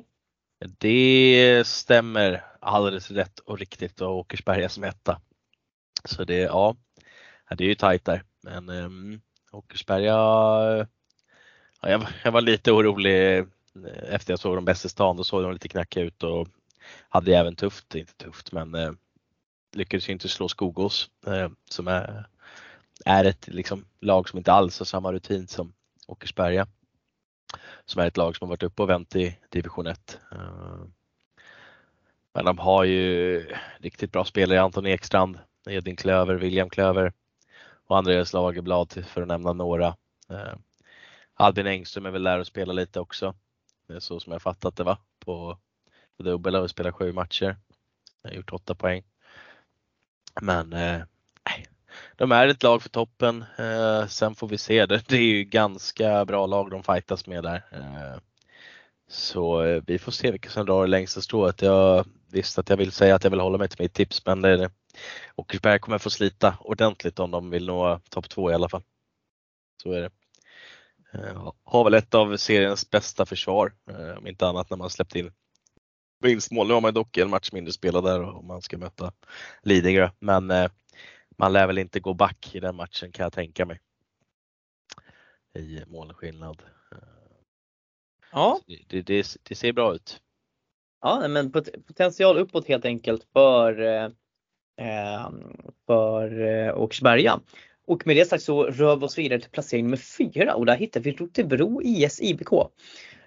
Det 0.78 1.62
stämmer 1.66 2.44
alldeles 2.60 3.10
rätt 3.10 3.38
och 3.38 3.58
riktigt 3.58 4.00
och 4.00 4.16
Åkersberga 4.16 4.68
som 4.68 4.84
etta. 4.84 5.20
Så 6.04 6.24
det, 6.24 6.38
ja, 6.38 6.76
det 7.50 7.64
är 7.64 7.68
ju 7.68 7.74
tajt 7.74 8.04
där. 8.04 8.22
Men 8.42 8.68
ehm, 8.68 8.84
um, 8.84 9.20
Åkersberga, 9.52 10.12
ja, 11.80 11.90
jag, 11.90 12.06
jag, 12.24 12.32
var 12.32 12.40
lite 12.40 12.72
orolig 12.72 13.38
eh, 13.38 13.44
efter 14.08 14.32
jag 14.32 14.40
såg 14.40 14.56
dem 14.56 14.64
bäst 14.64 14.84
i 14.84 14.88
stan. 14.88 15.16
Då 15.16 15.24
såg 15.24 15.42
de 15.42 15.52
lite 15.52 15.68
knackiga 15.68 16.04
ut 16.04 16.22
och 16.22 16.48
hade 17.08 17.36
även 17.36 17.56
tufft, 17.56 17.94
inte 17.94 18.14
tufft 18.14 18.52
men 18.52 18.74
eh, 18.74 18.92
lyckades 19.72 20.08
ju 20.08 20.12
inte 20.12 20.28
slå 20.28 20.48
Skogås 20.48 21.10
eh, 21.26 21.48
som 21.70 21.88
är, 21.88 22.26
är 23.04 23.24
ett 23.24 23.48
liksom, 23.48 23.84
lag 24.00 24.28
som 24.28 24.38
inte 24.38 24.52
alls 24.52 24.78
har 24.78 24.86
samma 24.86 25.12
rutin 25.12 25.48
som 25.48 25.72
Åkersberga. 26.06 26.66
Som 27.86 28.02
är 28.02 28.06
ett 28.06 28.16
lag 28.16 28.36
som 28.36 28.44
har 28.46 28.50
varit 28.50 28.62
uppe 28.62 28.82
och 28.82 28.88
vänt 28.88 29.16
i 29.16 29.38
division 29.48 29.86
1. 29.86 30.18
Eh, 30.32 30.84
men 32.34 32.44
de 32.44 32.58
har 32.58 32.84
ju 32.84 33.40
riktigt 33.78 34.12
bra 34.12 34.24
spelare, 34.24 34.62
Anton 34.62 34.86
Ekstrand 34.86 35.38
Edvin 35.66 35.96
Klöver, 35.96 36.34
William 36.34 36.70
Klöver 36.70 37.12
och 37.86 37.98
Andreas 37.98 38.32
Lagerblad 38.32 39.04
för 39.06 39.22
att 39.22 39.28
nämna 39.28 39.52
några. 39.52 39.86
Eh, 40.30 40.54
Albin 41.34 41.66
Engström 41.66 42.06
är 42.06 42.10
väl 42.10 42.22
där 42.22 42.38
och 42.38 42.46
spelar 42.46 42.74
lite 42.74 43.00
också. 43.00 43.34
Det 43.86 43.94
är 43.94 44.00
så 44.00 44.20
som 44.20 44.32
jag 44.32 44.42
fattat 44.42 44.76
det 44.76 44.84
va? 44.84 44.98
På, 45.18 45.58
på 46.16 46.22
dubbel 46.22 46.54
har 46.54 46.62
vi 46.62 46.68
spelat 46.68 46.94
sju 46.94 47.12
matcher. 47.12 47.56
Jag 48.22 48.30
har 48.30 48.36
gjort 48.36 48.52
åtta 48.52 48.74
poäng. 48.74 49.02
Men 50.40 50.72
eh, 50.72 51.02
de 52.16 52.32
är 52.32 52.48
ett 52.48 52.62
lag 52.62 52.82
för 52.82 52.88
toppen. 52.88 53.44
Eh, 53.58 54.06
sen 54.06 54.34
får 54.34 54.48
vi 54.48 54.58
se. 54.58 54.86
Det, 54.86 55.08
det 55.08 55.16
är 55.16 55.22
ju 55.22 55.44
ganska 55.44 56.24
bra 56.24 56.46
lag 56.46 56.70
de 56.70 56.82
fightas 56.82 57.26
med 57.26 57.42
där. 57.42 57.64
Eh, 57.72 58.20
så 59.14 59.62
eh, 59.62 59.82
vi 59.86 59.98
får 59.98 60.12
se 60.12 60.30
vilka 60.30 60.50
som 60.50 60.66
drar 60.66 60.82
det 60.82 60.90
längsta 60.90 61.20
strået. 61.20 61.62
Jag 61.62 62.06
visste 62.32 62.60
att 62.60 62.68
jag 62.68 62.76
vill 62.76 62.92
säga 62.92 63.14
att 63.14 63.24
jag 63.24 63.30
vill 63.30 63.40
hålla 63.40 63.58
mig 63.58 63.68
till 63.68 63.82
mitt 63.82 63.94
tips 63.94 64.26
men 64.26 64.38
eh, 64.38 64.42
det, 64.42 64.48
är 64.48 64.58
det. 64.58 64.70
Åkersberga 65.36 65.78
kommer 65.78 65.98
få 65.98 66.10
slita 66.10 66.56
ordentligt 66.60 67.18
om 67.18 67.30
de 67.30 67.50
vill 67.50 67.66
nå 67.66 68.00
topp 68.10 68.28
två 68.28 68.50
i 68.50 68.54
alla 68.54 68.68
fall. 68.68 68.82
Så 69.82 69.92
är 69.92 70.00
det. 70.00 70.10
Eh, 71.14 71.52
har 71.64 71.84
väl 71.84 71.94
ett 71.94 72.14
av 72.14 72.36
seriens 72.36 72.90
bästa 72.90 73.26
försvar, 73.26 73.72
eh, 73.90 74.18
om 74.18 74.26
inte 74.26 74.46
annat 74.46 74.70
när 74.70 74.76
man 74.76 74.90
släppt 74.90 75.16
in 75.16 75.32
vinstmål. 76.20 76.68
Nu 76.68 76.74
har 76.74 76.80
man 76.80 76.94
dock 76.94 77.16
en 77.16 77.30
match 77.30 77.52
mindre 77.52 77.72
spelad 77.72 78.04
där 78.04 78.22
om 78.22 78.46
man 78.46 78.62
ska 78.62 78.78
möta 78.78 79.12
Lidingö. 79.62 80.10
Men 80.18 80.50
eh, 80.50 80.70
man 81.38 81.52
lär 81.52 81.66
väl 81.66 81.78
inte 81.78 82.00
gå 82.00 82.14
back 82.14 82.54
i 82.54 82.60
den 82.60 82.76
matchen 82.76 83.12
kan 83.12 83.22
jag 83.22 83.32
tänka 83.32 83.66
mig. 83.66 83.80
i 85.54 85.82
målskillnad. 85.86 86.62
Eh. 86.92 87.13
Ja. 88.34 88.60
Det, 88.66 89.00
det, 89.02 89.36
det, 89.42 89.54
ser 89.54 89.72
bra 89.72 89.94
ut. 89.94 90.20
Ja, 91.00 91.28
men 91.28 91.52
potential 91.86 92.38
uppåt 92.38 92.68
helt 92.68 92.84
enkelt 92.84 93.26
för, 93.32 93.80
eh, 93.80 95.30
för 95.86 96.40
eh, 96.40 96.80
Åkersberga. 96.80 97.40
Och 97.86 98.06
med 98.06 98.16
det 98.16 98.24
sagt 98.24 98.42
så 98.42 98.64
rör 98.64 98.96
vi 98.96 99.06
oss 99.06 99.18
vidare 99.18 99.40
till 99.40 99.50
placering 99.50 99.84
nummer 99.84 99.96
fyra 99.96 100.54
och 100.54 100.66
där 100.66 100.76
hittar 100.76 101.00
vi 101.00 101.12
Rotebro 101.12 101.82
IS 101.82 102.20
IBK. 102.20 102.52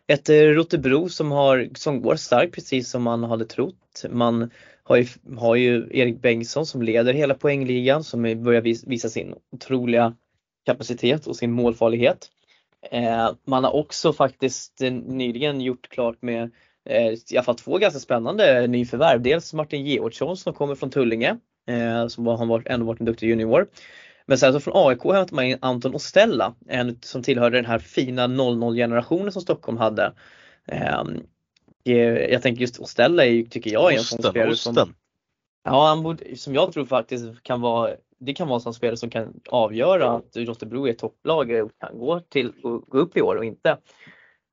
Ett 0.08 0.30
eh, 0.30 0.36
Rotebro 0.36 1.10
som, 1.10 1.32
har, 1.32 1.70
som 1.76 2.02
går 2.02 2.16
starkt 2.16 2.56
precis 2.56 2.90
som 2.90 3.04
man 3.04 3.24
hade 3.24 3.46
trott. 3.46 4.04
Man 4.10 4.52
har 4.84 4.96
ju, 4.96 5.08
har 5.38 5.56
ju 5.56 5.88
Erik 5.92 6.22
Bengtsson 6.22 6.66
som 6.66 6.82
leder 6.82 7.14
hela 7.14 7.34
poängligan 7.34 8.04
som 8.04 8.22
börjar 8.22 8.62
visa 8.88 9.10
sin 9.10 9.36
otroliga 9.52 10.16
kapacitet 10.66 11.28
och 11.28 11.36
sin 11.36 11.52
målfarlighet. 11.52 12.30
Eh, 12.92 13.32
man 13.46 13.64
har 13.64 13.76
också 13.76 14.14
faktiskt 14.14 14.82
eh, 14.82 14.92
nyligen 14.92 15.62
gjort 15.62 15.90
klart 15.90 16.22
med 16.22 16.52
eh, 16.90 17.08
i 17.08 17.18
alla 17.36 17.44
fall 17.44 17.56
två 17.56 17.78
ganska 17.78 18.00
spännande 18.00 18.68
nyförvärv. 18.68 19.22
Dels 19.22 19.54
Martin 19.54 19.86
Georgsson 19.86 20.38
som 20.38 20.54
kommer 20.54 20.76
från 20.76 20.90
Tullinge 20.90 21.38
som 22.10 22.28
har 22.28 22.46
varit, 22.46 22.68
ändå 22.68 22.86
varit 22.86 23.00
en 23.00 23.06
duktig 23.06 23.30
junior. 23.30 23.68
Men 24.26 24.38
sen 24.38 24.54
så 24.54 24.60
från 24.60 24.88
AIK 24.88 25.04
hämtar 25.04 25.36
man 25.36 25.46
in 25.46 25.58
Anton 25.62 25.96
Ostella, 25.96 26.56
en 26.68 27.00
som 27.02 27.24
tillhörde 27.24 27.58
den 27.58 27.66
här 27.66 27.80
fina 27.80 28.28
00 28.28 28.76
generationen 28.76 29.32
som 29.32 29.42
Stockholm 29.42 29.78
hade. 29.78 30.14
Ehm, 30.68 31.24
jag 32.30 32.42
tänker 32.42 32.62
just 32.62 32.80
Ostella 32.80 33.26
är, 33.26 33.44
tycker 33.44 33.72
jag 33.72 33.94
är 33.94 33.98
en 33.98 34.04
sån 34.04 34.24
spelare 34.24 34.56
som 34.56 34.94
Ja, 35.64 35.88
han 35.88 36.04
borde, 36.04 36.36
som 36.36 36.54
jag 36.54 36.74
tror 36.74 36.86
faktiskt 36.86 37.44
kan 37.44 37.62
vara 37.62 37.96
det 38.20 38.34
kan 38.34 38.48
vara 38.48 38.62
en 38.66 38.74
spelare 38.74 38.98
som 38.98 39.10
kan 39.10 39.40
avgöra 39.50 40.12
att 40.12 40.36
Rotebro 40.36 40.88
är 40.88 40.94
topplag 40.94 41.52
och 41.52 41.72
kan 41.80 42.00
gå, 42.00 42.20
till, 42.20 42.54
gå 42.88 42.98
upp 42.98 43.18
i 43.18 43.22
år 43.22 43.36
och 43.36 43.46
inte. 43.46 43.78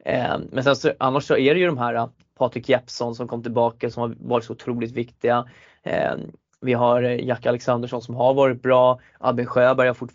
Eh, 0.05 0.39
men 0.53 0.65
sen 0.65 0.77
så, 0.77 0.93
annars 0.99 1.25
så 1.25 1.37
är 1.37 1.55
det 1.55 1.61
ju 1.61 1.67
de 1.67 1.79
här 1.79 2.09
Patrik 2.39 2.69
Jeppsson 2.69 3.15
som 3.15 3.29
kom 3.29 3.43
tillbaka 3.43 3.91
som 3.91 4.01
har 4.01 4.17
varit 4.21 4.45
så 4.45 4.53
otroligt 4.53 4.93
viktiga. 4.93 5.49
Eh, 5.83 6.15
vi 6.61 6.73
har 6.73 7.03
Jack 7.03 7.47
Alexandersson 7.47 8.03
som 8.03 8.15
har 8.15 8.35
varit 8.35 8.63
bra. 8.63 9.01
Albin 9.19 9.47
Sjöberg 9.47 9.87
har 9.87 9.95
fort, 9.95 10.13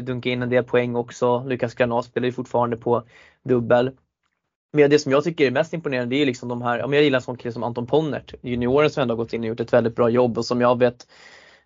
dunkat 0.00 0.30
in 0.30 0.42
en 0.42 0.50
del 0.50 0.64
poäng 0.64 0.96
också. 0.96 1.44
Lukas 1.46 1.74
Granat 1.74 2.04
spelar 2.04 2.26
ju 2.26 2.32
fortfarande 2.32 2.76
på 2.76 3.02
dubbel. 3.44 3.90
Men 4.72 4.90
det 4.90 4.98
som 4.98 5.12
jag 5.12 5.24
tycker 5.24 5.46
är 5.46 5.50
mest 5.50 5.74
imponerande 5.74 6.16
det 6.16 6.22
är 6.22 6.26
liksom 6.26 6.48
de 6.48 6.62
här, 6.62 6.78
jag 6.78 7.02
gillar 7.02 7.18
en 7.18 7.22
sån 7.22 7.36
kille 7.36 7.52
som 7.52 7.62
Anton 7.62 7.86
Ponnert, 7.86 8.34
junioren 8.42 8.90
som 8.90 9.02
ändå 9.02 9.12
har 9.12 9.16
gått 9.16 9.32
in 9.32 9.40
och 9.40 9.46
gjort 9.46 9.60
ett 9.60 9.72
väldigt 9.72 9.96
bra 9.96 10.08
jobb 10.08 10.38
och 10.38 10.44
som 10.44 10.60
jag 10.60 10.78
vet, 10.78 11.06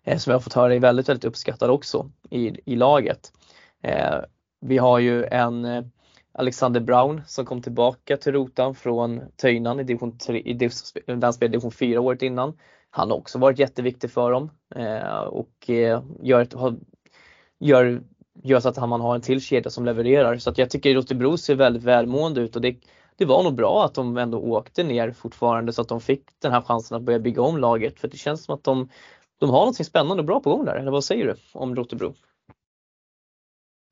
Eh, 0.03 0.17
som 0.17 0.31
jag 0.31 0.35
har 0.35 0.41
fått 0.41 0.53
höra 0.53 0.75
är 0.75 0.79
väldigt, 0.79 1.09
väldigt 1.09 1.25
uppskattad 1.25 1.69
också 1.69 2.11
i, 2.29 2.71
i 2.71 2.75
laget. 2.75 3.31
Eh, 3.83 4.17
vi 4.61 4.77
har 4.77 4.99
ju 4.99 5.25
en 5.25 5.65
eh, 5.65 5.83
Alexander 6.33 6.79
Brown 6.79 7.21
som 7.27 7.45
kom 7.45 7.61
tillbaka 7.61 8.17
till 8.17 8.33
Rotan 8.33 8.75
från 8.75 9.21
Töjnan 9.35 9.79
i 9.79 9.83
division 9.83 10.17
3, 10.17 10.39
i 10.39 10.53
division, 10.53 10.79
spelade 11.33 11.47
division 11.47 11.71
4 11.71 12.01
året 12.01 12.21
innan. 12.21 12.57
Han 12.89 13.11
har 13.11 13.17
också 13.17 13.39
varit 13.39 13.59
jätteviktig 13.59 14.11
för 14.11 14.31
dem 14.31 14.49
eh, 14.75 15.19
och 15.19 15.69
eh, 15.69 16.03
gör, 16.21 16.41
ett, 16.41 16.53
gör 17.59 18.01
gör 18.41 18.59
så 18.59 18.69
att 18.69 18.89
man 18.89 19.01
har 19.01 19.15
en 19.15 19.21
till 19.21 19.41
kedja 19.41 19.71
som 19.71 19.85
levererar. 19.85 20.37
Så 20.37 20.49
att 20.49 20.57
jag 20.57 20.69
tycker 20.69 20.95
Rotebro 20.95 21.37
ser 21.37 21.55
väldigt 21.55 21.83
välmående 21.83 22.41
ut 22.41 22.55
och 22.55 22.61
det, 22.61 22.75
det 23.17 23.25
var 23.25 23.43
nog 23.43 23.55
bra 23.55 23.85
att 23.85 23.93
de 23.93 24.17
ändå 24.17 24.39
åkte 24.39 24.83
ner 24.83 25.11
fortfarande 25.11 25.73
så 25.73 25.81
att 25.81 25.87
de 25.87 26.01
fick 26.01 26.23
den 26.41 26.51
här 26.51 26.61
chansen 26.61 26.97
att 26.97 27.03
börja 27.03 27.19
bygga 27.19 27.41
om 27.41 27.57
laget. 27.57 27.99
För 27.99 28.07
det 28.07 28.17
känns 28.17 28.43
som 28.43 28.55
att 28.55 28.63
de, 28.63 28.89
de 29.43 29.49
har 29.49 29.65
något 29.65 29.85
spännande 29.85 30.21
och 30.21 30.25
bra 30.25 30.39
på 30.39 30.49
gång 30.49 30.65
där. 30.65 30.75
Eller 30.75 30.91
vad 30.91 31.03
säger 31.03 31.25
du 31.25 31.35
om 31.51 31.75
Rotebro? 31.75 32.15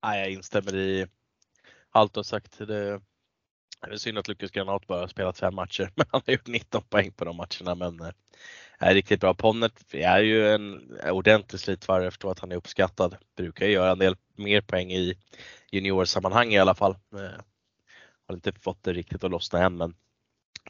Nej, 0.03 0.19
jag 0.19 0.31
instämmer 0.31 0.75
i 0.75 1.07
allt 1.89 2.13
du 2.13 2.17
har 2.17 2.23
sagt. 2.23 2.57
Det, 2.57 2.65
det 2.65 3.01
är 3.81 3.97
synd 3.97 4.17
att 4.17 4.27
Lukas 4.27 4.51
Granat 4.51 4.87
bara 4.87 4.99
har 4.99 5.07
spelat 5.07 5.37
fem 5.37 5.55
matcher, 5.55 5.91
men 5.95 6.05
han 6.11 6.21
har 6.25 6.33
gjort 6.33 6.47
19 6.47 6.83
poäng 6.89 7.11
på 7.11 7.25
de 7.25 7.35
matcherna. 7.37 7.75
Men 7.75 7.99
eh, 7.99 8.11
är 8.79 8.93
riktigt 8.93 9.19
bra. 9.19 9.33
Ponnet 9.33 9.93
är 9.93 10.19
ju 10.19 10.47
en 10.47 10.97
ordentlig 11.11 11.59
slitvarv. 11.59 12.03
Jag 12.03 12.13
förstår 12.13 12.31
att 12.31 12.39
han 12.39 12.51
är 12.51 12.55
uppskattad. 12.55 13.17
Brukar 13.35 13.65
ju 13.65 13.71
göra 13.71 13.91
en 13.91 13.99
del 13.99 14.15
mer 14.35 14.61
poäng 14.61 14.91
i 14.91 15.17
juniorsammanhang 15.71 16.53
i 16.53 16.59
alla 16.59 16.75
fall. 16.75 16.95
Eh, 17.13 17.41
har 18.27 18.35
inte 18.35 18.51
fått 18.61 18.83
det 18.83 18.93
riktigt 18.93 19.23
att 19.23 19.31
lossna 19.31 19.63
än 19.63 19.77
men 19.77 19.95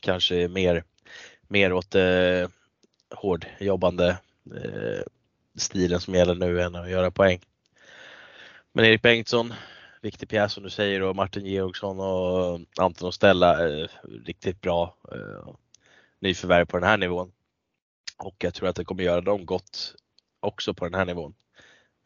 kanske 0.01 0.47
mer, 0.47 0.83
mer 1.47 1.73
åt 1.73 1.95
eh, 1.95 2.49
hårdjobbande 3.15 4.17
Eh, 4.45 5.03
stilen 5.55 5.99
som 5.99 6.13
gäller 6.13 6.35
nu 6.35 6.61
än 6.61 6.75
att 6.75 6.89
göra 6.89 7.11
poäng. 7.11 7.39
Men 8.73 8.85
Erik 8.85 9.01
Bengtsson, 9.01 9.53
viktig 10.01 10.29
pjäs 10.29 10.53
som 10.53 10.63
du 10.63 10.69
säger 10.69 11.01
och 11.01 11.15
Martin 11.15 11.45
Georgsson 11.45 11.99
och 11.99 12.59
Anton 12.77 13.07
och 13.07 13.13
Stella, 13.13 13.69
eh, 13.69 13.87
riktigt 14.25 14.61
bra 14.61 14.95
eh, 15.11 15.53
nyförvärv 16.19 16.65
på 16.65 16.77
den 16.77 16.89
här 16.89 16.97
nivån. 16.97 17.31
Och 18.17 18.35
jag 18.43 18.53
tror 18.53 18.69
att 18.69 18.75
det 18.75 18.85
kommer 18.85 19.03
göra 19.03 19.21
dem 19.21 19.45
gott 19.45 19.95
också 20.39 20.73
på 20.73 20.85
den 20.85 20.93
här 20.93 21.05
nivån. 21.05 21.33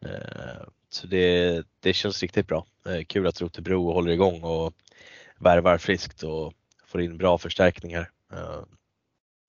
Eh, 0.05 0.67
så 0.89 1.07
det, 1.07 1.63
det 1.79 1.93
känns 1.93 2.21
riktigt 2.21 2.47
bra. 2.47 2.65
Eh, 2.85 3.03
kul 3.05 3.27
att 3.27 3.41
Rotebro 3.41 3.93
håller 3.93 4.11
igång 4.11 4.43
och 4.43 4.73
värvar 5.37 5.77
friskt 5.77 6.23
och 6.23 6.53
får 6.85 7.01
in 7.01 7.17
bra 7.17 7.37
förstärkningar. 7.37 8.11
Eh, 8.33 8.63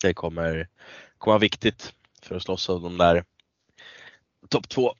det 0.02 0.15
kommer, 0.15 0.68
kommer 1.18 1.32
vara 1.32 1.39
viktigt 1.39 1.94
för 2.26 2.34
att 2.34 2.42
slåss 2.42 2.68
om 2.68 2.82
de 2.82 2.98
där 2.98 3.24
topp 4.48 4.68
två 4.68 4.94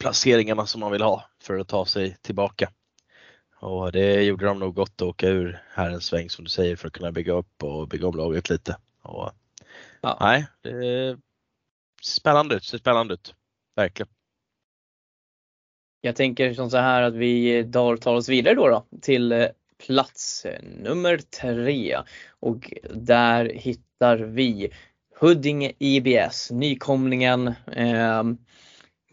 placeringarna 0.00 0.66
som 0.66 0.80
man 0.80 0.92
vill 0.92 1.02
ha 1.02 1.24
för 1.42 1.58
att 1.58 1.68
ta 1.68 1.86
sig 1.86 2.16
tillbaka. 2.22 2.70
Och 3.60 3.92
det 3.92 4.22
gjorde 4.22 4.46
de 4.46 4.58
nog 4.58 4.74
gott 4.74 5.02
att 5.02 5.02
åka 5.02 5.28
ur 5.28 5.62
här 5.70 5.90
en 5.90 6.00
sväng 6.00 6.30
som 6.30 6.44
du 6.44 6.50
säger 6.50 6.76
för 6.76 6.86
att 6.88 6.94
kunna 6.94 7.12
bygga 7.12 7.32
upp 7.32 7.62
och 7.62 7.88
bygga 7.88 8.06
om 8.06 8.16
laget 8.16 8.50
lite. 8.50 8.76
Och 9.02 9.32
Ja. 10.04 10.18
Nej, 10.20 10.46
det 10.62 10.86
är 10.86 11.18
spännande 12.02 12.54
ut, 12.54 12.64
ser 12.64 12.78
spännande 12.78 13.14
ut. 13.14 13.34
Verkligen. 13.76 14.08
Jag 16.00 16.16
tänker 16.16 16.54
som 16.54 16.70
så 16.70 16.76
här 16.76 17.02
att 17.02 17.14
vi 17.14 17.64
tar 17.72 18.06
oss 18.06 18.28
vidare 18.28 18.54
då, 18.54 18.68
då 18.68 18.86
till 19.02 19.32
eh, 19.32 19.46
plats 19.86 20.46
nummer 20.62 21.18
tre 21.18 21.98
och 22.40 22.72
där 22.94 23.44
hittar 23.44 24.16
vi 24.16 24.72
Huddinge 25.20 25.72
IBS, 25.78 26.50
nykomlingen 26.50 27.54
eh, 27.72 28.22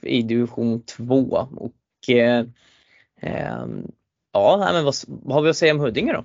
i 0.02 0.22
division 0.22 0.84
2 0.84 1.48
och 1.56 2.10
eh, 2.10 2.46
eh, 3.22 3.66
ja, 4.34 4.70
men 4.74 4.86
vad, 4.86 4.96
vad 5.08 5.36
har 5.36 5.42
vi 5.42 5.50
att 5.50 5.58
säga 5.58 5.74
om 5.74 5.80
Huddinge 5.80 6.14
då? 6.14 6.24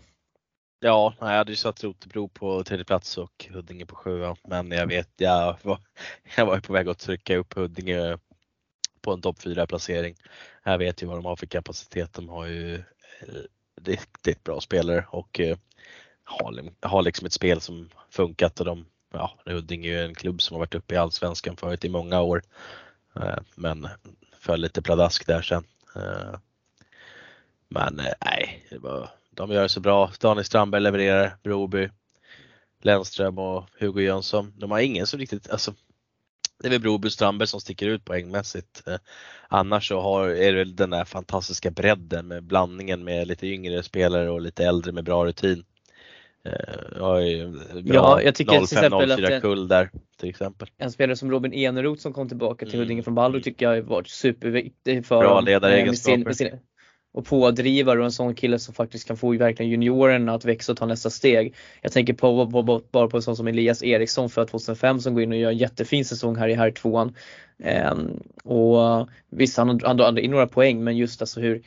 Ja, 0.81 1.15
jag 1.19 1.27
hade 1.27 1.53
ju 1.53 1.57
satt 1.57 1.85
Rotebro 1.85 2.29
på 2.29 2.65
tredje 2.65 2.85
plats 2.85 3.19
och 3.19 3.47
Huddinge 3.51 3.87
på 3.87 3.95
sjua. 3.95 4.37
Men 4.49 4.71
jag 4.71 4.87
vet, 4.87 5.11
jag 5.17 5.57
var, 5.63 5.79
jag 6.37 6.47
var 6.47 6.61
på 6.61 6.73
väg 6.73 6.89
att 6.89 6.99
trycka 6.99 7.37
upp 7.37 7.55
Huddinge 7.55 8.19
på 9.01 9.13
en 9.13 9.21
topp 9.21 9.43
4 9.43 9.67
placering. 9.67 10.15
Jag 10.65 10.79
vet 10.79 11.03
ju 11.03 11.07
vad 11.07 11.17
de 11.17 11.25
har 11.25 11.37
för 11.37 11.47
kapacitet. 11.47 12.13
De 12.13 12.29
har 12.29 12.47
ju 12.47 12.75
eh, 12.75 12.83
riktigt 13.83 14.45
bra 14.45 14.61
spelare 14.61 15.07
och 15.11 15.41
eh, 15.41 15.57
har, 16.25 16.71
har, 16.81 17.03
liksom 17.03 17.27
ett 17.27 17.33
spel 17.33 17.61
som 17.61 17.91
funkat 18.11 18.61
och 18.61 18.67
de, 18.67 18.87
ja, 19.13 19.39
Huddinge 19.47 19.89
är 19.89 19.93
ju 19.93 20.05
en 20.05 20.15
klubb 20.15 20.43
som 20.43 20.55
har 20.55 20.59
varit 20.59 20.75
uppe 20.75 20.95
i 20.95 20.99
Allsvenskan 20.99 21.57
förut 21.57 21.85
i 21.85 21.89
många 21.89 22.21
år. 22.21 22.43
Eh, 23.17 23.39
men 23.55 23.89
föll 24.39 24.61
lite 24.61 24.83
pladask 24.83 25.27
där 25.27 25.43
sen. 25.43 25.65
Eh, 25.97 26.39
men 27.69 28.01
eh, 28.01 28.13
nej, 28.25 28.67
det 28.71 28.79
var 28.79 29.11
de 29.31 29.51
gör 29.51 29.63
det 29.63 29.69
så 29.69 29.81
bra. 29.81 30.13
Daniel 30.21 30.45
Strandberg 30.45 30.83
levererar, 30.83 31.37
Broby, 31.43 31.89
Lennström 32.83 33.39
och 33.39 33.65
Hugo 33.79 34.01
Jönsson. 34.01 34.53
De 34.57 34.71
har 34.71 34.81
ingen 34.81 35.07
som 35.07 35.21
riktigt, 35.21 35.51
alltså 35.51 35.75
det 36.59 36.67
är 36.67 36.71
väl 36.71 36.81
Broby 36.81 37.09
och 37.09 37.13
Strandberg 37.13 37.49
som 37.49 37.61
sticker 37.61 37.87
ut 37.87 38.05
poängmässigt. 38.05 38.83
Annars 39.49 39.89
så 39.89 40.01
har, 40.01 40.29
är 40.29 40.53
det 40.53 40.65
den 40.65 40.91
där 40.91 41.05
fantastiska 41.05 41.71
bredden 41.71 42.29
med 42.29 42.45
blandningen 42.45 43.05
med 43.05 43.29
lite 43.29 43.47
yngre 43.47 43.83
spelare 43.83 44.31
och 44.31 44.41
lite 44.41 44.65
äldre 44.65 44.93
med 44.93 45.05
bra 45.05 45.27
rutin. 45.27 45.65
Eh, 46.47 46.53
jag 46.97 47.23
ja, 47.85 48.23
jag 48.23 48.35
tycker 48.35 48.53
05-04 48.53 49.41
kull 49.41 49.69
där 49.69 49.91
till 50.21 50.29
exempel. 50.29 50.69
En 50.79 50.93
spelare 50.93 51.17
som 51.17 51.31
Robin 51.31 51.53
Eneroth 51.53 52.03
som 52.03 52.13
kom 52.13 52.29
tillbaka 52.29 52.67
till 52.67 52.75
mm. 52.75 52.85
Huddinge 52.85 53.03
från 53.03 53.15
Ballo 53.15 53.41
tycker 53.41 53.67
jag 53.67 53.75
har 53.75 53.81
varit 53.81 54.09
superviktig 54.09 55.07
för 55.07 55.19
Bra 55.19 55.41
ledaregenskaper 55.41 56.59
och 57.17 57.27
pådrivare 57.27 57.99
och 57.99 58.05
en 58.05 58.13
sån 58.13 58.35
kille 58.35 58.59
som 58.59 58.75
faktiskt 58.75 59.07
kan 59.07 59.17
få 59.17 59.37
verkligen 59.37 59.71
juniorerna 59.71 60.35
att 60.35 60.45
växa 60.45 60.73
och 60.73 60.79
ta 60.79 60.87
nästa 60.87 61.11
steg. 61.11 61.55
Jag 61.83 61.93
tänker 61.93 62.13
på, 62.13 62.51
på, 62.51 62.67
på, 62.67 62.83
bara 62.91 63.09
på 63.09 63.17
en 63.17 63.23
sån 63.23 63.37
som 63.37 63.49
Elias 63.49 63.83
Eriksson 63.83 64.31
för 64.31 64.45
2005 64.45 65.01
som 65.01 65.15
går 65.15 65.23
in 65.23 65.33
och 65.33 65.39
gör 65.39 65.51
en 65.51 65.59
jättefin 65.59 66.05
säsong 66.05 66.37
här 66.37 66.49
i 66.49 66.55
här 66.55 66.71
tvåan. 66.71 67.15
Um, 67.93 68.23
och 68.45 69.09
visst, 69.31 69.57
han 69.57 69.81
hade 69.83 70.23
in 70.23 70.31
några 70.31 70.47
poäng 70.47 70.85
men 70.85 70.97
just 70.97 71.21
alltså 71.21 71.41
hur 71.41 71.63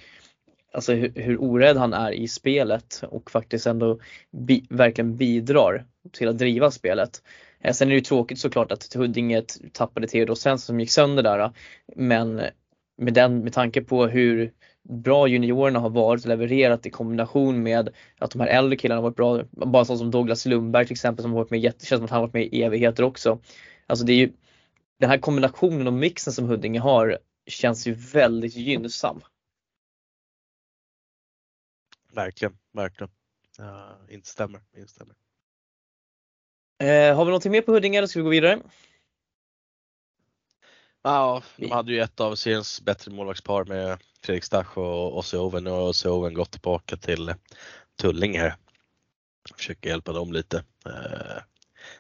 Alltså 0.72 0.94
hur, 0.94 1.12
hur 1.16 1.42
orädd 1.42 1.78
han 1.78 1.94
är 1.94 2.12
i 2.12 2.28
spelet 2.28 3.04
och 3.10 3.32
faktiskt 3.32 3.68
ändå 3.68 4.00
bi, 4.32 4.66
verkligen 4.70 5.18
bidrar 5.18 5.86
till 6.12 6.28
att 6.28 6.38
driva 6.38 6.72
spelet. 6.72 7.24
Eh, 7.62 7.74
sen 7.74 7.88
är 7.88 7.90
det 7.90 7.96
ju 7.96 8.02
tråkigt 8.02 8.40
såklart 8.40 8.72
att 8.72 8.94
Huddinge 8.94 9.42
tappade 9.74 10.08
Theodor 10.08 10.36
Svensson 10.36 10.66
som 10.66 10.80
gick 10.80 10.92
sönder 10.92 11.24
där. 11.24 11.52
Men 11.96 12.42
med, 12.98 13.14
den, 13.14 13.44
med 13.44 13.54
tanke 13.54 13.82
på 13.82 14.08
hur, 14.08 14.52
bra 14.90 15.28
juniorerna 15.28 15.80
har 15.80 15.90
varit 15.90 16.24
och 16.24 16.30
levererat 16.30 16.86
i 16.86 16.90
kombination 16.90 17.64
med 17.64 17.90
att 18.20 18.32
de 18.32 18.40
här 18.40 18.48
äldre 18.48 18.78
killarna 18.78 19.02
har 19.02 19.04
varit 19.04 19.16
bra. 19.16 19.44
Bara 19.52 19.86
sån 19.86 19.98
som 19.98 20.12
Douglas 20.12 20.46
Lundberg 20.46 20.86
till 20.86 20.94
exempel 20.94 21.24
som 21.24 21.32
har 21.32 21.40
varit 21.40 21.52
med, 21.52 21.62
känns 21.62 21.88
som 21.88 22.04
att 22.04 22.10
han 22.10 22.20
har 22.20 22.28
varit 22.28 22.34
med 22.34 22.54
i 22.54 22.64
evigheter 22.64 23.04
också. 23.04 23.40
Alltså 23.88 24.06
det 24.06 24.14
är 24.14 24.18
ju 24.18 24.32
den 25.00 25.10
här 25.10 25.18
kombinationen 25.18 25.88
och 25.88 25.94
mixen 25.94 26.34
som 26.34 26.46
Huddinge 26.46 26.80
har 26.80 27.18
känns 27.48 27.88
ju 27.88 27.94
väldigt 27.94 28.56
gynnsam. 28.56 29.22
Verkligen, 32.14 32.58
verkligen. 32.72 33.12
Uh, 33.60 33.92
instämmer, 34.10 34.62
instämmer. 34.78 35.16
Eh, 36.84 37.16
har 37.16 37.26
vi 37.26 37.30
någonting 37.30 37.52
mer 37.52 37.62
på 37.62 37.72
Huddinge 37.72 37.98
eller 37.98 38.08
ska 38.08 38.20
vi 38.20 38.24
gå 38.24 38.30
vidare? 38.30 38.62
Ja, 41.02 41.44
de 41.58 41.72
hade 41.72 41.92
ju 41.92 42.00
ett 42.00 42.20
av 42.20 42.36
seriens 42.36 42.82
bättre 42.82 43.12
målvaktspar 43.12 43.66
med 43.66 43.98
Fredrik 44.22 44.44
Stach 44.44 44.78
och 44.78 45.18
Ossi 45.18 45.38
Oven 45.38 45.68
och 45.68 45.88
Ossi 45.88 46.08
Oven 46.08 46.34
gått 46.34 46.52
tillbaka 46.52 46.98
till 46.98 47.34
Tullinge 47.96 48.40
här. 48.40 48.56
Försöker 49.58 49.90
hjälpa 49.90 50.12
dem 50.12 50.34
lite. 50.34 50.64
Eh, 50.86 51.42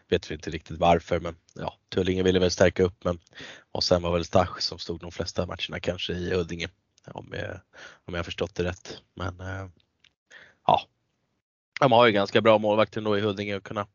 vet 0.08 0.32
vi 0.32 0.36
inte 0.36 0.50
riktigt 0.50 0.78
varför 0.78 1.20
men 1.20 1.36
ja, 1.54 1.78
Tullinge 1.90 2.24
ville 2.24 2.40
väl 2.40 2.52
stärka 2.52 2.84
upp 2.84 3.04
men 3.04 3.20
och 3.72 3.84
sen 3.84 4.02
var 4.02 4.14
väl 4.14 4.26
Stach 4.26 4.60
som 4.60 4.80
stod 4.80 5.00
de 5.00 5.12
flesta 5.12 5.46
matcherna 5.46 5.80
kanske 5.80 6.14
i 6.14 6.34
Huddinge 6.34 6.70
om 7.12 7.28
jag, 7.32 7.60
om 8.06 8.14
jag 8.14 8.26
förstått 8.26 8.56
det 8.56 8.64
rätt. 8.64 9.02
Men 9.14 9.40
eh, 9.40 9.68
ja, 10.70 10.82
de 11.80 11.92
har 11.92 12.06
ju 12.06 12.12
ganska 12.12 12.42
bra 12.42 12.58
målvakt 12.58 12.98
ändå 12.98 13.18
i 13.18 13.22
Huddinge 13.22 13.58
att 13.58 13.64
kunna 13.64 13.88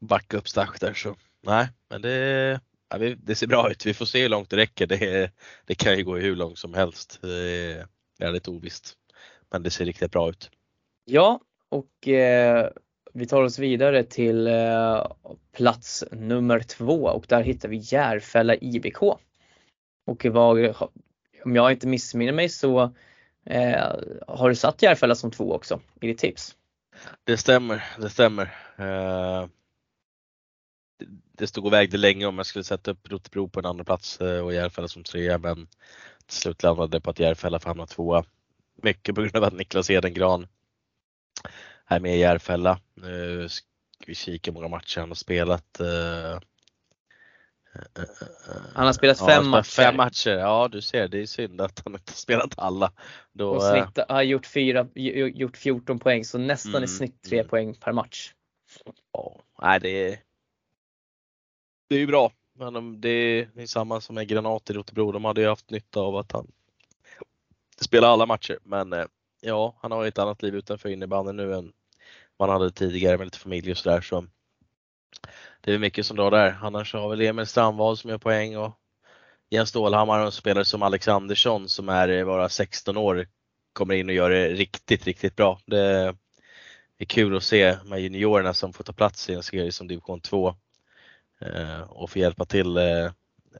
backa 0.00 0.36
upp 0.36 0.48
Stach 0.48 0.78
där 0.80 0.94
så 0.94 1.16
nej, 1.42 1.68
men 1.88 2.02
det 2.02 2.60
ja, 2.88 2.98
det 2.98 3.34
ser 3.34 3.46
bra 3.46 3.70
ut. 3.70 3.86
Vi 3.86 3.94
får 3.94 4.06
se 4.06 4.22
hur 4.22 4.28
långt 4.28 4.50
det 4.50 4.56
räcker. 4.56 4.86
Det, 4.86 5.30
det 5.66 5.74
kan 5.74 5.96
ju 5.98 6.04
gå 6.04 6.16
hur 6.16 6.36
långt 6.36 6.58
som 6.58 6.74
helst. 6.74 7.18
Det 7.22 7.28
är 7.28 7.86
väldigt 8.18 8.48
ovisst. 8.48 8.94
Men 9.50 9.62
det 9.62 9.70
ser 9.70 9.84
riktigt 9.84 10.10
bra 10.10 10.30
ut. 10.30 10.50
Ja, 11.04 11.40
och 11.68 12.08
eh, 12.08 12.70
vi 13.12 13.26
tar 13.26 13.42
oss 13.42 13.58
vidare 13.58 14.04
till 14.04 14.46
eh, 14.46 15.06
plats 15.52 16.04
nummer 16.10 16.60
två 16.60 17.04
och 17.04 17.24
där 17.28 17.42
hittar 17.42 17.68
vi 17.68 17.80
Järfälla 17.82 18.54
IBK. 18.54 19.02
Och 20.06 20.24
var, 20.24 20.76
om 21.44 21.56
jag 21.56 21.72
inte 21.72 21.86
missminner 21.86 22.32
mig 22.32 22.48
så 22.48 22.94
eh, 23.46 23.92
har 24.28 24.48
du 24.48 24.54
satt 24.54 24.82
Järfälla 24.82 25.14
som 25.14 25.30
två 25.30 25.52
också 25.52 25.80
i 26.00 26.06
ditt 26.06 26.18
tips? 26.18 26.56
Det 27.24 27.36
stämmer, 27.36 27.84
det 27.98 28.10
stämmer. 28.10 28.54
Eh, 28.78 29.46
det 31.38 31.46
stod 31.46 31.66
och 31.66 31.72
vägde 31.72 31.96
länge 31.96 32.26
om 32.26 32.36
jag 32.36 32.46
skulle 32.46 32.64
sätta 32.64 32.90
upp 32.90 33.10
Rotebro 33.10 33.48
på 33.48 33.60
en 33.60 33.66
andra 33.66 33.84
plats 33.84 34.20
eh, 34.20 34.44
och 34.44 34.54
Järfälla 34.54 34.88
som 34.88 35.04
trea 35.04 35.38
men 35.38 35.66
till 36.26 36.36
slut 36.36 36.62
landade 36.62 36.96
det 36.96 37.00
på 37.00 37.10
att 37.10 37.18
Järfälla 37.18 37.58
får 37.58 37.70
hamna 37.70 37.86
tvåa. 37.86 38.24
Mycket 38.82 39.14
på 39.14 39.20
grund 39.20 39.36
av 39.36 39.44
att 39.44 39.52
Niklas 39.52 39.90
Edengran 39.90 40.46
är 41.86 42.00
med 42.00 42.16
i 42.16 42.20
Järfälla. 42.20 42.80
Nu 42.94 43.48
ska 43.48 43.66
vi 44.06 44.14
kika 44.14 44.50
hur 44.50 44.54
många 44.54 44.68
matcher 44.68 45.00
han 45.00 45.10
har 45.10 45.14
spelat. 45.14 45.80
Eh, 45.80 46.40
han 48.74 48.86
har 48.86 48.92
spelat 48.92 49.18
fem 49.18 49.44
ja, 49.44 49.50
matcher. 49.50 49.70
Fem 49.70 49.96
matcher, 49.96 50.30
ja 50.30 50.68
du 50.68 50.80
ser 50.80 51.08
det 51.08 51.18
är 51.18 51.26
synd 51.26 51.60
att 51.60 51.82
han 51.84 51.94
inte 51.94 52.12
har 52.12 52.16
spelat 52.16 52.54
alla. 52.56 52.92
Då, 53.32 53.50
och 53.50 53.62
snitt, 53.62 54.06
har 54.08 54.22
gjort, 54.22 54.46
fyra, 54.46 54.88
gjort 54.94 55.56
14 55.56 55.98
poäng 55.98 56.24
så 56.24 56.38
nästan 56.38 56.74
mm, 56.74 56.84
i 56.84 56.88
snitt 56.88 57.22
3 57.22 57.38
mm. 57.38 57.48
poäng 57.48 57.74
per 57.74 57.92
match. 57.92 58.32
Ja, 59.12 59.40
nej, 59.62 59.80
det, 59.80 59.88
är, 59.88 60.18
det 61.88 61.94
är 61.94 61.98
ju 61.98 62.06
bra. 62.06 62.32
Men 62.58 63.00
det 63.00 63.08
är 63.08 63.66
samma 63.66 64.00
som 64.00 64.14
med 64.14 64.28
Granat 64.28 64.70
i 64.70 64.72
Rotebro. 64.72 65.12
De 65.12 65.24
hade 65.24 65.40
ju 65.40 65.48
haft 65.48 65.70
nytta 65.70 66.00
av 66.00 66.16
att 66.16 66.32
han 66.32 66.52
spelar 67.80 68.08
alla 68.08 68.26
matcher. 68.26 68.58
Men 68.62 68.92
eh, 68.92 69.06
ja, 69.40 69.74
han 69.80 69.92
har 69.92 70.06
ett 70.06 70.18
annat 70.18 70.42
liv 70.42 70.54
utanför 70.54 70.88
innebandyn 70.88 71.36
nu 71.36 71.54
än 71.54 71.72
man 72.38 72.48
hade 72.48 72.70
tidigare 72.70 73.18
med 73.18 73.26
lite 73.26 73.38
familj 73.38 73.70
och 73.70 73.78
sådär. 73.78 74.00
Så 74.00 74.26
det 75.64 75.74
är 75.74 75.78
mycket 75.78 76.06
som 76.06 76.16
drar 76.16 76.30
där. 76.30 76.58
Annars 76.62 76.94
har 76.94 77.08
väl 77.08 77.20
Emil 77.20 77.46
Strandvall 77.46 77.96
som 77.96 78.10
gör 78.10 78.18
poäng 78.18 78.56
och 78.56 78.78
Jens 79.50 79.68
Stålhammar 79.68 80.18
och 80.18 80.26
en 80.26 80.32
spelare 80.32 80.64
som 80.64 80.82
Alexandersson 80.82 81.68
som 81.68 81.88
är 81.88 82.08
eh, 82.08 82.26
bara 82.26 82.48
16 82.48 82.96
år 82.96 83.26
kommer 83.72 83.94
in 83.94 84.08
och 84.08 84.14
gör 84.14 84.30
det 84.30 84.48
riktigt, 84.48 85.04
riktigt 85.06 85.36
bra. 85.36 85.60
Det 85.66 86.14
är 86.98 87.04
kul 87.04 87.36
att 87.36 87.42
se 87.42 87.76
de 87.82 87.92
här 87.92 87.98
juniorerna 87.98 88.54
som 88.54 88.72
får 88.72 88.84
ta 88.84 88.92
plats 88.92 89.30
i 89.30 89.34
en 89.34 89.42
serie 89.42 89.72
som 89.72 89.88
division 89.88 90.20
2 90.20 90.54
eh, 91.40 91.80
och 91.80 92.10
få 92.10 92.18
hjälpa 92.18 92.44
till 92.44 92.76
eh, 92.76 92.82
här 92.82 93.12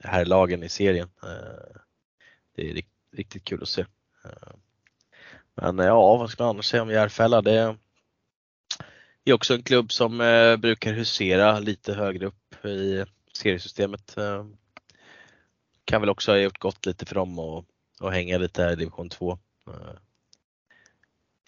herrlagen 0.03 0.63
i 0.63 0.69
serien. 0.69 1.09
Det 2.57 2.71
är 2.71 2.83
riktigt 3.17 3.45
kul 3.45 3.63
att 3.63 3.69
se. 3.69 3.87
Men 5.55 5.79
ja, 5.79 6.17
vad 6.17 6.31
ska 6.31 6.43
man 6.43 6.51
annars 6.51 6.67
säga 6.67 6.83
om 6.83 6.91
Järfälla? 6.91 7.43
Det 7.43 7.77
är 9.31 9.35
också 9.35 9.55
en 9.55 9.63
klubb 9.63 9.93
som 9.93 10.21
eh, 10.21 10.57
brukar 10.57 10.93
husera 10.93 11.59
lite 11.59 11.95
högre 11.95 12.27
upp 12.27 12.65
i 12.65 13.05
seriesystemet. 13.33 14.17
Eh, 14.17 14.47
kan 15.85 16.01
väl 16.01 16.11
också 16.11 16.33
ha 16.33 16.39
gjort 16.39 16.59
gott 16.59 16.87
lite 16.87 17.07
för 17.07 17.15
dem 17.15 17.39
och, 17.39 17.65
och 18.01 18.13
hänga 18.13 18.39
lite 18.39 18.63
här 18.63 18.73
i 18.73 18.77
division 18.77 19.09
2. 19.09 19.39
Eh, 19.69 19.99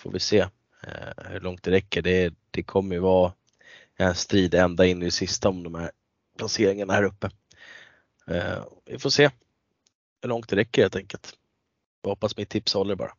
får 0.00 0.12
vi 0.12 0.20
se 0.20 0.46
hur 1.16 1.40
långt 1.40 1.62
det 1.62 1.70
räcker. 1.70 2.02
Det, 2.02 2.34
det 2.50 2.62
kommer 2.62 2.94
ju 2.94 3.00
vara 3.00 3.32
en 3.96 4.14
strid 4.14 4.54
ända 4.54 4.86
in 4.86 5.02
i 5.02 5.04
det 5.04 5.10
sista 5.10 5.48
om 5.48 5.62
de 5.62 5.74
här 5.74 5.90
placeringarna 6.38 6.92
här 6.92 7.02
uppe. 7.02 7.30
Eh, 8.26 8.64
vi 8.84 8.98
får 8.98 9.10
se 9.10 9.30
hur 10.22 10.28
långt 10.28 10.48
det 10.48 10.56
räcker 10.56 10.82
helt 10.82 10.96
enkelt. 10.96 11.32
Jag 12.02 12.10
hoppas 12.10 12.36
mitt 12.36 12.48
tips 12.48 12.74
håller 12.74 12.94
bara. 12.94 13.12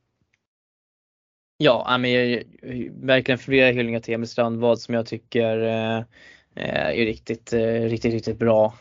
Ja, 1.58 1.98
men 1.98 2.12
jag, 2.12 2.44
verkligen 3.02 3.40
flera 3.40 3.72
hyllningar 3.72 4.00
till 4.00 4.14
Emil 4.14 4.28
Strandvad 4.28 4.80
som 4.80 4.96
jag 4.96 5.06
tycker 5.06 5.62
eh, 5.62 5.98
eh 6.56 6.88
är 7.00 7.06
riktigt, 7.06 7.54
eh, 7.54 7.82
riktigt, 7.82 8.14
riktigt 8.14 8.40
bra 8.40 8.74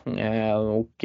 och 0.74 1.04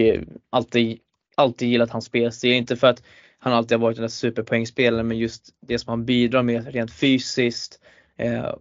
alltid, 0.49 0.99
alltid 1.35 1.69
gillat 1.69 1.89
hans 1.89 2.05
spelstil. 2.05 2.51
Inte 2.51 2.75
för 2.75 2.87
att 2.87 3.03
han 3.39 3.53
alltid 3.53 3.77
har 3.77 3.81
varit 3.81 3.95
den 3.97 4.03
där 4.03 4.09
superpoängspelaren 4.09 5.07
men 5.07 5.17
just 5.17 5.49
det 5.59 5.79
som 5.79 5.89
han 5.89 6.05
bidrar 6.05 6.43
med 6.43 6.73
rent 6.73 6.93
fysiskt 6.93 7.79
eh, 8.17 8.53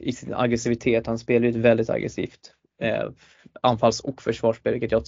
i 0.00 0.12
sin 0.12 0.34
aggressivitet. 0.34 1.06
Han 1.06 1.18
spelar 1.18 1.46
ju 1.46 1.50
ett 1.50 1.56
väldigt 1.56 1.90
aggressivt 1.90 2.52
anfalls 3.62 4.00
och 4.00 4.22
försvarsspel 4.22 4.72
vilket 4.72 4.92
jag 4.92 5.04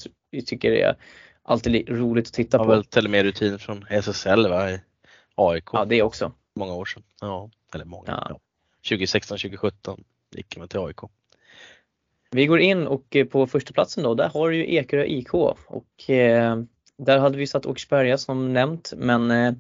tycker 0.47 0.73
är 0.73 0.97
alltid 1.43 1.89
roligt 1.89 2.27
att 2.27 2.33
titta 2.33 2.59
på. 2.59 2.65
Har 2.65 2.71
väl 2.71 2.85
till 2.85 3.05
och 3.05 3.11
med 3.11 3.23
rutin 3.23 3.59
från 3.59 3.85
SSL 3.91 4.49
va? 4.49 4.79
AIK. 5.35 5.65
Ja 5.73 5.85
det 5.85 6.03
också. 6.03 6.33
Många 6.59 6.75
år 6.75 6.85
sedan. 6.85 7.03
Ja, 7.21 7.51
eller 7.75 7.85
många. 7.85 8.05
Ja. 8.07 8.27
Ja. 8.29 8.41
2016, 8.89 9.39
2017 9.39 10.05
gick 10.31 10.57
man 10.57 10.69
till 10.69 10.81
AIK. 10.81 10.99
Vi 12.31 12.47
går 12.47 12.61
in 12.61 12.87
och 12.87 13.17
eh, 13.17 13.27
på 13.27 13.47
första 13.47 13.73
platsen 13.73 14.05
då, 14.05 14.15
där 14.15 14.29
har 14.29 14.51
du 14.51 14.57
ju 14.57 14.75
Ekerö 14.75 15.05
IK 15.05 15.35
och 15.35 16.11
eh, 16.11 16.63
där 16.97 17.19
hade 17.19 17.39
vi 17.39 17.47
satt 17.47 17.67
Åkersberga 17.67 18.19
som 18.19 18.53
nämnt 18.53 18.93
men 18.97 19.31
eh, 19.31 19.53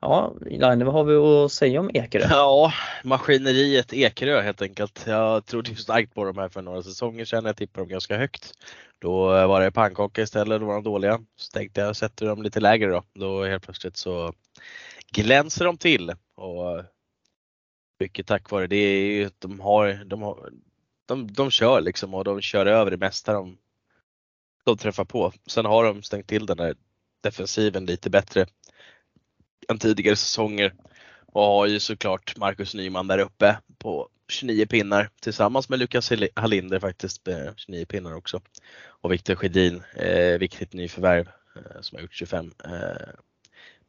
Ja, 0.00 0.34
Line, 0.40 0.84
vad 0.84 0.94
har 0.94 1.04
vi 1.04 1.14
att 1.16 1.52
säga 1.52 1.80
om 1.80 1.90
Ekerö? 1.94 2.26
Ja, 2.30 2.72
maskineriet 3.04 3.92
Ekerö 3.92 4.40
helt 4.40 4.62
enkelt. 4.62 5.04
Jag 5.06 5.46
trodde 5.46 5.70
ju 5.70 5.76
starkt 5.76 6.14
på 6.14 6.24
dem 6.24 6.38
här 6.38 6.48
för 6.48 6.62
några 6.62 6.82
säsonger 6.82 7.24
sedan. 7.24 7.44
Jag 7.44 7.56
tippade 7.56 7.82
dem 7.82 7.88
ganska 7.88 8.16
högt. 8.16 8.52
Då 8.98 9.26
var 9.26 9.60
det 9.60 9.70
pannkaka 9.70 10.22
istället, 10.22 10.60
då 10.60 10.66
var 10.66 10.74
de 10.74 10.82
dåliga. 10.82 11.20
Så 11.36 11.52
tänkte 11.52 11.80
jag 11.80 11.96
sätter 11.96 12.26
dem 12.26 12.42
lite 12.42 12.60
lägre 12.60 12.90
då. 12.90 13.02
Då 13.14 13.44
helt 13.44 13.62
plötsligt 13.62 13.96
så 13.96 14.32
glänser 15.10 15.64
de 15.64 15.76
till. 15.78 16.12
Och 16.34 16.84
mycket 18.00 18.26
tack 18.26 18.50
vare 18.50 18.66
det 18.66 18.76
är 18.76 19.06
ju 19.06 19.24
att 19.24 19.40
de 19.40 19.60
har, 19.60 20.04
de, 20.04 20.22
har, 20.22 20.50
de, 21.06 21.32
de 21.32 21.50
kör 21.50 21.80
liksom 21.80 22.14
och 22.14 22.24
de 22.24 22.40
kör 22.40 22.66
över 22.66 22.90
det 22.90 22.96
mesta 22.96 23.32
de, 23.32 23.58
de 24.64 24.76
träffar 24.76 25.04
på. 25.04 25.32
Sen 25.46 25.64
har 25.64 25.84
de 25.84 26.02
stängt 26.02 26.26
till 26.26 26.46
den 26.46 26.56
där 26.56 26.76
defensiven 27.22 27.86
lite 27.86 28.10
bättre 28.10 28.46
än 29.68 29.78
tidigare 29.78 30.16
säsonger 30.16 30.74
och 31.26 31.42
har 31.42 31.66
ju 31.66 31.80
såklart 31.80 32.36
Marcus 32.36 32.74
Nyman 32.74 33.06
där 33.06 33.18
uppe 33.18 33.58
på 33.78 34.08
29 34.28 34.66
pinnar 34.66 35.10
tillsammans 35.20 35.68
med 35.68 35.78
Lukas 35.78 36.12
Hallinder 36.34 36.80
faktiskt 36.80 37.26
med 37.26 37.54
29 37.56 37.86
pinnar 37.86 38.14
också. 38.14 38.40
Och 38.86 39.12
Viktor 39.12 39.34
Sjödin, 39.34 39.82
eh, 39.96 40.38
viktigt 40.38 40.72
nyförvärv 40.72 41.28
eh, 41.56 41.80
som 41.80 41.96
har 41.96 42.02
gjort 42.02 42.14
25 42.14 42.52
eh, 42.64 42.70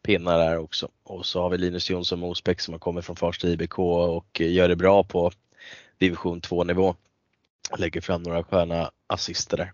pinnar 0.07 0.39
där 0.39 0.57
också. 0.57 0.89
Och 1.03 1.25
så 1.25 1.41
har 1.41 1.49
vi 1.49 1.57
Linus 1.57 1.89
Jonsson 1.89 2.19
Mosbäck 2.19 2.61
som 2.61 2.73
har 2.73 2.79
kommit 2.79 3.05
från 3.05 3.15
Farsta 3.15 3.47
IBK 3.47 3.79
och 3.79 4.39
gör 4.39 4.69
det 4.69 4.75
bra 4.75 5.03
på 5.03 5.31
division 5.97 6.41
2 6.41 6.63
nivå. 6.63 6.95
Lägger 7.77 8.01
fram 8.01 8.23
några 8.23 8.43
sköna 8.43 8.91
assister 9.07 9.57
där. 9.57 9.73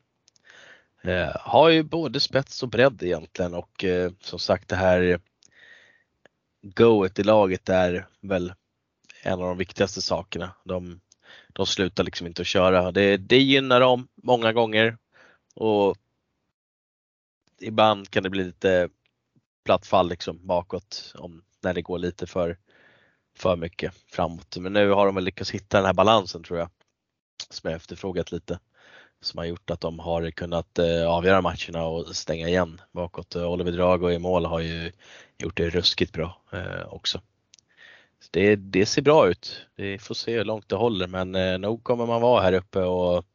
Eh, 1.12 1.36
har 1.40 1.70
ju 1.70 1.84
både 1.84 2.20
spets 2.20 2.64
och 2.64 2.70
bredd 2.70 3.03
egentligen 3.03 3.53
och 3.53 3.84
eh, 3.84 4.12
som 4.20 4.40
sagt 4.40 4.70
det 4.70 4.76
här 4.76 5.20
goet 6.62 7.20
i 7.20 7.24
laget 7.24 7.70
är 7.70 8.08
väl 8.22 8.53
en 9.24 9.34
av 9.34 9.48
de 9.48 9.58
viktigaste 9.58 10.02
sakerna. 10.02 10.52
De, 10.64 11.02
de 11.48 11.66
slutar 11.66 12.03
liksom 12.03 12.28
inte 12.28 12.42
att 12.42 12.48
köra. 12.48 12.92
Det, 12.92 13.18
det 13.18 13.40
gynnar 13.40 13.80
dem 13.80 14.08
många 14.16 14.53
gånger 14.53 14.98
och 15.56 15.98
ibland 17.60 18.10
kan 18.10 18.24
det 18.24 18.30
bli 18.30 18.44
lite 18.44 18.90
platt 19.64 19.88
fall 19.88 20.09
liksom 20.09 20.48
bakåt 20.48 21.14
om 21.16 21.43
när 21.61 21.74
det 21.74 21.82
går 21.82 21.98
lite 22.00 22.27
för, 22.27 22.58
för 23.38 23.56
mycket 23.56 23.93
framåt. 24.11 24.58
Men 24.58 24.74
nu 24.74 24.90
har 24.90 25.06
de 25.06 25.16
väl 25.16 25.24
lyckats 25.24 25.51
hitta 25.51 25.77
den 25.77 25.85
här 25.85 25.93
balansen 25.93 26.43
tror 26.43 26.59
jag. 26.59 26.69
Som 27.50 27.69
jag 27.69 27.77
efterfrågat 27.77 28.32
lite. 28.32 28.59
Som 29.22 29.38
har 29.38 29.45
gjort 29.45 29.69
att 29.69 29.82
de 29.82 30.00
har 30.00 30.32
kunnat 30.32 30.80
eh, 30.80 31.08
avgöra 31.08 31.42
matcherna 31.42 31.85
och 31.85 32.16
stänga 32.16 32.48
igen 32.48 32.82
bakåt. 32.92 33.35
Oliver 33.35 33.72
Drago 33.72 34.11
i 34.11 34.19
mål 34.19 34.45
har 34.45 34.59
ju 34.59 34.92
gjort 35.38 35.58
det 35.58 35.69
ruskigt 35.69 36.14
bra 36.14 36.42
eh, 36.51 36.93
också. 36.93 37.22
Det, 38.32 38.56
det, 38.56 38.85
ser 38.85 39.01
bra 39.01 39.30
ut. 39.30 39.66
Vi 39.75 40.00
får 40.00 40.16
se 40.16 40.38
hur 40.38 40.45
långt 40.45 40.69
det 40.69 40.75
håller 40.75 41.08
men 41.08 41.35
eh, 41.35 41.58
nog 41.58 41.83
kommer 41.83 42.06
man 42.06 42.22
vara 42.22 42.42
här 42.42 42.53
uppe 42.53 42.80
och, 42.80 43.25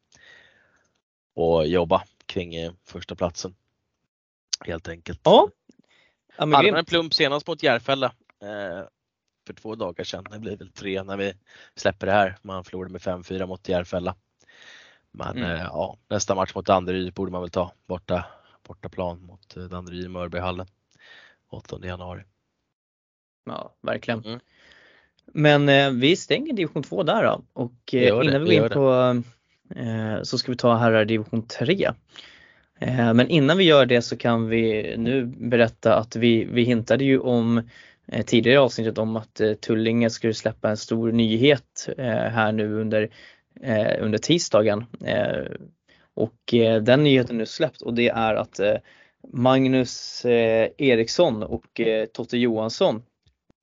och 1.34 1.66
jobba 1.66 2.05
kring 2.26 2.55
eh, 2.55 2.73
första 2.84 3.15
platsen. 3.15 3.55
Helt 4.66 4.89
enkelt. 4.89 5.20
Ja 5.23 5.48
ja 6.39 6.47
men 6.47 6.75
en 6.75 6.84
plump 6.84 7.15
senast 7.15 7.47
mot 7.47 7.62
Järfälla 7.62 8.12
eh, 8.42 8.86
för 9.47 9.55
två 9.55 9.75
dagar 9.75 10.05
sedan. 10.05 10.25
Det 10.31 10.39
blir 10.39 10.57
väl 10.57 10.73
tre 10.73 11.02
när 11.02 11.17
vi 11.17 11.33
släpper 11.75 12.07
det 12.07 12.12
här. 12.12 12.36
Man 12.42 12.65
förlorade 12.65 12.92
med 12.92 13.00
5-4 13.00 13.47
mot 13.47 13.68
Järfälla. 13.68 14.15
Men 15.10 15.36
mm. 15.36 15.50
eh, 15.50 15.62
ja, 15.62 15.97
nästa 16.08 16.34
match 16.34 16.55
mot 16.55 16.67
Danderyd 16.67 17.12
borde 17.12 17.33
man 17.33 17.41
väl 17.41 17.50
ta 17.50 17.73
borta, 17.86 18.25
borta 18.68 18.89
plan 18.89 19.23
mot 19.23 19.57
eh, 19.57 19.62
Danderyd 19.62 20.05
i 20.05 20.08
Mörbyhallen 20.08 20.67
8 21.50 21.78
januari. 21.83 22.23
Ja, 23.44 23.75
verkligen. 23.81 24.25
Mm. 24.25 24.41
Men 25.33 25.68
eh, 25.68 25.91
vi 25.91 26.17
stänger 26.17 26.52
division 26.52 26.83
2 26.83 27.02
där 27.02 27.25
då 27.25 27.42
och 27.52 27.94
eh, 27.94 28.08
innan 28.08 28.26
det, 28.26 28.39
vi 28.39 28.57
går 28.57 28.65
in 28.65 28.70
på 28.70 29.23
eh, 29.75 30.23
så 30.23 30.39
ska 30.39 30.52
vi 30.52 30.57
ta 30.57 30.76
herrar 30.76 31.05
division 31.05 31.47
3. 31.47 31.91
Eh, 32.78 33.15
men 33.15 33.28
innan 33.28 33.58
vi 33.58 33.65
gör 33.65 33.86
det 33.86 34.02
så 34.02 34.16
kan 34.16 34.48
vi 34.48 34.94
nu 34.97 35.24
berätta 35.26 35.97
att 35.97 36.16
vi, 36.16 36.44
vi 36.44 36.62
hintade 36.62 37.05
ju 37.05 37.18
om 37.18 37.62
eh, 38.07 38.24
tidigare 38.24 38.55
i 38.55 38.58
avsnittet 38.58 38.98
om 38.98 39.16
att 39.16 39.40
eh, 39.40 39.52
Tullinge 39.52 40.10
skulle 40.10 40.34
släppa 40.34 40.70
en 40.70 40.76
stor 40.76 41.12
nyhet 41.12 41.89
här 41.98 42.52
nu 42.52 42.81
under, 42.81 43.08
under 44.00 44.18
tisdagen. 44.18 44.86
Och 46.15 46.55
den 46.82 47.05
nyheten 47.05 47.36
är 47.36 47.39
nu 47.39 47.47
släppt 47.47 47.82
och 47.82 47.94
det 47.94 48.08
är 48.08 48.34
att 48.34 48.60
Magnus 49.32 50.23
Eriksson 50.24 51.42
och 51.42 51.81
Totte 52.12 52.39
Johansson 52.39 53.02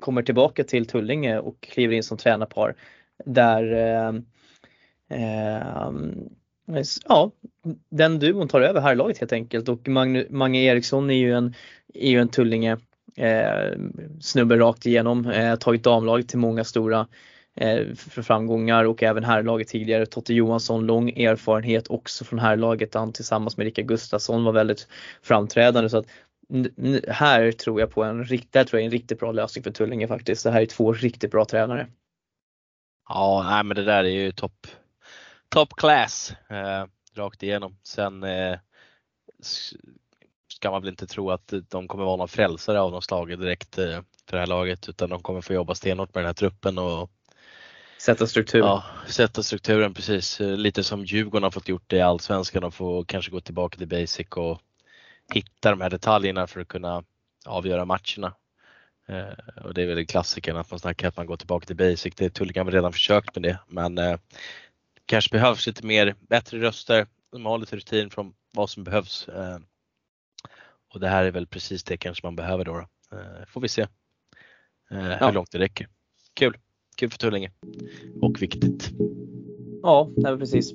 kommer 0.02 0.24
tillbaka 0.24 0.64
till 0.64 0.88
Tullinge 0.88 1.40
och 1.40 1.62
kliver 1.62 1.96
in 1.96 2.04
som 2.04 2.18
tränarpar. 2.18 2.76
Där 3.26 3.74
eh, 5.10 5.92
ja, 7.06 7.32
den 7.90 8.20
duon 8.20 8.48
tar 8.48 8.62
över 8.62 8.82
herrlaget 8.82 9.18
helt 9.18 9.34
enkelt 9.34 9.70
och 9.70 9.88
Magne, 9.88 10.26
Mange 10.30 10.60
Eriksson 10.60 11.10
är 11.10 11.18
ju 11.18 11.34
en, 11.34 11.56
är 11.94 12.10
ju 12.10 12.20
en 12.20 12.30
Tullinge 12.30 12.78
eh, 13.16 13.80
snubbe 14.22 14.58
rakt 14.58 14.86
igenom, 14.86 15.26
eh, 15.26 15.56
tagit 15.56 15.84
damlaget 15.84 16.30
till 16.30 16.40
många 16.40 16.64
stora 16.64 17.08
eh, 17.56 17.94
framgångar 17.96 18.84
och 18.84 19.04
även 19.04 19.24
herrlaget 19.24 19.68
tidigare. 19.68 20.06
Totte 20.06 20.34
Johansson, 20.34 20.86
lång 20.86 21.10
erfarenhet 21.10 21.88
också 21.88 22.26
från 22.26 22.40
herrlaget. 22.40 22.94
Han 22.94 23.14
tillsammans 23.14 23.58
med 23.58 23.66
Rickard 23.66 23.88
Gustafsson 23.88 24.44
var 24.44 24.52
väldigt 24.52 24.88
framträdande 25.22 25.90
så 25.90 25.98
att 25.98 26.08
här 27.08 27.52
tror 27.52 27.80
jag 27.80 27.92
på 27.92 28.04
en, 28.04 28.18
där 28.52 28.64
tror 28.64 28.80
jag 28.80 28.86
en 28.86 28.92
riktigt 28.92 29.20
bra 29.20 29.32
lösning 29.32 29.64
för 29.64 29.72
Tullinge 29.72 30.08
faktiskt. 30.08 30.44
Det 30.44 30.52
här 30.52 30.62
är 30.62 30.66
två 30.66 30.94
riktigt 30.94 31.32
bra 31.32 31.46
tränare. 31.46 31.88
Ja, 33.10 33.46
nej, 33.50 33.64
men 33.64 33.76
det 33.76 33.84
där 33.84 34.04
är 34.04 34.10
ju 34.10 34.32
topp 34.32 34.68
top 35.56 35.76
class 35.76 36.34
eh, 36.50 36.86
rakt 37.14 37.44
igenom. 37.44 37.78
Sen 37.84 38.24
eh, 38.24 38.60
ska 40.48 40.72
man 40.72 40.82
väl 40.82 40.90
inte 40.90 41.08
tro 41.08 41.32
att 41.32 41.54
de 41.70 41.88
kommer 41.88 42.06
vara 42.06 42.16
någon 42.16 42.28
frälsare 42.28 42.82
av 42.82 42.92
något 42.92 43.04
slag 43.04 43.40
direkt 43.40 43.78
eh, 43.78 44.02
för 44.30 44.38
det 44.38 44.40
här 44.40 44.48
laget 44.48 44.90
utan 44.90 45.10
de 45.10 45.22
kommer 45.22 45.42
få 45.42 45.54
jobba 45.54 45.76
stenhårt 45.76 46.16
med 46.16 46.24
den 46.24 46.28
här 46.28 46.34
truppen 46.34 46.78
och 46.78 47.12
Sätta 47.98 48.28
strukturen. 48.28 48.68
Ja, 48.68 48.84
sätta 49.08 49.44
strukturen 49.44 49.94
precis. 49.94 50.40
Lite 50.40 50.84
som 50.84 51.06
Djurgården 51.06 51.44
har 51.44 51.52
fått 51.52 51.70
gjort 51.70 51.84
det 51.88 51.98
i 51.98 52.02
Allsvenskan 52.02 52.64
och 52.64 52.74
få 52.74 53.06
kanske 53.06 53.32
gå 53.32 53.42
tillbaka 53.42 53.78
till 53.78 53.88
basic 53.88 54.28
och 54.30 54.62
hitta 55.34 55.70
de 55.70 55.82
här 55.82 55.90
detaljerna 55.90 56.48
för 56.48 56.62
att 56.62 56.68
kunna 56.68 57.04
avgöra 57.46 57.86
matcherna. 57.86 58.34
Eh, 59.08 59.64
och 59.66 59.74
det 59.74 59.82
är 59.82 59.88
väl 59.88 60.06
klassikern 60.06 60.58
att 60.58 60.72
man 60.72 60.80
snackar 60.80 61.08
att 61.08 61.18
man 61.18 61.26
går 61.26 61.38
tillbaka 61.38 61.66
till 61.66 61.76
basic. 61.76 62.16
Det 62.16 62.30
Tullinge 62.30 62.64
har 62.64 62.72
redan 62.72 62.94
försökt 62.94 63.36
med 63.36 63.44
det 63.44 63.60
men 63.68 63.98
eh, 63.98 64.18
kanske 65.06 65.32
behövs 65.32 65.68
lite 65.68 65.86
mer, 65.86 66.16
bättre 66.30 66.60
röster. 66.60 67.08
De 67.32 67.46
har 67.46 67.58
lite 67.58 67.76
rutin 67.76 68.10
från 68.10 68.34
vad 68.54 68.70
som 68.70 68.84
behövs. 68.84 69.28
Eh, 69.28 69.58
och 70.94 71.00
det 71.00 71.08
här 71.08 71.26
är 71.26 71.32
väl 71.32 71.48
precis 71.48 71.84
det 71.84 71.98
kanske 71.98 72.26
man 72.26 72.36
behöver 72.36 72.66
då. 72.66 72.74
då. 72.74 73.18
Eh, 73.18 73.46
får 73.48 73.62
vi 73.62 73.68
se 73.68 73.82
eh, 74.92 74.98
hur 74.98 75.32
långt 75.32 75.52
det 75.52 75.60
räcker. 75.60 75.88
Kul! 76.34 76.58
Kul 76.98 77.10
för 77.10 77.18
Tullinge 77.18 77.52
och 78.22 78.42
viktigt. 78.42 78.92
Ja, 79.82 80.12
nej, 80.18 80.38
precis. 80.38 80.74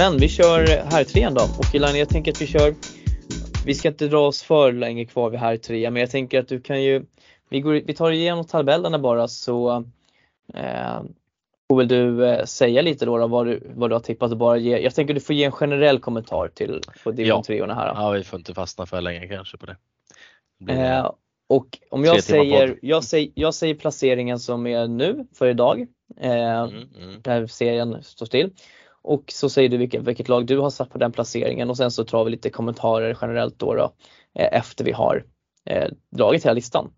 Men 0.00 0.16
vi 0.16 0.28
kör 0.28 0.66
här 0.66 1.04
trean 1.04 1.34
då 1.34 1.42
och 1.42 1.74
Elina, 1.74 1.98
jag 1.98 2.08
tänker 2.08 2.32
att 2.32 2.40
vi 2.40 2.46
kör 2.46 2.74
vi 3.66 3.74
ska 3.74 3.88
inte 3.88 4.08
dra 4.08 4.26
oss 4.26 4.42
för 4.42 4.72
länge 4.72 5.04
kvar 5.04 5.30
vid 5.30 5.40
här 5.40 5.56
tre 5.56 5.90
men 5.90 6.00
jag 6.00 6.10
tänker 6.10 6.40
att 6.40 6.48
du 6.48 6.60
kan 6.60 6.82
ju 6.82 7.04
vi, 7.48 7.60
går, 7.60 7.72
vi 7.72 7.94
tar 7.94 8.10
igenom 8.10 8.44
tabellerna 8.44 8.98
bara 8.98 9.28
så 9.28 9.84
eh, 10.54 11.02
får 11.68 11.76
väl 11.76 11.88
du 11.88 12.26
eh, 12.26 12.44
säga 12.44 12.82
lite 12.82 13.04
då, 13.04 13.18
då 13.18 13.26
vad, 13.26 13.46
du, 13.46 13.72
vad 13.74 13.90
du 13.90 13.94
har 13.94 14.00
tippat 14.00 14.30
och 14.30 14.36
bara 14.36 14.56
ge, 14.56 14.78
jag 14.78 14.94
tänker 14.94 15.14
du 15.14 15.20
får 15.20 15.34
ge 15.34 15.44
en 15.44 15.52
generell 15.52 15.98
kommentar 15.98 16.48
till 16.48 16.80
på 17.04 17.10
division 17.10 17.42
ja. 17.48 17.66
3 17.66 17.74
här. 17.74 17.86
Ja, 17.86 18.10
vi 18.10 18.24
får 18.24 18.38
inte 18.38 18.54
fastna 18.54 18.86
för 18.86 19.00
länge 19.00 19.28
kanske 19.28 19.56
på 19.56 19.66
det. 19.66 19.76
det 20.58 20.72
eh, 20.72 21.10
och 21.48 21.78
om 21.90 22.04
jag 22.04 22.22
säger, 22.22 22.78
jag 22.82 23.04
säger, 23.04 23.30
jag 23.34 23.54
säger 23.54 23.74
placeringen 23.74 24.38
som 24.38 24.66
är 24.66 24.88
nu 24.88 25.26
för 25.34 25.48
idag, 25.48 25.86
eh, 26.20 26.60
mm, 26.60 26.88
mm. 27.02 27.20
där 27.22 27.46
serien 27.46 28.02
står 28.02 28.26
still. 28.26 28.50
Och 29.02 29.24
så 29.32 29.48
säger 29.48 29.68
du 29.68 29.76
vilket, 29.76 30.02
vilket 30.02 30.28
lag 30.28 30.46
du 30.46 30.58
har 30.58 30.70
satt 30.70 30.90
på 30.90 30.98
den 30.98 31.12
placeringen 31.12 31.70
och 31.70 31.76
sen 31.76 31.90
så 31.90 32.04
tar 32.04 32.24
vi 32.24 32.30
lite 32.30 32.50
kommentarer 32.50 33.18
generellt 33.20 33.58
då, 33.58 33.74
då 33.74 33.92
eh, 34.34 34.48
efter 34.58 34.84
vi 34.84 34.92
har 34.92 35.24
eh, 35.64 35.88
dragit 36.10 36.44
hela 36.44 36.54
listan. 36.54 36.92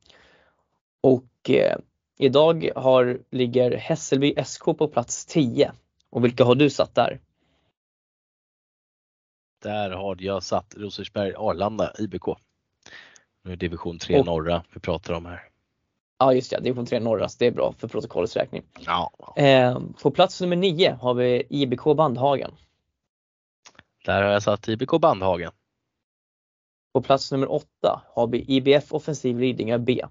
Och 1.01 1.51
eh, 1.51 1.77
idag 2.19 2.71
har, 2.77 3.21
ligger 3.31 3.77
Hässelby 3.77 4.35
SK 4.45 4.65
på 4.65 4.89
plats 4.89 5.27
10. 5.27 5.73
Och 6.11 6.25
vilka 6.25 6.45
har 6.45 6.55
du 6.55 6.71
satt 6.71 6.95
där? 6.95 7.21
Där 9.63 9.91
har 9.91 10.17
jag 10.21 10.43
satt 10.43 10.75
Rosersberg 10.77 11.35
Arlanda 11.35 11.93
IBK. 11.99 12.27
Nu 13.45 13.53
är 13.53 13.57
division 13.57 13.99
3 13.99 14.19
och, 14.19 14.27
norra 14.27 14.65
vi 14.75 14.81
pratar 14.81 15.15
om 15.15 15.27
här. 15.27 15.52
Ja 16.23 16.35
just 16.35 16.51
det, 16.51 16.61
division 16.61 16.87
3 16.87 17.01
norras, 17.01 17.37
det 17.37 17.47
är 17.47 17.51
bra 17.51 17.75
för 17.79 17.89
protokollets 17.89 18.37
räkning. 18.37 18.63
Ja. 18.81 19.13
Eh, 19.37 19.81
på 20.03 20.11
plats 20.11 20.41
nummer 20.41 20.57
9 20.57 20.99
har 21.01 21.15
vi 21.15 21.47
IBK 21.51 21.85
Bandhagen. 21.97 22.51
Där 24.05 24.23
har 24.23 24.31
jag 24.31 24.43
satt 24.43 24.69
IBK 24.69 25.01
Bandhagen. 25.01 25.53
På 26.93 27.03
plats 27.03 27.33
nummer 27.33 27.53
8 27.53 28.03
har 28.07 28.27
vi 28.27 28.45
IBF 28.49 28.93
Offensiv 28.93 29.39
Lidingö 29.39 29.79
B. 29.79 30.05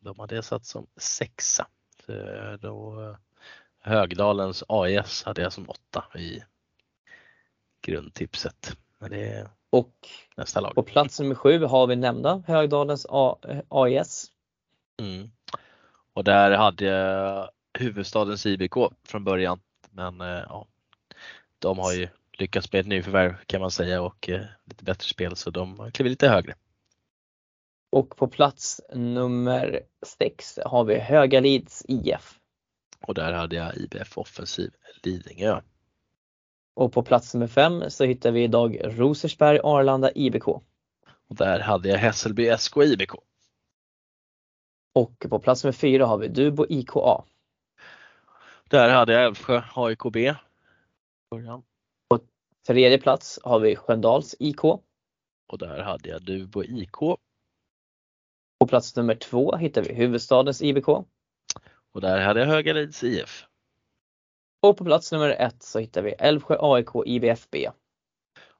De 0.00 0.18
hade 0.18 0.34
jag 0.34 0.44
satt 0.44 0.64
som 0.64 0.86
sexa. 0.96 1.66
Då, 2.60 3.02
eh, 3.02 3.16
Högdalens 3.80 4.64
AIS 4.68 5.22
hade 5.24 5.42
jag 5.42 5.52
som 5.52 5.70
åtta 5.70 6.04
i 6.18 6.42
grundtipset. 7.82 8.76
Men 8.98 9.10
det 9.10 9.28
är 9.28 9.48
och 9.70 10.08
nästa 10.36 10.60
lag. 10.60 10.74
på 10.74 10.82
plats 10.82 11.20
nummer 11.20 11.34
7 11.34 11.64
har 11.64 11.86
vi 11.86 11.96
nämnda 11.96 12.42
Högdalens 12.46 13.06
AIS. 13.68 14.32
Mm. 15.02 15.30
Och 16.12 16.24
där 16.24 16.50
hade 16.50 16.84
jag 16.84 17.50
huvudstadens 17.78 18.46
IBK 18.46 18.74
från 19.04 19.24
början. 19.24 19.60
Men 19.90 20.20
eh, 20.20 20.26
ja, 20.26 20.66
de 21.58 21.78
har 21.78 21.92
ju 21.92 22.08
lyckats 22.32 22.72
med 22.72 22.80
ett 22.80 22.86
nyförvärv 22.86 23.36
kan 23.46 23.60
man 23.60 23.70
säga 23.70 24.02
och 24.02 24.28
eh, 24.28 24.44
lite 24.64 24.84
bättre 24.84 25.08
spel 25.08 25.36
så 25.36 25.50
de 25.50 25.90
klivit 25.92 26.10
lite 26.10 26.28
högre. 26.28 26.54
Och 27.90 28.16
på 28.16 28.28
plats 28.28 28.80
nummer 28.94 29.80
6 30.06 30.58
har 30.64 30.84
vi 30.84 30.98
Högalids 30.98 31.84
IF. 31.88 32.38
Och 33.00 33.14
där 33.14 33.32
hade 33.32 33.56
jag 33.56 33.76
IBF 33.76 34.18
Offensiv 34.18 34.70
Lidingö. 35.02 35.60
Och 36.74 36.92
på 36.92 37.02
plats 37.02 37.34
nummer 37.34 37.46
5 37.46 37.90
så 37.90 38.04
hittar 38.04 38.30
vi 38.30 38.42
idag 38.42 38.78
Rosersberg 38.84 39.60
Arlanda 39.62 40.10
IBK. 40.14 40.48
Och 41.28 41.36
där 41.36 41.60
hade 41.60 41.88
jag 41.88 41.98
Hässelby 41.98 42.56
SK 42.58 42.76
IBK. 42.76 43.14
Och 44.96 45.26
på 45.30 45.38
plats 45.38 45.64
nummer 45.64 45.72
fyra 45.72 46.06
har 46.06 46.18
vi 46.18 46.28
Dubo 46.28 46.66
IKA. 46.68 47.24
Där 48.68 48.88
hade 48.88 49.12
jag 49.12 49.24
Älvsjö 49.24 49.62
AIKB. 49.74 50.16
Och 52.08 52.20
Tredje 52.66 52.98
plats 52.98 53.38
har 53.42 53.60
vi 53.60 53.76
Sköndals 53.76 54.34
IK. 54.38 54.64
Och 54.64 55.58
där 55.58 55.82
hade 55.82 56.08
jag 56.08 56.22
Dubo 56.22 56.64
IK. 56.64 56.96
På 58.58 58.66
plats 58.68 58.96
nummer 58.96 59.14
två 59.14 59.56
hittar 59.56 59.82
vi 59.82 59.94
Huvudstadens 59.94 60.62
IBK. 60.62 60.88
Och 61.92 62.00
där 62.00 62.20
hade 62.20 62.40
jag 62.40 62.46
Högalids 62.46 63.04
IF. 63.04 63.46
Och 64.60 64.76
på 64.76 64.84
plats 64.84 65.12
nummer 65.12 65.30
ett 65.30 65.62
så 65.62 65.78
hittar 65.78 66.02
vi 66.02 66.12
Älvsjö 66.12 66.56
AIK 66.60 66.90
IBFB. 67.06 67.54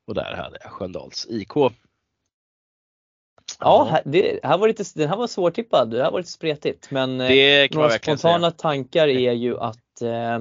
Och 0.04 0.14
där 0.14 0.34
hade 0.36 0.58
jag 0.62 0.72
Sköndals 0.72 1.26
IK. 1.30 1.52
Ja, 3.60 4.00
det, 4.04 4.40
här 4.42 4.58
var 4.58 4.68
lite, 4.68 4.84
den 4.94 5.08
här 5.08 5.16
var 5.16 5.26
svårtippad. 5.26 5.90
Det 5.90 6.02
här 6.02 6.10
var 6.10 6.18
lite 6.18 6.30
spretigt. 6.30 6.90
Men 6.90 7.18
det 7.18 7.74
några 7.74 7.90
spontana 7.90 8.38
säga. 8.38 8.50
tankar 8.50 9.08
är 9.08 9.32
ju 9.32 9.58
att 9.58 10.02
eh, 10.02 10.40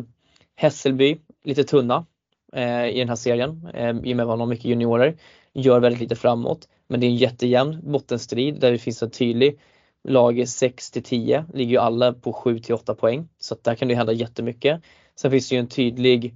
Hässelby, 0.55 1.17
lite 1.43 1.63
tunna 1.63 2.05
eh, 2.53 2.87
i 2.87 2.99
den 2.99 3.09
här 3.09 3.15
serien 3.15 3.69
eh, 3.73 3.89
i 3.89 4.13
och 4.13 4.17
med 4.17 4.19
att 4.19 4.27
man 4.27 4.39
har 4.39 4.47
mycket 4.47 4.65
juniorer. 4.65 5.17
Gör 5.53 5.79
väldigt 5.79 6.01
lite 6.01 6.15
framåt. 6.15 6.67
Men 6.87 6.99
det 6.99 7.05
är 7.05 7.09
en 7.09 7.15
jättejämn 7.15 7.91
bottenstrid 7.91 8.59
där 8.59 8.71
det 8.71 8.77
finns 8.77 9.03
en 9.03 9.09
tydlig 9.09 9.59
lag 10.07 10.47
6 10.47 10.91
till 10.91 11.03
10 11.03 11.45
ligger 11.53 11.71
ju 11.71 11.77
alla 11.77 12.13
på 12.13 12.33
7 12.33 12.59
till 12.59 12.75
8 12.75 12.95
poäng. 12.95 13.27
Så 13.39 13.53
att 13.53 13.63
där 13.63 13.75
kan 13.75 13.87
det 13.87 13.95
hända 13.95 14.13
jättemycket. 14.13 14.81
Sen 15.15 15.31
finns 15.31 15.49
det 15.49 15.55
ju 15.55 15.59
en 15.59 15.67
tydlig 15.67 16.35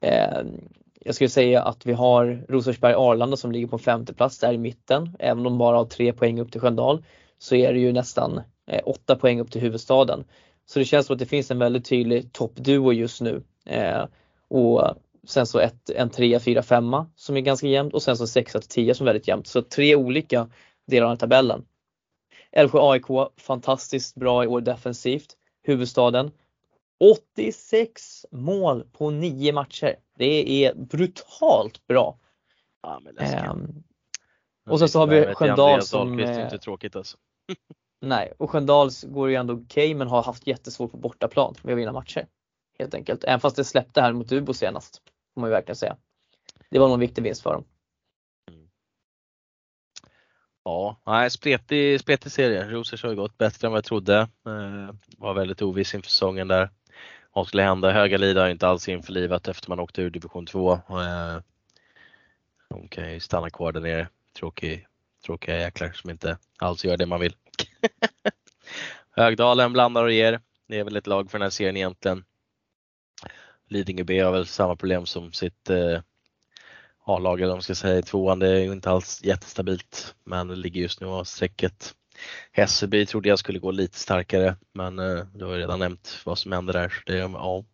eh, 0.00 0.42
jag 1.04 1.14
skulle 1.14 1.30
säga 1.30 1.62
att 1.62 1.86
vi 1.86 1.92
har 1.92 2.44
Rosersberg 2.48 2.94
Arlanda 2.94 3.36
som 3.36 3.52
ligger 3.52 3.66
på 3.66 3.78
femte 3.78 4.14
plats 4.14 4.38
där 4.38 4.52
i 4.52 4.58
mitten. 4.58 5.16
Även 5.18 5.38
om 5.38 5.44
de 5.44 5.58
bara 5.58 5.76
har 5.76 5.84
tre 5.84 6.12
poäng 6.12 6.40
upp 6.40 6.52
till 6.52 6.60
Sköndal 6.60 7.04
så 7.38 7.54
är 7.54 7.72
det 7.72 7.78
ju 7.78 7.92
nästan 7.92 8.40
eh, 8.66 8.80
åtta 8.84 9.16
poäng 9.16 9.40
upp 9.40 9.50
till 9.50 9.60
huvudstaden. 9.60 10.24
Så 10.66 10.78
det 10.78 10.84
känns 10.84 11.06
som 11.06 11.14
att 11.14 11.18
det 11.20 11.26
finns 11.26 11.50
en 11.50 11.58
väldigt 11.58 11.84
tydlig 11.84 12.32
toppduo 12.32 12.92
just 12.92 13.20
nu. 13.20 13.42
Eh, 13.66 14.04
och 14.48 14.96
sen 15.26 15.46
så 15.46 15.58
ett, 15.58 15.90
en 15.90 16.10
3, 16.10 16.40
4, 16.40 16.62
5 16.62 16.94
som 17.16 17.36
är 17.36 17.40
ganska 17.40 17.66
jämnt 17.66 17.94
och 17.94 18.02
sen 18.02 18.16
så 18.16 18.26
6 18.26 18.52
till 18.52 18.62
10 18.62 18.94
som 18.94 19.06
är 19.06 19.12
väldigt 19.12 19.28
jämnt. 19.28 19.46
Så 19.46 19.62
tre 19.62 19.96
olika 19.96 20.48
delar 20.86 21.06
av 21.06 21.16
tabellen. 21.16 21.64
Älvsjö 22.52 22.78
AIK, 22.82 23.06
fantastiskt 23.36 24.14
bra 24.14 24.44
i 24.44 24.46
år 24.46 24.60
defensivt. 24.60 25.36
Huvudstaden, 25.62 26.30
86 27.00 28.26
mål 28.30 28.84
på 28.92 29.10
9 29.10 29.52
matcher. 29.52 29.96
Det 30.16 30.64
är 30.64 30.74
brutalt 30.74 31.86
bra. 31.86 32.18
Ja, 32.82 33.00
um, 33.50 33.84
och 34.70 34.78
sen 34.78 34.88
så 34.88 34.98
har 34.98 35.06
vi 35.06 35.34
Sköndal 35.34 35.82
som... 35.82 36.16
Det 36.16 36.24
är 36.24 36.44
inte 36.44 36.58
tråkigt 36.58 36.96
alltså. 36.96 37.16
nej, 38.00 38.32
och 38.38 38.50
Sköndals 38.50 39.04
går 39.04 39.28
ju 39.28 39.34
ändå 39.34 39.54
okej 39.54 39.64
okay, 39.64 39.94
men 39.94 40.08
har 40.08 40.22
haft 40.22 40.46
jättesvårt 40.46 40.90
på 40.90 40.96
bortaplan 40.96 41.54
med 41.62 41.72
att 41.72 41.78
vinna 41.78 41.92
matcher. 41.92 42.26
Helt 42.78 42.94
enkelt. 42.94 43.24
Även 43.24 43.40
fast 43.40 43.56
det 43.56 43.64
släppte 43.64 44.00
här 44.00 44.12
mot 44.12 44.32
Ubo 44.32 44.54
senast. 44.54 45.02
Får 45.34 45.40
man 45.40 45.50
ju 45.50 45.54
verkligen 45.54 45.76
säga. 45.76 45.96
Det 46.70 46.78
var 46.78 46.86
nog 46.86 46.94
en 46.94 47.00
viktig 47.00 47.22
vinst 47.22 47.42
för 47.42 47.52
dem. 47.52 47.64
Ja, 50.64 51.00
nej, 51.06 51.30
spretig, 51.30 52.00
spretig 52.00 52.32
serie. 52.32 52.70
Rosers 52.70 53.02
har 53.02 53.14
gått 53.14 53.38
bättre 53.38 53.66
än 53.66 53.72
vad 53.72 53.78
jag 53.78 53.84
trodde. 53.84 54.18
Eh, 54.46 54.94
var 55.18 55.34
väldigt 55.34 55.62
oviss 55.62 55.94
inför 55.94 56.10
säsongen 56.10 56.48
där. 56.48 56.70
Vad 57.32 57.48
skulle 57.48 57.62
hända? 57.62 57.92
Högalid 57.92 58.36
har 58.36 58.48
inte 58.48 58.68
alls 58.68 58.88
införlivat 58.88 59.48
efter 59.48 59.68
man 59.68 59.80
åkte 59.80 60.02
ur 60.02 60.10
division 60.10 60.46
2. 60.46 60.80
De 62.68 62.88
kan 62.88 63.12
ju 63.12 63.20
stanna 63.20 63.50
kvar 63.50 63.72
där 63.72 63.80
nere. 63.80 64.08
Tråkig, 64.36 64.86
tråkiga 65.26 65.60
jäklar 65.60 65.92
som 65.92 66.10
inte 66.10 66.38
alls 66.58 66.84
gör 66.84 66.96
det 66.96 67.06
man 67.06 67.20
vill. 67.20 67.36
Högdalen 69.10 69.72
blandar 69.72 70.04
och 70.04 70.12
ger. 70.12 70.40
Det 70.68 70.78
är 70.78 70.84
väl 70.84 70.96
ett 70.96 71.06
lag 71.06 71.30
för 71.30 71.38
den 71.38 71.44
här 71.44 71.50
serien 71.50 71.76
egentligen. 71.76 72.24
Lidingö 73.68 74.04
B 74.04 74.20
har 74.20 74.32
väl 74.32 74.46
samma 74.46 74.76
problem 74.76 75.06
som 75.06 75.32
sitt 75.32 75.70
eh, 75.70 76.00
A-lag 77.04 77.40
eller 77.40 77.52
om 77.52 77.56
man 77.56 77.62
ska 77.62 77.74
säga 77.74 78.02
tvåan. 78.02 78.38
Det 78.38 78.48
är 78.48 78.72
inte 78.72 78.90
alls 78.90 79.24
jättestabilt 79.24 80.14
men 80.24 80.48
det 80.48 80.56
ligger 80.56 80.80
just 80.80 81.00
nu 81.00 81.06
av 81.06 81.24
strecket. 81.24 81.94
Hässelby 82.52 83.06
trodde 83.06 83.28
jag 83.28 83.38
skulle 83.38 83.58
gå 83.58 83.70
lite 83.70 83.98
starkare 83.98 84.56
men 84.72 84.98
eh, 84.98 85.24
du 85.34 85.44
har 85.44 85.54
ju 85.54 85.60
redan 85.60 85.78
nämnt 85.78 86.22
vad 86.24 86.38
som 86.38 86.52
händer 86.52 86.72
där. 86.72 86.88
Så 86.88 87.12
det, 87.12 87.16
ja. 87.16 87.64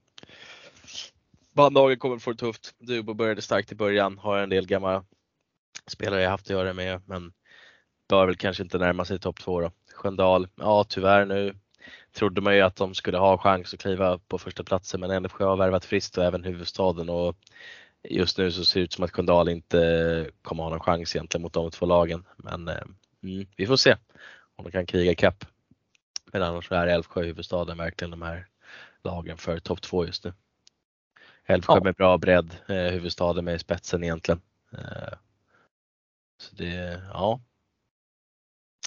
Bandlaget 1.53 2.01
kommer 2.01 2.19
få 2.19 2.33
det 2.33 2.39
tufft. 2.39 2.75
Dubo 2.79 3.15
började 3.15 3.43
starkt 3.43 3.73
i 3.73 3.75
början, 3.75 4.19
har 4.19 4.39
en 4.39 4.49
del 4.49 4.67
gamla 4.67 5.05
spelare 5.87 6.23
jag 6.23 6.31
haft 6.31 6.47
att 6.47 6.51
göra 6.51 6.73
med 6.73 7.03
men 7.07 7.33
bör 8.09 8.27
väl 8.27 8.37
kanske 8.37 8.63
inte 8.63 8.79
närma 8.79 9.05
sig 9.05 9.19
topp 9.19 9.41
två 9.41 9.61
då. 9.61 9.71
Sköndal, 9.95 10.49
ja 10.57 10.85
tyvärr 10.89 11.25
nu 11.25 11.55
trodde 12.13 12.41
man 12.41 12.55
ju 12.55 12.61
att 12.61 12.77
de 12.77 12.95
skulle 12.95 13.19
ha 13.19 13.39
chans 13.39 13.75
att 13.75 13.81
kliva 13.81 14.19
på 14.19 14.39
första 14.39 14.65
platsen 14.65 15.01
men 15.01 15.23
NFK 15.23 15.45
har 15.45 15.57
värvat 15.57 15.85
friskt 15.85 16.19
och 16.19 16.25
även 16.25 16.45
huvudstaden 16.45 17.09
och 17.09 17.37
just 18.09 18.39
nu 18.39 18.53
så 18.53 18.65
ser 18.65 18.81
det 18.81 18.85
ut 18.85 18.93
som 18.93 19.05
att 19.05 19.11
Sköndal 19.11 19.49
inte 19.49 20.31
kommer 20.43 20.63
ha 20.63 20.71
någon 20.71 20.81
chans 20.81 21.17
egentligen 21.17 21.43
mot 21.43 21.53
de 21.53 21.71
två 21.71 21.87
lagen. 21.87 22.25
Men 22.37 22.69
eh, 22.69 22.83
mm, 23.23 23.47
vi 23.57 23.67
får 23.67 23.77
se 23.77 23.97
om 24.57 24.65
de 24.65 24.71
kan 24.71 24.87
kriga 24.87 25.13
ikapp. 25.13 25.45
Men 26.33 26.43
annars 26.43 26.73
är 26.73 26.87
Älvsjö 26.87 27.23
huvudstaden 27.23 27.79
verkligen 27.79 28.11
de 28.11 28.23
här 28.23 28.47
lagen 29.05 29.37
för 29.37 29.59
topp 29.59 29.83
två 29.83 30.07
just 30.07 30.25
nu. 30.25 30.33
Älvsjö 31.45 31.75
ja. 31.75 31.85
med 31.85 31.95
bra 31.95 32.19
bredd, 32.19 32.57
eh, 32.69 32.77
huvudstaden 32.77 33.45
med 33.45 33.61
spetsen 33.61 34.05
egentligen. 34.05 34.41
Eh, 34.73 35.19
så 36.39 36.57
det, 36.57 37.03
ja. 37.13 37.41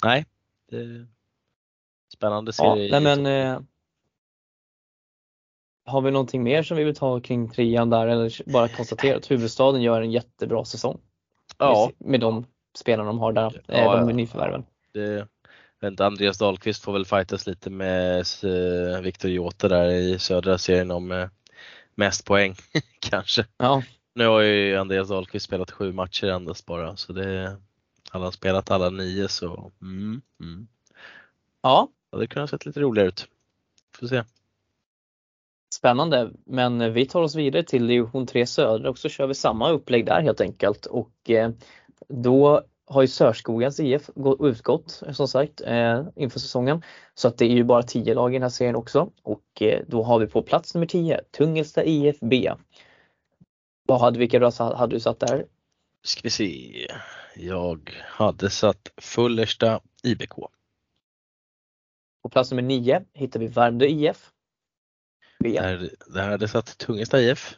Nej, 0.03 0.25
det 0.69 1.07
spännande 2.13 2.53
serie. 2.53 2.87
Ja, 2.87 2.99
nej 2.99 3.17
men, 3.17 3.25
eh, 3.25 3.61
har 5.85 6.01
vi 6.01 6.11
någonting 6.11 6.43
mer 6.43 6.63
som 6.63 6.77
vi 6.77 6.83
vill 6.83 6.95
ta 6.95 7.19
kring 7.19 7.49
trean 7.49 7.89
där 7.89 8.07
eller 8.07 8.51
bara 8.51 8.67
konstatera 8.67 9.17
att 9.17 9.31
huvudstaden 9.31 9.81
gör 9.81 10.01
en 10.01 10.11
jättebra 10.11 10.65
säsong? 10.65 11.01
Ja. 11.57 11.91
Med 11.97 12.19
de 12.19 12.45
spelarna 12.75 13.07
de 13.07 13.19
har 13.19 13.33
där, 13.33 13.61
ja, 13.67 13.95
de 13.95 14.13
nyförvärven. 14.13 14.65
Det, 14.93 15.27
inte, 15.87 16.05
Andreas 16.05 16.37
Dahlqvist 16.37 16.83
får 16.83 16.93
väl 16.93 17.05
fightas 17.05 17.47
lite 17.47 17.69
med 17.69 18.25
eh, 18.43 19.01
Viktor 19.01 19.31
Jota 19.31 19.67
där 19.67 19.89
i 19.89 20.19
södra 20.19 20.57
serien 20.57 20.91
om 20.91 21.11
eh, 21.11 21.29
mest 21.95 22.25
poäng 22.25 22.55
kanske. 22.99 23.45
Ja. 23.57 23.83
Nu 24.15 24.27
har 24.27 24.41
ju 24.41 24.75
Andreas 24.75 25.09
Dahlqvist 25.09 25.45
spelat 25.45 25.71
sju 25.71 25.91
matcher 25.93 26.27
endast 26.27 26.65
bara 26.65 26.95
så 26.95 27.13
det 27.13 27.57
han 28.09 28.21
har 28.21 28.31
spelat 28.31 28.71
alla 28.71 28.89
nio 28.89 29.27
så 29.27 29.71
mm, 29.81 30.21
mm. 30.39 30.67
Ja. 31.61 31.87
Det 32.09 32.17
hade 32.17 32.27
kunnat 32.27 32.49
sett 32.49 32.65
lite 32.65 32.79
roligare 32.79 33.07
ut. 33.07 33.27
Får 33.95 34.07
se. 34.07 34.23
Spännande, 35.73 36.31
men 36.45 36.93
vi 36.93 37.05
tar 37.05 37.21
oss 37.21 37.35
vidare 37.35 37.63
till 37.63 37.87
division 37.87 38.27
3 38.27 38.45
södra 38.45 38.89
och 38.89 38.97
så 38.97 39.09
kör 39.09 39.27
vi 39.27 39.33
samma 39.33 39.69
upplägg 39.69 40.05
där 40.05 40.21
helt 40.21 40.41
enkelt 40.41 40.85
och 40.85 41.29
eh, 41.29 41.51
då 42.07 42.63
har 42.89 43.01
ju 43.01 43.07
Sörskogens 43.07 43.79
IF 43.79 44.09
utgått 44.39 45.03
som 45.11 45.27
sagt 45.27 45.61
eh, 45.61 46.07
inför 46.15 46.39
säsongen. 46.39 46.83
Så 47.13 47.27
att 47.27 47.37
det 47.37 47.45
är 47.45 47.55
ju 47.55 47.63
bara 47.63 47.83
10 47.83 48.13
lag 48.13 48.31
i 48.31 48.33
den 48.33 48.41
här 48.41 48.49
serien 48.49 48.75
också 48.75 49.11
och 49.23 49.61
eh, 49.61 49.83
då 49.87 50.03
har 50.03 50.19
vi 50.19 50.27
på 50.27 50.43
plats 50.43 50.73
nummer 50.73 50.87
10 50.87 51.21
Tungelsta 51.37 51.83
IF 51.83 52.17
B. 52.21 52.53
Vad 53.87 54.01
hade, 54.01 54.19
vilka 54.19 54.39
röster 54.39 54.75
hade 54.75 54.95
du 54.95 54.99
satt 54.99 55.19
där? 55.19 55.45
Ska 56.03 56.21
vi 56.23 56.29
se. 56.29 56.87
Jag 57.35 57.91
hade 58.05 58.49
satt 58.49 58.91
Fullersta 58.97 59.81
IBK. 60.03 60.35
På 62.23 62.29
plats 62.29 62.51
nummer 62.51 62.63
9 62.63 63.03
hittar 63.13 63.39
vi 63.39 63.47
Värmdö 63.47 63.85
IF. 63.85 64.31
Där, 65.39 65.89
där 66.13 66.29
hade 66.29 66.43
jag 66.43 66.49
satt 66.49 66.77
Tungesta 66.77 67.21
IF. 67.21 67.55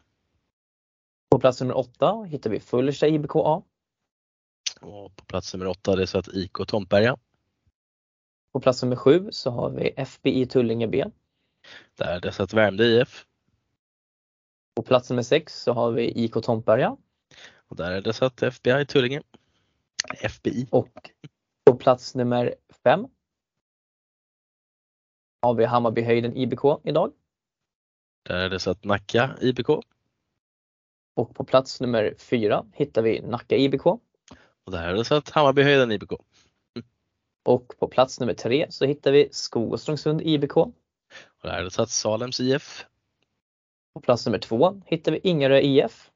På 1.31 1.39
plats 1.39 1.61
nummer 1.61 1.77
8 1.77 2.23
hittar 2.23 2.49
vi 2.49 2.59
Fullersta 2.59 3.07
IBK 3.07 3.35
A. 3.35 3.63
Och 4.81 5.15
på 5.15 5.25
plats 5.25 5.53
nummer 5.53 5.67
8 5.67 5.91
hade 5.91 6.01
jag 6.01 6.09
satt 6.09 6.27
IK 6.27 6.53
Tomtberga. 6.67 7.17
På 8.51 8.59
plats 8.59 8.83
nummer 8.83 8.95
7 8.95 9.27
så 9.31 9.51
har 9.51 9.69
vi 9.69 9.93
FBI 9.95 10.45
Tullinge 10.45 10.87
B. 10.87 11.05
Där 11.95 12.19
jag 12.23 12.33
satt 12.33 12.53
Värmdö 12.53 12.83
IF. 12.83 13.25
På 14.75 14.83
plats 14.83 15.09
nummer 15.09 15.23
6 15.23 15.63
så 15.63 15.73
har 15.73 15.91
vi 15.91 16.23
IK 16.23 16.33
Tomtberga. 16.33 16.97
Och 17.67 17.75
där 17.75 17.93
hade 17.93 18.07
jag 18.07 18.15
satt 18.15 18.43
FBI 18.43 18.85
Tullinge. 18.85 19.21
FBI. 20.21 20.67
Och 20.71 21.11
på 21.63 21.75
plats 21.75 22.15
nummer 22.15 22.55
5 22.83 23.07
har 25.41 25.53
vi 25.53 25.65
Hammarbyhöjden 25.65 26.37
IBK 26.37 26.63
idag. 26.83 27.13
Där 28.23 28.35
är 28.35 28.49
det 28.49 28.59
satt 28.59 28.83
Nacka 28.83 29.37
IBK. 29.41 29.69
Och 31.15 31.35
på 31.35 31.43
plats 31.43 31.81
nummer 31.81 32.15
fyra 32.17 32.65
hittar 32.73 33.01
vi 33.01 33.21
Nacka 33.21 33.55
IBK. 33.55 33.83
Och 34.65 34.71
där 34.71 34.87
är 34.87 34.93
det 34.93 35.05
satt 35.05 35.29
Hammarbyhöjden 35.29 35.91
IBK. 35.91 36.11
Och 37.43 37.73
på 37.79 37.87
plats 37.87 38.19
nummer 38.19 38.33
tre 38.33 38.67
så 38.69 38.85
hittar 38.85 39.11
vi 39.11 39.29
Skog 39.31 39.71
och 39.71 39.81
Strångsund 39.81 40.21
IBK. 40.21 40.57
Och 40.57 40.73
där 41.41 41.53
är 41.53 41.63
det 41.63 41.71
satt 41.71 41.89
Salems 41.89 42.39
IF. 42.39 42.85
På 43.93 44.01
plats 44.01 44.25
nummer 44.25 44.39
två 44.39 44.81
hittar 44.85 45.11
vi 45.11 45.19
Ingarö 45.23 45.59
IF. 45.59 46.11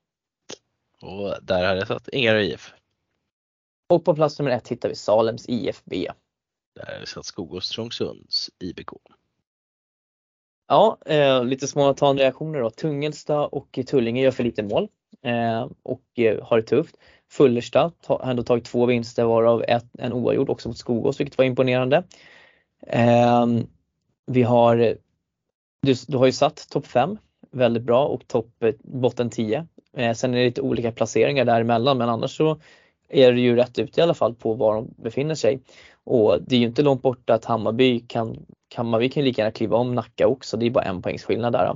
Och 1.01 1.35
där 1.41 1.67
har 1.67 1.75
jag 1.75 1.87
satt 1.87 2.09
Ingarö 2.09 2.41
IF. 2.41 2.73
Och 3.89 4.05
på 4.05 4.15
plats 4.15 4.39
nummer 4.39 4.51
ett 4.51 4.67
hittar 4.67 4.89
vi 4.89 4.95
Salems 4.95 5.49
IFB. 5.49 5.93
Där 6.75 6.85
är 6.85 6.99
det 6.99 7.05
satt 7.05 7.25
Skog 7.25 7.53
och 7.53 7.63
Strångsunds 7.63 8.49
IBK. 8.59 8.89
Ja, 10.67 10.97
eh, 11.05 11.43
lite 11.43 11.67
spontana 11.67 12.19
reaktioner 12.19 12.59
då. 12.59 12.69
Tungelsta 12.69 13.47
och 13.47 13.79
Tullinge 13.87 14.21
gör 14.21 14.31
för 14.31 14.43
lite 14.43 14.63
mål. 14.63 14.89
eh, 15.21 15.67
och 15.83 16.19
eh, 16.19 16.43
har 16.45 16.57
det 16.57 16.63
tufft. 16.63 16.95
Fullerstad 17.35 17.91
har 18.05 18.29
ändå 18.29 18.43
tagit 18.43 18.65
två 18.65 18.85
vinster 18.85 19.25
varav 19.25 19.63
ett, 19.67 19.85
en 19.97 20.13
oavgjord 20.13 20.49
också 20.49 20.69
mot 20.69 20.77
Skogås 20.77 21.19
vilket 21.19 21.37
var 21.37 21.45
imponerande. 21.45 22.03
Eh, 22.87 23.45
vi 24.25 24.43
har, 24.43 24.75
du, 25.81 25.95
du 26.07 26.17
har 26.17 26.25
ju 26.25 26.31
satt 26.31 26.69
topp 26.69 26.87
5 26.87 27.17
väldigt 27.51 27.83
bra 27.83 28.05
och 28.05 28.27
topp 28.27 28.63
eh, 28.63 28.73
botten 28.83 29.29
10. 29.29 29.67
Eh, 29.97 30.13
sen 30.13 30.33
är 30.33 30.37
det 30.37 30.45
lite 30.45 30.61
olika 30.61 30.91
placeringar 30.91 31.45
däremellan 31.45 31.97
men 31.97 32.09
annars 32.09 32.37
så 32.37 32.59
är 33.09 33.31
det 33.31 33.41
ju 33.41 33.55
rätt 33.55 33.79
ut 33.79 33.97
i 33.97 34.01
alla 34.01 34.13
fall 34.13 34.35
på 34.35 34.53
var 34.53 34.75
de 34.75 34.93
befinner 34.97 35.35
sig. 35.35 35.59
Och 36.03 36.37
det 36.41 36.55
är 36.55 36.59
ju 36.59 36.65
inte 36.65 36.81
långt 36.81 37.01
borta 37.01 37.33
att 37.33 37.45
Hammarby 37.45 37.99
kan, 37.99 38.45
Hammarby 38.75 39.09
kan 39.09 39.23
lika 39.23 39.41
gärna 39.41 39.51
kliva 39.51 39.77
om 39.77 39.95
Nacka 39.95 40.27
också, 40.27 40.57
det 40.57 40.65
är 40.65 40.69
bara 40.69 40.83
en 40.83 41.01
poängs 41.01 41.23
skillnad 41.23 41.53
där. 41.53 41.65
Eh, 41.65 41.75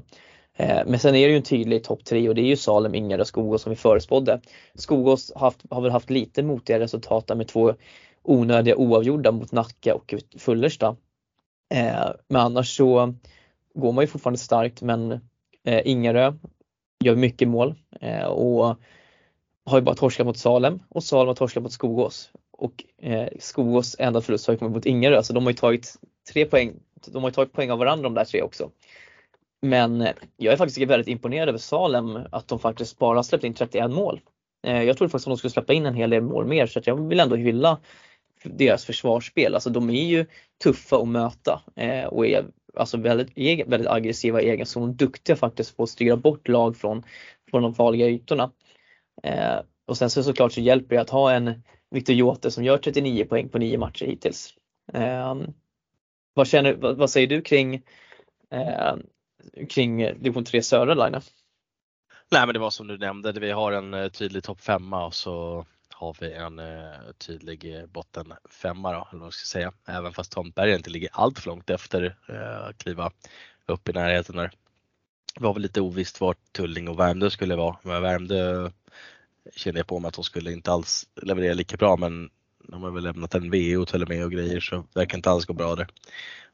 Eh, 0.60 0.82
men 0.86 1.00
sen 1.00 1.16
är 1.16 1.28
det 1.28 1.32
ju 1.32 1.38
en 1.38 1.44
tydlig 1.44 1.84
topp 1.84 2.06
tre 2.06 2.30
och 2.30 2.36
det 2.36 2.42
är 2.42 2.46
ju 2.46 2.56
Salem, 2.56 2.96
Ingar 2.96 3.20
och 3.20 3.28
Skogås 3.28 3.62
som 3.62 3.70
vi 3.70 3.76
förespådde. 3.76 4.42
Skogås 4.76 5.32
har, 5.36 5.42
haft, 5.42 5.64
har 5.70 5.82
väl 5.82 5.92
haft 5.92 6.10
lite 6.10 6.44
motiga 6.44 6.80
resultat 6.80 7.28
där 7.28 7.36
med 7.36 7.48
två 7.48 7.74
onödiga 8.24 8.76
oavgjorda 8.76 9.32
mot 9.32 9.52
Nacka 9.52 9.96
och 9.96 10.14
Fullersta. 10.38 10.96
Eh, 11.74 12.10
men 12.28 12.42
annars 12.42 12.78
så 12.78 13.14
går 13.74 13.92
man 13.92 14.04
ju 14.04 14.08
fortfarande 14.08 14.40
starkt 14.40 14.82
men 14.82 15.12
eh, 15.66 15.88
Ingarö 15.88 16.34
gör 17.04 17.16
mycket 17.16 17.48
mål 17.48 17.76
eh, 18.02 18.26
och 18.26 18.76
har 19.66 19.78
ju 19.78 19.82
bara 19.82 19.96
torskat 19.96 20.26
mot 20.26 20.38
Salem 20.38 20.80
och 20.90 21.04
Salem 21.04 21.28
har 21.28 21.36
torskat 21.36 21.64
mot 21.64 21.72
Skogås. 21.72 22.32
Och 22.52 22.84
eh, 23.02 23.28
Skogås 23.40 23.96
enda 24.00 24.22
förlust 24.22 24.48
har 24.48 24.54
ju 24.54 24.58
kommit 24.58 24.76
mot 24.76 24.86
Ingarö 24.86 25.24
så 25.24 25.34
de 25.34 25.44
har 25.44 25.52
ju 25.52 25.58
tagit 25.58 25.94
tre 26.34 26.46
poäng, 26.46 26.74
de 27.08 27.24
har 27.24 27.30
ju 27.30 27.34
tagit 27.34 27.54
poäng 27.54 27.72
av 27.72 27.80
varandra 27.80 28.04
de 28.04 28.14
där 28.14 28.26
tre 28.26 28.42
också. 28.42 28.70
Men 29.62 30.02
eh, 30.02 30.14
jag 30.38 30.54
är 30.54 30.58
faktiskt 30.58 30.90
väldigt 30.90 31.08
imponerad 31.08 31.50
över 31.50 31.60
Salem 31.60 32.20
att 32.32 32.48
de 32.48 32.60
faktiskt 32.60 33.00
bara 33.00 33.24
släppte 33.24 33.48
in 33.48 33.54
31 33.54 33.92
mål. 33.92 34.22
Eh, 34.68 34.84
jag 34.84 34.98
trodde 34.98 35.12
faktiskt 35.12 35.28
att 35.28 35.32
de 35.32 35.38
skulle 35.38 35.52
släppa 35.52 35.74
in 35.74 35.86
en 35.86 35.96
hel 35.96 36.10
del 36.10 36.22
mål 36.22 36.48
mer 36.48 36.68
så 36.68 36.80
att 36.80 36.88
jag 36.88 37.08
vill 37.08 37.20
ändå 37.20 37.36
hylla 37.36 37.80
deras 38.44 38.86
försvarsspel. 38.86 39.54
Alltså 39.54 39.70
de 39.70 39.90
är 39.90 40.06
ju 40.06 40.26
tuffa 40.64 40.98
att 40.98 41.08
möta 41.08 41.62
eh, 41.76 42.06
och 42.06 42.28
är 42.28 42.46
alltså 42.74 42.98
väldigt, 42.98 43.68
väldigt 43.68 43.90
aggressiva 43.90 44.42
i 44.42 44.50
egen 44.50 44.66
zon. 44.66 44.96
Duktiga 44.96 45.36
faktiskt 45.36 45.78
på 45.78 45.84
att 45.84 45.90
styra 45.90 46.18
bort 46.18 46.48
lag 46.48 46.78
från, 46.78 47.04
från 47.52 47.64
de 47.64 47.74
farliga 47.74 48.08
ytorna. 48.08 48.52
Och 49.88 49.98
sen 49.98 50.10
så 50.10 50.24
såklart 50.24 50.54
så 50.54 50.62
hjälper 50.62 50.96
det 50.96 51.02
att 51.02 51.10
ha 51.10 51.32
en 51.32 51.64
Victor 51.92 52.16
Jote 52.16 52.52
som 52.52 52.64
gör 52.64 52.78
39 52.78 53.26
poäng 53.26 53.50
på 53.50 53.58
9 53.58 53.78
matcher 53.78 54.06
hittills. 54.06 54.54
Vad, 56.34 56.48
känner, 56.48 56.74
vad 56.74 57.10
säger 57.10 57.28
du 57.28 57.42
kring 57.42 57.84
kring 59.69 60.02
eh, 60.02 60.16
division 60.16 60.45
3 60.45 60.61
södra 60.61 60.94
Line? 60.94 61.22
Nej 62.32 62.45
men 62.45 62.53
det 62.53 62.60
var 62.60 62.69
som 62.69 62.88
du 62.88 62.98
nämnde, 62.98 63.32
vi 63.32 63.52
har 63.52 63.72
en 63.72 63.94
eh, 63.94 64.10
tydlig 64.10 64.44
topp 64.44 64.61
femma 64.61 65.06
och 65.06 65.16
så 65.16 65.66
har 65.94 66.18
vi 66.19 66.34
en 66.34 66.60
eh, 66.60 67.11
tydlig 67.18 67.90
botten 67.90 68.34
5. 68.50 68.82
då, 68.82 69.08
eller 69.11 69.22
vad 69.22 69.34
ska 69.34 69.60
jag 69.60 69.64
säga. 69.64 69.98
Även 69.98 70.14
fast 70.14 70.32
Tomtberg 70.32 70.76
inte 70.76 70.90
ligger 70.90 71.10
allt 71.11 71.40
för 71.40 71.50
långt 71.50 71.69
efter 71.69 72.16
att 72.69 72.78
kliva 72.78 73.11
upp 73.66 73.90
i 73.90 73.94
närheten 73.94 74.36
där. 74.36 74.52
Det 75.36 75.44
var 75.44 75.53
väl 75.53 75.61
lite 75.61 75.82
ovisst 75.82 76.22
vart 76.22 76.53
Tulling 76.53 76.88
och 76.88 77.00
Värmdö 77.00 77.30
skulle 77.30 77.56
vara. 77.56 77.78
Men 77.84 78.02
Värmdö 78.02 78.69
kände 79.56 79.80
jag 79.80 79.88
på 79.88 80.00
mig 80.00 80.10
att 80.10 80.14
de 80.14 80.24
skulle 80.24 80.52
inte 80.52 80.72
alls 80.72 81.08
leverera 81.22 81.53
lika 81.53 81.78
bra 81.78 81.98
men 81.98 82.30
de 82.68 82.84
har 82.84 82.92
väl 82.92 83.03
lämnat 83.03 83.36
en 83.36 83.52
VO 83.52 83.86
till 83.86 84.03
och 84.03 84.10
med 84.10 84.24
och 84.24 84.32
grejer 84.32 84.60
så 84.60 84.76
det 84.76 85.00
verkar 85.00 85.18
inte 85.18 85.30
alls 85.30 85.45
gå 85.45 85.53
bra 85.53 85.76
där. 85.76 85.88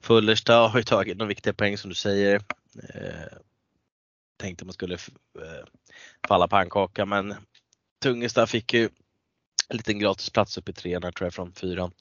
Fullersta 0.01 0.53
har 0.53 0.80
ju 0.80 0.83
tagit 0.83 1.19
de 1.19 1.27
viktiga 1.27 1.53
poäng 1.53 1.77
som 1.77 1.90
du 1.90 1.95
säger. 1.95 2.41
Eh, 2.83 3.37
tänkte 4.37 4.65
man 4.65 4.73
skulle 4.73 4.93
eh, 4.93 5.65
falla 6.27 6.47
pannkaka 6.47 7.05
men 7.05 7.35
Tungesta 8.01 8.47
fick 8.47 8.73
ju 8.73 8.89
en 9.69 9.77
liten 9.77 9.99
gratisplats 9.99 10.57
upp 10.57 10.69
i 10.69 10.73
trean 10.73 11.01
tror 11.01 11.25
jag 11.25 11.33
från 11.33 11.53
fyran 11.53 11.91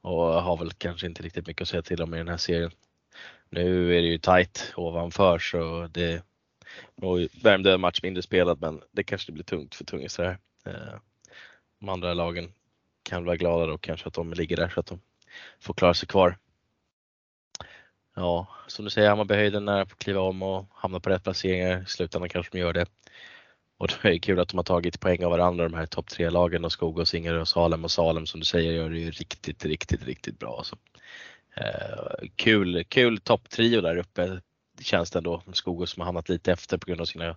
och 0.00 0.42
har 0.42 0.56
väl 0.56 0.72
kanske 0.72 1.06
inte 1.06 1.22
riktigt 1.22 1.46
mycket 1.46 1.62
att 1.62 1.68
säga 1.68 1.82
till 1.82 2.02
om 2.02 2.14
i 2.14 2.18
den 2.18 2.28
här 2.28 2.36
serien. 2.36 2.70
Nu 3.50 3.96
är 3.98 4.02
det 4.02 4.08
ju 4.08 4.18
tight 4.18 4.72
ovanför 4.76 5.38
så 5.38 5.86
det 5.86 6.22
Värmdö 7.42 7.74
en 7.74 7.80
match 7.80 8.00
mindre 8.02 8.22
spelad 8.22 8.60
men 8.60 8.82
det 8.92 9.04
kanske 9.04 9.32
blir 9.32 9.44
tungt 9.44 9.74
för 9.74 9.84
Tungesta 9.84 10.22
här. 10.22 10.38
Eh, 10.64 10.98
de 11.78 11.88
andra 11.88 12.14
lagen 12.14 12.52
kan 13.02 13.24
vara 13.24 13.36
glada 13.36 13.66
då 13.66 13.78
kanske 13.78 14.08
att 14.08 14.14
de 14.14 14.32
ligger 14.32 14.56
där 14.56 14.68
så 14.68 14.80
att 14.80 14.86
de 14.86 15.00
får 15.60 15.74
klara 15.74 15.94
sig 15.94 16.08
kvar. 16.08 16.38
Ja, 18.14 18.46
som 18.66 18.84
du 18.84 18.90
säger, 18.90 19.08
Hammarbyhöjden 19.08 19.68
är 19.68 19.72
nära 19.72 19.86
på 19.86 19.92
att 19.92 19.98
kliva 19.98 20.20
om 20.20 20.42
och 20.42 20.66
hamna 20.70 21.00
på 21.00 21.10
rätt 21.10 21.24
placeringar. 21.24 21.82
I 21.82 21.86
slutändan 21.86 22.28
kanske 22.28 22.52
de 22.52 22.58
gör 22.58 22.72
det. 22.72 22.86
Och 23.78 23.88
det 23.88 24.08
är 24.08 24.18
kul 24.18 24.40
att 24.40 24.48
de 24.48 24.56
har 24.56 24.64
tagit 24.64 25.00
poäng 25.00 25.24
av 25.24 25.30
varandra 25.30 25.64
de 25.68 25.74
här 25.74 25.86
topp 25.86 26.08
tre 26.08 26.30
lagen 26.30 26.64
och 26.64 26.72
Skog 26.72 26.98
och 26.98 27.08
Singer 27.08 27.34
och 27.34 27.48
Salem 27.48 27.84
och 27.84 27.90
Salem 27.90 28.26
som 28.26 28.40
du 28.40 28.46
säger 28.46 28.72
gör 28.72 28.90
det 28.90 28.98
ju 28.98 29.10
riktigt, 29.10 29.64
riktigt, 29.64 30.04
riktigt 30.04 30.38
bra. 30.38 30.58
Alltså. 30.58 30.76
Eh, 31.56 32.28
kul, 32.36 32.84
kul 32.84 33.18
topptrio 33.18 33.80
där 33.80 33.96
uppe 33.96 34.40
känns 34.80 35.10
det 35.10 35.18
ändå. 35.18 35.42
Skogås 35.52 35.90
som 35.90 36.00
har 36.00 36.06
hamnat 36.06 36.28
lite 36.28 36.52
efter 36.52 36.78
på 36.78 36.86
grund 36.86 37.00
av 37.00 37.04
sina 37.04 37.36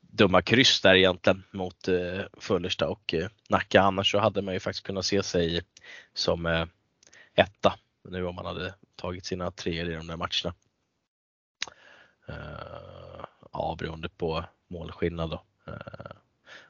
dumma 0.00 0.42
kryss 0.42 0.80
där 0.80 0.94
egentligen 0.94 1.44
mot 1.50 1.88
eh, 1.88 2.20
Fullersta 2.38 2.88
och 2.88 3.14
eh, 3.14 3.28
Nacka. 3.48 3.80
Annars 3.80 4.10
så 4.10 4.18
hade 4.18 4.42
man 4.42 4.54
ju 4.54 4.60
faktiskt 4.60 4.86
kunnat 4.86 5.06
se 5.06 5.22
sig 5.22 5.62
som 6.14 6.46
eh, 6.46 6.66
etta 7.34 7.78
nu 8.10 8.26
om 8.26 8.34
man 8.34 8.46
hade 8.46 8.74
tagit 8.96 9.24
sina 9.24 9.50
treor 9.50 9.90
i 9.90 9.94
de 9.94 10.06
där 10.06 10.16
matcherna. 10.16 10.54
Uh, 12.28 13.24
ja, 13.52 13.76
beroende 13.78 14.08
på 14.08 14.44
målskillnad 14.68 15.30
då. 15.30 15.42
Uh, 15.68 16.10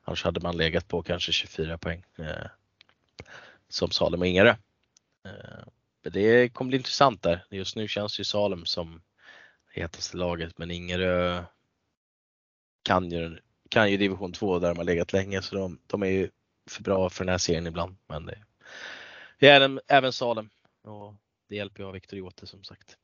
annars 0.02 0.24
hade 0.24 0.40
man 0.40 0.56
legat 0.56 0.88
på 0.88 1.02
kanske 1.02 1.32
24 1.32 1.78
poäng 1.78 2.04
uh, 2.18 2.46
som 3.68 3.90
Salem 3.90 4.20
och 4.20 4.26
Ingarö. 4.26 4.56
Uh, 5.26 5.64
det 6.02 6.48
kommer 6.48 6.68
bli 6.68 6.76
intressant 6.76 7.22
där. 7.22 7.44
Just 7.50 7.76
nu 7.76 7.88
känns 7.88 8.20
ju 8.20 8.24
Salem 8.24 8.66
som 8.66 9.02
hetaste 9.70 10.16
laget 10.16 10.58
men 10.58 10.70
Ingarö 10.70 11.44
kan 12.82 13.10
ju, 13.10 13.38
kan 13.68 13.90
ju 13.90 13.96
division 13.96 14.32
2 14.32 14.58
där 14.58 14.68
de 14.68 14.76
har 14.76 14.84
legat 14.84 15.12
länge 15.12 15.42
så 15.42 15.54
de, 15.56 15.78
de 15.86 16.02
är 16.02 16.06
ju 16.06 16.30
för 16.70 16.82
bra 16.82 17.10
för 17.10 17.24
den 17.24 17.32
här 17.32 17.38
serien 17.38 17.66
ibland. 17.66 17.96
Men 18.06 18.26
det, 18.26 18.38
det 19.38 19.48
är 19.48 19.56
även, 19.56 19.80
även 19.88 20.12
Salem. 20.12 20.50
Och 20.82 21.14
det 21.48 21.56
hjälper 21.56 21.82
ju 21.82 21.86
av 21.86 21.92
Viktor 21.92 22.18
Jote 22.18 22.46
som 22.46 22.64
sagt. 22.64 22.96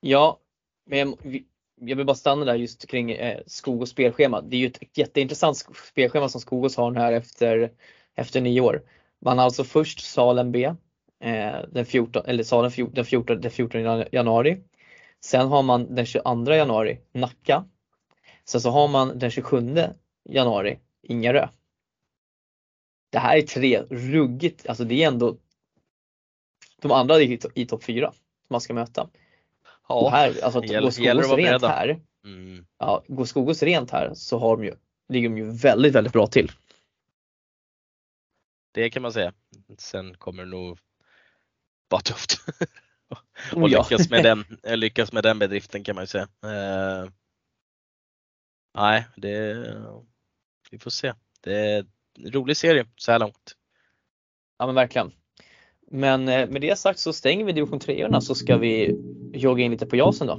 Ja, 0.00 0.40
men 0.86 1.16
jag 1.80 1.96
vill 1.96 2.06
bara 2.06 2.16
stanna 2.16 2.44
där 2.44 2.54
just 2.54 2.86
kring 2.86 3.10
eh, 3.10 3.40
Skogås 3.46 3.90
spelschema. 3.90 4.40
Det 4.40 4.56
är 4.56 4.60
ju 4.60 4.66
ett 4.66 4.98
jätteintressant 4.98 5.56
spelschema 5.92 6.28
som 6.28 6.40
Skogås 6.40 6.76
har 6.76 6.94
här 6.94 7.12
efter, 7.12 7.72
efter 8.14 8.40
nio 8.40 8.60
år. 8.60 8.82
Man 9.20 9.38
har 9.38 9.44
alltså 9.44 9.64
först 9.64 10.00
salen 10.00 10.52
B 10.52 10.64
eh, 11.20 11.56
den 11.68 11.86
14, 11.86 12.22
eller 12.26 12.44
Salem 12.44 12.72
den 12.92 13.04
14, 13.04 13.40
den 13.40 13.50
14 13.50 14.04
januari. 14.12 14.62
Sen 15.20 15.48
har 15.48 15.62
man 15.62 15.94
den 15.94 16.06
22 16.06 16.52
januari 16.52 17.00
Nacka. 17.12 17.64
Sen 18.44 18.60
så 18.60 18.70
har 18.70 18.88
man 18.88 19.18
den 19.18 19.30
27 19.30 19.74
januari 20.28 20.78
Ingarö. 21.02 21.48
Det 23.10 23.18
här 23.18 23.36
är 23.36 23.42
tre 23.42 23.82
ruggigt, 23.90 24.66
alltså 24.68 24.84
det 24.84 25.02
är 25.02 25.08
ändå 25.08 25.36
de 26.82 26.92
andra 26.92 27.20
i, 27.20 27.38
i 27.54 27.66
topp 27.66 27.84
4 27.84 28.12
som 28.12 28.54
man 28.54 28.60
ska 28.60 28.74
möta. 28.74 29.08
Ja, 29.88 29.94
och 29.94 30.10
här, 30.10 30.44
alltså 30.44 30.58
att 30.58 30.68
går 30.68 30.90
Skogås 30.90 31.32
rent 31.32 31.62
här, 31.62 32.00
mm. 32.24 32.66
ja, 32.78 33.04
går 33.08 33.24
Skogås 33.24 33.62
rent 33.62 33.90
här 33.90 34.14
så 34.14 34.38
har 34.38 34.56
de 34.56 34.64
ju, 34.64 34.74
ligger 35.08 35.28
de 35.28 35.38
ju 35.38 35.50
väldigt, 35.50 35.94
väldigt 35.94 36.12
bra 36.12 36.26
till. 36.26 36.52
Det 38.72 38.90
kan 38.90 39.02
man 39.02 39.12
säga. 39.12 39.32
Sen 39.78 40.14
kommer 40.14 40.44
det 40.44 40.50
nog 40.50 40.78
vara 41.88 42.00
tufft. 42.00 42.40
och 43.52 43.62
oh, 43.62 43.72
ja. 43.72 43.82
lyckas, 43.82 44.10
med 44.10 44.22
den, 44.22 44.44
lyckas 44.80 45.12
med 45.12 45.22
den 45.22 45.38
bedriften 45.38 45.84
kan 45.84 45.94
man 45.94 46.02
ju 46.02 46.06
säga. 46.06 46.28
Uh, 46.44 47.10
nej, 48.74 49.06
det, 49.16 49.54
vi 50.70 50.78
får 50.78 50.90
se. 50.90 51.14
Det 51.40 51.54
är 51.54 51.86
en 52.18 52.32
rolig 52.32 52.56
serie 52.56 52.86
så 52.96 53.12
här 53.12 53.18
långt. 53.18 53.56
Ja 54.58 54.66
men 54.66 54.74
verkligen. 54.74 55.12
Men 55.90 56.28
eh, 56.28 56.48
med 56.48 56.60
det 56.60 56.78
sagt 56.78 56.98
så 56.98 57.12
stänger 57.12 57.44
vi 57.44 57.52
division 57.52 57.80
3 57.80 58.20
så 58.20 58.34
ska 58.34 58.56
vi 58.56 58.96
jogga 59.32 59.64
in 59.64 59.70
lite 59.70 59.86
på 59.86 59.96
JASen 59.96 60.26
då. 60.26 60.38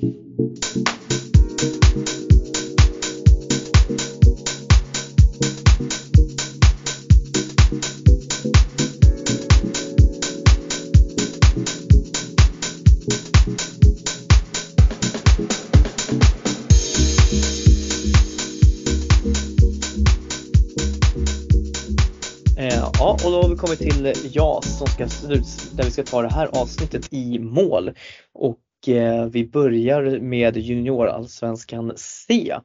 Kommit 23.67 23.79
till 23.79 24.33
JAS 24.35 24.77
som 24.77 24.87
ska, 24.87 25.03
där 25.75 25.83
vi 25.83 25.91
ska 25.91 26.03
ta 26.03 26.21
det 26.21 26.27
här 26.27 26.49
avsnittet 26.61 27.13
i 27.13 27.39
mål. 27.39 27.91
Och 28.33 28.87
eh, 28.87 29.25
vi 29.25 29.47
börjar 29.47 30.19
med 30.19 30.57
juniorallsvenskan 30.57 31.93
C. 31.95 32.55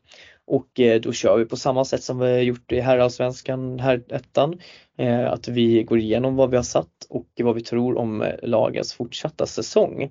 och 0.46 0.80
eh, 0.80 1.00
då 1.00 1.12
kör 1.12 1.38
vi 1.38 1.44
på 1.44 1.56
samma 1.56 1.84
sätt 1.84 2.02
som 2.02 2.18
vi 2.18 2.26
har 2.26 2.38
gjort 2.38 2.72
i 2.72 2.80
herrallsvenskan, 2.80 3.78
här 3.78 4.02
ettan. 4.08 4.58
Eh, 4.98 5.32
att 5.32 5.48
vi 5.48 5.82
går 5.82 5.98
igenom 5.98 6.36
vad 6.36 6.50
vi 6.50 6.56
har 6.56 6.64
satt 6.64 7.06
och 7.08 7.28
vad 7.36 7.54
vi 7.54 7.62
tror 7.62 7.98
om 7.98 8.22
eh, 8.22 8.34
lagens 8.42 8.94
fortsatta 8.94 9.46
säsong. 9.46 10.10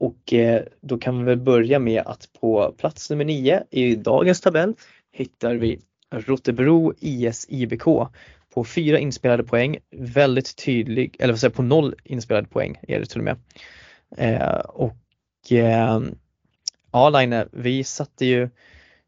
Och 0.00 0.34
då 0.80 0.98
kan 0.98 1.18
vi 1.18 1.24
väl 1.24 1.40
börja 1.40 1.78
med 1.78 2.02
att 2.06 2.28
på 2.40 2.74
plats 2.78 3.10
nummer 3.10 3.24
9 3.24 3.62
i 3.70 3.94
dagens 3.94 4.40
tabell 4.40 4.74
hittar 5.12 5.54
vi 5.54 5.80
Rotebro 6.10 6.92
IS 6.98 7.46
IBK 7.48 7.84
på 8.54 8.64
fyra 8.64 8.98
inspelade 8.98 9.44
poäng. 9.44 9.78
Väldigt 9.90 10.56
tydlig, 10.56 11.16
eller 11.18 11.32
vad 11.32 11.40
säger 11.40 11.54
på 11.54 11.62
noll 11.62 11.94
inspelade 12.04 12.48
poäng 12.48 12.78
är 12.82 13.00
det 13.00 13.06
till 13.06 13.18
och 13.18 13.24
med. 13.24 13.36
Eh, 14.16 14.58
och 14.58 15.52
eh, 15.52 16.00
ja 16.92 17.10
Line, 17.10 17.48
vi 17.52 17.84
satte 17.84 18.26
ju 18.26 18.48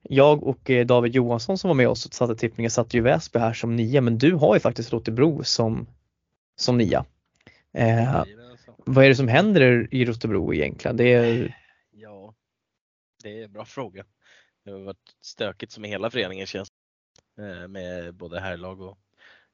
jag 0.02 0.42
och 0.42 0.70
eh, 0.70 0.86
David 0.86 1.14
Johansson 1.14 1.58
som 1.58 1.68
var 1.68 1.74
med 1.74 1.88
oss 1.88 2.06
och 2.06 2.14
satte 2.14 2.36
tippningen 2.36 2.70
satte 2.70 2.96
ju 2.96 3.02
Väsby 3.02 3.38
här 3.38 3.52
som 3.52 3.76
nia 3.76 4.00
men 4.00 4.18
du 4.18 4.34
har 4.34 4.54
ju 4.54 4.60
faktiskt 4.60 4.92
Rotebro 4.92 5.44
som, 5.44 5.86
som 6.56 6.78
nia. 6.78 7.04
Eh, 7.72 8.24
vad 8.76 9.04
är 9.04 9.08
det 9.08 9.14
som 9.14 9.28
händer 9.28 9.88
i 9.90 10.04
Rotebro 10.04 10.54
egentligen? 10.54 10.96
Det 10.96 11.12
är... 11.12 11.56
Ja, 11.90 12.34
det 13.22 13.40
är 13.40 13.44
en 13.44 13.52
bra 13.52 13.64
fråga. 13.64 14.04
Det 14.64 14.70
har 14.70 14.78
varit 14.78 15.16
stökigt 15.20 15.72
som 15.72 15.84
i 15.84 15.88
hela 15.88 16.10
föreningen 16.10 16.46
känns 16.46 16.68
eh, 17.38 17.68
med 17.68 18.14
både 18.14 18.40
herrlag 18.40 18.80
och 18.80 18.98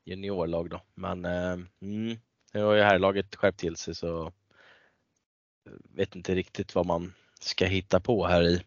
juniorlag 0.06 0.70
då. 0.70 0.80
Men 0.94 1.24
eh, 1.24 1.52
mm, 1.82 2.18
nu 2.52 2.62
har 2.62 2.74
ju 2.74 2.82
herrlaget 2.82 3.36
skärpt 3.36 3.58
till 3.58 3.76
sig 3.76 3.94
så 3.94 4.26
eh, 4.26 5.72
vet 5.94 6.16
inte 6.16 6.34
riktigt 6.34 6.74
vad 6.74 6.86
man 6.86 7.14
ska 7.40 7.66
hitta 7.66 8.00
på 8.00 8.26
här 8.26 8.42
i 8.42 8.62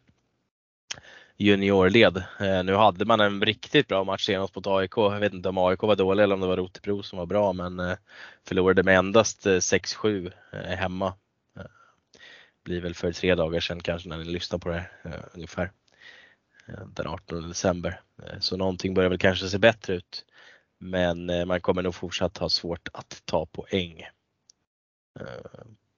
juniorled. 1.38 2.18
Eh, 2.40 2.64
nu 2.64 2.76
hade 2.76 3.06
man 3.06 3.20
en 3.20 3.42
riktigt 3.42 3.88
bra 3.88 4.04
match 4.04 4.26
senast 4.26 4.56
mot 4.56 4.68
AIK. 4.68 4.98
Jag 4.98 5.20
vet 5.20 5.34
inte 5.34 5.50
om 5.50 5.58
AIK 5.58 5.82
var 5.82 5.96
dålig 5.96 6.24
eller 6.24 6.36
om 6.36 6.42
det 6.42 6.48
var 6.48 6.58
Rotebro 6.58 7.04
som 7.04 7.20
var 7.20 7.26
bra 7.26 7.54
men 7.54 7.80
eh, 7.80 7.98
förlorade 8.48 8.84
med 8.84 8.98
endast 8.98 9.46
eh, 9.46 9.52
6-7 9.52 10.32
eh, 10.52 10.60
hemma. 10.60 11.14
Eh, 11.58 11.66
blir 12.64 12.82
väl 12.82 12.96
för 12.96 13.12
tre 13.12 13.36
dagar 13.36 13.60
sedan 13.60 13.80
kanske 13.80 14.10
när 14.10 14.18
ni 14.18 14.24
lyssnar 14.24 14.60
på 14.60 14.70
det 14.70 14.86
här 15.04 15.30
ungefär. 15.34 15.72
Den 16.86 17.08
18 17.08 17.48
december. 17.48 18.02
Så 18.40 18.58
någonting 18.58 18.94
börjar 18.94 19.10
väl 19.10 19.20
kanske 19.20 19.48
se 19.48 19.58
bättre 19.58 19.94
ut. 19.94 20.26
Men 20.80 21.48
man 21.48 21.62
kommer 21.62 21.82
nog 21.82 21.96
fortsatt 21.96 22.38
ha 22.38 22.50
svårt 22.50 22.90
att 22.94 23.22
ta 23.26 23.46
poäng. 23.46 24.08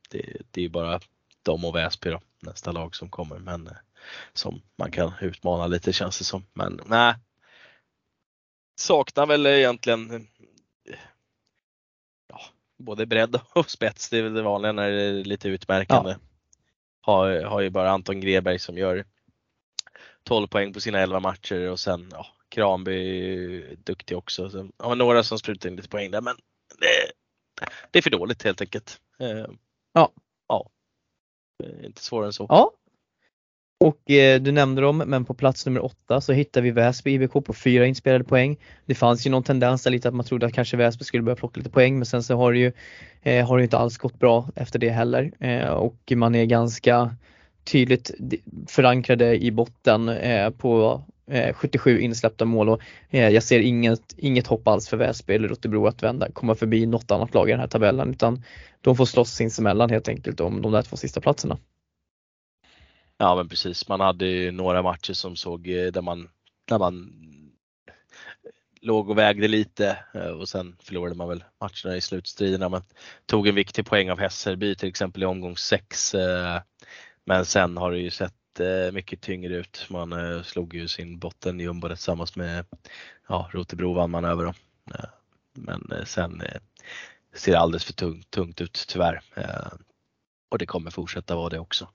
Det, 0.09 0.41
det 0.51 0.65
är 0.65 0.69
bara 0.69 0.99
de 1.43 1.65
och 1.65 1.75
Väsby 1.75 2.09
då, 2.09 2.21
nästa 2.39 2.71
lag 2.71 2.95
som 2.95 3.09
kommer. 3.09 3.39
Men 3.39 3.69
som 4.33 4.61
man 4.75 4.91
kan 4.91 5.13
utmana 5.21 5.67
lite 5.67 5.93
känns 5.93 6.17
det 6.17 6.23
som. 6.23 6.45
Men 6.53 6.81
nej. 6.85 7.15
Saknar 8.75 9.25
väl 9.25 9.45
egentligen 9.45 10.27
ja, 12.27 12.41
både 12.77 13.05
bredd 13.05 13.39
och 13.53 13.69
spets. 13.69 14.09
Det 14.09 14.17
är 14.17 14.23
väl 14.23 14.33
det 14.33 14.41
vanliga 14.41 14.71
när 14.71 14.91
det 14.91 15.01
är 15.01 15.23
lite 15.23 15.49
utmärkande. 15.49 16.11
Ja. 16.11 16.17
Har, 17.01 17.41
har 17.43 17.61
ju 17.61 17.69
bara 17.69 17.91
Anton 17.91 18.21
Greberg 18.21 18.59
som 18.59 18.77
gör 18.77 19.05
12 20.23 20.47
poäng 20.47 20.73
på 20.73 20.81
sina 20.81 20.99
11 20.99 21.19
matcher 21.19 21.69
och 21.69 21.79
sen 21.79 22.09
ja, 22.11 22.27
Kranby 22.51 23.75
duktig 23.75 24.17
också. 24.17 24.49
Sen 24.49 24.71
har 24.77 24.95
några 24.95 25.23
som 25.23 25.39
sprutar 25.39 25.69
in 25.69 25.75
lite 25.75 25.89
poäng 25.89 26.11
där 26.11 26.21
men 26.21 26.35
det, 26.79 27.11
det 27.91 27.99
är 27.99 28.03
för 28.03 28.09
dåligt 28.09 28.43
helt 28.43 28.61
enkelt. 28.61 28.99
Eh, 29.19 29.47
ja. 29.93 30.11
Ja. 30.47 30.69
Inte 31.83 32.01
svårare 32.01 32.25
än 32.25 32.33
så. 32.33 32.45
Ja, 32.49 32.71
och 33.81 34.11
eh, 34.11 34.41
du 34.41 34.51
nämnde 34.51 34.81
dem, 34.81 34.97
men 34.97 35.25
på 35.25 35.33
plats 35.33 35.65
nummer 35.65 35.85
åtta 35.85 36.21
så 36.21 36.33
hittar 36.33 36.61
vi 36.61 36.71
Väsby 36.71 37.11
IBK 37.11 37.33
på 37.33 37.53
fyra 37.53 37.85
inspelade 37.85 38.23
poäng. 38.23 38.57
Det 38.85 38.95
fanns 38.95 39.27
ju 39.27 39.29
någon 39.29 39.43
tendens 39.43 39.83
där 39.83 39.91
lite 39.91 40.07
att 40.07 40.13
man 40.13 40.25
trodde 40.25 40.45
att 40.45 40.53
kanske 40.53 40.77
Väsby 40.77 41.03
skulle 41.03 41.23
börja 41.23 41.35
plocka 41.35 41.57
lite 41.59 41.69
poäng 41.69 41.97
men 41.97 42.05
sen 42.05 42.23
så 42.23 42.35
har 42.35 42.53
det 42.53 42.59
ju, 42.59 42.71
eh, 43.21 43.47
har 43.47 43.57
det 43.57 43.63
inte 43.63 43.77
alls 43.77 43.97
gått 43.97 44.19
bra 44.19 44.47
efter 44.55 44.79
det 44.79 44.89
heller 44.89 45.31
eh, 45.39 45.69
och 45.69 46.11
man 46.15 46.35
är 46.35 46.45
ganska 46.45 47.15
tydligt 47.63 48.11
förankrade 48.67 49.43
i 49.43 49.51
botten 49.51 50.09
eh, 50.09 50.49
på 50.49 51.03
eh, 51.27 51.53
77 51.53 51.99
insläppta 51.99 52.45
mål 52.45 52.69
och 52.69 52.81
eh, 53.09 53.29
jag 53.29 53.43
ser 53.43 53.59
inget, 53.59 54.15
inget 54.17 54.47
hopp 54.47 54.67
alls 54.67 54.89
för 54.89 54.97
Väsby 54.97 55.33
eller 55.33 55.47
Rotebro 55.47 55.87
att 55.87 56.03
vända, 56.03 56.31
komma 56.31 56.55
förbi 56.55 56.85
något 56.85 57.11
annat 57.11 57.33
lag 57.33 57.49
i 57.49 57.51
den 57.51 57.59
här 57.59 57.67
tabellen 57.67 58.11
utan 58.11 58.43
de 58.81 58.95
får 58.95 59.05
slåss 59.05 59.31
sinsemellan 59.31 59.89
helt 59.89 60.07
enkelt 60.07 60.39
om 60.39 60.61
de 60.61 60.71
där 60.71 60.81
två 60.81 60.97
sista 60.97 61.21
platserna. 61.21 61.57
Ja 63.17 63.35
men 63.35 63.49
precis, 63.49 63.87
man 63.87 63.99
hade 63.99 64.25
ju 64.25 64.51
några 64.51 64.81
matcher 64.81 65.13
som 65.13 65.35
såg 65.35 65.67
eh, 65.67 65.91
där 65.91 66.01
man, 66.01 66.29
där 66.67 66.79
man 66.79 66.95
eh, 67.87 67.93
låg 68.81 69.09
och 69.09 69.17
vägde 69.17 69.47
lite 69.47 69.97
och 70.39 70.49
sen 70.49 70.75
förlorade 70.79 71.15
man 71.15 71.29
väl 71.29 71.43
matcherna 71.61 71.97
i 71.97 72.01
slutstriderna. 72.01 72.69
Man 72.69 72.83
tog 73.25 73.47
en 73.47 73.55
viktig 73.55 73.85
poäng 73.85 74.11
av 74.11 74.19
Hässelby 74.19 74.75
till 74.75 74.89
exempel 74.89 75.23
i 75.23 75.25
omgång 75.25 75.57
6. 75.57 76.15
Men 77.31 77.45
sen 77.45 77.77
har 77.77 77.91
det 77.91 77.97
ju 77.97 78.09
sett 78.09 78.59
eh, 78.59 78.91
mycket 78.93 79.21
tyngre 79.21 79.55
ut. 79.55 79.87
Man 79.89 80.13
eh, 80.13 80.41
slog 80.41 80.73
ju 80.73 80.87
sin 80.87 81.19
botten 81.19 81.59
jumbo 81.59 81.87
tillsammans 81.87 82.35
med 82.35 82.65
ja, 83.27 83.49
Rotebro 83.53 83.93
vann 83.93 84.11
man 84.11 84.25
över 84.25 84.45
dem. 84.45 84.53
Eh, 84.93 85.09
men 85.53 85.93
sen 86.05 86.43
ser 87.35 87.51
det 87.51 87.59
alldeles 87.59 87.85
för 87.85 87.93
tungt, 87.93 88.31
tungt 88.31 88.61
ut 88.61 88.85
tyvärr. 88.87 89.21
Och 90.49 90.57
det 90.57 90.65
kommer 90.65 90.91
fortsätta 90.91 91.35
vara 91.35 91.49
det 91.49 91.59
också 91.59 91.87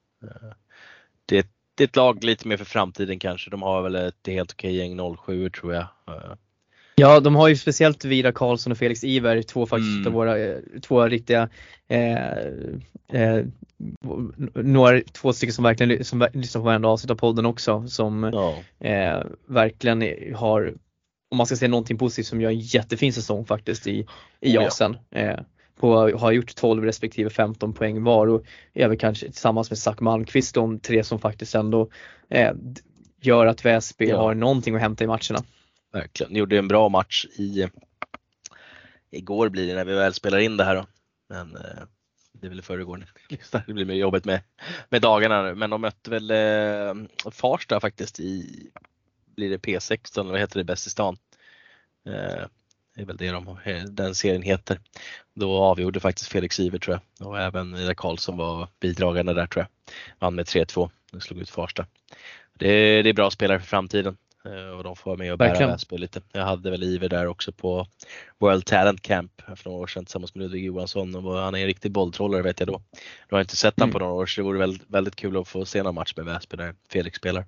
det, 1.27 1.47
det 1.75 1.85
är 1.85 1.89
ett 1.89 1.97
lag 1.97 2.25
lite 2.25 2.49
mer 2.49 2.57
för 2.57 2.65
framtiden 2.65 3.19
kanske. 3.19 3.51
De 3.51 3.63
har 3.63 3.83
väl 3.83 3.95
ett 3.95 4.27
helt 4.27 4.53
okej 4.53 4.77
gäng 4.77 5.17
07 5.17 5.51
tror 5.51 5.75
jag. 5.75 5.87
Ja, 7.01 7.21
de 7.21 7.35
har 7.35 7.49
ju 7.49 7.57
speciellt 7.57 8.05
Vida 8.05 8.33
Karlsson 8.33 8.73
och 8.73 8.79
Felix 8.79 9.05
Iver, 9.05 9.43
två 9.43 9.67
faktiskt 9.67 9.97
mm. 9.97 10.07
av 10.07 10.13
våra, 10.13 10.39
eh, 10.39 10.57
två 10.83 11.07
riktiga, 11.07 11.49
eh, 11.89 12.23
eh, 13.13 13.45
några, 14.55 15.01
två 15.13 15.33
stycken 15.33 15.53
som 15.53 15.65
verkligen 15.65 16.05
som 16.05 16.29
lyssnar 16.33 16.61
på 16.61 16.65
varenda 16.65 16.89
avsnitt 16.89 17.11
av 17.11 17.15
podden 17.15 17.47
också 17.47 17.89
som 17.89 18.31
ja. 18.33 18.55
eh, 18.89 19.27
verkligen 19.47 20.03
har, 20.35 20.75
om 21.31 21.37
man 21.37 21.47
ska 21.47 21.57
säga 21.57 21.69
någonting 21.69 21.99
positivt, 21.99 22.27
som 22.27 22.41
gör 22.41 22.51
en 22.51 22.61
jättefin 22.61 23.13
säsong 23.13 23.45
faktiskt 23.45 23.87
i, 23.87 24.07
i 24.41 24.55
Jasen. 24.55 24.97
Ja. 25.11 25.19
Eh, 25.19 25.41
på, 25.81 26.11
har 26.19 26.33
gjort 26.33 26.55
12 26.55 26.85
respektive 26.85 27.31
15 27.31 27.73
poäng 27.73 28.05
var 28.05 28.27
och 28.27 28.45
väl 28.75 28.99
kanske 28.99 29.27
tillsammans 29.27 29.71
med 29.71 29.79
Zack 29.79 30.01
Malmqvist 30.01 30.55
de 30.55 30.79
tre 30.79 31.05
som 31.05 31.19
faktiskt 31.19 31.55
ändå 31.55 31.89
eh, 32.31 32.53
gör 33.21 33.47
att 33.47 33.65
Väsby 33.65 34.09
ja. 34.09 34.19
har 34.19 34.35
någonting 34.35 34.75
att 34.75 34.81
hämta 34.81 35.05
i 35.05 35.07
matcherna. 35.07 35.45
Verkligen, 35.97 36.37
gjorde 36.37 36.59
en 36.59 36.69
bra 36.69 36.89
match 36.89 37.25
i 37.25 37.69
igår 39.11 39.49
blir 39.49 39.67
det 39.67 39.75
när 39.75 39.85
vi 39.85 39.95
väl 39.95 40.15
spelar 40.15 40.39
in 40.39 40.57
det 40.57 40.65
här 40.65 40.77
då. 40.77 40.87
Men 41.29 41.57
eh, 41.57 41.83
det 42.33 42.47
är 42.47 42.49
väl 42.49 42.59
i 42.59 42.63
förrgår. 42.63 43.07
Det 43.67 43.73
blir 43.73 43.85
mer 43.85 43.95
jobbigt 43.95 44.25
med, 44.25 44.41
med 44.89 45.03
dagarna 45.03 45.43
nu. 45.43 45.55
Men 45.55 45.71
de 45.71 45.81
mötte 45.81 46.11
väl 46.11 46.31
eh, 46.31 47.31
Farsta 47.31 47.81
faktiskt 47.81 48.21
i, 48.21 48.71
blir 49.37 49.51
det 49.51 49.59
P16 49.59 50.21
eller 50.21 50.31
vad 50.31 50.41
heter 50.41 50.59
det, 50.59 50.65
bäst 50.65 50.87
i 50.87 50.91
stan. 50.91 51.17
Eh, 52.07 52.47
det 52.95 53.03
är 53.03 53.07
väl 53.07 53.17
det 53.17 53.31
de, 53.31 53.59
eh, 53.65 53.85
den 53.85 54.15
serien 54.15 54.43
heter. 54.43 54.81
Då 55.35 55.57
avgjorde 55.57 56.01
faktiskt 56.01 56.33
Felix 56.33 56.61
Iver 56.61 56.79
tror 56.79 57.01
jag 57.17 57.29
och 57.29 57.41
även 57.41 57.77
Ida 57.77 57.95
Karlsson 57.95 58.37
var 58.37 58.69
bidragande 58.81 59.35
där 59.35 59.47
tror 59.47 59.63
jag. 59.63 59.95
Vann 60.19 60.35
med 60.35 60.47
3-2 60.47 60.91
och 61.13 61.23
slog 61.23 61.41
ut 61.41 61.51
Farsta. 61.51 61.87
Det, 62.53 63.03
det 63.03 63.09
är 63.09 63.15
bra 63.15 63.31
spelare 63.31 63.61
för 63.61 63.67
framtiden 63.67 64.17
och 64.77 64.85
de 64.85 64.97
får 64.97 65.11
vara 65.11 65.19
med 65.19 65.33
och 65.33 65.39
bära 65.39 65.67
Väsby 65.67 65.99
lite. 65.99 66.21
Jag 66.33 66.45
hade 66.45 66.71
väl 66.71 66.83
Iver 66.83 67.09
där 67.09 67.27
också 67.27 67.53
på 67.53 67.87
World 68.39 68.65
Talent 68.65 69.03
Camp 69.03 69.43
för 69.57 69.71
några 69.71 69.83
år 69.83 69.87
sedan 69.87 70.05
tillsammans 70.05 70.35
med 70.35 70.43
Ludvig 70.43 70.65
Johansson 70.65 71.15
och 71.15 71.39
han 71.39 71.55
är 71.55 71.59
en 71.59 71.67
riktig 71.67 71.93
bolltrollare 71.93 72.43
vet 72.43 72.61
jag 72.61 72.69
då. 72.69 72.83
Nu 72.93 73.29
har 73.31 73.39
jag 73.39 73.45
inte 73.45 73.57
sett 73.57 73.81
honom 73.81 73.93
på 73.93 73.99
mm. 73.99 74.09
några 74.09 74.21
år 74.23 74.27
så 74.27 74.41
det 74.41 74.45
vore 74.45 74.59
väldigt, 74.59 74.85
väldigt 74.87 75.17
kul 75.17 75.37
att 75.37 75.49
få 75.49 75.65
se 75.65 75.83
någon 75.83 75.95
match 75.95 76.13
med 76.17 76.25
Väsby 76.25 76.57
där 76.57 76.75
Felix 76.89 77.17
spelar. 77.17 77.45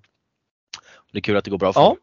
Det 1.13 1.19
är 1.19 1.23
kul 1.23 1.37
att 1.37 1.45
det 1.45 1.51
går 1.51 1.59
bra 1.59 1.73
för 1.73 1.81
ja. 1.81 1.97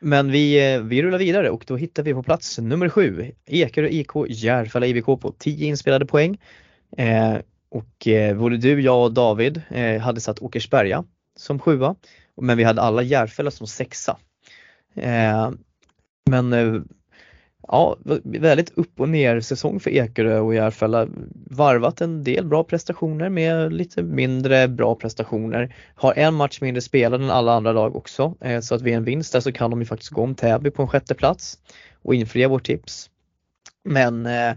Men 0.00 0.30
vi, 0.30 0.74
eh, 0.74 0.80
vi 0.80 1.02
rullar 1.02 1.18
vidare 1.18 1.50
och 1.50 1.64
då 1.66 1.76
hittar 1.76 2.02
vi 2.02 2.14
på 2.14 2.22
plats 2.22 2.58
nummer 2.58 2.88
sju 2.88 3.32
Ekerö 3.46 3.88
IK 3.88 4.08
Järfälla 4.28 4.86
IBK 4.86 5.06
på 5.06 5.34
10 5.38 5.66
inspelade 5.66 6.06
poäng. 6.06 6.38
Eh, 6.96 7.36
och 7.68 8.06
eh, 8.06 8.36
både 8.36 8.56
du, 8.56 8.80
jag 8.80 9.04
och 9.04 9.12
David 9.12 9.62
eh, 9.68 10.00
hade 10.00 10.20
satt 10.20 10.42
Åkersberga 10.42 11.04
som 11.36 11.58
sjua. 11.58 11.94
Men 12.36 12.56
vi 12.56 12.64
hade 12.64 12.82
alla 12.82 13.02
Järfälla 13.02 13.50
som 13.50 13.66
sexa. 13.66 14.18
Eh, 14.94 15.50
men 16.30 16.52
eh, 16.52 16.82
ja, 17.68 17.96
väldigt 18.24 18.78
upp 18.78 19.00
och 19.00 19.08
ner 19.08 19.40
säsong 19.40 19.80
för 19.80 19.90
Ekerö 19.90 20.38
och 20.38 20.54
Järfälla. 20.54 21.06
Varvat 21.50 22.00
en 22.00 22.24
del 22.24 22.46
bra 22.46 22.64
prestationer 22.64 23.28
med 23.28 23.72
lite 23.72 24.02
mindre 24.02 24.68
bra 24.68 24.94
prestationer. 24.94 25.76
Har 25.94 26.14
en 26.14 26.34
match 26.34 26.60
mindre 26.60 26.80
spelad 26.80 27.22
än 27.22 27.30
alla 27.30 27.52
andra 27.52 27.72
lag 27.72 27.96
också. 27.96 28.34
Eh, 28.40 28.60
så 28.60 28.74
att 28.74 28.82
vid 28.82 28.94
en 28.94 29.04
vinst 29.04 29.32
där 29.32 29.40
så 29.40 29.52
kan 29.52 29.70
de 29.70 29.80
ju 29.80 29.86
faktiskt 29.86 30.10
gå 30.10 30.22
om 30.22 30.34
Täby 30.34 30.70
på 30.70 30.82
en 30.82 30.88
sjätte 30.88 31.14
plats 31.14 31.58
och 32.02 32.14
infria 32.14 32.48
vårt 32.48 32.66
tips. 32.66 33.10
Men 33.84 34.26
eh, 34.26 34.54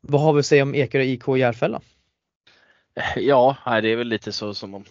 vad 0.00 0.20
har 0.20 0.32
vi 0.32 0.40
att 0.40 0.46
säga 0.46 0.62
om 0.62 0.74
Ekerö, 0.74 1.02
IK 1.02 1.28
och 1.28 1.38
Järfälla? 1.38 1.80
Ja, 3.16 3.56
det 3.64 3.88
är 3.88 3.96
väl 3.96 4.08
lite 4.08 4.32
så 4.32 4.54
som 4.54 4.74
om 4.74 4.84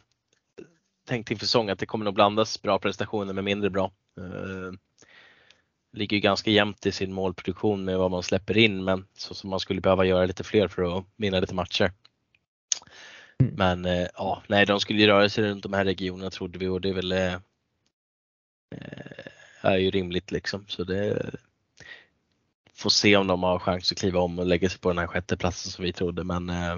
tänkt 1.07 1.31
inför 1.31 1.45
säsongen 1.45 1.73
att 1.73 1.79
det 1.79 1.85
kommer 1.85 2.05
nog 2.05 2.13
blandas 2.13 2.61
bra 2.61 2.79
prestationer 2.79 3.33
med 3.33 3.43
mindre 3.43 3.69
bra. 3.69 3.91
Eh, 4.17 4.73
ligger 5.93 6.17
ju 6.17 6.21
ganska 6.21 6.51
jämnt 6.51 6.85
i 6.85 6.91
sin 6.91 7.13
målproduktion 7.13 7.85
med 7.85 7.97
vad 7.97 8.11
man 8.11 8.23
släpper 8.23 8.57
in 8.57 8.83
men 8.83 9.07
så 9.17 9.33
som 9.33 9.49
man 9.49 9.59
skulle 9.59 9.81
behöva 9.81 10.05
göra 10.05 10.25
lite 10.25 10.43
fler 10.43 10.67
för 10.67 10.97
att 10.97 11.05
vinna 11.15 11.39
lite 11.39 11.55
matcher. 11.55 11.91
Mm. 13.39 13.53
Men 13.55 13.85
eh, 13.85 14.07
ja, 14.13 14.43
nej 14.47 14.65
de 14.65 14.79
skulle 14.79 15.01
ju 15.01 15.07
röra 15.07 15.29
sig 15.29 15.43
runt 15.43 15.63
de 15.63 15.73
här 15.73 15.85
regionerna 15.85 16.29
trodde 16.29 16.59
vi 16.59 16.67
och 16.67 16.81
det 16.81 16.89
är 16.89 16.93
väl 16.93 17.11
eh, 17.11 17.35
är 19.61 19.77
ju 19.77 19.91
rimligt 19.91 20.31
liksom. 20.31 20.65
Så 20.67 20.83
det 20.83 21.31
får 22.73 22.89
se 22.89 23.17
om 23.17 23.27
de 23.27 23.43
har 23.43 23.59
chans 23.59 23.91
att 23.91 23.97
kliva 23.97 24.19
om 24.19 24.39
och 24.39 24.45
lägga 24.45 24.69
sig 24.69 24.79
på 24.79 24.89
den 24.89 24.97
här 24.97 25.07
sjätte 25.07 25.37
platsen 25.37 25.71
som 25.71 25.85
vi 25.85 25.93
trodde 25.93 26.23
men 26.23 26.49
eh, 26.49 26.77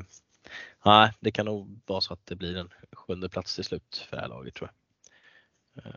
nej, 0.85 1.11
det 1.19 1.32
kan 1.32 1.45
nog 1.45 1.80
vara 1.85 2.01
så 2.01 2.14
att 2.14 2.25
det 2.25 2.35
blir 2.35 2.58
en 2.58 2.69
sjunde 3.10 3.30
plats 3.30 3.56
till 3.56 3.64
slut 3.64 4.08
för 4.10 4.18
det 4.18 4.22
här 4.22 4.30
laget 4.30 4.54
tror 4.54 4.70
jag. 4.70 5.86
Eh, 5.86 5.92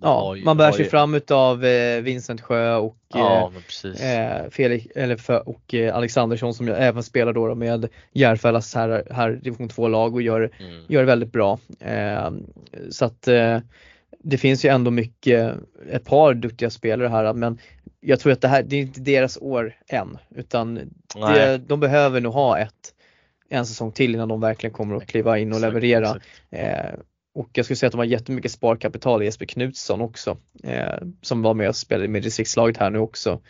ja, 0.00 0.36
man 0.44 0.56
bär 0.56 0.72
sig 0.72 0.84
ju... 0.84 0.90
fram 0.90 1.14
utav 1.14 1.64
eh, 1.64 2.02
Vincent 2.02 2.40
Sjö 2.40 2.74
och, 2.74 2.96
ja, 3.08 3.52
eh, 4.00 4.50
Felix, 4.50 4.86
eller 4.96 5.16
för, 5.16 5.48
och 5.48 5.74
eh, 5.74 5.96
Alexandersson 5.96 6.54
som 6.54 6.68
även 6.68 7.02
spelar 7.02 7.32
då 7.32 7.54
med 7.54 7.88
Järfällas 8.12 8.74
här, 8.74 9.08
här 9.10 9.30
division 9.30 9.68
2-lag 9.68 10.14
och 10.14 10.22
gör, 10.22 10.50
mm. 10.58 10.84
gör 10.88 11.04
väldigt 11.04 11.32
bra. 11.32 11.58
Eh, 11.80 12.30
så 12.90 13.04
att 13.04 13.28
eh, 13.28 13.58
det 14.18 14.38
finns 14.38 14.64
ju 14.64 14.68
ändå 14.68 14.90
mycket, 14.90 15.54
ett 15.90 16.04
par 16.04 16.34
duktiga 16.34 16.70
spelare 16.70 17.08
här 17.08 17.32
men 17.32 17.58
jag 18.00 18.20
tror 18.20 18.32
att 18.32 18.40
det 18.40 18.48
här, 18.48 18.62
det 18.62 18.76
är 18.76 18.80
inte 18.80 19.00
deras 19.00 19.38
år 19.40 19.76
än 19.88 20.18
utan 20.34 20.74
det, 21.14 21.58
de 21.58 21.80
behöver 21.80 22.20
nog 22.20 22.32
ha 22.32 22.58
ett, 22.58 22.94
en 23.54 23.66
säsong 23.66 23.92
till 23.92 24.14
innan 24.14 24.28
de 24.28 24.40
verkligen 24.40 24.74
kommer 24.74 24.96
att 24.96 25.06
kliva 25.06 25.38
in 25.38 25.52
och 25.52 25.60
leverera. 25.60 26.20
Eh, 26.50 26.94
och 27.34 27.50
jag 27.52 27.64
skulle 27.64 27.76
säga 27.76 27.88
att 27.88 27.92
de 27.92 27.98
har 27.98 28.04
jättemycket 28.04 28.52
sparkapital 28.52 29.22
i 29.22 29.24
Jesper 29.24 29.46
Knutsson 29.46 30.00
också 30.00 30.36
eh, 30.62 30.98
som 31.22 31.42
var 31.42 31.54
med 31.54 31.68
och 31.68 31.76
spelade 31.76 32.08
med 32.08 32.22
distriktslaget 32.22 32.76
här 32.76 32.90
nu 32.90 32.98
också. 32.98 33.40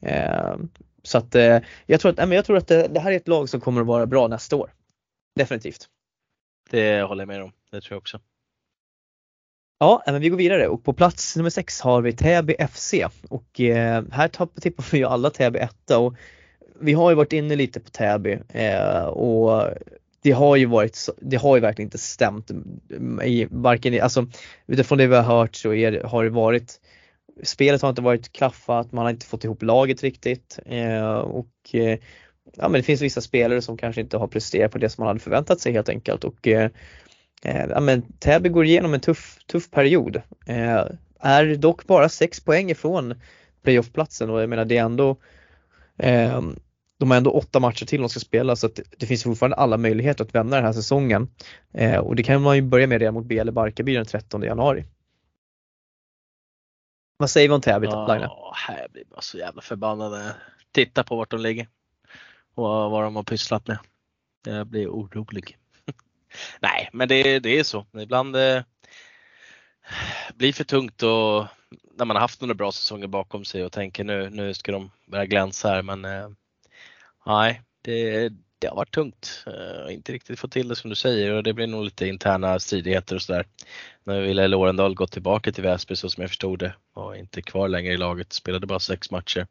Eh, 0.00 0.56
så 1.02 1.18
att 1.18 1.34
eh, 1.34 1.58
jag 1.86 2.00
tror 2.00 2.20
att, 2.20 2.30
jag 2.32 2.44
tror 2.44 2.56
att 2.56 2.68
det, 2.68 2.88
det, 2.88 3.00
här 3.00 3.12
är 3.12 3.16
ett 3.16 3.28
lag 3.28 3.48
som 3.48 3.60
kommer 3.60 3.80
att 3.80 3.86
vara 3.86 4.06
bra 4.06 4.28
nästa 4.28 4.56
år. 4.56 4.74
Definitivt. 5.36 5.88
Det 6.70 7.02
håller 7.02 7.22
jag 7.22 7.28
med 7.28 7.42
om, 7.42 7.52
det 7.70 7.80
tror 7.80 7.94
jag 7.94 7.98
också. 7.98 8.20
Ja, 9.78 10.02
men 10.06 10.20
vi 10.20 10.28
går 10.28 10.36
vidare 10.36 10.68
och 10.68 10.84
på 10.84 10.92
plats 10.92 11.36
nummer 11.36 11.50
6 11.50 11.80
har 11.80 12.02
vi 12.02 12.12
Täby 12.12 12.56
FC 12.70 12.94
och 13.28 13.60
eh, 13.60 14.04
här 14.12 14.60
tippar 14.60 14.86
vi 14.92 14.98
ju 14.98 15.04
alla 15.04 15.30
Täby 15.30 15.58
1 15.58 15.90
och 15.90 16.14
vi 16.80 16.92
har 16.92 17.10
ju 17.10 17.16
varit 17.16 17.32
inne 17.32 17.56
lite 17.56 17.80
på 17.80 17.90
Täby 17.90 18.38
eh, 18.48 19.04
och 19.04 19.68
det 20.22 20.30
har 20.30 20.56
ju 20.56 20.66
varit, 20.66 21.08
det 21.20 21.36
har 21.36 21.56
ju 21.56 21.60
verkligen 21.60 21.86
inte 21.86 21.98
stämt 21.98 22.50
i 23.24 23.46
varken, 23.50 24.02
alltså 24.02 24.26
utifrån 24.66 24.98
det 24.98 25.06
vi 25.06 25.16
har 25.16 25.22
hört 25.22 25.56
så 25.56 25.74
är, 25.74 26.02
har 26.04 26.24
det 26.24 26.30
varit 26.30 26.80
Spelet 27.42 27.82
har 27.82 27.88
inte 27.88 28.02
varit 28.02 28.32
klaffat, 28.32 28.92
man 28.92 29.04
har 29.04 29.10
inte 29.10 29.26
fått 29.26 29.44
ihop 29.44 29.62
laget 29.62 30.02
riktigt 30.02 30.58
eh, 30.66 31.14
och 31.14 31.50
eh, 31.72 31.98
ja 32.56 32.68
men 32.68 32.72
det 32.72 32.82
finns 32.82 33.02
vissa 33.02 33.20
spelare 33.20 33.62
som 33.62 33.76
kanske 33.76 34.00
inte 34.00 34.16
har 34.16 34.26
presterat 34.26 34.72
på 34.72 34.78
det 34.78 34.88
som 34.88 35.02
man 35.02 35.08
hade 35.08 35.20
förväntat 35.20 35.60
sig 35.60 35.72
helt 35.72 35.88
enkelt 35.88 36.24
och 36.24 36.48
eh, 36.48 36.70
eh 37.44 37.66
ja 37.70 37.80
men 37.80 38.02
Täby 38.18 38.48
går 38.48 38.64
igenom 38.64 38.94
en 38.94 39.00
tuff, 39.00 39.38
tuff 39.46 39.70
period. 39.70 40.16
Eh, 40.46 40.84
är 41.20 41.54
dock 41.56 41.86
bara 41.86 42.08
6 42.08 42.40
poäng 42.40 42.70
ifrån 42.70 43.14
playoffplatsen 43.62 44.30
och 44.30 44.42
jag 44.42 44.48
menar 44.48 44.64
det 44.64 44.76
är 44.76 44.84
ändå 44.84 45.16
eh, 45.98 46.40
de 46.98 47.10
har 47.10 47.16
ändå 47.18 47.30
åtta 47.30 47.60
matcher 47.60 47.86
till 47.86 48.00
de 48.00 48.08
ska 48.08 48.20
spela 48.20 48.56
så 48.56 48.66
att 48.66 48.80
det 48.98 49.06
finns 49.06 49.24
fortfarande 49.24 49.56
alla 49.56 49.76
möjligheter 49.76 50.24
att 50.24 50.34
vända 50.34 50.56
den 50.56 50.66
här 50.66 50.72
säsongen. 50.72 51.30
Eh, 51.72 51.98
och 51.98 52.16
det 52.16 52.22
kan 52.22 52.42
man 52.42 52.56
ju 52.56 52.62
börja 52.62 52.86
med 52.86 52.98
redan 53.00 53.14
mot 53.14 53.24
BL 53.24 53.50
Barkarby 53.50 53.94
den 53.94 54.06
13 54.06 54.42
januari. 54.42 54.84
Vad 57.16 57.30
säger 57.30 57.48
vi 57.48 57.54
om 57.54 57.60
Täby 57.60 57.86
Ja, 57.86 58.54
här 58.56 58.88
blir 58.88 59.04
bara 59.04 59.20
så 59.20 59.38
jävla 59.38 59.62
förbannade. 59.62 60.36
Titta 60.72 61.04
på 61.04 61.16
vart 61.16 61.30
de 61.30 61.40
ligger 61.40 61.68
och 62.54 62.90
vad 62.90 63.02
de 63.02 63.16
har 63.16 63.22
pysslat 63.22 63.66
med. 63.66 63.78
Jag 64.46 64.66
blir 64.66 64.88
orolig. 64.88 65.58
Nej, 66.60 66.90
men 66.92 67.08
det, 67.08 67.38
det 67.38 67.58
är 67.58 67.64
så. 67.64 67.86
Ibland 67.92 68.36
eh, 68.36 68.62
blir 70.34 70.52
för 70.52 70.64
tungt 70.64 71.02
och 71.02 71.46
när 71.96 72.04
man 72.04 72.16
har 72.16 72.20
haft 72.20 72.40
några 72.40 72.54
bra 72.54 72.72
säsonger 72.72 73.06
bakom 73.06 73.44
sig 73.44 73.64
och 73.64 73.72
tänker 73.72 74.04
nu, 74.04 74.30
nu 74.30 74.54
ska 74.54 74.72
de 74.72 74.90
börja 75.06 75.26
glänsa 75.26 75.68
här 75.68 75.82
men 75.82 76.04
eh, 76.04 76.28
Nej, 77.26 77.62
det, 77.82 78.28
det 78.58 78.68
har 78.68 78.76
varit 78.76 78.94
tungt. 78.94 79.44
Uh, 79.46 79.94
inte 79.94 80.12
riktigt 80.12 80.40
fått 80.40 80.52
till 80.52 80.68
det 80.68 80.76
som 80.76 80.90
du 80.90 80.96
säger 80.96 81.32
och 81.32 81.42
det 81.42 81.52
blir 81.52 81.66
nog 81.66 81.84
lite 81.84 82.06
interna 82.06 82.58
stridigheter 82.58 83.16
och 83.16 83.22
sådär. 83.22 83.46
Nu 84.04 84.20
ville 84.20 84.48
Lorendal 84.48 84.94
gått 84.94 85.12
tillbaka 85.12 85.52
till 85.52 85.62
Väsby 85.62 85.96
så 85.96 86.10
som 86.10 86.20
jag 86.20 86.30
förstod 86.30 86.58
det 86.58 86.74
och 86.94 87.16
inte 87.16 87.42
kvar 87.42 87.68
längre 87.68 87.92
i 87.92 87.96
laget, 87.96 88.32
spelade 88.32 88.66
bara 88.66 88.80
sex 88.80 89.10
matcher. 89.10 89.46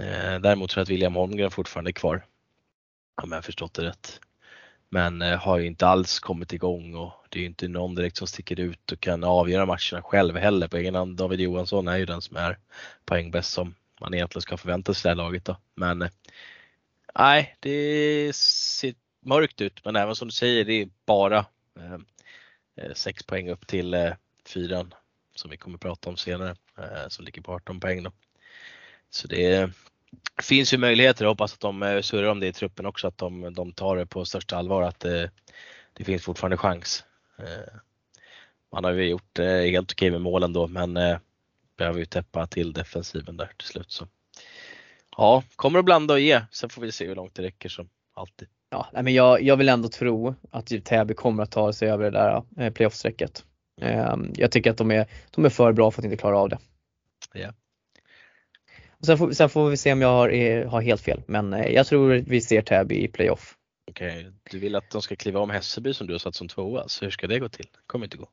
Uh, 0.00 0.40
däremot 0.40 0.70
tror 0.70 0.80
jag 0.80 0.82
att 0.82 0.90
William 0.90 1.14
Holmgren 1.14 1.50
fortfarande 1.50 1.90
är 1.90 1.92
kvar. 1.92 2.24
Om 3.22 3.32
jag 3.32 3.44
förstått 3.44 3.74
det 3.74 3.82
rätt. 3.82 4.20
Men 4.90 5.22
uh, 5.22 5.36
har 5.36 5.58
ju 5.58 5.66
inte 5.66 5.86
alls 5.86 6.20
kommit 6.20 6.52
igång 6.52 6.94
och 6.94 7.12
det 7.28 7.38
är 7.38 7.40
ju 7.40 7.46
inte 7.46 7.68
någon 7.68 7.94
direkt 7.94 8.16
som 8.16 8.26
sticker 8.26 8.60
ut 8.60 8.92
och 8.92 9.00
kan 9.00 9.24
avgöra 9.24 9.66
matcherna 9.66 10.02
själv 10.02 10.36
heller 10.36 10.68
på 10.68 10.76
egen 10.76 10.94
hand. 10.94 11.16
David 11.16 11.40
Johansson 11.40 11.88
är 11.88 11.96
ju 11.96 12.06
den 12.06 12.22
som 12.22 12.36
är 12.36 12.58
poängbäst 13.04 13.52
som 13.52 13.74
man 14.00 14.14
egentligen 14.14 14.42
ska 14.42 14.56
förvänta 14.56 14.94
sig 14.94 15.02
det 15.02 15.08
här 15.08 15.24
laget 15.24 15.44
då. 15.44 15.56
Men 15.74 16.02
eh, 16.02 16.08
nej, 17.14 17.56
det 17.60 18.36
ser 18.36 18.94
mörkt 19.20 19.60
ut. 19.60 19.84
Men 19.84 19.96
även 19.96 20.16
som 20.16 20.28
du 20.28 20.32
säger, 20.32 20.64
det 20.64 20.82
är 20.82 20.88
bara 21.06 21.46
ehm, 21.80 22.04
eh, 22.76 22.92
sex 22.94 23.22
poäng 23.22 23.50
upp 23.50 23.66
till 23.66 23.94
eh, 23.94 24.12
fyran 24.46 24.94
som 25.34 25.50
vi 25.50 25.56
kommer 25.56 25.76
att 25.76 25.80
prata 25.82 26.10
om 26.10 26.16
senare 26.16 26.56
eh, 26.78 27.08
som 27.08 27.24
ligger 27.24 27.42
på 27.42 27.52
18 27.52 27.80
poäng 27.80 28.02
då. 28.02 28.12
Så 29.10 29.28
det 29.28 29.70
finns 30.42 30.74
ju 30.74 30.78
möjligheter, 30.78 31.24
jag 31.24 31.30
hoppas 31.30 31.54
att 31.54 31.60
de 31.60 31.82
eh, 31.82 32.00
surrar 32.00 32.28
om 32.28 32.40
det 32.40 32.46
i 32.46 32.52
truppen 32.52 32.86
också, 32.86 33.08
att 33.08 33.18
de, 33.18 33.54
de 33.54 33.72
tar 33.72 33.96
det 33.96 34.06
på 34.06 34.24
största 34.24 34.56
allvar, 34.56 34.82
att 34.82 35.00
det, 35.00 35.30
det 35.92 36.04
finns 36.04 36.22
fortfarande 36.22 36.56
chans. 36.56 37.04
Eh, 37.38 37.74
man 38.72 38.84
har 38.84 38.92
ju 38.92 39.04
gjort 39.04 39.38
helt 39.38 39.92
okej 39.92 40.10
med 40.10 40.20
målen 40.20 40.52
då 40.52 40.66
men 40.66 40.96
behöver 41.78 41.98
ju 41.98 42.04
täppa 42.04 42.46
till 42.46 42.72
defensiven 42.72 43.36
där 43.36 43.50
till 43.56 43.68
slut. 43.68 43.90
Så. 43.90 44.06
Ja, 45.16 45.42
kommer 45.56 45.78
att 45.78 45.84
blanda 45.84 46.14
och 46.14 46.20
ge. 46.20 46.42
Sen 46.50 46.70
får 46.70 46.82
vi 46.82 46.92
se 46.92 47.06
hur 47.06 47.14
långt 47.14 47.34
det 47.34 47.42
räcker 47.42 47.68
som 47.68 47.88
alltid. 48.14 48.48
Ja, 48.70 48.88
men 48.92 49.14
jag, 49.14 49.42
jag 49.42 49.56
vill 49.56 49.68
ändå 49.68 49.88
tro 49.88 50.34
att 50.50 50.84
Täby 50.84 51.14
kommer 51.14 51.42
att 51.42 51.50
ta 51.50 51.72
sig 51.72 51.90
över 51.90 52.04
det 52.04 52.10
där 52.10 52.42
eh, 52.58 52.72
playoff-strecket. 52.72 53.44
Ehm, 53.80 54.32
jag 54.36 54.52
tycker 54.52 54.70
att 54.70 54.76
de 54.76 54.90
är, 54.90 55.06
de 55.30 55.44
är 55.44 55.48
för 55.48 55.72
bra 55.72 55.90
för 55.90 56.00
att 56.00 56.04
inte 56.04 56.16
klara 56.16 56.38
av 56.38 56.48
det. 56.48 56.58
Ja. 57.32 57.52
sen, 59.06 59.18
får, 59.18 59.32
sen 59.32 59.48
får 59.48 59.70
vi 59.70 59.76
se 59.76 59.92
om 59.92 60.00
jag 60.00 60.08
har, 60.08 60.64
har 60.64 60.80
helt 60.80 61.00
fel, 61.00 61.22
men 61.26 61.52
eh, 61.52 61.66
jag 61.66 61.86
tror 61.86 62.10
vi 62.10 62.40
ser 62.40 62.62
Täby 62.62 63.04
i 63.04 63.08
playoff. 63.08 63.56
Okej, 63.90 64.18
okay. 64.18 64.32
du 64.50 64.58
vill 64.58 64.76
att 64.76 64.90
de 64.90 65.02
ska 65.02 65.16
kliva 65.16 65.40
om 65.40 65.50
Hässelby 65.50 65.94
som 65.94 66.06
du 66.06 66.14
har 66.14 66.18
satt 66.18 66.34
som 66.34 66.48
tvåa, 66.48 66.88
så 66.88 67.04
hur 67.04 67.10
ska 67.10 67.26
det 67.26 67.38
gå 67.38 67.48
till? 67.48 67.66
Det 67.72 67.78
kommer 67.86 68.06
inte 68.06 68.16
gå. 68.16 68.28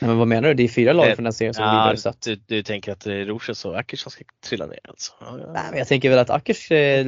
Nej, 0.00 0.08
men 0.08 0.18
vad 0.18 0.28
menar 0.28 0.48
du? 0.48 0.54
Det 0.54 0.62
är 0.62 0.68
fyra 0.68 0.92
lag 0.92 1.14
från 1.14 1.24
den 1.24 1.32
serien 1.32 1.54
som 1.54 1.64
ja, 1.64 1.70
vidare 1.70 1.96
satt. 1.96 2.22
Du, 2.22 2.36
du 2.46 2.62
tänker 2.62 2.92
att 2.92 3.00
det 3.00 3.14
är 3.14 3.24
Rosches 3.24 3.64
och 3.64 3.78
Akers 3.78 4.00
ska 4.00 4.24
trilla 4.44 4.66
ner 4.66 4.80
alltså? 4.88 5.12
Ja, 5.20 5.38
ja. 5.40 5.52
Nej, 5.52 5.62
men 5.70 5.78
jag 5.78 5.88
tänker 5.88 6.10
väl 6.10 6.18
att 6.18 6.30
Akers 6.30 6.70
eh, 6.70 7.06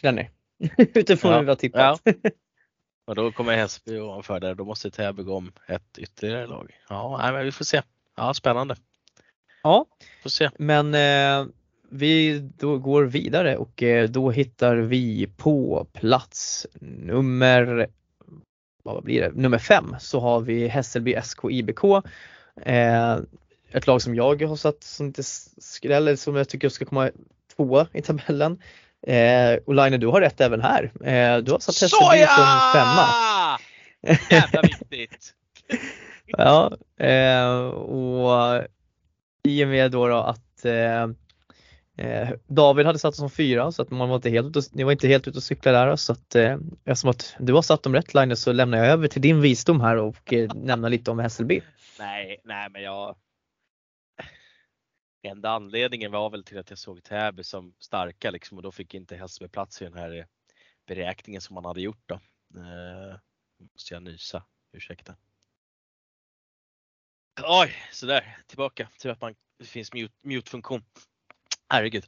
trillar 0.00 0.12
ner. 0.12 0.30
Utifrån 0.76 1.30
ja. 1.32 1.38
hur 1.38 1.44
vi 1.44 1.48
har 1.48 1.56
tippat. 1.56 2.00
Ja. 2.04 2.12
och 3.06 3.14
då 3.14 3.32
kommer 3.32 3.56
Hässelby 3.56 3.98
ovanför 3.98 4.40
där, 4.40 4.54
då 4.54 4.64
måste 4.64 4.90
Täby 4.90 5.22
gå 5.22 5.36
om 5.36 5.52
ett 5.68 5.98
ytterligare 5.98 6.46
lag. 6.46 6.70
Ja, 6.88 7.18
nej, 7.22 7.32
men 7.32 7.44
vi 7.44 7.52
får 7.52 7.64
se. 7.64 7.82
Ja, 8.16 8.34
spännande. 8.34 8.76
Ja, 9.62 9.86
får 10.22 10.30
se. 10.30 10.50
men 10.58 10.94
eh, 10.94 11.46
vi 11.90 12.38
då 12.38 12.78
går 12.78 13.04
vidare 13.04 13.56
och 13.56 13.82
eh, 13.82 14.08
då 14.08 14.30
hittar 14.30 14.76
vi 14.76 15.26
på 15.36 15.86
plats 15.92 16.66
nummer 16.80 17.88
vad 18.84 19.04
blir 19.04 19.20
det, 19.20 19.32
nummer 19.34 19.58
fem 19.58 19.96
så 20.00 20.20
har 20.20 20.40
vi 20.40 20.68
Hässelby 20.68 21.16
SK 21.24 21.38
IBK. 21.50 21.84
Eh, 22.62 23.18
ett 23.72 23.86
lag 23.86 24.02
som 24.02 24.14
jag 24.14 24.42
har 24.42 24.56
satt 24.56 24.82
som 24.82 25.06
inte 25.06 25.22
skräller 25.58 26.16
som 26.16 26.36
jag 26.36 26.48
tycker 26.48 26.68
ska 26.68 26.84
komma 26.84 27.10
tvåa 27.56 27.86
i 27.92 28.02
tabellen. 28.02 28.62
Eh, 29.06 29.58
och 29.66 29.74
Line, 29.74 30.00
du 30.00 30.06
har 30.06 30.20
rätt 30.20 30.40
även 30.40 30.60
här. 30.60 30.84
Eh, 30.84 31.38
du 31.38 31.52
har 31.52 31.58
satt 31.58 31.80
Hässelby 31.80 32.26
som 32.26 32.72
femma. 32.74 33.06
Jävla 34.30 34.62
viktigt! 34.62 35.34
ja, 36.26 36.76
eh, 36.98 37.56
och 37.68 38.62
i 39.42 39.64
och 39.64 39.68
med 39.68 39.90
då, 39.90 40.08
då 40.08 40.16
att 40.16 40.64
eh, 41.96 42.30
David 42.46 42.86
hade 42.86 42.98
satt 42.98 43.16
som 43.16 43.30
fyra 43.30 43.72
så 43.72 43.82
att 43.82 43.90
man 43.90 44.08
var 44.08 44.16
inte 44.16 44.30
helt 44.30 44.74
ni 44.74 44.84
var 44.84 44.92
inte 44.92 45.08
helt 45.08 45.28
ute 45.28 45.38
och 45.38 45.42
cyklade 45.42 45.78
där 45.78 45.96
så 45.96 46.12
att 46.12 46.34
eh, 46.34 46.58
eftersom 46.84 47.10
att 47.10 47.36
du 47.38 47.52
har 47.52 47.62
satt 47.62 47.82
dem 47.82 47.94
rätt 47.94 48.14
Linus 48.14 48.40
så 48.40 48.52
lämnar 48.52 48.78
jag 48.78 48.86
över 48.86 49.08
till 49.08 49.22
din 49.22 49.40
visdom 49.40 49.80
här 49.80 49.96
och 49.96 50.32
eh, 50.32 50.54
nämna 50.54 50.88
lite 50.88 51.10
om 51.10 51.18
Hässelby. 51.18 51.60
Nej, 51.98 52.40
nej 52.44 52.70
men 52.70 52.82
jag 52.82 53.16
Enda 55.22 55.50
anledningen 55.50 56.12
var 56.12 56.30
väl 56.30 56.44
till 56.44 56.58
att 56.58 56.70
jag 56.70 56.78
såg 56.78 57.02
Täby 57.02 57.44
som 57.44 57.74
starka 57.78 58.30
liksom 58.30 58.58
och 58.58 58.62
då 58.62 58.72
fick 58.72 58.94
inte 58.94 59.16
Hässelby 59.16 59.48
plats 59.48 59.82
i 59.82 59.84
den 59.84 59.94
här 59.94 60.26
beräkningen 60.86 61.40
som 61.40 61.54
man 61.54 61.64
hade 61.64 61.80
gjort 61.80 62.02
då. 62.06 62.14
Eh, 62.60 63.18
måste 63.72 63.94
jag 63.94 64.02
nysa, 64.02 64.44
ursäkta. 64.72 65.16
Oj, 67.42 67.72
sådär. 67.92 68.36
Tillbaka 68.46 68.88
Tur 69.02 69.10
att 69.10 69.20
man, 69.20 69.34
det 69.58 69.64
finns 69.64 69.90
mute-funktion. 70.22 70.84
Herregud. 71.74 72.04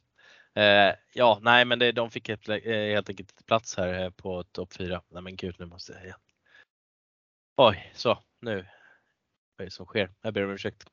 Eh, 0.55 0.95
ja, 1.12 1.39
nej 1.43 1.65
men 1.65 1.78
det, 1.78 1.93
de 1.93 2.11
fick 2.11 2.28
helt, 2.28 2.49
eh, 2.49 2.59
helt 2.65 3.09
enkelt 3.09 3.47
plats 3.47 3.77
här 3.77 4.05
eh, 4.05 4.11
på 4.11 4.43
topp 4.43 4.73
4. 4.73 5.03
Nej 5.09 5.23
men 5.23 5.36
gud, 5.36 5.57
nu 5.59 5.67
måste 5.67 5.93
jag 5.93 6.03
igen. 6.05 6.19
Oj, 7.57 7.93
så 7.95 8.19
nu. 8.41 8.67
Vad 9.57 9.61
är 9.61 9.65
det 9.65 9.70
som 9.70 9.86
sker? 9.86 10.11
Jag 10.23 10.35
ber 10.35 10.45
om 10.45 10.51
ursäkt. 10.51 10.85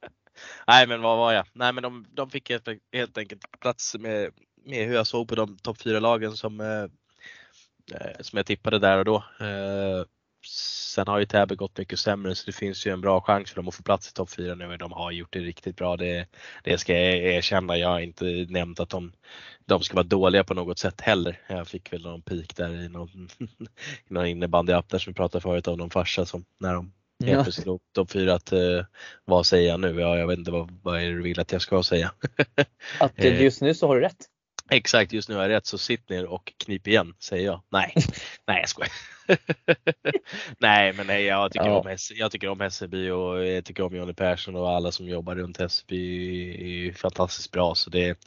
nej 0.66 0.86
men 0.86 1.02
vad 1.02 1.18
var 1.18 1.32
jag? 1.32 1.46
Nej 1.52 1.72
men 1.72 1.82
de, 1.82 2.06
de 2.10 2.30
fick 2.30 2.50
helt, 2.50 2.68
helt 2.92 3.18
enkelt 3.18 3.60
plats 3.60 3.94
med, 3.94 4.32
med 4.64 4.86
hur 4.86 4.94
jag 4.94 5.06
såg 5.06 5.28
på 5.28 5.34
de 5.34 5.58
topp 5.58 5.82
4 5.82 6.00
lagen 6.00 6.36
som, 6.36 6.60
eh, 6.60 6.84
eh, 8.00 8.20
som 8.20 8.36
jag 8.36 8.46
tippade 8.46 8.78
där 8.78 8.98
och 8.98 9.04
då. 9.04 9.16
Eh, 9.40 10.04
Sen 10.46 11.08
har 11.08 11.18
ju 11.18 11.26
Täby 11.26 11.54
gått 11.54 11.78
mycket 11.78 11.98
sämre 11.98 12.34
så 12.34 12.46
det 12.46 12.52
finns 12.52 12.86
ju 12.86 12.92
en 12.92 13.00
bra 13.00 13.20
chans 13.20 13.50
för 13.50 13.56
dem 13.56 13.68
att 13.68 13.74
få 13.74 13.82
plats 13.82 14.08
i 14.08 14.12
topp 14.12 14.30
4 14.30 14.54
nu. 14.54 14.76
De 14.76 14.92
har 14.92 15.12
gjort 15.12 15.32
det 15.32 15.38
riktigt 15.38 15.76
bra. 15.76 15.96
Det, 15.96 16.26
det 16.64 16.78
ska 16.78 16.92
jag 16.92 17.16
erkänna. 17.16 17.76
Jag 17.76 17.88
har 17.88 18.00
inte 18.00 18.24
nämnt 18.48 18.80
att 18.80 18.88
de, 18.88 19.12
de 19.64 19.82
ska 19.82 19.94
vara 19.94 20.06
dåliga 20.06 20.44
på 20.44 20.54
något 20.54 20.78
sätt 20.78 21.00
heller. 21.00 21.40
Jag 21.46 21.68
fick 21.68 21.92
väl 21.92 22.02
någon 22.02 22.22
peak 22.22 22.56
där 22.56 22.84
i 22.84 22.88
någon, 22.88 23.28
i 24.08 24.14
någon 24.14 24.26
innebandyapp 24.26 24.88
där 24.88 24.98
som 24.98 25.10
vi 25.10 25.14
pratade 25.14 25.42
förut 25.42 25.68
om 25.68 25.78
någon 25.78 25.90
farsa 25.90 26.26
som 26.26 26.44
när 26.60 26.74
de 26.74 26.92
helt 27.24 27.42
plötsligt 27.42 27.66
låg 27.66 27.80
topp 27.92 28.10
4 28.10 28.34
att 28.34 28.52
uh, 28.52 28.84
vad 29.24 29.46
säger 29.46 29.68
jag 29.68 29.80
nu? 29.80 30.00
Ja, 30.00 30.18
jag 30.18 30.26
vet 30.26 30.38
inte 30.38 30.50
vad, 30.50 30.78
vad 30.82 31.00
är 31.00 31.06
det 31.06 31.14
du 31.14 31.22
vill 31.22 31.40
att 31.40 31.52
jag 31.52 31.62
ska 31.62 31.82
säga. 31.82 32.12
att 33.00 33.18
eh, 33.18 33.42
just 33.42 33.62
nu 33.62 33.74
så 33.74 33.86
har 33.86 33.94
du 33.94 34.00
rätt. 34.00 34.28
Exakt, 34.70 35.12
just 35.12 35.28
nu 35.28 35.34
har 35.34 35.42
jag 35.42 35.50
rätt 35.50 35.66
så 35.66 35.78
sitt 35.78 36.08
ner 36.08 36.26
och 36.26 36.52
knip 36.56 36.86
igen 36.86 37.14
säger 37.18 37.46
jag. 37.46 37.62
Nej, 37.68 37.94
nej 38.46 38.60
jag 38.60 38.68
skojar. 38.68 38.92
nej 40.58 40.92
men 40.92 41.06
nej, 41.06 41.24
jag, 41.24 41.52
tycker 41.52 41.66
ja. 41.66 41.78
om, 41.78 41.96
jag 42.14 42.30
tycker 42.30 42.48
om 42.48 42.60
Hässelby 42.60 43.10
och 43.10 43.46
jag 43.46 43.64
tycker 43.64 43.82
om 43.82 43.96
Jonny 43.96 44.12
Persson 44.12 44.56
och 44.56 44.70
alla 44.70 44.92
som 44.92 45.08
jobbar 45.08 45.34
runt 45.34 45.58
Hässelby 45.58 46.88
är 46.88 46.92
fantastiskt 46.92 47.50
bra 47.50 47.74
så 47.74 47.90
det, 47.90 48.18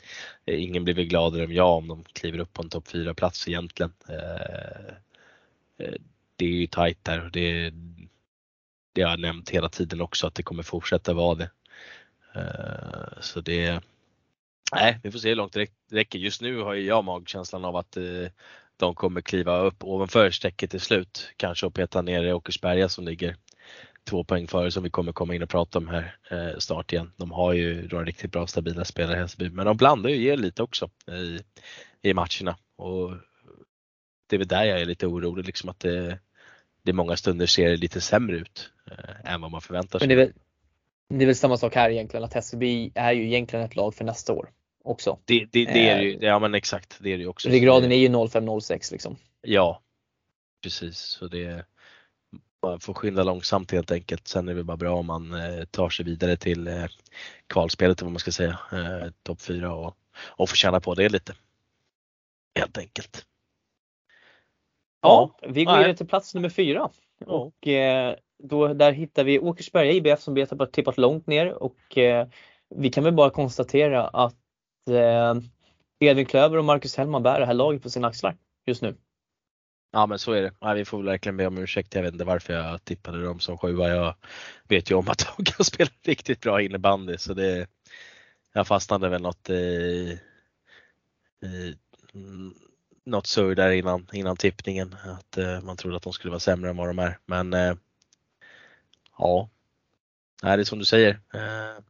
ingen 0.46 0.84
blir 0.84 0.94
väl 0.94 1.06
gladare 1.06 1.44
än 1.44 1.52
jag 1.52 1.78
om 1.78 1.88
de 1.88 2.04
kliver 2.04 2.40
upp 2.40 2.54
på 2.54 2.62
en 2.62 2.70
topp 2.70 2.88
4 2.88 3.14
plats 3.14 3.48
egentligen. 3.48 3.94
Eh, 4.10 4.94
eh, 5.78 5.94
det 6.36 6.46
är 6.46 6.50
ju 6.50 6.68
tajt 6.68 7.04
där 7.04 7.26
och 7.26 7.32
det, 7.32 7.74
det 8.94 9.02
har 9.02 9.10
jag 9.10 9.20
nämnt 9.20 9.50
hela 9.50 9.70
tiden 9.70 10.02
också 10.02 10.28
att 10.28 10.36
det 10.36 10.44
kommer 10.44 10.64
fortsätta 10.64 11.14
vara 11.14 11.36
det. 11.36 11.50
Eh, 12.36 13.22
så 13.22 13.42
det 13.42 13.82
Nej, 14.72 15.00
vi 15.04 15.12
får 15.12 15.20
se 15.20 15.30
hur 15.30 15.36
långt 15.36 15.54
det 15.54 15.68
räcker. 15.92 16.20
Just 16.20 16.42
nu 16.42 16.62
har 16.62 16.76
jag 16.76 17.04
magkänslan 17.04 17.66
av 17.66 17.76
att 17.76 17.98
eh, 17.98 18.04
de 18.78 18.96
kommer 18.96 19.22
kliva 19.22 19.60
upp 19.60 19.84
ovanför 19.84 20.32
strecket 20.32 20.72
till 20.72 20.82
slut. 20.82 21.34
Kanske 21.38 21.66
och 21.66 21.74
peta 21.74 22.02
ner 22.02 22.34
Åkersberga 22.34 22.90
som 22.90 23.06
ligger 23.06 23.36
två 24.04 24.24
poäng 24.24 24.48
före 24.48 24.72
som 24.72 24.84
vi 24.84 24.90
kommer 24.90 25.12
komma 25.12 25.36
in 25.36 25.44
och 25.44 25.50
prata 25.50 25.78
om 25.78 25.88
här 25.88 26.16
eh, 26.32 26.58
snart 26.60 26.94
igen. 26.94 27.12
De 27.18 27.32
har 27.32 27.54
ju 27.54 27.88
några 27.88 28.06
riktigt 28.06 28.32
bra 28.32 28.48
stabila 28.48 28.86
spelare 28.86 29.18
i 29.18 29.20
Hässelby 29.20 29.50
men 29.50 29.66
de 29.66 29.78
blandar 29.78 30.10
ju 30.10 30.16
ger 30.16 30.38
lite 30.38 30.64
också 30.64 30.90
i, 31.12 31.40
i 32.10 32.14
matcherna. 32.14 32.58
Och 32.76 33.14
det 34.28 34.36
är 34.36 34.38
väl 34.38 34.48
där 34.48 34.64
jag 34.64 34.82
är 34.82 34.86
lite 34.86 35.08
orolig 35.08 35.46
liksom 35.46 35.70
att 35.70 35.80
det, 35.80 36.20
det 36.84 36.94
många 36.94 37.18
stunder 37.18 37.46
ser 37.46 37.78
lite 37.78 38.02
sämre 38.02 38.36
ut 38.36 38.72
eh, 38.92 39.34
än 39.34 39.42
vad 39.42 39.52
man 39.52 39.62
förväntar 39.62 40.00
sig. 40.00 40.08
Men 40.08 40.18
det 40.18 40.24
är, 40.24 40.26
väl, 40.26 40.34
det 41.10 41.24
är 41.24 41.26
väl 41.26 41.36
samma 41.36 41.58
sak 41.58 41.76
här 41.76 41.90
egentligen 41.90 42.24
att 42.24 42.34
Hässelby 42.34 42.92
är 42.96 43.12
ju 43.12 43.26
egentligen 43.26 43.66
ett 43.66 43.76
lag 43.76 43.96
för 43.96 44.06
nästa 44.06 44.34
år 44.34 44.50
också. 44.88 45.20
Det, 45.26 45.40
det, 45.52 45.66
det 45.66 45.90
är 45.90 46.02
ju, 46.02 46.14
eh, 46.14 46.18
ja 46.22 46.40
men 46.40 46.54
exakt, 46.54 46.98
det 47.00 47.14
är 47.14 47.18
det 47.18 47.24
ju 47.24 47.30
också. 47.30 47.50
Ryggraden 47.50 47.92
är 47.92 47.96
ju 47.96 48.08
05-06 48.08 48.92
liksom. 48.92 49.16
Ja, 49.42 49.82
precis. 50.64 50.98
Så 50.98 51.28
det 51.28 51.66
man 52.62 52.80
får 52.80 52.94
skynda 52.94 53.24
långsamt 53.24 53.72
helt 53.72 53.92
enkelt. 53.92 54.28
Sen 54.28 54.50
är 54.50 54.54
det 54.54 54.64
bara 54.64 54.78
bra 54.78 54.96
om 54.96 55.06
man 55.06 55.34
eh, 55.34 55.64
tar 55.66 55.90
sig 55.90 56.06
vidare 56.06 56.38
till 56.38 56.68
eh, 56.68 56.86
kvalspelet, 57.48 58.02
vad 58.02 58.12
man 58.12 58.20
ska 58.20 58.32
säga, 58.32 58.60
eh, 58.72 59.12
topp 59.24 59.42
4 59.42 59.74
och, 59.74 59.98
och 60.26 60.50
får 60.50 60.56
känna 60.56 60.80
på 60.80 60.94
det 60.94 61.10
lite. 61.10 61.34
Helt 62.60 62.78
enkelt. 62.78 63.26
Ja, 65.02 65.38
vi 65.42 65.66
går 65.66 65.78
vidare 65.78 65.96
till 65.96 66.08
plats 66.08 66.36
nummer 66.36 66.50
4. 66.50 66.90
Och 67.26 67.68
eh, 67.68 68.16
då, 68.44 68.74
där 68.74 68.92
hittar 68.92 69.24
vi 69.24 69.40
Åkersberga 69.40 69.92
IBF 69.92 70.22
som 70.22 70.34
vi 70.34 70.42
har 70.42 70.66
tippat 70.66 70.98
långt 70.98 71.28
ner 71.28 71.64
och 71.64 71.98
eh, 71.98 72.28
vi 72.70 72.90
kan 72.90 73.04
väl 73.04 73.14
bara 73.14 73.30
konstatera 73.30 74.08
att 74.08 74.36
Eh, 74.88 75.36
Edvin 76.00 76.26
Klöver 76.26 76.58
och 76.58 76.66
Marcus 76.66 76.96
Hellman 76.96 77.24
bär 77.24 77.40
det 77.40 77.46
här 77.46 77.54
laget 77.54 77.84
på 77.84 77.90
sina 77.90 78.08
axlar 78.08 78.38
just 78.66 78.82
nu. 78.82 78.96
Ja 79.92 80.06
men 80.06 80.20
så 80.20 80.32
är 80.32 80.42
det. 80.42 80.54
Nej, 80.62 80.76
vi 80.76 80.86
får 80.86 81.04
verkligen 81.04 81.38
be 81.38 81.48
om 81.48 81.58
ursäkt. 81.58 81.96
Jag 81.96 82.04
vet 82.04 82.14
inte 82.14 82.26
varför 82.26 82.54
jag 82.54 82.84
tippade 82.86 83.24
dem 83.24 83.40
som 83.40 83.58
sjua. 83.58 83.90
Jag 83.90 84.16
vet 84.68 84.92
ju 84.92 84.96
om 84.96 85.08
att 85.10 85.28
de 85.38 85.46
kan 85.46 85.66
spela 85.66 85.90
riktigt 86.04 86.42
bra 86.42 86.62
innebandy 86.62 87.18
så 87.18 87.34
det, 87.34 87.68
jag 88.54 88.68
fastnade 88.68 89.10
väl 89.10 89.22
något 89.22 89.50
i, 89.50 90.20
i 91.44 91.76
något 93.06 93.28
surr 93.28 93.56
där 93.56 93.72
innan, 93.72 94.08
innan 94.14 94.38
tippningen. 94.38 94.96
Att 95.06 95.38
eh, 95.38 95.62
man 95.62 95.78
trodde 95.78 95.98
att 95.98 96.04
de 96.04 96.14
skulle 96.14 96.32
vara 96.32 96.40
sämre 96.40 96.70
än 96.70 96.78
vad 96.78 96.88
de 96.88 97.00
är. 97.00 97.18
Men 97.26 97.54
eh, 97.54 97.74
ja, 99.18 99.50
det 100.42 100.48
är 100.48 100.64
som 100.64 100.80
du 100.80 100.86
säger. 100.86 101.20
Eh, 101.34 101.84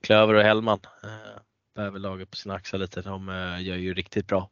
Klöver 0.00 0.34
och 0.34 0.42
Hellman 0.42 0.80
eh, 1.02 1.40
bär 1.80 1.90
väl 1.90 2.02
laget 2.02 2.30
på 2.30 2.36
sina 2.36 2.54
axlar 2.54 2.80
lite. 2.80 3.02
De 3.02 3.28
eh, 3.28 3.62
gör 3.62 3.76
ju 3.76 3.94
riktigt 3.94 4.26
bra 4.26 4.50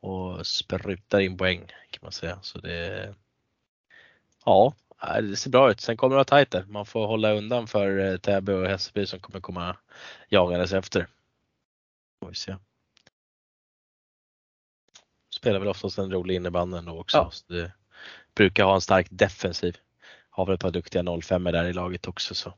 och 0.00 0.46
sprutar 0.46 1.20
in 1.20 1.36
poäng 1.36 1.66
kan 1.90 2.00
man 2.02 2.12
säga. 2.12 2.38
Så 2.42 2.58
det, 2.58 3.14
ja, 4.44 4.74
det 5.22 5.36
ser 5.36 5.50
bra 5.50 5.70
ut. 5.70 5.80
Sen 5.80 5.96
kommer 5.96 6.14
det 6.14 6.16
vara 6.16 6.24
tajt 6.24 6.50
där. 6.50 6.64
Man 6.64 6.86
får 6.86 7.06
hålla 7.06 7.32
undan 7.32 7.66
för 7.66 7.98
eh, 7.98 8.16
Täby 8.16 8.52
och 8.52 8.66
Hässelby 8.66 9.06
som 9.06 9.20
kommer 9.20 9.40
komma 9.40 9.76
jagandes 10.28 10.72
efter. 10.72 11.06
Får 12.20 12.28
vi 12.28 12.34
se. 12.34 12.56
Spelar 15.30 15.58
väl 15.58 15.68
oftast 15.68 15.98
en 15.98 16.12
rolig 16.12 16.34
innebandy 16.34 16.78
ändå 16.78 17.00
också. 17.00 17.16
Ja. 17.16 17.30
Så 17.30 17.52
det 17.52 17.72
brukar 18.34 18.64
ha 18.64 18.74
en 18.74 18.80
stark 18.80 19.06
defensiv. 19.10 19.76
Har 20.30 20.46
väl 20.46 20.54
ett 20.54 20.60
par 20.60 20.70
duktiga 20.70 21.20
05 21.22 21.44
där 21.44 21.64
i 21.64 21.72
laget 21.72 22.08
också. 22.08 22.34
Så. 22.34 22.54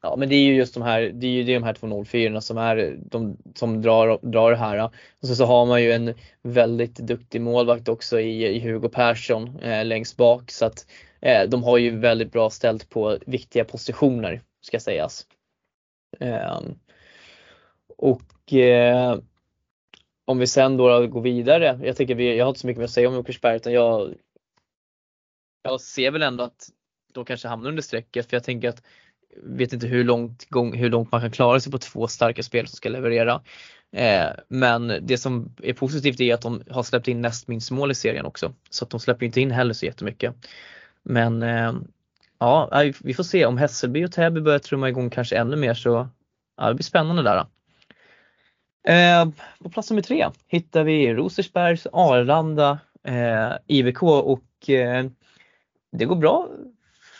Ja 0.00 0.16
men 0.16 0.28
det 0.28 0.34
är 0.34 0.42
ju 0.42 0.54
just 0.54 0.74
de 0.74 0.82
här, 0.82 1.00
det 1.14 1.26
är 1.26 1.30
ju 1.30 1.42
de 1.42 1.62
här 1.62 1.72
två 1.74 2.04
04 2.04 2.40
som 2.40 2.58
är 2.58 2.96
de 2.98 3.36
som 3.54 3.82
drar, 3.82 4.18
drar 4.22 4.50
det 4.50 4.56
här. 4.56 4.84
Och 5.20 5.28
så, 5.28 5.34
så 5.34 5.44
har 5.44 5.66
man 5.66 5.82
ju 5.82 5.92
en 5.92 6.14
väldigt 6.42 6.96
duktig 6.96 7.40
målvakt 7.40 7.88
också 7.88 8.20
i, 8.20 8.46
i 8.46 8.60
Hugo 8.60 8.88
Persson 8.88 9.58
eh, 9.58 9.84
längst 9.84 10.16
bak 10.16 10.50
så 10.50 10.66
att 10.66 10.86
eh, 11.20 11.48
de 11.48 11.62
har 11.64 11.78
ju 11.78 11.98
väldigt 11.98 12.32
bra 12.32 12.50
ställt 12.50 12.90
på 12.90 13.18
viktiga 13.26 13.64
positioner 13.64 14.42
ska 14.60 14.80
sägas. 14.80 15.26
Eh, 16.20 16.60
och 17.98 18.52
eh, 18.52 19.18
om 20.24 20.38
vi 20.38 20.46
sen 20.46 20.76
då 20.76 21.06
går 21.06 21.20
vidare, 21.20 21.80
jag 21.82 21.96
tycker 21.96 22.14
vi, 22.14 22.36
jag 22.36 22.44
har 22.44 22.50
inte 22.50 22.60
så 22.60 22.66
mycket 22.66 22.78
mer 22.78 22.84
att 22.84 22.90
säga 22.90 23.08
om 23.08 23.16
Åkersberg 23.16 23.56
utan 23.56 23.72
jag, 23.72 24.14
jag 25.62 25.80
ser 25.80 26.10
väl 26.10 26.22
ändå 26.22 26.44
att 26.44 26.68
de 27.12 27.24
kanske 27.24 27.48
hamnar 27.48 27.68
under 27.68 27.82
strecket 27.82 28.30
för 28.30 28.36
jag 28.36 28.44
tänker 28.44 28.68
att 28.68 28.82
vet 29.42 29.72
inte 29.72 29.86
hur 29.86 30.04
långt, 30.04 30.46
hur 30.74 30.90
långt 30.90 31.12
man 31.12 31.20
kan 31.20 31.30
klara 31.30 31.60
sig 31.60 31.72
på 31.72 31.78
två 31.78 32.08
starka 32.08 32.42
spel 32.42 32.66
som 32.66 32.76
ska 32.76 32.88
leverera. 32.88 33.42
Eh, 33.92 34.28
men 34.48 34.98
det 35.02 35.18
som 35.18 35.54
är 35.62 35.72
positivt 35.72 36.20
är 36.20 36.34
att 36.34 36.42
de 36.42 36.62
har 36.70 36.82
släppt 36.82 37.08
in 37.08 37.20
näst 37.20 37.48
minst 37.48 37.70
mål 37.70 37.90
i 37.90 37.94
serien 37.94 38.26
också. 38.26 38.52
Så 38.70 38.84
att 38.84 38.90
de 38.90 39.00
släpper 39.00 39.26
inte 39.26 39.40
in 39.40 39.50
heller 39.50 39.74
så 39.74 39.86
jättemycket. 39.86 40.34
Men 41.02 41.42
eh, 41.42 41.72
ja, 42.38 42.82
vi 43.00 43.14
får 43.14 43.24
se 43.24 43.46
om 43.46 43.58
Hässelby 43.58 44.04
och 44.04 44.12
Täby 44.12 44.40
börjar 44.40 44.58
trumma 44.58 44.88
igång 44.88 45.10
kanske 45.10 45.36
ännu 45.36 45.56
mer 45.56 45.74
så 45.74 46.08
ja, 46.56 46.68
det 46.68 46.74
blir 46.74 46.84
spännande 46.84 47.22
där. 47.22 47.46
Eh, 48.88 49.28
på 49.62 49.70
plats 49.70 49.90
nummer 49.90 50.02
tre 50.02 50.30
hittar 50.46 50.84
vi 50.84 51.14
Rosersbergs, 51.14 51.86
Arlanda, 51.92 52.78
eh, 53.04 53.52
IVK 53.66 54.02
och 54.02 54.70
eh, 54.70 55.06
det 55.92 56.04
går 56.04 56.16
bra 56.16 56.48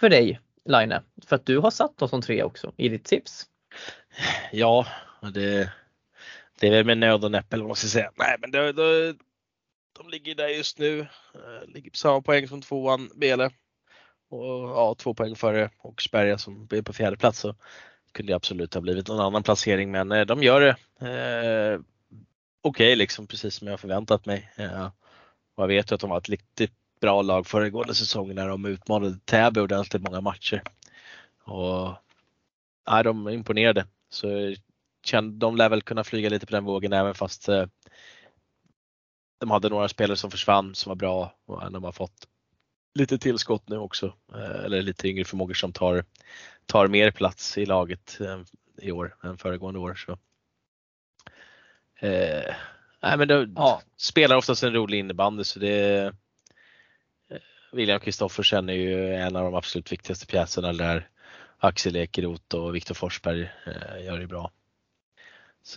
för 0.00 0.08
dig 0.08 0.40
Line, 0.66 0.94
för 1.26 1.36
att 1.36 1.46
du 1.46 1.58
har 1.58 1.70
satt 1.70 1.98
dem 1.98 2.08
som 2.08 2.22
tre 2.22 2.42
också 2.42 2.72
i 2.76 2.88
ditt 2.88 3.04
tips. 3.04 3.46
Ja, 4.52 4.86
det, 5.34 5.72
det 6.60 6.66
är 6.66 6.70
väl 6.70 6.86
med 6.86 6.98
nöd 6.98 7.24
och 7.24 7.30
näppe 7.30 7.56
måste 7.56 7.84
jag 7.84 7.90
säga. 7.90 8.10
Nej, 8.16 8.36
men 8.40 8.50
det, 8.50 8.72
det, 8.72 9.16
de 9.98 10.08
ligger 10.08 10.34
där 10.34 10.48
just 10.48 10.78
nu. 10.78 11.00
Eh, 11.00 11.66
ligger 11.66 11.90
på 11.90 11.96
samma 11.96 12.20
poäng 12.22 12.48
som 12.48 12.62
tvåan 12.62 13.10
Bele. 13.14 13.50
Och 14.30 14.46
ja, 14.48 14.94
två 14.98 15.14
poäng 15.14 15.36
före 15.36 15.70
Åkersberga 15.82 16.38
som 16.38 16.68
är 16.70 16.82
på 16.82 16.92
fjärde 16.92 17.16
plats. 17.16 17.38
Så 17.38 17.54
kunde 18.12 18.32
det 18.32 18.36
absolut 18.36 18.74
ha 18.74 18.80
blivit 18.80 19.08
någon 19.08 19.20
annan 19.20 19.42
placering 19.42 19.90
men 19.90 20.12
eh, 20.12 20.26
de 20.26 20.42
gör 20.42 20.60
det 20.60 20.76
eh, 21.00 21.80
okej 22.62 22.86
okay, 22.86 22.96
liksom 22.96 23.26
precis 23.26 23.54
som 23.54 23.68
jag 23.68 23.80
förväntat 23.80 24.26
mig. 24.26 24.50
Eh, 24.56 24.86
och 25.54 25.62
jag 25.62 25.68
vet 25.68 25.90
ju 25.90 25.94
att 25.94 26.00
de 26.00 26.10
har 26.10 26.18
ett 26.18 26.28
riktigt 26.28 26.72
bra 27.00 27.22
lag 27.22 27.46
föregående 27.46 27.94
säsong 27.94 28.34
när 28.34 28.48
de 28.48 28.64
utmanade 28.64 29.18
Täby 29.24 29.60
ordentligt 29.60 30.02
många 30.02 30.20
matcher. 30.20 30.62
Och 31.44 31.94
ja, 32.86 33.02
de 33.02 33.28
imponerade. 33.28 33.86
Så 34.08 34.54
de 35.32 35.56
lär 35.56 35.68
väl 35.68 35.82
kunna 35.82 36.04
flyga 36.04 36.28
lite 36.28 36.46
på 36.46 36.52
den 36.52 36.64
vågen 36.64 36.92
även 36.92 37.14
fast 37.14 37.48
eh, 37.48 37.66
de 39.38 39.50
hade 39.50 39.68
några 39.68 39.88
spelare 39.88 40.16
som 40.16 40.30
försvann 40.30 40.74
som 40.74 40.90
var 40.90 40.96
bra 40.96 41.34
och 41.46 41.72
de 41.72 41.84
har 41.84 41.92
fått 41.92 42.28
lite 42.94 43.18
tillskott 43.18 43.68
nu 43.68 43.78
också. 43.78 44.14
Eller 44.64 44.82
lite 44.82 45.08
yngre 45.08 45.24
förmågor 45.24 45.54
som 45.54 45.72
tar, 45.72 46.04
tar 46.66 46.88
mer 46.88 47.10
plats 47.10 47.58
i 47.58 47.66
laget 47.66 48.18
i 48.82 48.92
år 48.92 49.16
än 49.22 49.38
föregående 49.38 49.80
år. 49.80 49.94
Så. 49.94 50.12
Eh, 52.06 52.54
nej, 53.02 53.16
men 53.18 53.28
det, 53.28 53.52
ja. 53.56 53.82
spelar 53.96 54.36
oftast 54.36 54.62
en 54.62 54.72
rolig 54.72 54.98
innebandy 54.98 55.44
så 55.44 55.58
det 55.58 56.14
William 57.76 58.00
Kristoffersen 58.00 58.68
är 58.68 58.74
ju 58.74 59.14
en 59.14 59.36
av 59.36 59.44
de 59.44 59.54
absolut 59.54 59.92
viktigaste 59.92 60.26
pjäserna 60.26 60.72
där 60.72 61.08
Axel 61.58 61.96
Ekeroth 61.96 62.56
och 62.56 62.74
Viktor 62.74 62.94
Forsberg 62.94 63.42
eh, 63.42 64.04
gör 64.04 64.18
det 64.18 64.26
bra. 64.26 64.50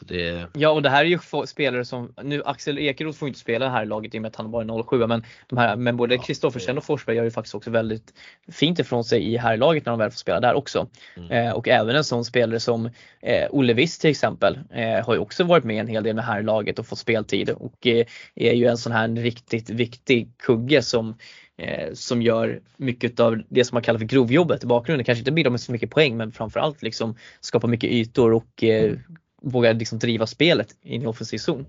Det... 0.02 0.48
Ja 0.54 0.70
och 0.70 0.82
det 0.82 0.90
här 0.90 1.06
är 1.06 1.10
ju 1.10 1.20
spelare 1.46 1.86
som, 1.86 2.14
nu 2.24 2.44
Axel 2.46 2.80
Ekeroth 2.80 3.20
får 3.20 3.28
inte 3.28 3.40
spela 3.40 3.70
här 3.70 3.84
i 3.84 3.86
laget 3.86 4.16
i 4.16 4.18
och 4.18 4.22
med 4.22 4.30
att 4.30 4.36
han 4.36 4.52
bara 4.52 4.64
är 4.64 4.84
07 4.84 5.08
men, 5.08 5.24
de 5.48 5.58
här, 5.58 5.76
men 5.76 5.98
både 5.98 6.18
Kristoffersen 6.18 6.78
och 6.78 6.84
Forsberg 6.84 7.16
gör 7.16 7.24
ju 7.24 7.32
faktiskt 7.32 7.56
också 7.56 7.72
väldigt 7.72 8.14
fint 8.52 8.80
ifrån 8.80 9.04
sig 9.04 9.34
i 9.34 9.38
herrlaget 9.38 9.86
när 9.86 9.92
de 9.92 10.00
väl 10.00 10.12
får 10.12 10.18
spela 10.18 10.40
där 10.40 10.54
också. 10.54 10.88
Mm. 11.18 11.32
Eh, 11.32 11.54
och 11.54 11.68
även 11.68 11.96
en 11.96 12.04
sån 12.04 12.26
spelare 12.26 12.60
som 12.60 12.86
eh, 13.22 13.48
Olle 13.50 13.74
Wiss 13.74 14.00
till 14.00 14.10
exempel 14.10 14.60
eh, 14.72 15.06
har 15.06 15.14
ju 15.14 15.20
också 15.20 15.44
varit 15.44 15.64
med 15.64 15.80
en 15.80 15.88
hel 15.88 16.04
del 16.04 16.16
med 16.16 16.26
herrlaget 16.26 16.80
och 16.80 16.88
fått 16.88 17.00
speltid 17.00 17.50
och 17.50 17.88
eh, 17.88 18.06
är 18.36 18.54
ju 18.54 18.66
en 18.66 18.78
sån 18.78 18.92
här 18.92 19.08
riktigt 19.08 19.70
viktig 19.70 20.32
kugge 20.38 20.82
som 20.82 21.18
eh, 21.58 21.94
som 21.94 22.22
gör 22.22 22.62
mycket 22.78 23.20
av 23.20 23.42
det 23.50 23.66
som 23.66 23.76
man 23.76 23.84
kallar 23.84 24.00
för 24.00 24.06
grovjobbet 24.06 24.64
i 24.64 24.68
bakgrunden. 24.68 25.06
Kanske 25.06 25.20
inte 25.20 25.32
bidrar 25.32 25.52
med 25.52 25.62
så 25.62 25.72
mycket 25.72 25.92
poäng 25.92 26.18
men 26.18 26.32
framförallt 26.32 26.82
liksom 26.82 27.16
skapar 27.40 27.68
mycket 27.68 27.90
ytor 27.90 28.34
och 28.34 28.64
eh, 28.64 28.94
vågar 29.42 29.74
liksom 29.74 30.00
driva 30.00 30.28
spelet 30.28 30.78
in 30.82 31.04
i 31.04 31.06
offensiv 31.06 31.38
zon. 31.38 31.66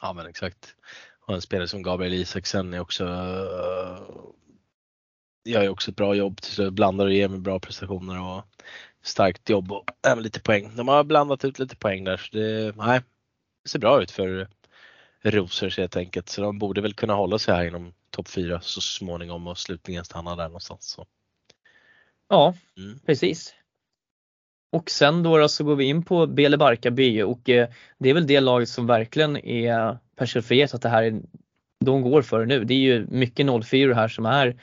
Ja 0.00 0.12
men 0.12 0.26
exakt. 0.26 0.74
Och 1.26 1.34
en 1.34 1.42
spelare 1.42 1.68
som 1.68 1.82
Gabriel 1.82 2.14
Isaksen 2.14 2.74
är 2.74 2.80
också 2.80 3.04
uh, 3.04 4.00
gör 5.44 5.62
ju 5.62 5.68
också 5.68 5.90
ett 5.90 5.96
bra 5.96 6.14
jobb, 6.14 6.40
blandar 6.72 7.06
och 7.06 7.12
ger 7.12 7.28
med 7.28 7.40
bra 7.40 7.60
prestationer 7.60 8.20
och 8.20 8.44
starkt 9.02 9.48
jobb 9.50 9.72
och 9.72 9.84
även 10.06 10.22
lite 10.22 10.40
poäng. 10.40 10.76
De 10.76 10.88
har 10.88 11.04
blandat 11.04 11.44
ut 11.44 11.58
lite 11.58 11.76
poäng 11.76 12.04
där 12.04 12.16
så 12.16 12.36
det, 12.36 12.76
nej, 12.76 13.00
det 13.62 13.68
ser 13.68 13.78
bra 13.78 14.02
ut 14.02 14.10
för 14.10 14.48
Rosers 15.22 15.78
helt 15.78 15.96
enkelt. 15.96 16.28
Så 16.28 16.42
de 16.42 16.58
borde 16.58 16.80
väl 16.80 16.94
kunna 16.94 17.14
hålla 17.14 17.38
sig 17.38 17.54
här 17.54 17.64
inom 17.64 17.94
topp 18.10 18.28
4 18.28 18.60
så 18.60 18.80
småningom 18.80 19.46
och 19.46 19.58
slutligen 19.58 20.04
stanna 20.04 20.36
där 20.36 20.48
någonstans. 20.48 20.88
Så. 20.88 21.06
Ja, 22.28 22.54
mm. 22.76 22.98
precis. 23.06 23.54
Och 24.72 24.90
sen 24.90 25.22
då, 25.22 25.38
då, 25.38 25.48
så 25.48 25.64
går 25.64 25.76
vi 25.76 25.84
in 25.84 26.02
på 26.02 26.26
Bele 26.26 26.56
Barkarby 26.56 27.22
och 27.22 27.50
eh, 27.50 27.68
det 27.98 28.10
är 28.10 28.14
väl 28.14 28.26
det 28.26 28.40
laget 28.40 28.68
som 28.68 28.86
verkligen 28.86 29.36
är 29.36 29.98
personifierat 30.16 30.74
att 30.74 30.82
det 30.82 30.88
här 30.88 31.02
är, 31.02 31.20
de 31.84 32.02
går 32.02 32.22
för 32.22 32.46
nu. 32.46 32.64
Det 32.64 32.74
är 32.74 32.78
ju 32.78 33.06
mycket 33.06 33.64
04 33.64 33.94
här 33.94 34.08
som 34.08 34.26
är 34.26 34.56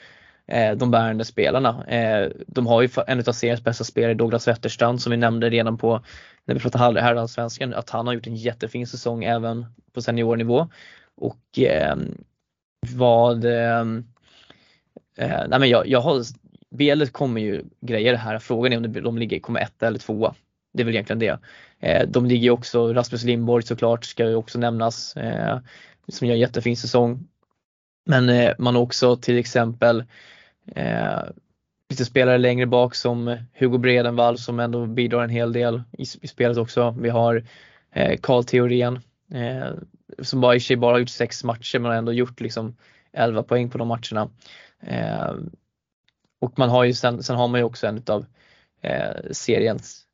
eh, 0.46 0.72
de 0.72 0.90
bärande 0.90 1.24
spelarna. 1.24 1.86
Eh, 1.86 2.30
de 2.46 2.66
har 2.66 2.82
ju 2.82 2.88
en 3.06 3.18
av 3.18 3.32
seriens 3.32 3.64
bästa 3.64 3.84
spelare, 3.84 4.14
Douglas 4.14 4.48
Wetterstrand, 4.48 5.02
som 5.02 5.10
vi 5.10 5.16
nämnde 5.16 5.50
redan 5.50 5.78
på 5.78 6.04
när 6.44 6.54
vi 6.54 6.60
pratade 6.60 7.00
herrallsvenskan, 7.00 7.74
att 7.74 7.90
han 7.90 8.06
har 8.06 8.14
gjort 8.14 8.26
en 8.26 8.36
jättefin 8.36 8.86
säsong 8.86 9.24
även 9.24 9.66
på 9.92 10.02
seniornivå. 10.02 10.68
Och 11.14 11.58
eh, 11.58 11.96
vad 12.94 13.44
ehm, 13.44 14.04
eh, 15.16 15.44
nej 15.48 15.60
men 15.60 15.68
jag, 15.68 15.86
jag 15.86 16.00
har 16.00 16.24
BL 16.70 17.06
kommer 17.06 17.40
ju 17.40 17.64
grejer 17.80 18.12
det 18.12 18.18
här. 18.18 18.38
Frågan 18.38 18.72
är 18.72 18.76
om 18.76 18.92
de 18.92 19.18
ligger, 19.18 19.40
kommer 19.40 19.60
etta 19.60 19.86
eller 19.86 19.98
tvåa. 19.98 20.34
Det 20.72 20.82
är 20.82 20.84
väl 20.84 20.94
egentligen 20.94 21.18
det. 21.18 21.38
Eh, 21.80 22.08
de 22.08 22.26
ligger 22.26 22.42
ju 22.42 22.50
också, 22.50 22.92
Rasmus 22.92 23.24
Lindborg 23.24 23.62
såklart 23.62 24.04
ska 24.04 24.28
ju 24.28 24.34
också 24.34 24.58
nämnas, 24.58 25.16
eh, 25.16 25.58
som 26.08 26.26
gör 26.26 26.34
en 26.34 26.40
jättefin 26.40 26.76
säsong. 26.76 27.28
Men 28.06 28.28
eh, 28.28 28.54
man 28.58 28.74
har 28.74 28.82
också 28.82 29.16
till 29.16 29.38
exempel 29.38 30.04
eh, 30.74 31.22
lite 31.90 32.04
spelare 32.04 32.38
längre 32.38 32.66
bak 32.66 32.94
som 32.94 33.36
Hugo 33.54 33.78
Bredenvall 33.78 34.38
som 34.38 34.60
ändå 34.60 34.86
bidrar 34.86 35.24
en 35.24 35.30
hel 35.30 35.52
del 35.52 35.82
i, 35.92 36.02
i 36.22 36.28
spelet 36.28 36.58
också. 36.58 36.96
Vi 37.00 37.08
har 37.08 37.44
eh, 37.92 38.18
Karl 38.22 38.44
Theorén 38.44 39.00
eh, 39.34 39.70
som 40.18 40.40
bara 40.40 40.56
i 40.56 40.60
sig 40.60 40.76
bara 40.76 40.94
har 40.94 40.98
gjort 40.98 41.08
sex 41.08 41.44
matcher 41.44 41.78
men 41.78 41.90
har 41.90 41.98
ändå 41.98 42.12
gjort 42.12 42.40
liksom 42.40 42.76
11 43.12 43.42
poäng 43.42 43.70
på 43.70 43.78
de 43.78 43.88
matcherna. 43.88 44.30
Och 46.40 46.58
man 46.58 46.68
har 46.68 46.84
ju 46.84 46.94
sen, 46.94 47.22
sen 47.22 47.36
har 47.36 47.48
man 47.48 47.60
ju 47.60 47.64
också 47.64 47.86
en 47.86 48.02
av 48.06 48.26
eh, 48.80 49.30
seriens 49.30 50.04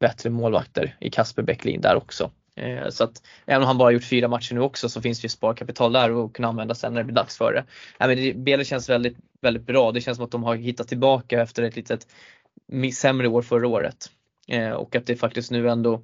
bättre 0.00 0.30
målvakter 0.30 0.96
i 1.00 1.10
Kasper 1.10 1.42
Bäcklin 1.42 1.80
där 1.80 1.96
också. 1.96 2.30
Eh, 2.56 2.88
så 2.88 3.04
att 3.04 3.22
även 3.46 3.62
om 3.62 3.66
han 3.66 3.78
bara 3.78 3.90
gjort 3.90 4.04
fyra 4.04 4.28
matcher 4.28 4.54
nu 4.54 4.60
också 4.60 4.88
så 4.88 5.00
finns 5.00 5.20
det 5.20 5.24
ju 5.24 5.28
sparkapital 5.28 5.92
där 5.92 6.10
och 6.10 6.36
kunna 6.36 6.48
använda 6.48 6.74
sen 6.74 6.94
när 6.94 7.00
det 7.00 7.04
blir 7.04 7.14
dags 7.14 7.38
för 7.38 7.52
det. 7.52 7.64
Nej 7.98 8.08
men 8.08 8.16
det 8.16 8.34
Bele 8.34 8.64
känns 8.64 8.88
väldigt, 8.88 9.16
väldigt 9.40 9.66
bra. 9.66 9.92
Det 9.92 10.00
känns 10.00 10.16
som 10.16 10.24
att 10.24 10.30
de 10.30 10.42
har 10.42 10.54
hittat 10.54 10.88
tillbaka 10.88 11.42
efter 11.42 11.62
ett 11.62 11.76
litet 11.76 12.06
sämre 12.94 13.28
år 13.28 13.42
förra 13.42 13.68
året. 13.68 14.10
Eh, 14.48 14.70
och 14.70 14.96
att 14.96 15.06
det 15.06 15.16
faktiskt 15.16 15.50
nu 15.50 15.70
ändå 15.70 16.02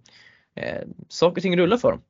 eh, 0.54 0.82
saker 1.08 1.36
och 1.36 1.42
ting 1.42 1.56
rullar 1.56 1.76
för 1.76 1.90
dem. 1.90 2.02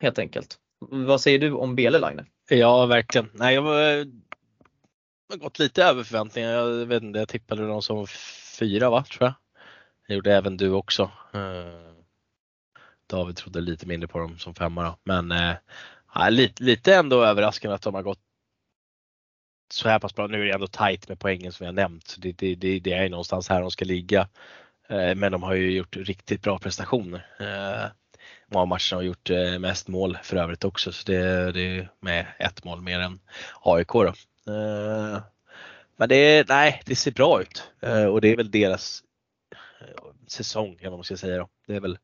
Helt 0.00 0.18
enkelt. 0.18 0.58
Vad 0.90 1.20
säger 1.20 1.38
du 1.38 1.52
om 1.52 1.76
Bele 1.76 1.98
Line? 1.98 2.26
Ja 2.48 2.86
verkligen. 2.86 3.30
Nej, 3.32 3.54
jag 3.54 3.62
var 3.62 4.06
har 5.34 5.38
gått 5.38 5.58
lite 5.58 5.84
över 5.84 6.04
förväntningar. 6.04 6.50
Jag 6.50 6.86
vet 6.86 7.02
inte, 7.02 7.18
jag 7.18 7.28
tippade 7.28 7.66
dem 7.66 7.82
som 7.82 8.06
fyra 8.58 8.90
va, 8.90 9.04
tror 9.04 9.24
jag. 9.24 9.34
Det 10.08 10.14
gjorde 10.14 10.34
även 10.34 10.56
du 10.56 10.70
också. 10.70 11.02
Eh, 11.32 11.94
David 13.06 13.36
trodde 13.36 13.60
lite 13.60 13.86
mindre 13.86 14.08
på 14.08 14.18
dem 14.18 14.38
som 14.38 14.54
femma 14.54 14.84
då. 14.84 14.98
Men 15.04 15.32
äh, 15.32 16.30
lite, 16.30 16.62
lite 16.62 16.94
ändå 16.94 17.24
överraskande 17.24 17.74
att 17.74 17.82
de 17.82 17.94
har 17.94 18.02
gått 18.02 18.20
så 19.72 19.88
här 19.88 19.98
pass 19.98 20.14
bra. 20.14 20.26
Nu 20.26 20.40
är 20.42 20.46
det 20.46 20.54
ändå 20.54 20.66
tight 20.66 21.08
med 21.08 21.18
poängen 21.18 21.52
som 21.52 21.66
jag 21.66 21.74
nämnt. 21.74 22.16
Det, 22.18 22.32
det, 22.32 22.54
det, 22.54 22.80
det 22.80 22.92
är 22.92 23.08
någonstans 23.08 23.48
här 23.48 23.60
de 23.60 23.70
ska 23.70 23.84
ligga. 23.84 24.28
Eh, 24.88 25.14
men 25.14 25.32
de 25.32 25.42
har 25.42 25.54
ju 25.54 25.70
gjort 25.70 25.96
riktigt 25.96 26.42
bra 26.42 26.58
prestationer. 26.58 27.26
Många 27.40 27.90
många 28.46 28.66
matcher 28.66 28.96
har 28.96 29.02
gjort 29.02 29.30
mest 29.60 29.88
mål 29.88 30.18
för 30.22 30.36
övrigt 30.36 30.64
också. 30.64 30.92
Så 30.92 31.12
det, 31.12 31.52
det 31.52 31.60
är 31.60 31.90
med 32.00 32.26
ett 32.38 32.64
mål 32.64 32.80
mer 32.80 33.00
än 33.00 33.20
AIK 33.62 33.88
då. 33.92 34.14
Eh, 34.48 35.22
men 35.96 36.08
det, 36.08 36.48
nej, 36.48 36.82
det 36.86 36.96
ser 36.96 37.12
bra 37.12 37.42
ut 37.42 37.70
eh, 37.80 38.04
och 38.04 38.20
det 38.20 38.28
är 38.28 38.36
väl 38.36 38.50
deras 38.50 39.02
eh, 39.80 40.04
säsong, 40.26 40.76
eller 40.80 40.90
vad 40.90 40.98
man 40.98 41.04
ska 41.04 41.16
säga. 41.16 41.38
Då. 41.38 41.48
Det 41.66 41.76
är 41.76 41.80
väl 41.80 41.98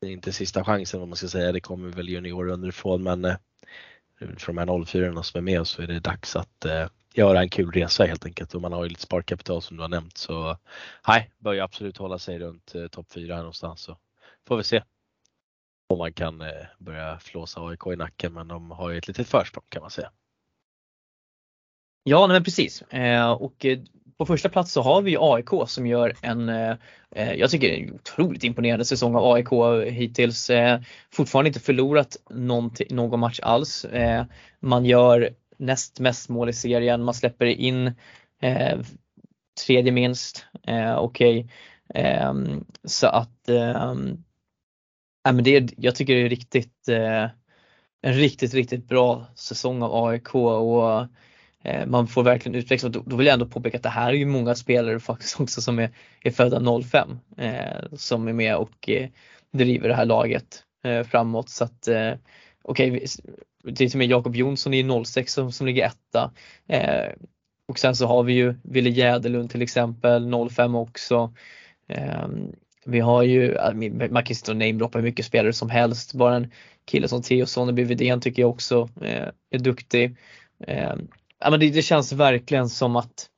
det 0.00 0.06
är 0.06 0.10
inte 0.10 0.32
sista 0.32 0.64
chansen 0.64 1.00
vad 1.00 1.08
man 1.08 1.16
ska 1.16 1.28
säga. 1.28 1.52
Det 1.52 1.60
kommer 1.60 1.88
väl 1.88 2.08
juniorer 2.08 2.52
underifrån 2.52 3.02
men 3.02 3.36
för 4.18 4.46
de 4.46 4.58
här 4.58 4.84
04 4.84 5.22
som 5.22 5.38
är 5.38 5.42
med 5.42 5.66
så 5.66 5.82
är 5.82 5.86
det 5.86 6.00
dags 6.00 6.36
att 6.36 6.66
göra 7.14 7.40
en 7.40 7.48
kul 7.48 7.72
resa 7.72 8.04
helt 8.04 8.26
enkelt 8.26 8.54
och 8.54 8.60
man 8.60 8.72
har 8.72 8.82
ju 8.82 8.88
lite 8.88 9.00
sparkapital 9.00 9.62
som 9.62 9.76
du 9.76 9.82
har 9.82 9.88
nämnt 9.88 10.18
så 10.18 10.58
nej, 11.08 11.30
bör 11.38 11.52
ju 11.52 11.60
absolut 11.60 11.96
hålla 11.96 12.18
sig 12.18 12.38
runt 12.38 12.72
topp 12.90 13.12
4 13.12 13.34
här 13.34 13.40
någonstans 13.40 13.80
så 13.80 13.98
får 14.48 14.56
vi 14.56 14.64
se 14.64 14.82
om 15.88 15.98
man 15.98 16.12
kan 16.12 16.42
börja 16.78 17.18
flåsa 17.18 17.60
AIK 17.60 17.86
i 17.86 17.96
nacken 17.96 18.32
men 18.32 18.48
de 18.48 18.70
har 18.70 18.90
ju 18.90 18.98
ett 18.98 19.08
litet 19.08 19.28
försprång 19.28 19.64
kan 19.68 19.82
man 19.82 19.90
säga. 19.90 20.10
Ja, 22.06 22.26
men 22.26 22.44
precis. 22.44 22.82
Eh, 22.82 23.32
och 23.32 23.64
eh, 23.64 23.78
på 24.18 24.26
första 24.26 24.48
plats 24.48 24.72
så 24.72 24.82
har 24.82 25.02
vi 25.02 25.16
AIK 25.20 25.48
som 25.66 25.86
gör 25.86 26.14
en, 26.22 26.48
eh, 26.48 26.76
eh 27.10 27.32
jag 27.32 27.50
tycker 27.50 27.70
en 27.70 27.94
otroligt 27.94 28.44
imponerande 28.44 28.84
säsong 28.84 29.14
av 29.16 29.32
AIK 29.32 29.48
hittills. 29.92 30.50
Eh, 30.50 30.80
fortfarande 31.12 31.48
inte 31.48 31.60
förlorat 31.60 32.16
någon 32.30 33.20
match 33.20 33.40
alls. 33.42 33.86
Man 34.60 34.84
gör 34.84 35.30
näst 35.58 36.00
mest 36.00 36.28
mål 36.28 36.48
i 36.48 36.52
serien, 36.52 37.04
man 37.04 37.14
släpper 37.14 37.46
in 37.46 37.92
tredje 39.66 39.92
minst. 39.92 40.46
Okej. 40.96 41.48
Okay. 41.88 42.60
Så 42.84 43.06
att 43.06 43.48
ehm, 43.48 44.24
ja, 45.24 45.32
men 45.32 45.44
det, 45.44 45.72
jag 45.76 45.94
tycker 45.94 46.14
det 46.14 46.22
är 46.22 46.28
riktigt, 46.28 46.88
en 48.02 48.14
riktigt, 48.14 48.54
riktigt 48.54 48.88
bra 48.88 49.26
säsong 49.34 49.82
av 49.82 50.06
AIK 50.06 50.34
och 50.34 51.06
Eh, 51.64 51.86
man 51.86 52.06
får 52.06 52.22
verkligen 52.22 52.54
utvecklas. 52.54 52.92
Då 53.06 53.16
vill 53.16 53.26
jag 53.26 53.34
ändå 53.34 53.46
påpeka 53.46 53.76
att 53.76 53.82
det 53.82 53.88
här 53.88 54.08
är 54.08 54.16
ju 54.16 54.26
många 54.26 54.54
spelare 54.54 55.00
faktiskt 55.00 55.40
också 55.40 55.62
som 55.62 55.78
är, 55.78 55.90
är 56.22 56.30
födda 56.30 56.82
05 56.82 57.18
eh, 57.36 57.96
som 57.96 58.28
är 58.28 58.32
med 58.32 58.56
och 58.56 58.88
eh, 58.90 59.08
driver 59.52 59.88
det 59.88 59.94
här 59.94 60.04
laget 60.04 60.62
eh, 60.84 61.02
framåt. 61.02 61.48
Så 61.48 61.64
att 61.64 61.88
eh, 61.88 62.12
okej, 62.62 62.90
okay, 62.90 63.06
det 63.64 63.70
är 63.70 63.74
till 63.74 63.90
och 63.92 63.98
med 63.98 64.10
Jakob 64.10 64.36
Jonsson 64.36 64.74
i 64.74 65.04
06 65.04 65.32
som, 65.32 65.52
som 65.52 65.66
ligger 65.66 65.86
etta. 65.86 66.32
Eh, 66.68 67.12
och 67.68 67.78
sen 67.78 67.96
så 67.96 68.06
har 68.06 68.22
vi 68.22 68.32
ju 68.32 68.54
Wille 68.62 68.90
Jäderlund 68.90 69.50
till 69.50 69.62
exempel, 69.62 70.32
05 70.50 70.74
också. 70.74 71.34
Ehm, 71.88 72.52
vi 72.86 73.00
har 73.00 73.22
ju, 73.22 73.56
man 74.10 74.24
kan 74.24 74.36
sitta 74.36 74.52
och 74.52 74.56
namedroppa 74.56 74.98
hur 74.98 75.04
mycket 75.04 75.26
spelare 75.26 75.52
som 75.52 75.70
helst. 75.70 76.14
Bara 76.14 76.36
en 76.36 76.50
kille 76.84 77.08
som 77.08 77.22
Theo 77.22 77.46
Sonneby 77.46 77.84
Widén 77.84 78.20
tycker 78.20 78.42
jag 78.42 78.50
också 78.50 78.88
eh, 79.02 79.28
är 79.50 79.58
duktig 79.58 80.16
ehm, 80.66 81.08
ja, 81.44 81.50
men 81.50 81.60
det, 81.60 81.70
det 81.70 81.82
känns 81.82 82.12
verkligen 82.12 82.68
som 82.68 82.96
att 82.96 83.30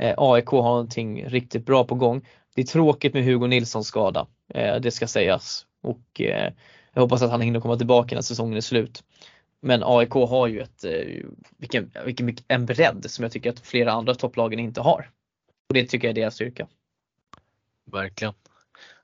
eh, 0.00 0.14
AIK 0.16 0.46
har 0.46 0.62
någonting 0.62 1.28
riktigt 1.28 1.66
bra 1.66 1.84
på 1.84 1.94
gång. 1.94 2.28
Det 2.54 2.62
är 2.62 2.66
tråkigt 2.66 3.14
med 3.14 3.24
Hugo 3.24 3.46
Nilssons 3.46 3.86
skada, 3.86 4.26
eh, 4.54 4.76
det 4.76 4.90
ska 4.90 5.06
sägas. 5.06 5.66
Och 5.82 6.20
eh, 6.20 6.52
jag 6.92 7.02
hoppas 7.02 7.22
att 7.22 7.30
han 7.30 7.40
hinner 7.40 7.60
komma 7.60 7.76
tillbaka 7.76 8.14
när 8.14 8.22
säsongen 8.22 8.56
är 8.56 8.60
slut. 8.60 9.04
Men 9.60 9.82
AIK 9.84 10.10
har 10.10 10.46
ju 10.46 10.60
ett, 10.60 10.84
eh, 10.84 11.24
vilken, 11.58 11.90
vilken, 12.04 12.36
en 12.48 12.66
bredd 12.66 13.10
som 13.10 13.22
jag 13.22 13.32
tycker 13.32 13.50
att 13.50 13.60
flera 13.60 13.92
andra 13.92 14.14
topplagen 14.14 14.58
inte 14.58 14.80
har. 14.80 15.10
Och 15.68 15.74
det 15.74 15.86
tycker 15.86 16.08
jag 16.08 16.18
är 16.18 16.22
deras 16.22 16.34
styrka. 16.34 16.66
Verkligen. 17.92 18.34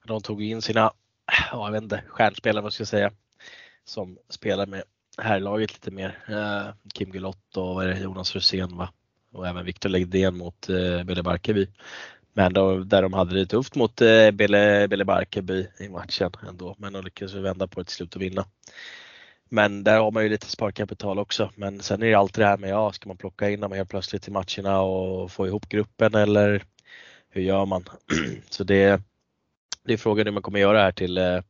De 0.05 0.20
tog 0.20 0.42
in 0.42 0.62
sina, 0.62 0.92
ja, 1.50 1.66
jag 1.66 1.72
vet 1.72 1.82
inte, 1.82 2.02
stjärnspelare 2.08 2.62
vad 2.62 2.72
ska 2.72 2.81
jag 2.81 2.89
säga, 2.89 3.12
som 3.84 4.18
spelar 4.28 4.66
med 4.66 4.82
herrlaget 5.18 5.73
lite 5.73 5.91
mer. 5.91 6.18
Eh, 6.28 6.74
Kim 6.94 7.10
Gulott 7.10 7.57
och 7.57 7.99
Jonas 7.99 8.34
Rosén 8.34 8.76
va? 8.76 8.92
och 9.32 9.49
även 9.49 9.65
Viktor 9.65 9.89
Legdén 9.89 10.36
mot 10.36 10.68
eh, 10.68 11.05
Belle 11.05 11.23
Barkeby. 11.23 11.66
Men 12.32 12.52
då, 12.52 12.78
där 12.78 13.02
de 13.02 13.12
hade 13.12 13.34
det 13.34 13.47
tufft 13.47 13.74
mot 13.74 14.00
eh, 14.00 14.31
Belle, 14.31 14.89
Belle 14.89 15.05
Barkeby 15.05 15.66
i 15.81 15.89
matchen 15.89 16.31
ändå, 16.49 16.74
men 16.78 16.92
de 16.92 17.05
lyckades 17.05 17.34
vända 17.34 17.66
på 17.66 17.81
det 17.81 17.84
till 17.84 17.94
slut 17.97 18.16
och 18.16 18.23
vinna. 18.23 18.44
Men 19.49 19.84
där 19.84 19.99
har 19.99 20.10
man 20.10 20.23
ju 20.23 20.28
lite 20.28 20.47
sparkapital 20.47 21.18
också. 21.18 21.50
Men 21.57 21.81
sen 21.81 22.02
är 22.02 22.07
det 22.07 22.15
alltid 22.15 22.44
det 22.44 22.49
här 22.49 22.58
med, 22.58 22.70
ja, 22.70 22.92
ska 22.92 23.08
man 23.08 23.16
plocka 23.16 23.50
in 23.50 23.60
dem 23.60 23.73
helt 23.73 23.91
plötsligt 23.91 24.28
i 24.28 24.31
matcherna 24.31 24.81
och 24.81 25.31
få 25.31 25.47
ihop 25.47 25.68
gruppen 25.68 26.15
eller 26.15 26.65
hur 27.31 27.42
gör 27.42 27.66
man? 27.66 27.84
Så 28.50 28.65
det, 28.65 29.02
det 29.84 29.92
är 29.92 29.97
frågan 29.97 30.26
hur 30.26 30.32
man 30.32 30.42
kommer 30.42 30.60
göra 30.60 30.82
här 30.82 30.92
till 30.92 31.18
eh, 31.18 31.41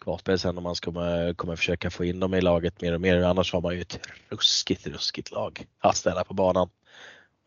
kvalspel 0.00 0.38
sen 0.38 0.58
om 0.58 0.64
man 0.64 0.74
ska 0.74 0.90
eh, 0.90 1.34
kommer, 1.34 1.56
försöka 1.56 1.90
få 1.90 2.04
in 2.04 2.20
dem 2.20 2.34
i 2.34 2.40
laget 2.40 2.80
mer 2.80 2.94
och 2.94 3.00
mer. 3.00 3.22
Annars 3.22 3.52
har 3.52 3.60
man 3.60 3.74
ju 3.74 3.80
ett 3.80 4.00
ruskigt, 4.28 4.86
ruskigt 4.86 5.30
lag 5.30 5.66
att 5.78 5.96
ställa 5.96 6.24
på 6.24 6.34
banan. 6.34 6.68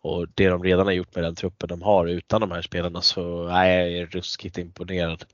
Och 0.01 0.27
det 0.33 0.49
de 0.49 0.63
redan 0.63 0.85
har 0.85 0.93
gjort 0.93 1.15
med 1.15 1.23
den 1.23 1.35
truppen 1.35 1.69
de 1.69 1.81
har 1.81 2.07
utan 2.07 2.41
de 2.41 2.51
här 2.51 2.61
spelarna 2.61 3.01
så 3.01 3.43
nej 3.47 3.91
jag 3.91 4.01
är 4.01 4.05
ruskigt 4.05 4.57
imponerad. 4.57 5.25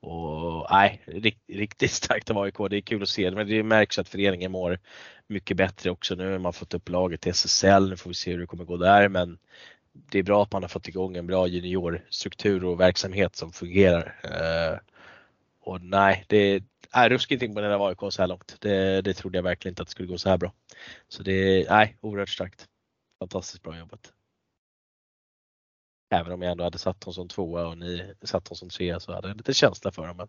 Och 0.00 0.66
nej, 0.70 1.02
riktigt 1.48 1.90
starkt 1.90 2.30
av 2.30 2.38
AIK. 2.38 2.54
Det 2.70 2.76
är 2.76 2.80
kul 2.80 3.02
att 3.02 3.08
se. 3.08 3.30
Men 3.30 3.48
det 3.48 3.62
märks 3.62 3.98
att 3.98 4.08
föreningen 4.08 4.52
mår 4.52 4.78
mycket 5.26 5.56
bättre 5.56 5.90
också. 5.90 6.14
Nu 6.14 6.32
har 6.32 6.38
man 6.38 6.52
fått 6.52 6.74
upp 6.74 6.88
laget 6.88 7.20
till 7.20 7.30
SSL. 7.30 7.88
Nu 7.88 7.96
får 7.96 8.10
vi 8.10 8.14
se 8.14 8.30
hur 8.30 8.38
det 8.38 8.46
kommer 8.46 8.64
gå 8.64 8.76
där. 8.76 9.08
Men 9.08 9.38
det 9.92 10.18
är 10.18 10.22
bra 10.22 10.42
att 10.42 10.52
man 10.52 10.62
har 10.62 10.68
fått 10.68 10.88
igång 10.88 11.16
en 11.16 11.26
bra 11.26 11.46
juniorstruktur 11.46 12.64
och 12.64 12.80
verksamhet 12.80 13.36
som 13.36 13.52
fungerar. 13.52 14.20
Eh, 14.24 14.78
och 15.66 15.80
nej, 15.80 16.24
det 16.28 16.64
är 16.92 17.10
ruskigt 17.10 17.42
imponerande 17.42 17.76
av 17.76 17.82
AIK 17.82 18.12
så 18.12 18.22
här 18.22 18.26
långt. 18.26 18.56
Det, 18.60 19.00
det 19.02 19.14
trodde 19.14 19.38
jag 19.38 19.42
verkligen 19.42 19.72
inte 19.72 19.82
att 19.82 19.88
det 19.88 19.92
skulle 19.92 20.08
gå 20.08 20.18
så 20.18 20.28
här 20.28 20.38
bra. 20.38 20.52
Så 21.08 21.22
det 21.22 21.32
är, 21.32 21.70
nej, 21.70 21.96
oerhört 22.00 22.28
starkt. 22.28 22.66
Fantastiskt 23.18 23.62
bra 23.62 23.78
jobbat. 23.78 24.12
Även 26.10 26.32
om 26.32 26.42
jag 26.42 26.52
ändå 26.52 26.64
hade 26.64 26.78
satt 26.78 27.00
dem 27.00 27.14
som 27.14 27.28
tvåa 27.28 27.66
och 27.66 27.78
ni 27.78 28.14
satt 28.22 28.44
dem 28.44 28.56
som 28.56 28.68
trea 28.68 29.00
så 29.00 29.12
hade 29.12 29.28
jag 29.28 29.36
lite 29.36 29.54
känsla 29.54 29.92
för 29.92 30.06
dem. 30.06 30.16
Men 30.16 30.28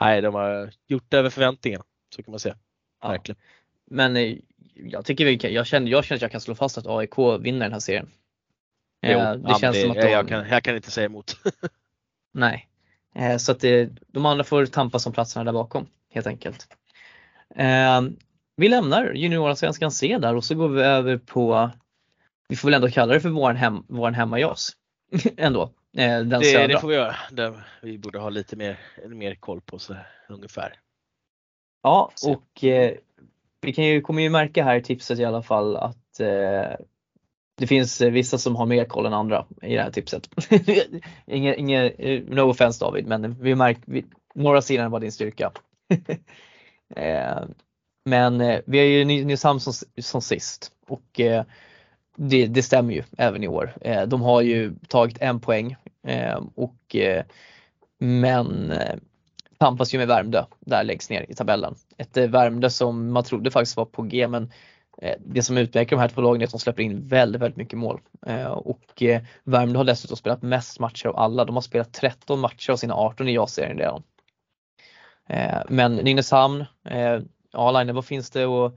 nej, 0.00 0.20
de 0.20 0.34
har 0.34 0.72
gjort 0.86 1.04
det 1.08 1.18
över 1.18 1.30
förväntningarna. 1.30 1.84
Så 2.14 2.22
kan 2.22 2.32
man 2.32 2.40
säga. 2.40 2.56
Verkligen. 3.02 3.38
Ja. 3.40 3.94
Men 3.94 4.16
eh, 4.16 4.38
jag 4.74 5.04
tycker 5.04 5.24
vi 5.24 5.38
kan, 5.38 5.52
jag 5.52 5.66
känner, 5.66 5.90
jag 5.90 6.04
känner 6.04 6.16
att 6.16 6.22
jag 6.22 6.32
kan 6.32 6.40
slå 6.40 6.54
fast 6.54 6.78
att 6.78 6.86
AIK 6.86 7.18
vinner 7.40 7.60
den 7.60 7.72
här 7.72 7.80
serien. 7.80 8.10
Jo, 9.02 9.18
eh, 9.18 9.34
det 9.34 9.58
känns 9.60 9.76
det, 9.76 9.82
som 9.82 9.90
att 9.90 9.96
de, 9.96 10.10
jag, 10.10 10.28
kan, 10.28 10.48
jag 10.48 10.62
kan 10.62 10.76
inte 10.76 10.90
säga 10.90 11.06
emot. 11.06 11.36
nej. 12.32 12.69
Eh, 13.14 13.36
så 13.36 13.52
att 13.52 13.60
det, 13.60 13.90
de 14.06 14.26
andra 14.26 14.44
får 14.44 14.66
tampas 14.66 15.06
om 15.06 15.12
platserna 15.12 15.44
där 15.44 15.52
bakom 15.52 15.86
helt 16.10 16.26
enkelt. 16.26 16.68
Vi 18.56 18.68
lämnar 18.68 19.12
juniorallsvenskan 19.12 19.90
C 19.90 20.18
där 20.18 20.36
och 20.36 20.44
så 20.44 20.54
går 20.54 20.68
vi 20.68 20.82
över 20.82 21.18
på, 21.18 21.70
vi 22.48 22.56
får 22.56 22.68
väl 22.68 22.74
ändå 22.74 22.88
kalla 22.88 23.14
det 23.14 23.20
för 23.20 23.28
våran, 23.28 23.56
hem, 23.56 23.84
våran 23.88 24.14
hemmajas 24.14 24.72
ändå. 25.36 25.62
Eh, 25.96 26.20
den 26.20 26.28
det, 26.28 26.44
södra. 26.44 26.66
det 26.66 26.80
får 26.80 26.88
vi 26.88 26.94
göra. 26.94 27.16
Det, 27.30 27.54
vi 27.82 27.98
borde 27.98 28.18
ha 28.18 28.30
lite 28.30 28.56
mer, 28.56 28.78
mer 29.08 29.34
koll 29.34 29.60
på 29.60 29.78
så 29.78 29.96
ungefär. 30.28 30.74
Ja 31.82 32.12
och 32.26 32.64
eh, 32.64 32.94
vi 33.60 33.72
kan 33.72 33.84
ju, 33.84 34.00
kommer 34.00 34.22
ju 34.22 34.30
märka 34.30 34.64
här 34.64 34.76
i 34.76 34.82
tipset 34.82 35.18
i 35.18 35.24
alla 35.24 35.42
fall 35.42 35.76
att 35.76 36.20
eh, 36.20 36.86
det 37.60 37.66
finns 37.66 38.00
eh, 38.00 38.10
vissa 38.10 38.38
som 38.38 38.56
har 38.56 38.66
mer 38.66 38.84
koll 38.84 39.06
än 39.06 39.12
andra 39.12 39.46
i 39.62 39.74
det 39.74 39.82
här 39.82 39.90
tipset. 39.90 40.28
inge, 41.26 41.54
inge, 41.54 41.90
eh, 41.98 42.22
no 42.28 42.40
offense 42.40 42.84
David 42.84 43.06
men 43.06 43.36
vi 43.40 43.54
märker, 43.54 44.04
norra 44.34 44.62
sidan 44.62 44.90
var 44.90 45.00
din 45.00 45.12
styrka. 45.12 45.52
eh, 46.96 47.38
men 48.04 48.40
eh, 48.40 48.60
vi 48.66 48.78
har 48.78 48.84
ju 48.84 49.04
Nynäshamn 49.04 49.60
som, 49.60 49.72
som 50.00 50.22
sist 50.22 50.72
och 50.88 51.20
eh, 51.20 51.44
det, 52.16 52.46
det, 52.46 52.62
stämmer 52.62 52.94
ju 52.94 53.02
även 53.18 53.44
i 53.44 53.48
år. 53.48 53.72
Eh, 53.80 54.02
de 54.02 54.22
har 54.22 54.40
ju 54.40 54.74
tagit 54.88 55.18
en 55.20 55.40
poäng 55.40 55.76
eh, 56.06 56.40
och 56.54 56.96
eh, 56.96 57.24
men 57.98 58.70
eh, 58.70 58.96
tampas 59.58 59.94
ju 59.94 59.98
med 59.98 60.08
Värmdö 60.08 60.44
där 60.60 60.84
längst 60.84 61.10
ner 61.10 61.26
i 61.28 61.34
tabellen. 61.34 61.74
Ett 61.96 62.16
Värmdö 62.16 62.70
som 62.70 63.12
man 63.12 63.24
trodde 63.24 63.50
faktiskt 63.50 63.76
var 63.76 63.84
på 63.84 64.02
G 64.02 64.28
men 64.28 64.52
det 65.18 65.42
som 65.42 65.58
utmärker 65.58 65.96
de 65.96 66.00
här 66.00 66.08
två 66.08 66.20
lagen 66.20 66.42
är 66.42 66.44
att 66.44 66.50
de 66.50 66.60
släpper 66.60 66.82
in 66.82 67.08
väldigt, 67.08 67.42
väldigt 67.42 67.56
mycket 67.56 67.78
mål. 67.78 68.00
Och 68.50 69.02
Värmdö 69.44 69.78
har 69.78 69.84
dessutom 69.84 70.16
spelat 70.16 70.42
mest 70.42 70.78
matcher 70.78 71.06
av 71.06 71.16
alla. 71.16 71.44
De 71.44 71.54
har 71.54 71.62
spelat 71.62 71.92
13 71.92 72.40
matcher 72.40 72.70
av 72.72 72.76
sina 72.76 72.94
18 72.94 73.28
i 73.28 73.32
JAS-serien 73.32 73.78
redan. 73.78 74.02
Men 75.68 75.96
Nynäshamn, 75.96 76.64
ja 77.52 77.70
Line, 77.70 77.94
vad 77.94 78.04
finns 78.04 78.30
det 78.30 78.44
att 78.44 78.74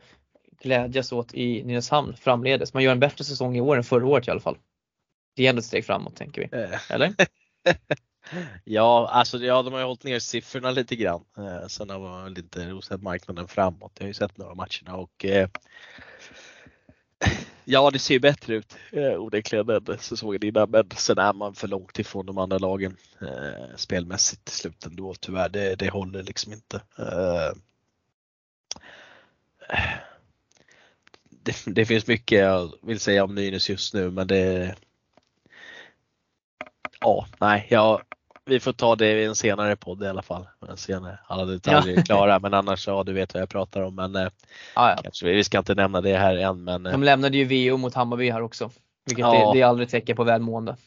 glädjas 0.64 1.12
åt 1.12 1.34
i 1.34 1.64
Nynäshamn 1.64 2.16
framledes. 2.18 2.74
Man 2.74 2.84
gör 2.84 2.92
en 2.92 3.00
bättre 3.00 3.24
säsong 3.24 3.58
i 3.58 3.62
år 3.62 3.78
än 3.78 3.84
förra 3.84 4.06
året 4.06 4.28
i 4.28 4.32
alla 4.32 4.40
fall. 4.40 4.58
Det 5.36 5.46
är 5.46 5.50
ändå 5.50 5.60
ett 5.60 5.66
steg 5.66 5.86
framåt 5.86 6.16
tänker 6.16 6.42
vi. 6.42 6.58
Eh. 6.58 6.92
Eller? 6.92 7.14
ja, 8.64 9.10
alltså 9.12 9.38
ja, 9.38 9.62
de 9.62 9.74
har 9.74 9.80
ju 9.80 9.86
hållit 9.86 10.04
ner 10.04 10.20
siffrorna 10.20 10.72
lite 10.72 10.96
grann. 10.96 11.24
Eh, 11.38 11.68
sen 11.68 11.90
har 11.90 12.00
man 12.00 12.38
inte 12.38 12.70
rosat 12.70 13.02
marknaden 13.02 13.48
framåt. 13.48 13.92
Jag 13.98 14.04
har 14.04 14.08
ju 14.08 14.14
sett 14.14 14.38
några 14.38 14.56
matcherna 14.56 14.96
och 14.96 15.26
eh, 15.26 15.50
Ja, 17.66 17.92
det 17.92 18.00
ser 18.00 18.20
bättre 18.20 18.56
ut 18.56 18.76
eh, 18.92 19.22
onekligen 19.22 19.70
än 19.70 19.98
säsongen 20.00 20.46
innan 20.46 20.70
men 20.70 20.90
sen 20.96 21.18
är 21.18 21.34
man 21.34 21.56
för 21.56 21.68
långt 21.68 22.00
ifrån 22.00 22.26
de 22.26 22.38
andra 22.38 22.58
lagen 22.58 22.98
eh, 23.22 23.76
spelmässigt 23.76 24.46
till 24.46 24.56
slut 24.56 24.86
ändå 24.86 25.14
tyvärr. 25.20 25.50
Det, 25.50 25.76
det 25.76 25.90
håller 25.90 26.24
liksom 26.24 26.54
inte. 26.54 26.82
Eh, 26.98 27.48
eh 29.70 29.98
det, 31.30 31.56
det, 31.66 31.86
finns 31.86 32.08
mycket 32.08 32.40
jag 32.40 32.74
vill 32.82 33.00
säga 33.00 33.24
om 33.24 33.36
Nynäs 33.36 33.70
just 33.70 33.94
nu 33.94 34.12
men 34.12 34.28
det 34.28 34.76
Ja, 37.00 37.28
nej, 37.40 37.68
jag, 37.70 38.02
vi 38.46 38.60
får 38.60 38.74
ta 38.74 38.96
det 38.96 39.22
i 39.22 39.26
en 39.26 39.36
senare 39.36 39.76
podd 39.76 40.04
i 40.04 40.08
alla 40.08 40.22
fall. 40.22 40.48
Senare, 40.76 41.20
alla 41.28 41.46
detaljer 41.46 41.98
är 41.98 42.02
klara 42.02 42.40
men 42.40 42.54
annars 42.54 42.88
ja, 42.88 43.04
du 43.04 43.14
vet 43.14 43.34
vad 43.34 43.42
jag 43.42 43.50
pratar 43.50 43.82
om. 43.82 43.96
Men 43.96 44.16
eh, 44.16 44.28
ah, 44.74 44.96
ja. 45.04 45.12
vi 45.24 45.44
ska 45.44 45.58
inte 45.58 45.76
nämna 45.76 46.02
det 46.02 46.18
här 46.18 46.36
än. 46.36 46.64
Men, 46.64 46.84
De 46.84 47.04
lämnade 47.04 47.38
ju 47.38 47.72
VO 47.72 47.78
mot 47.78 47.94
Hammarby 47.94 48.30
här 48.30 48.42
också. 48.42 48.70
Vilket 49.06 49.26
ja. 49.26 49.48
det, 49.48 49.58
det 49.58 49.62
är 49.62 49.66
aldrig 49.66 49.90
tecken 49.90 50.16
på 50.16 50.24
välmående. 50.24 50.78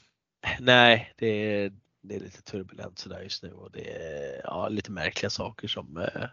Nej, 0.60 1.12
det 1.17 1.26
är, 1.26 1.73
det 2.02 2.17
är 2.17 2.20
lite 2.20 2.43
turbulent 2.43 2.99
sådär 2.99 3.20
just 3.23 3.43
nu 3.43 3.52
och 3.52 3.70
det 3.73 3.97
är 3.97 4.41
ja, 4.44 4.68
lite 4.68 4.91
märkliga 4.91 5.31
saker 5.31 5.68
som 5.68 5.97
eh, 5.97 6.28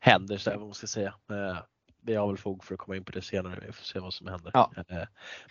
händer 0.00 0.38
så 0.38 0.50
vad 0.50 0.60
man 0.60 0.74
ska 0.74 0.86
säga. 0.86 1.14
Eh, 1.30 1.58
vi 2.02 2.14
har 2.14 2.26
väl 2.26 2.36
fog 2.36 2.64
för 2.64 2.74
att 2.74 2.80
komma 2.80 2.96
in 2.96 3.04
på 3.04 3.12
det 3.12 3.22
senare. 3.22 3.62
Vi 3.66 3.72
får 3.72 3.84
se 3.84 3.98
vad 3.98 4.14
som 4.14 4.26
händer. 4.26 4.50
Ja. 4.54 4.72
Eh, 4.88 5.02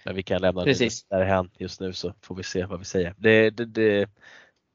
men 0.03 0.15
vi 0.15 0.23
kan 0.23 0.41
lämna 0.41 0.63
Precis. 0.63 1.03
det 1.03 1.15
därhän 1.15 1.49
just 1.57 1.81
nu 1.81 1.93
så 1.93 2.13
får 2.21 2.35
vi 2.35 2.43
se 2.43 2.65
vad 2.65 2.79
vi 2.79 2.85
säger. 2.85 3.15
Det, 3.17 3.49
det, 3.49 3.65
det 3.65 4.09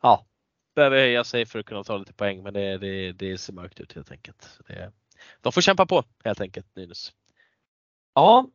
ja, 0.03 0.27
behöver 0.75 0.97
höja 0.97 1.25
sig 1.25 1.47
för 1.47 1.59
att 1.59 1.67
kunna 1.67 1.85
ta 1.85 1.97
lite 1.97 2.13
poäng 2.13 2.43
men 2.43 2.55
det, 2.55 2.79
det, 2.79 3.13
det 3.13 3.39
ser 3.39 3.53
mörkt 3.53 3.81
ut 3.81 3.93
helt 3.93 4.11
enkelt. 4.11 4.61
Det, 4.69 4.93
de 5.41 5.53
får 5.53 5.61
kämpa 5.61 5.87
på 5.87 6.05
helt 6.25 6.41
enkelt 6.41 6.67
Nynäs. 6.77 7.13
Ja, 8.15 8.47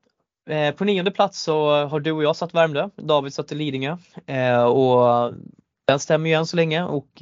eh, 0.49 0.75
på 0.75 0.85
nionde 0.85 1.11
plats 1.11 1.41
så 1.41 1.85
har 1.85 1.99
du 1.99 2.11
och 2.11 2.23
jag 2.23 2.35
satt 2.35 2.53
Värmdö. 2.53 2.89
David 2.95 3.33
satt 3.33 3.51
i 3.51 3.55
Lidingö 3.55 3.97
eh, 4.25 4.63
och 4.63 5.33
den 5.87 5.99
stämmer 5.99 6.29
ju 6.29 6.35
än 6.35 6.45
så 6.45 6.55
länge 6.55 6.83
och 6.83 7.21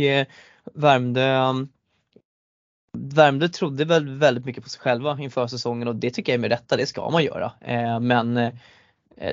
Värmdö 0.74 1.54
Värmdö 2.98 3.48
trodde 3.48 3.86
väl 3.86 4.10
väldigt 4.10 4.46
mycket 4.46 4.64
på 4.64 4.70
sig 4.70 4.82
själva 4.82 5.18
inför 5.20 5.48
säsongen 5.48 5.88
och 5.88 5.96
det 5.96 6.12
tycker 6.12 6.32
jag 6.32 6.38
är 6.38 6.42
med 6.42 6.50
rätta, 6.50 6.78
det 6.78 6.86
ska 6.86 7.10
man 7.10 7.24
göra. 7.24 7.52
Eh, 7.62 8.00
men 8.00 8.38
eh, 8.38 8.54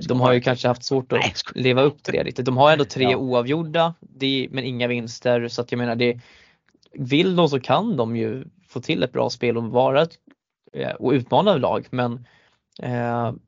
de 0.09 0.21
har 0.21 0.33
ju 0.33 0.41
kanske 0.41 0.69
haft 0.69 0.85
svårt 0.85 1.13
att 1.13 1.43
leva 1.55 1.83
upp 1.83 2.03
till 2.03 2.15
det 2.15 2.23
riktigt. 2.23 2.47
De 2.47 2.57
har 2.57 2.73
ändå 2.73 2.85
tre 2.85 3.05
ja. 3.05 3.17
oavgjorda 3.17 3.95
men 4.51 4.65
inga 4.65 4.87
vinster 4.87 5.49
så 5.49 5.63
att 5.63 5.73
jag 5.73 5.79
menar 5.79 5.97
det 5.97 6.21
vill 6.93 7.37
de 7.37 7.49
så 7.49 7.61
kan 7.61 7.97
de 7.97 8.17
ju 8.17 8.45
få 8.69 8.81
till 8.81 9.03
ett 9.03 9.13
bra 9.13 9.31
spel 9.31 9.57
och 9.57 9.65
vara 9.65 10.07
eh, 10.73 10.91
och 10.91 11.11
utmana 11.11 11.57
lag 11.57 11.87
men 11.91 12.27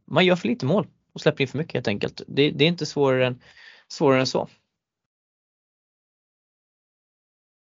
man 0.05 0.27
gör 0.27 0.37
för 0.37 0.49
lite 0.49 0.67
mål 0.67 0.87
och 1.13 1.21
släpper 1.21 1.43
in 1.43 1.49
för 1.49 1.59
mycket 1.59 1.75
helt 1.75 1.89
enkelt. 1.89 2.23
Det, 2.27 2.51
det 2.51 2.65
är 2.65 2.69
inte 2.69 2.87
svårare 2.87 3.27
än, 3.27 3.41
svårare 3.89 4.21
än 4.21 4.27
så. 4.27 4.49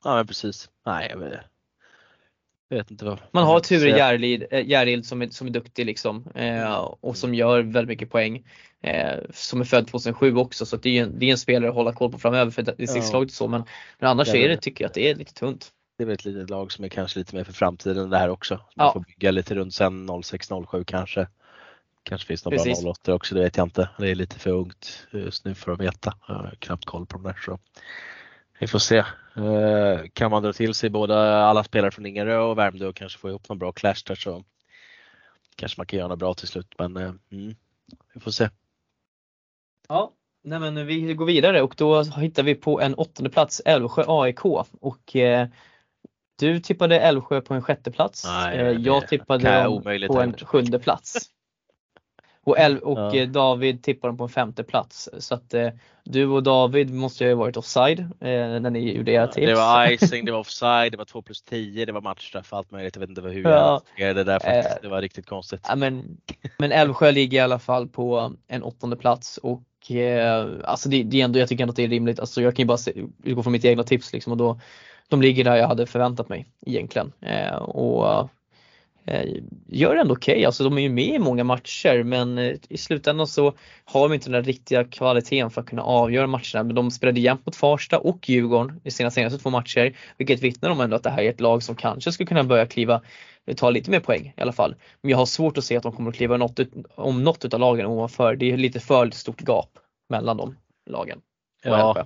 Ja 0.05 0.15
men 0.15 0.27
precis. 0.27 0.71
Nej, 0.87 1.09
jag 1.11 1.19
vet 1.19 1.56
vet 2.69 2.91
inte 2.91 3.05
vad. 3.05 3.21
Man 3.31 3.45
har 3.45 3.61
Ture 3.61 3.89
Järlild, 3.89 4.47
äh, 4.51 4.67
Järlild 4.69 5.07
som, 5.07 5.23
är, 5.23 5.29
som 5.29 5.47
är 5.47 5.51
duktig 5.51 5.87
liksom 5.87 6.29
eh, 6.35 6.75
och 7.01 7.17
som 7.17 7.35
gör 7.35 7.63
väldigt 7.63 7.89
mycket 7.89 8.11
poäng. 8.11 8.45
Eh, 8.83 9.19
som 9.31 9.61
är 9.61 9.65
född 9.65 9.89
2007 9.89 10.37
också 10.37 10.67
så 10.67 10.77
det 10.77 10.99
är 10.99 11.03
en, 11.03 11.19
det 11.19 11.27
är 11.27 11.31
en 11.31 11.39
spelare 11.39 11.69
att 11.69 11.75
hålla 11.75 11.93
koll 11.93 12.13
på 12.13 12.19
framöver 12.19 12.51
för 12.51 12.63
distriktslaget 12.63 13.31
ja. 13.31 13.35
så 13.35 13.49
men, 13.49 13.63
men 13.99 14.11
annars 14.11 14.35
är 14.35 14.49
det 14.49 14.57
tycker 14.57 14.85
jag 14.85 14.89
att 14.89 14.95
det 14.95 15.11
är 15.11 15.15
lite 15.15 15.35
tunt. 15.35 15.69
det 15.99 16.05
är 16.05 16.07
väl 16.07 16.15
ett 16.15 16.25
litet 16.25 16.51
lag 16.51 16.73
som 16.73 16.85
är 16.85 16.89
kanske 16.89 17.19
lite 17.19 17.37
mer 17.37 17.45
för 17.45 17.53
framtiden 17.53 18.11
det 18.11 18.19
här 18.19 18.29
också. 18.29 18.55
Man 18.55 18.87
Ja. 18.87 18.93
får 18.93 19.01
bygga 19.01 19.31
lite 19.31 19.55
runt 19.55 19.75
sen 19.75 20.09
06-07 20.11 20.85
kanske. 20.85 21.27
Kanske 22.03 22.27
finns 22.27 22.45
några 22.45 22.65
bra 22.65 22.91
08 22.91 23.15
också, 23.15 23.35
det 23.35 23.41
vet 23.41 23.57
jag 23.57 23.67
inte. 23.67 23.89
Det 23.99 24.11
är 24.11 24.15
lite 24.15 24.39
för 24.39 24.51
ungt 24.51 25.07
just 25.11 25.45
nu 25.45 25.55
för 25.55 25.73
att 25.73 25.81
veta. 25.81 26.15
Jag 26.29 26.35
har 26.35 26.55
knappt 26.59 26.85
koll 26.85 27.07
på 27.07 27.19
de 27.19 27.23
där. 27.23 27.39
Så. 27.45 27.59
Vi 28.59 28.67
får 28.67 28.79
se. 28.79 28.97
Eh, 28.97 30.01
Kan 30.13 30.31
man 30.31 30.43
dra 30.43 30.53
till 30.53 30.75
sig 30.75 30.91
både 30.91 31.37
alla 31.37 31.65
spelare 31.65 31.91
från 31.91 32.07
Ingerö 32.07 32.39
och 32.39 32.59
Värmdö 32.59 32.87
och 32.87 32.97
kanske 32.97 33.19
få 33.19 33.29
ihop 33.29 33.49
någon 33.49 33.59
bra 33.59 33.73
clash 33.73 34.03
där 34.07 34.15
så 34.15 34.45
kanske 35.57 35.81
man 35.81 35.87
kan 35.87 35.99
göra 35.99 36.09
något 36.09 36.19
bra 36.19 36.35
till 36.35 36.49
slut. 36.49 36.75
Men 36.79 36.97
eh, 36.97 37.13
mm, 37.33 37.55
vi 38.15 38.21
får 38.21 38.31
se. 38.31 38.49
Ja, 39.89 40.13
nej 40.45 40.61
men 40.61 40.87
vi 40.87 41.15
går 41.15 41.27
vidare 41.27 41.63
och 41.63 41.75
då 41.77 42.03
hittar 42.03 42.43
vi 42.43 42.55
på 42.55 42.81
en 42.81 42.95
åttonde 42.95 43.31
plats 43.31 43.63
Älvsjö 43.65 44.05
AIK 44.07 44.45
och 44.81 45.17
eh, 45.17 45.49
du 46.39 46.61
tippade 46.61 47.01
Älvsjö 47.01 47.41
på 47.41 47.55
en 47.55 47.63
sjätte 47.63 47.91
plats. 47.91 48.25
Nej, 48.25 48.59
eh, 48.59 48.71
jag 48.71 49.09
tippade 49.09 49.63
dem 49.63 49.83
på 50.07 50.21
en 50.21 50.33
sjunde 50.33 50.79
plats. 50.79 51.31
Och, 52.47 52.59
El- 52.59 52.79
och 52.79 52.99
Ja. 52.99 53.15
eh, 53.17 53.29
David 53.29 53.83
tippade 53.83 54.09
dem 54.09 54.17
på 54.17 54.25
en 54.25 54.29
femte 54.31 54.65
plats. 54.65 55.09
Så 55.19 55.35
att 55.35 55.55
eh, 55.55 55.69
du 56.05 56.27
och 56.27 56.43
David 56.43 56.95
måste 56.95 57.25
ju 57.25 57.31
ha 57.31 57.37
varit 57.37 57.57
offside 57.57 57.99
eh, 58.01 58.07
när 58.21 58.71
ni 58.71 58.97
gjorde 58.97 59.13
era 59.13 59.27
tips. 59.27 59.47
Det 59.47 59.55
var 59.55 59.91
icing, 59.93 60.25
det 60.25 60.33
var 60.33 60.39
offside, 60.39 60.93
det 60.93 60.97
var 60.99 61.05
2 61.05 61.23
plus 61.23 61.43
10, 61.43 61.85
det 61.85 61.93
var 61.93 62.01
matchstraff, 62.01 62.53
allt 62.53 62.71
möjligt. 62.71 62.97
Jag 62.97 63.01
vet 63.01 63.09
inte 63.09 63.21
hur 63.21 63.45
Ja. 63.49 63.81
jag 63.97 64.17
det 64.17 64.25
där 64.25 64.39
faktiskt. 64.39 64.77
Eh. 64.77 64.83
Det 64.83 64.89
var 64.89 65.01
riktigt 65.03 65.27
konstigt. 65.27 65.61
Ja, 65.69 65.77
men, 65.77 66.17
men 66.59 66.73
Älvsjö 66.73 67.11
ligger 67.11 67.39
i 67.39 67.41
alla 67.41 67.59
fall 67.59 67.89
på 67.89 68.33
en 68.49 68.63
åttonde 68.63 68.97
plats 68.97 69.39
och 69.43 69.91
eh, 69.91 70.47
alltså 70.65 70.89
det, 70.89 71.03
det 71.03 71.21
är 71.21 71.25
ändå, 71.25 71.39
jag 71.39 71.49
tycker 71.49 71.65
ändå 71.65 71.71
att 71.71 71.77
det 71.77 71.85
är 71.85 71.89
rimligt. 71.89 72.21
Alltså 72.21 72.43
jag 72.43 72.57
kan 72.57 72.63
ju 72.63 72.67
bara 72.67 72.79
se, 72.79 72.93
utgå 73.25 73.43
från 73.43 73.53
mitt 73.53 73.65
egna 73.65 73.83
tips 73.85 74.13
liksom 74.13 74.33
och 74.33 74.39
då 74.39 74.61
de 75.09 75.23
ligger 75.23 75.45
där 75.45 75.57
jag 75.57 75.69
hade 75.69 75.87
förväntat 75.87 76.29
mig 76.29 76.47
egentligen. 76.67 77.13
Eh, 77.21 77.55
och 77.57 78.31
gör 79.67 79.97
ändå 79.97 80.15
okej, 80.15 80.45
alltså 80.45 80.65
de 80.65 80.79
är 80.79 80.83
ju 80.83 80.89
med 80.89 81.15
i 81.15 81.19
många 81.19 81.45
matcher 81.45 82.03
men 82.03 82.39
eh, 82.39 82.57
i 82.69 82.77
slutändan 82.77 83.27
så 83.27 83.53
har 83.85 84.09
de 84.09 84.15
inte 84.15 84.31
den 84.31 84.45
riktiga 84.45 84.85
kvaliteten 84.85 85.51
för 85.51 85.61
att 85.61 85.67
kunna 85.67 85.83
avgöra 85.83 86.27
matcherna. 86.27 86.63
Men 86.63 86.75
de 86.75 86.91
spelade 86.91 87.21
jämnt 87.21 87.47
mot 87.47 87.57
Farsta 87.57 87.99
och 87.99 88.29
Djurgården 88.29 88.81
i 88.85 88.91
sina 88.91 89.11
senaste 89.11 89.39
två 89.39 89.51
matcher, 89.51 89.97
vilket 90.19 90.41
vittnar 90.41 90.71
om 90.71 90.81
ändå 90.81 90.97
att 90.97 91.03
det 91.03 91.11
här 91.11 91.23
är 91.23 91.31
ett 91.31 91.41
lag 91.41 91.63
som 91.63 91.77
kanske 91.77 92.13
skulle 92.13 92.27
kunna 92.27 92.45
börja 92.45 92.67
kliva 92.67 93.03
ta 93.57 93.71
lite 93.71 93.91
mer 93.91 94.01
poäng 94.01 94.35
i 94.37 94.41
alla 94.41 94.53
fall. 94.53 94.75
Men 95.01 95.11
jag 95.11 95.19
har 95.19 95.27
svårt 95.27 95.59
att 95.59 95.65
se 95.65 95.77
att 95.77 95.83
de 95.83 95.93
kommer 95.93 96.11
att 96.11 96.17
kliva 96.17 96.37
något, 96.37 96.61
ut- 96.61 96.75
om 96.95 97.25
något 97.25 97.45
utav 97.45 97.61
lagen 97.61 97.87
ovanför. 97.87 98.37
Det 98.37 98.53
är 98.53 98.57
lite 98.57 98.81
för 98.81 99.11
stort 99.11 99.49
gap 99.49 99.79
mellan 100.09 100.37
de 100.37 100.57
lagen. 100.91 101.21
Älvsjö. 101.63 102.05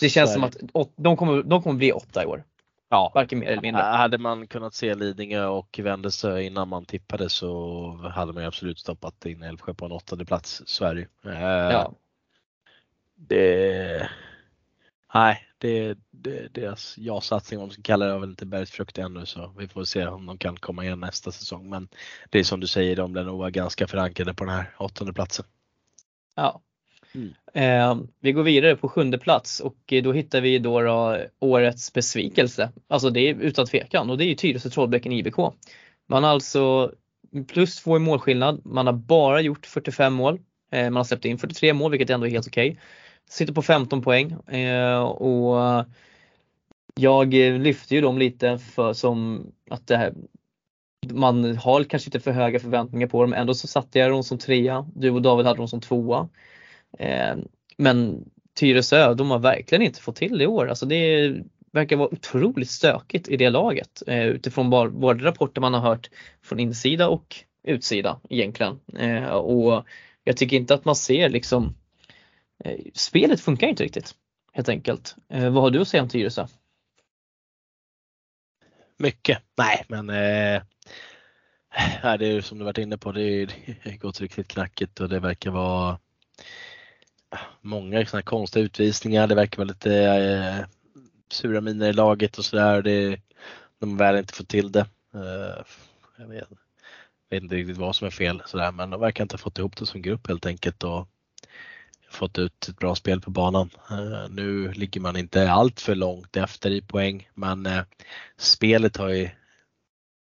Det 0.00 0.08
känns 0.08 0.32
som 0.32 0.44
att 0.44 0.56
de 0.96 1.16
kommer, 1.16 1.42
de 1.42 1.62
kommer 1.62 1.76
bli 1.76 1.92
åtta 1.92 2.22
i 2.22 2.26
år. 2.26 2.44
Ja. 2.88 3.12
Varken 3.14 3.38
mer 3.38 3.46
eller 3.46 3.62
mindre. 3.62 3.82
Hade 3.82 4.18
man 4.18 4.46
kunnat 4.46 4.74
se 4.74 4.94
Lidingö 4.94 5.46
och 5.46 5.80
Vändelsö 5.82 6.40
innan 6.40 6.68
man 6.68 6.84
tippade 6.84 7.28
så 7.28 8.10
hade 8.14 8.32
man 8.32 8.42
ju 8.42 8.46
absolut 8.46 8.78
stoppat 8.78 9.26
in 9.26 9.42
Älvsjö 9.42 9.74
på 9.74 9.84
en 9.84 9.92
åttonde 9.92 10.24
plats. 10.24 10.62
Så 10.66 10.84
är 10.84 10.94
det 10.94 11.00
ju. 11.00 11.32
Eh, 11.32 11.72
Ja. 11.72 11.92
Det, 13.18 14.10
nej, 15.14 15.48
det, 15.58 15.98
det, 16.10 16.54
deras 16.54 16.98
ja-satsning, 16.98 17.60
om 17.60 17.66
man 17.66 17.72
ska 17.72 17.82
kalla 17.82 18.06
det, 18.06 18.12
har 18.12 18.18
väl 18.18 18.30
inte 18.30 18.46
bärt 18.46 18.68
frukt 18.68 18.98
ännu 18.98 19.26
så 19.26 19.54
vi 19.58 19.68
får 19.68 19.84
se 19.84 20.06
om 20.06 20.26
de 20.26 20.38
kan 20.38 20.56
komma 20.56 20.84
igen 20.84 21.00
nästa 21.00 21.32
säsong. 21.32 21.68
Men 21.68 21.88
det 22.30 22.38
är 22.38 22.44
som 22.44 22.60
du 22.60 22.66
säger, 22.66 22.96
de 22.96 23.12
blir 23.12 23.24
nog 23.24 23.52
ganska 23.52 23.86
förankrade 23.86 24.34
på 24.34 24.44
den 24.44 24.54
här 24.54 24.74
åttonde 24.78 25.12
platsen. 25.12 25.46
Ja. 26.34 26.60
Mm. 27.16 27.34
Eh, 27.54 28.06
vi 28.20 28.32
går 28.32 28.42
vidare 28.42 28.76
på 28.76 28.88
sjunde 28.88 29.18
plats 29.18 29.60
och 29.60 29.92
eh, 29.92 30.02
då 30.02 30.12
hittar 30.12 30.40
vi 30.40 30.58
då, 30.58 30.80
då 30.80 31.18
årets 31.40 31.92
besvikelse. 31.92 32.72
Alltså 32.88 33.10
det 33.10 33.20
är 33.20 33.34
utan 33.34 33.66
tvekan 33.66 34.10
och 34.10 34.18
det 34.18 34.24
är 34.24 34.26
ju 34.26 34.34
Tyresö 34.34 34.70
Trollbäcken 34.70 35.12
IBK. 35.12 35.36
Man 36.08 36.24
har 36.24 36.30
alltså 36.30 36.92
plus 37.48 37.76
två 37.82 37.96
i 37.96 37.98
målskillnad. 37.98 38.60
Man 38.64 38.86
har 38.86 38.94
bara 38.94 39.40
gjort 39.40 39.66
45 39.66 40.14
mål. 40.14 40.40
Eh, 40.72 40.84
man 40.84 40.96
har 40.96 41.04
släppt 41.04 41.24
in 41.24 41.38
43 41.38 41.72
mål 41.72 41.90
vilket 41.90 42.10
ändå 42.10 42.26
är 42.26 42.30
helt 42.30 42.46
okej. 42.46 42.80
Sitter 43.30 43.52
på 43.52 43.62
15 43.62 44.02
poäng 44.02 44.32
eh, 44.32 45.02
och 45.02 45.86
jag 46.94 47.34
eh, 47.34 47.58
lyfte 47.58 47.94
ju 47.94 48.00
dem 48.00 48.18
lite 48.18 48.58
för 48.58 48.92
som 48.92 49.46
att 49.70 49.86
det 49.86 49.96
här 49.96 50.14
man 51.10 51.56
har 51.56 51.84
kanske 51.84 52.08
inte 52.08 52.20
för 52.20 52.30
höga 52.30 52.60
förväntningar 52.60 53.06
på 53.06 53.22
dem. 53.22 53.32
Ändå 53.32 53.54
så 53.54 53.66
satte 53.66 53.98
jag 53.98 54.10
dem 54.10 54.24
som 54.24 54.38
trea. 54.38 54.86
Du 54.94 55.10
och 55.10 55.22
David 55.22 55.46
hade 55.46 55.58
dem 55.58 55.68
som 55.68 55.80
tvåa. 55.80 56.28
Eh, 56.98 57.36
men 57.76 58.24
Tyresö, 58.54 59.14
de 59.14 59.30
har 59.30 59.38
verkligen 59.38 59.82
inte 59.82 60.00
fått 60.00 60.16
till 60.16 60.38
det 60.38 60.44
i 60.44 60.46
år. 60.46 60.68
Alltså 60.68 60.86
det 60.86 61.34
verkar 61.72 61.96
vara 61.96 62.08
otroligt 62.08 62.70
stökigt 62.70 63.28
i 63.28 63.36
det 63.36 63.50
laget 63.50 64.02
eh, 64.06 64.26
utifrån 64.26 64.70
både 65.00 65.24
rapporter 65.24 65.60
man 65.60 65.74
har 65.74 65.80
hört 65.80 66.10
från 66.42 66.60
insida 66.60 67.08
och 67.08 67.36
utsida 67.62 68.20
egentligen. 68.30 68.80
Eh, 68.98 69.26
och 69.26 69.84
jag 70.24 70.36
tycker 70.36 70.56
inte 70.56 70.74
att 70.74 70.84
man 70.84 70.96
ser 70.96 71.28
liksom 71.28 71.74
eh, 72.64 72.78
Spelet 72.94 73.40
funkar 73.40 73.68
inte 73.68 73.84
riktigt 73.84 74.14
helt 74.52 74.68
enkelt. 74.68 75.16
Eh, 75.28 75.50
vad 75.50 75.62
har 75.62 75.70
du 75.70 75.80
att 75.80 75.88
säga 75.88 76.02
om 76.02 76.08
Tyresö? 76.08 76.46
Mycket. 78.98 79.38
Nej, 79.58 79.84
men 79.88 80.10
eh, 80.10 80.62
nej, 82.04 82.18
det 82.18 82.26
är 82.26 82.32
ju 82.32 82.42
som 82.42 82.58
du 82.58 82.64
varit 82.64 82.78
inne 82.78 82.98
på, 82.98 83.12
det 83.12 83.22
är- 83.22 83.46
det 83.84 83.90
har 83.90 83.96
gått 83.98 84.20
riktigt 84.20 84.48
knackigt 84.48 85.00
och 85.00 85.08
det 85.08 85.20
verkar 85.20 85.50
vara 85.50 85.98
många 87.60 88.06
sådana 88.06 88.22
konstiga 88.22 88.64
utvisningar. 88.64 89.26
Det 89.26 89.34
verkar 89.34 89.56
vara 89.58 89.68
lite 89.68 89.94
eh, 89.96 90.66
sura 91.30 91.60
miner 91.60 91.88
i 91.88 91.92
laget 91.92 92.38
och 92.38 92.44
sådär. 92.44 92.82
Det- 92.82 93.20
De 93.78 93.90
har 93.90 93.98
väl 93.98 94.16
inte 94.18 94.34
fått 94.34 94.48
till 94.48 94.72
det. 94.72 94.86
Eh, 95.14 95.64
jag 96.18 96.28
vet, 96.28 96.48
vet 97.30 97.42
inte 97.42 97.54
riktigt 97.54 97.76
vad 97.76 97.96
som 97.96 98.06
är 98.06 98.10
fel 98.10 98.42
sådär, 98.46 98.72
men 98.72 98.90
de 98.90 99.00
verkar 99.00 99.24
inte 99.24 99.34
ha 99.34 99.38
fått 99.38 99.58
ihop 99.58 99.76
det 99.76 99.86
som 99.86 100.02
grupp 100.02 100.26
helt 100.28 100.46
enkelt 100.46 100.82
och 100.84 101.08
fått 102.10 102.38
ut 102.38 102.68
ett 102.68 102.78
bra 102.78 102.94
spel 102.94 103.20
på 103.20 103.30
banan. 103.30 103.70
Eh, 103.90 104.28
nu 104.30 104.72
ligger 104.72 105.00
man 105.00 105.16
inte 105.16 105.50
allt 105.50 105.80
för 105.80 105.94
långt 105.94 106.36
efter 106.36 106.70
i 106.70 106.82
poäng, 106.82 107.28
men 107.34 107.66
eh, 107.66 107.82
spelet 108.36 108.96
har 108.96 109.08
ju 109.08 109.28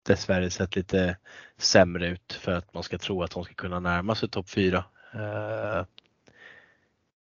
dessvärre 0.07 0.49
sett 0.49 0.75
lite 0.75 1.17
sämre 1.57 2.07
ut 2.07 2.33
för 2.33 2.51
att 2.51 2.73
man 2.73 2.83
ska 2.83 2.97
tro 2.97 3.23
att 3.23 3.31
de 3.31 3.43
ska 3.43 3.53
kunna 3.53 3.79
närma 3.79 4.15
sig 4.15 4.29
topp 4.29 4.49
4. 4.49 4.85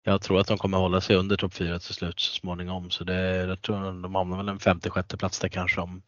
Jag 0.06 0.22
tror 0.22 0.40
att 0.40 0.46
de 0.46 0.58
kommer 0.58 0.78
hålla 0.78 1.00
sig 1.00 1.16
under 1.16 1.36
topp 1.36 1.54
4 1.54 1.78
till 1.78 1.94
slut 1.94 2.20
så 2.20 2.34
småningom 2.34 2.90
så 2.90 3.04
det, 3.04 3.36
jag 3.36 3.62
tror 3.62 4.02
de 4.02 4.14
hamnar 4.14 4.36
väl 4.36 4.48
en 4.48 4.58
femte, 4.58 4.90
sjätte 4.90 5.16
plats 5.16 5.38
där 5.38 5.48
kanske 5.48 5.80
om 5.80 6.02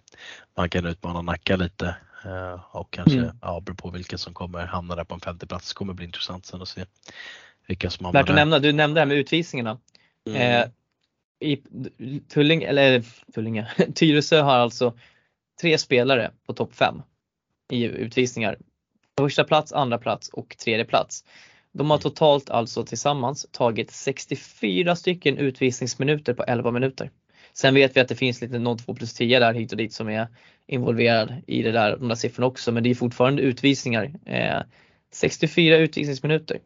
man 0.57 0.69
kan 0.69 0.87
utmana 0.87 1.23
Nacka 1.23 1.57
lite 1.57 1.97
Eh, 2.27 2.77
och 2.77 2.91
kanske, 2.91 3.19
Mm. 3.19 3.37
ja 3.43 3.61
beror 3.61 3.77
på 3.77 3.91
vilka 3.91 4.19
som 4.19 4.35
kommer 4.35 4.67
hamna 4.67 4.97
där 4.97 5.05
på 5.05 5.15
en 5.15 5.21
femte 5.21 5.47
plats. 5.47 5.69
Det 5.69 5.75
kommer 5.75 5.93
bli 5.93 6.05
intressant 6.05 6.47
sen 6.47 6.63
att 6.63 6.69
se 6.69 6.85
vilka 7.67 7.91
som 7.91 8.05
hamnar 8.05 8.21
Värt 8.21 8.31
att 8.31 8.37
nämna, 8.37 8.59
du 8.59 8.73
nämnde 8.73 8.95
det 8.95 9.01
här 9.01 9.07
med 9.07 9.17
utvisningarna. 9.17 9.79
Mm. 10.27 10.63
Eh, 10.63 10.69
i 11.41 11.57
Tulling, 12.29 12.63
eller 12.63 13.05
Tullinge, 13.35 13.69
Tyresö 13.95 14.41
har 14.41 14.57
alltså 14.57 14.99
tre 15.61 15.79
spelare 15.79 16.31
på 16.47 16.53
topp 16.53 16.75
fem 16.75 17.03
i 17.73 17.85
utvisningar. 17.85 18.59
Första 19.19 19.45
plats, 19.45 19.73
andra 19.73 19.99
plats 19.99 20.29
och 20.29 20.57
tredje 20.59 20.85
plats. 20.85 21.25
De 21.77 21.91
har 21.91 21.99
totalt 21.99 22.51
alltså 22.51 22.85
tillsammans 22.85 23.47
tagit 23.53 23.91
64 23.91 24.97
stycken 24.97 25.39
utvisningsminuter 25.39 26.35
på 26.35 26.43
11 26.43 26.71
minuter. 26.71 27.11
Sen 27.53 27.75
vet 27.75 27.97
vi 27.97 28.01
att 28.01 28.09
det 28.09 28.15
finns 28.15 28.41
lite 28.41 28.57
0-2 28.57 28.95
plus 28.97 29.15
10 29.15 29.39
där 29.39 29.55
hit 29.55 29.73
och 29.73 29.79
dit 29.79 29.93
som 29.93 30.09
är 30.09 30.29
involverad 30.67 31.43
i 31.47 31.63
det 31.63 31.73
där, 31.73 31.97
de 31.97 32.09
där 32.09 32.15
siffrorna 32.15 32.47
också 32.47 32.73
men 32.73 32.83
det 32.83 32.91
är 32.91 32.95
fortfarande 32.95 33.43
utvisningar. 33.43 34.15
Eh, 34.27 34.63
64 35.13 35.77
utvisningsminuter. 35.77 36.59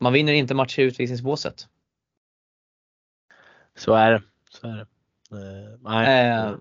Man 0.00 0.12
vinner 0.12 0.32
inte 0.32 0.54
matcher 0.54 0.80
i 0.80 0.84
utvisningsbåset. 0.84 1.68
Så 3.76 3.94
är 3.94 4.10
det. 4.10 4.22
Så 4.50 4.66
är 4.66 4.76
det. 4.76 4.86
Eh, 5.30 5.78
nej. 5.80 6.28
Eh, 6.28 6.54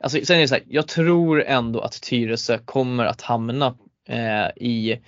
alltså, 0.00 0.24
sen 0.24 0.36
är 0.36 0.40
det 0.40 0.48
så 0.48 0.54
här, 0.54 0.64
jag 0.68 0.88
tror 0.88 1.42
ändå 1.42 1.80
att 1.80 2.02
Tyresö 2.02 2.58
kommer 2.58 3.04
att 3.04 3.20
hamna 3.20 3.76
eh, 4.08 4.48
i 4.56 5.00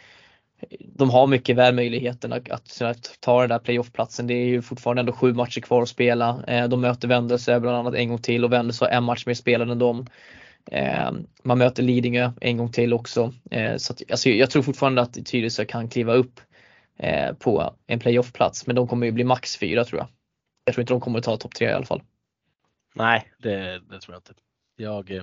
de 0.80 1.10
har 1.10 1.26
mycket 1.26 1.56
väl 1.56 1.74
möjligheten 1.74 2.32
att, 2.32 2.50
att, 2.50 2.82
att 2.82 3.16
ta 3.20 3.40
den 3.40 3.50
där 3.50 3.58
playoffplatsen. 3.58 4.26
Det 4.26 4.34
är 4.34 4.46
ju 4.46 4.62
fortfarande 4.62 5.00
ändå 5.00 5.12
sju 5.12 5.32
matcher 5.34 5.60
kvar 5.60 5.82
att 5.82 5.88
spela. 5.88 6.44
Eh, 6.46 6.68
de 6.68 6.80
möter 6.80 7.08
Vändelse 7.08 7.60
bland 7.60 7.76
annat 7.76 7.94
en 7.94 8.08
gång 8.08 8.18
till 8.18 8.44
och 8.44 8.52
Vändelse 8.52 8.84
har 8.84 8.90
en 8.90 9.04
match 9.04 9.26
mer 9.26 9.34
spelad 9.34 9.70
än 9.70 9.78
dem. 9.78 10.06
Eh, 10.66 11.10
man 11.42 11.58
möter 11.58 11.82
Lidingö 11.82 12.32
en 12.40 12.56
gång 12.56 12.72
till 12.72 12.92
också. 12.92 13.32
Eh, 13.50 13.76
så 13.76 13.92
att, 13.92 14.02
alltså, 14.10 14.28
jag 14.28 14.50
tror 14.50 14.62
fortfarande 14.62 15.02
att 15.02 15.26
Tyresö 15.26 15.64
kan 15.64 15.88
kliva 15.88 16.14
upp 16.14 16.40
eh, 16.98 17.32
på 17.32 17.74
en 17.86 17.98
playoffplats 17.98 18.66
men 18.66 18.76
de 18.76 18.88
kommer 18.88 19.06
ju 19.06 19.12
bli 19.12 19.24
max 19.24 19.56
fyra 19.56 19.84
tror 19.84 20.00
jag. 20.00 20.08
Jag 20.64 20.74
tror 20.74 20.82
inte 20.82 20.92
de 20.92 21.00
kommer 21.00 21.18
att 21.18 21.24
ta 21.24 21.36
topp 21.36 21.54
tre 21.54 21.68
i 21.68 21.72
alla 21.72 21.86
fall. 21.86 22.02
Nej, 22.94 23.32
det, 23.38 23.80
det 23.90 24.00
tror 24.00 24.14
jag 24.14 24.18
inte. 24.18 24.34
Jag, 24.76 25.10
eh, 25.10 25.22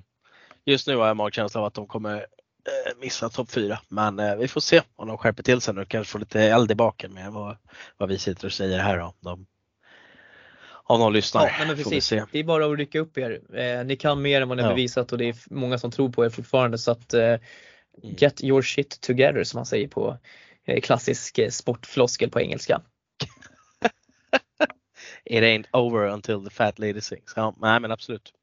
just 0.66 0.88
nu 0.88 0.96
har 0.96 1.08
jag 1.08 1.18
magkänsla 1.18 1.62
av 1.62 1.68
att 1.68 1.74
de 1.74 1.88
kommer 1.88 2.26
eh, 2.70 2.94
missa 3.02 3.30
topp 3.30 3.52
4. 3.52 3.80
Men 3.88 4.20
eh, 4.20 4.36
vi 4.36 4.48
får 4.48 4.62
se 4.62 4.82
om 4.96 5.08
de 5.08 5.18
skärper 5.18 5.44
till 5.44 5.62
sig 5.62 5.74
nu. 5.74 5.86
Kanske 5.86 6.12
får 6.12 6.20
lite 6.20 6.42
eld 6.42 6.72
i 6.72 6.76
baken 6.76 7.14
med 7.14 7.32
vad, 7.32 7.58
vad 7.98 8.10
vi 8.10 8.18
sitter 8.18 8.46
och 8.46 8.54
säger 8.54 8.80
här. 8.80 9.00
Om 9.00 9.14
de, 9.20 9.46
Om 10.72 11.00
någon 11.00 11.14
lyssnar. 11.14 11.46
Ja, 11.60 11.66
men 11.68 11.76
precis. 11.76 12.10
Det 12.10 12.40
är 12.40 12.44
bara 12.44 12.66
att 12.66 12.78
rycka 12.78 13.00
upp 13.00 13.18
er. 13.18 13.56
Eh, 13.56 13.86
ni 13.86 13.96
kan 13.96 14.22
mer 14.22 14.42
än 14.42 14.50
vad 14.50 14.58
ni 14.58 14.64
har 14.64 14.70
ja. 14.70 14.76
bevisat 14.76 15.12
och 15.12 15.18
det 15.18 15.26
är 15.26 15.36
många 15.50 15.78
som 15.78 15.92
tror 15.92 16.10
på 16.10 16.26
er 16.26 16.30
fortfarande 16.30 16.78
så 16.78 16.92
att 16.92 17.14
eh, 17.14 17.24
mm. 17.24 17.40
get 18.18 18.44
your 18.44 18.62
shit 18.62 19.02
together 19.02 19.44
som 19.44 19.58
man 19.58 19.66
säger 19.66 19.88
på 19.88 20.18
eh, 20.66 20.82
klassisk 20.82 21.40
sportfloskel 21.50 22.30
på 22.30 22.42
engelska. 22.42 22.82
It 25.26 25.44
ain't 25.44 25.66
over 25.74 26.08
until 26.08 26.44
the 26.44 26.50
fat 26.50 26.80
lady 26.80 27.02
sings. 27.02 27.34
Ja, 27.36 27.56
nej 27.58 27.80
men 27.80 27.92
absolut. 27.92 28.34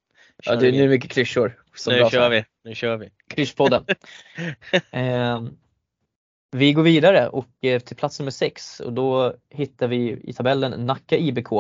Ja, 0.45 0.57
det 0.57 0.69
är 0.69 0.73
nu 0.73 0.89
mycket 0.89 1.11
klyschor. 1.11 1.63
Nu 1.87 2.11
kör 2.11 2.31
vi, 2.31 2.45
nu 2.65 2.75
kör 2.75 2.97
vi. 2.97 3.11
Klyschpodden. 3.29 3.85
eh, 4.91 5.41
vi 6.51 6.73
går 6.73 6.83
vidare 6.83 7.29
och 7.29 7.49
eh, 7.61 7.81
till 7.81 7.97
plats 7.97 8.19
nummer 8.19 8.31
6 8.31 8.81
och 8.81 8.93
då 8.93 9.35
hittar 9.51 9.89
vi 9.89 10.21
i 10.23 10.33
tabellen 10.33 10.87
Nacka 10.87 11.17
IBK 11.17 11.53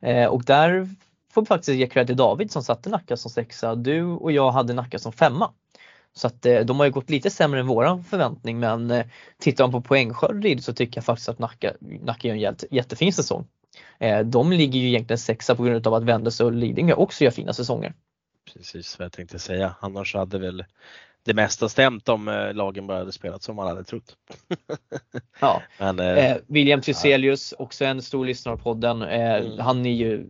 eh, 0.00 0.26
och 0.26 0.44
där 0.44 0.88
får 1.32 1.42
vi 1.42 1.46
faktiskt 1.46 1.78
ge 1.78 1.86
cred 1.86 2.06
till 2.06 2.16
David 2.16 2.50
som 2.50 2.62
satte 2.62 2.90
Nacka 2.90 3.16
som 3.16 3.30
sexa. 3.30 3.74
Du 3.74 4.02
och 4.04 4.32
jag 4.32 4.50
hade 4.50 4.72
Nacka 4.72 4.98
som 4.98 5.12
femma. 5.12 5.50
Så 6.12 6.26
att 6.26 6.46
eh, 6.46 6.60
de 6.60 6.78
har 6.78 6.86
ju 6.86 6.92
gått 6.92 7.10
lite 7.10 7.30
sämre 7.30 7.60
än 7.60 7.66
våran 7.66 8.04
förväntning 8.04 8.58
men 8.58 9.02
tittar 9.38 9.64
man 9.64 9.72
på 9.72 9.80
poängskörd 9.80 10.60
så 10.60 10.72
tycker 10.72 10.98
jag 10.98 11.04
faktiskt 11.04 11.28
att 11.28 11.38
Nacka, 11.38 11.72
Nacka 11.80 12.28
gör 12.28 12.34
en 12.34 12.40
jätte, 12.40 12.66
jättefin 12.70 13.12
säsong. 13.12 13.46
De 14.24 14.52
ligger 14.52 14.80
ju 14.80 14.88
egentligen 14.88 15.18
sexa 15.18 15.54
på 15.54 15.62
grund 15.62 15.86
av 15.86 15.94
att 15.94 16.02
Vendelse 16.02 16.44
och 16.44 16.52
Lidingö 16.52 16.94
också 16.94 17.24
gör 17.24 17.30
fina 17.30 17.52
säsonger. 17.52 17.92
Precis 18.54 18.98
vad 18.98 19.04
jag 19.04 19.12
tänkte 19.12 19.38
säga. 19.38 19.74
Annars 19.80 20.14
hade 20.14 20.38
väl 20.38 20.64
det 21.22 21.34
mesta 21.34 21.68
stämt 21.68 22.08
om 22.08 22.28
eh, 22.28 22.54
lagen 22.54 22.86
bara 22.86 22.98
hade 22.98 23.12
spelat 23.12 23.42
som 23.42 23.56
man 23.56 23.66
hade 23.66 23.84
trott. 23.84 24.16
ja. 25.40 25.62
Men, 25.78 26.00
eh, 26.00 26.30
eh, 26.30 26.36
William 26.46 26.80
Thyselius, 26.80 27.54
ja. 27.58 27.64
också 27.64 27.84
en 27.84 28.02
stor 28.02 28.26
lyssnare 28.26 28.54
av 28.54 28.58
podden. 28.58 29.02
Eh, 29.02 29.34
mm. 29.34 29.58
Han 29.58 29.86
är 29.86 29.94
ju 29.94 30.26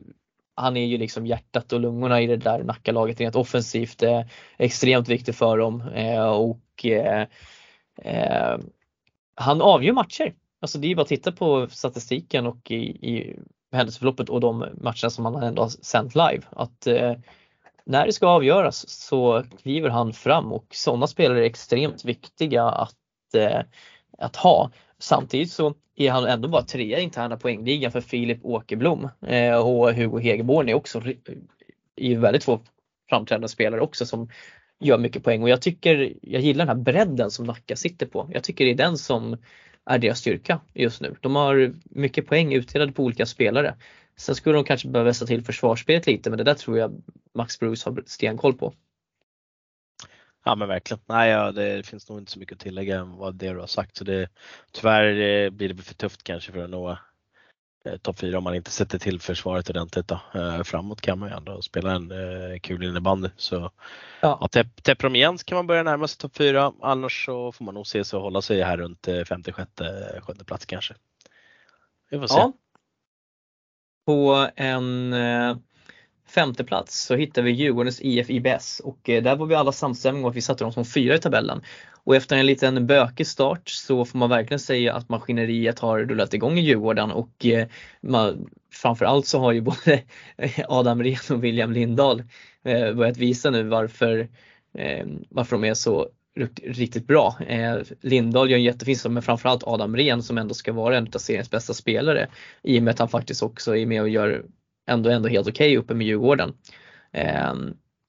han 0.54 0.76
är 0.76 0.86
ju 0.86 0.98
liksom 0.98 1.26
hjärtat 1.26 1.72
och 1.72 1.80
lungorna 1.80 2.20
i 2.20 2.26
det 2.26 2.36
där 2.36 2.62
Nackalaget 2.62 3.20
rent 3.20 3.36
offensivt. 3.36 4.02
Eh, 4.02 4.22
extremt 4.58 5.08
viktigt 5.08 5.36
för 5.36 5.58
dem 5.58 5.80
eh, 5.80 6.28
och 6.28 6.84
eh, 6.84 7.26
han 9.34 9.62
avgör 9.62 9.92
matcher. 9.92 10.34
Alltså 10.60 10.78
det 10.78 10.90
är 10.90 10.94
bara 10.94 11.02
att 11.02 11.08
titta 11.08 11.32
på 11.32 11.68
statistiken 11.70 12.46
och 12.46 12.70
i, 12.70 12.76
i 13.12 13.38
händelseförloppet 13.72 14.28
och 14.28 14.40
de 14.40 14.58
matcherna 14.58 15.10
som 15.10 15.24
han 15.24 15.42
ändå 15.42 15.62
har 15.62 15.68
sänt 15.68 16.14
live. 16.14 16.42
Att 16.50 16.86
när 17.86 18.06
det 18.06 18.12
ska 18.12 18.26
avgöras 18.26 18.88
så 18.88 19.44
kliver 19.62 19.90
han 19.90 20.12
fram 20.12 20.52
och 20.52 20.66
sådana 20.70 21.06
spelare 21.06 21.40
är 21.40 21.44
extremt 21.44 22.04
viktiga 22.04 22.64
att, 22.64 23.34
eh, 23.36 23.60
att 24.18 24.36
ha. 24.36 24.70
Samtidigt 24.98 25.52
så 25.52 25.74
är 25.96 26.10
han 26.10 26.26
ändå 26.26 26.48
bara 26.48 26.62
trea 26.62 26.98
i 26.98 27.02
interna 27.02 27.36
poängligan 27.36 27.92
för 27.92 28.00
Filip 28.00 28.38
Åkerblom 28.42 29.08
eh, 29.26 29.56
och 29.56 29.94
Hugo 29.94 30.20
Hegerborn 30.20 30.68
är 30.68 30.74
också 30.74 31.02
är 31.96 32.18
väldigt 32.18 32.42
två 32.42 32.60
framträdande 33.08 33.48
spelare 33.48 33.80
också 33.80 34.06
som 34.06 34.28
gör 34.80 34.98
mycket 34.98 35.24
poäng 35.24 35.42
och 35.42 35.48
jag 35.48 35.62
tycker, 35.62 36.12
jag 36.22 36.42
gillar 36.42 36.66
den 36.66 36.76
här 36.76 36.84
bredden 36.84 37.30
som 37.30 37.46
Nacka 37.46 37.76
sitter 37.76 38.06
på. 38.06 38.30
Jag 38.32 38.44
tycker 38.44 38.64
det 38.64 38.70
är 38.70 38.74
den 38.74 38.98
som 38.98 39.36
är 39.84 39.98
deras 39.98 40.18
styrka 40.18 40.60
just 40.74 41.00
nu. 41.00 41.16
De 41.20 41.36
har 41.36 41.72
mycket 41.84 42.26
poäng 42.26 42.54
utdelade 42.54 42.92
på 42.92 43.02
olika 43.02 43.26
spelare. 43.26 43.74
Sen 44.18 44.34
skulle 44.34 44.54
de 44.54 44.64
kanske 44.64 44.88
behöva 44.88 45.08
vässa 45.08 45.26
till 45.26 45.44
försvarsspelet 45.44 46.06
lite 46.06 46.30
men 46.30 46.38
det 46.38 46.44
där 46.44 46.54
tror 46.54 46.78
jag 46.78 47.02
Max 47.34 47.58
Bruce 47.58 47.90
har 47.90 48.02
stenkoll 48.06 48.54
på. 48.54 48.74
Ja 50.46 50.54
men 50.54 50.68
verkligen. 50.68 51.00
Nej, 51.06 51.30
ja, 51.30 51.52
det 51.52 51.86
finns 51.86 52.08
nog 52.08 52.18
inte 52.18 52.32
så 52.32 52.38
mycket 52.38 52.52
att 52.52 52.60
tillägga 52.60 52.98
än 52.98 53.16
vad 53.16 53.34
det 53.34 53.52
du 53.52 53.58
har 53.58 53.66
sagt. 53.66 53.96
Så 53.96 54.04
det, 54.04 54.28
tyvärr 54.72 55.20
eh, 55.20 55.50
blir 55.50 55.68
det 55.68 55.82
för 55.82 55.94
tufft 55.94 56.22
kanske 56.22 56.52
för 56.52 56.64
att 56.64 56.70
nå 56.70 56.98
eh, 57.84 57.96
topp 57.96 58.18
4 58.18 58.38
om 58.38 58.44
man 58.44 58.54
inte 58.54 58.70
sätter 58.70 58.98
till 58.98 59.20
försvaret 59.20 59.70
ordentligt. 59.70 60.08
Då. 60.08 60.20
Eh, 60.34 60.62
framåt 60.62 61.00
kan 61.00 61.18
man 61.18 61.28
ju 61.28 61.36
ändå 61.36 61.62
spela 61.62 61.92
en 61.92 62.10
eh, 62.10 62.58
kul 62.58 62.84
innebandy. 62.84 63.28
Så 63.36 63.70
ja. 64.20 64.38
ja, 64.52 64.62
täpper 64.82 65.02
de 65.02 65.16
igen 65.16 65.38
så 65.38 65.44
kan 65.44 65.56
man 65.56 65.66
börja 65.66 65.82
närma 65.82 66.08
sig 66.08 66.18
topp 66.18 66.36
4. 66.36 66.72
Annars 66.82 67.24
så 67.24 67.52
får 67.52 67.64
man 67.64 67.74
nog 67.74 67.86
se 67.86 68.04
sig 68.04 68.18
hålla 68.18 68.42
sig 68.42 68.62
här 68.62 68.76
runt 68.76 69.08
56 69.28 69.70
sjunde 70.20 70.44
plats 70.44 70.66
kanske. 70.66 70.94
Vi 72.10 72.18
får 72.18 72.26
se. 72.26 72.34
Ja, 72.34 72.52
på 74.06 74.48
en 74.56 75.12
eh, 75.12 75.56
femte 76.28 76.64
plats 76.64 77.06
så 77.06 77.16
hittar 77.16 77.42
vi 77.42 77.50
Djurgårdens 77.50 78.00
IF 78.00 78.30
IBS 78.30 78.80
och 78.84 79.08
eh, 79.08 79.22
där 79.22 79.36
var 79.36 79.46
vi 79.46 79.54
alla 79.54 79.72
samstämmiga 79.72 80.24
om 80.24 80.30
att 80.30 80.36
vi 80.36 80.42
satte 80.42 80.64
dem 80.64 80.72
som 80.72 80.84
fyra 80.84 81.14
i 81.14 81.18
tabellen. 81.18 81.62
Och 82.04 82.16
efter 82.16 82.36
en 82.36 82.46
liten 82.46 82.86
bökig 82.86 83.26
start 83.26 83.68
så 83.68 84.04
får 84.04 84.18
man 84.18 84.30
verkligen 84.30 84.58
säga 84.58 84.94
att 84.94 85.08
maskineriet 85.08 85.78
har 85.78 85.98
rullat 85.98 86.34
igång 86.34 86.58
i 86.58 86.60
Djurgården 86.60 87.10
och 87.10 87.46
eh, 87.46 87.66
man, 88.00 88.50
framförallt 88.72 89.26
så 89.26 89.38
har 89.38 89.52
ju 89.52 89.60
både 89.60 90.02
Adam 90.68 91.02
Rehn 91.02 91.36
och 91.36 91.44
William 91.44 91.72
Lindahl 91.72 92.22
börjat 92.64 93.16
visa 93.16 93.50
nu 93.50 93.62
varför, 93.62 94.28
varför 95.28 95.56
de 95.56 95.64
är 95.64 95.74
så 95.74 96.08
riktigt 96.62 97.06
bra. 97.06 97.36
Eh, 97.46 97.76
Lindahl 98.00 98.50
gör 98.50 98.58
en 98.58 98.64
jättefin 98.64 98.96
men 99.08 99.22
framförallt 99.22 99.64
Adam 99.64 99.96
Rehn 99.96 100.22
som 100.22 100.38
ändå 100.38 100.54
ska 100.54 100.72
vara 100.72 100.96
en 100.96 101.08
av 101.14 101.18
seriens 101.18 101.50
bästa 101.50 101.74
spelare 101.74 102.28
i 102.62 102.78
och 102.78 102.82
med 102.82 102.92
att 102.92 102.98
han 102.98 103.08
faktiskt 103.08 103.42
också 103.42 103.76
är 103.76 103.86
med 103.86 104.02
och 104.02 104.08
gör 104.08 104.44
ändå, 104.88 105.10
ändå 105.10 105.28
helt 105.28 105.48
okej 105.48 105.68
okay 105.68 105.76
uppe 105.76 105.94
med 105.94 106.06
Djurgården. 106.06 106.52
Eh, 107.12 107.54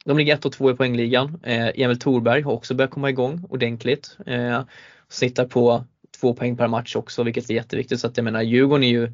de 0.05 0.17
ligger 0.17 0.33
1 0.33 0.45
och 0.45 0.51
2 0.51 0.71
i 0.71 0.73
poängligan. 0.73 1.39
Eh, 1.43 1.67
Emil 1.67 1.99
Thorberg 1.99 2.41
har 2.41 2.51
också 2.51 2.75
börjat 2.75 2.91
komma 2.91 3.09
igång 3.09 3.43
ordentligt. 3.49 4.17
Eh, 4.25 4.61
sitter 5.09 5.45
på 5.45 5.85
två 6.19 6.33
poäng 6.33 6.57
per 6.57 6.67
match 6.67 6.95
också 6.95 7.23
vilket 7.23 7.49
är 7.49 7.53
jätteviktigt 7.53 7.99
så 7.99 8.07
att 8.07 8.17
jag 8.17 8.23
menar 8.23 8.41
Djurgården 8.41 8.83
är 8.83 8.89
ju 8.89 9.13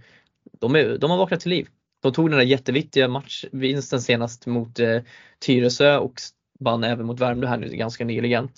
de, 0.59 0.75
är, 0.75 0.97
de 0.97 1.11
har 1.11 1.17
vaknat 1.17 1.39
till 1.39 1.49
liv. 1.49 1.67
De 2.01 2.13
tog 2.13 2.29
den 2.29 2.39
där 2.39 2.45
jätteviktiga 2.45 3.07
matchvinsten 3.07 4.01
senast 4.01 4.45
mot 4.45 4.79
eh, 4.79 5.01
Tyresö 5.45 5.97
och 5.97 6.13
vann 6.59 6.83
även 6.83 7.05
mot 7.05 7.19
Värmdö 7.19 7.47
här 7.47 7.57
nu 7.57 7.69
ganska 7.69 8.05
nyligen. 8.05 8.49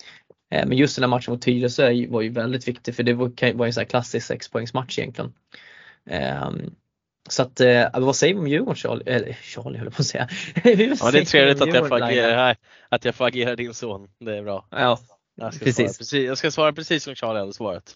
Eh, 0.50 0.66
men 0.66 0.78
just 0.78 0.96
den 0.96 1.02
här 1.02 1.08
matchen 1.08 1.32
mot 1.32 1.42
Tyresö 1.42 2.06
var 2.08 2.22
ju 2.22 2.28
väldigt 2.28 2.68
viktig 2.68 2.94
för 2.94 3.02
det 3.02 3.14
var, 3.14 3.52
var 3.52 3.66
en 3.66 3.72
sån 3.72 3.80
här 3.80 3.88
klassisk 3.88 4.26
sexpoängsmatch 4.26 4.98
egentligen. 4.98 5.32
Ehm, 6.06 6.74
så 7.28 7.42
att, 7.42 7.60
eh, 7.60 7.88
vad 7.92 8.16
säger 8.16 8.34
vi 8.34 8.40
om 8.40 8.48
Djurgården 8.48 8.76
Charlie? 8.76 9.02
Eller 9.06 9.32
Charlie 9.32 9.78
höll 9.78 9.86
jag 9.86 9.94
på 9.94 10.02
att 10.02 10.06
säga. 10.06 10.28
ja, 10.54 11.10
det 11.10 11.18
är 11.18 11.24
trevligt 11.24 11.62
att 11.62 11.74
jag, 11.74 11.88
får 11.88 12.02
agera, 12.02 12.56
att 12.88 13.04
jag 13.04 13.14
får 13.14 13.26
agera 13.26 13.56
din 13.56 13.74
son. 13.74 14.08
Det 14.18 14.36
är 14.36 14.42
bra. 14.42 14.66
Ja, 14.70 14.98
jag 15.34 15.54
ska 15.54 15.64
precis. 15.64 15.76
Svara 15.76 15.98
precis. 15.98 16.26
Jag 16.26 16.38
ska 16.38 16.50
svara 16.50 16.72
precis 16.72 17.04
som 17.04 17.14
Charlie 17.14 17.40
hade 17.40 17.52
svarat. 17.52 17.94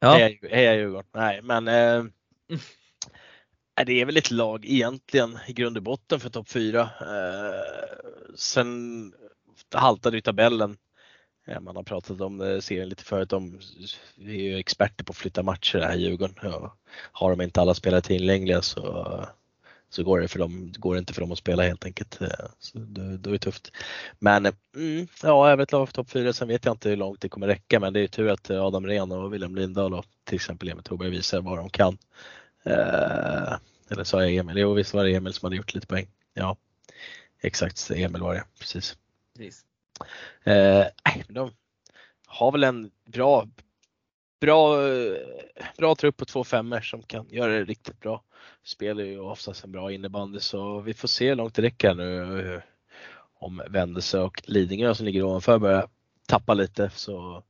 Ja. 0.00 0.14
Heja 0.50 0.74
Djurgården. 0.74 1.10
Nej, 1.14 1.42
men 1.42 1.68
eh, 1.68 2.04
det 3.86 4.00
är 4.00 4.04
väl 4.04 4.16
ett 4.16 4.30
lag 4.30 4.64
egentligen 4.64 5.38
i 5.46 5.52
grund 5.52 5.76
och 5.76 5.82
botten 5.82 6.20
för 6.20 6.30
topp 6.30 6.48
4. 6.48 6.80
Eh, 6.80 6.88
sen 8.34 9.12
haltade 9.74 10.16
ju 10.16 10.20
tabellen 10.20 10.76
Eh, 11.44 11.60
man 11.60 11.76
har 11.76 11.82
pratat 11.82 12.20
om 12.20 12.38
det, 12.38 12.62
serien 12.62 12.88
lite 12.88 13.04
förut 13.04 13.28
de 13.28 13.58
är 14.18 14.32
ju 14.32 14.58
experter 14.58 15.04
på 15.04 15.10
att 15.10 15.16
flytta 15.16 15.42
matcher 15.42 15.78
här 15.78 15.96
i 15.96 16.00
Djurgården. 16.00 16.36
Ja, 16.42 16.76
har 17.12 17.30
de 17.30 17.40
inte 17.40 17.60
alla 17.60 17.74
spelare 17.74 18.00
tillgängliga 18.00 18.62
så, 18.62 19.26
så 19.90 20.04
går 20.04 20.20
det, 20.20 20.28
för 20.28 20.38
dem, 20.38 20.72
går 20.76 20.94
det 20.94 20.98
inte 20.98 21.12
för 21.12 21.20
dem 21.20 21.32
att 21.32 21.38
spela 21.38 21.62
helt 21.62 21.84
enkelt. 21.84 22.20
Eh, 22.20 22.28
så 22.58 22.78
då, 22.78 23.16
då 23.16 23.30
är 23.30 23.32
det 23.32 23.38
tufft. 23.38 23.72
Men 24.18 24.46
mm, 24.76 25.06
ja, 25.22 25.50
även 25.50 25.62
ett 25.62 25.72
lag 25.72 25.88
för 25.88 25.94
topp 25.94 26.10
4. 26.10 26.32
Sen 26.32 26.48
vet 26.48 26.64
jag 26.64 26.72
inte 26.72 26.88
hur 26.88 26.96
långt 26.96 27.20
det 27.20 27.28
kommer 27.28 27.46
räcka 27.46 27.80
men 27.80 27.92
det 27.92 28.00
är 28.00 28.08
tur 28.08 28.28
att 28.28 28.50
Adam 28.50 28.86
Rehn 28.86 29.12
och 29.12 29.34
William 29.34 29.54
Lindahl 29.54 29.94
och 29.94 30.06
till 30.24 30.36
exempel 30.36 30.68
Emil 30.68 30.84
Thorberg 30.84 31.10
visar 31.10 31.40
vad 31.40 31.58
de 31.58 31.70
kan. 31.70 31.98
Eh, 32.62 33.54
eller 33.88 34.04
sa 34.04 34.22
jag 34.22 34.34
Emil? 34.34 34.58
Jo, 34.58 34.74
visst 34.74 34.94
var 34.94 35.04
det 35.04 35.14
Emil 35.14 35.32
som 35.32 35.46
hade 35.46 35.56
gjort 35.56 35.74
lite 35.74 35.86
poäng. 35.86 36.06
Ja, 36.34 36.56
exakt 37.40 37.90
Emil 37.90 38.22
var 38.22 38.34
det, 38.34 38.44
precis. 38.58 38.96
precis. 39.36 39.64
Eh, 40.44 40.86
de 41.28 41.50
har 42.26 42.52
väl 42.52 42.64
en 42.64 42.90
bra, 43.04 43.48
bra, 44.40 44.76
bra 45.78 45.94
trupp 45.94 46.16
på 46.16 46.24
två 46.24 46.44
femmor 46.44 46.80
som 46.80 47.02
kan 47.02 47.28
göra 47.30 47.52
det 47.52 47.64
riktigt 47.64 48.00
bra. 48.00 48.22
Spelar 48.64 49.04
ju 49.04 49.18
oftast 49.18 49.64
en 49.64 49.72
bra 49.72 49.92
innebandy 49.92 50.40
så 50.40 50.80
vi 50.80 50.94
får 50.94 51.08
se 51.08 51.28
hur 51.28 51.36
långt 51.36 51.54
det 51.54 51.62
räcker 51.62 51.94
nu. 51.94 52.62
Om 53.34 53.62
Vändelse 53.70 54.18
och 54.18 54.42
Lidingö 54.44 54.94
som 54.94 55.06
ligger 55.06 55.22
ovanför 55.22 55.58
börjar 55.58 55.88
tappa 56.26 56.54
lite 56.54 56.90
så 56.90 57.42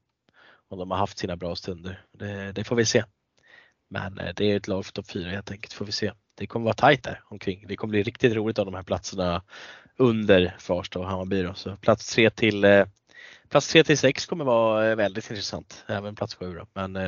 om 0.69 0.79
de 0.79 0.91
har 0.91 0.99
haft 0.99 1.19
sina 1.19 1.37
bra 1.37 1.57
stunder. 1.57 2.05
Det, 2.13 2.53
det 2.53 2.65
får 2.65 2.77
vi 2.77 2.85
se. 2.85 3.05
Men 3.93 4.19
eh, 4.19 4.35
det 4.37 4.53
är 4.53 4.57
ett 4.57 4.69
lag 4.69 4.87
för 4.87 4.93
topp 4.93 5.11
4 5.11 5.31
helt 5.31 5.51
enkelt, 5.51 5.73
får 5.73 5.85
vi 5.85 5.93
se. 5.93 6.13
Det 6.35 6.47
kommer 6.47 6.65
vara 6.65 6.75
tajt 6.75 7.03
där 7.03 7.23
omkring. 7.25 7.65
Det 7.69 7.77
kommer 7.77 7.91
bli 7.91 8.03
riktigt 8.03 8.35
roligt 8.35 8.59
av 8.59 8.67
de 8.67 8.75
här 8.75 8.83
platserna 8.83 9.43
under 9.97 10.57
Farsta 10.59 10.99
och 10.99 11.07
Hammarby. 11.07 11.43
Då. 11.43 11.55
Så 11.55 11.77
plats 11.77 12.15
3 12.15 12.31
till 12.31 12.65
eh, 12.65 12.87
Plats 13.49 13.69
3 13.69 13.85
till 13.85 13.99
6 13.99 14.27
kommer 14.27 14.45
vara 14.45 14.91
eh, 14.91 14.97
väldigt 14.97 15.31
intressant, 15.31 15.85
även 15.87 16.15
plats 16.15 16.35
7 16.35 16.55
då. 16.55 16.67
Men 16.75 16.99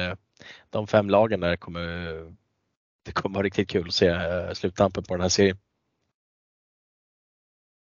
de 0.70 0.86
fem 0.86 1.10
lagen 1.10 1.40
där 1.40 1.56
kommer 1.56 1.90
det 3.04 3.12
kommer 3.12 3.34
vara 3.34 3.44
riktigt 3.44 3.70
kul 3.70 3.88
att 3.88 3.94
se 3.94 4.54
sluttampen 4.54 5.04
på 5.04 5.14
den 5.14 5.20
här 5.20 5.28
serien. 5.28 5.58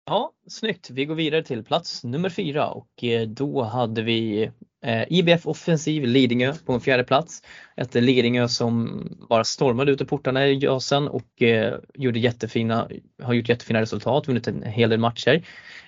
Ja, 0.06 0.34
snyggt. 0.48 0.90
Vi 0.90 1.06
går 1.06 1.16
vidare 1.16 1.44
till 1.44 1.64
plats 1.64 2.04
nummer 2.04 2.30
fyra 2.30 2.68
och 2.68 3.04
då 3.28 3.64
hade 3.64 4.02
vi 4.02 4.52
Eh, 4.84 5.04
IBF 5.10 5.48
offensiv 5.48 6.04
Lidingö 6.04 6.54
på 6.66 6.74
en 6.74 6.82
fjärde 6.82 7.04
plats. 7.04 7.42
Ett 7.76 7.96
Lidingö 7.96 8.48
som 8.48 9.04
bara 9.30 9.44
stormade 9.44 9.92
ut 9.92 10.02
ur 10.02 10.06
portarna 10.06 10.48
i 10.48 10.60
Jasen 10.60 11.08
och 11.08 11.42
eh, 11.42 11.74
gjorde 11.94 12.20
jättefina, 12.20 12.90
har 13.24 13.34
gjort 13.34 13.50
jättefina 13.50 13.82
resultat, 13.82 14.28
vunnit 14.28 14.48
en 14.48 14.64
hel 14.64 14.90
del 14.90 15.00
matcher. 15.00 15.44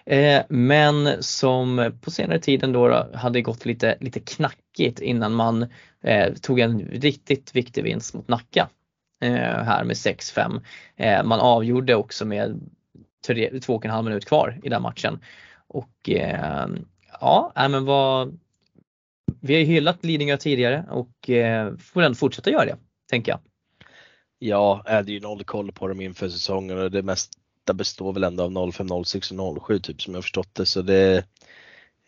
Eh, 0.06 0.42
men 0.50 1.24
som 1.24 1.92
på 2.02 2.12
senare 2.12 2.40
tiden 2.40 2.72
då 2.72 3.08
hade 3.14 3.42
gått 3.42 3.66
lite, 3.66 3.98
lite 4.00 4.20
knackigt 4.20 5.00
innan 5.00 5.34
man 5.34 5.66
eh, 6.04 6.34
tog 6.34 6.60
en 6.60 6.80
riktigt 6.80 7.56
viktig 7.56 7.84
vinst 7.84 8.14
mot 8.14 8.28
Nacka 8.28 8.70
eh, 9.22 9.64
här 9.64 9.84
med 9.84 9.96
6-5. 9.96 10.62
Eh, 10.96 11.24
man 11.24 11.40
avgjorde 11.40 11.96
också 11.96 12.26
med 12.26 12.70
två 13.62 13.76
och 13.76 13.86
en 13.86 13.92
halv 13.92 14.06
minut 14.06 14.26
kvar 14.26 14.60
i 14.64 14.70
den 14.70 14.82
matchen. 14.82 15.20
Och 15.68 16.10
eh, 16.10 16.68
ja, 17.22 17.52
men 17.56 17.86
vad, 17.86 18.40
vi 19.42 19.54
har 19.54 19.60
ju 19.60 19.66
hyllat 19.66 20.06
Lidingö 20.06 20.38
tidigare 20.38 20.86
och 20.90 21.30
eh, 21.30 21.78
får 21.78 22.02
ändå 22.02 22.16
fortsätta 22.16 22.50
göra 22.50 22.66
det, 22.66 22.78
tänker 23.10 23.32
jag. 23.32 23.40
Ja, 24.40 24.82
det 24.86 24.92
är 24.92 25.10
ju 25.10 25.20
noll 25.20 25.44
koll 25.44 25.72
på 25.72 25.88
dem 25.88 26.02
inför 26.02 26.30
säsongen 26.30 26.78
och 26.78 26.92
det 26.92 27.04
mesta 27.04 27.74
består 27.74 28.14
väl 28.14 28.24
ändå 28.24 28.44
av 28.44 28.72
05, 28.72 29.04
06 29.06 29.32
och 29.32 29.68
07 29.68 29.80
typ 29.80 30.02
som 30.02 30.14
jag 30.14 30.24
förstått 30.24 30.56
det. 30.56 30.66
Så 30.66 30.82
det 30.82 31.26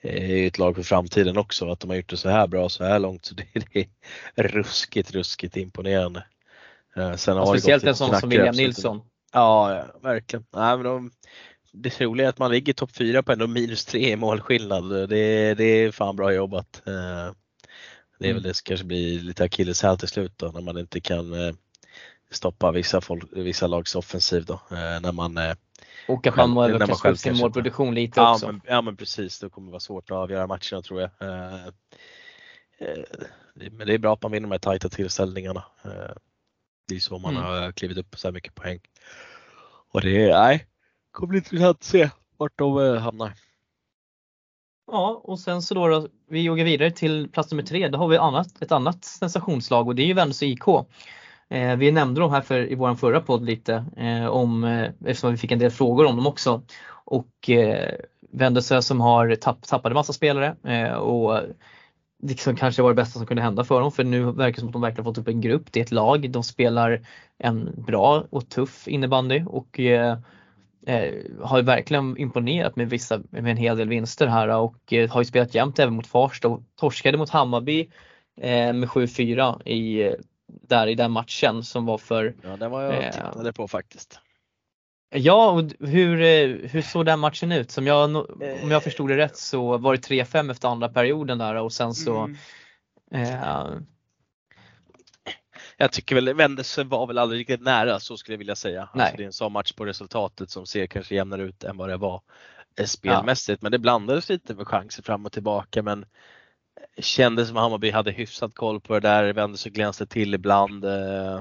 är 0.02 0.36
ju 0.36 0.48
ett 0.48 0.58
lag 0.58 0.76
för 0.76 0.84
framtiden 0.84 1.38
också. 1.38 1.70
Att 1.70 1.80
de 1.80 1.90
har 1.90 1.98
gjort 1.98 2.10
det 2.10 2.18
så 2.18 2.30
här 2.30 2.48
bra 2.48 2.70
så 2.70 2.84
här 2.84 3.00
långt 3.00 3.26
så 3.26 3.36
det, 3.36 3.46
är 4.36 4.48
ruskigt, 4.48 5.12
ruskigt 5.12 5.58
imponerande. 5.58 6.26
Eh, 6.96 7.16
sen 7.16 7.38
har 7.38 7.46
speciellt 7.46 7.84
en 7.84 7.96
sån 7.96 8.20
som 8.20 8.30
William 8.30 8.56
Nilsson. 8.56 9.02
Ja, 9.34 9.76
ja 9.76 10.00
verkligen. 10.02 10.46
Nej, 10.54 10.78
men 10.78 10.84
de, 10.86 11.12
det 11.72 12.02
roliga 12.02 12.28
är 12.28 12.30
att 12.30 12.40
man 12.40 12.52
ligger 12.52 12.74
topp 12.74 12.92
4 12.96 13.24
på 13.24 13.32
ändå 13.32 13.48
minus 13.48 13.86
3 13.86 14.12
i 14.12 14.16
målskillnad. 14.16 15.10
Det, 15.10 15.54
det 15.54 15.64
är 15.64 15.92
fan 15.92 16.16
bra 16.16 16.34
jobbat. 16.34 16.82
Eh, 16.88 17.34
det 18.20 18.30
är 18.30 18.34
väl 18.34 18.38
mm. 18.38 18.44
det 18.44 18.54
som 18.54 18.64
kanske 18.64 18.86
blir 18.86 19.20
lite 19.20 19.44
akilleshäl 19.44 19.98
till 19.98 20.08
slut 20.08 20.34
då 20.38 20.48
när 20.48 20.62
man 20.62 20.78
inte 20.78 21.02
kan 21.02 21.34
eh, 21.34 21.54
stoppa 22.32 22.72
vissa, 22.72 23.02
folk, 23.02 23.24
vissa 23.32 23.68
lags 23.68 23.96
offensiv 23.96 24.46
då. 24.46 24.54
Eh, 24.54 25.02
när 25.02 25.12
man 25.12 25.40
och 26.08 26.28
att 26.28 26.36
man 26.36 26.50
måste 26.50 26.86
kanske 26.88 27.10
upp 27.10 27.18
sin 27.18 27.38
målproduktion 27.38 27.96
lite 27.96 28.20
ja, 28.20 28.34
också. 28.34 28.48
Men, 28.48 28.62
ja 28.66 28.82
men 28.82 28.98
precis, 28.98 29.40
det 29.40 29.50
kommer 29.50 29.72
vara 29.72 29.80
svårt 29.80 30.12
att 30.12 30.18
avgöra 30.18 30.48
matcherna 30.48 30.82
tror 30.82 31.02
jag. 31.02 31.10
Men 33.72 33.88
det 33.88 33.94
är 33.94 33.98
bra 33.98 34.14
att 34.14 34.22
man 34.22 34.32
vinner 34.32 34.48
de 34.48 34.52
här 34.52 34.60
tajta 34.60 34.90
tillställningarna. 34.90 35.64
Det 36.88 36.96
är 36.96 37.00
så 37.00 37.20
man 37.20 37.36
mm. 37.36 37.44
har 37.44 37.72
klivit 37.72 37.98
upp 37.98 38.16
så 38.20 38.28
här 38.28 38.34
mycket 38.34 38.56
poäng. 38.56 38.80
Och 39.94 40.02
det 40.02 40.24
är, 40.26 40.32
nej, 40.32 40.68
kommer 41.18 41.30
bli 41.30 41.38
intressant 41.38 41.78
att 41.78 41.84
se 41.84 42.10
vart 42.38 42.58
de 42.58 42.80
eh, 42.80 42.96
hamnar. 42.96 43.34
Ja, 44.92 45.22
och 45.24 45.40
sen 45.40 45.62
så 45.62 45.74
då, 45.74 45.88
då 45.88 46.08
vi 46.30 46.42
joggar 46.42 46.66
vidare 46.66 46.92
till 46.92 47.30
plats 47.30 47.52
nummer 47.52 47.64
tre. 47.64 47.88
Då 47.88 47.98
har 47.98 48.08
vi 48.08 48.18
annat, 48.18 48.62
ett 48.62 48.72
annat 48.72 49.06
sensationslag 49.06 49.88
och 49.88 49.96
det 49.96 50.02
är 50.02 50.06
ju 50.06 50.14
Vännäs 50.14 50.44
IK. 50.44 50.68
Eh, 51.50 51.76
vi 51.76 51.92
nämnde 51.92 52.22
dem 52.22 52.32
här 52.32 52.42
för, 52.42 52.72
i 52.72 52.76
vår 52.76 52.96
förra 52.96 53.22
podd 53.22 53.46
lite 53.46 53.86
eh, 53.98 54.26
om, 54.26 54.64
eh, 54.64 54.92
eftersom 55.06 55.32
vi 55.32 55.38
fick 55.38 55.52
en 55.52 55.60
del 55.60 55.72
frågor 55.72 56.06
om 56.06 56.16
dem 56.16 56.28
också. 56.28 56.62
Och 56.90 57.50
eh, 57.50 57.96
Vändelsö 58.32 58.82
som 58.82 59.02
har 59.02 59.36
tapp, 59.36 59.68
tappade 59.68 59.96
massa 59.96 60.14
spelare 60.14 60.56
eh, 60.64 60.94
och 60.94 61.42
det 62.20 62.40
som 62.40 62.56
kanske 62.56 62.82
var 62.82 62.90
det 62.90 62.96
bästa 62.96 63.20
som 63.20 63.28
kunde 63.28 63.44
hända 63.44 63.64
för 63.64 63.82
dem 63.82 63.92
för 63.92 64.04
nu 64.04 64.24
verkar 64.24 64.52
det 64.52 64.60
som 64.60 64.70
att 64.70 64.74
de 64.74 64.82
verkligen 64.82 65.06
fått 65.06 65.18
upp 65.18 65.28
en 65.28 65.42
grupp. 65.42 65.72
Det 65.72 65.80
är 65.80 65.84
ett 65.84 65.92
lag, 65.92 66.32
de 66.32 66.44
spelar 66.44 67.02
en 67.38 67.84
bra 67.88 68.24
och 68.30 68.50
tuff 68.50 68.88
innebandy 68.88 69.44
och 69.48 69.80
eh, 69.80 70.18
eh, 70.88 70.96
eh, 70.96 71.14
har 71.42 71.62
verkligen 71.62 72.18
imponerat 72.18 72.76
med, 72.76 72.90
vissa, 72.90 73.22
med 73.30 73.52
en 73.52 73.58
hel 73.58 73.78
del 73.78 73.90
vinster 73.90 74.28
här 74.28 74.48
och 74.48 74.94
eh, 74.94 75.10
har 75.10 75.22
ju 75.22 75.26
spelat 75.26 75.56
jämnt 75.56 75.80
även 75.80 75.94
mot 75.94 76.08
Farsta 76.08 76.48
och 76.48 76.64
torskade 76.76 77.18
mot 77.18 77.30
Hammarby 77.30 77.90
eh, 78.42 78.74
med 78.74 78.90
7-4 78.90 79.68
i, 79.68 80.16
där 80.48 80.88
i 80.88 80.96
den 80.96 81.12
matchen 81.12 81.64
som 81.64 81.86
var 81.86 81.98
för... 81.98 82.36
Ja, 82.44 82.58
den 82.58 82.72
var 82.72 82.82
jag 82.84 83.04
eh, 83.04 83.12
tittade 83.12 83.54
på 83.54 83.68
faktiskt. 83.68 84.20
Ja, 85.10 85.52
och 85.52 85.88
hur, 85.88 86.22
eh, 86.22 86.70
hur 86.70 86.82
såg 86.82 87.06
den 87.06 87.20
matchen 87.20 87.52
ut? 87.52 87.72
Som 87.72 87.88
jag, 87.88 88.16
om 88.64 88.72
jag 88.72 88.84
förstod 88.84 89.10
det 89.10 89.18
rätt 89.18 89.38
så 89.38 89.78
var 89.78 89.96
det 89.96 90.08
3-5 90.08 90.52
efter 90.52 90.68
andra 90.68 90.90
perioden 90.90 91.38
där 91.38 91.56
och 91.56 91.74
sen 91.74 91.94
så 91.94 92.18
mm. 92.18 92.38
Eh, 95.78 95.84
jag 95.84 95.92
tycker 95.92 96.16
väl 96.16 96.34
Vändelse 96.34 96.84
var 96.84 97.08
väl 97.08 97.18
aldrig 97.18 97.40
riktigt 97.40 97.62
nära 97.62 98.00
så 98.00 98.18
skulle 98.18 98.34
jag 98.34 98.40
vilja 98.40 98.56
säga. 98.56 98.90
Alltså 98.94 99.18
det 99.18 99.24
är 99.24 99.26
en 99.26 99.34
sån 99.34 99.52
match 99.52 99.72
på 99.72 99.86
resultatet 99.86 100.50
som 100.50 100.66
ser 100.66 100.88
kanske 100.88 101.16
jämnare 101.16 101.44
ut 101.44 101.64
än 101.64 101.78
vad 101.78 101.90
det 101.90 101.98
var 101.98 102.22
eh, 102.80 102.86
spelmässigt. 102.86 103.62
Ja. 103.62 103.66
Men 103.66 103.72
det 103.72 103.80
blandades 103.80 104.30
lite 104.30 104.56
med 104.56 104.68
chanser 104.68 105.04
fram 105.04 105.26
och 105.26 105.32
tillbaka 105.32 105.84
men 105.84 106.06
kändes 106.98 107.48
som 107.48 107.58
att 107.58 107.64
Hammarby 107.64 107.92
hade 107.92 108.12
hyfsat 108.12 108.56
koll 108.56 108.82
på 108.82 108.94
det 108.94 109.00
där. 109.00 109.34
Vändelse 109.34 109.70
glänste 109.70 110.06
till 110.06 110.34
ibland. 110.34 110.86
Eh, 110.86 111.36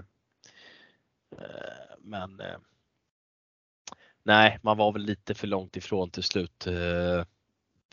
eh, 1.39 1.61
men 1.99 2.43
nej, 4.23 4.59
man 4.63 4.77
var 4.77 4.93
väl 4.93 5.03
lite 5.03 5.35
för 5.35 5.47
långt 5.47 5.77
ifrån 5.77 6.11
till 6.11 6.23
slut. 6.23 6.67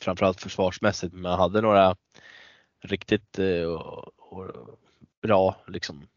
Framförallt 0.01 0.41
försvarsmässigt, 0.41 1.13
men 1.13 1.21
man 1.21 1.39
hade 1.39 1.61
några 1.61 1.95
riktigt 2.81 3.39
bra 5.21 5.55
liksom, 5.67 6.07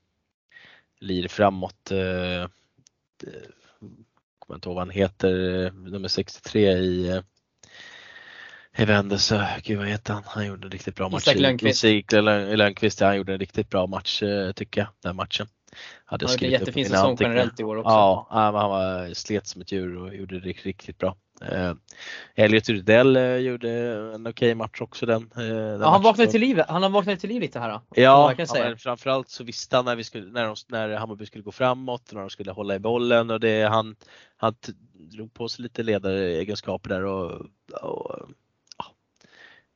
lir 1.00 1.28
framåt. 1.28 1.90
Eh, 1.90 2.48
kommer 4.38 4.54
inte 4.54 4.68
ihåg 4.68 4.74
vad 4.74 4.86
han 4.86 4.90
heter, 4.90 5.64
eh, 5.64 5.72
nummer 5.72 6.08
63 6.08 6.72
i 6.72 7.08
eh, 7.08 7.20
i 8.78 8.84
Vändelse, 8.84 9.48
gud 9.64 9.78
vad 9.78 9.88
heter 9.88 10.14
han? 10.14 10.22
Han 10.26 10.46
gjorde 10.46 10.66
en 10.66 10.70
riktigt 10.70 10.94
bra 10.94 11.08
match. 11.08 11.22
Isak 11.22 11.36
Lönnqvist. 11.36 11.84
Isak 11.84 12.12
Lönnqvist, 12.56 13.00
han 13.00 13.16
gjorde 13.16 13.32
en 13.32 13.38
riktigt 13.38 13.70
bra 13.70 13.86
match 13.86 14.22
tycker 14.54 14.80
jag, 14.80 14.88
den 15.02 15.16
matchen. 15.16 15.46
Hade 16.04 16.26
han 16.26 16.30
hade 16.30 16.46
en 16.46 16.52
jättefin 16.52 16.86
säsong 16.86 17.16
generellt 17.20 17.60
i 17.60 17.64
år 17.64 17.76
också. 17.76 17.90
Ja, 17.90 18.26
han 18.30 18.54
var 18.54 19.14
slet 19.14 19.46
som 19.46 19.60
ett 19.60 19.72
djur 19.72 19.96
och 19.96 20.14
gjorde 20.14 20.40
det 20.40 20.46
riktigt, 20.46 20.66
riktigt 20.66 20.98
bra. 20.98 21.16
Eh, 21.42 21.74
Elliot 22.34 22.68
Rydell 22.68 23.16
eh, 23.16 23.36
gjorde 23.36 23.70
en 24.14 24.26
okej 24.26 24.30
okay 24.30 24.54
match 24.54 24.80
också 24.80 25.06
den. 25.06 25.22
Eh, 25.36 25.42
den 25.46 25.80
ja, 25.80 25.90
han 25.90 26.02
vaknade 26.02 26.30
till 26.30 26.40
liv, 26.40 26.62
han 26.68 26.82
har 26.82 26.90
vaknat 26.90 27.20
till 27.20 27.28
liv 27.28 27.40
lite 27.40 27.58
här. 27.58 27.68
Då, 27.68 27.82
ja, 27.90 28.34
ja 28.38 28.76
framförallt 28.78 29.28
så 29.28 29.44
visste 29.44 29.76
han 29.76 29.84
när, 29.84 29.96
vi 29.96 30.04
skulle, 30.04 30.32
när, 30.32 30.46
de, 30.46 30.56
när 30.68 30.96
Hammarby 30.96 31.26
skulle 31.26 31.44
gå 31.44 31.52
framåt, 31.52 32.12
när 32.12 32.20
de 32.20 32.30
skulle 32.30 32.52
hålla 32.52 32.74
i 32.74 32.78
bollen 32.78 33.30
och 33.30 33.40
det, 33.40 33.62
han, 33.62 33.96
han 34.36 34.54
drog 34.92 35.34
på 35.34 35.48
sig 35.48 35.62
lite 35.62 35.82
ledaregenskaper 35.82 36.90
där 36.90 37.04
och, 37.04 37.46
och 37.82 38.16
Eh, 38.16 38.26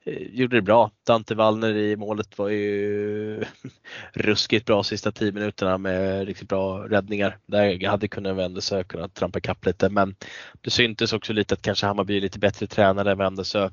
Eh, 0.04 0.22
gjorde 0.22 0.56
det 0.56 0.62
bra. 0.62 0.90
Dante 1.06 1.34
Wallner 1.34 1.76
i 1.76 1.96
målet 1.96 2.38
var 2.38 2.48
ju 2.48 3.44
ruskigt 4.12 4.66
bra 4.66 4.82
sista 4.82 5.12
10 5.12 5.32
minuterna 5.32 5.78
med 5.78 6.26
riktigt 6.26 6.48
bra 6.48 6.88
räddningar. 6.88 7.38
Där 7.46 7.88
hade 7.88 8.08
kunnat 8.08 8.36
Vändesö 8.36 8.84
kunnat 8.84 9.14
trampa 9.14 9.38
ikapp 9.38 9.66
lite 9.66 9.88
men 9.88 10.16
det 10.60 10.70
syntes 10.70 11.12
också 11.12 11.32
lite 11.32 11.54
att 11.54 11.62
kanske 11.62 11.86
Hammarby 11.86 12.16
är 12.16 12.20
lite 12.20 12.38
bättre 12.38 12.66
tränare 12.66 13.12
än 13.12 13.18
Vändesö 13.18 13.70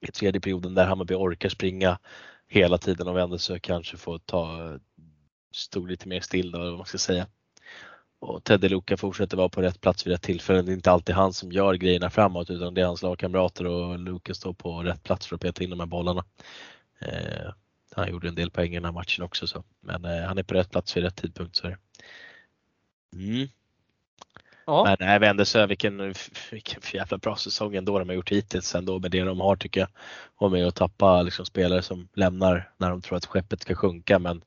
i 0.00 0.06
tredje 0.06 0.40
perioden 0.40 0.74
där 0.74 0.86
Hammarby 0.86 1.14
orkar 1.14 1.48
springa 1.48 1.98
hela 2.48 2.78
tiden 2.78 3.08
och 3.08 3.16
Vändesö 3.16 3.58
kanske 3.58 3.96
får 3.96 4.18
ta 4.18 4.78
stå 5.54 5.86
lite 5.86 6.08
mer 6.08 6.20
still 6.20 6.50
då, 6.50 6.58
vad 6.58 6.76
man 6.76 6.86
ska 6.86 6.98
säga. 6.98 7.26
Och 8.20 8.44
Teddy 8.44 8.68
Luka 8.68 8.96
fortsätter 8.96 9.36
vara 9.36 9.48
på 9.48 9.62
rätt 9.62 9.80
plats 9.80 10.06
vid 10.06 10.12
rätt 10.12 10.22
tillfälle. 10.22 10.62
Det 10.62 10.72
är 10.72 10.74
inte 10.74 10.90
alltid 10.90 11.14
han 11.14 11.32
som 11.32 11.52
gör 11.52 11.74
grejerna 11.74 12.10
framåt 12.10 12.50
utan 12.50 12.74
det 12.74 12.80
är 12.80 12.86
hans 12.86 13.02
lagkamrater 13.02 13.66
och 13.66 13.98
Luka 13.98 14.34
står 14.34 14.52
på 14.52 14.82
rätt 14.82 15.02
plats 15.02 15.26
för 15.26 15.34
att 15.36 15.42
peta 15.42 15.64
in 15.64 15.70
de 15.70 15.80
här 15.80 15.86
bollarna. 15.86 16.24
Eh, 16.98 17.52
han 17.94 18.10
gjorde 18.10 18.28
en 18.28 18.34
del 18.34 18.50
poäng 18.50 18.72
i 18.72 18.74
den 18.74 18.84
här 18.84 18.92
matchen 18.92 19.24
också 19.24 19.46
så. 19.46 19.64
men 19.80 20.04
eh, 20.04 20.22
han 20.22 20.38
är 20.38 20.42
på 20.42 20.54
rätt 20.54 20.70
plats 20.70 20.96
vid 20.96 21.04
rätt 21.04 21.16
tidpunkt. 21.16 21.56
Så 21.56 21.66
mm. 23.12 23.48
Ja. 24.68 24.84
Men 24.84 24.96
nej, 25.00 25.18
Vändelsö, 25.18 25.66
vilken, 25.66 26.14
vilken 26.50 26.80
jävla 26.92 27.18
bra 27.18 27.36
säsong 27.36 27.74
ändå 27.74 27.98
de 27.98 28.08
har 28.08 28.16
gjort 28.16 28.32
hittills 28.32 28.74
ändå 28.74 28.98
med 28.98 29.10
det 29.10 29.22
de 29.22 29.40
har 29.40 29.56
tycker 29.56 29.80
jag. 29.80 29.88
Och 30.36 30.52
med 30.52 30.66
att 30.66 30.74
tappa 30.74 31.22
liksom, 31.22 31.46
spelare 31.46 31.82
som 31.82 32.08
lämnar 32.14 32.70
när 32.76 32.90
de 32.90 33.02
tror 33.02 33.16
att 33.16 33.26
skeppet 33.26 33.62
ska 33.62 33.74
sjunka 33.74 34.18
men 34.18 34.44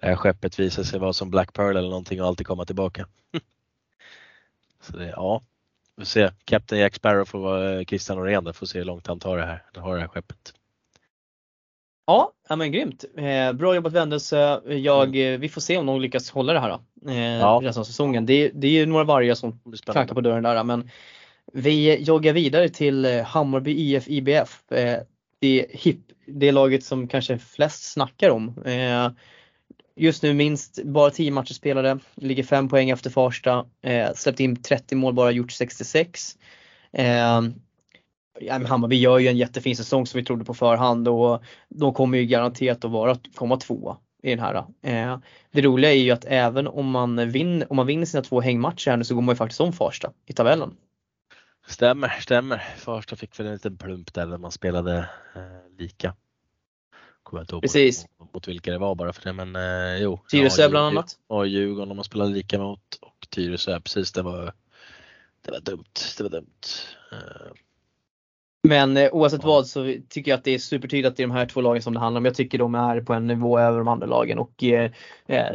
det 0.00 0.16
skeppet 0.16 0.58
visar 0.58 0.82
sig 0.82 1.00
vara 1.00 1.12
som 1.12 1.30
Black 1.30 1.52
Pearl 1.52 1.76
eller 1.76 1.88
någonting 1.88 2.22
och 2.22 2.26
alltid 2.26 2.46
komma 2.46 2.64
tillbaka. 2.64 3.06
Så 4.80 4.96
det, 4.96 5.08
ja, 5.08 5.42
vi 5.96 6.00
får 6.00 6.08
se. 6.08 6.30
Captain 6.44 6.80
Jack 6.80 6.94
Sparrow 6.94 7.24
får 7.24 7.38
vara 7.38 7.78
eh, 7.78 7.84
Christian 7.84 8.18
Norén 8.18 8.44
där, 8.44 8.52
får 8.52 8.66
se 8.66 8.78
hur 8.78 8.84
långt 8.84 9.06
han 9.06 9.20
tar 9.20 9.36
det 9.36 9.46
här, 9.46 9.62
har 9.76 9.94
det 9.94 10.00
här 10.00 10.08
skeppet. 10.08 10.54
Ja, 12.06 12.32
ja 12.48 12.56
men 12.56 12.72
grymt. 12.72 13.04
Eh, 13.16 13.52
bra 13.52 13.74
jobbat 13.74 13.92
Vändelse. 13.92 14.60
Jag, 14.66 15.08
mm. 15.08 15.34
Eh, 15.34 15.40
vi 15.40 15.48
får 15.48 15.60
se 15.60 15.76
om 15.78 15.86
de 15.86 16.00
lyckas 16.00 16.30
hålla 16.30 16.52
det 16.52 16.60
här 16.60 16.68
då, 16.68 17.10
eh, 17.10 17.38
ja. 17.38 17.60
resten 17.62 17.80
av 17.80 17.84
säsongen. 17.84 18.26
Det, 18.26 18.48
det 18.54 18.66
är 18.66 18.72
ju 18.72 18.86
några 18.86 19.04
vargar 19.04 19.34
som 19.34 19.60
knackar 19.84 20.14
på 20.14 20.20
dörren 20.20 20.42
där 20.42 20.64
men 20.64 20.90
vi 21.52 22.02
joggar 22.02 22.32
vidare 22.32 22.68
till 22.68 23.04
eh, 23.04 23.22
Hammarby 23.22 23.72
IF 23.72 24.08
IBF. 24.08 24.72
Eh, 24.72 24.98
det, 25.38 25.66
hip, 25.70 25.98
det 26.26 26.52
laget 26.52 26.84
som 26.84 27.08
kanske 27.08 27.38
flest 27.38 27.92
snackar 27.92 28.30
om. 28.30 28.62
Eh, 28.64 29.08
Just 29.96 30.22
nu 30.22 30.34
minst 30.34 30.82
bara 30.84 31.10
10 31.10 31.30
matcher 31.30 31.52
spelade, 31.52 31.98
ligger 32.14 32.42
5 32.42 32.68
poäng 32.68 32.90
efter 32.90 33.10
Farsta, 33.10 33.66
eh, 33.82 34.12
släppt 34.14 34.40
in 34.40 34.62
30 34.62 34.94
mål, 34.94 35.14
bara 35.14 35.30
gjort 35.30 35.52
66. 35.52 36.36
Eh, 36.92 37.42
ja, 38.40 38.58
men 38.58 38.66
Hammarby 38.66 38.96
gör 38.96 39.18
ju 39.18 39.28
en 39.28 39.36
jättefin 39.36 39.76
säsong 39.76 40.06
som 40.06 40.18
vi 40.18 40.24
trodde 40.24 40.44
på 40.44 40.54
förhand 40.54 41.08
och 41.08 41.42
de 41.68 41.94
kommer 41.94 42.18
ju 42.18 42.24
garanterat 42.24 42.84
att 42.84 42.90
vara, 42.90 43.18
komma 43.34 43.56
tvåa 43.56 43.96
i 44.22 44.30
den 44.30 44.38
här. 44.38 44.64
Eh, 44.82 45.18
det 45.50 45.62
roliga 45.62 45.92
är 45.92 45.96
ju 45.96 46.10
att 46.10 46.24
även 46.24 46.66
om 46.66 46.90
man, 46.90 47.30
vinner, 47.30 47.70
om 47.70 47.76
man 47.76 47.86
vinner 47.86 48.06
sina 48.06 48.22
två 48.22 48.40
hängmatcher 48.40 48.90
här 48.90 48.96
nu 48.96 49.04
så 49.04 49.14
går 49.14 49.22
man 49.22 49.32
ju 49.32 49.36
faktiskt 49.36 49.60
om 49.60 49.72
Farsta 49.72 50.12
i 50.26 50.32
tabellen. 50.32 50.76
Stämmer, 51.66 52.08
stämmer. 52.08 52.58
Farsta 52.76 53.16
fick 53.16 53.40
väl 53.40 53.46
en 53.46 53.52
liten 53.52 53.76
plump 53.76 54.14
där 54.14 54.26
när 54.26 54.38
man 54.38 54.52
spelade 54.52 54.98
eh, 55.34 55.76
lika. 55.78 56.14
Kommer 57.22 57.40
inte 57.40 57.54
ihåg 57.54 57.62
Precis. 57.62 58.06
Mot, 58.18 58.34
mot 58.34 58.48
vilka 58.48 58.70
det 58.70 58.78
var 58.78 58.94
bara 58.94 59.12
för 59.12 59.24
det 59.24 59.32
men 59.32 59.56
eh, 59.56 60.02
jo. 60.02 60.20
Tyresö 60.30 60.62
ja, 60.62 60.68
bland 60.68 60.86
annat. 60.86 61.18
Och 61.26 61.46
Djurgården 61.46 61.90
om 61.90 61.96
man 61.96 62.04
spelade 62.04 62.30
lika 62.30 62.58
mot 62.58 62.98
och 63.00 63.26
Tyresö, 63.30 63.80
precis 63.80 64.12
det 64.12 64.22
var 64.22 64.52
det 65.44 65.50
var 65.50 65.60
dumt. 65.60 65.94
Det 66.16 66.22
var 66.22 66.30
dumt. 66.30 66.60
Eh, 67.12 67.52
Men 68.68 68.96
eh, 68.96 69.08
oavsett 69.12 69.44
vad 69.44 69.66
så 69.66 69.94
tycker 70.08 70.30
jag 70.30 70.38
att 70.38 70.44
det 70.44 70.54
är 70.54 70.58
supertydligt 70.58 71.08
att 71.08 71.16
det 71.16 71.22
är 71.22 71.26
de 71.26 71.34
här 71.34 71.46
två 71.46 71.60
lagen 71.60 71.82
som 71.82 71.94
det 71.94 72.00
handlar 72.00 72.18
om. 72.18 72.24
Jag 72.24 72.34
tycker 72.34 72.58
de 72.58 72.74
är 72.74 73.00
på 73.00 73.12
en 73.12 73.26
nivå 73.26 73.58
över 73.58 73.78
de 73.78 73.88
andra 73.88 74.06
lagen 74.06 74.38
och 74.38 74.64
eh, 74.64 74.90
eh, 75.26 75.52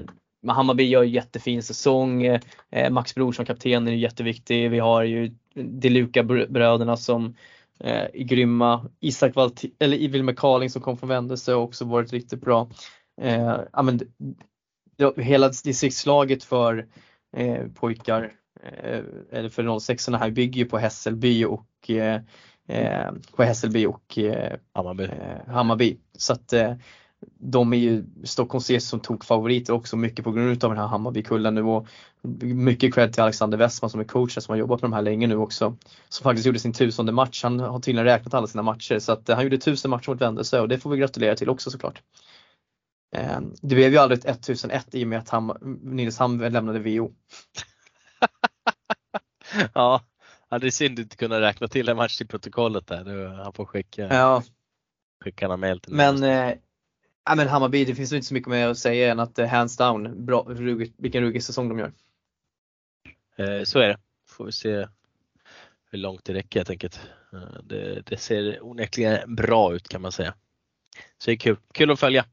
Hammarby 0.48 0.84
gör 0.84 1.04
jättefin 1.04 1.64
säsong. 1.64 2.26
Eh, 2.26 2.90
Max 2.90 3.16
Bror 3.16 3.32
som 3.32 3.46
kapten 3.46 3.88
är 3.88 3.92
jätteviktig. 3.92 4.72
Vi 4.72 4.80
har 4.80 5.04
ju 5.04 5.36
De 5.54 5.90
Luca 5.90 6.24
bröderna 6.24 6.98
som 6.98 7.36
eh, 7.80 8.04
är 8.14 8.24
grymma. 8.24 8.90
Isak 9.00 9.36
Valt 9.36 9.64
eller 9.80 9.98
Ivel 9.98 10.24
McCarling 10.24 10.70
som 10.70 10.82
kom 10.82 10.98
från 10.98 11.10
Vändelse 11.10 11.52
har 11.52 11.62
också 11.62 11.86
varit 11.86 12.14
riktigt 12.14 12.42
bra. 12.42 12.70
Eh, 13.22 13.60
men, 13.84 14.00
det, 14.98 15.22
hela 15.22 15.48
distriktslaget 15.48 16.44
för 16.44 16.88
eh, 17.38 17.66
pojkar 17.76 18.32
eh, 18.64 19.02
eller 19.32 19.50
för 19.50 19.80
06 19.80 20.08
här 20.08 20.32
bygger 20.32 20.60
ju 20.60 20.66
på 20.66 20.78
Hässelby 20.78 21.46
och 21.46 21.66
eh, 22.70 23.12
på 23.36 23.44
Hässelby 23.44 23.86
och 23.86 24.18
eh, 24.18 24.58
Hammarby. 24.74 25.04
eh, 25.04 25.54
Hammarby. 25.54 25.98
Så 26.18 26.34
att 26.34 26.54
eh, 26.54 26.74
de 27.40 27.74
är 27.74 27.78
ju 27.78 28.06
Stockholm 28.24 28.60
ses 28.60 28.88
som 28.90 29.00
tokfavoriter 29.00 29.74
också 29.74 29.98
mycket 29.98 30.26
på 30.26 30.32
grund 30.32 30.64
av 30.64 30.70
den 30.70 30.80
här 30.80 30.88
Hammarbykullen 30.88 31.56
nu 31.56 31.64
och 31.64 31.88
mycket 32.42 32.94
cred 32.94 33.14
till 33.14 33.24
Alexander 33.24 33.58
Westman 33.58 33.90
som 33.90 34.00
är 34.00 34.04
coach 34.04 34.38
som 34.38 34.52
har 34.54 34.58
jobbat 34.58 34.82
med 34.82 34.90
de 34.92 34.96
här 34.96 35.02
länge 35.02 35.28
nu 35.28 35.36
också. 35.36 35.78
Som 36.10 36.24
faktiskt 36.24 36.46
gjorde 36.48 36.60
sin 36.60 36.74
tusende 36.74 37.12
match. 37.12 37.44
Han 37.44 37.60
har 37.60 37.80
tydligen 37.80 38.06
räknat 38.06 38.34
alla 38.34 38.48
sina 38.48 38.64
matcher 38.64 39.00
så 39.00 39.12
att 39.12 39.30
eh, 39.30 39.36
han 39.36 39.44
gjorde 39.44 39.58
tusen 39.58 39.92
matcher 39.92 40.10
mot 40.12 40.22
Vändelse 40.22 40.60
och 40.60 40.68
det 40.68 40.80
får 40.80 40.90
vi 40.90 40.98
gratulera 40.98 41.36
till 41.36 41.50
också 41.50 41.72
såklart. 41.72 42.02
Eh, 43.16 43.40
det 43.62 43.76
blev 43.76 43.92
ju 43.92 43.98
aldrig 43.98 44.20
ett 44.26 44.26
1001 44.50 44.96
i 44.96 45.04
och 45.04 45.08
med 45.08 45.20
att 45.20 45.30
Ham- 45.30 45.78
Nynäshamn 45.82 46.38
lämnade 46.52 46.80
VO. 46.80 47.12
ja, 49.74 50.02
ja, 50.50 50.60
det 50.60 50.72
synd 50.72 51.00
inte 51.00 51.18
kunna 51.18 51.42
räkna 51.42 51.68
till 51.68 51.90
en 51.90 51.98
match 51.98 52.18
till 52.18 52.28
protokollet 52.28 52.88
där. 52.88 53.04
Nu, 53.04 53.28
han 53.28 53.54
får 53.54 53.66
skicka, 53.66 54.08
Ja, 54.12 54.44
skicka 55.24 55.46
en 55.46 55.60
mail 55.60 55.80
till 55.80 55.94
men 55.94 56.24
eh, 56.24 56.54
Ja 57.30 57.36
men 57.36 57.48
Hammarby, 57.48 57.86
det 57.86 57.96
finns 57.96 58.14
inte 58.14 58.28
så 58.28 58.34
mycket 58.34 58.50
mer 58.50 58.68
att 58.68 58.78
säga 58.78 59.12
än 59.12 59.20
att 59.20 59.40
eh, 59.40 59.48
hands 59.48 59.78
down, 59.78 60.26
bra, 60.26 60.46
ruggigt, 60.48 60.96
vilken 60.98 61.24
ruggig 61.24 61.44
säsong 61.44 61.70
de 61.70 61.80
gör. 61.80 61.92
Eh, 63.36 63.64
så 63.64 63.80
är 63.80 63.88
det. 63.88 63.98
Får 64.28 64.46
vi 64.46 64.52
se 64.52 64.88
hur 65.92 66.00
långt 66.00 66.26
det 66.26 66.34
räcker 66.34 66.60
helt 66.60 66.70
enkelt. 66.70 67.02
Eh, 67.34 67.62
det, 67.64 68.02
det 68.06 68.18
ser 68.18 68.64
onekligen 68.64 69.36
bra 69.36 69.74
ut 69.74 69.88
kan 69.88 70.02
man 70.02 70.12
säga. 70.12 70.34
Så 71.18 71.30
det 71.30 71.32
är 71.32 71.38
kul, 71.38 71.58
kul 71.74 71.92
att 71.92 72.00
följa. 72.00 72.26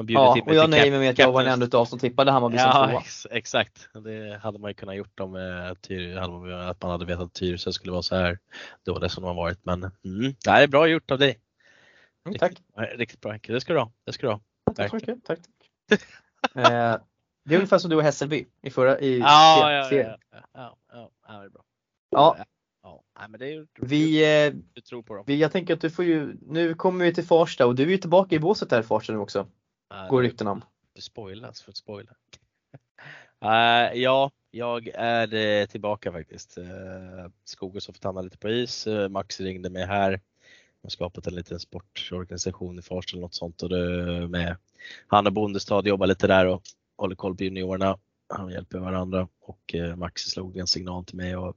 Man 0.00 0.06
bjuder 0.06 0.22
Ja, 0.22 0.34
till 0.34 0.42
och 0.42 0.54
jag 0.54 0.70
nöjer 0.70 0.90
mig 0.90 1.00
med 1.00 1.10
att 1.10 1.18
jag 1.18 1.32
var 1.32 1.42
den 1.44 1.52
enda 1.52 1.66
utav 1.66 1.84
som 1.84 1.98
tippade 1.98 2.30
Hammarby 2.30 2.58
som 2.58 2.66
Ja, 2.66 2.86
tvåa. 2.88 3.00
ex, 3.00 3.26
exakt. 3.30 3.88
Det 4.04 4.40
hade 4.42 4.58
man 4.58 4.70
ju 4.70 4.74
kunnat 4.74 4.96
gjort 4.96 5.20
om 5.20 5.36
eh, 5.36 5.74
Tyr, 5.80 6.16
att 6.16 6.82
man 6.82 6.90
hade 6.90 7.04
vetat 7.04 7.22
att 7.24 7.32
Tyresö 7.32 7.72
skulle 7.72 7.92
vara 7.92 8.02
så 8.02 8.16
här 8.16 8.38
dåliga 8.86 9.08
som 9.08 9.22
de 9.22 9.26
har 9.26 9.34
varit. 9.34 9.58
Men 9.64 9.90
mm, 10.04 10.34
det 10.44 10.50
här 10.50 10.62
är 10.62 10.66
bra 10.66 10.86
gjort 10.86 11.10
av 11.10 11.18
dig. 11.18 11.38
Mm, 12.26 12.38
tack. 12.38 12.52
Riktigt 12.96 13.20
bra 13.20 13.30
Henke, 13.30 13.52
det 13.52 13.60
ska 13.60 13.72
du 13.72 13.78
ha. 13.78 13.92
Det 14.06 14.12
ska 14.12 14.26
du 14.26 14.32
ha. 14.32 14.40
Tack. 14.76 14.90
Tack, 14.90 15.02
tack. 15.24 15.38
eh, 16.54 16.96
det 17.44 17.54
är 17.54 17.58
ungefär 17.58 17.78
som 17.78 17.90
du 17.90 17.96
och 17.96 18.02
Hässelby 18.02 18.46
i 18.62 18.70
förra 18.70 19.00
i 19.00 19.18
Ja, 19.18 19.72
ja, 19.72 19.88
serien. 19.88 20.18
ja, 20.32 20.38
ja, 20.54 20.76
ja, 20.92 21.10
ja, 21.28 21.32
det 21.38 21.44
är 21.44 21.48
bra. 21.50 21.62
Ja, 22.10 22.36
ja. 22.82 23.02
Nej, 23.20 23.28
men 23.28 23.40
det 23.40 23.52
är 23.52 23.66
vi, 23.80 24.22
eh, 24.46 24.52
du 24.74 24.80
tror 24.80 25.02
på 25.02 25.14
dem. 25.14 25.24
vi, 25.26 25.36
jag 25.40 25.52
tänker 25.52 25.74
att 25.74 25.80
du 25.80 25.90
får 25.90 26.04
ju, 26.04 26.36
nu 26.42 26.74
kommer 26.74 27.04
vi 27.04 27.14
till 27.14 27.24
Farsta 27.24 27.66
och 27.66 27.74
du 27.74 27.82
är 27.82 27.86
ju 27.88 27.96
tillbaka 27.98 28.34
i 28.34 28.38
båset 28.38 28.70
där 28.70 28.80
i 28.80 28.82
Farsta 28.82 29.12
nu 29.12 29.18
också, 29.18 29.46
går 30.08 30.22
det- 30.22 30.28
rykten 30.28 30.46
om. 30.48 30.64
Du 30.94 31.00
spoilas 31.02 31.62
för 31.62 31.70
att 31.70 31.76
spoila. 31.76 32.12
Eh, 33.44 33.92
ja, 34.00 34.30
jag 34.50 34.88
är 34.94 35.34
eh, 35.34 35.66
tillbaka 35.66 36.12
faktiskt. 36.12 36.58
Uh, 36.58 36.66
Skogås 37.44 37.86
har 37.86 37.94
fått 37.94 38.04
hamna 38.04 38.20
lite 38.22 38.38
på 38.38 38.48
is. 38.48 38.86
Eh, 38.86 39.08
Max 39.08 39.40
ringde 39.40 39.70
mig 39.70 39.86
här. 39.86 40.10
De 40.10 40.20
har 40.82 40.90
skapat 40.90 41.26
en 41.26 41.34
liten 41.34 41.60
sportorganisation 41.60 42.78
i 42.78 42.82
Farsta 42.82 43.14
eller 43.14 43.22
något 43.22 43.34
sånt 43.34 43.62
och 43.62 43.68
det 43.68 44.28
med 44.28 44.56
han 45.06 45.26
och 45.26 45.32
Bondestad 45.32 45.86
jobbar 45.86 46.06
lite 46.06 46.26
där 46.26 46.46
och 46.46 46.62
håller 46.96 47.14
koll 47.16 47.36
på 47.36 47.44
juniorerna. 47.44 47.98
Han 48.28 48.50
hjälper 48.50 48.78
varandra 48.78 49.28
och 49.40 49.74
eh, 49.74 49.96
Max 49.96 50.22
slog 50.22 50.56
en 50.56 50.66
signal 50.66 51.04
till 51.04 51.16
mig 51.16 51.36
och, 51.36 51.56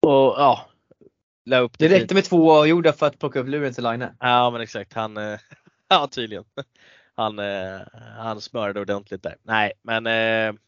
och 0.00 0.34
ja, 0.38 0.66
la 1.44 1.58
upp 1.58 1.78
Det 1.78 1.88
fint. 1.88 2.00
räckte 2.00 2.14
med 2.14 2.24
två 2.24 2.52
avgjorda 2.52 2.92
för 2.92 3.06
att 3.06 3.18
plocka 3.18 3.40
upp 3.40 3.48
luren 3.48 3.74
till 3.74 3.84
Line. 3.84 4.06
Ja 4.20 4.50
men 4.50 4.60
exakt, 4.60 4.92
han, 4.92 5.16
eh, 5.16 5.38
ja 5.94 6.08
tydligen. 6.10 6.44
Han, 7.14 7.38
eh, 7.38 7.80
han 8.16 8.40
smörade 8.40 8.80
ordentligt 8.80 9.22
där. 9.22 9.36
Nej 9.42 9.72
men 9.82 10.06
eh, 10.06 10.60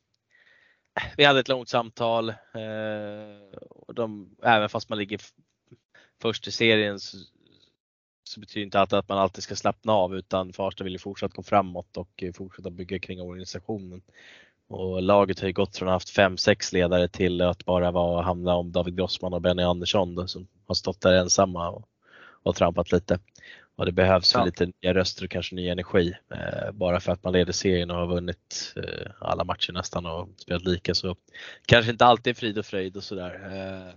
vi 1.17 1.25
hade 1.25 1.41
ett 1.41 1.49
långt 1.49 1.69
samtal. 1.69 2.29
Eh, 2.29 3.59
och 3.71 3.95
de, 3.95 4.37
även 4.43 4.69
fast 4.69 4.89
man 4.89 4.99
ligger 4.99 5.21
först 6.23 6.47
i 6.47 6.51
serien 6.51 7.01
så, 7.01 7.17
så 8.25 8.41
betyder 8.41 8.65
inte 8.65 8.81
alltid 8.81 8.99
att 8.99 9.09
man 9.09 9.19
alltid 9.19 9.45
ska 9.45 9.57
slappna 9.57 9.93
av 9.93 10.17
utan 10.17 10.53
Farsta 10.53 10.85
vill 10.85 10.93
ju 10.93 10.99
fortsatt 10.99 11.35
gå 11.35 11.43
framåt 11.43 11.97
och 11.97 12.25
fortsätta 12.35 12.71
bygga 12.71 12.99
kring 12.99 13.21
organisationen. 13.21 14.03
Och 14.69 15.03
laget 15.03 15.41
har 15.41 15.47
ju 15.47 15.53
gått 15.53 15.77
från 15.77 15.89
att 15.89 15.91
ha 15.91 15.97
haft 15.97 16.11
fem, 16.11 16.37
sex 16.37 16.73
ledare 16.73 17.09
till 17.09 17.41
att 17.41 17.65
bara 17.65 17.91
vara, 17.91 18.23
hamna 18.23 18.55
om 18.55 18.73
David 18.73 18.97
Grossman 18.97 19.35
och 19.35 19.43
Benny 19.43 19.63
Andersson 19.63 20.15
då, 20.15 20.27
som 20.27 20.47
har 20.67 20.75
stått 20.75 21.01
där 21.01 21.13
ensamma 21.13 21.71
och, 21.71 21.89
och 22.43 22.57
trampat 22.57 22.93
lite. 22.93 23.19
Och 23.83 23.87
det 23.87 23.93
behövs 23.93 24.35
Ja. 24.35 24.45
lite 24.45 24.67
nya 24.67 24.95
röster 24.95 25.25
och 25.25 25.31
kanske 25.31 25.55
ny 25.55 25.69
energi. 25.69 26.15
Eh, 26.31 26.73
bara 26.73 27.01
för 27.01 27.13
att 27.13 27.25
man 27.25 27.33
leder 27.33 27.53
serien 27.53 27.91
och 27.91 27.97
har 27.97 28.07
vunnit 28.07 28.75
eh, 28.77 29.11
alla 29.21 29.45
matcher 29.45 29.73
nästan 29.73 30.07
och 30.07 30.29
spelat 30.37 30.65
lika 30.65 30.95
så 30.95 31.17
kanske 31.67 31.91
inte 31.91 32.05
alltid 32.05 32.31
är 32.31 32.35
frid 32.35 32.59
och 32.59 32.67
fröjd 32.67 32.97
och 32.97 33.05
sådär. 33.05 33.35
Eh, 33.53 33.95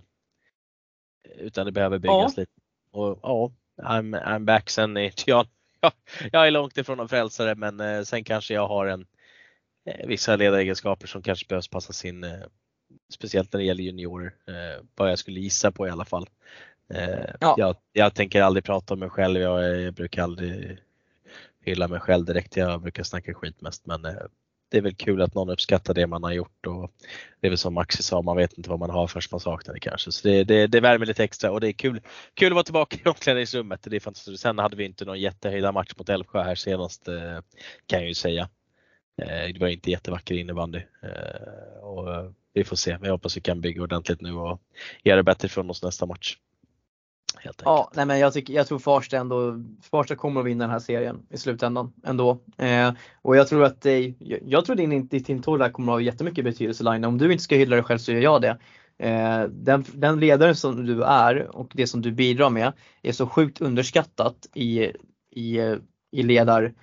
utan 1.38 1.66
det 1.66 1.72
behöver 1.72 1.98
byggas 1.98 2.36
lite. 2.36 2.52
Och 2.90 3.18
ja, 3.22 3.52
I'm, 3.82 4.24
I'm 4.24 4.44
back 4.44 4.70
sen 4.70 4.96
är 4.96 5.12
jag, 5.26 5.46
jag, 5.80 5.92
jag 6.32 6.46
är 6.46 6.50
långt 6.50 6.78
ifrån 6.78 7.00
en 7.00 7.08
frälsare 7.08 7.54
men 7.54 7.80
eh, 7.80 8.02
sen 8.02 8.24
kanske 8.24 8.54
jag 8.54 8.68
har 8.68 8.86
en 8.86 9.06
eh, 9.84 10.06
vissa 10.06 10.36
ledaregenskaper 10.36 11.06
som 11.06 11.22
kanske 11.22 11.46
behövs 11.48 11.68
passas 11.68 12.04
in. 12.04 12.24
Eh, 12.24 12.42
speciellt 13.14 13.52
när 13.52 13.60
det 13.60 13.66
gäller 13.66 13.84
juniorer. 13.84 14.34
Vad 14.94 15.10
jag 15.10 15.18
skulle 15.18 15.40
gissa 15.40 15.72
på 15.72 15.86
i 15.86 15.90
alla 15.90 16.04
fall. 16.04 16.26
Eh, 16.94 17.34
Ja. 17.40 17.54
jag, 17.58 17.76
jag 17.92 18.14
tänker 18.14 18.42
aldrig 18.42 18.64
prata 18.64 18.94
om 18.94 19.00
mig 19.00 19.10
själv. 19.10 19.40
Jag, 19.40 19.80
jag 19.80 19.94
brukar 19.94 20.22
aldrig 20.22 20.78
hylla 21.60 21.88
mig 21.88 22.00
själv 22.00 22.24
direkt. 22.24 22.56
Jag 22.56 22.82
brukar 22.82 23.02
snacka 23.02 23.34
skit 23.34 23.60
mest 23.60 23.86
men 23.86 24.04
eh, 24.04 24.12
det 24.70 24.78
är 24.78 24.82
väl 24.82 24.94
kul 24.94 25.22
att 25.22 25.34
någon 25.34 25.50
uppskattar 25.50 25.94
det 25.94 26.06
man 26.06 26.22
har 26.22 26.32
gjort 26.32 26.66
och 26.66 26.92
det 27.40 27.46
är 27.46 27.50
väl 27.50 27.58
som 27.58 27.74
Maxi 27.74 28.02
sa, 28.02 28.22
man 28.22 28.36
vet 28.36 28.52
inte 28.52 28.70
vad 28.70 28.78
man 28.78 28.90
har 28.90 29.06
först 29.06 29.30
man 29.30 29.40
saknar 29.40 29.74
det 29.74 29.80
kanske. 29.80 30.12
Så 30.12 30.28
det, 30.28 30.44
det, 30.44 30.66
det 30.66 30.80
värmer 30.80 31.06
lite 31.06 31.24
extra 31.24 31.50
och 31.50 31.60
det 31.60 31.68
är 31.68 31.72
kul, 31.72 32.00
kul 32.34 32.46
att 32.46 32.54
vara 32.54 32.64
tillbaka 32.64 32.96
i 33.04 33.08
omklädningsrummet. 33.08 33.80
Det 33.82 33.96
är 33.96 34.00
fantastiskt. 34.00 34.42
Sen 34.42 34.58
hade 34.58 34.76
vi 34.76 34.84
inte 34.84 35.04
någon 35.04 35.20
jättehöjda 35.20 35.72
match 35.72 35.92
mot 35.96 36.08
Älvsjö 36.08 36.42
här 36.42 36.54
senast 36.54 37.08
eh, 37.08 37.38
kan 37.86 37.98
jag 37.98 38.08
ju 38.08 38.14
säga. 38.14 38.48
Det 39.16 39.60
var 39.60 39.68
inte 39.68 39.90
jättevacker 39.90 40.34
innebandy. 40.34 40.80
Och 41.80 42.34
vi 42.52 42.64
får 42.64 42.76
se. 42.76 42.98
Jag 43.02 43.10
hoppas 43.10 43.36
vi 43.36 43.40
kan 43.40 43.60
bygga 43.60 43.82
ordentligt 43.82 44.20
nu 44.20 44.32
och 44.32 44.60
göra 45.04 45.16
det 45.16 45.22
bättre 45.22 45.48
från 45.48 45.70
oss 45.70 45.82
nästa 45.82 46.06
match. 46.06 46.36
Helt 47.40 47.62
Ja, 47.64 47.78
enkelt. 47.78 47.96
nej 47.96 48.06
men 48.06 48.18
jag, 48.18 48.32
tycker, 48.32 48.54
jag 48.54 48.66
tror 48.66 48.78
Farsta 48.78 49.16
ändå, 49.16 49.64
Farsta 49.90 50.14
kommer 50.14 50.40
att 50.40 50.46
vinna 50.46 50.64
den 50.64 50.70
här 50.70 50.78
serien 50.78 51.22
i 51.30 51.38
slutändan 51.38 51.92
ändå. 52.04 52.38
Eh, 52.58 52.92
och 53.22 53.36
jag 53.36 53.48
tror 53.48 53.64
att 53.64 53.82
det, 53.82 54.14
jag, 54.18 54.40
jag 54.46 54.64
tror 54.64 54.76
din, 54.76 55.08
ditt 55.08 55.28
intåg 55.28 55.58
där 55.58 55.70
kommer 55.70 55.92
att 55.92 55.96
ha 55.96 56.00
jättemycket 56.00 56.44
betydelse 56.44 56.84
Line. 56.84 57.04
Om 57.04 57.18
du 57.18 57.32
inte 57.32 57.44
ska 57.44 57.56
hylla 57.56 57.76
dig 57.76 57.84
själv 57.84 57.98
så 57.98 58.12
gör 58.12 58.20
jag 58.20 58.42
det. 58.42 58.58
Eh, 58.98 59.42
den, 59.50 59.84
den 59.94 60.20
ledaren 60.20 60.56
som 60.56 60.86
du 60.86 61.02
är 61.02 61.56
och 61.56 61.70
det 61.74 61.86
som 61.86 62.02
du 62.02 62.12
bidrar 62.12 62.50
med 62.50 62.72
är 63.02 63.12
så 63.12 63.26
sjukt 63.26 63.60
underskattat 63.60 64.36
i, 64.54 64.80
i, 65.30 65.58
i 66.12 66.22
ledar 66.22 66.74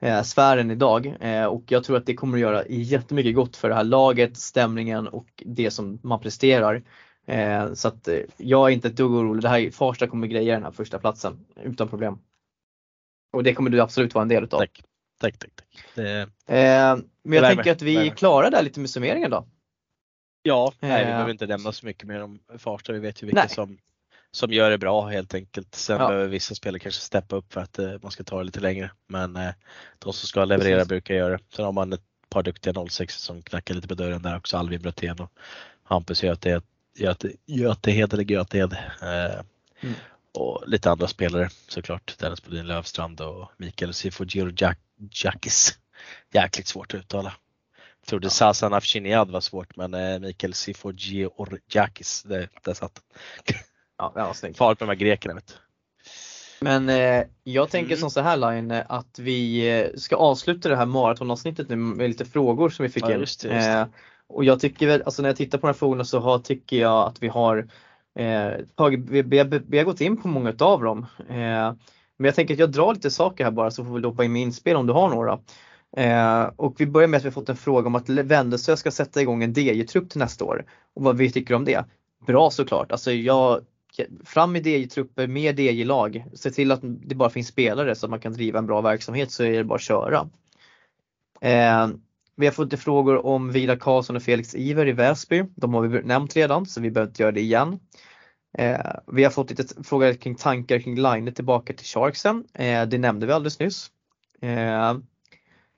eh, 0.00 0.22
sfären 0.22 0.70
idag 0.70 1.16
eh, 1.20 1.44
och 1.44 1.62
jag 1.68 1.84
tror 1.84 1.96
att 1.96 2.06
det 2.06 2.14
kommer 2.14 2.36
att 2.38 2.40
göra 2.42 2.66
jättemycket 2.68 3.34
gott 3.34 3.56
för 3.56 3.68
det 3.68 3.74
här 3.74 3.84
laget, 3.84 4.36
stämningen 4.36 5.08
och 5.08 5.26
det 5.46 5.70
som 5.70 5.98
man 6.02 6.20
presterar. 6.20 6.82
Eh, 7.26 7.72
så 7.74 7.88
att 7.88 8.08
eh, 8.08 8.18
jag 8.36 8.68
är 8.68 8.72
inte 8.74 8.88
ett 8.88 8.96
dugg 8.96 9.10
orolig. 9.12 9.42
Det 9.42 9.48
här, 9.48 9.70
Farsta 9.70 10.06
kommer 10.06 10.26
greja 10.26 10.54
den 10.54 10.62
här 10.62 10.70
första 10.70 10.98
platsen 10.98 11.44
utan 11.62 11.88
problem. 11.88 12.18
Och 13.32 13.42
det 13.42 13.54
kommer 13.54 13.70
du 13.70 13.80
absolut 13.80 14.14
vara 14.14 14.22
en 14.22 14.28
del 14.28 14.44
utav. 14.44 14.58
Tack. 14.58 14.82
Tack, 15.20 15.38
tack, 15.38 15.50
tack. 15.56 15.84
Det, 15.94 16.20
Eh, 16.46 16.96
men 17.24 17.32
jag 17.42 17.54
tänker 17.54 17.72
att 17.72 17.82
vi 17.82 17.96
är 17.96 18.10
klara 18.10 18.50
där 18.50 18.62
lite 18.62 18.80
med 18.80 18.90
summeringen 18.90 19.30
då. 19.30 19.46
ja, 20.42 20.72
nej, 20.80 20.90
vi 20.90 21.10
Eh. 21.10 21.14
behöver 21.14 21.30
inte 21.30 21.46
nämna 21.46 21.72
så 21.72 21.86
mycket 21.86 22.08
mer 22.08 22.22
om 22.22 22.40
Farsta. 22.58 22.92
Vi 22.92 22.98
vet 22.98 23.22
ju 23.22 23.26
vilka 23.26 23.40
Nej. 23.40 23.48
som 23.50 23.78
som 24.34 24.52
gör 24.52 24.70
det 24.70 24.78
bra 24.78 25.06
helt 25.08 25.34
enkelt. 25.34 25.74
Sen 25.74 26.00
Ja. 26.00 26.08
behöver 26.08 26.28
vissa 26.28 26.54
spelare 26.54 26.78
kanske 26.78 27.00
steppa 27.00 27.36
upp 27.36 27.52
för 27.52 27.60
att 27.60 27.78
eh, 27.78 27.92
man 28.02 28.10
ska 28.10 28.24
ta 28.24 28.38
det 28.38 28.44
lite 28.44 28.60
längre. 28.60 28.90
Men 29.08 29.36
eh, 29.36 29.50
de 29.98 30.12
som 30.12 30.26
ska 30.26 30.44
leverera 30.44 30.74
Precis. 30.76 30.88
brukar 30.88 31.14
göra 31.14 31.36
det. 31.36 31.44
Sen 31.56 31.64
har 31.64 31.72
man 31.72 31.92
ett 31.92 32.02
par 32.28 32.42
duktiga 32.42 32.86
06 32.88 33.14
som 33.22 33.42
knackar 33.42 33.74
lite 33.74 33.88
på 33.88 33.94
dörren 33.94 34.22
där 34.22 34.36
också. 34.36 34.56
Alvin 34.56 34.82
Bröthén 34.82 35.20
och 35.20 35.32
Hampus 35.82 36.22
Göte, 36.22 36.62
Göte, 36.98 37.32
Götehed 37.46 38.12
eller 38.12 38.24
Götehed. 38.24 38.72
Eh, 39.02 39.40
Mm. 39.84 39.94
Och 40.34 40.62
lite 40.66 40.90
andra 40.90 41.06
spelare 41.08 41.48
såklart. 41.68 42.18
Dennis 42.18 42.44
Bodin 42.44 42.66
Lövstrand 42.66 43.20
och 43.20 43.50
Mikael 43.56 43.94
Sifogiorgiakis. 43.94 45.78
Jäkligt 46.32 46.66
svårt 46.66 46.94
att 46.94 47.00
uttala. 47.00 47.32
Jag 48.00 48.06
trodde 48.08 48.30
Sasan 48.30 48.74
Afshiniad 48.74 49.30
var 49.30 49.40
svårt 49.40 49.76
men 49.76 49.94
eh, 49.94 50.18
Mikael 50.18 50.54
Sifogiorgiakis, 50.54 52.22
det, 52.22 52.48
där 52.64 52.74
satt 52.74 53.00
Ja, 53.98 54.12
var 54.14 54.32
snyggt. 54.34 54.58
Farligt 54.58 54.80
med 54.80 54.88
de 54.88 54.92
här 54.92 54.98
grekerna 55.00 55.34
vet 55.34 55.46
du. 55.46 55.54
Men 56.64 56.88
eh, 56.88 57.24
jag 57.44 57.70
tänker 57.70 57.90
Mm. 57.92 58.00
som 58.00 58.10
så 58.10 58.20
här 58.20 58.36
Line, 58.36 58.70
att 58.88 59.18
vi 59.18 59.68
eh, 59.80 59.86
ska 59.96 60.16
avsluta 60.16 60.68
det 60.68 60.76
här 60.76 60.86
maratonavsnittet 60.86 61.68
nu 61.68 61.76
med 61.76 62.08
lite 62.10 62.24
frågor 62.24 62.70
som 62.70 62.82
vi 62.82 62.88
fick 62.88 63.02
Ja, 63.02 63.12
in. 63.14 63.20
just 63.20 63.40
det, 63.42 63.48
just 63.54 63.66
det. 63.66 63.72
Eh, 63.72 63.86
och 64.28 64.44
jag 64.44 64.60
tycker 64.60 64.86
väl, 64.86 65.02
alltså 65.02 65.22
när 65.22 65.28
jag 65.28 65.36
tittar 65.36 65.58
på 65.58 65.66
den 65.66 65.74
här 65.74 65.78
frågorna 65.78 66.04
så 66.04 66.18
har, 66.18 66.38
tycker 66.38 66.76
jag 66.76 67.08
att 67.08 67.22
vi 67.22 67.28
har 67.28 67.68
eh, 68.18 68.50
tagit, 68.74 69.00
vi, 69.00 69.22
vi, 69.22 69.60
vi 69.66 69.78
har 69.78 69.84
gått 69.84 70.00
in 70.00 70.16
på 70.16 70.28
många 70.28 70.50
utav 70.50 70.82
dem. 70.82 71.06
Eh, 71.28 71.74
men 72.16 72.24
jag 72.24 72.34
tänker 72.34 72.54
att 72.54 72.60
jag 72.60 72.72
drar 72.72 72.94
lite 72.94 73.10
saker 73.10 73.44
här 73.44 73.50
bara 73.50 73.70
så 73.70 73.84
får 73.84 73.98
vi 73.98 74.06
hoppa 74.06 74.24
in 74.24 74.32
med 74.32 74.42
inspel 74.42 74.76
om 74.76 74.86
du 74.86 74.92
har 74.92 75.08
några. 75.08 75.38
Eh, 75.96 76.50
och 76.56 76.74
vi 76.80 76.86
börjar 76.86 77.08
med 77.08 77.18
att 77.18 77.24
vi 77.24 77.28
har 77.28 77.32
fått 77.32 77.48
en 77.48 77.56
fråga 77.56 77.86
om 77.86 77.94
att 77.94 78.08
Vändelsö 78.08 78.76
ska 78.76 78.90
sätta 78.90 79.22
igång 79.22 79.42
en 79.42 79.52
DJ-trupp 79.52 80.10
till 80.10 80.18
nästa 80.18 80.44
år. 80.44 80.64
Och 80.94 81.02
vad 81.02 81.16
vi 81.16 81.32
tycker 81.32 81.54
om 81.54 81.64
det. 81.64 81.84
Bra 82.26 82.50
såklart, 82.50 82.92
alltså 82.92 83.12
jag 83.12 83.60
fram 84.24 84.52
med 84.52 84.66
DJ-trupper, 84.66 85.26
mer 85.26 85.60
DJ-lag. 85.60 86.24
Se 86.34 86.50
till 86.50 86.72
att 86.72 86.80
det 86.82 87.14
bara 87.14 87.30
finns 87.30 87.48
spelare 87.48 87.94
så 87.94 88.06
att 88.06 88.10
man 88.10 88.20
kan 88.20 88.32
driva 88.32 88.58
en 88.58 88.66
bra 88.66 88.80
verksamhet 88.80 89.30
så 89.30 89.44
är 89.44 89.52
det 89.52 89.64
bara 89.64 89.74
att 89.74 89.80
köra. 89.80 90.28
Eh, 91.40 91.88
vi 92.36 92.46
har 92.46 92.52
fått 92.52 92.64
lite 92.72 92.76
frågor 92.76 93.26
om 93.26 93.52
Vidar 93.52 93.76
Karlsson 93.76 94.16
och 94.16 94.22
Felix 94.22 94.54
Iver 94.54 94.88
i 94.88 94.92
Väsby. 94.92 95.44
De 95.54 95.74
har 95.74 95.82
vi 95.82 96.02
nämnt 96.02 96.36
redan 96.36 96.66
så 96.66 96.80
vi 96.80 96.90
behöver 96.90 97.10
inte 97.10 97.22
göra 97.22 97.32
det 97.32 97.40
igen. 97.40 97.78
Eh, 98.58 98.92
vi 99.06 99.24
har 99.24 99.30
fått 99.30 99.50
lite 99.50 99.84
frågor 99.84 100.14
kring 100.14 100.34
tankar 100.34 100.78
kring 100.78 100.94
Line 100.94 101.34
tillbaka 101.34 101.72
till 101.72 101.86
Sharksen. 101.86 102.44
Eh, 102.54 102.86
det 102.86 102.98
nämnde 102.98 103.26
vi 103.26 103.32
alldeles 103.32 103.58
nyss. 103.58 103.90
Eh, 104.40 104.94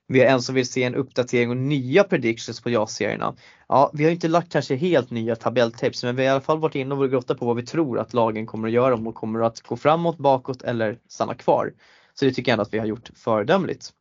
vi 0.07 0.19
har 0.19 0.27
en 0.27 0.41
som 0.41 0.55
vill 0.55 0.69
se 0.69 0.83
en 0.83 0.95
uppdatering 0.95 1.49
och 1.49 1.57
nya 1.57 2.03
predictions 2.03 2.61
på 2.61 2.69
JAS-serierna. 2.69 3.35
Ja, 3.67 3.91
vi 3.93 4.03
har 4.03 4.11
inte 4.11 4.27
lagt 4.27 4.51
kanske 4.51 4.75
helt 4.75 5.09
nya 5.09 5.35
tabelltips 5.35 6.03
men 6.03 6.15
vi 6.15 6.21
har 6.21 6.27
i 6.27 6.31
alla 6.31 6.41
fall 6.41 6.59
varit 6.59 6.75
inne 6.75 6.95
och 6.95 7.09
grottat 7.09 7.39
på 7.39 7.45
vad 7.45 7.55
vi 7.55 7.65
tror 7.65 7.99
att 7.99 8.13
lagen 8.13 8.45
kommer 8.45 8.67
att 8.67 8.73
göra 8.73 8.93
om 8.93 9.03
de 9.03 9.13
kommer 9.13 9.39
att 9.39 9.61
gå 9.61 9.77
framåt, 9.77 10.17
bakåt 10.17 10.61
eller 10.61 10.99
stanna 11.07 11.35
kvar. 11.35 11.73
Så 12.13 12.25
det 12.25 12.31
tycker 12.31 12.51
jag 12.51 12.53
ändå 12.53 12.61
att 12.61 12.73
vi 12.73 12.79
har 12.79 12.85
gjort 12.85 13.11
föredömligt. 13.15 13.93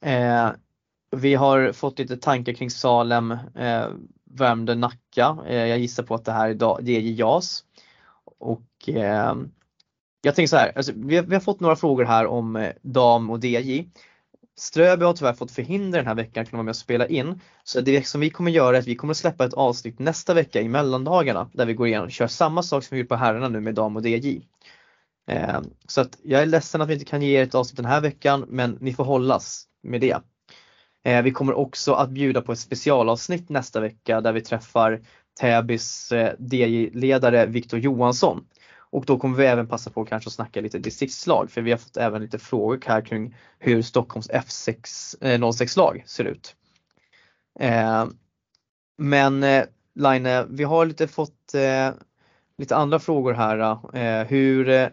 Eh, 0.00 0.50
vi 1.14 1.34
har 1.34 1.72
fått 1.72 1.98
lite 1.98 2.16
tankar 2.16 2.52
kring 2.52 2.70
Salem, 2.70 3.30
eh, 3.54 3.86
Värmdö, 4.24 4.74
Nacka. 4.74 5.38
Eh, 5.46 5.66
jag 5.66 5.78
gissar 5.78 6.02
på 6.02 6.14
att 6.14 6.24
det 6.24 6.32
här 6.32 6.48
är 6.48 6.82
det 6.82 6.96
är 6.96 7.00
JAS. 7.00 7.64
Och 8.38 8.88
eh, 8.88 9.34
jag 10.22 10.34
tänker 10.34 10.48
så 10.48 10.56
här, 10.56 10.72
alltså, 10.76 10.92
vi, 10.96 11.16
har, 11.16 11.22
vi 11.22 11.34
har 11.34 11.40
fått 11.40 11.60
några 11.60 11.76
frågor 11.76 12.04
här 12.04 12.26
om 12.26 12.56
eh, 12.56 12.72
dam 12.82 13.30
och 13.30 13.44
DJ. 13.44 13.84
Ströby 14.56 15.04
har 15.04 15.12
tyvärr 15.12 15.32
fått 15.32 15.50
förhinder 15.50 15.98
den 15.98 16.06
här 16.06 16.14
veckan 16.14 16.42
att 16.42 16.50
kunna 16.50 16.58
vara 16.58 16.64
med 16.64 16.72
och 16.72 16.76
spela 16.76 17.06
in. 17.06 17.40
Så 17.64 17.80
det 17.80 18.06
som 18.06 18.20
vi 18.20 18.30
kommer 18.30 18.50
göra 18.50 18.76
är 18.76 18.80
att 18.80 18.86
vi 18.86 18.94
kommer 18.94 19.14
släppa 19.14 19.44
ett 19.44 19.54
avsnitt 19.54 19.98
nästa 19.98 20.34
vecka 20.34 20.60
i 20.60 20.68
mellandagarna 20.68 21.50
där 21.52 21.66
vi 21.66 21.74
går 21.74 21.86
igenom 21.86 22.06
och 22.06 22.12
kör 22.12 22.26
samma 22.26 22.62
sak 22.62 22.84
som 22.84 22.94
vi 22.94 23.00
gjort 23.00 23.08
på 23.08 23.16
herrarna 23.16 23.48
nu 23.48 23.60
med 23.60 23.74
dam 23.74 23.96
och 23.96 24.06
DJ. 24.06 24.40
Eh, 25.26 25.60
så 25.88 26.00
att 26.00 26.18
jag 26.22 26.42
är 26.42 26.46
ledsen 26.46 26.80
att 26.80 26.88
vi 26.88 26.92
inte 26.92 27.04
kan 27.04 27.22
ge 27.22 27.38
er 27.38 27.42
ett 27.42 27.54
avsnitt 27.54 27.76
den 27.76 27.86
här 27.86 28.00
veckan 28.00 28.44
men 28.48 28.78
ni 28.80 28.94
får 28.94 29.04
hållas 29.04 29.64
med 29.82 30.00
det. 30.00 30.16
Eh, 31.04 31.22
vi 31.22 31.30
kommer 31.30 31.54
också 31.54 31.92
att 31.92 32.10
bjuda 32.10 32.42
på 32.42 32.52
ett 32.52 32.58
specialavsnitt 32.58 33.48
nästa 33.48 33.80
vecka 33.80 34.20
där 34.20 34.32
vi 34.32 34.40
träffar 34.40 35.00
Täbys 35.40 36.12
eh, 36.12 36.32
DJ-ledare 36.38 37.46
Viktor 37.46 37.80
Johansson. 37.80 38.44
Och 38.76 39.04
då 39.04 39.18
kommer 39.18 39.36
vi 39.36 39.46
även 39.46 39.68
passa 39.68 39.90
på 39.90 40.04
kanske 40.04 40.28
att 40.28 40.34
snacka 40.34 40.60
lite 40.60 40.78
distriktslag 40.78 41.50
för 41.50 41.62
vi 41.62 41.70
har 41.70 41.78
fått 41.78 41.96
även 41.96 42.22
lite 42.22 42.38
frågor 42.38 42.80
här 42.86 43.00
kring 43.00 43.36
hur 43.58 43.82
Stockholms 43.82 44.30
F06-lag 44.30 45.96
eh, 45.96 46.04
ser 46.04 46.24
ut. 46.24 46.56
Men 48.98 49.40
Line, 49.94 50.28
vi 50.48 50.64
har 50.64 50.86
lite 50.86 51.08
fått 51.08 51.54
lite 52.58 52.76
andra 52.76 52.98
frågor 52.98 53.32
här. 53.32 54.24
Hur, 54.24 54.90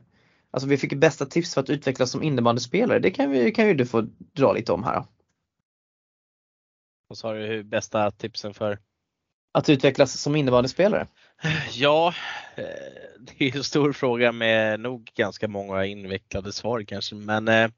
alltså 0.52 0.68
vi 0.70 0.78
fick 0.78 0.94
bästa 0.94 1.26
tips 1.26 1.54
för 1.54 1.62
att 1.62 1.70
utvecklas 1.70 2.12
som 2.12 2.24
innebandyspelare. 2.24 3.00
Det 3.00 3.12
kan, 3.12 3.32
vi, 3.32 3.52
kan 3.52 3.68
ju 3.68 3.74
du 3.74 3.86
få 3.86 4.08
dra 4.34 4.54
lite 4.54 4.72
om 4.72 4.84
här. 4.84 5.04
Vad 7.12 7.18
sa 7.18 7.34
du, 7.34 7.46
hur 7.46 7.64
bästa 7.64 8.12
tipsen 8.12 8.54
för? 8.54 8.80
Att 9.52 9.70
utvecklas 9.70 10.22
som 10.22 10.36
innebandyspelare. 10.36 11.08
Ja, 11.74 12.14
eh, 12.56 12.64
det 13.20 13.46
är 13.46 13.56
en 13.56 13.64
stor 13.64 13.94
fråga 13.94 14.32
med 14.32 14.80
nog 14.80 15.12
ganska 15.16 15.48
många 15.48 15.86
invecklade 15.86 16.52
svar 16.52 16.84
kanske 16.84 17.16
men 17.16 17.48
eh, 17.48 17.70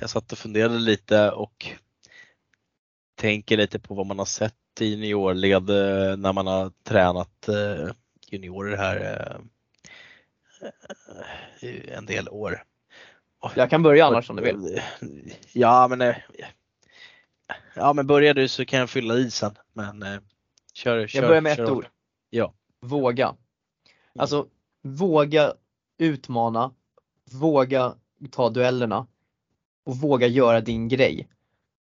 jag 0.00 0.10
satt 0.10 0.32
och 0.32 0.38
funderade 0.38 0.78
lite 0.78 1.30
och 1.30 1.66
tänker 3.20 3.56
lite 3.56 3.78
på 3.78 3.94
vad 3.94 4.06
man 4.06 4.18
har 4.18 4.26
sett 4.26 4.54
i 4.80 4.84
juniorled 4.84 5.68
när 6.18 6.32
man 6.32 6.46
har 6.46 6.72
tränat 6.84 7.48
eh, 7.48 7.94
juniorer 8.30 8.76
här 8.76 9.40
en 11.88 12.06
del 12.06 12.28
år. 12.28 12.64
Jag 13.56 13.70
kan 13.70 13.82
börja 13.82 14.06
annars 14.06 14.30
om 14.30 14.36
du 14.36 14.42
vill. 14.42 14.82
Ja 15.52 15.88
men, 15.88 16.14
ja, 17.74 17.92
men 17.92 18.06
börjar 18.06 18.34
du 18.34 18.48
så 18.48 18.64
kan 18.64 18.78
jag 18.78 18.90
fylla 18.90 19.14
i 19.14 19.30
sen. 19.30 19.54
Men 19.72 20.02
eh, 20.02 20.20
kör, 20.74 21.06
kör, 21.06 21.20
Jag 21.20 21.28
börjar 21.28 21.42
med 21.42 21.60
ett 21.60 21.70
ord. 21.70 21.86
Ja. 22.30 22.54
Våga. 22.80 23.34
Alltså 24.18 24.46
våga 24.82 25.54
utmana, 25.98 26.74
våga 27.32 27.94
ta 28.30 28.50
duellerna 28.50 29.06
och 29.84 29.96
våga 29.96 30.26
göra 30.26 30.60
din 30.60 30.88
grej. 30.88 31.28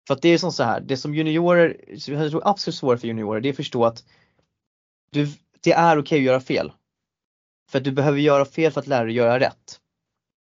För 0.08 0.14
att 0.14 0.22
det 0.22 0.30
är 0.30 0.38
som 0.38 0.52
så 0.52 0.64
här, 0.64 0.82
det 0.82 0.98
som 0.98 1.16
juniorer, 1.16 1.77
jag 1.88 2.32
tror 2.32 2.48
absolut 2.48 2.76
svårare 2.76 2.98
för 2.98 3.08
juniorer, 3.08 3.42
det 3.42 3.50
är 3.50 3.53
att 3.53 3.58
förstå 3.58 3.86
att 3.86 4.03
du, 5.10 5.27
det 5.61 5.72
är 5.72 5.98
okej 5.98 6.18
att 6.18 6.24
göra 6.24 6.40
fel. 6.40 6.72
För 7.69 7.77
att 7.77 7.84
du 7.84 7.92
behöver 7.92 8.19
göra 8.19 8.45
fel 8.45 8.72
för 8.72 8.82
att 8.82 8.88
lära 8.88 9.03
dig 9.03 9.14
göra 9.14 9.40
rätt. 9.40 9.80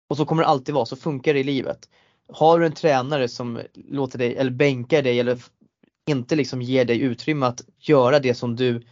Och 0.08 0.16
så 0.16 0.26
kommer 0.26 0.42
det 0.42 0.48
alltid 0.48 0.74
vara, 0.74 0.86
så 0.86 0.96
funkar 0.96 1.34
det 1.34 1.40
i 1.40 1.44
livet. 1.44 1.88
Har 2.28 2.58
du 2.58 2.66
en 2.66 2.72
tränare 2.72 3.28
som 3.28 3.60
låter 3.74 4.18
dig, 4.18 4.36
eller 4.36 4.50
bänkar 4.50 5.02
dig 5.02 5.20
eller 5.20 5.38
inte 6.06 6.36
liksom 6.36 6.62
ger 6.62 6.84
dig 6.84 7.00
utrymme 7.00 7.46
att 7.46 7.62
göra 7.78 8.18
det 8.18 8.34
som 8.34 8.56
du 8.56 8.82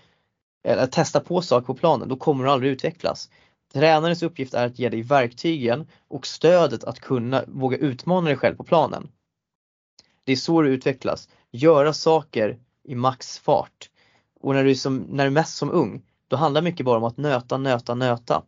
eller 0.62 0.82
att 0.82 0.92
testa 0.92 1.20
på 1.20 1.42
saker 1.42 1.66
på 1.66 1.74
planen, 1.74 2.08
då 2.08 2.16
kommer 2.16 2.44
du 2.44 2.50
aldrig 2.50 2.72
utvecklas. 2.72 3.30
Tränarens 3.72 4.22
uppgift 4.22 4.54
är 4.54 4.66
att 4.66 4.78
ge 4.78 4.88
dig 4.88 5.02
verktygen 5.02 5.86
och 6.08 6.26
stödet 6.26 6.84
att 6.84 7.00
kunna 7.00 7.44
våga 7.46 7.76
utmana 7.76 8.26
dig 8.26 8.36
själv 8.36 8.56
på 8.56 8.64
planen. 8.64 9.08
Det 10.24 10.32
är 10.32 10.36
så 10.36 10.62
du 10.62 10.70
utvecklas. 10.70 11.28
Göra 11.50 11.92
saker 11.92 12.58
i 12.84 12.94
maxfart. 12.94 13.90
Och 14.40 14.54
när 14.54 14.64
du 14.64 14.70
är, 14.70 14.74
som, 14.74 14.96
när 14.96 15.24
du 15.24 15.26
är 15.26 15.30
mest 15.30 15.56
som 15.56 15.70
ung, 15.70 16.02
då 16.28 16.36
handlar 16.36 16.62
mycket 16.62 16.86
bara 16.86 16.98
om 16.98 17.04
att 17.04 17.16
nöta, 17.16 17.58
nöta, 17.58 17.94
nöta. 17.94 18.42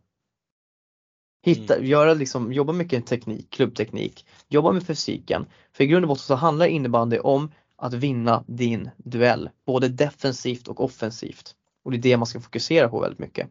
Hitta, 1.45 1.79
göra 1.79 2.13
liksom, 2.13 2.53
jobba 2.53 2.73
mycket 2.73 2.99
med 2.99 3.05
teknik, 3.05 3.49
klubbteknik, 3.49 4.25
jobba 4.47 4.71
med 4.71 4.83
fysiken. 4.83 5.45
För 5.73 5.83
i 5.83 5.87
grund 5.87 6.05
och 6.05 6.09
botten 6.09 6.23
så 6.23 6.35
handlar 6.35 6.65
innebandy 6.65 7.19
om 7.19 7.51
att 7.75 7.93
vinna 7.93 8.43
din 8.47 8.89
duell, 8.97 9.49
både 9.65 9.87
defensivt 9.87 10.67
och 10.67 10.83
offensivt. 10.83 11.55
Och 11.83 11.91
det 11.91 11.97
är 11.97 12.01
det 12.01 12.17
man 12.17 12.25
ska 12.25 12.39
fokusera 12.39 12.89
på 12.89 12.99
väldigt 12.99 13.19
mycket. 13.19 13.49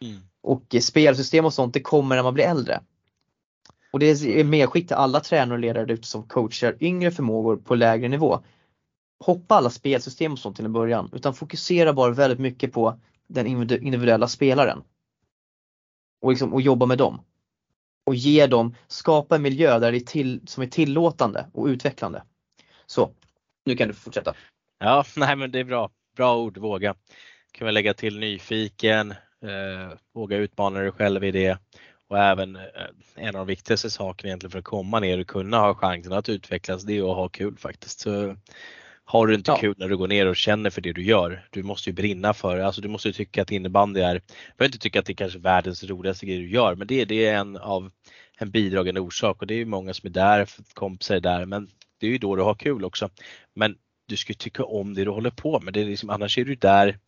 Mm. 0.00 0.18
Och 0.40 0.74
eh, 0.74 0.80
spelsystem 0.80 1.44
och 1.44 1.54
sånt 1.54 1.74
det 1.74 1.80
kommer 1.80 2.16
när 2.16 2.22
man 2.22 2.34
blir 2.34 2.44
äldre. 2.44 2.80
Och 3.92 3.98
det 3.98 4.06
är 4.06 4.44
medskick 4.44 4.86
till 4.86 4.96
alla 4.96 5.20
tränare 5.20 5.54
och 5.54 5.58
ledare 5.58 5.92
ute 5.92 6.08
som 6.08 6.22
coachar 6.22 6.76
yngre 6.80 7.10
förmågor 7.10 7.56
på 7.56 7.74
lägre 7.74 8.08
nivå. 8.08 8.40
Hoppa 9.20 9.54
alla 9.54 9.70
spelsystem 9.70 10.32
och 10.32 10.38
sånt 10.38 10.56
till 10.56 10.64
en 10.64 10.72
början 10.72 11.10
utan 11.12 11.34
fokusera 11.34 11.92
bara 11.92 12.12
väldigt 12.12 12.38
mycket 12.38 12.72
på 12.72 13.00
den 13.26 13.46
individu- 13.46 13.82
individuella 13.82 14.28
spelaren. 14.28 14.82
Och, 16.20 16.30
liksom, 16.30 16.54
och 16.54 16.60
jobba 16.60 16.86
med 16.86 16.98
dem. 16.98 17.20
Och 18.06 18.14
ge 18.14 18.46
dem, 18.46 18.74
skapa 18.86 19.36
en 19.36 19.42
miljö 19.42 19.78
där 19.78 19.92
det 19.92 19.98
är 19.98 20.00
till, 20.00 20.40
som 20.46 20.62
är 20.62 20.66
tillåtande 20.66 21.46
och 21.52 21.66
utvecklande. 21.66 22.22
Så, 22.86 23.10
nu 23.64 23.76
kan 23.76 23.88
du 23.88 23.94
fortsätta. 23.94 24.34
Ja, 24.78 25.04
nej 25.16 25.36
men 25.36 25.50
det 25.50 25.58
är 25.58 25.64
bra. 25.64 25.90
Bra 26.16 26.36
ord, 26.36 26.58
våga. 26.58 26.94
Kan 27.52 27.66
vi 27.66 27.72
lägga 27.72 27.94
till 27.94 28.18
nyfiken, 28.18 29.10
eh, 29.42 29.98
våga 30.14 30.36
utmana 30.36 30.80
dig 30.80 30.92
själv 30.92 31.24
i 31.24 31.30
det. 31.30 31.58
Och 32.08 32.18
även 32.18 32.56
eh, 32.56 32.62
en 33.14 33.28
av 33.28 33.32
de 33.32 33.46
viktigaste 33.46 33.90
sakerna 33.90 34.28
egentligen 34.28 34.50
för 34.50 34.58
att 34.58 34.64
komma 34.64 35.00
ner 35.00 35.20
och 35.20 35.26
kunna 35.26 35.58
ha 35.58 35.74
chansen 35.74 36.12
att 36.12 36.28
utvecklas, 36.28 36.82
det 36.82 36.98
är 36.98 37.10
att 37.10 37.16
ha 37.16 37.28
kul 37.28 37.56
faktiskt. 37.58 38.00
Så 38.00 38.36
har 39.10 39.26
du 39.26 39.34
inte 39.34 39.50
ja. 39.50 39.56
kul 39.56 39.74
när 39.78 39.88
du 39.88 39.96
går 39.96 40.08
ner 40.08 40.26
och 40.26 40.36
känner 40.36 40.70
för 40.70 40.80
det 40.80 40.92
du 40.92 41.02
gör, 41.02 41.46
du 41.50 41.62
måste 41.62 41.90
ju 41.90 41.94
brinna 41.94 42.34
för 42.34 42.56
det. 42.56 42.66
Alltså 42.66 42.80
du 42.80 42.88
måste 42.88 43.12
tycka 43.12 43.42
att 43.42 43.50
innebandy 43.50 44.00
är, 44.00 44.14
jag 44.14 44.22
behöver 44.56 44.68
inte 44.68 44.78
tycka 44.78 45.00
att 45.00 45.06
det 45.06 45.12
är 45.12 45.14
kanske 45.14 45.38
världens 45.38 45.84
roligaste 45.84 46.26
grej 46.26 46.38
du 46.38 46.50
gör, 46.50 46.74
men 46.74 46.86
det, 46.86 47.04
det 47.04 47.26
är 47.26 47.38
en 47.38 47.56
av 47.56 47.90
en 48.38 48.50
bidragande 48.50 49.00
orsak 49.00 49.40
och 49.40 49.46
det 49.46 49.54
är 49.54 49.64
många 49.64 49.94
som 49.94 50.06
är 50.06 50.10
där, 50.10 50.44
för 50.44 50.64
kompisar 50.74 51.16
är 51.16 51.20
där, 51.20 51.46
men 51.46 51.68
det 51.98 52.06
är 52.06 52.10
ju 52.10 52.18
då 52.18 52.36
du 52.36 52.42
har 52.42 52.54
kul 52.54 52.84
också. 52.84 53.10
Men 53.54 53.76
du 54.06 54.16
ska 54.16 54.34
tycka 54.34 54.64
om 54.64 54.94
det 54.94 55.04
du 55.04 55.10
håller 55.10 55.30
på 55.30 55.60
med, 55.60 55.74
det 55.74 55.80
är 55.80 55.84
liksom, 55.84 56.10
annars 56.10 56.38
är 56.38 56.44
du 56.44 56.54
där 56.54 56.98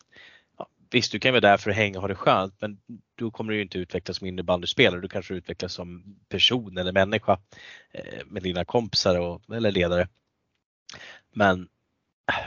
Visst, 0.93 1.11
du 1.11 1.19
kan 1.19 1.31
vara 1.31 1.41
där 1.41 1.57
för 1.57 1.69
att 1.69 1.75
hänga 1.75 1.97
och 1.97 2.01
ha 2.01 2.07
det 2.07 2.15
skönt, 2.15 2.53
men 2.61 2.77
då 3.15 3.31
kommer 3.31 3.53
du 3.53 3.61
inte 3.61 3.77
utvecklas 3.77 4.17
som 4.17 4.27
innebandyspelare. 4.27 5.01
Du 5.01 5.07
kanske 5.07 5.33
utvecklas 5.33 5.73
som 5.73 6.15
person 6.29 6.77
eller 6.77 6.91
människa 6.91 7.39
eh, 7.91 8.25
med 8.25 8.43
dina 8.43 8.65
kompisar 8.65 9.19
och, 9.19 9.55
eller 9.55 9.71
ledare. 9.71 10.07
Men 11.33 11.67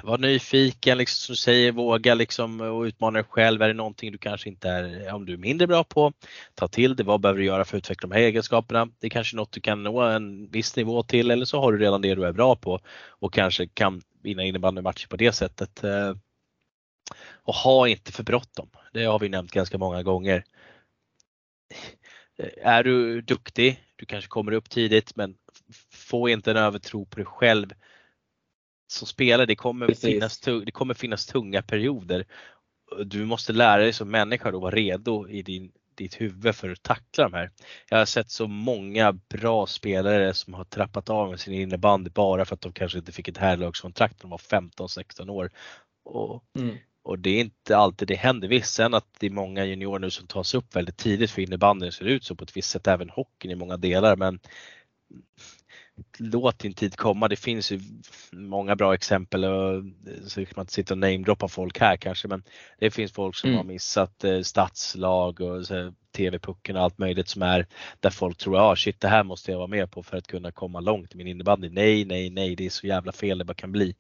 var 0.03 0.19
nyfiken, 0.19 0.99
liksom, 0.99 1.17
som 1.17 1.33
du 1.33 1.37
säger, 1.37 1.73
våga 1.73 2.15
liksom 2.15 2.61
och 2.61 2.83
utmana 2.83 3.19
dig 3.19 3.25
själv. 3.31 3.63
Är 3.63 3.69
det 3.69 3.75
någonting 3.75 4.13
du 4.13 4.19
kanske 4.19 4.49
inte 4.49 4.69
är, 4.69 5.15
om 5.15 5.27
du 5.27 5.33
är 5.33 5.37
mindre 5.37 5.67
bra 5.67 5.85
på, 5.85 6.13
ta 6.55 6.69
till 6.69 6.97
det. 6.97 7.03
Vad 7.03 7.21
behöver 7.21 7.41
du 7.41 7.47
göra 7.47 7.65
för 7.65 7.77
att 7.77 7.79
utveckla 7.79 8.09
de 8.09 8.15
här 8.15 8.23
egenskaperna? 8.23 8.89
Det 8.99 9.07
är 9.07 9.11
kanske 9.11 9.37
något 9.37 9.53
du 9.53 9.61
kan 9.61 9.83
nå 9.83 10.01
en 10.01 10.51
viss 10.51 10.77
nivå 10.77 11.03
till 11.03 11.31
eller 11.31 11.45
så 11.45 11.61
har 11.61 11.73
du 11.73 11.79
redan 11.79 12.03
det 12.03 12.15
du 12.15 12.25
är 12.25 12.33
bra 12.33 12.57
på 12.57 12.81
och 13.09 13.33
kanske 13.33 13.67
kan 13.67 14.03
vinna 14.23 14.43
innebandymatcher 14.43 15.09
på 15.09 15.17
det 15.17 15.33
sättet. 15.33 15.85
Eh, 15.85 16.15
och 17.33 17.55
ha 17.55 17.89
inte 17.89 18.13
för 18.13 18.23
bråttom. 18.23 18.69
Det 18.93 19.05
har 19.05 19.19
vi 19.19 19.29
nämnt 19.29 19.51
ganska 19.51 19.79
många 19.79 20.03
gånger. 20.03 20.45
Eh, 22.39 22.69
är 22.69 22.85
du 22.85 23.21
duktig, 23.21 23.85
du 23.97 24.07
kanske 24.07 24.29
kommer 24.29 24.53
upp 24.53 24.71
tidigt 24.71 25.17
men 25.17 25.35
få 25.91 26.29
inte 26.29 26.51
en 26.51 26.57
övertro 26.57 27.07
på 27.07 27.17
dig 27.17 27.27
själv 27.27 27.73
som 28.87 29.07
spelare. 29.07 29.47
Det 29.47 29.57
kommer, 29.57 29.95
finnas, 29.95 30.41
det 30.41 30.73
kommer 30.73 30.95
finnas 30.95 31.27
tunga 31.27 31.63
perioder. 31.63 32.27
Du 33.05 33.25
måste 33.25 33.53
lära 33.53 33.83
dig 33.83 33.93
som 33.93 34.11
människa 34.11 34.49
att 34.49 34.55
vara 34.55 34.75
redo 34.75 35.29
i 35.29 35.43
din, 35.43 35.73
ditt 35.95 36.21
huvud 36.21 36.55
för 36.55 36.71
att 36.71 36.83
tackla 36.83 37.25
de 37.25 37.33
här. 37.33 37.51
Jag 37.91 37.99
har 37.99 38.05
sett 38.05 38.31
så 38.31 38.47
många 38.47 39.13
bra 39.13 39.67
spelare 39.67 40.35
som 40.35 40.55
har 40.55 40.65
trappat 40.65 41.11
av 41.11 41.31
med 41.31 41.41
sin 41.41 41.55
innebandy 41.55 42.11
bara 42.11 42.45
för 42.45 42.55
att 42.55 42.61
de 42.61 42.73
kanske 42.73 42.99
inte 42.99 43.13
fick 43.13 43.29
ett 43.29 43.39
herrlagskontrakt 43.39 44.15
när 44.23 44.23
de 44.23 44.31
var 44.31 44.61
15-16 44.89 45.31
år. 45.31 45.51
Och 46.05 46.45
mm. 46.59 46.77
Och 47.05 47.19
det 47.19 47.31
är 47.31 47.41
inte 47.41 47.77
alltid 47.77 48.09
det 48.09 48.15
händer. 48.15 48.49
Visst 48.49 48.75
sen 48.75 48.95
att 48.95 49.07
det 49.19 49.27
är 49.27 49.31
många 49.31 49.65
juniorer 49.65 49.99
nu 49.99 50.11
som 50.11 50.27
tas 50.27 50.55
upp 50.55 50.77
väldigt 50.77 50.97
tidigt 50.97 51.31
för 51.31 51.43
innebandyn 51.43 51.93
ser 51.93 52.05
ut 52.05 52.25
så 52.25 52.35
på 52.35 52.45
ett 52.45 52.57
visst 52.57 52.71
sätt, 52.71 52.87
även 52.87 53.11
hockeyn 53.11 53.51
i 53.51 53.55
många 53.55 53.77
delar. 53.77 54.17
Men 54.17 54.41
låt 56.19 56.59
din 56.59 56.75
tid 56.75 56.97
komma. 56.97 57.29
Det 57.29 57.37
finns 57.37 57.73
ju 57.73 57.81
många 58.33 58.77
bra 58.77 58.95
exempel 58.95 59.45
och 59.45 59.85
så 60.27 60.45
kan 60.45 60.53
man 60.57 60.63
inte 60.63 60.73
sitta 60.73 60.95
och 60.95 60.99
namedroppa 60.99 61.49
folk 61.49 61.81
här 61.81 61.97
kanske 61.97 62.29
men 62.29 62.43
det 62.79 62.91
finns 62.91 63.13
folk 63.13 63.37
som 63.37 63.51
mm. 63.51 63.57
har 63.57 63.65
missat 63.65 64.25
eh, 64.25 64.41
stadslag 64.41 65.41
och 65.41 65.67
TV-pucken 66.17 66.77
och 66.77 66.83
allt 66.83 66.99
möjligt 66.99 67.29
som 67.29 67.43
är 67.43 67.67
där 68.01 68.11
folk 68.11 68.39
tror, 68.39 68.57
ja 68.57 68.63
ah, 68.63 68.77
shit 68.77 69.01
det 69.01 69.09
här 69.09 69.25
måste 69.25 69.51
jag 69.51 69.59
vara 69.59 69.69
med 69.69 69.91
på 69.91 70.03
för 70.03 70.17
att 70.17 70.27
kunna 70.27 70.53
komma 70.53 70.81
långt 70.81 71.15
i 71.15 71.17
min 71.17 71.27
innebandy. 71.27 71.71
Nej, 71.71 72.05
nej, 72.05 72.31
nej, 72.31 72.57
det 72.57 72.67
är 72.67 72.71
så 72.71 72.87
jävla 72.87 73.13
fel 73.13 73.39
det 73.39 73.45
bara 73.45 73.55
kan 73.55 73.73
bli 73.73 73.95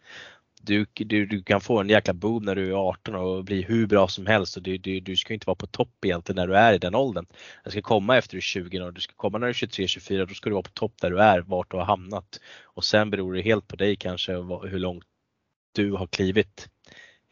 du, 0.66 0.86
du, 0.94 1.26
du 1.26 1.42
kan 1.42 1.60
få 1.60 1.80
en 1.80 1.88
jäkla 1.88 2.14
boom 2.14 2.44
när 2.44 2.54
du 2.54 2.68
är 2.68 2.88
18 2.88 3.14
och 3.14 3.44
bli 3.44 3.62
hur 3.62 3.86
bra 3.86 4.08
som 4.08 4.26
helst 4.26 4.56
och 4.56 4.62
du, 4.62 4.78
du, 4.78 5.00
du 5.00 5.16
ska 5.16 5.34
inte 5.34 5.46
vara 5.46 5.54
på 5.56 5.66
topp 5.66 6.04
egentligen 6.04 6.36
när 6.36 6.46
du 6.46 6.56
är 6.56 6.72
i 6.72 6.78
den 6.78 6.94
åldern. 6.94 7.26
Det 7.64 7.70
ska 7.70 7.82
komma 7.82 8.16
efter 8.16 8.32
du 8.32 8.38
är 8.38 8.42
20 8.42 8.80
år, 8.80 8.92
du 8.92 9.00
ska 9.00 9.14
komma 9.16 9.38
när 9.38 9.46
du 9.46 9.50
är 9.50 9.54
23, 9.54 9.86
24, 9.86 10.26
då 10.26 10.34
ska 10.34 10.50
du 10.50 10.54
vara 10.54 10.62
på 10.62 10.70
topp 10.70 10.94
där 11.00 11.10
du 11.10 11.20
är, 11.20 11.40
vart 11.40 11.70
du 11.70 11.76
har 11.76 11.84
hamnat. 11.84 12.40
Och 12.62 12.84
sen 12.84 13.10
beror 13.10 13.34
det 13.34 13.42
helt 13.42 13.68
på 13.68 13.76
dig 13.76 13.96
kanske 13.96 14.32
hur 14.68 14.78
långt 14.78 15.04
du 15.72 15.92
har 15.92 16.06
klivit 16.06 16.68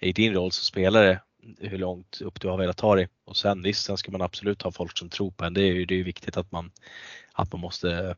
i 0.01 0.13
din 0.13 0.35
roll 0.35 0.53
som 0.53 0.65
spelare, 0.65 1.21
hur 1.61 1.79
långt 1.79 2.21
upp 2.21 2.41
du 2.41 2.49
har 2.49 2.59
velat 2.59 2.77
ta 2.77 2.95
dig. 2.95 3.09
Och 3.25 3.37
sen 3.37 3.63
visst, 3.63 3.85
sen 3.85 3.97
ska 3.97 4.13
man 4.13 4.23
absolut 4.23 4.63
ha 4.63 4.73
folk 4.73 4.99
som 4.99 5.09
tror 5.09 5.31
på 5.31 5.45
en. 5.45 5.55
Det 5.55 5.63
är 5.63 5.73
ju 5.73 5.85
det 5.85 5.95
är 5.95 6.05
viktigt 6.05 6.37
att 6.37 6.53
man, 6.53 6.71
att 7.33 7.53
man 7.53 7.61
måste 7.61 8.17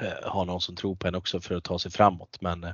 eh, 0.00 0.30
ha 0.30 0.44
någon 0.44 0.60
som 0.60 0.76
tror 0.76 0.96
på 0.96 1.08
en 1.08 1.14
också 1.14 1.40
för 1.40 1.54
att 1.54 1.64
ta 1.64 1.78
sig 1.78 1.90
framåt. 1.90 2.38
Men 2.40 2.64
eh, 2.64 2.72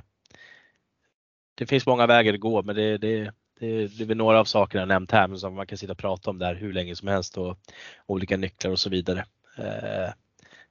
det 1.59 1.65
finns 1.65 1.85
många 1.85 2.07
vägar 2.07 2.33
att 2.33 2.39
gå 2.39 2.63
men 2.63 2.75
det, 2.75 2.97
det, 2.97 3.31
det, 3.59 3.87
det 3.87 4.03
är 4.03 4.05
väl 4.05 4.17
några 4.17 4.39
av 4.39 4.45
sakerna 4.45 4.81
jag 4.81 4.87
nämnt 4.87 5.11
här 5.11 5.27
men 5.27 5.39
som 5.39 5.55
man 5.55 5.67
kan 5.67 5.77
sitta 5.77 5.91
och 5.91 5.97
prata 5.97 6.29
om 6.29 6.39
där 6.39 6.55
hur 6.55 6.73
länge 6.73 6.95
som 6.95 7.07
helst 7.07 7.37
och 7.37 7.57
olika 8.05 8.37
nycklar 8.37 8.71
och 8.71 8.79
så 8.79 8.89
vidare. 8.89 9.25
Eh, 9.57 10.13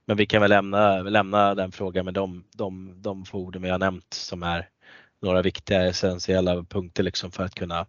men 0.05 0.17
vi 0.17 0.25
kan 0.25 0.41
väl 0.41 0.49
lämna, 0.49 1.01
lämna 1.01 1.55
den 1.55 1.71
frågan 1.71 2.05
med 2.05 2.13
de, 2.13 2.43
de, 2.55 3.01
de 3.01 3.25
orden 3.31 3.61
vi 3.61 3.69
har 3.69 3.79
nämnt 3.79 4.13
som 4.13 4.43
är 4.43 4.69
några 5.21 5.41
viktiga 5.41 5.87
essentiella 5.87 6.63
punkter 6.63 7.03
liksom 7.03 7.31
för 7.31 7.43
att 7.43 7.55
kunna, 7.55 7.85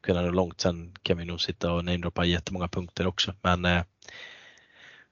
kunna 0.00 0.22
nå 0.22 0.30
långt. 0.30 0.60
Sen 0.60 0.96
kan 1.02 1.18
vi 1.18 1.24
nog 1.24 1.40
sitta 1.40 1.72
och 1.72 1.84
namedroppa 1.84 2.24
jättemånga 2.24 2.68
punkter 2.68 3.06
också 3.06 3.34
men 3.42 3.64
eh, 3.64 3.82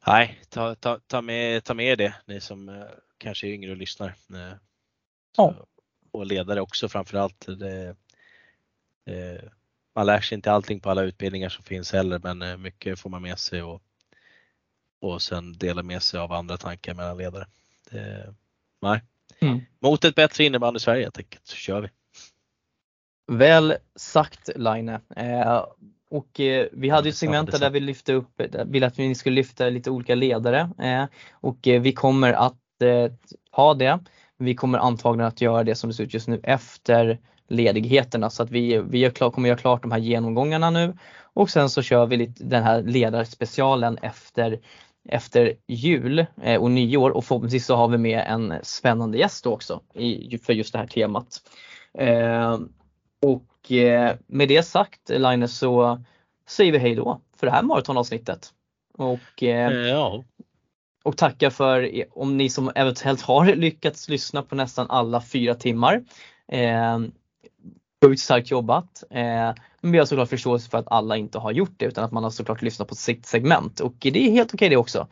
nej, 0.07 0.41
ta, 0.49 0.75
ta, 0.75 1.01
ta, 1.07 1.23
med, 1.23 1.65
ta 1.65 1.75
med 1.75 1.99
det 1.99 2.15
ni 2.27 2.41
som 2.41 2.69
eh, 2.69 2.85
kanske 3.19 3.47
är 3.47 3.53
yngre 3.53 3.71
och 3.71 3.77
lyssnar. 3.77 4.15
Ja 5.37 5.55
och 6.17 6.27
ledare 6.27 6.61
också 6.61 6.89
framförallt. 6.89 7.47
Det, 7.59 7.97
eh, 9.07 9.51
man 9.95 10.07
lär 10.07 10.21
sig 10.21 10.37
inte 10.37 10.53
allting 10.53 10.81
på 10.81 10.91
alla 10.91 11.03
utbildningar 11.03 11.49
som 11.49 11.65
finns 11.65 11.93
heller 11.93 12.21
men 12.23 12.43
eh, 12.43 12.57
mycket 12.57 12.99
får 12.99 13.11
man 13.11 13.23
med 13.23 13.39
sig 13.39 13.63
och, 13.63 13.83
och 15.01 15.23
sen 15.23 15.53
dela 15.53 15.83
med 15.83 16.03
sig 16.03 16.21
av 16.21 16.33
andra 16.33 16.57
tankar 16.57 16.95
mellan 16.95 17.19
ledare. 17.19 17.47
Det, 17.91 18.35
nej. 18.83 19.03
Mm. 19.41 19.61
Mot 19.79 20.05
ett 20.05 20.15
bättre 20.15 20.45
innebandy 20.45 20.77
i 20.77 20.81
Sverige 20.81 21.03
helt 21.03 21.19
enkelt, 21.19 21.47
så 21.47 21.57
kör 21.57 21.81
vi. 21.81 21.89
Väl 23.27 23.77
sagt 23.97 24.51
Line. 24.57 24.99
Eh, 25.17 25.65
och 26.11 26.41
eh, 26.41 26.67
vi 26.73 26.89
hade 26.89 27.09
ett 27.09 27.17
segment 27.17 27.61
där 27.61 27.71
vi 27.71 27.81
lyfte 27.81 28.13
upp, 28.13 28.41
ville 28.67 28.87
att 28.87 28.99
vi 28.99 29.15
skulle 29.15 29.35
lyfta 29.35 29.69
lite 29.69 29.91
olika 29.91 30.15
ledare 30.15 30.71
eh, 30.79 31.05
och 31.31 31.69
eh, 31.69 31.81
vi 31.81 31.93
kommer 31.93 32.33
att 32.33 32.57
ha 33.51 33.75
det. 33.75 33.99
Vi 34.39 34.55
kommer 34.55 34.79
antagligen 34.79 35.29
att 35.29 35.41
göra 35.41 35.65
det 35.65 35.75
som 35.75 35.91
det 35.91 35.95
ser 35.95 36.05
ut 36.05 36.15
just 36.15 36.29
nu 36.29 36.41
efter 36.43 37.19
ledigheterna 37.49 38.31
så 38.31 38.43
att 38.43 38.51
vi, 38.51 38.79
vi 38.79 39.11
klar, 39.11 39.31
kommer 39.31 39.49
göra 39.49 39.59
klart 39.59 39.83
de 39.83 39.93
här 39.93 39.99
genomgångarna 39.99 40.71
nu 40.71 40.97
och 41.23 41.51
sen 41.51 41.71
så 41.71 41.83
kör 41.83 42.07
vi 42.07 42.17
lite 42.17 42.45
den 42.45 42.63
här 42.63 42.83
ledarspecialen 42.83 43.99
efter 43.99 44.59
efter 45.09 45.55
jul 45.67 46.27
eh, 46.43 46.63
och 46.63 46.71
nyår 46.71 47.11
och 47.11 47.25
förhoppningsvis 47.25 47.67
så 47.67 47.77
har 47.77 47.89
vi 47.89 47.99
med 47.99 48.25
en 48.27 48.55
spännande 48.63 49.19
gäst 49.19 49.47
också 49.47 49.81
i, 49.95 50.39
för 50.39 50.53
just 50.53 50.73
det 50.73 50.79
här 50.79 50.87
temat. 50.87 51.43
Eh, 51.99 52.59
och 53.23 53.73
eh, 53.73 54.17
med 54.27 54.49
det 54.49 54.63
sagt 54.63 55.09
Linus 55.09 55.59
så 55.59 56.03
säger 56.49 56.73
vi 56.73 56.79
hej 56.79 56.95
då 56.95 57.21
för 57.37 57.47
det 57.47 57.53
här 57.53 57.63
maratonavsnittet. 57.63 58.53
Och 58.99 59.43
eh, 59.43 59.73
eh 59.73 59.89
ja 59.89 60.25
och 61.07 61.17
tacka 61.17 61.51
för 61.51 62.05
om 62.11 62.37
ni 62.37 62.51
som 62.51 62.73
eventuellt 62.75 63.21
har 63.21 63.47
lyckats 63.55 64.09
lyssna 64.09 64.43
på 64.43 64.55
nästan 64.55 64.87
alla 64.91 65.21
fyra 65.21 65.55
timmar. 65.55 66.05
Eh, 66.53 66.99
Sjukt 68.05 68.21
starkt 68.21 68.51
jobbat. 68.51 69.05
Eh, 69.11 69.55
men 69.81 69.93
vi 69.93 69.99
har 69.99 70.05
såklart 70.07 70.29
förståelse 70.29 70.71
för 70.71 70.79
att 70.79 70.89
alla 70.89 71.17
inte 71.17 71.39
har 71.39 71.53
gjort 71.53 71.75
det 71.77 71.85
utan 71.85 72.05
att 72.05 72.13
man 72.13 72.23
har 72.23 72.31
såklart 72.31 72.63
lyssnat 72.63 72.89
på 72.89 72.95
sitt 72.95 73.27
segment 73.27 73.81
och 73.81 73.95
det 73.99 74.27
är 74.27 74.31
helt 74.31 74.55
okej 74.55 74.57
okay 74.57 74.69
det 74.69 74.77
också. 74.77 75.09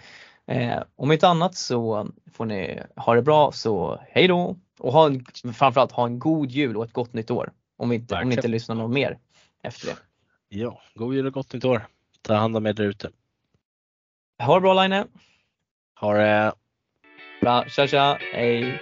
Eh, 0.47 0.83
om 0.97 1.13
inte 1.13 1.29
annat 1.29 1.55
så 1.55 2.09
får 2.33 2.47
ni 2.47 2.81
ha 2.97 3.15
det 3.15 3.23
bra 3.23 3.53
så 3.53 4.01
hej 4.09 4.29
då 4.29 4.57
och 4.79 4.93
ha 4.93 5.07
en, 5.07 5.25
framförallt 5.55 5.93
ha 5.93 6.07
en 6.07 6.19
god 6.19 6.51
jul 6.51 6.77
och 6.77 6.85
ett 6.85 6.93
gott 6.93 7.13
nytt 7.13 7.31
år. 7.31 7.53
Om 7.77 7.89
vi 7.89 7.97
inte, 7.97 8.15
om 8.15 8.29
ni 8.29 8.35
inte 8.35 8.49
lyssnar 8.49 8.75
något 8.75 8.95
mer 8.95 9.19
efter 9.63 9.87
det. 9.87 9.97
Ja, 10.49 10.81
god 10.95 11.15
jul 11.15 11.27
och 11.27 11.33
gott 11.33 11.53
nytt 11.53 11.65
år. 11.65 11.87
Ta 12.23 12.35
hand 12.35 12.57
om 12.57 12.67
er 12.67 12.73
där 12.73 12.85
ute. 12.85 13.11
Ha 14.43 14.55
det 14.55 14.61
bra 14.61 14.83
Line. 14.83 15.05
Ha 16.05 16.13
det! 16.13 16.53
Bra, 17.41 17.65
tja 17.65 17.87
tja, 17.89 18.19
hej! 18.33 18.81